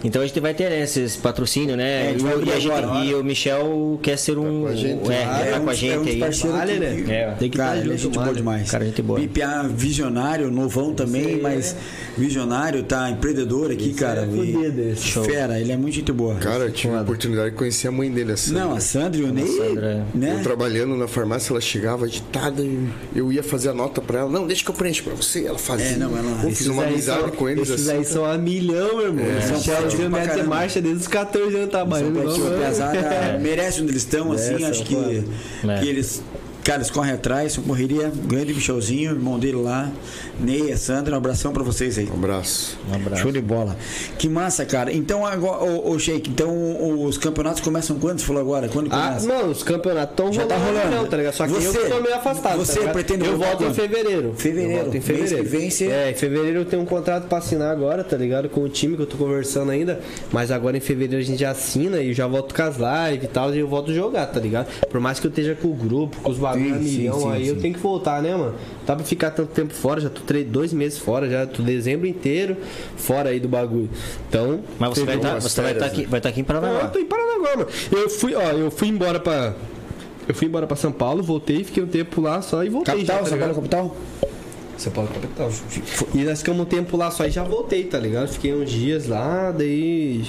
Então 0.03 0.21
a 0.21 0.27
gente 0.27 0.39
vai 0.39 0.53
ter 0.53 0.69
né, 0.69 0.83
esses 0.83 1.15
patrocínios, 1.15 1.75
né? 1.77 2.05
É, 2.05 2.09
a 2.09 2.11
gente 2.11 2.23
e, 2.23 2.27
e 2.27 2.51
a 2.51 2.59
gente- 2.59 2.71
agora. 2.71 3.05
e 3.05 3.13
o 3.15 3.23
Michel 3.23 3.99
quer 4.01 4.17
ser 4.17 4.37
um. 4.37 4.61
com 4.61 4.67
a 4.67 4.75
gente. 4.75 5.11
é, 5.11 5.23
Ah, 5.23 5.29
vai 5.39 5.51
tá 5.51 5.57
um 5.59 5.63
com 5.63 5.69
a 5.69 5.73
dos- 5.73 5.83
é 5.83 5.85
um 5.99 6.03
gente 6.03 6.13
aí. 6.13 6.19
parceiros 6.19 6.57
Vale, 6.59 6.79
né? 6.79 7.01
que- 7.05 7.11
É. 7.11 7.31
Tem 7.39 7.49
que 7.49 7.57
Cara, 7.57 7.71
tá 7.71 7.77
ele 7.77 7.93
é 7.93 7.97
junto, 7.97 8.13
gente 8.15 8.23
boa 8.23 8.35
demais. 8.35 8.71
Cara, 8.71 8.85
gente 8.85 9.01
boa. 9.01 9.19
Pipiá 9.19 9.63
visionário, 9.63 10.51
novão 10.51 10.93
também, 10.93 11.41
mas 11.41 11.75
visionário, 12.17 12.83
tá 12.83 13.09
empreendedor 13.09 13.71
aqui, 13.71 13.93
cara. 13.93 14.21
é 14.21 14.35
e- 14.35 14.91
esse. 14.91 15.07
Show. 15.07 15.23
Fera, 15.23 15.59
ele 15.59 15.71
é 15.71 15.77
muito 15.77 15.95
gente 15.95 16.11
boa. 16.11 16.35
Cara, 16.35 16.65
eu 16.65 16.71
tive 16.71 16.93
a 16.95 17.01
oportunidade 17.01 17.51
de 17.51 17.55
conhecer 17.55 17.87
a 17.87 17.91
mãe 17.91 18.09
dele, 18.11 18.31
assim. 18.33 18.53
Não, 18.53 18.73
a 18.75 18.79
Sandra 18.79 19.19
e 19.19 19.23
o 19.23 19.33
Ney, 19.33 19.47
Sandra, 19.47 20.05
né? 20.13 20.35
Eu 20.39 20.43
trabalhando 20.43 20.95
na 20.95 21.07
farmácia, 21.07 21.51
ela 21.51 21.61
chegava 21.61 22.05
agitada 22.05 22.61
e 22.61 22.87
eu 23.15 23.31
ia 23.31 23.43
fazer 23.43 23.69
a 23.69 23.73
nota 23.73 24.01
pra 24.01 24.19
ela. 24.19 24.29
Não, 24.29 24.45
deixa 24.47 24.63
que 24.63 24.69
eu 24.69 24.75
preencho 24.75 25.03
pra 25.03 25.15
você. 25.15 25.45
Ela 25.45 25.57
fazia. 25.57 25.87
É, 25.87 25.95
não, 25.97 26.15
ela- 26.17 26.41
Pô, 26.41 26.49
fiz 26.49 26.67
uma 26.67 26.83
amizade 26.85 27.31
com 27.31 27.49
eles 27.49 27.69
Esses 27.69 27.87
assim. 27.87 27.97
aí 27.97 28.05
são 28.05 28.25
a 28.25 28.37
milhão, 28.37 29.01
irmão. 29.01 29.25
São 29.63 29.86
Paulo 29.89 29.97
tipo, 30.03 30.09
pra 30.11 30.19
mete 30.19 30.29
caramba. 30.29 30.55
marcha 30.55 30.81
desde 30.81 31.01
os 31.01 31.07
14 31.07 31.55
anos 31.55 31.69
trabalhando. 31.69 32.15
Paulo, 32.15 32.35
igual 32.35 32.51
eu. 32.51 32.57
Piazada 32.59 33.37
merece 33.41 33.81
onde 33.81 33.91
eles 33.91 34.03
estão, 34.03 34.31
assim, 34.31 34.63
acho 34.63 34.83
que, 34.83 34.95
É. 35.67 35.79
que 35.79 35.89
eles 35.89 36.21
Cara, 36.67 36.79
eles 36.79 36.91
correm 36.91 37.13
atrás, 37.13 37.53
são 37.53 37.63
correria, 37.63 38.11
grande 38.25 38.53
Michelzinho, 38.53 39.11
irmão 39.11 39.39
dele 39.39 39.55
lá, 39.55 39.89
Ney, 40.37 40.73
a 40.73 40.75
Sandra, 40.75 41.15
um 41.15 41.17
abração 41.17 41.53
pra 41.53 41.63
vocês 41.63 41.97
aí. 41.97 42.09
Um 42.11 42.15
abraço. 42.15 42.77
Um 42.91 42.95
abraço. 42.95 43.21
Show 43.21 43.31
de 43.31 43.39
bola. 43.39 43.77
Que 44.17 44.27
massa, 44.27 44.65
cara. 44.65 44.91
Então, 44.91 45.25
agora, 45.25 45.63
ô, 45.63 45.91
ô 45.91 45.97
Sheik, 45.97 46.29
então 46.29 47.05
os 47.05 47.17
campeonatos 47.17 47.61
começam 47.61 47.97
quando? 47.97 48.19
Você 48.19 48.25
falou 48.25 48.41
agora? 48.41 48.67
Quando 48.67 48.89
Ah, 48.91 49.07
começa? 49.07 49.27
mano, 49.29 49.49
os 49.51 49.63
campeonatos 49.63 50.11
estão 50.11 50.33
Já 50.33 50.45
tá 50.45 50.57
rolando. 50.57 50.91
Não, 50.93 51.05
tá 51.05 51.15
ligado? 51.15 51.33
Só 51.35 51.47
que 51.47 51.53
Você- 51.53 51.67
eu 51.77 51.89
tô 51.89 52.01
meio 52.01 52.15
afastado. 52.15 52.57
você 52.57 52.81
tá 52.81 52.89
pretende 52.91 53.25
Eu 53.25 53.37
volto 53.37 53.61
em 53.61 53.65
quando? 53.67 53.73
fevereiro. 53.73 54.33
Fevereiro. 54.35 54.71
Eu 54.73 54.77
volto 54.81 54.87
em 54.89 54.91
Mês 54.99 55.05
que 55.05 55.13
fevereiro. 55.13 55.49
vem 55.49 55.69
você- 55.69 55.85
É, 55.87 56.11
em 56.11 56.15
fevereiro 56.15 56.59
eu 56.59 56.65
tenho 56.65 56.81
um 56.81 56.85
contrato 56.85 57.29
pra 57.29 57.37
assinar 57.37 57.71
agora, 57.71 58.03
tá 58.03 58.17
ligado? 58.17 58.49
Com 58.49 58.59
o 58.63 58.67
time 58.67 58.97
que 58.97 59.03
eu 59.03 59.07
tô 59.07 59.15
conversando 59.15 59.71
ainda. 59.71 60.01
Mas 60.33 60.51
agora 60.51 60.75
em 60.75 60.81
fevereiro 60.81 61.23
a 61.23 61.25
gente 61.25 61.39
já 61.39 61.51
assina 61.51 62.01
e 62.01 62.13
já 62.13 62.27
volto 62.27 62.53
com 62.53 62.61
as 62.61 62.75
lives 62.75 63.23
e 63.23 63.27
tal. 63.27 63.55
E 63.55 63.59
eu 63.59 63.67
volto 63.69 63.93
jogar, 63.93 64.25
tá 64.25 64.39
ligado? 64.41 64.67
Por 64.89 64.99
mais 64.99 65.17
que 65.17 65.27
eu 65.27 65.29
esteja 65.29 65.55
com 65.55 65.69
o 65.69 65.73
grupo, 65.73 66.17
com 66.21 66.29
os 66.29 66.37
bagulho 66.37 66.56
Sim, 66.57 66.83
sim, 66.83 66.97
milhão, 66.97 67.19
sim, 67.21 67.31
aí 67.31 67.47
eu 67.47 67.55
sim. 67.55 67.61
tenho 67.61 67.73
que 67.73 67.79
voltar, 67.79 68.21
né, 68.21 68.35
mano? 68.35 68.55
Dá 68.85 68.95
pra 68.95 69.05
ficar 69.05 69.31
tanto 69.31 69.49
tempo 69.51 69.73
fora, 69.73 69.99
já 70.01 70.09
tô 70.09 70.21
tre- 70.21 70.43
dois 70.43 70.71
meses 70.73 70.97
fora, 70.99 71.29
já 71.29 71.45
tô 71.45 71.61
dezembro 71.63 72.07
inteiro 72.07 72.57
fora 72.95 73.29
aí 73.29 73.39
do 73.39 73.47
bagulho. 73.47 73.89
Então. 74.29 74.61
Mas 74.79 74.89
você 74.89 75.03
vai 75.05 75.15
fevereiro- 75.15 75.37
estar 75.37 75.49
você 75.49 75.61
vai 75.61 75.73
tá 75.75 75.85
aqui, 75.85 76.05
vai 76.05 76.21
tá 76.21 76.29
aqui 76.29 76.39
em 76.41 76.45
não, 76.47 76.55
eu 76.55 76.61
Paranaguá. 76.61 76.87
tô 76.89 76.99
em 76.99 77.05
Paranaguá, 77.05 77.55
mano. 77.57 77.67
Eu 77.91 78.09
fui, 78.09 78.33
ó, 78.35 78.41
eu 78.51 78.71
fui 78.71 78.87
embora 78.87 79.19
pra. 79.19 79.53
Eu 80.27 80.35
fui 80.35 80.47
embora 80.47 80.67
pra 80.67 80.75
São 80.75 80.91
Paulo, 80.91 81.23
voltei, 81.23 81.63
fiquei 81.63 81.81
um 81.81 81.87
tempo 81.87 82.19
lá 82.21 82.41
só 82.41 82.63
e 82.63 82.69
voltei. 82.69 82.93
Capital, 82.95 83.17
já, 83.17 83.23
tá 83.23 83.29
São 83.29 83.37
Paulo 83.39 83.55
capital? 83.55 83.95
São 84.77 84.91
Paulo 84.93 85.09
capital. 85.13 85.49
E 86.13 86.23
nós 86.23 86.39
ficamos 86.39 86.61
um 86.61 86.65
tempo 86.65 86.97
lá 86.97 87.09
só 87.09 87.25
e 87.25 87.31
já 87.31 87.43
voltei, 87.43 87.85
tá 87.85 87.97
ligado? 87.97 88.27
Fiquei 88.27 88.53
uns 88.53 88.69
dias 88.69 89.07
lá, 89.07 89.51
daí. 89.51 90.25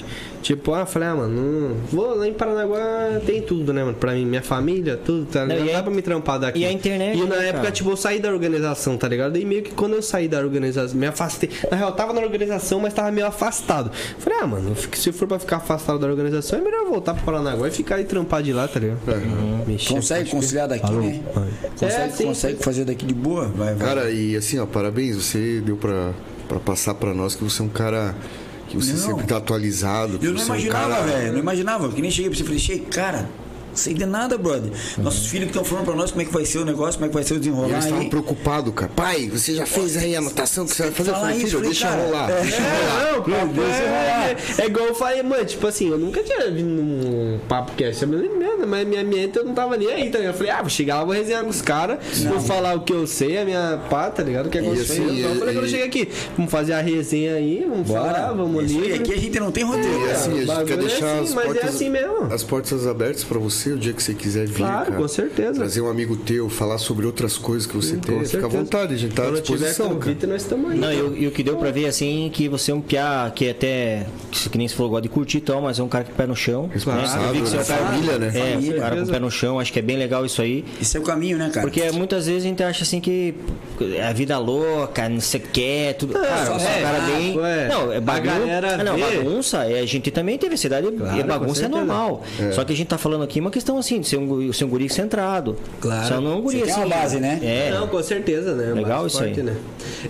Tipo, 0.49 0.73
ah, 0.73 0.87
falei, 0.87 1.09
ah, 1.09 1.15
mano, 1.15 1.29
não- 1.69 1.77
vou 1.93 2.17
lá 2.17 2.27
em 2.27 2.33
Paranaguá, 2.33 3.21
tem 3.27 3.43
tudo, 3.43 3.71
né, 3.71 3.85
mano? 3.85 3.95
Pra 3.95 4.15
mim, 4.15 4.25
minha 4.25 4.41
família, 4.41 4.97
tudo, 4.97 5.27
tá 5.27 5.43
ligado? 5.45 5.59
Não, 5.59 5.65
Não, 5.67 5.71
e 5.71 5.73
dá 5.75 5.81
a- 5.81 5.83
pra 5.83 5.93
me 5.93 6.01
trampar 6.01 6.39
daqui. 6.39 6.61
e 6.61 6.65
a 6.65 6.73
internet, 6.73 7.19
E 7.19 7.21
na 7.27 7.37
né, 7.37 7.43
época, 7.49 7.59
cara? 7.65 7.71
tipo, 7.71 7.91
eu 7.91 7.97
saí 7.99 8.19
da 8.19 8.31
organização, 8.31 8.97
tá 8.97 9.07
ligado? 9.07 9.33
Daí 9.35 9.45
meio 9.45 9.63
que 9.63 9.73
quando 9.73 9.93
eu 9.93 10.01
saí 10.03 10.27
da 10.27 10.39
organização, 10.39 10.97
me 10.99 11.07
afastei. 11.07 11.51
Na 11.71 11.77
real, 11.77 11.91
eu 11.91 11.95
tava 11.95 12.15
na 12.15 12.23
organização, 12.23 12.81
mas 12.81 12.95
tava 12.95 13.11
meio 13.11 13.27
afastado. 13.27 13.91
Falei, 14.19 14.39
ah, 14.41 14.47
mano, 14.47 14.75
se 14.95 15.13
for 15.13 15.29
pra 15.29 15.39
ficar 15.39 15.59
afastado 15.59 15.99
da 15.99 16.07
organização, 16.07 16.59
é 16.59 16.63
melhor 16.63 16.87
voltar 16.87 17.13
pro 17.13 17.25
Paranaguá 17.25 17.69
e 17.69 17.71
ficar 17.71 18.01
e 18.01 18.05
trampar 18.05 18.43
de 18.43 18.55
lá, 18.55 18.67
tá 18.67 18.81
ligado? 18.81 19.01
Mexer, 19.67 19.93
Consegue 19.93 20.31
conciliar 20.31 20.67
daqui, 20.67 20.87
Falou. 20.87 21.03
né? 21.03 21.21
Vai. 21.35 21.49
Consegue, 21.79 22.03
É, 22.05 22.09
sim, 22.09 22.25
consegue 22.25 22.63
fazer 22.65 22.87
daqui 22.87 23.05
de 23.05 23.13
boa? 23.13 23.49
Vai, 23.49 23.75
vai. 23.75 23.87
Cara, 23.87 24.11
e 24.11 24.35
assim, 24.35 24.59
ó, 24.59 24.65
parabéns. 24.65 25.15
Você 25.17 25.61
deu 25.61 25.77
pra, 25.77 26.13
pra 26.49 26.59
passar 26.59 26.95
pra 26.95 27.13
nós 27.13 27.35
que 27.35 27.45
você 27.45 27.61
é 27.61 27.65
um 27.67 27.69
cara 27.69 28.15
que 28.69 28.77
você 28.77 28.93
Não. 28.93 28.99
sempre 28.99 29.27
tá 29.27 29.37
atualizado. 29.39 30.19
que 30.19 30.27
Eu 30.27 30.33
não 30.33 30.41
é 30.41 30.43
um 30.43 30.47
imaginava, 30.47 30.89
cara- 30.91 31.03
velho. 31.07 31.33
Não 31.33 31.39
imaginava. 31.41 31.89
Que 31.91 32.03
nem 32.03 32.11
cheguei 32.11 32.31
pra 32.31 32.37
você 32.39 32.45
e 32.45 32.47
falei, 32.69 32.87
cara, 32.91 33.29
sei 33.79 33.95
de 33.95 34.05
nada, 34.05 34.37
brother. 34.37 34.71
Nossos 34.99 35.27
filhos 35.27 35.47
que 35.47 35.51
estão 35.53 35.65
falando 35.65 35.87
pra 35.87 35.95
nós 35.95 36.11
como 36.11 36.23
é 36.23 36.25
que 36.25 36.33
vai 36.33 36.45
ser 36.45 36.59
o 36.59 36.65
negócio, 36.65 36.95
como 36.95 37.07
é 37.07 37.09
que 37.09 37.15
vai 37.15 37.25
ser 37.25 37.35
o 37.35 37.39
desenrolar 37.39 37.69
eles 37.69 37.85
estavam 37.85 38.09
preocupados, 38.09 38.75
cara. 38.75 38.93
Pai, 38.95 39.29
você 39.29 39.55
já 39.55 39.67
fez 39.67 39.97
aí 39.97 40.15
a 40.15 40.19
anotação 40.19 40.67
que 40.67 40.75
você 40.75 40.85
vai 40.85 40.93
fazer? 40.93 41.09
Isso, 41.37 41.47
filho, 41.47 41.61
deixa 41.61 41.91
rolar. 41.91 42.31
é. 42.31 42.41
Deixa 42.41 42.59
rolar. 42.59 43.09
É, 43.09 43.13
não, 43.13 43.23
papo 43.23 43.53
deixa 43.55 43.83
é, 43.83 44.37
é 44.59 44.67
igual 44.67 44.87
eu 44.87 44.95
falei, 44.95 45.23
mano, 45.23 45.45
tipo 45.45 45.67
assim, 45.67 45.89
eu 45.89 45.99
nunca 45.99 46.23
tinha 46.23 46.51
vindo 46.51 46.69
num 46.69 47.39
papo 47.49 47.73
cast, 47.73 48.05
mas 48.07 48.87
minha 48.87 49.05
mente 49.05 49.39
eu 49.39 49.45
não 49.45 49.55
tava 49.55 49.77
nem 49.77 49.89
aí, 49.89 50.11
tá 50.11 50.19
ligado? 50.19 50.35
Eu 50.35 50.39
falei, 50.39 50.53
ah, 50.53 50.61
vou 50.61 50.71
chegar 50.71 50.99
lá, 50.99 51.05
vou 51.05 51.15
resenhar 51.15 51.43
com 51.43 51.51
os 51.51 51.63
caras, 51.63 51.99
vou 52.25 52.41
falar 52.41 52.75
o 52.75 52.81
que 52.81 52.93
eu 52.93 53.07
sei, 53.07 53.39
a 53.39 53.45
minha 53.45 53.81
pá, 53.89 54.11
tá 54.11 54.23
ligado? 54.23 54.47
O 54.47 54.51
que 54.51 54.59
aconteceu. 54.59 55.05
assim, 55.05 55.19
então 55.19 55.31
eu 55.33 55.39
falei, 55.39 55.55
quando 55.55 55.65
eu 55.65 55.71
cheguei 55.71 55.87
aqui, 55.87 56.09
vamos 56.37 56.51
fazer 56.51 56.73
a 56.73 56.81
resenha 56.81 57.35
aí, 57.35 57.67
vamos 57.69 57.89
falar, 57.89 58.33
vamos 58.33 58.65
livre. 58.65 58.95
Aqui 58.95 59.13
a 59.13 59.17
gente 59.17 59.41
não 59.41 59.53
tem 59.53 59.65
roteiro. 59.65 60.01
Cara. 60.01 60.13
assim, 60.13 60.33
a 60.33 60.45
gente 60.45 60.65
quer 60.65 60.73
é 60.73 60.77
deixar 60.77 61.19
assim, 61.19 61.23
as, 61.23 61.31
é 61.31 61.47
portas, 61.47 61.69
assim 61.69 61.93
as 62.31 62.43
portas 62.43 62.87
abertas 62.87 63.25
pra 63.25 63.39
você 63.39 63.68
o 63.75 63.79
dia 63.79 63.93
que 63.93 64.03
você 64.03 64.15
quiser 64.15 64.47
vir. 64.47 64.57
Claro, 64.59 64.87
cara. 64.87 64.97
com 64.97 65.09
certeza. 65.09 65.55
Trazer 65.55 65.81
um 65.81 65.89
amigo 65.91 66.17
teu, 66.17 66.49
falar 66.49 66.79
sobre 66.79 67.07
outras 67.07 67.37
coisas 67.39 67.67
que 67.67 67.75
você 67.77 67.97
tem. 67.97 68.19
Com 68.19 68.25
Fica 68.25 68.47
à 68.47 68.49
vontade, 68.49 68.95
a 68.95 68.97
gente 68.97 69.15
tá 69.15 69.23
à 69.23 69.27
tiver 69.27 69.41
disposição, 69.41 69.89
cara. 69.89 70.01
convite, 70.01 70.27
nós 70.27 70.43
estamos 70.43 70.71
aí. 70.71 70.79
Não, 70.79 70.93
e, 70.93 71.03
o- 71.03 71.17
e 71.17 71.27
o 71.27 71.31
que 71.31 71.43
deu 71.43 71.57
pra 71.57 71.71
ver 71.71 71.87
assim 71.87 72.31
que 72.33 72.49
você 72.49 72.71
é 72.71 72.75
um 72.75 72.81
piá 72.81 73.31
que 73.35 73.49
até. 73.49 74.07
Que 74.51 74.59
nem 74.59 74.69
você 74.69 74.75
falou, 74.75 74.91
gosta 74.91 75.03
de 75.03 75.09
curtir 75.09 75.39
e 75.39 75.41
tal, 75.41 75.61
mas 75.63 75.79
é 75.79 75.83
um 75.83 75.89
cara 75.89 76.05
que 76.05 76.13
pé 76.13 76.27
no 76.27 76.37
chão. 76.37 76.69
Responsável, 76.73 77.33
né? 77.35 77.41
Você 77.41 77.57
é 77.57 77.59
um 77.59 77.61
né? 77.61 77.65
cara- 77.67 77.85
Família, 77.87 78.19
né? 78.19 78.27
É, 78.29 78.53
Família. 78.55 78.77
um 78.77 78.81
cara 78.81 78.97
com 78.97 79.07
pé 79.07 79.19
no 79.19 79.31
chão, 79.31 79.61
acho 79.61 79.73
que 79.73 79.79
é 79.79 79.83
bem 79.83 79.97
legal 79.97 80.25
isso 80.27 80.41
aí. 80.43 80.65
Esse 80.81 80.97
é 80.97 81.01
o 81.01 81.03
caminho, 81.03 81.39
né, 81.39 81.51
cara? 81.51 81.67
Porque 81.67 81.91
muitas 81.93 82.27
vezes 82.27 82.45
a 82.45 82.49
gente 82.49 82.63
acha 82.63 82.83
assim 82.85 83.01
que 83.01 83.35
é 83.95 84.07
a 84.07 84.13
vida 84.13 84.39
louca, 84.39 85.09
não 85.09 85.21
sei 85.21 85.41
o 85.41 85.43
que, 85.45 85.63
é 85.65 85.93
tudo. 85.93 86.15
cara, 86.15 86.47
só- 86.47 86.57
é, 86.69 86.83
cara 86.83 87.01
bem. 87.01 87.39
é. 87.45 87.69
Não, 87.69 87.93
é 87.93 88.01
bagunça. 88.01 88.33
Ah, 88.79 88.85
não, 88.85 88.99
bagunça, 88.99 89.65
é, 89.65 89.81
a 89.81 89.87
gente 89.87 90.11
também 90.11 90.39
teve 90.39 90.57
cidade 90.57 90.87
Claro, 90.91 91.19
e 91.21 91.23
bagunça 91.23 91.65
é 91.65 91.69
normal. 91.69 92.23
Só 92.53 92.65
que 92.65 92.73
a 92.73 92.77
gente 92.77 92.89
tá 92.89 92.99
falando 92.99 93.23
aqui 93.25 93.41
uma 93.41 93.51
questão 93.59 93.79
assim, 93.79 94.01
de 94.01 94.09
ser 94.09 94.17
um, 94.17 94.27
guri- 94.27 94.53
ser 94.55 94.65
um 94.65 94.69
guri 94.69 94.89
centrado. 94.89 95.57
Claro. 95.81 96.07
Só 96.09 96.21
não 96.21 96.33
é 96.33 96.35
um 96.37 96.41
guri 96.41 96.59
Você 96.59 96.65
tem 96.65 96.73
assim. 96.75 96.81
uma 96.83 96.89
base, 96.97 97.21
né? 97.21 97.39
É. 97.43 97.71
Não, 97.73 97.89
com 97.89 98.03
certeza, 98.03 98.55
né? 98.55 98.73
Legal 98.73 99.07
isso 99.07 99.23
aí. 99.23 99.37
né? 99.43 99.57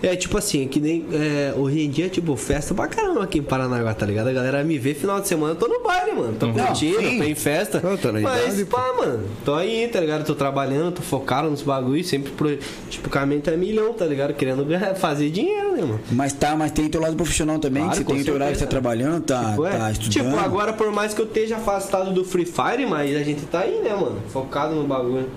É 0.03 0.15
tipo 0.17 0.37
assim, 0.37 0.67
que 0.69 0.81
nem 0.81 1.05
é, 1.13 1.55
hoje 1.57 1.81
em 1.81 1.91
dia, 1.91 2.09
tipo, 2.09 2.37
festa 2.37 2.75
pra 2.75 2.87
caramba 2.87 3.25
aqui 3.25 3.39
em 3.39 3.43
Paranaguá, 3.43 3.95
tá 3.95 4.05
ligado? 4.07 4.29
A 4.29 4.33
galera 4.33 4.63
me 4.65 4.79
vê 4.79 4.93
final 4.95 5.21
de 5.21 5.29
semana, 5.29 5.53
eu 5.53 5.57
tô 5.57 5.67
no 5.69 5.83
baile, 5.83 6.13
mano. 6.13 6.35
Tô 6.39 6.53
curtindo, 6.53 7.01
sim. 7.01 7.19
tô 7.19 7.25
em 7.25 7.35
festa. 7.35 7.81
Não, 7.83 7.97
tá 7.97 8.13
na 8.13 8.21
mas, 8.21 8.55
idade, 8.55 8.65
pá, 8.67 8.93
mano, 8.97 9.25
tô 9.45 9.55
aí, 9.55 9.89
tá 9.89 10.01
ligado? 10.01 10.25
Tô 10.25 10.35
trabalhando, 10.35 10.93
tô 10.97 11.03
focado 11.03 11.51
nos 11.51 11.63
bagulhos, 11.63 12.07
sempre 12.07 12.31
pro. 12.33 12.57
Tipo, 12.91 13.09
o 13.09 13.11
caminho 13.11 13.43
é 13.47 13.57
milhão, 13.57 13.93
tá 13.93 14.05
ligado? 14.05 14.35
Querendo 14.35 14.65
ganhar- 14.65 14.95
fazer 14.95 15.31
dinheiro, 15.31 15.73
né, 15.73 15.83
mano? 15.83 16.01
Mas 16.11 16.33
tá, 16.33 16.55
mas 16.57 16.71
tem 16.73 16.89
teu 16.89 17.01
lado 17.01 17.17
profissional 17.17 17.59
também, 17.59 17.83
Claro, 17.85 17.99
que 17.99 18.05
você 18.05 18.15
tem 18.15 18.25
teu 18.25 18.35
horário 18.35 18.53
que 18.55 18.59
tá 18.59 18.67
certeza. 18.67 18.81
trabalhando, 18.83 19.23
tá, 19.23 19.51
Tipo, 19.51 19.67
é. 19.67 19.71
tá 19.71 19.91
estudando. 19.93 20.13
Tipo, 20.31 20.37
agora, 20.45 20.73
por 20.73 20.91
mais 20.93 21.15
que 21.15 21.21
eu 21.23 21.27
esteja 21.27 21.57
afastado 21.57 22.13
do 22.13 22.25
Free 22.25 22.45
Fire, 22.45 22.85
mas 22.87 23.17
a 23.17 23.23
gente 23.29 23.47
tá 23.47 23.61
aí, 23.61 23.81
né, 23.83 23.95
mano? 23.95 24.21
Focado 24.29 24.75
no 24.75 24.85
bagulho. 24.85 25.29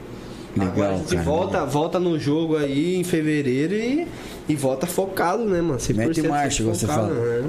Legal, 0.56 0.72
agora 0.74 0.94
a 0.94 0.98
gente 0.98 1.10
cara, 1.16 1.24
volta, 1.24 1.66
volta 1.66 2.00
no 2.00 2.20
jogo 2.20 2.58
aí 2.58 2.96
em 2.98 3.04
fevereiro 3.04 3.74
e, 3.74 4.08
e 4.50 4.56
volta 4.56 4.86
focado, 4.86 5.44
né, 5.46 5.62
mano? 5.62 5.80
100% 5.80 5.96
Mete 5.96 6.22
marcha, 6.28 6.64
você 6.64 6.86
focado, 6.86 7.08
fala. 7.08 7.40
né? 7.42 7.48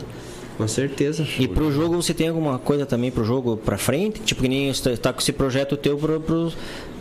Com 0.56 0.68
certeza. 0.68 1.26
E 1.38 1.48
pro 1.48 1.72
jogo 1.72 1.96
você 1.96 2.12
tem 2.12 2.28
alguma 2.28 2.58
coisa 2.58 2.84
também 2.86 3.10
pro 3.10 3.24
jogo 3.24 3.56
pra 3.56 3.78
frente? 3.78 4.20
Tipo 4.20 4.42
que 4.42 4.48
nem 4.48 4.72
você 4.72 4.96
tá 4.96 5.12
com 5.12 5.20
esse 5.20 5.32
projeto 5.32 5.76
teu 5.76 5.96
pro, 5.96 6.20
pro, 6.20 6.52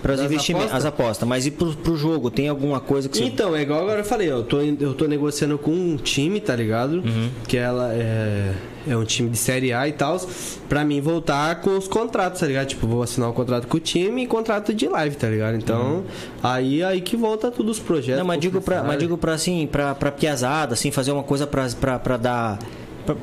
Das 0.03 0.21
investimentos, 0.21 0.69
apostas? 0.71 0.85
as 0.85 0.85
apostas. 0.85 1.27
Mas 1.27 1.45
e 1.45 1.51
pro, 1.51 1.73
pro 1.75 1.95
jogo? 1.95 2.31
Tem 2.31 2.47
alguma 2.47 2.79
coisa 2.79 3.09
que 3.09 3.17
você. 3.17 3.23
Então, 3.23 3.55
é 3.55 3.61
igual 3.61 3.81
agora 3.81 3.99
eu 3.99 4.05
falei, 4.05 4.31
eu 4.31 4.43
tô, 4.43 4.61
eu 4.61 4.93
tô 4.93 5.05
negociando 5.05 5.57
com 5.57 5.71
um 5.71 5.97
time, 5.97 6.39
tá 6.39 6.55
ligado? 6.55 7.03
Uhum. 7.05 7.29
Que 7.47 7.57
ela 7.57 7.93
é, 7.93 8.53
é 8.87 8.97
um 8.97 9.03
time 9.03 9.29
de 9.29 9.37
Série 9.37 9.73
A 9.73 9.87
e 9.87 9.91
tal, 9.91 10.19
pra 10.67 10.83
mim 10.83 11.01
voltar 11.01 11.61
com 11.61 11.77
os 11.77 11.87
contratos, 11.87 12.39
tá 12.39 12.47
ligado? 12.47 12.67
Tipo, 12.67 12.87
vou 12.87 13.03
assinar 13.03 13.29
um 13.29 13.33
contrato 13.33 13.67
com 13.67 13.77
o 13.77 13.79
time 13.79 14.23
e 14.23 14.27
contrato 14.27 14.73
de 14.73 14.87
live, 14.87 15.15
tá 15.17 15.27
ligado? 15.27 15.55
Então, 15.55 16.03
aí 16.41 16.83
aí 16.83 17.01
que 17.01 17.15
volta 17.15 17.51
todos 17.51 17.77
os 17.77 17.83
projetos. 17.83 18.19
Não, 18.19 18.25
mas 18.25 18.39
digo 18.39 18.61
pra, 18.61 18.81
mas 18.83 18.97
digo 18.97 19.17
pra 19.17 19.33
assim, 19.33 19.67
pra, 19.71 19.93
pra 19.93 20.11
piazada, 20.11 20.73
assim, 20.73 20.89
fazer 20.89 21.11
uma 21.11 21.23
coisa 21.23 21.45
pra, 21.45 21.67
pra, 21.69 21.99
pra 21.99 22.17
dar. 22.17 22.59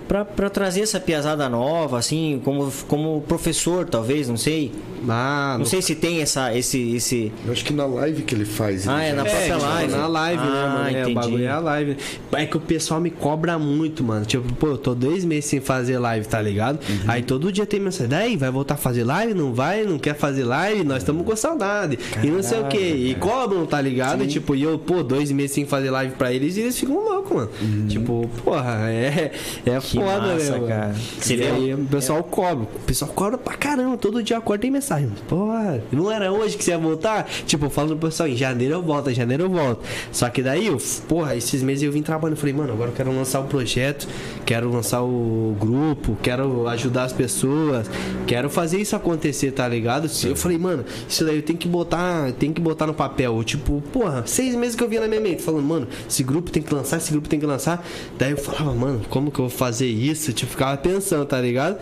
Pra 0.06 0.50
trazer 0.50 0.82
essa 0.82 0.98
piazada 1.00 1.48
nova, 1.48 1.98
assim, 1.98 2.40
como, 2.44 2.72
como 2.86 3.20
professor, 3.22 3.86
talvez, 3.86 4.28
não 4.28 4.36
sei. 4.36 4.72
Ah, 5.08 5.56
Não 5.58 5.64
sei 5.66 5.82
se 5.82 5.94
tem 5.94 6.20
essa, 6.22 6.56
esse, 6.56 6.94
esse. 6.96 7.32
Eu 7.46 7.52
acho 7.52 7.64
que 7.64 7.72
na 7.72 7.86
live 7.86 8.22
que 8.22 8.34
ele 8.34 8.44
faz. 8.44 8.88
Ah, 8.88 9.02
ele 9.02 9.10
é 9.10 9.14
na 9.14 9.24
já- 9.24 9.30
própria 9.30 9.54
tipo, 9.54 9.66
live. 9.66 9.92
Na 9.92 10.06
live, 10.06 10.42
né, 10.42 10.48
Ah, 10.48 10.68
mano? 10.68 10.88
É, 10.88 10.90
o 10.90 11.00
entendi. 11.02 11.14
bagulho 11.14 11.44
é 11.44 11.48
a 11.48 11.58
live. 11.58 11.96
É 12.32 12.46
que 12.46 12.56
o 12.56 12.60
pessoal 12.60 13.00
me 13.00 13.10
cobra 13.10 13.58
muito, 13.58 14.02
mano. 14.02 14.24
Tipo, 14.24 14.52
pô, 14.54 14.68
eu 14.68 14.78
tô 14.78 14.94
dois 14.94 15.24
meses 15.24 15.44
sem 15.46 15.60
fazer 15.60 15.98
live, 15.98 16.26
tá 16.26 16.40
ligado? 16.40 16.78
Uhum. 16.88 16.98
Aí 17.08 17.22
todo 17.22 17.50
dia 17.52 17.66
tem 17.66 17.80
mensagem, 17.80 18.08
daí 18.08 18.36
vai 18.36 18.50
voltar 18.50 18.74
a 18.74 18.76
fazer 18.76 19.04
live? 19.04 19.34
Não 19.34 19.52
vai? 19.54 19.84
Não 19.84 19.98
quer 19.98 20.14
fazer 20.16 20.44
live? 20.44 20.84
Nós 20.84 20.98
estamos 20.98 21.24
com 21.26 21.36
saudade. 21.36 21.98
E 22.22 22.26
não 22.28 22.42
sei 22.42 22.60
o 22.60 22.64
que. 22.66 22.78
E 22.78 23.14
cobram, 23.16 23.64
tá 23.66 23.80
ligado? 23.80 24.26
Tipo, 24.26 24.54
e 24.54 24.62
eu, 24.62 24.78
pô, 24.78 25.02
dois 25.02 25.30
meses 25.32 25.52
sem 25.52 25.64
fazer 25.66 25.90
live 25.90 26.14
pra 26.16 26.32
eles 26.32 26.56
e 26.56 26.60
eles 26.60 26.78
ficam 26.78 26.96
loucos, 26.96 27.32
mano. 27.36 27.50
Tipo, 27.88 28.28
porra, 28.44 28.90
é, 28.90 29.32
é 29.64 29.72
Uhum. 29.74 29.80
Que 29.80 29.96
foda, 29.98 30.20
massa, 30.34 30.44
né, 30.44 30.50
mano? 30.58 30.66
cara. 30.68 30.94
Você 31.20 31.34
e 31.34 31.36
vê- 31.36 31.46
aí 31.46 31.74
o 31.74 31.78
pessoal 31.78 32.22
cobra. 32.22 32.64
O 32.64 32.80
pessoal 32.86 33.10
cobra 33.14 33.38
pra 33.38 33.54
caramba. 33.54 33.96
Todo 33.96 34.22
dia 34.22 34.38
acorda 34.38 34.62
tem 34.62 34.70
mensagem. 34.70 34.87
Porra, 35.28 35.82
não 35.92 36.10
era 36.10 36.32
hoje 36.32 36.56
que 36.56 36.64
você 36.64 36.70
ia 36.70 36.78
voltar? 36.78 37.28
Tipo, 37.46 37.66
eu 37.66 37.70
falo 37.70 37.88
pro 37.96 38.08
pessoal, 38.08 38.28
em 38.28 38.36
janeiro 38.36 38.74
eu 38.74 38.82
volto, 38.82 39.10
em 39.10 39.14
janeiro 39.14 39.44
eu 39.44 39.50
volto. 39.50 39.82
Só 40.12 40.28
que 40.28 40.42
daí, 40.42 40.66
eu, 40.66 40.78
porra, 41.08 41.36
esses 41.36 41.62
meses 41.62 41.82
eu 41.82 41.92
vim 41.92 42.02
trabalhando. 42.02 42.38
Falei, 42.38 42.54
mano, 42.54 42.72
agora 42.72 42.90
eu 42.90 42.94
quero 42.94 43.14
lançar 43.14 43.40
o 43.40 43.44
projeto, 43.44 44.08
quero 44.44 44.70
lançar 44.70 45.02
o 45.02 45.56
grupo, 45.58 46.16
quero 46.22 46.66
ajudar 46.68 47.04
as 47.04 47.12
pessoas, 47.12 47.90
quero 48.26 48.48
fazer 48.48 48.78
isso 48.80 48.96
acontecer, 48.96 49.52
tá 49.52 49.66
ligado? 49.68 50.10
Eu 50.24 50.36
falei, 50.36 50.58
mano, 50.58 50.84
isso 51.08 51.24
daí 51.24 51.36
eu 51.36 51.42
tenho 51.42 51.58
que 51.58 51.68
botar, 51.68 52.32
tem 52.32 52.52
que 52.52 52.60
botar 52.60 52.86
no 52.86 52.94
papel. 52.94 53.42
Tipo, 53.44 53.82
porra, 53.92 54.24
seis 54.26 54.54
meses 54.54 54.74
que 54.74 54.82
eu 54.82 54.88
vinha 54.88 55.00
na 55.00 55.08
minha 55.08 55.20
mente, 55.20 55.42
falando, 55.42 55.64
mano, 55.64 55.88
esse 56.08 56.22
grupo 56.22 56.50
tem 56.50 56.62
que 56.62 56.72
lançar, 56.74 56.96
esse 56.96 57.10
grupo 57.10 57.28
tem 57.28 57.38
que 57.38 57.46
lançar. 57.46 57.84
Daí 58.18 58.32
eu 58.32 58.36
falava, 58.36 58.74
mano, 58.74 59.00
como 59.08 59.30
que 59.30 59.38
eu 59.38 59.48
vou 59.48 59.56
fazer 59.56 59.86
isso? 59.86 60.32
Tipo, 60.32 60.52
ficava 60.52 60.76
pensando, 60.76 61.24
tá 61.26 61.40
ligado? 61.40 61.78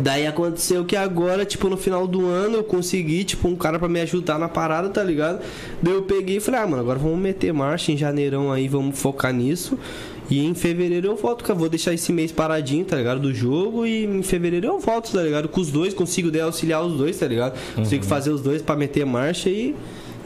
Daí 0.00 0.26
aconteceu 0.26 0.84
que 0.84 0.96
agora, 0.96 1.44
tipo, 1.44 1.68
no 1.68 1.76
final 1.76 2.06
do 2.06 2.26
ano 2.26 2.56
eu 2.56 2.64
consegui, 2.64 3.24
tipo, 3.24 3.46
um 3.46 3.54
cara 3.54 3.78
pra 3.78 3.88
me 3.88 4.00
ajudar 4.00 4.38
na 4.38 4.48
parada, 4.48 4.88
tá 4.88 5.02
ligado? 5.02 5.40
Daí 5.82 5.92
eu 5.92 6.02
peguei 6.02 6.38
e 6.38 6.40
falei, 6.40 6.60
ah, 6.60 6.66
mano, 6.66 6.82
agora 6.82 6.98
vamos 6.98 7.18
meter 7.18 7.52
marcha 7.52 7.92
em 7.92 7.96
janeirão 7.96 8.50
aí, 8.50 8.68
vamos 8.68 8.98
focar 8.98 9.32
nisso. 9.32 9.78
E 10.30 10.46
em 10.46 10.54
fevereiro 10.54 11.08
eu 11.08 11.16
volto, 11.16 11.44
cara. 11.44 11.58
Vou 11.58 11.68
deixar 11.68 11.92
esse 11.92 12.10
mês 12.10 12.32
paradinho, 12.32 12.84
tá 12.86 12.96
ligado? 12.96 13.20
Do 13.20 13.34
jogo. 13.34 13.84
E 13.84 14.06
em 14.06 14.22
fevereiro 14.22 14.66
eu 14.66 14.78
volto, 14.78 15.12
tá 15.12 15.22
ligado? 15.22 15.46
Com 15.46 15.60
os 15.60 15.70
dois, 15.70 15.92
consigo 15.92 16.30
daí 16.30 16.40
auxiliar 16.40 16.82
os 16.82 16.96
dois, 16.96 17.18
tá 17.18 17.26
ligado? 17.26 17.58
Consigo 17.74 18.04
fazer 18.04 18.30
os 18.30 18.40
dois 18.40 18.62
pra 18.62 18.74
meter 18.74 19.04
marcha 19.04 19.50
e. 19.50 19.76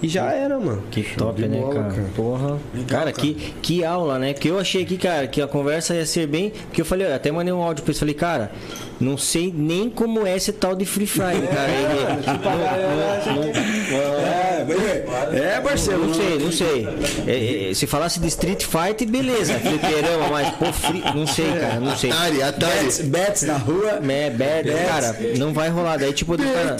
E 0.02 0.08
já 0.08 0.30
era, 0.32 0.58
mano. 0.58 0.82
Que 0.90 1.02
top, 1.16 1.40
né, 1.42 1.58
bola, 1.58 1.74
cara? 1.74 1.90
cara. 1.94 2.08
Porra. 2.14 2.48
Legal, 2.74 2.86
cara, 2.86 3.12
cara. 3.12 3.12
Que, 3.12 3.34
que 3.62 3.84
aula, 3.84 4.18
né? 4.18 4.32
Porque 4.34 4.50
eu 4.50 4.58
achei 4.58 4.82
aqui, 4.82 4.98
cara, 4.98 5.26
que 5.26 5.40
a 5.40 5.46
conversa 5.46 5.94
ia 5.94 6.04
ser 6.06 6.26
bem. 6.26 6.50
Porque 6.50 6.80
eu 6.80 6.84
falei, 6.84 7.06
eu 7.06 7.14
até 7.14 7.30
mandei 7.32 7.52
um 7.52 7.62
áudio 7.62 7.82
pra 7.82 7.90
eles. 7.90 7.98
Falei, 7.98 8.14
cara, 8.14 8.52
não 9.00 9.16
sei 9.16 9.52
nem 9.56 9.88
como 9.90 10.26
é 10.26 10.36
esse 10.36 10.52
tal 10.52 10.74
de 10.74 10.84
Free 10.84 11.06
Fire, 11.06 11.46
cara. 11.50 11.70
Ele, 11.70 13.56
É, 13.96 14.64
mas- 15.08 15.34
é, 15.34 15.60
Marcelo. 15.60 16.06
não 16.06 16.14
sei, 16.14 16.38
não 16.38 16.52
sei. 16.52 16.88
É, 17.26 17.70
é, 17.70 17.74
se 17.74 17.86
falasse 17.86 18.20
de 18.20 18.26
Street 18.28 18.64
Fighter, 18.64 19.08
beleza. 19.08 19.54
Fliperama, 19.58 20.28
mas, 20.30 20.48
pô, 20.56 20.72
free, 20.72 21.02
não 21.14 21.26
sei, 21.26 21.46
cara, 21.52 21.80
não 21.80 21.96
sei. 21.96 22.10
Atari, 22.10 22.42
Atari. 22.42 22.74
Bets, 22.84 23.00
bets 23.00 23.42
na 23.42 23.56
rua. 23.56 24.00
É, 24.08 24.30
bad, 24.30 24.70
cara, 24.88 25.16
não 25.38 25.52
vai 25.52 25.68
rolar. 25.68 25.98
Daí, 25.98 26.12
tipo, 26.12 26.36
cara, 26.36 26.76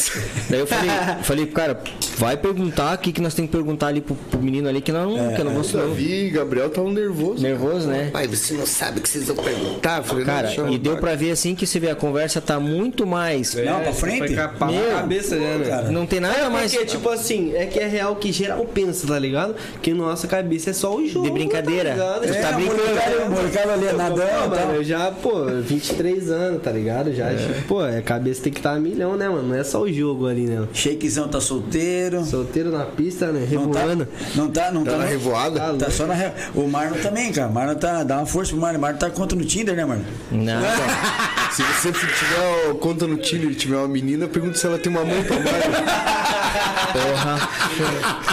daí 0.49 0.61
eu 0.61 0.67
falei, 0.67 0.91
falei, 1.23 1.47
cara, 1.47 1.81
vai 2.19 2.37
perguntar 2.37 2.97
que, 3.07 3.13
que 3.13 3.21
nós 3.23 3.35
temos 3.35 3.51
que 3.51 3.57
perguntar 3.57 3.87
ali 3.89 4.01
pro, 4.01 4.17
pro 4.17 4.41
menino 4.41 4.69
ali 4.69 4.81
que, 4.81 4.91
não, 4.91 5.15
que 5.33 5.41
eu 5.41 5.45
não 5.45 5.53
vou 5.53 5.63
saber. 5.63 5.87
Davi 5.87 6.27
e 6.27 6.31
Gabriel 6.31 6.67
estavam 6.67 6.91
nervosos. 6.93 7.41
Nervoso, 7.41 7.87
né? 7.87 8.11
Pai, 8.13 8.27
você 8.27 8.55
não 8.55 8.67
sabe 8.67 8.99
o 8.99 9.03
que 9.03 9.09
vocês 9.09 9.29
vão 9.29 9.37
perguntar? 9.37 10.03
Falei, 10.03 10.25
Cara, 10.25 10.53
e 10.71 10.77
deu 10.77 10.97
pra 10.97 11.15
ver 11.15 11.31
assim 11.31 11.55
que 11.55 11.67
você 11.67 11.79
vê 11.79 11.89
a 11.91 11.95
conversa 11.95 12.41
tá 12.41 12.59
muito 12.59 13.07
mais. 13.07 13.55
Não, 13.55 13.81
pra 13.81 13.93
frente? 13.93 14.35
Capar 14.35 14.71
Meu, 14.73 14.91
cabeça 14.91 15.39
já, 15.39 15.83
né? 15.83 15.91
Não 15.91 16.05
tem 16.05 16.19
nada 16.19 16.51
mais. 16.51 16.73
Porque, 16.73 16.87
tipo 16.87 17.09
assim, 17.09 17.55
é 17.55 17.67
que 17.67 17.79
é 17.79 17.87
real 17.87 18.17
que 18.17 18.33
geral 18.33 18.65
pensa, 18.65 19.07
tá 19.07 19.19
ligado? 19.19 19.55
Que 19.81 19.95
nossa 19.95 20.27
cabeça 20.27 20.71
é 20.71 20.73
só 20.73 20.95
o 20.95 21.07
jogo. 21.07 21.27
De 21.27 21.33
brincadeira. 21.33 21.91
Tá 21.91 21.95
ligado? 21.95 22.25
É, 22.25 22.29
É, 22.29 22.43
tá 22.43 22.53
brincando. 22.53 23.31
molecada, 23.31 23.73
ali 23.73 23.85
nadando 23.93 24.17
mano, 24.51 24.73
eu 24.75 24.85
já, 24.85 25.11
pô, 25.13 25.45
23 25.47 26.31
anos, 26.31 26.63
tá 26.63 26.73
ligado? 26.73 27.15
Já, 27.15 27.27
pô, 27.69 27.81
a 27.81 28.03
cabeça 28.03 28.43
tem 28.43 28.53
que 28.53 28.59
estar 28.59 28.73
a 28.73 28.81
milhão, 28.81 29.17
né, 29.17 29.29
mano? 29.29 29.49
Não 29.49 29.55
é 29.55 29.63
só 29.63 29.81
o 29.81 29.93
jogo 29.93 30.27
ali, 30.27 30.47
né? 30.47 30.67
Shakezão 30.73 31.29
tá 31.29 31.41
solteiro. 31.41 32.25
Solteiro 32.25 32.71
na 32.71 32.85
pista, 32.97 33.27
né? 33.33 33.47
Não 33.51 33.71
tá, 33.71 33.81
Revoando. 33.81 34.09
não 34.35 34.49
tá, 34.51 34.71
não 34.73 34.85
Tá 34.85 34.91
tá, 34.93 34.97
na 34.99 35.05
revoada? 35.05 35.61
Tá 35.61 35.75
Tá 35.75 35.91
só 35.91 36.07
na 36.07 36.15
re... 36.15 36.31
O 36.55 36.67
Marlon 36.69 36.97
também, 37.01 37.33
cara. 37.33 37.49
Marlon 37.49 37.75
tá. 37.75 38.03
Dá 38.05 38.17
uma 38.19 38.27
força 38.27 38.53
pro 38.53 38.61
Marlon. 38.61 38.81
Marlon 38.81 38.99
tá 38.99 39.11
conta 39.11 39.35
no 39.37 39.45
Tinder, 39.45 39.77
né, 39.77 39.85
Marlon? 39.85 40.05
Não, 40.31 40.63
cara. 40.63 41.51
Se 41.53 41.63
você 41.63 41.93
tiver 41.93 42.75
conta 42.81 43.07
no 43.07 43.17
Tinder 43.19 43.51
e 43.51 43.55
tiver 43.55 43.77
uma 43.77 43.89
menina, 43.89 44.27
pergunta 44.27 44.59
se 44.59 44.67
ela 44.67 44.79
tem 44.79 44.91
uma 44.93 45.05
mãe 45.05 45.23
pra 45.23 45.37
mais. 45.37 45.65
porra. 46.93 47.49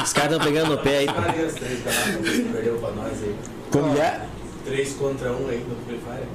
Os 0.04 0.14
caras 0.14 0.32
estão 0.32 0.40
pegando 0.40 0.72
no 0.72 0.78
pé 0.80 0.98
aí. 1.00 1.08
Três 1.08 1.56
aí. 3.22 3.36
Como 3.72 3.98
é? 3.98 4.20
3 4.66 4.94
contra 4.94 5.32
1 5.32 5.48
aí 5.50 5.66
no 5.68 5.76
Free 5.86 6.00
Fire. 6.00 6.28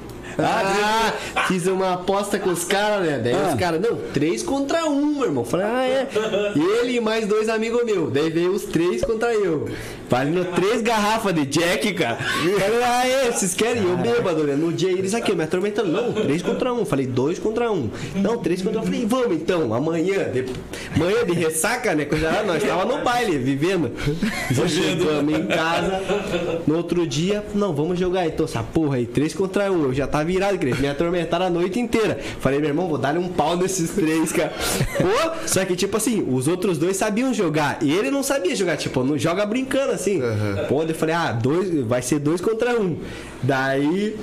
Ah, 0.45 1.13
fiz 1.47 1.67
uma 1.67 1.93
aposta 1.93 2.37
com 2.39 2.49
os 2.49 2.63
caras, 2.63 3.05
né? 3.07 3.19
Daí 3.23 3.33
Ah. 3.33 3.49
os 3.53 3.59
caras, 3.59 3.81
não, 3.81 3.97
três 4.13 4.41
contra 4.43 4.85
um, 4.85 5.13
meu 5.15 5.25
irmão. 5.25 5.45
Falei, 5.45 5.65
ah, 5.65 5.85
é. 5.85 6.07
Ele 6.81 6.95
e 6.97 6.99
mais 6.99 7.27
dois 7.27 7.49
amigos 7.49 7.83
meus. 7.85 8.11
Daí 8.11 8.29
veio 8.29 8.51
os 8.53 8.63
três 8.63 9.03
contra 9.03 9.33
eu. 9.33 9.69
Valendo 10.09 10.45
três 10.55 10.81
garrafas 10.81 11.33
de 11.33 11.45
Jack, 11.45 11.93
cara. 11.93 12.17
Falei, 12.17 12.83
ah, 12.83 13.31
vocês 13.31 13.53
querem? 13.53 13.83
Eu 13.83 13.95
bêbado, 13.97 14.43
né? 14.43 14.55
No 14.55 14.73
dia 14.73 14.91
eles 14.91 15.13
aqui, 15.13 15.35
me 15.35 15.43
atormentando. 15.43 15.91
Não, 15.91 16.11
três 16.11 16.41
contra 16.41 16.73
um. 16.73 16.83
Falei, 16.83 17.05
dois 17.05 17.37
contra 17.37 17.71
um. 17.71 17.89
Não, 18.15 18.37
três 18.37 18.61
contra 18.61 18.81
um. 18.81 18.83
Falei, 18.83 19.05
vamos 19.05 19.35
então, 19.35 19.73
amanhã. 19.73 20.23
De... 20.29 20.45
Manhã 20.97 21.23
de 21.25 21.33
ressaca, 21.33 21.93
né? 21.93 22.05
Coisa 22.05 22.31
lá, 22.31 22.43
nós 22.43 22.63
tava 22.63 22.85
no 22.85 23.03
baile, 23.03 23.37
vivendo. 23.37 23.91
Chegamos 24.67 25.33
em 25.33 25.45
casa. 25.45 26.01
No 26.65 26.77
outro 26.77 27.05
dia, 27.05 27.45
não, 27.53 27.73
vamos 27.73 27.99
jogar 27.99 28.25
então 28.25 28.45
essa 28.45 28.63
porra 28.63 28.97
aí, 28.97 29.05
três 29.05 29.33
contra 29.33 29.71
um. 29.71 29.83
Eu 29.83 29.93
já 29.93 30.07
tava 30.07 30.25
virado, 30.25 30.57
querido. 30.57 30.81
Me 30.81 30.87
atormentaram 30.87 31.45
a 31.45 31.49
noite 31.49 31.79
inteira. 31.79 32.19
Falei, 32.39 32.59
meu 32.59 32.69
irmão, 32.69 32.87
vou 32.87 32.97
dar 32.97 33.15
um 33.17 33.27
pau 33.27 33.55
nesses 33.55 33.91
três, 33.91 34.31
cara. 34.31 34.51
Pô, 34.97 35.47
só 35.47 35.63
que, 35.65 35.75
tipo 35.75 35.95
assim, 35.97 36.25
os 36.27 36.47
outros 36.47 36.77
dois 36.77 36.97
sabiam 36.97 37.33
jogar. 37.33 37.77
E 37.81 37.91
ele 37.91 38.09
não 38.09 38.23
sabia 38.23 38.55
jogar, 38.55 38.77
tipo, 38.77 39.03
não 39.03 39.17
joga 39.17 39.45
brincando 39.45 39.98
assim. 39.99 40.21
Pô, 40.67 40.83
eu 40.83 40.95
falei, 40.95 41.15
ah, 41.15 41.31
dois, 41.31 41.85
vai 41.85 42.01
ser 42.01 42.19
dois 42.19 42.41
contra 42.41 42.79
um. 42.79 42.97
Daí. 43.43 44.17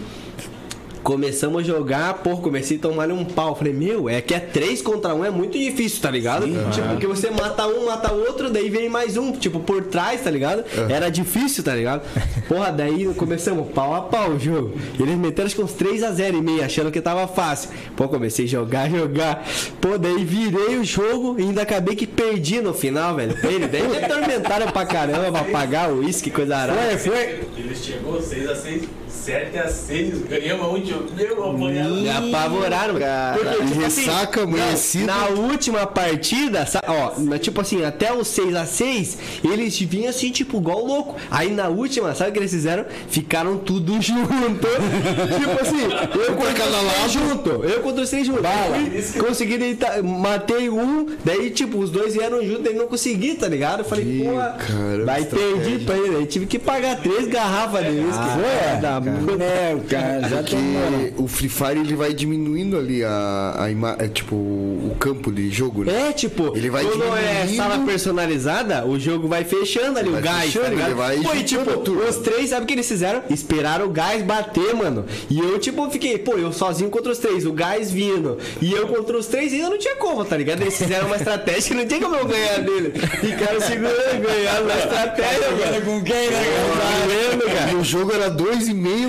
Começamos 1.07 1.63
a 1.63 1.65
jogar, 1.65 2.15
pô, 2.15 2.37
comecei 2.39 2.79
a 2.79 2.81
tomar 2.81 3.09
um 3.13 3.25
pau. 3.25 3.55
Falei, 3.55 3.73
meu, 3.73 4.09
é 4.09 4.21
que 4.21 4.35
é 4.35 4.41
três 4.41 4.83
contra 4.83 5.15
um, 5.15 5.25
é 5.25 5.31
muito 5.31 5.57
difícil, 5.57 6.03
tá 6.03 6.11
ligado? 6.11 6.49
Tipo, 6.73 6.89
porque 6.89 7.07
você 7.07 7.31
mata 7.31 7.65
um, 7.65 7.87
mata 7.87 8.13
outro, 8.13 8.51
daí 8.51 8.69
vem 8.69 8.89
mais 8.89 9.17
um, 9.17 9.31
tipo, 9.31 9.61
por 9.61 9.85
trás, 9.85 10.23
tá 10.23 10.33
ligado? 10.33 10.65
Era 10.91 11.09
difícil, 11.09 11.63
tá 11.63 11.77
ligado? 11.77 12.03
Porra, 12.49 12.73
daí 12.73 13.07
começamos 13.15 13.69
pau 13.73 13.95
a 13.95 14.01
pau 14.01 14.31
o 14.31 14.39
jogo. 14.41 14.75
Eles 14.99 15.17
meteram 15.17 15.47
acho 15.47 15.55
que 15.55 15.63
uns 15.63 15.75
3x0 15.75 16.39
e 16.39 16.43
meio, 16.43 16.65
achando 16.65 16.91
que 16.91 17.01
tava 17.01 17.29
fácil. 17.29 17.71
Pô, 17.95 18.09
comecei 18.09 18.47
a 18.47 18.49
jogar, 18.49 18.91
jogar. 18.91 19.47
Pô, 19.81 19.97
daí 19.97 20.25
virei 20.25 20.77
o 20.77 20.85
jogo 20.85 21.37
e 21.39 21.43
ainda 21.43 21.63
acabei 21.63 21.95
que 21.95 22.09
perdi 22.09 22.61
no 22.61 22.75
final, 22.75 23.15
velho. 23.15 23.39
Ele. 23.47 23.69
Daí 23.69 23.87
me 23.87 23.97
atormentaram 23.97 24.73
pra 24.73 24.85
caramba 24.85 25.31
pra 25.31 25.45
pagar 25.45 25.89
o 25.89 26.01
uísque, 26.01 26.33
coisa 26.33 26.57
arada. 26.57 26.99
Foi, 26.99 27.13
foi. 27.13 27.41
Eles 27.57 27.79
chegou 27.79 28.21
6x6, 28.21 28.89
7x6, 29.27 30.29
ganhamos 30.29 30.67
um 30.81 30.85
jogo. 30.85 31.07
Meu, 31.15 31.51
apanhado. 31.51 31.95
Me 31.95 32.11
apavoraram, 32.11 32.99
cara. 32.99 33.39
Porque, 33.39 33.65
tipo 33.67 33.85
assim, 33.85 34.01
Ressaca, 34.05 34.43
amanhecida. 34.43 35.07
Na 35.07 35.27
última 35.29 35.87
partida, 35.87 36.67
ó, 36.87 37.39
tipo 37.39 37.61
assim, 37.61 37.85
até 37.85 38.13
os 38.13 38.29
6x6, 38.29 39.17
eles 39.45 39.79
vinham 39.81 40.11
assim, 40.11 40.31
tipo, 40.31 40.59
igual 40.59 40.85
louco. 40.85 41.17
Aí 41.31 41.51
na 41.51 41.69
última, 41.69 42.15
sabe 42.15 42.31
o 42.31 42.33
que 42.35 42.39
eles 42.39 42.51
fizeram? 42.53 42.85
Ficaram 43.09 43.59
tudo 43.59 43.93
junto. 44.01 44.29
tipo 44.29 45.61
assim, 45.61 45.83
eu 46.27 46.35
contra 46.37 46.65
os 46.65 46.93
três 46.95 47.13
junto. 47.13 47.51
Eu 47.65 47.81
contra 47.81 48.03
os 48.03 48.11
três 48.11 48.27
junto. 48.27 48.43
Fui, 48.43 49.23
Consegui 49.27 49.59
deitar, 49.59 50.03
matei 50.03 50.69
um, 50.69 51.07
daí, 51.25 51.51
tipo, 51.51 51.79
os 51.79 51.91
dois 51.91 52.15
vieram 52.15 52.45
junto, 52.45 52.63
daí 52.63 52.75
não 52.75 52.87
consegui, 52.87 53.35
tá 53.35 53.49
ligado? 53.49 53.81
Eu 53.81 53.85
falei, 53.85 54.25
pô, 54.25 54.65
caramba, 54.67 55.13
aí 55.13 55.25
perdi 55.25 55.85
pra 55.85 55.97
ele. 55.97 56.17
Aí 56.17 56.27
tive 56.27 56.47
que 56.47 56.59
pagar 56.59 56.97
três 56.97 57.27
garrafas 57.27 57.83
deles. 57.85 58.15
Foi, 58.15 58.81
da 58.81 59.01
É, 59.41 59.75
o 59.75 59.81
cara 59.81 60.29
já 60.29 60.37
Porque 60.39 60.51
tomou. 60.57 61.13
o 61.25 61.29
Free 61.29 61.49
Fire 61.49 61.79
ele 61.81 61.95
vai 61.95 62.13
diminuindo 62.13 62.77
ali 62.79 63.03
a, 63.05 63.55
a 63.59 63.71
ima- 63.71 63.97
é, 63.99 64.09
tipo 64.09 64.35
o 64.37 64.97
campo 64.99 65.31
de 65.33 65.51
jogo, 65.51 65.85
né? 65.85 66.09
É, 66.09 66.13
tipo, 66.13 66.57
Ele 66.57 66.71
vai 66.71 66.85
quando 66.85 67.05
é 67.17 67.47
sala 67.57 67.79
personalizada, 67.85 68.85
o 68.87 68.99
jogo 68.99 69.29
vai 69.29 69.45
fechando 69.45 69.99
ali, 69.99 70.11
Vai 70.11 70.21
o 70.21 70.25
gás, 70.25 70.45
fechando, 70.45 70.65
tá 70.65 70.71
ligado? 70.71 70.87
ele 70.89 70.95
vai 70.95 71.17
Pô, 71.21 71.35
e 71.35 71.45
tipo, 71.45 71.65
tudo. 71.79 72.01
os 72.05 72.17
três, 72.17 72.51
sabe 72.51 72.65
o 72.65 72.67
que 72.67 72.75
eles 72.75 72.89
fizeram? 72.89 73.23
Esperaram 73.31 73.87
o 73.87 73.91
gás 73.91 74.23
bater, 74.23 74.75
mano. 74.75 75.05
E 75.31 75.39
eu, 75.39 75.59
tipo, 75.59 75.89
fiquei, 75.91 76.19
pô, 76.19 76.33
eu 76.35 76.53
sozinho 76.53 76.91
contra 76.91 77.11
os 77.13 77.19
três, 77.19 77.45
o 77.47 77.53
gás 77.53 77.91
vindo. 77.91 78.39
E 78.61 78.73
eu 78.73 78.87
contra 78.89 79.17
os 79.17 79.27
três, 79.27 79.53
e 79.53 79.59
eu 79.61 79.71
não 79.71 79.79
tinha 79.79 79.97
como, 79.97 80.25
tá 80.25 80.37
ligado? 80.37 80.63
Eles 80.63 80.77
fizeram 80.77 81.07
uma 81.07 81.17
estratégia 81.17 81.63
que 81.63 81.75
não 81.75 81.87
tinha 81.87 82.01
como 82.01 82.15
eu 82.17 82.27
ganhar 82.27 82.59
dele. 82.61 82.93
Ficaram 83.21 83.61
segurando, 83.61 84.23
ganharam 84.27 84.67
na 84.67 84.77
estratégia, 84.79 85.51
mano. 85.51 85.85
Com 85.87 86.03
quem, 86.05 86.31
né? 86.31 86.43
Tá 86.77 87.07
vendo, 87.07 87.45
cara? 87.55 87.71
E 87.73 87.75
o 87.77 87.85
jogo 87.85 88.13
era 88.13 88.29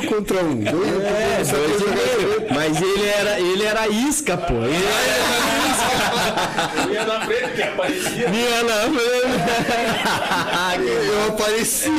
2,5 0.01 0.05
contra 0.07 0.43
1. 0.43 0.47
Um. 0.49 0.55
Dois, 0.59 0.89
É, 0.89 1.43
dois 1.43 1.81
e 1.81 1.83
eu 1.83 1.89
meio. 1.89 2.47
Mas 2.53 2.81
ele 2.81 3.05
era, 3.07 3.39
ele 3.39 3.63
era 3.63 3.87
isca, 3.87 4.37
pô. 4.37 4.53
Ele 4.53 4.75
era 4.75 5.47
Eu 6.85 6.93
ia 6.93 7.05
na 7.05 7.21
frente, 7.25 7.51
que 7.55 7.61
aparecia. 7.63 8.29
Minha 8.29 8.63
não, 8.63 8.93
eu 10.85 11.27
apareci. 11.29 11.89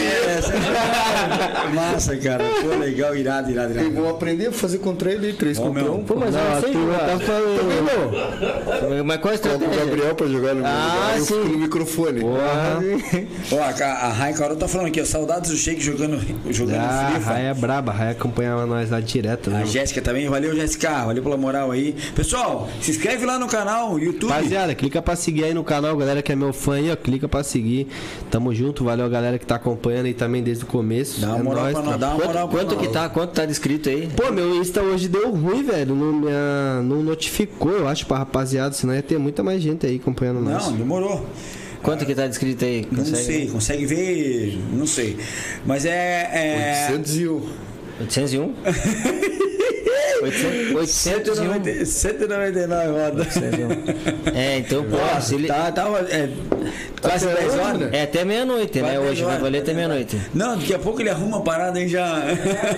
Massa, 1.74 2.16
cara. 2.16 2.44
Pô, 2.62 2.68
legal, 2.76 3.16
irado, 3.16 3.50
irado, 3.50 3.72
Eu 3.74 3.80
irado. 3.82 3.94
vou 3.94 4.10
aprender 4.10 4.46
a 4.48 4.52
fazer 4.52 4.78
contra 4.78 5.10
ele, 5.12 5.32
3 5.32 5.58
contra 5.58 5.82
meu. 5.82 5.94
1. 5.96 6.04
Pô, 6.04 6.14
mas 6.16 6.34
eu 6.34 6.40
não 6.42 6.60
sei 6.60 6.72
jogar. 6.72 7.08
Mas 9.04 9.20
qual 9.20 9.34
a 9.34 9.38
Coloca 9.38 9.48
o 9.48 9.52
estratégia? 9.68 9.84
Gabriel 9.84 10.14
pra 10.14 10.26
jogar 10.26 10.54
no, 10.54 10.64
Ah, 10.66 11.14
eu 11.16 11.24
sim. 11.24 11.34
no 11.44 11.58
microfone. 11.58 12.20
Ó, 12.24 12.36
a, 13.60 13.84
a 14.06 14.08
Rai 14.12 14.32
Carol 14.34 14.56
tá 14.56 14.68
falando 14.68 14.88
aqui, 14.88 15.00
ó. 15.00 15.04
Saudades 15.04 15.50
do 15.50 15.56
Shake 15.56 15.80
jogando, 15.80 16.20
jogando 16.52 16.80
Ah, 16.80 17.06
a 17.06 17.10
Free 17.10 17.20
Fire. 17.20 17.34
Raia 17.34 17.48
é 17.48 17.54
braba, 17.54 17.87
a 17.88 17.92
Raia 17.92 18.10
acompanhava 18.12 18.66
nós 18.66 18.90
lá 18.90 19.00
direto, 19.00 19.50
né? 19.50 19.62
A 19.62 19.64
Jéssica 19.64 20.00
também, 20.00 20.28
valeu 20.28 20.54
Jéssica, 20.54 21.04
valeu 21.04 21.22
pela 21.22 21.36
moral 21.36 21.70
aí. 21.70 21.94
Pessoal, 22.14 22.68
se 22.80 22.90
inscreve 22.90 23.24
lá 23.24 23.38
no 23.38 23.46
canal, 23.46 23.98
YouTube. 23.98 24.30
Rapaziada, 24.30 24.74
clica 24.74 25.00
pra 25.02 25.16
seguir 25.16 25.44
aí 25.44 25.54
no 25.54 25.64
canal, 25.64 25.96
galera 25.96 26.22
que 26.22 26.32
é 26.32 26.36
meu 26.36 26.52
fã 26.52 26.74
aí, 26.74 26.90
ó, 26.90 26.96
clica 26.96 27.28
pra 27.28 27.42
seguir. 27.42 27.88
Tamo 28.30 28.54
junto, 28.54 28.84
valeu 28.84 29.06
a 29.06 29.08
galera 29.08 29.38
que 29.38 29.46
tá 29.46 29.56
acompanhando 29.56 30.06
aí 30.06 30.14
também 30.14 30.42
desde 30.42 30.64
o 30.64 30.66
começo. 30.66 31.20
Dá 31.20 31.28
uma 31.28 31.38
É 31.38 31.42
moral 31.42 31.62
nóis, 31.64 31.74
pra 31.74 31.82
nós, 31.82 32.00
dá 32.00 32.08
uma 32.14 32.24
moral 32.24 32.48
Quanto, 32.48 32.66
quanto 32.68 32.80
que 32.80 32.88
tá? 32.88 33.08
Quanto 33.08 33.32
tá 33.32 33.44
descrito 33.46 33.88
aí? 33.88 34.08
Pô, 34.16 34.30
meu 34.32 34.56
Insta 34.60 34.82
hoje 34.82 35.08
deu 35.08 35.30
ruim, 35.30 35.62
velho. 35.62 35.94
Não, 35.94 36.12
me, 36.12 36.28
ah, 36.30 36.80
não 36.82 37.02
notificou, 37.02 37.72
eu 37.72 37.88
acho, 37.88 38.06
pra 38.06 38.18
rapaziada, 38.18 38.74
senão 38.74 38.94
ia 38.94 39.02
ter 39.02 39.18
muita 39.18 39.42
mais 39.42 39.62
gente 39.62 39.86
aí 39.86 39.96
acompanhando 39.96 40.40
nós. 40.40 40.66
Não, 40.66 40.72
demorou. 40.72 41.26
Quanto 41.82 42.04
que 42.04 42.14
tá 42.14 42.26
descrito 42.26 42.64
aí? 42.64 42.86
Não 42.90 42.98
Consegue? 43.04 43.22
sei, 43.22 43.46
consegue 43.46 43.86
ver, 43.86 44.58
não 44.72 44.86
sei. 44.86 45.16
Mas 45.64 45.84
é. 45.84 46.88
é 46.88 46.88
801. 46.90 47.67
801? 48.00 48.54
800, 50.22 50.74
801. 50.74 51.84
190 51.84 51.84
199 51.84 52.86
rodas. 52.90 53.36
É, 54.34 54.58
então, 54.58 54.84
pô, 54.84 54.96
se 55.20 55.34
ele... 55.36 55.48
Tá, 55.48 55.70
tava, 55.72 56.00
é, 56.00 56.28
Quase 57.00 57.26
Até 57.26 57.40
10 57.42 57.52
hoje, 57.54 57.60
horas. 57.60 57.78
né? 57.80 57.90
É 57.92 58.02
até 58.02 58.24
meia-noite, 58.24 58.82
né? 58.82 58.98
Hoje 58.98 59.16
10 59.16 59.20
vai 59.20 59.38
valer 59.38 59.58
até 59.62 59.72
quase 59.72 59.74
10 59.74 59.76
meia-noite. 59.76 60.20
Não, 60.34 60.56
daqui 60.58 60.74
a 60.74 60.78
pouco 60.78 61.00
ele 61.00 61.10
arruma 61.10 61.38
a 61.38 61.40
parada 61.40 61.80
e 61.80 61.88
já 61.88 62.22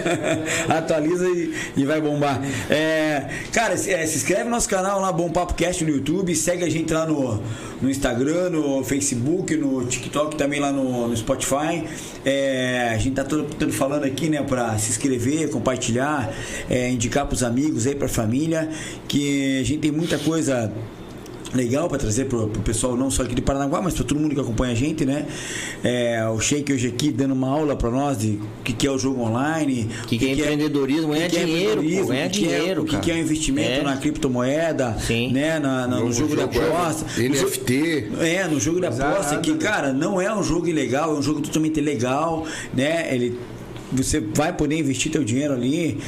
atualiza 0.69 1.27
e, 1.29 1.55
e 1.77 1.85
vai 1.85 2.01
bombar. 2.01 2.41
É, 2.69 3.29
cara, 3.53 3.77
se, 3.77 3.93
é, 3.93 4.07
se 4.07 4.17
inscreve 4.19 4.45
no 4.45 4.51
nosso 4.51 4.69
canal 4.69 5.01
lá, 5.01 5.13
Bom 5.13 5.31
Papo 5.31 5.55
Cast 5.55 5.85
no 5.85 5.91
YouTube, 5.91 6.35
segue 6.35 6.65
a 6.65 6.69
gente 6.71 6.93
lá 6.93 7.07
no, 7.07 7.43
no 7.81 7.91
Instagram, 7.91 8.51
no 8.51 8.85
Facebook, 8.85 9.57
no 9.57 9.85
TikTok, 9.87 10.37
também 10.37 10.61
lá 10.61 10.73
no, 10.73 11.09
no 11.09 11.17
Spotify. 11.17 11.85
É, 12.25 12.91
a 12.93 12.99
gente 12.99 13.15
tá 13.15 13.25
todo, 13.25 13.45
todo 13.55 13.73
falando 13.73 14.05
aqui, 14.05 14.29
né, 14.29 14.43
pra 14.43 14.77
se 14.79 14.91
inscrever, 14.91 15.49
compartilhar, 15.51 16.31
é, 16.69 16.91
indicar 16.91 17.27
pros 17.27 17.43
amigos 17.43 17.87
aí, 17.87 17.95
pra 17.95 18.09
família, 18.09 18.69
que 19.09 19.61
a 19.61 19.65
gente 19.65 19.79
tem 19.81 19.91
muita 19.91 20.19
coisa 20.19 20.73
legal 21.55 21.89
para 21.89 21.99
trazer 21.99 22.27
pro, 22.27 22.47
pro 22.49 22.63
pessoal 22.63 22.97
não 22.97 23.11
só 23.11 23.23
aqui 23.23 23.35
de 23.35 23.43
Paranaguá, 23.43 23.83
mas 23.83 23.95
para 23.95 24.05
todo 24.05 24.21
mundo 24.21 24.35
que 24.35 24.41
acompanha 24.41 24.73
a 24.73 24.77
gente, 24.77 25.05
né? 25.05 25.27
É, 25.83 26.25
o 26.29 26.39
Sheik 26.39 26.73
hoje 26.73 26.87
aqui 26.89 27.11
dando 27.11 27.33
uma 27.35 27.49
aula 27.49 27.75
para 27.75 27.91
nós 27.91 28.19
de 28.19 28.39
o 28.61 28.63
que, 28.63 28.73
que 28.73 28.87
é 28.87 28.91
o 28.91 28.99
jogo 28.99 29.23
online, 29.23 29.89
Que 30.07 30.17
que 30.19 30.27
é 30.29 30.33
empreendedorismo, 30.33 31.09
o 31.09 31.15
ganhar 31.15 31.29
que 31.29 31.37
é 31.37 31.45
dinheiro, 31.45 31.83
empreendedorismo, 31.83 32.09
ganhar 32.09 32.27
o 32.27 32.31
que 32.31 32.39
que 32.39 32.45
é- 32.53 32.59
dinheiro, 32.59 32.83
o 32.83 32.85
que, 32.85 32.97
que 32.99 33.11
é 33.11 33.15
o 33.15 33.19
investimento 33.19 33.71
É. 33.81 33.83
na 33.83 33.97
criptomoeda, 33.97 34.97
Sim. 35.01 35.33
né? 35.33 35.59
Na, 35.59 35.87
na- 35.87 35.97
no 35.97 36.01
Novo 36.05 36.13
jogo, 36.13 36.37
jogo, 36.37 36.41
é, 36.59 36.67
aposta. 36.69 37.05
No 37.05 37.35
jogo- 37.35 37.49
NFT. 37.51 38.09
é, 38.21 38.47
no 38.49 38.61
jogo 38.61 38.81
de 38.81 38.87
aposta, 38.87 39.39
que, 39.39 39.55
cara, 39.57 39.93
não 39.93 40.21
é 40.21 40.33
um 40.35 40.43
jogo 40.43 40.69
ilegal, 40.69 41.15
é 41.17 41.19
um 41.19 41.23
jogo 41.23 41.41
totalmente 41.41 41.81
legal, 41.81 42.47
né? 42.73 43.13
Ele, 43.15 43.37
você 43.93 44.21
vai 44.21 44.53
poder 44.53 44.79
investir 44.79 45.11
teu 45.11 45.25
dinheiro 45.25 45.53
ali. 45.55 45.99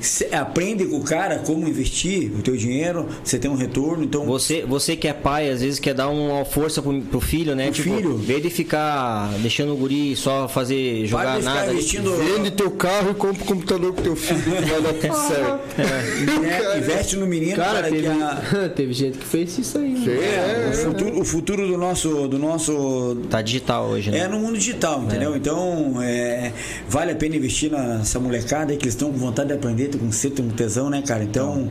Cê 0.00 0.28
aprende 0.32 0.84
com 0.86 0.96
o 0.96 1.02
cara 1.04 1.38
como 1.38 1.66
investir 1.68 2.30
o 2.38 2.42
teu 2.42 2.56
dinheiro, 2.56 3.06
você 3.24 3.38
tem 3.38 3.50
um 3.50 3.54
retorno, 3.56 4.04
então 4.04 4.24
Você, 4.26 4.62
você 4.62 4.96
que 4.96 5.08
é 5.08 5.12
pai, 5.12 5.50
às 5.50 5.60
vezes 5.62 5.78
quer 5.78 5.94
dar 5.94 6.08
uma 6.08 6.44
força 6.44 6.80
pro, 6.82 7.00
pro 7.02 7.20
filho, 7.20 7.54
né? 7.54 7.64
Pro 7.66 7.74
tipo, 7.74 7.94
filho. 7.96 8.12
em 8.14 8.22
vez 8.22 8.42
de 8.42 8.50
ficar 8.50 9.30
deixando 9.40 9.72
o 9.72 9.76
guri 9.76 10.14
só 10.16 10.48
fazer, 10.48 11.06
jogar 11.06 11.40
nada. 11.42 11.72
investindo 11.72 12.12
Vende 12.16 12.50
teu 12.50 12.70
carro 12.70 13.10
e 13.10 13.14
compra 13.14 13.42
o 13.42 13.46
computador 13.46 13.92
pro 13.92 14.02
teu 14.04 14.16
filho. 14.16 14.40
Vai 14.66 14.82
dar 14.82 14.92
tudo 14.94 15.28
certo. 15.28 15.78
né? 15.78 16.78
investe 16.78 17.16
no 17.16 17.26
menino, 17.26 17.56
cara, 17.56 17.76
Cara, 17.82 17.88
que 17.90 17.94
teve, 18.02 18.08
a- 18.22 18.68
teve 18.74 18.92
gente 18.92 19.18
que 19.18 19.24
fez 19.26 19.58
isso 19.58 19.78
aí. 19.78 19.90
né? 19.92 20.06
é, 20.16 20.70
o, 20.70 20.72
futuro, 20.74 21.20
o 21.20 21.24
futuro 21.24 21.66
do 21.66 21.76
nosso, 21.78 22.28
do 22.28 22.38
nosso 22.38 23.16
Tá 23.30 23.42
digital 23.42 23.86
hoje, 23.88 24.10
né? 24.10 24.20
é 24.20 24.28
no 24.28 24.38
mundo 24.38 24.56
digital, 24.58 25.02
entendeu? 25.02 25.36
Então, 25.36 25.96
é, 26.02 26.52
vale 26.88 27.12
a 27.12 27.14
pena 27.14 27.36
investir 27.36 27.70
nessa 27.70 28.18
molecada 28.20 28.74
que 28.76 28.84
eles 28.84 28.94
estão 28.94 29.10
com 29.12 29.18
vontade 29.18 29.48
de 29.48 29.54
aprender, 29.54 29.85
estão 29.86 30.00
com 30.00 30.08
estão 30.08 30.44
com 30.48 30.50
tesão, 30.54 30.90
né, 30.90 31.02
cara? 31.06 31.24
Então, 31.24 31.70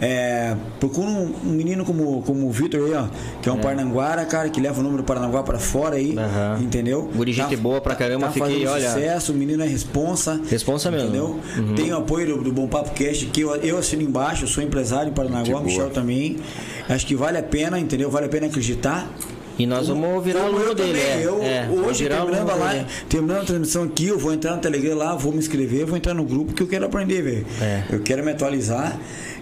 é, 0.00 0.54
procura 0.80 1.06
um, 1.08 1.32
um 1.44 1.50
menino 1.50 1.84
como, 1.84 2.22
como 2.22 2.46
o 2.46 2.50
Vitor 2.50 2.80
aí, 2.86 2.94
ó, 2.94 3.06
que 3.42 3.48
é 3.48 3.52
um 3.52 3.58
Parnanguara, 3.58 4.24
cara, 4.24 4.48
que 4.48 4.60
leva 4.60 4.80
o 4.80 4.82
nome 4.82 4.96
do 4.96 5.02
Paranaguá 5.04 5.42
pra 5.42 5.58
fora 5.58 5.96
aí, 5.96 6.16
Aham. 6.18 6.58
entendeu? 6.62 7.10
Guri 7.14 7.32
gente 7.32 7.56
boa 7.56 7.80
pra 7.80 7.94
caramba, 7.94 8.26
tá 8.26 8.32
fiquei, 8.32 8.66
olha- 8.66 8.88
sucesso, 8.90 9.32
o 9.32 9.34
menino 9.34 9.62
é 9.62 9.66
responsa. 9.66 10.40
Responsa 10.48 10.90
mesmo. 10.90 11.06
Entendeu? 11.08 11.40
Tem 11.74 11.92
o 11.92 11.96
apoio 11.98 12.36
do, 12.36 12.44
do 12.44 12.52
Bom 12.52 12.66
Papo 12.68 12.90
Cast, 12.92 13.26
que 13.26 13.40
eu, 13.40 13.54
eu 13.56 13.78
assino 13.78 14.02
embaixo, 14.02 14.46
sou 14.46 14.62
empresário 14.62 15.10
em 15.10 15.14
Paranaguá, 15.14 15.60
Michel 15.60 15.90
também. 15.90 16.36
Acho 16.88 17.06
que 17.06 17.14
vale 17.14 17.38
a 17.38 17.42
pena, 17.42 17.78
entendeu? 17.78 18.10
Vale 18.10 18.26
a 18.26 18.28
pena 18.28 18.46
acreditar. 18.46 19.10
E 19.58 19.66
nós 19.66 19.88
vamos 19.88 20.22
virar 20.22 20.40
Como 20.40 20.56
aluno 20.56 20.70
eu 20.70 20.74
dele, 20.74 20.98
também. 20.98 21.12
é. 21.22 21.26
Eu, 21.26 21.42
É, 21.42 21.68
hoje, 21.86 22.02
virar 22.04 22.16
terminando 22.22 22.68
dele. 22.70 22.86
terminando 23.08 23.40
a 23.40 23.44
transmissão 23.44 23.84
aqui, 23.84 24.08
eu 24.08 24.18
vou 24.18 24.32
entrar 24.32 24.54
no 24.54 24.60
Telegram 24.60 24.96
lá, 24.96 25.14
vou 25.16 25.32
me 25.32 25.38
inscrever, 25.38 25.86
vou 25.86 25.96
entrar 25.96 26.12
no 26.14 26.24
grupo 26.24 26.52
que 26.52 26.62
eu 26.62 26.66
quero 26.66 26.84
aprender, 26.84 27.22
velho. 27.22 27.46
É. 27.60 27.84
Eu 27.90 28.00
quero 28.00 28.22
me 28.22 28.32
atualizar 28.32 28.98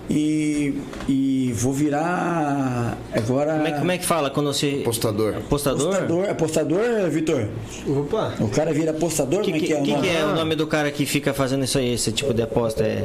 e, 0.09 0.79
e 1.09 1.53
vou 1.57 1.73
virar 1.73 2.97
agora. 3.13 3.55
Como 3.55 3.67
é, 3.67 3.73
como 3.73 3.91
é 3.93 3.99
que 3.99 4.05
fala 4.07 4.31
quando 4.31 4.53
você. 4.53 4.83
Postador. 4.85 5.35
Postador? 5.49 5.89
Apostador, 5.95 6.31
apostador, 6.31 7.11
Vitor? 7.11 7.49
Opa. 7.89 8.35
O 8.41 8.49
cara 8.49 8.73
vira 8.73 8.93
apostador, 8.93 9.41
O 9.41 9.43
que, 9.43 9.51
como 9.51 9.57
é 9.57 9.61
que, 9.61 9.67
que 9.67 9.73
é 9.73 9.81
o 9.81 9.83
que, 9.83 9.91
nome? 9.93 10.03
que 10.09 10.17
é 10.17 10.25
o 10.25 10.35
nome 10.35 10.55
do 10.55 10.67
cara 10.67 10.91
que 10.91 11.05
fica 11.07 11.33
fazendo 11.35 11.65
isso 11.65 11.79
aí, 11.79 11.93
esse 11.95 12.13
tipo 12.13 12.33
de 12.33 12.43
aposta? 12.43 12.85
É... 12.85 13.05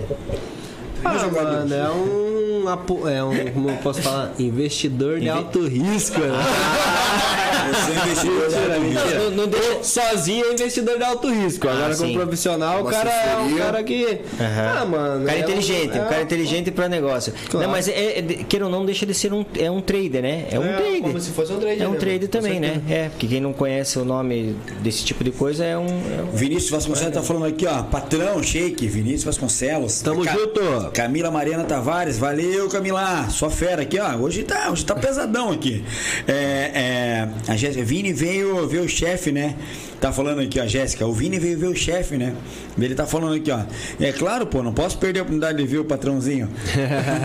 Ah, 1.04 1.28
mano, 1.28 1.74
é 1.74 1.90
um, 1.90 3.08
é 3.10 3.24
um, 3.24 3.52
como 3.54 3.70
eu 3.70 3.76
posso 3.78 4.02
falar, 4.02 4.34
investidor 4.40 5.20
de 5.20 5.30
alto 5.30 5.66
risco. 5.68 6.20
né? 6.20 6.28
Você 7.70 7.92
é 7.92 7.96
investidor 8.04 8.50
de 8.50 8.56
alto 8.56 8.82
risco. 8.82 9.20
Não, 9.20 9.32
não 9.32 9.48
deixa- 9.48 9.84
sozinho 9.84 10.46
é 10.46 10.54
investidor 10.54 10.98
de 10.98 11.04
alto 11.04 11.30
risco. 11.32 11.68
Agora, 11.70 11.94
sim. 11.94 12.08
como 12.08 12.20
profissional, 12.24 12.82
o 12.82 12.86
cara 12.86 13.10
é 13.12 13.36
um 13.36 13.40
assessoria. 13.42 13.64
cara 13.66 13.84
que. 13.84 14.22
Aham. 14.40 14.76
Ah, 14.82 14.86
mano. 14.86 15.24
O 15.24 15.26
cara 15.28 15.38
é 15.38 15.42
um- 15.42 15.44
inteligente, 15.44 15.98
é 15.98 16.02
o 16.02 16.06
cara 16.08 16.20
um- 16.20 16.24
inteligente 16.24 16.72
pra 16.72 16.90
negócio. 16.90 17.34
Claro. 17.50 17.66
Não, 17.68 17.72
mas 17.72 17.88
é, 17.88 18.20
é, 18.20 18.22
queira 18.48 18.66
ou 18.66 18.72
não, 18.72 18.86
deixa 18.86 19.06
de 19.06 19.14
ser 19.14 19.32
um, 19.34 19.46
é 19.58 19.70
um 19.70 19.82
trader, 19.82 20.22
né? 20.22 20.46
É 20.52 20.60
um 20.60 20.64
É, 20.66 20.74
trader. 20.78 21.02
como 21.02 21.20
se 21.20 21.30
fosse 21.32 21.54
um 21.54 21.60
trader 21.60 21.82
É 21.84 21.88
um 21.88 21.96
trader 21.96 22.28
também, 22.28 22.60
né? 22.60 22.82
É, 22.90 23.10
porque 23.10 23.28
quem 23.28 23.40
não 23.40 23.54
conhece 23.54 24.00
o 24.00 24.06
nome 24.06 24.56
desse 24.82 25.04
tipo 25.06 25.24
de 25.24 25.32
coisa 25.32 25.64
é 25.64 25.78
um. 25.78 25.86
é 25.86 26.24
um- 26.24 26.36
Vinícius 26.36 26.72
Vasconcelos 26.72 27.14
tá 27.14 27.22
falando 27.22 27.46
aqui, 27.46 27.68
ó. 27.68 27.84
Patrão, 27.84 28.42
shake, 28.42 28.88
Vinícius 28.88 29.26
Vasconcelos. 29.26 30.02
Tamo 30.02 30.24
junto. 30.24 30.60
Camila 30.94 31.30
Mariana 31.32 31.64
Tavares, 31.64 32.18
valeu, 32.18 32.68
Camila. 32.70 33.28
Só 33.30 33.50
fera 33.50 33.82
aqui, 33.84 34.00
ó. 34.00 34.16
Hoje 34.16 34.44
tá, 34.44 34.70
hoje 34.72 34.86
tá 34.86 34.96
pesadão 34.96 35.52
aqui. 35.52 35.84
É, 36.28 36.34
é, 36.74 37.28
a 37.48 37.56
Jéssica, 37.56 37.84
Vini 37.84 38.12
veio 38.14 38.68
ver 38.68 38.80
o 38.80 38.88
chefe, 38.90 39.32
né? 39.32 39.56
Tá 40.02 40.12
falando 40.12 40.40
aqui, 40.42 40.60
ó, 40.60 40.66
Jéssica. 40.66 41.06
O 41.06 41.12
Vini 41.14 41.38
veio 41.40 41.58
ver 41.60 41.68
o 41.68 41.76
chefe, 41.76 42.16
né? 42.18 42.34
Ele 42.78 42.96
tá 42.96 43.06
falando 43.06 43.34
aqui, 43.36 43.52
ó. 43.52 43.60
É 44.00 44.12
claro, 44.14 44.48
pô, 44.48 44.64
não 44.64 44.74
posso 44.74 44.98
perder 44.98 45.20
a 45.20 45.24
oportunidade 45.24 45.58
de 45.58 45.66
ver 45.66 45.80
o 45.80 45.86
patrãozinho. 45.86 46.50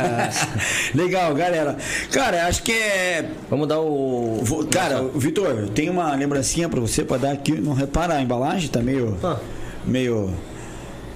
Legal, 0.95 1.35
galera. 1.35 1.77
Cara, 2.13 2.47
acho 2.47 2.63
que 2.63 2.73
é 2.73 3.29
Vamos 3.51 3.69
dar 3.69 3.81
o. 3.81 4.41
Vou- 4.43 4.65
Cara, 4.67 5.03
Vitor, 5.15 5.47
eu 5.51 5.69
tenho 5.69 5.93
uma 5.93 6.15
lembrancinha 6.15 6.69
pra 6.69 6.81
você 6.81 7.05
pra 7.05 7.17
dar 7.17 7.33
aqui. 7.33 7.53
Não 7.53 7.73
repara 7.75 8.15
a 8.15 8.23
embalagem, 8.23 8.69
tá 8.69 8.81
meio. 8.81 9.17
Ah. 9.23 9.39
Meio. 9.85 10.33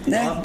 Né? 0.09 0.40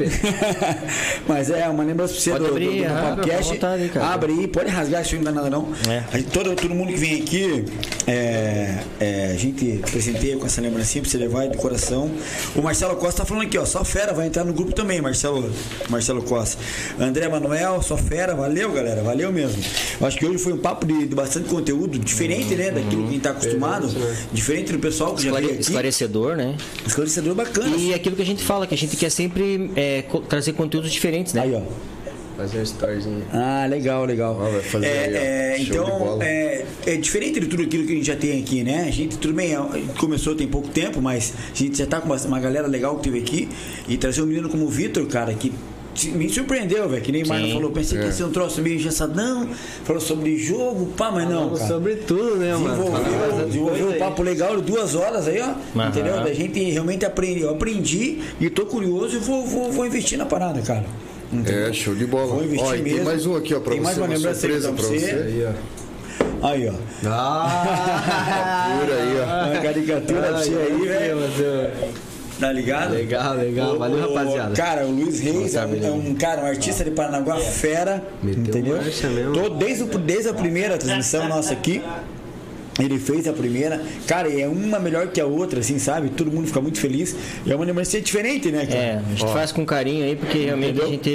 Mas 1.27 1.49
é 1.49 1.67
uma 1.69 1.83
lembrança 1.83 2.13
pra 2.13 2.21
você 2.21 2.31
Pode 2.31 2.43
do, 2.43 2.49
abrir, 2.51 2.81
do, 2.83 2.87
do 2.87 2.93
ah, 2.93 3.13
podcast. 3.15 3.51
fica 3.53 3.67
à 3.67 3.71
vontade, 3.71 3.89
cara. 3.89 4.05
Abre 4.13 4.31
aí, 4.33 4.47
pode 4.47 4.69
rasgar, 4.69 5.01
isso 5.01 5.15
não 5.15 5.23
dá 5.23 5.31
nada 5.31 5.49
não. 5.49 5.69
É. 5.89 6.03
A 6.11 6.17
gente- 6.17 6.29
todo, 6.31 6.55
todo 6.55 6.73
mundo 6.73 6.89
que 6.91 6.97
vem 6.97 7.21
aqui, 7.21 7.65
é, 8.07 8.79
é, 8.99 9.31
a 9.33 9.37
gente 9.37 9.81
presenteia 9.89 10.37
com 10.37 10.45
essa 10.45 10.61
lembrancinha 10.61 11.01
pra 11.01 11.11
você 11.11 11.17
levar 11.17 11.47
de 11.47 11.57
coração. 11.57 12.11
O 12.55 12.61
Marcelo 12.61 12.95
Costa 12.95 13.21
tá 13.21 13.25
falando 13.25 13.43
aqui, 13.45 13.57
ó, 13.57 13.65
só 13.65 13.83
fera, 13.83 14.13
vai 14.13 14.27
entrar 14.27 14.43
no 14.43 14.53
grupo 14.53 14.73
também, 14.73 15.01
Marcelo, 15.01 15.51
Marcelo 15.89 16.21
Costa. 16.23 16.57
André 16.99 17.27
Manuel, 17.29 17.81
só 17.81 17.97
fera, 17.97 18.35
valeu 18.35 18.71
galera, 18.71 19.01
valeu 19.03 19.31
mesmo. 19.31 19.61
Eu 19.99 20.07
acho 20.07 20.17
que 20.17 20.25
hoje 20.25 20.37
foi 20.37 20.53
um 20.53 20.57
papo 20.57 20.85
de, 20.85 21.07
de 21.07 21.15
bastante 21.15 21.47
conteúdo, 21.49 21.97
diferente, 21.99 22.55
né, 22.55 22.71
daquilo 22.71 23.03
que 23.03 23.07
a 23.09 23.11
gente 23.11 23.21
tá 23.21 23.29
acostumado, 23.31 23.87
diferente 24.31 24.71
do 24.71 24.79
pessoal 24.79 25.13
que 25.15 25.23
já 25.23 25.31
veio 25.31 25.41
Esclare- 25.41 25.53
aqui. 25.53 25.61
Esclarecedor, 25.61 26.35
né? 26.35 26.55
Esclarecedor 26.85 27.35
bacana. 27.35 27.75
E 27.77 27.93
aquilo 27.93 28.15
que 28.15 28.21
a 28.21 28.25
gente 28.25 28.43
fala, 28.43 28.67
que 28.67 28.73
a 28.73 28.77
gente 28.77 28.95
quer 28.97 29.09
sempre 29.09 29.52
é, 29.75 30.01
co- 30.03 30.19
trazer 30.21 30.53
conteúdos 30.53 30.91
diferentes, 30.91 31.33
né? 31.33 31.41
Aí, 31.41 31.53
ó. 31.55 31.61
Fazer 32.35 32.59
um 32.59 32.63
storyzinho. 32.63 33.23
Ah, 33.31 33.65
legal, 33.69 34.05
legal. 34.05 34.35
Fazer 34.63 34.85
É, 34.87 35.03
aí, 35.05 35.15
é, 35.15 35.57
então, 35.59 36.19
é, 36.21 36.65
é 36.87 36.95
diferente 36.95 37.39
de 37.39 37.45
tudo 37.45 37.61
aquilo 37.61 37.85
que 37.85 37.91
a 37.91 37.95
gente 37.95 38.07
já 38.07 38.15
tem 38.15 38.39
aqui, 38.41 38.63
né? 38.63 38.85
A 38.87 38.91
gente, 38.91 39.17
tudo 39.19 39.35
bem, 39.35 39.51
começou 39.99 40.33
tem 40.35 40.47
pouco 40.47 40.67
tempo, 40.67 40.99
mas 40.99 41.31
a 41.51 41.55
gente 41.55 41.77
já 41.77 41.85
tá 41.85 42.01
com 42.01 42.07
uma, 42.07 42.17
uma 42.17 42.39
galera 42.39 42.67
legal 42.67 42.95
que 42.97 43.03
teve 43.03 43.19
aqui. 43.19 43.49
E 43.87 43.97
trazer 43.97 44.23
um 44.23 44.25
menino 44.25 44.49
como 44.49 44.65
o 44.65 44.67
Vitor, 44.69 45.05
cara, 45.05 45.31
que 45.35 45.53
me 46.05 46.29
surpreendeu, 46.29 46.87
velho. 46.89 47.01
Que 47.01 47.11
nem 47.11 47.23
o 47.23 47.27
Marlon 47.27 47.53
falou, 47.53 47.71
pensei 47.71 47.97
que 47.99 48.05
ia 48.05 48.11
ser 48.11 48.23
um 48.23 48.31
troço 48.31 48.61
meio 48.61 48.75
engessadão, 48.75 49.49
falou 49.83 50.01
sobre 50.01 50.37
jogo, 50.37 50.87
pá, 50.97 51.11
mas 51.11 51.29
não, 51.29 51.51
cara. 51.55 51.67
Sobre 51.67 51.95
tudo, 51.95 52.35
né, 52.37 52.53
mano? 52.55 52.69
Desenvolveu, 52.75 53.45
desenvolveu 53.45 53.89
um 53.89 53.99
papo 53.99 54.23
legal, 54.23 54.59
duas 54.61 54.95
horas 54.95 55.27
aí, 55.27 55.39
ó. 55.39 55.45
Aham. 55.79 55.89
Entendeu? 55.89 56.15
Da 56.23 56.33
gente 56.33 56.59
realmente 56.71 57.05
aprende. 57.05 57.41
Eu 57.41 57.51
aprendi 57.51 58.19
e 58.39 58.49
tô 58.49 58.65
curioso 58.65 59.15
e 59.15 59.19
vou, 59.19 59.45
vou, 59.45 59.71
vou 59.71 59.85
investir 59.85 60.17
na 60.17 60.25
parada, 60.25 60.61
cara. 60.61 60.83
Entendeu? 61.31 61.67
É, 61.67 61.73
show 61.73 61.95
de 61.95 62.05
bola. 62.05 62.27
Vou 62.27 62.43
investir 62.43 62.67
Ó, 62.67 62.75
e 62.75 62.81
tem 62.81 62.93
mesmo. 62.93 63.05
mais 63.05 63.25
um 63.25 63.35
aqui, 63.35 63.55
ó, 63.55 63.59
pra 63.59 63.71
Tem 63.71 63.79
você. 63.79 63.83
mais 63.85 63.97
uma 63.97 64.07
lembrança 64.07 64.45
aí 64.47 64.53
surpresa 64.53 64.67
pra 64.71 64.77
pra 64.77 64.85
você. 64.85 64.99
você. 64.99 65.11
Aí, 65.11 65.45
ó. 65.45 66.47
Aí, 66.47 66.67
ó. 66.69 66.73
Ah! 67.07 68.79
Por 68.85 68.93
aí, 68.93 69.19
ó. 69.19 69.51
Uma 69.51 69.61
caricatura 69.61 70.21
pra 70.21 70.37
você 70.37 70.49
aí, 70.55 70.87
velho. 70.87 72.12
Tá 72.43 72.51
ligado? 72.51 72.93
Legal, 72.93 73.35
legal. 73.37 73.75
O- 73.75 73.79
Valeu, 73.79 74.01
rapaziada. 74.13 74.53
Cara, 74.55 74.85
o 74.85 74.91
Luiz 74.91 75.19
Reis 75.21 75.55
é 75.55 75.65
um, 75.65 75.85
é 75.85 75.91
um 75.91 76.13
cara, 76.15 76.41
um 76.43 76.45
artista 76.45 76.83
de 76.83 76.91
Paranaguá 76.91 77.37
fera. 77.37 78.03
Meteu 78.21 78.41
entendeu? 78.43 78.77
mesmo. 78.81 79.33
Tô 79.33 79.49
desde, 79.49 79.83
o- 79.83 79.97
desde 79.97 80.27
a 80.27 80.33
primeira 80.33 80.77
transmissão 80.77 81.27
nossa 81.29 81.53
aqui. 81.53 81.81
Ele 82.79 82.97
fez 82.99 83.27
a 83.27 83.33
primeira, 83.33 83.79
cara, 84.07 84.27
e 84.27 84.41
é 84.41 84.47
uma 84.47 84.79
melhor 84.79 85.07
que 85.07 85.21
a 85.21 85.25
outra, 85.27 85.59
assim, 85.59 85.77
sabe? 85.77 86.09
Todo 86.09 86.31
mundo 86.31 86.47
fica 86.47 86.59
muito 86.59 86.79
feliz. 86.79 87.15
E 87.45 87.51
é 87.51 87.55
uma 87.55 87.63
lembrança 87.63 88.01
diferente, 88.01 88.51
né, 88.51 88.65
cara? 88.65 88.79
É, 88.79 88.95
a 88.97 89.09
gente 89.15 89.31
faz 89.31 89.51
com 89.51 89.63
carinho 89.63 90.03
aí, 90.03 90.15
porque 90.15 90.39
realmente 90.39 90.81
a 90.81 90.85
gente. 90.87 91.09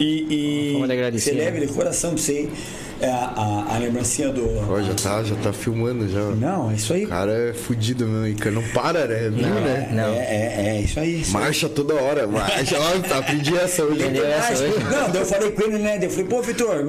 E, 0.00 0.26
e 0.28 0.72
Vamos 0.74 0.90
agradecer, 0.90 1.30
você 1.30 1.36
né? 1.36 1.44
leve 1.44 1.64
de 1.64 1.72
coração 1.72 2.10
pra 2.10 2.18
você. 2.22 2.48
É 3.00 3.10
a, 3.10 3.66
a, 3.74 3.78
lembrancinha 3.78 4.30
do. 4.30 4.46
Ó, 4.70 4.80
já 4.80 4.94
tá, 4.94 5.22
já 5.22 5.34
tá 5.36 5.52
filmando 5.52 6.08
já. 6.08 6.20
Não, 6.20 6.70
é 6.70 6.74
isso 6.74 6.92
aí. 6.92 7.04
O 7.04 7.08
cara 7.08 7.32
é 7.32 7.52
fudido 7.52 8.06
mesmo, 8.06 8.38
cara. 8.38 8.50
Não 8.52 8.62
para, 8.68 9.06
né? 9.06 9.30
Viu, 9.30 9.46
né? 9.46 9.90
Não. 9.92 10.14
É, 10.14 10.18
é, 10.18 10.76
é 10.76 10.80
isso 10.80 10.98
aí. 10.98 11.20
Isso 11.20 11.36
aí. 11.36 11.42
Marcha 11.44 11.68
toda 11.68 11.94
hora, 11.94 12.26
marcha. 12.26 12.76
Ó, 12.78 13.08
tá, 13.08 13.18
aprendi 13.18 13.54
essa 13.56 13.84
hoje. 13.84 14.02
Não, 14.02 15.10
daí 15.10 15.22
eu 15.22 15.26
falei 15.26 15.50
com 15.50 15.62
ele, 15.62 15.78
né? 15.78 15.98
Eu 16.00 16.10
falei, 16.10 16.24
pô, 16.24 16.42
Vitor, 16.42 16.84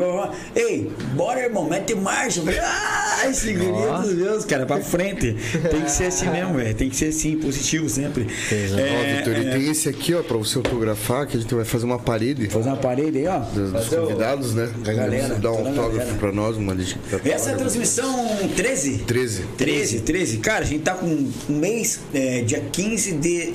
ei, 0.56 0.90
bora, 1.14 1.42
irmão, 1.42 1.68
mete 1.68 1.94
marcha. 1.96 2.40
Eu 2.40 2.46
falei, 2.46 2.60
ai, 2.62 3.34
segredo 3.34 4.08
de 4.08 4.16
Deus, 4.16 4.46
cara, 4.46 4.66
pra 4.66 4.80
frente. 4.80 5.36
Tem 5.70 5.82
que 5.82 5.92
ser 5.92 6.06
assim 6.06 6.30
mesmo, 6.32 6.54
velho. 6.54 6.76
Tem 6.76 6.90
que 6.90 6.96
ser 6.96 7.08
assim, 7.08 7.38
positivo 7.38 7.90
sempre. 7.90 8.24
Ó, 8.24 9.18
Vitor, 9.18 9.38
e 9.38 9.52
tem 9.52 9.70
esse 9.70 9.90
aqui, 9.90 10.14
ó, 10.14 10.24
pra 10.24 10.38
você 10.38 10.58
autografar, 10.58 11.28
que 11.28 11.38
a 11.38 11.40
gente 11.40 11.54
vai 11.54 11.66
fazer 11.66 11.86
uma 11.86 12.00
parede 12.00 12.48
Fazer 12.48 12.70
uma 12.70 12.78
parede 12.78 13.18
aí, 13.18 13.28
ó. 13.28 13.40
dos, 13.40 13.72
dos 13.72 13.90
convidados, 13.90 14.54
né? 14.54 14.72
Galera, 14.84 15.36
dá 15.36 15.52
um 15.52 15.68
autógrafo 15.68 15.97
galera. 15.98 16.18
pra 16.18 16.32
nós, 16.32 16.58
uma 16.58 16.74
lista. 16.74 17.00
Essa 17.26 17.52
é 17.52 17.54
a 17.54 17.58
transmissão 17.58 18.50
13? 18.56 19.00
13. 19.00 19.44
13, 19.58 20.00
13. 20.02 20.38
Cara, 20.38 20.64
a 20.64 20.68
gente 20.68 20.84
tá 20.84 20.94
com 20.96 21.06
um 21.06 21.32
mês, 21.50 22.00
é, 22.14 22.42
dia 22.42 22.62
15 22.72 23.14
de 23.14 23.54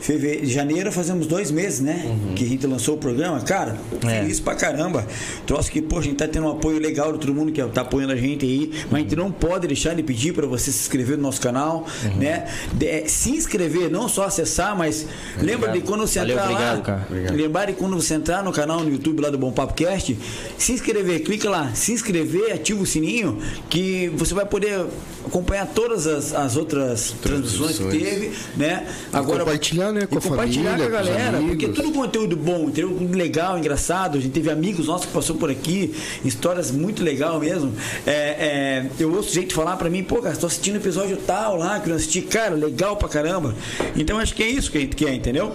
fevereiro, 0.00 0.46
janeiro, 0.46 0.92
fazemos 0.92 1.26
dois 1.26 1.50
meses, 1.50 1.80
né? 1.80 2.16
Que 2.36 2.44
a 2.44 2.48
gente 2.48 2.66
lançou 2.66 2.94
o 2.94 2.98
programa. 2.98 3.40
Cara, 3.40 3.76
É. 4.06 4.20
feliz 4.22 4.40
pra 4.40 4.54
caramba. 4.54 5.06
Troço 5.46 5.70
que, 5.70 5.80
pô, 5.82 5.98
a 5.98 6.02
gente 6.02 6.16
tá 6.16 6.28
tendo 6.28 6.46
um 6.46 6.50
apoio 6.50 6.78
legal 6.78 7.12
de 7.12 7.18
todo 7.18 7.34
mundo 7.34 7.52
que 7.52 7.62
tá 7.68 7.80
apoiando 7.82 8.12
a 8.12 8.16
gente 8.16 8.44
aí. 8.44 8.70
Mas 8.90 9.00
a 9.00 9.02
gente 9.02 9.16
não 9.16 9.30
pode 9.30 9.66
deixar 9.66 9.94
de 9.94 10.02
pedir 10.02 10.32
pra 10.32 10.46
você 10.46 10.70
se 10.70 10.78
inscrever 10.80 11.16
no 11.16 11.22
nosso 11.24 11.40
canal, 11.40 11.86
né? 12.16 12.46
De- 12.72 12.86
é, 12.86 13.04
se 13.06 13.30
inscrever, 13.30 13.90
não 13.90 14.08
só 14.08 14.24
acessar, 14.24 14.76
mas 14.76 15.06
lembra 15.40 15.72
de 15.72 15.80
quando 15.80 16.06
você 16.06 16.18
Valeu, 16.20 16.36
entrar 16.36 16.50
obrigado, 16.50 16.76
lá. 16.78 16.82
cara. 16.84 17.06
Obrigado. 17.08 17.34
Lembrar 17.36 17.64
de 17.66 17.72
quando 17.74 17.96
você 17.96 18.14
entrar 18.14 18.42
no 18.42 18.52
canal 18.52 18.80
no 18.82 18.90
YouTube 18.90 19.20
lá 19.20 19.30
do 19.30 19.38
Bom 19.38 19.52
Papo 19.52 19.74
Cast, 19.74 20.16
se 20.56 20.72
inscrever, 20.72 21.22
clica 21.22 21.48
lá, 21.50 21.72
se 21.74 21.92
inscrever, 21.92 22.52
ativa 22.52 22.82
o 22.82 22.86
sininho, 22.86 23.38
que 23.68 24.08
você 24.16 24.34
vai 24.34 24.46
poder 24.46 24.86
acompanhar 25.26 25.66
todas 25.66 26.06
as, 26.06 26.34
as 26.34 26.56
outras 26.56 27.14
transmissões 27.22 27.78
que 27.78 27.84
teve, 27.98 28.30
né? 28.56 28.86
compartilhar, 29.12 29.87
né, 29.92 30.06
com 30.06 30.14
e 30.14 30.18
a 30.18 30.20
compartilhar 30.20 30.70
família, 30.70 30.90
com 30.90 30.96
a 30.96 31.00
com 31.00 31.06
galera, 31.06 31.38
porque 31.38 31.64
amigos. 31.66 31.84
tudo 31.84 31.92
conteúdo 31.92 32.36
bom, 32.36 32.64
conteúdo 32.64 33.16
legal, 33.16 33.58
engraçado. 33.58 34.18
A 34.18 34.20
gente 34.20 34.32
teve 34.32 34.50
amigos 34.50 34.86
nossos 34.86 35.06
que 35.06 35.12
passou 35.12 35.36
por 35.36 35.50
aqui, 35.50 35.94
histórias 36.24 36.70
muito 36.70 37.02
legal 37.02 37.38
mesmo. 37.40 37.72
É, 38.06 38.12
é, 38.12 38.86
eu 38.98 39.14
ouço 39.14 39.32
gente 39.32 39.54
falar 39.54 39.76
pra 39.76 39.90
mim, 39.90 40.02
pô, 40.02 40.22
cara, 40.22 40.36
tô 40.36 40.46
assistindo 40.46 40.76
episódio 40.76 41.16
tal 41.16 41.56
lá, 41.56 41.80
que 41.80 41.86
eu 41.86 41.90
não 41.90 41.96
assisti, 41.96 42.22
cara, 42.22 42.54
legal 42.54 42.96
pra 42.96 43.08
caramba. 43.08 43.54
Então 43.96 44.18
acho 44.18 44.34
que 44.34 44.42
é 44.42 44.48
isso 44.48 44.70
que 44.70 44.78
a 44.78 44.80
gente 44.80 44.96
quer, 44.96 45.14
entendeu? 45.14 45.52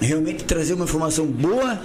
realmente 0.00 0.44
trazer 0.44 0.74
uma 0.74 0.84
informação 0.84 1.26
boa, 1.26 1.80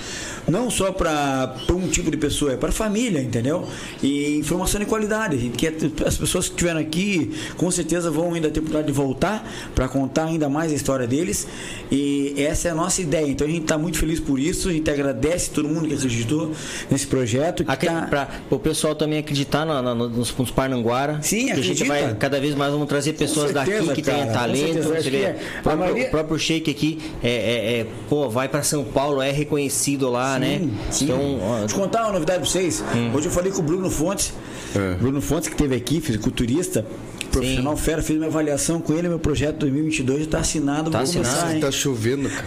não 0.48 0.70
só 0.70 0.92
para 0.92 1.56
um 1.72 1.88
tipo 1.88 2.10
de 2.12 2.18
pessoa, 2.18 2.54
é 2.54 2.58
para 2.58 2.70
a 2.70 2.72
família, 2.74 3.22
entendeu? 3.22 3.68
E 4.02 4.38
informação 4.38 4.80
de 4.80 4.86
qualidade. 4.86 5.38
Gente 5.38 5.58
quer, 5.58 5.74
as 6.06 6.18
pessoas 6.18 6.46
que 6.48 6.52
estiveram 6.54 6.80
aqui, 6.80 7.32
com 7.58 7.70
certeza 7.72 8.10
vão 8.12 8.34
ainda 8.34 8.50
ter 8.50 8.60
oportunidade 8.60 8.88
de 8.88 8.94
voltar 8.94 9.48
para 9.76 9.88
contar 9.88 10.26
ainda 10.26 10.50
mais 10.50 10.72
a 10.72 10.76
história 10.76 11.08
deles. 11.08 11.48
E 11.92 12.34
essa 12.38 12.68
é 12.68 12.72
a 12.72 12.76
nossa 12.76 13.02
ideia. 13.02 13.28
Então 13.28 13.46
a 13.46 13.50
gente 13.50 13.64
está 13.64 13.78
muito 13.78 13.98
feliz 13.98 14.20
por 14.20 14.40
isso. 14.40 14.70
A 14.70 14.74
gente 14.74 14.90
agradece 14.90 15.50
todo 15.52 15.68
mundo 15.68 15.88
que 15.88 15.94
acreditou 15.94 16.52
nesse 16.90 17.08
projeto. 17.08 17.64
Que 17.64 17.72
Acre- 17.72 17.88
tá... 17.90 18.02
pra 18.10 18.30
o 18.50 18.58
pessoal 18.60 18.96
também 18.96 19.20
acreditar 19.20 19.66
na- 19.66 19.82
na- 19.82 19.96
nos, 19.96 20.36
nos 20.36 20.52
Parnanguara. 20.52 21.20
Sim, 21.22 21.46
que 21.48 21.52
a 21.52 21.56
gente 21.56 21.84
acredita. 21.84 22.08
vai 22.08 22.16
cada 22.16 22.40
vez 22.40 22.56
mais 22.56 22.72
vamos 22.72 22.88
trazer 22.88 23.14
pessoas 23.14 23.52
certeza, 23.52 23.86
daqui 23.88 24.02
que 24.02 24.10
cara, 24.10 24.18
tenham 24.20 24.34
talento. 24.34 24.84
Você 24.84 25.10
vê, 25.10 25.10
que 25.10 25.16
é- 25.26 25.40
próprio, 25.64 25.78
maioria- 25.80 26.08
o 26.08 26.12
próprio 26.12 26.40
Sheik 26.40 26.72
aqui 26.72 27.00
é, 27.24 27.30
é- 27.30 27.80
é, 27.82 27.88
pô, 28.10 28.30
vai 28.30 28.48
para 28.48 28.64
São 28.64 28.84
Paulo, 28.84 29.22
é 29.22 29.32
reconhecido 29.32 30.10
lá, 30.10 30.40
né? 30.42 30.70
Sim. 30.90 31.06
Então, 31.06 31.40
ó, 31.42 31.60
Deixa 31.60 31.76
eu 31.76 31.80
contar 31.80 32.04
uma 32.04 32.14
novidade 32.14 32.40
pra 32.40 32.50
vocês. 32.50 32.84
Hoje 33.14 33.28
eu 33.28 33.32
falei 33.32 33.52
com 33.52 33.60
o 33.60 33.64
Bruno 33.64 33.90
Fontes. 33.90 34.34
É. 34.76 34.96
Bruno 34.96 35.22
Fontes, 35.22 35.50
que 35.50 35.56
teve 35.56 35.76
aqui, 35.76 36.02
fisiculturista, 36.02 36.86
profissional 37.32 37.78
fera, 37.78 38.02
fiz 38.02 38.16
minha 38.18 38.28
avaliação 38.28 38.80
com 38.82 38.94
ele. 38.94 39.08
Meu 39.10 39.20
projeto 39.20 39.58
2022 39.60 40.24
já 40.26 40.30
tá 40.30 40.40
assinado. 40.40 40.92
Tá 40.92 41.00
vou 41.00 41.04
assinado? 41.08 41.30
começar, 41.30 41.56
hein? 41.56 41.62
Tá 41.62 41.72
chovendo, 41.72 42.30
cara. 42.30 42.44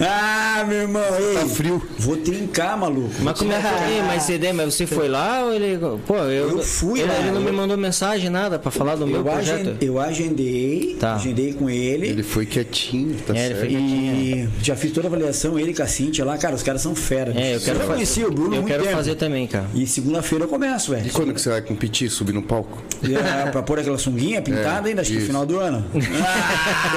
Ah, 0.61 0.65
meu 0.69 0.79
irmão, 0.83 1.03
ei, 1.19 1.35
Tá 1.39 1.47
frio. 1.47 1.83
Vou 1.99 2.17
trincar, 2.17 2.77
maluco. 2.77 3.11
mas 3.21 3.39
como 3.39 3.53
é 3.53 3.61
que 3.61 3.65
Ei, 3.93 4.03
mas 4.03 4.23
CD, 4.25 4.53
mas 4.53 4.75
você 4.75 4.87
foi 4.87 5.09
lá 5.09 5.45
ou 5.45 5.55
ele. 5.55 5.79
Pô, 6.07 6.17
eu, 6.17 6.51
Eu 6.51 6.59
fui 6.63 7.01
ele, 7.01 7.09
lá. 7.09 7.19
ele 7.19 7.31
não 7.33 7.41
me 7.41 7.51
mandou 7.53 7.77
mensagem, 7.77 8.29
nada 8.31 8.59
pra 8.59 8.71
falar 8.71 8.97
do 8.97 9.07
meu 9.07 9.17
Eu, 9.19 9.25
projeto. 9.25 9.61
agen- 9.61 9.77
eu 9.81 9.99
agendei, 10.01 10.97
Tá. 10.99 11.15
agendei 11.17 11.53
com 11.53 11.69
ele. 11.71 12.09
Ele 12.09 12.23
foi 12.23 12.47
quietinho, 12.47 13.17
tá 13.27 13.35
É, 13.35 13.47
ele 13.47 13.55
certo. 13.55 13.61
foi 13.61 13.73
E 13.75 14.49
já 14.63 14.77
fiz 14.77 14.93
toda 14.93 15.07
a 15.07 15.11
avaliação, 15.11 15.59
ele 15.59 15.73
com 15.75 15.83
a 15.83 15.87
Cintia 15.87 16.25
lá, 16.25 16.37
cara, 16.39 16.55
os 16.55 16.63
caras 16.63 16.81
são 16.83 16.95
fera. 16.95 17.33
É, 17.37 17.55
eu 17.57 17.61
quero 17.61 17.79
já 17.79 17.85
fazer. 17.85 17.93
conheci 17.95 18.25
o 18.25 18.31
Bruno 18.31 18.53
há 18.53 18.57
Eu 18.57 18.63
muito 18.63 18.67
quero 18.73 18.83
tempo. 18.85 18.97
fazer 18.97 19.15
também, 19.17 19.47
cara. 19.47 19.67
E 19.75 19.87
segunda-feira 19.87 20.45
eu 20.45 20.49
começo, 20.49 20.91
velho. 20.91 21.07
E 21.07 21.11
quando 21.11 21.33
que 21.35 21.41
você 21.41 21.51
vai 21.51 21.63
competir, 21.63 22.11
subir 22.11 22.33
no 22.33 22.43
palco? 22.43 22.83
E, 23.03 23.15
ah, 23.17 23.49
pra 23.51 23.63
pôr 23.63 23.79
aquela 23.79 23.99
sunguinha 23.99 24.41
pintada 24.43 24.74
É, 24.83 24.89
ainda, 24.89 25.01
acho 25.03 25.11
que 25.11 25.15
no 25.17 25.21
isso. 25.21 25.27
final 25.29 25.45
do 25.47 25.59
ano. 25.59 25.85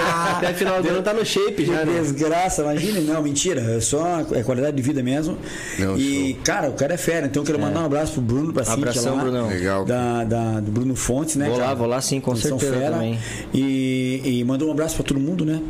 Ah, 0.10 0.38
Até 0.38 0.54
final 0.54 0.82
do 0.82 0.90
ano 0.90 1.02
tá 1.02 1.14
no 1.14 1.26
shape 1.26 1.66
já, 1.66 1.80
Que 1.80 1.86
né? 1.86 2.00
desgraça, 2.02 2.62
imagina. 2.62 3.00
Não, 3.02 3.22
mentira. 3.22 3.62
É 3.62 3.80
só 3.80 4.22
é 4.32 4.44
qualidade 4.44 4.76
de 4.76 4.82
vida 4.82 5.02
mesmo. 5.04 5.38
Não, 5.80 5.98
e, 5.98 6.32
show. 6.34 6.40
cara, 6.44 6.70
o 6.70 6.74
cara 6.74 6.94
é 6.94 6.98
fera. 6.98 7.26
Então 7.28 7.42
eu 7.42 7.46
quero 7.46 7.60
mandar 7.60 7.82
um 7.82 7.86
abraço 7.86 8.14
pro 8.14 8.22
Bruno, 8.22 8.54
pra 8.54 8.64
Cintia 8.64 8.78
Abração, 8.80 9.16
lá. 9.16 9.22
Brunão. 9.24 9.48
Legal. 9.50 9.86
Da, 9.86 10.24
da- 10.24 10.60
do 10.60 10.72
Bruno 10.72 10.96
Fontes, 10.96 11.36
né, 11.36 11.48
Vou 11.48 11.58
lá, 11.58 11.66
cara? 11.66 11.76
vou 11.76 11.88
lá 11.88 12.02
sim, 12.02 12.20
com 12.20 12.32
Eles 12.32 12.44
são 12.44 12.60
certeza 12.60 12.92
também. 12.92 13.20
E, 13.54 14.22
e 14.40 14.44
mandou 14.44 14.70
um 14.70 14.72
abraço 14.72 14.96
pra 14.96 15.04
todo 15.04 15.20
mundo, 15.20 15.46
né? 15.46 15.62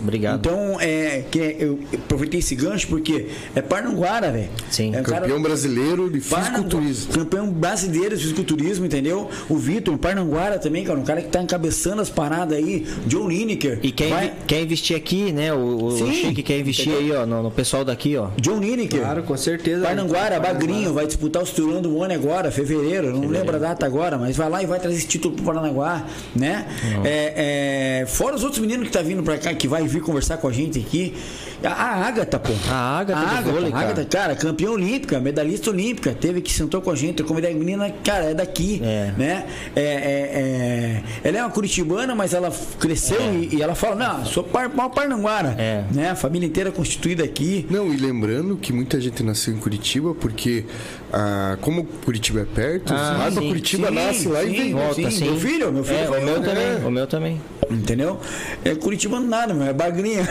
Obrigado. 0.00 0.38
Então, 0.40 0.80
é, 0.80 1.24
que 1.30 1.56
eu 1.58 1.78
aproveitei 1.94 2.40
esse 2.40 2.54
gancho 2.54 2.86
porque 2.88 3.26
é 3.54 3.62
Parnanguara, 3.62 4.30
velho. 4.30 4.48
Sim. 4.70 4.94
É 4.94 5.00
um 5.00 5.02
cara- 5.02 5.20
Campeão 5.22 5.40
brasileiro 5.42 6.10
de 6.10 6.20
fisiculturismo. 6.20 7.12
Campeão 7.12 7.50
brasileiro 7.50 8.16
de 8.16 8.22
fisiculturismo, 8.22 8.86
entendeu? 8.86 9.28
O 9.48 9.56
Vitor, 9.56 9.94
o 9.94 9.98
Parnanguara 9.98 10.58
também, 10.58 10.84
cara. 10.84 10.98
Um 10.98 11.04
cara 11.04 11.22
que 11.22 11.28
tá 11.28 11.42
encabeçando 11.42 12.00
as 12.02 12.10
paradas 12.10 12.56
aí. 12.58 12.86
John 13.06 13.28
Lineker. 13.28 13.78
E 13.82 13.90
quer, 13.90 14.08
Vai- 14.10 14.32
quer 14.46 14.62
investir 14.62 14.96
aqui, 14.96 15.32
né? 15.32 15.52
O, 15.52 15.84
o 15.86 15.90
Sim, 15.98 16.12
Sheik 16.12 16.42
quer 16.42 16.58
investir 16.58 16.92
aí, 16.92 17.10
ó, 17.12 17.24
no, 17.26 17.42
no 17.42 17.50
pessoal 17.50 17.84
daqui, 17.84 18.16
ó. 18.16 18.28
John 18.40 18.58
Lineker. 18.60 19.00
Claro, 19.00 19.22
com 19.22 19.36
certeza. 19.36 19.84
Parnanguara, 19.84 20.38
Bagrinho, 20.40 20.92
vai 20.92 21.06
disputar 21.06 21.42
o 21.42 21.46
Cinturão 21.46 21.80
do 21.82 21.96
One 21.96 22.14
agora, 22.14 22.50
fevereiro, 22.50 23.12
não 23.18 23.28
lembro 23.28 23.56
a 23.56 23.58
data 23.58 23.86
agora, 23.86 24.16
mas 24.18 24.36
vai 24.36 24.48
lá 24.48 24.62
e 24.62 24.66
vai 24.66 24.78
trazer 24.78 24.96
esse 24.96 25.06
título 25.06 25.34
pro 25.34 25.44
Paranaguá, 25.44 26.04
né? 26.34 26.66
É, 27.04 28.00
é, 28.02 28.06
fora 28.06 28.34
os 28.36 28.42
outros 28.42 28.60
meninos 28.60 28.86
que 28.86 28.92
tá 28.92 29.02
vindo 29.02 29.22
pra 29.22 29.38
cá, 29.38 29.54
que 29.54 29.66
vai 29.68 29.85
vir 29.86 30.00
conversar 30.00 30.38
com 30.38 30.48
a 30.48 30.52
gente 30.52 30.78
aqui. 30.78 31.14
A, 31.66 31.72
a 31.72 32.06
Agatha, 32.08 32.38
pô. 32.38 32.52
A 32.70 32.98
Agatha 33.00 33.20
do 33.20 33.26
Agatha, 33.26 33.50
vôlei, 33.50 33.72
a 33.72 33.78
Agatha, 33.78 34.04
cara, 34.04 34.34
campeã 34.36 34.70
olímpica, 34.70 35.20
medalhista 35.20 35.70
olímpica, 35.70 36.12
teve 36.12 36.40
que 36.40 36.52
sentou 36.52 36.80
com 36.80 36.90
a 36.90 36.94
gente, 36.94 37.22
como 37.22 37.38
ideia, 37.38 37.54
menina, 37.54 37.90
cara, 38.04 38.26
é 38.26 38.34
daqui, 38.34 38.80
É. 38.84 39.12
né? 39.16 39.46
É, 39.74 39.80
é, 39.82 39.92
é, 41.24 41.28
ela 41.28 41.38
é 41.38 41.42
uma 41.42 41.50
curitibana, 41.50 42.14
mas 42.14 42.32
ela 42.34 42.52
cresceu 42.78 43.20
e, 43.34 43.56
e 43.56 43.62
ela 43.62 43.74
fala, 43.74 43.94
não, 43.96 44.24
sou 44.24 44.42
par, 44.44 44.68
mal 44.68 44.90
Parnanguara, 44.90 45.54
É. 45.58 45.84
né? 45.92 46.10
A 46.10 46.14
família 46.16 46.46
inteira 46.46 46.70
constituída 46.70 47.24
aqui. 47.24 47.66
Não, 47.70 47.92
e 47.92 47.96
lembrando 47.96 48.56
que 48.56 48.72
muita 48.72 49.00
gente 49.00 49.22
nasceu 49.22 49.54
em 49.54 49.58
Curitiba, 49.58 50.14
porque 50.14 50.64
ah, 51.12 51.56
como 51.60 51.84
Curitiba 52.04 52.40
é 52.40 52.44
perto, 52.44 52.92
Ah, 52.94 53.28
pra 53.30 53.30
sim. 53.40 53.48
Curitiba, 53.48 53.88
Sim, 53.88 53.94
nasce 53.94 54.28
lá 54.28 54.40
sim, 54.42 54.48
e 54.48 54.56
vem. 54.56 54.72
Volta, 54.72 54.94
sim. 54.94 55.10
sim. 55.10 55.24
Meu 55.24 55.36
filho, 55.38 55.72
meu 55.72 55.84
filho 55.84 55.98
É, 55.98 56.08
o 56.08 56.10
meu 56.24 56.34
eu, 56.36 56.42
também, 56.42 56.54
né? 56.66 56.82
o 56.86 56.90
meu 56.90 57.06
também. 57.06 57.40
Entendeu? 57.70 58.20
É 58.64 58.74
Curitiba 58.74 59.18
não 59.18 59.26
nada, 59.26 59.52
meu, 59.54 59.66
é 59.66 59.72
bagrinha. 59.72 60.22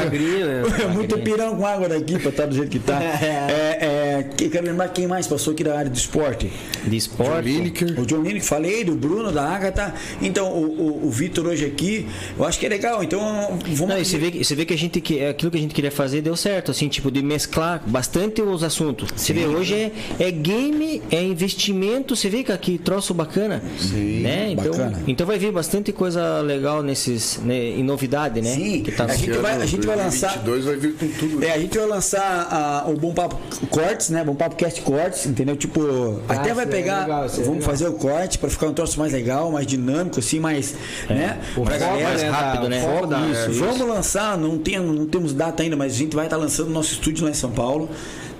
Magrinho, 0.00 0.46
né? 0.46 0.62
É 0.84 0.86
muito 0.88 1.18
pirão 1.18 1.56
com 1.56 1.66
água 1.66 1.88
daqui 1.88 2.18
pra 2.18 2.30
estar 2.30 2.46
do 2.46 2.54
jeito 2.54 2.70
que 2.70 2.78
tá. 2.78 3.00
É, 3.24 4.18
é, 4.18 4.22
que- 4.36 4.48
quero 4.48 4.66
lembrar 4.66 4.88
quem 4.88 5.06
mais 5.06 5.26
passou 5.26 5.52
aqui 5.52 5.62
da 5.64 5.76
área 5.78 5.90
do 5.90 5.96
esporte. 5.96 6.50
De 6.84 6.96
esporte. 6.96 7.48
Lineker. 7.48 7.98
O 8.00 8.06
John 8.06 8.18
Lineker, 8.22 8.42
falei, 8.44 8.84
do 8.84 8.94
Bruno, 8.94 9.32
da 9.32 9.42
Agatha. 9.48 9.94
Então, 10.20 10.52
o, 10.52 10.64
o, 11.04 11.06
o 11.06 11.10
Vitor 11.10 11.46
hoje 11.46 11.64
aqui, 11.64 12.06
eu 12.38 12.44
acho 12.44 12.58
que 12.58 12.66
é 12.66 12.68
legal. 12.68 13.02
Então, 13.02 13.20
vamos. 13.64 13.80
Não, 13.94 13.98
e 13.98 14.04
você 14.04 14.18
vê, 14.18 14.30
que- 14.30 14.44
você 14.44 14.54
vê 14.54 14.64
que 14.64 14.74
a 14.74 14.78
gente 14.78 15.00
que 15.00 15.24
aquilo 15.24 15.50
que 15.50 15.56
a 15.58 15.60
gente 15.60 15.74
queria 15.74 15.90
fazer 15.90 16.20
deu 16.22 16.36
certo, 16.36 16.70
assim, 16.70 16.88
tipo, 16.88 17.10
de 17.10 17.22
mesclar 17.22 17.82
bastante 17.86 18.42
os 18.42 18.62
assuntos. 18.62 19.08
Você 19.16 19.32
vê, 19.32 19.46
hoje 19.46 19.74
é, 19.74 19.92
é 20.18 20.30
game, 20.30 21.02
é 21.10 21.22
investimento, 21.22 22.14
você 22.16 22.28
vê 22.28 22.42
que 22.42 22.52
aqui 22.52 22.78
troço 22.78 23.14
bacana. 23.14 23.62
Sim, 23.78 24.20
né? 24.20 24.48
Então, 24.50 24.72
bacana. 24.72 25.02
então 25.06 25.26
vai 25.26 25.38
vir 25.38 25.52
bastante 25.52 25.92
coisa 25.92 26.40
legal 26.40 26.82
nesses, 26.82 27.38
né, 27.44 27.54
em 27.70 27.82
novidade, 27.82 28.40
né? 28.40 28.54
Sim, 28.54 28.82
que 28.82 28.92
tá 28.92 29.04
a 29.04 29.14
gente 29.16 29.30
vai- 29.38 29.56
a 29.62 29.66
gente 29.66 29.86
vai 29.86 29.96
lançar- 29.96 30.38
2022 30.60 30.64
vai 30.64 30.76
vir 30.76 30.94
com 30.94 31.08
tudo. 31.18 31.44
É, 31.44 31.52
a 31.52 31.58
gente 31.58 31.76
vai 31.78 31.86
lançar 31.86 32.48
a- 32.50 32.88
o 32.88 32.94
Bom 32.94 33.12
Papo 33.12 33.36
Cortes, 33.70 34.10
né? 34.10 34.22
Bom 34.24 34.34
Papo 34.34 34.56
Cast 34.56 34.80
Cortes, 34.82 35.26
entendeu? 35.26 35.56
Tipo, 35.56 36.20
até 36.28 36.54
vai 36.54 36.64
é 36.64 36.68
pegar. 36.68 37.02
legal, 37.02 37.24
é 37.24 37.28
vamos 37.28 37.46
legal. 37.48 37.62
fazer 37.62 37.88
o 37.88 37.92
corte 37.94 38.38
pra 38.38 38.48
ficar 38.50 38.66
um 38.68 38.74
troço 38.74 38.98
mais 38.98 39.12
legal, 39.12 39.50
mais 39.50 39.66
dinâmico, 39.66 40.18
assim, 40.20 40.38
mais. 40.40 40.74
Né? 41.08 41.38
Pra 41.64 41.78
galera. 41.78 42.08
mais 42.08 42.22
rápido, 42.22 42.68
né? 42.68 42.80
foco 42.82 43.06
da- 43.06 43.20
Isso. 43.20 43.50
é, 43.50 43.66
Vamos 43.66 43.80
lançar, 43.88 44.36
não, 44.38 44.58
tem, 44.58 44.78
não 44.78 45.06
temos 45.06 45.32
data 45.32 45.62
ainda, 45.62 45.76
mas 45.76 45.92
a 45.92 45.96
gente 45.96 46.14
vai 46.14 46.26
estar 46.26 46.36
lançando 46.36 46.68
o 46.68 46.72
nosso 46.72 46.92
estúdio 46.92 47.24
lá 47.24 47.30
em 47.30 47.34
São 47.34 47.50
Paulo. 47.50 47.88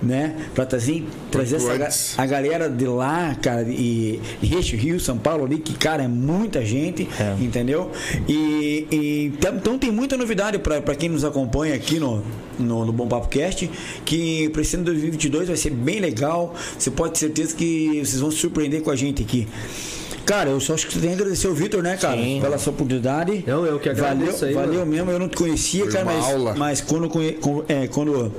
Né? 0.05 0.35
Pra 0.53 0.65
trazer, 0.65 1.03
trazer 1.31 1.55
essa, 1.57 1.75
ga- 1.77 1.85
antes. 1.85 2.13
a 2.17 2.25
galera 2.25 2.69
de 2.69 2.85
lá, 2.85 3.35
cara, 3.41 3.63
e 3.67 4.19
Rio, 4.41 4.59
Rio, 4.61 4.99
São 4.99 5.17
Paulo 5.17 5.45
ali, 5.45 5.57
que, 5.57 5.73
cara, 5.73 6.03
é 6.03 6.07
muita 6.07 6.63
gente, 6.63 7.07
É. 7.19 7.35
entendeu? 7.43 7.91
E, 8.27 8.87
e 8.91 9.33
então 9.57 9.77
tem 9.77 9.91
muita 9.91 10.15
novidade 10.17 10.57
pra 10.59 10.81
pra 10.81 10.93
quem 10.95 11.09
nos 11.09 11.23
acompanha 11.25 11.73
aqui 11.75 11.99
no, 11.99 12.21
no, 12.59 12.85
no 12.85 12.91
Bom 12.93 13.07
Papo 13.07 13.27
Cast, 13.27 13.69
que 14.05 14.49
para 14.49 14.61
esse 14.61 14.75
ano 14.75 14.85
de 14.85 14.91
2022 14.91 15.47
vai 15.47 15.57
ser 15.57 15.71
bem 15.71 15.99
legal. 15.99 16.53
Você 16.77 16.91
pode 16.91 17.13
ter 17.13 17.19
certeza 17.19 17.55
que 17.55 18.01
vocês 18.05 18.19
vão 18.19 18.29
se 18.29 18.37
surpreender 18.37 18.81
com 18.81 18.91
a 18.91 18.95
gente 18.95 19.23
aqui. 19.23 19.47
Cara, 20.25 20.49
eu 20.49 20.59
só 20.59 20.73
acho 20.73 20.87
que 20.87 20.93
você 20.93 20.99
tem 20.99 21.09
que 21.09 21.15
agradecer 21.21 21.47
o 21.47 21.53
Vitor, 21.53 21.83
né, 21.83 21.97
cara? 21.97 22.17
Sim. 22.19 22.39
Pela 22.41 22.57
sua 22.57 22.73
oportunidade. 22.73 23.43
Não, 23.45 23.63
eu 23.65 23.79
que 23.79 23.87
agradeço 23.89 24.39
valeu, 24.39 24.47
aí, 24.47 24.53
Valeu 24.55 24.79
mano. 24.79 24.91
mesmo, 24.91 25.11
eu 25.11 25.19
não 25.19 25.29
te 25.29 25.35
conhecia, 25.37 25.83
Foi 25.83 25.91
cara, 25.93 26.05
mas, 26.05 26.25
aula. 26.25 26.55
mas 26.57 26.81
quando, 26.81 27.09
é, 27.69 27.87
quando 27.87 28.31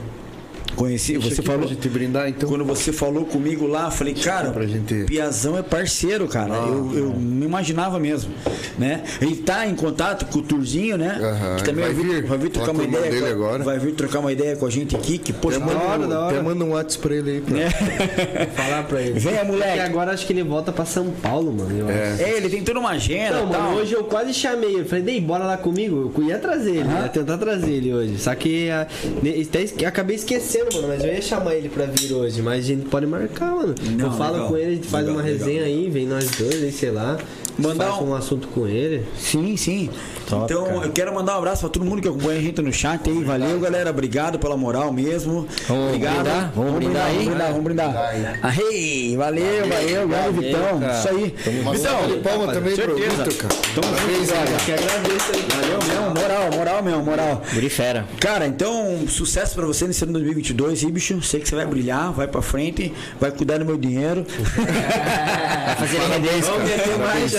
conheci, 0.77 1.15
Deixa 1.19 1.35
você 1.36 1.43
falou. 1.43 1.61
pra 1.62 1.69
gente 1.69 1.89
brindar, 1.89 2.28
então. 2.28 2.48
Quando 2.48 2.65
você 2.65 2.93
falou 2.93 3.24
comigo 3.24 3.66
lá, 3.66 3.86
eu 3.86 3.90
falei, 3.90 4.15
cara, 4.15 4.51
pra 4.51 4.66
gente- 4.66 5.05
Piazão 5.07 5.57
é 5.59 5.62
parceiro, 5.62 6.28
cara. 6.28 6.55
eu, 6.55 6.93
eu 6.94 7.07
não 7.19 7.47
imaginava 7.47 7.98
mesmo, 7.98 8.31
né? 8.78 9.03
Ele 9.20 9.36
tá 9.36 9.66
em 9.66 9.74
contato 9.74 10.27
com 10.27 10.39
o 10.39 10.43
Turzinho, 10.43 10.97
né? 10.97 11.19
Aham, 11.20 11.57
que 11.57 11.65
também 11.65 11.85
vai 11.85 11.94
vai 11.94 12.05
vir, 12.05 12.24
vai 12.27 12.39
vir 12.39 12.51
trocar 12.51 12.70
uma 12.73 12.74
com 12.74 12.81
a 12.82 12.85
irmã 12.85 13.07
ideia. 13.07 13.23
com- 13.23 13.43
agora. 13.44 13.65
Vai 13.65 13.78
vir 13.78 13.93
trocar 13.94 14.19
uma 14.20 14.32
ideia 14.32 14.57
com 14.57 14.66
a 14.66 14.70
gente 14.70 14.94
aqui, 14.94 15.19
que 15.19 15.32
poxa, 15.32 15.59
manda, 15.59 15.77
hora, 15.78 16.03
um- 16.03 16.09
da 16.09 16.20
hora. 16.20 16.35
até 16.36 16.43
manda 16.44 16.65
um 16.65 16.70
WhatsApp 16.73 17.03
pra 17.07 17.15
ele 17.16 17.31
aí. 17.31 17.40
Pra... 17.40 17.57
Vou 17.57 18.47
falar 18.55 18.82
pra 18.85 19.01
ele. 19.03 19.19
Venha, 19.19 19.44
moleque. 19.44 19.77
E 19.78 19.81
agora 19.81 20.12
acho 20.12 20.27
que 20.27 20.32
ele 20.32 20.43
volta 20.43 20.73
pra 20.73 20.85
São 20.85 21.11
Paulo, 21.23 21.53
mano. 21.53 21.78
eu 21.78 21.86
acho. 21.89 22.23
É, 22.23 22.36
ele 22.36 22.48
tem 22.48 22.62
toda 22.62 22.78
uma 22.81 22.90
agenda 22.90 23.39
Não, 23.40 23.47
mano, 23.47 23.77
hoje 23.77 23.93
eu 23.94 24.05
quase 24.05 24.32
chamei 24.35 24.74
ele. 24.74 24.85
Falei, 24.85 25.05
Dei, 25.05 25.20
bora 25.20 25.44
lá 25.44 25.57
comigo. 25.57 26.12
Eu 26.16 26.24
ia 26.24 26.39
trazer 26.39 26.77
ele, 26.77 26.89
ia 26.89 27.09
tentar 27.09 27.39
trazer 27.39 27.73
ele 27.73 27.93
hoje. 27.94 28.19
Só 28.19 28.35
que 28.35 28.69
ah, 28.70 28.86
até 29.48 29.86
acabei 29.86 30.16
esquecendo, 30.16 30.65
mano. 30.74 30.88
Mas 30.88 31.05
eu 31.05 31.12
ia 31.12 31.22
chamar 31.22 31.55
ele 31.55 31.68
pra 31.68 31.86
vir 31.86 32.12
hoje. 32.12 32.43
Mas 32.43 32.64
a 32.64 32.68
gente 32.68 32.86
pode 32.88 33.06
marcar, 33.06 33.55
mano. 33.55 33.74
Não, 33.97 34.06
eu 34.06 34.12
falo 34.12 34.32
legal. 34.34 34.48
com 34.48 34.56
ele, 34.56 34.66
a 34.72 34.74
gente 34.74 34.86
faz 34.88 35.05
Legal, 35.06 35.20
uma 35.20 35.26
legal. 35.28 35.38
resenha 35.47 35.64
aí, 35.64 35.90
vem 35.90 36.06
nós 36.06 36.30
dois, 36.32 36.62
aí, 36.62 36.72
sei 36.72 36.90
lá. 36.90 37.18
Mandar 37.58 37.86
faz 37.92 38.02
um- 38.02 38.10
um 38.10 38.14
assunto 38.14 38.48
com 38.48 38.66
ele. 38.66 39.04
Sim, 39.18 39.56
sim. 39.56 39.90
Top, 40.28 40.44
então, 40.52 40.64
cara. 40.64 40.86
eu 40.86 40.92
quero 40.92 41.14
mandar 41.14 41.36
um 41.36 41.38
abraço 41.38 41.60
pra 41.60 41.68
todo 41.70 41.84
mundo 41.84 42.02
que 42.02 42.08
acompanha 42.08 42.38
a 42.40 42.42
gente 42.42 42.60
no 42.60 42.72
chat 42.72 43.08
aí. 43.08 43.22
Valeu, 43.24 43.60
galera. 43.60 43.90
Obrigado 43.90 44.38
pela 44.38 44.56
moral 44.56 44.92
mesmo. 44.92 45.46
Vamos 45.68 45.86
Obrigado. 45.86 46.14
brindar? 46.14 46.52
Vamos 46.54 46.72
brindar 46.74 47.06
aí? 47.06 47.12
Vamos 47.14 47.28
brindar, 47.28 47.48
vamos 47.48 47.64
brindar. 47.64 47.96
Arrei, 48.42 49.16
valeu, 49.16 49.68
valeu, 49.68 50.08
grande 50.08 50.40
Vitão. 50.40 50.80
cara. 50.80 50.98
Isso 50.98 51.08
aí. 51.08 51.34
Uma 51.60 51.76
salva 51.78 52.06
de 52.08 52.16
palma 52.20 52.52
também 52.52 52.74
pro. 52.76 52.94
Vitor, 52.96 53.34
cara. 53.34 53.54
Tamo 53.74 53.96
junto, 53.96 54.26
brother. 54.26 54.64
Que 54.64 54.72
agradeço 54.72 55.32
aí. 55.32 55.46
Valeu 55.56 55.78
mesmo, 55.86 56.20
moral, 56.20 56.50
moral 56.56 56.82
mesmo, 56.82 57.02
moral. 57.04 57.42
Guri 57.54 57.68
fera. 57.70 58.04
Cara, 58.20 58.46
então, 58.46 59.04
sucesso 59.08 59.54
pra 59.54 59.64
você 59.66 59.86
nesse 59.86 60.02
ano 60.04 60.12
2022, 60.14 60.84
aí, 60.84 60.90
bicho. 60.90 61.22
Sei 61.22 61.38
que 61.40 61.48
você 61.48 61.54
vai 61.54 61.66
brilhar, 61.66 62.12
vai 62.12 62.26
pra 62.26 62.42
frente, 62.42 62.92
vai 63.20 63.30
cuidar 63.30 63.58
do 63.58 63.64
meu 63.64 63.76
dinheiro. 63.76 64.26
Vai 65.66 65.76
fazer 65.76 65.98
render. 65.98 66.40
Vamos 66.42 66.68
meter 66.70 66.98
mais, 66.98 67.32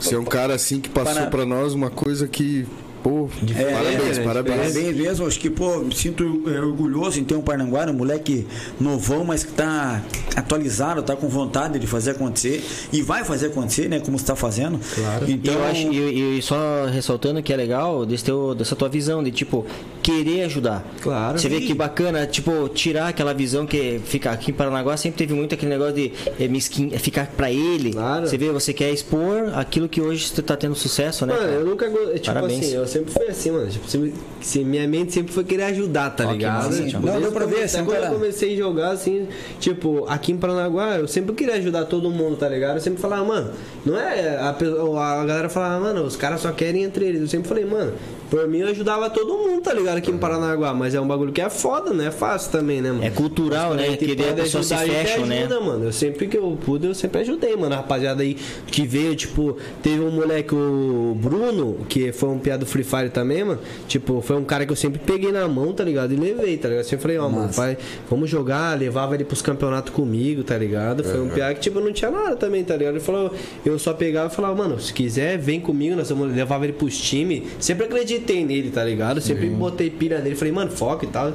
Você 0.00 0.14
é 0.14 0.18
um 0.18 0.24
cara 0.24 0.54
assim 0.54 0.80
que 0.80 0.88
passou 0.88 1.14
Para- 1.14 1.26
pra 1.30 1.46
nós 1.46 1.74
uma 1.74 1.90
coisa 1.90 2.26
que. 2.26 2.66
Pô, 3.02 3.28
parabéns, 3.28 4.18
né? 4.18 4.24
parabéns. 4.24 4.56
Parabéns 4.56 4.96
mesmo, 4.96 5.26
acho 5.26 5.40
que, 5.40 5.50
pô, 5.50 5.78
me 5.78 5.94
sinto 5.94 6.44
é, 6.46 6.60
orgulhoso 6.60 7.18
em 7.18 7.24
ter 7.24 7.34
um 7.34 7.42
Parnanguara, 7.42 7.90
um 7.90 7.94
moleque 7.94 8.46
novão, 8.80 9.24
mas 9.24 9.44
que 9.44 9.52
tá 9.52 10.00
atualizado, 10.36 11.02
tá 11.02 11.16
com 11.16 11.28
vontade 11.28 11.78
de 11.78 11.86
fazer 11.86 12.12
acontecer 12.12 12.62
e 12.92 13.02
vai 13.02 13.24
fazer 13.24 13.46
acontecer, 13.46 13.88
né, 13.88 14.00
como 14.00 14.18
você 14.18 14.24
tá 14.24 14.36
fazendo. 14.36 14.78
Claro. 14.94 15.28
E 15.28 15.32
Então, 15.32 15.54
eu 15.54 15.64
acho, 15.64 15.92
e, 15.92 16.38
e 16.38 16.42
só 16.42 16.86
ressaltando 16.86 17.42
que 17.42 17.52
é 17.52 17.56
legal 17.56 18.06
desse 18.06 18.24
teu, 18.24 18.54
dessa 18.54 18.76
tua 18.76 18.88
visão 18.88 19.22
de 19.22 19.30
tipo 19.30 19.66
querer 20.02 20.42
ajudar. 20.44 20.84
Claro. 21.00 21.38
Você 21.38 21.48
vê 21.48 21.60
que 21.60 21.74
bacana, 21.74 22.26
tipo, 22.26 22.68
tirar 22.68 23.08
aquela 23.08 23.32
visão 23.32 23.66
que 23.66 24.00
fica 24.04 24.30
aqui 24.30 24.50
em 24.50 24.54
Paranaguá 24.54 24.96
sempre 24.96 25.18
teve 25.18 25.34
muito 25.34 25.54
aquele 25.54 25.70
negócio 25.70 25.94
de 25.94 26.12
é, 26.38 26.94
é 26.94 26.98
ficar 26.98 27.26
pra 27.26 27.50
ele. 27.50 27.92
Claro. 27.92 28.26
Você 28.26 28.36
vê, 28.36 28.50
você 28.50 28.72
quer 28.72 28.90
expor 28.90 29.52
aquilo 29.54 29.88
que 29.88 30.00
hoje 30.00 30.28
você 30.28 30.42
tá 30.42 30.56
tendo 30.56 30.74
sucesso, 30.74 31.24
né? 31.26 31.34
Mano, 31.34 31.52
eu 31.52 31.64
nunca. 31.64 31.88
Tipo 31.88 32.26
Parabéns. 32.26 32.60
assim, 32.60 32.74
eu 32.74 32.86
sempre 32.92 33.12
fui 33.12 33.26
assim, 33.26 33.50
mano. 33.50 33.68
Tipo, 33.68 33.88
sempre, 33.88 34.14
se 34.40 34.64
minha 34.64 34.86
mente 34.86 35.12
sempre 35.12 35.32
foi 35.32 35.44
querer 35.44 35.64
ajudar, 35.64 36.10
tá 36.10 36.26
que 36.26 36.32
ligado? 36.32 36.64
massa, 36.64 36.84
Tipo. 36.84 37.06
Não, 37.06 37.20
deu 37.20 37.32
pra 37.32 37.46
ver, 37.46 37.64
um 37.64 37.84
quando 37.84 38.04
eu 38.04 38.10
comecei 38.12 38.54
a 38.54 38.56
jogar, 38.56 38.90
assim, 38.90 39.28
tipo, 39.58 40.04
aqui 40.06 40.32
em 40.32 40.36
Paranaguá, 40.36 40.96
eu 40.96 41.08
sempre 41.08 41.34
queria 41.34 41.54
ajudar 41.54 41.86
todo 41.86 42.10
mundo, 42.10 42.36
tá 42.36 42.48
ligado? 42.48 42.76
Eu 42.76 42.80
sempre 42.80 43.00
falava, 43.00 43.24
mano, 43.24 43.50
não 43.84 43.98
é. 43.98 44.36
A, 44.36 44.50
a 44.50 45.24
galera 45.24 45.48
falava, 45.48 45.80
mano, 45.80 46.02
os 46.04 46.16
caras 46.16 46.40
só 46.40 46.52
querem 46.52 46.84
entre 46.84 47.04
eles. 47.06 47.20
Eu 47.22 47.28
sempre 47.28 47.48
falei, 47.48 47.64
mano, 47.64 47.92
por 48.30 48.46
mim 48.48 48.58
eu 48.58 48.68
ajudava 48.68 49.10
todo 49.10 49.36
mundo, 49.36 49.60
tá 49.62 49.72
ligado? 49.72 49.98
Aqui 49.98 50.10
em 50.10 50.18
Paranaguá. 50.18 50.72
Mas 50.72 50.94
é 50.94 51.00
um 51.00 51.06
bagulho 51.06 51.32
que 51.32 51.40
é 51.40 51.50
foda, 51.50 51.92
não 51.92 52.04
é 52.04 52.10
fácil 52.10 52.52
também, 52.52 52.80
né, 52.80 52.90
mano? 52.90 53.04
É 53.04 53.10
cultural, 53.10 53.74
né? 53.74 53.96
Que 53.96 54.06
Que 54.06 54.14
daí 54.14 54.30
a 54.30 54.34
pessoa 54.34 54.62
se 54.62 54.76
fecha, 54.76 55.24
né? 55.26 55.40
ajuda, 55.40 55.60
mano. 55.60 55.84
Eu 55.86 55.92
sempre 55.92 56.26
que 56.28 56.36
eu 56.38 56.56
pude, 56.64 56.86
eu 56.86 56.94
sempre 56.94 57.20
ajudei, 57.20 57.56
mano. 57.56 57.74
A 57.74 57.78
rapaziada 57.78 58.22
aí 58.22 58.36
que 58.66 58.86
veio, 58.86 59.14
tipo, 59.16 59.56
teve 59.82 60.00
um 60.00 60.10
moleque, 60.10 60.54
o 60.54 61.16
Bruno, 61.20 61.78
que 61.88 62.12
foi 62.12 62.28
um 62.28 62.38
piada 62.38 62.60
do 62.60 62.66
Free 62.66 62.84
Fire 62.84 63.10
também, 63.10 63.44
mano. 63.44 63.60
Tipo, 63.88 64.20
foi 64.20 64.36
um 64.36 64.44
cara 64.44 64.64
que 64.64 64.72
eu 64.72 64.76
sempre 64.76 65.00
peguei 65.04 65.32
na 65.32 65.46
mão, 65.48 65.72
tá 65.72 65.84
ligado? 65.84 66.12
E 66.12 66.16
levei, 66.16 66.56
tá 66.56 66.68
ligado? 66.68 66.84
Sempre 66.84 67.02
falei, 67.02 67.18
ó, 67.18 67.28
mano, 67.28 67.48
vai, 67.52 67.76
vamos 68.08 68.30
jogar, 68.30 68.78
levava 68.78 69.14
ele 69.14 69.24
pros 69.24 69.42
campeonatos 69.42 69.92
comigo, 69.92 70.42
tá 70.44 70.56
ligado? 70.56 71.02
Foi 71.02 71.20
um 71.20 71.28
piada 71.28 71.54
que, 71.54 71.60
tipo, 71.60 71.80
não 71.80 71.92
tinha 71.92 72.10
nada 72.10 72.36
também, 72.36 72.62
tá 72.64 72.76
ligado? 72.76 72.94
Ele 72.94 73.04
falou, 73.04 73.32
eu 73.64 73.71
só 73.78 73.92
pegava 73.92 74.32
e 74.32 74.36
falava, 74.36 74.54
mano, 74.54 74.80
se 74.80 74.92
quiser, 74.92 75.38
vem 75.38 75.60
comigo, 75.60 75.96
nós 75.96 76.08
vamos 76.08 76.34
levava 76.34 76.64
ele 76.64 76.72
pros 76.72 76.98
times. 76.98 77.42
Sempre 77.58 77.86
acreditei 77.86 78.44
nele, 78.44 78.70
tá 78.70 78.84
ligado? 78.84 79.20
Sempre 79.20 79.48
botei 79.48 79.90
pilha 79.90 80.20
nele, 80.20 80.34
falei, 80.34 80.52
mano, 80.52 80.70
foca 80.70 81.04
e 81.04 81.08
tal. 81.08 81.32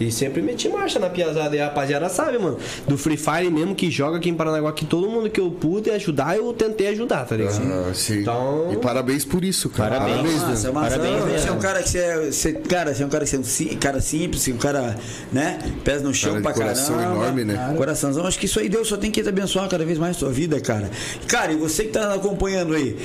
E 0.00 0.10
sempre 0.10 0.40
meti 0.40 0.66
marcha 0.68 0.98
na 0.98 1.10
piazada. 1.10 1.54
E 1.54 1.60
a 1.60 1.66
rapaziada 1.66 2.08
sabe, 2.08 2.38
mano. 2.38 2.58
Do 2.88 2.96
Free 2.96 3.18
Fire 3.18 3.50
mesmo 3.50 3.74
que 3.74 3.90
joga 3.90 4.16
aqui 4.16 4.30
em 4.30 4.34
Paranaguá, 4.34 4.72
que 4.72 4.86
todo 4.86 5.06
mundo 5.08 5.28
que 5.28 5.38
eu 5.38 5.50
pude 5.50 5.90
ajudar, 5.90 6.36
eu 6.38 6.52
tentei 6.54 6.88
ajudar, 6.88 7.26
tá 7.26 7.36
ligado? 7.36 7.60
Ah, 7.62 7.92
sim. 7.94 8.20
Então- 8.20 8.70
E 8.72 8.76
parabéns 8.78 9.24
por 9.26 9.44
isso, 9.44 9.68
cara. 9.68 9.98
Parabéns. 10.00 10.16
Parabéns 10.72 11.24
mesmo. 11.24 11.38
Você 11.38 11.48
é 11.48 11.52
um 11.52 11.58
cara 11.58 11.82
que 11.82 11.88
você 11.90 11.98
é, 11.98 12.30
você, 12.30 12.52
cara, 12.54 12.94
você 12.94 13.02
é 13.02 13.06
um 13.06 13.10
cara 13.10 13.24
que 13.24 13.30
você 13.30 13.36
é 13.36 13.74
um 13.74 13.76
cara 13.78 14.00
simples, 14.00 14.48
um 14.48 14.56
cara, 14.56 14.96
né? 15.30 15.58
Pés 15.84 16.02
no 16.02 16.14
chão 16.14 16.30
Cara 16.32 16.42
pra 16.44 16.52
coração 16.54 16.96
caramba. 16.96 17.16
enorme, 17.16 17.44
né? 17.44 17.74
Coraçãozão. 17.76 18.26
Acho 18.26 18.38
que 18.38 18.46
isso 18.46 18.58
aí 18.58 18.68
Deus 18.70 18.88
só 18.88 18.96
tem 18.96 19.10
que 19.10 19.22
te 19.22 19.28
abençoar 19.28 19.68
cada 19.68 19.84
vez 19.84 19.98
mais 19.98 20.16
a 20.16 20.18
sua 20.18 20.30
vida, 20.30 20.58
cara. 20.60 20.90
Cara, 21.28 21.52
e 21.52 21.56
você 21.56 21.84
que 21.84 21.90
tá 21.90 22.14
acompanhando 22.14 22.74
aí, 22.74 22.96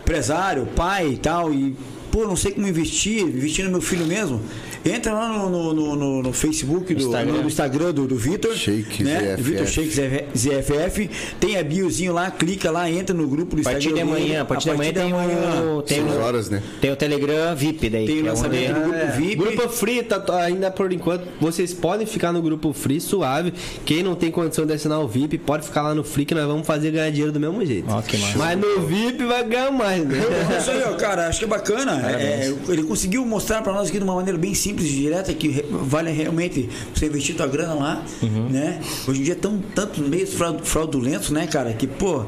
empresário, 0.00 0.66
pai 0.76 1.08
e 1.08 1.16
tal, 1.16 1.52
e 1.52 1.74
pô, 2.10 2.24
não 2.24 2.36
sei 2.36 2.52
como 2.52 2.66
investir, 2.68 3.22
investir 3.22 3.64
no 3.64 3.70
meu 3.72 3.80
filho 3.80 4.06
mesmo. 4.06 4.40
Entra 4.84 5.12
lá 5.12 5.28
no, 5.28 5.48
no, 5.50 5.72
no- 5.74 5.96
no- 5.96 6.22
no 6.22 6.32
Facebook 6.32 6.94
do 6.94 7.02
Instagram. 7.02 7.32
no 7.32 7.46
Instagram 7.46 7.92
do, 7.92 8.06
do 8.06 8.16
Vitor. 8.16 8.54
Shake 8.54 9.02
né? 9.02 9.20
ZFF. 9.36 9.42
Vitor 9.42 9.66
Shake 9.66 9.90
ZFF. 10.36 11.10
Tem 11.40 11.56
a 11.58 11.62
biozinho 11.64 12.12
lá, 12.12 12.30
clica 12.30 12.70
lá, 12.70 12.90
entra 12.90 13.14
no 13.16 13.26
grupo 13.26 13.56
do 13.56 13.60
A 13.62 13.64
partir 13.64 13.88
de 13.92 13.94
Instagram. 13.94 14.16
amanhã, 14.16 14.42
a 14.42 14.44
partir 14.44 14.64
de 14.64 14.70
amanhã 14.70 14.92
tem 14.92 15.12
o, 15.14 15.82
tem, 15.82 16.00
o, 16.02 16.20
horas, 16.20 16.50
né? 16.50 16.62
tem 16.80 16.90
o 16.92 16.96
Telegram 16.96 17.54
VIP 17.56 17.88
daí. 17.88 18.06
Tem 18.06 18.22
o 18.22 18.26
é 18.26 18.30
lançamento 18.30 18.70
onde- 18.70 18.74
do 18.74 18.80
grupo 18.80 18.96
É, 18.98 19.06
VIP. 19.16 19.36
Grupo 19.36 19.68
Free, 19.68 20.02
tá, 20.02 20.20
tá- 20.20 20.42
ainda 20.42 20.70
por 20.70 20.92
enquanto, 20.92 21.24
vocês 21.40 21.72
podem 21.72 22.06
ficar 22.06 22.32
no 22.32 22.42
grupo 22.42 22.72
Free 22.72 23.00
suave. 23.00 23.54
Quem 23.86 24.02
não 24.02 24.14
tem 24.14 24.30
condição 24.30 24.66
de 24.66 24.72
assinar 24.74 25.00
o 25.00 25.08
VIP, 25.08 25.38
pode 25.38 25.64
ficar 25.66 25.82
lá 25.82 25.94
no 25.94 26.04
Free 26.04 26.24
que 26.26 26.34
nós 26.34 26.46
vamos 26.46 26.66
fazer 26.66 26.90
ganhar 26.90 27.10
dinheiro 27.10 27.32
do 27.32 27.40
mesmo 27.40 27.64
jeito. 27.64 27.86
Ó. 27.88 28.02
Mas 28.36 28.58
no 28.58 28.80
VIP 28.86 29.24
vai 29.24 29.44
ganhar 29.44 29.70
mais, 29.70 30.04
né? 30.06 30.18
É 30.54 30.58
Isso 30.58 30.70
aí, 30.70 30.82
ó, 30.86 30.94
cara, 30.96 31.28
acho 31.28 31.38
que 31.38 31.44
é 31.44 31.48
bacana. 31.48 32.10
É, 32.10 32.52
ele 32.68 32.82
conseguiu 32.82 33.24
mostrar 33.24 33.62
pra 33.62 33.72
nós 33.72 33.88
aqui 33.88 33.98
de 33.98 34.04
uma 34.04 34.14
maneira 34.14 34.38
bem 34.38 34.52
simples 34.54 34.73
e 34.82 34.88
direta 34.88 35.32
que 35.34 35.48
re- 35.48 35.64
vale 35.70 36.10
realmente 36.10 36.68
você 36.94 37.06
investir 37.06 37.36
tua 37.36 37.46
grana 37.46 37.74
lá, 37.74 38.04
né? 38.50 38.80
Hoje 39.06 39.20
em 39.20 39.24
dia 39.24 39.36
tão 39.36 39.58
tantos 39.74 39.98
meios 40.06 40.32
frau- 40.34 40.58
fraudulentos, 40.62 41.30
né, 41.30 41.46
cara, 41.46 41.72
que 41.72 41.86
pô, 41.86 42.24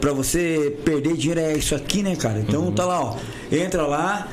pra 0.00 0.12
você 0.12 0.76
perder 0.84 1.16
dinheiro 1.16 1.40
é 1.40 1.56
isso 1.56 1.74
aqui, 1.74 2.02
né, 2.02 2.16
cara? 2.16 2.40
Então 2.40 2.70
tá 2.72 2.84
lá, 2.84 3.00
ó. 3.02 3.16
Entra 3.52 3.82
lá, 3.86 4.28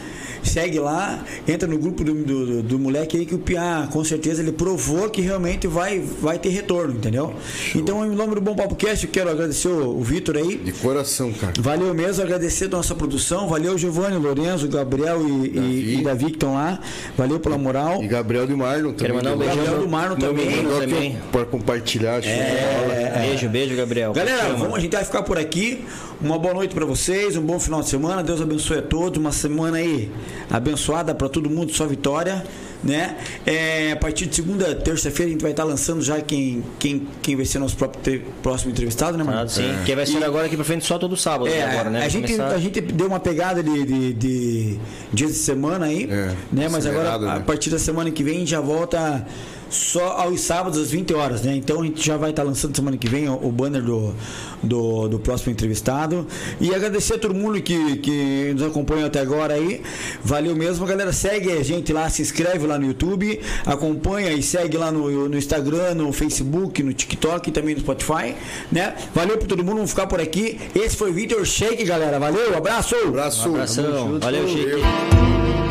segue 0.47 0.79
lá, 0.79 1.23
entra 1.47 1.67
no 1.67 1.77
grupo 1.77 2.03
do, 2.03 2.13
do, 2.13 2.63
do- 2.63 2.79
moleque 2.79 3.17
aí 3.17 3.25
que 3.25 3.35
o 3.35 3.39
Piá, 3.39 3.87
com 3.91 4.03
certeza, 4.03 4.41
ele 4.41 4.51
provou 4.51 5.09
que 5.09 5.21
realmente 5.21 5.67
vai, 5.67 5.99
vai 5.99 6.37
ter 6.39 6.49
retorno, 6.49 6.93
entendeu? 6.95 7.33
Então, 7.75 8.05
em 8.05 8.15
nome 8.15 8.35
do 8.35 8.41
Bom 8.41 8.55
Papo 8.55 8.75
Cast, 8.75 9.05
eu 9.05 9.11
quero 9.11 9.29
agradecer 9.29 9.67
o, 9.67 9.97
o 9.97 10.03
Vitor 10.03 10.37
aí. 10.37 10.55
De 10.57 10.71
coração, 10.73 11.31
cara. 11.33 11.53
Valeu 11.59 11.93
mesmo, 11.93 12.23
agradecer 12.23 12.65
a 12.65 12.69
nossa 12.69 12.95
produção. 12.95 13.47
Valeu, 13.47 13.77
Giovanni, 13.77 14.15
Lourenço, 14.17 14.67
Gabriel 14.67 15.21
e 15.27 15.49
Davi, 15.49 15.67
e, 15.67 15.99
e 15.99 16.03
Davi 16.03 16.25
que 16.25 16.31
estão 16.33 16.53
lá. 16.53 16.79
Valeu 17.17 17.39
pela 17.39 17.57
moral. 17.57 18.03
E 18.03 18.07
Gabriel 18.07 18.45
de 18.47 18.55
Marlon 18.55 18.93
também. 18.93 18.97
Quero 18.97 19.15
mandar 19.15 19.33
um 19.35 19.37
beijão 19.37 19.55
Gabriel 19.57 19.79
do 19.81 19.87
Marlon 19.89 20.15
também, 20.15 20.47
também. 20.79 21.17
Para 21.31 21.45
compartilhar. 21.45 22.21
show 22.21 22.31
de 22.31 22.37
bola. 22.37 23.19
Beijo, 23.21 23.49
beijo, 23.49 23.75
Gabriel. 23.75 24.13
Galera, 24.13 24.53
vamos, 24.53 24.75
a 24.75 24.79
gente 24.79 24.93
vai 24.95 25.03
ficar 25.03 25.23
por 25.23 25.37
aqui. 25.37 25.83
Uma 26.19 26.39
boa 26.39 26.53
noite 26.53 26.73
para 26.73 26.85
vocês, 26.85 27.35
um 27.37 27.41
bom 27.41 27.59
final 27.59 27.81
de 27.81 27.89
semana. 27.89 28.23
Deus 28.23 28.41
abençoe 28.41 28.79
a 28.79 28.81
todos. 28.81 29.19
Uma 29.19 29.31
semana 29.31 29.77
aí 29.77 30.09
abençoada 30.49 31.13
para 31.15 31.29
todo 31.29 31.49
mundo, 31.49 31.71
só 31.73 31.85
vitória. 31.85 32.43
Né? 32.83 33.15
É, 33.43 33.91
a 33.93 33.95
partir 33.95 34.27
de 34.27 34.35
segunda, 34.35 34.75
terça-feira, 34.75 35.29
a 35.29 35.33
gente 35.33 35.41
vai 35.41 35.49
estar 35.49 35.63
lançando 35.63 35.99
já 35.99 36.21
quem, 36.21 36.63
quem, 36.77 37.07
quem 37.23 37.35
vai 37.35 37.43
ser 37.43 37.57
nosso 37.57 37.75
próprio 37.75 38.21
próximo 38.43 38.69
entrevistado, 38.71 39.17
né, 39.17 39.23
mano? 39.23 39.39
Ah, 39.39 39.47
sim, 39.47 39.63
que 39.83 39.95
vai 39.95 40.05
ser 40.05 40.23
agora 40.23 40.45
aqui 40.45 40.55
pra 40.55 40.63
frente 40.63 40.85
só 40.85 40.99
todo 40.99 41.17
sábado 41.17 41.47
É, 41.47 41.63
agora, 41.63 41.89
né? 41.89 42.05
a, 42.05 42.07
gente, 42.07 42.25
começar- 42.33 42.53
a 42.55 42.59
gente 42.59 42.79
deu 42.79 43.07
uma 43.07 43.19
pegada 43.19 43.63
de, 43.63 43.83
de- 43.83 44.13
de 44.13 44.79
dias 45.11 45.31
de 45.31 45.37
semana 45.39 45.87
aí, 45.87 46.03
É, 46.03 46.31
né? 46.51 46.67
Mas 46.69 46.85
agora, 46.85 47.09
acelerado, 47.09 47.27
a 47.27 47.35
né? 47.39 47.43
partir 47.47 47.71
da 47.71 47.79
semana 47.79 48.11
que 48.11 48.21
vem, 48.23 48.45
já 48.45 48.61
volta 48.61 49.25
só 49.69 50.17
aos 50.17 50.41
sábados 50.41 50.79
às 50.79 50.91
20 50.91 51.13
horas, 51.13 51.41
né? 51.41 51.55
Então 51.55 51.81
a 51.81 51.85
gente 51.85 52.05
já 52.05 52.17
vai 52.17 52.31
estar 52.31 52.43
lançando 52.43 52.75
semana 52.75 52.97
que 52.97 53.07
vem 53.07 53.27
o, 53.27 53.33
o 53.35 53.51
banner 53.51 53.81
do, 53.81 54.13
do, 54.61 55.07
do 55.07 55.19
próximo 55.19 55.51
entrevistado. 55.51 56.27
E 56.59 56.73
agradecer 56.73 57.15
a 57.15 57.19
todo 57.19 57.33
mundo 57.33 57.61
que, 57.61 57.97
que 57.97 58.53
nos 58.53 58.63
acompanha 58.63 59.05
até 59.05 59.19
agora 59.19 59.53
aí. 59.53 59.81
Valeu 60.23 60.55
mesmo, 60.55 60.85
galera. 60.85 61.11
Segue 61.11 61.51
a 61.51 61.63
gente 61.63 61.91
lá, 61.93 62.09
se 62.09 62.21
inscreve 62.21 62.65
lá 62.65 62.77
no 62.77 62.87
YouTube, 62.87 63.39
acompanha 63.65 64.31
e 64.33 64.41
segue 64.41 64.77
lá 64.77 64.91
no, 64.91 65.29
no 65.29 65.37
Instagram, 65.37 65.95
no 65.95 66.11
Facebook, 66.11 66.81
no 66.83 66.93
TikTok 66.93 67.49
e 67.49 67.51
também 67.51 67.75
no 67.75 67.81
Spotify, 67.81 68.35
né? 68.71 68.95
Valeu 69.13 69.37
por 69.37 69.47
todo 69.47 69.63
mundo, 69.63 69.75
vamos 69.75 69.91
ficar 69.91 70.07
por 70.07 70.19
aqui. 70.19 70.59
Esse 70.75 70.95
foi 70.95 71.11
o 71.11 71.13
Vitor 71.13 71.45
Shake, 71.45 71.83
galera. 71.83 72.19
Valeu, 72.19 72.55
abraço! 72.55 72.95
Abraço. 72.95 73.49
Abração. 73.49 73.83
Tamo 73.83 73.97
junto. 74.13 74.23
Valeu. 74.23 74.47
Valeu. 74.47 75.66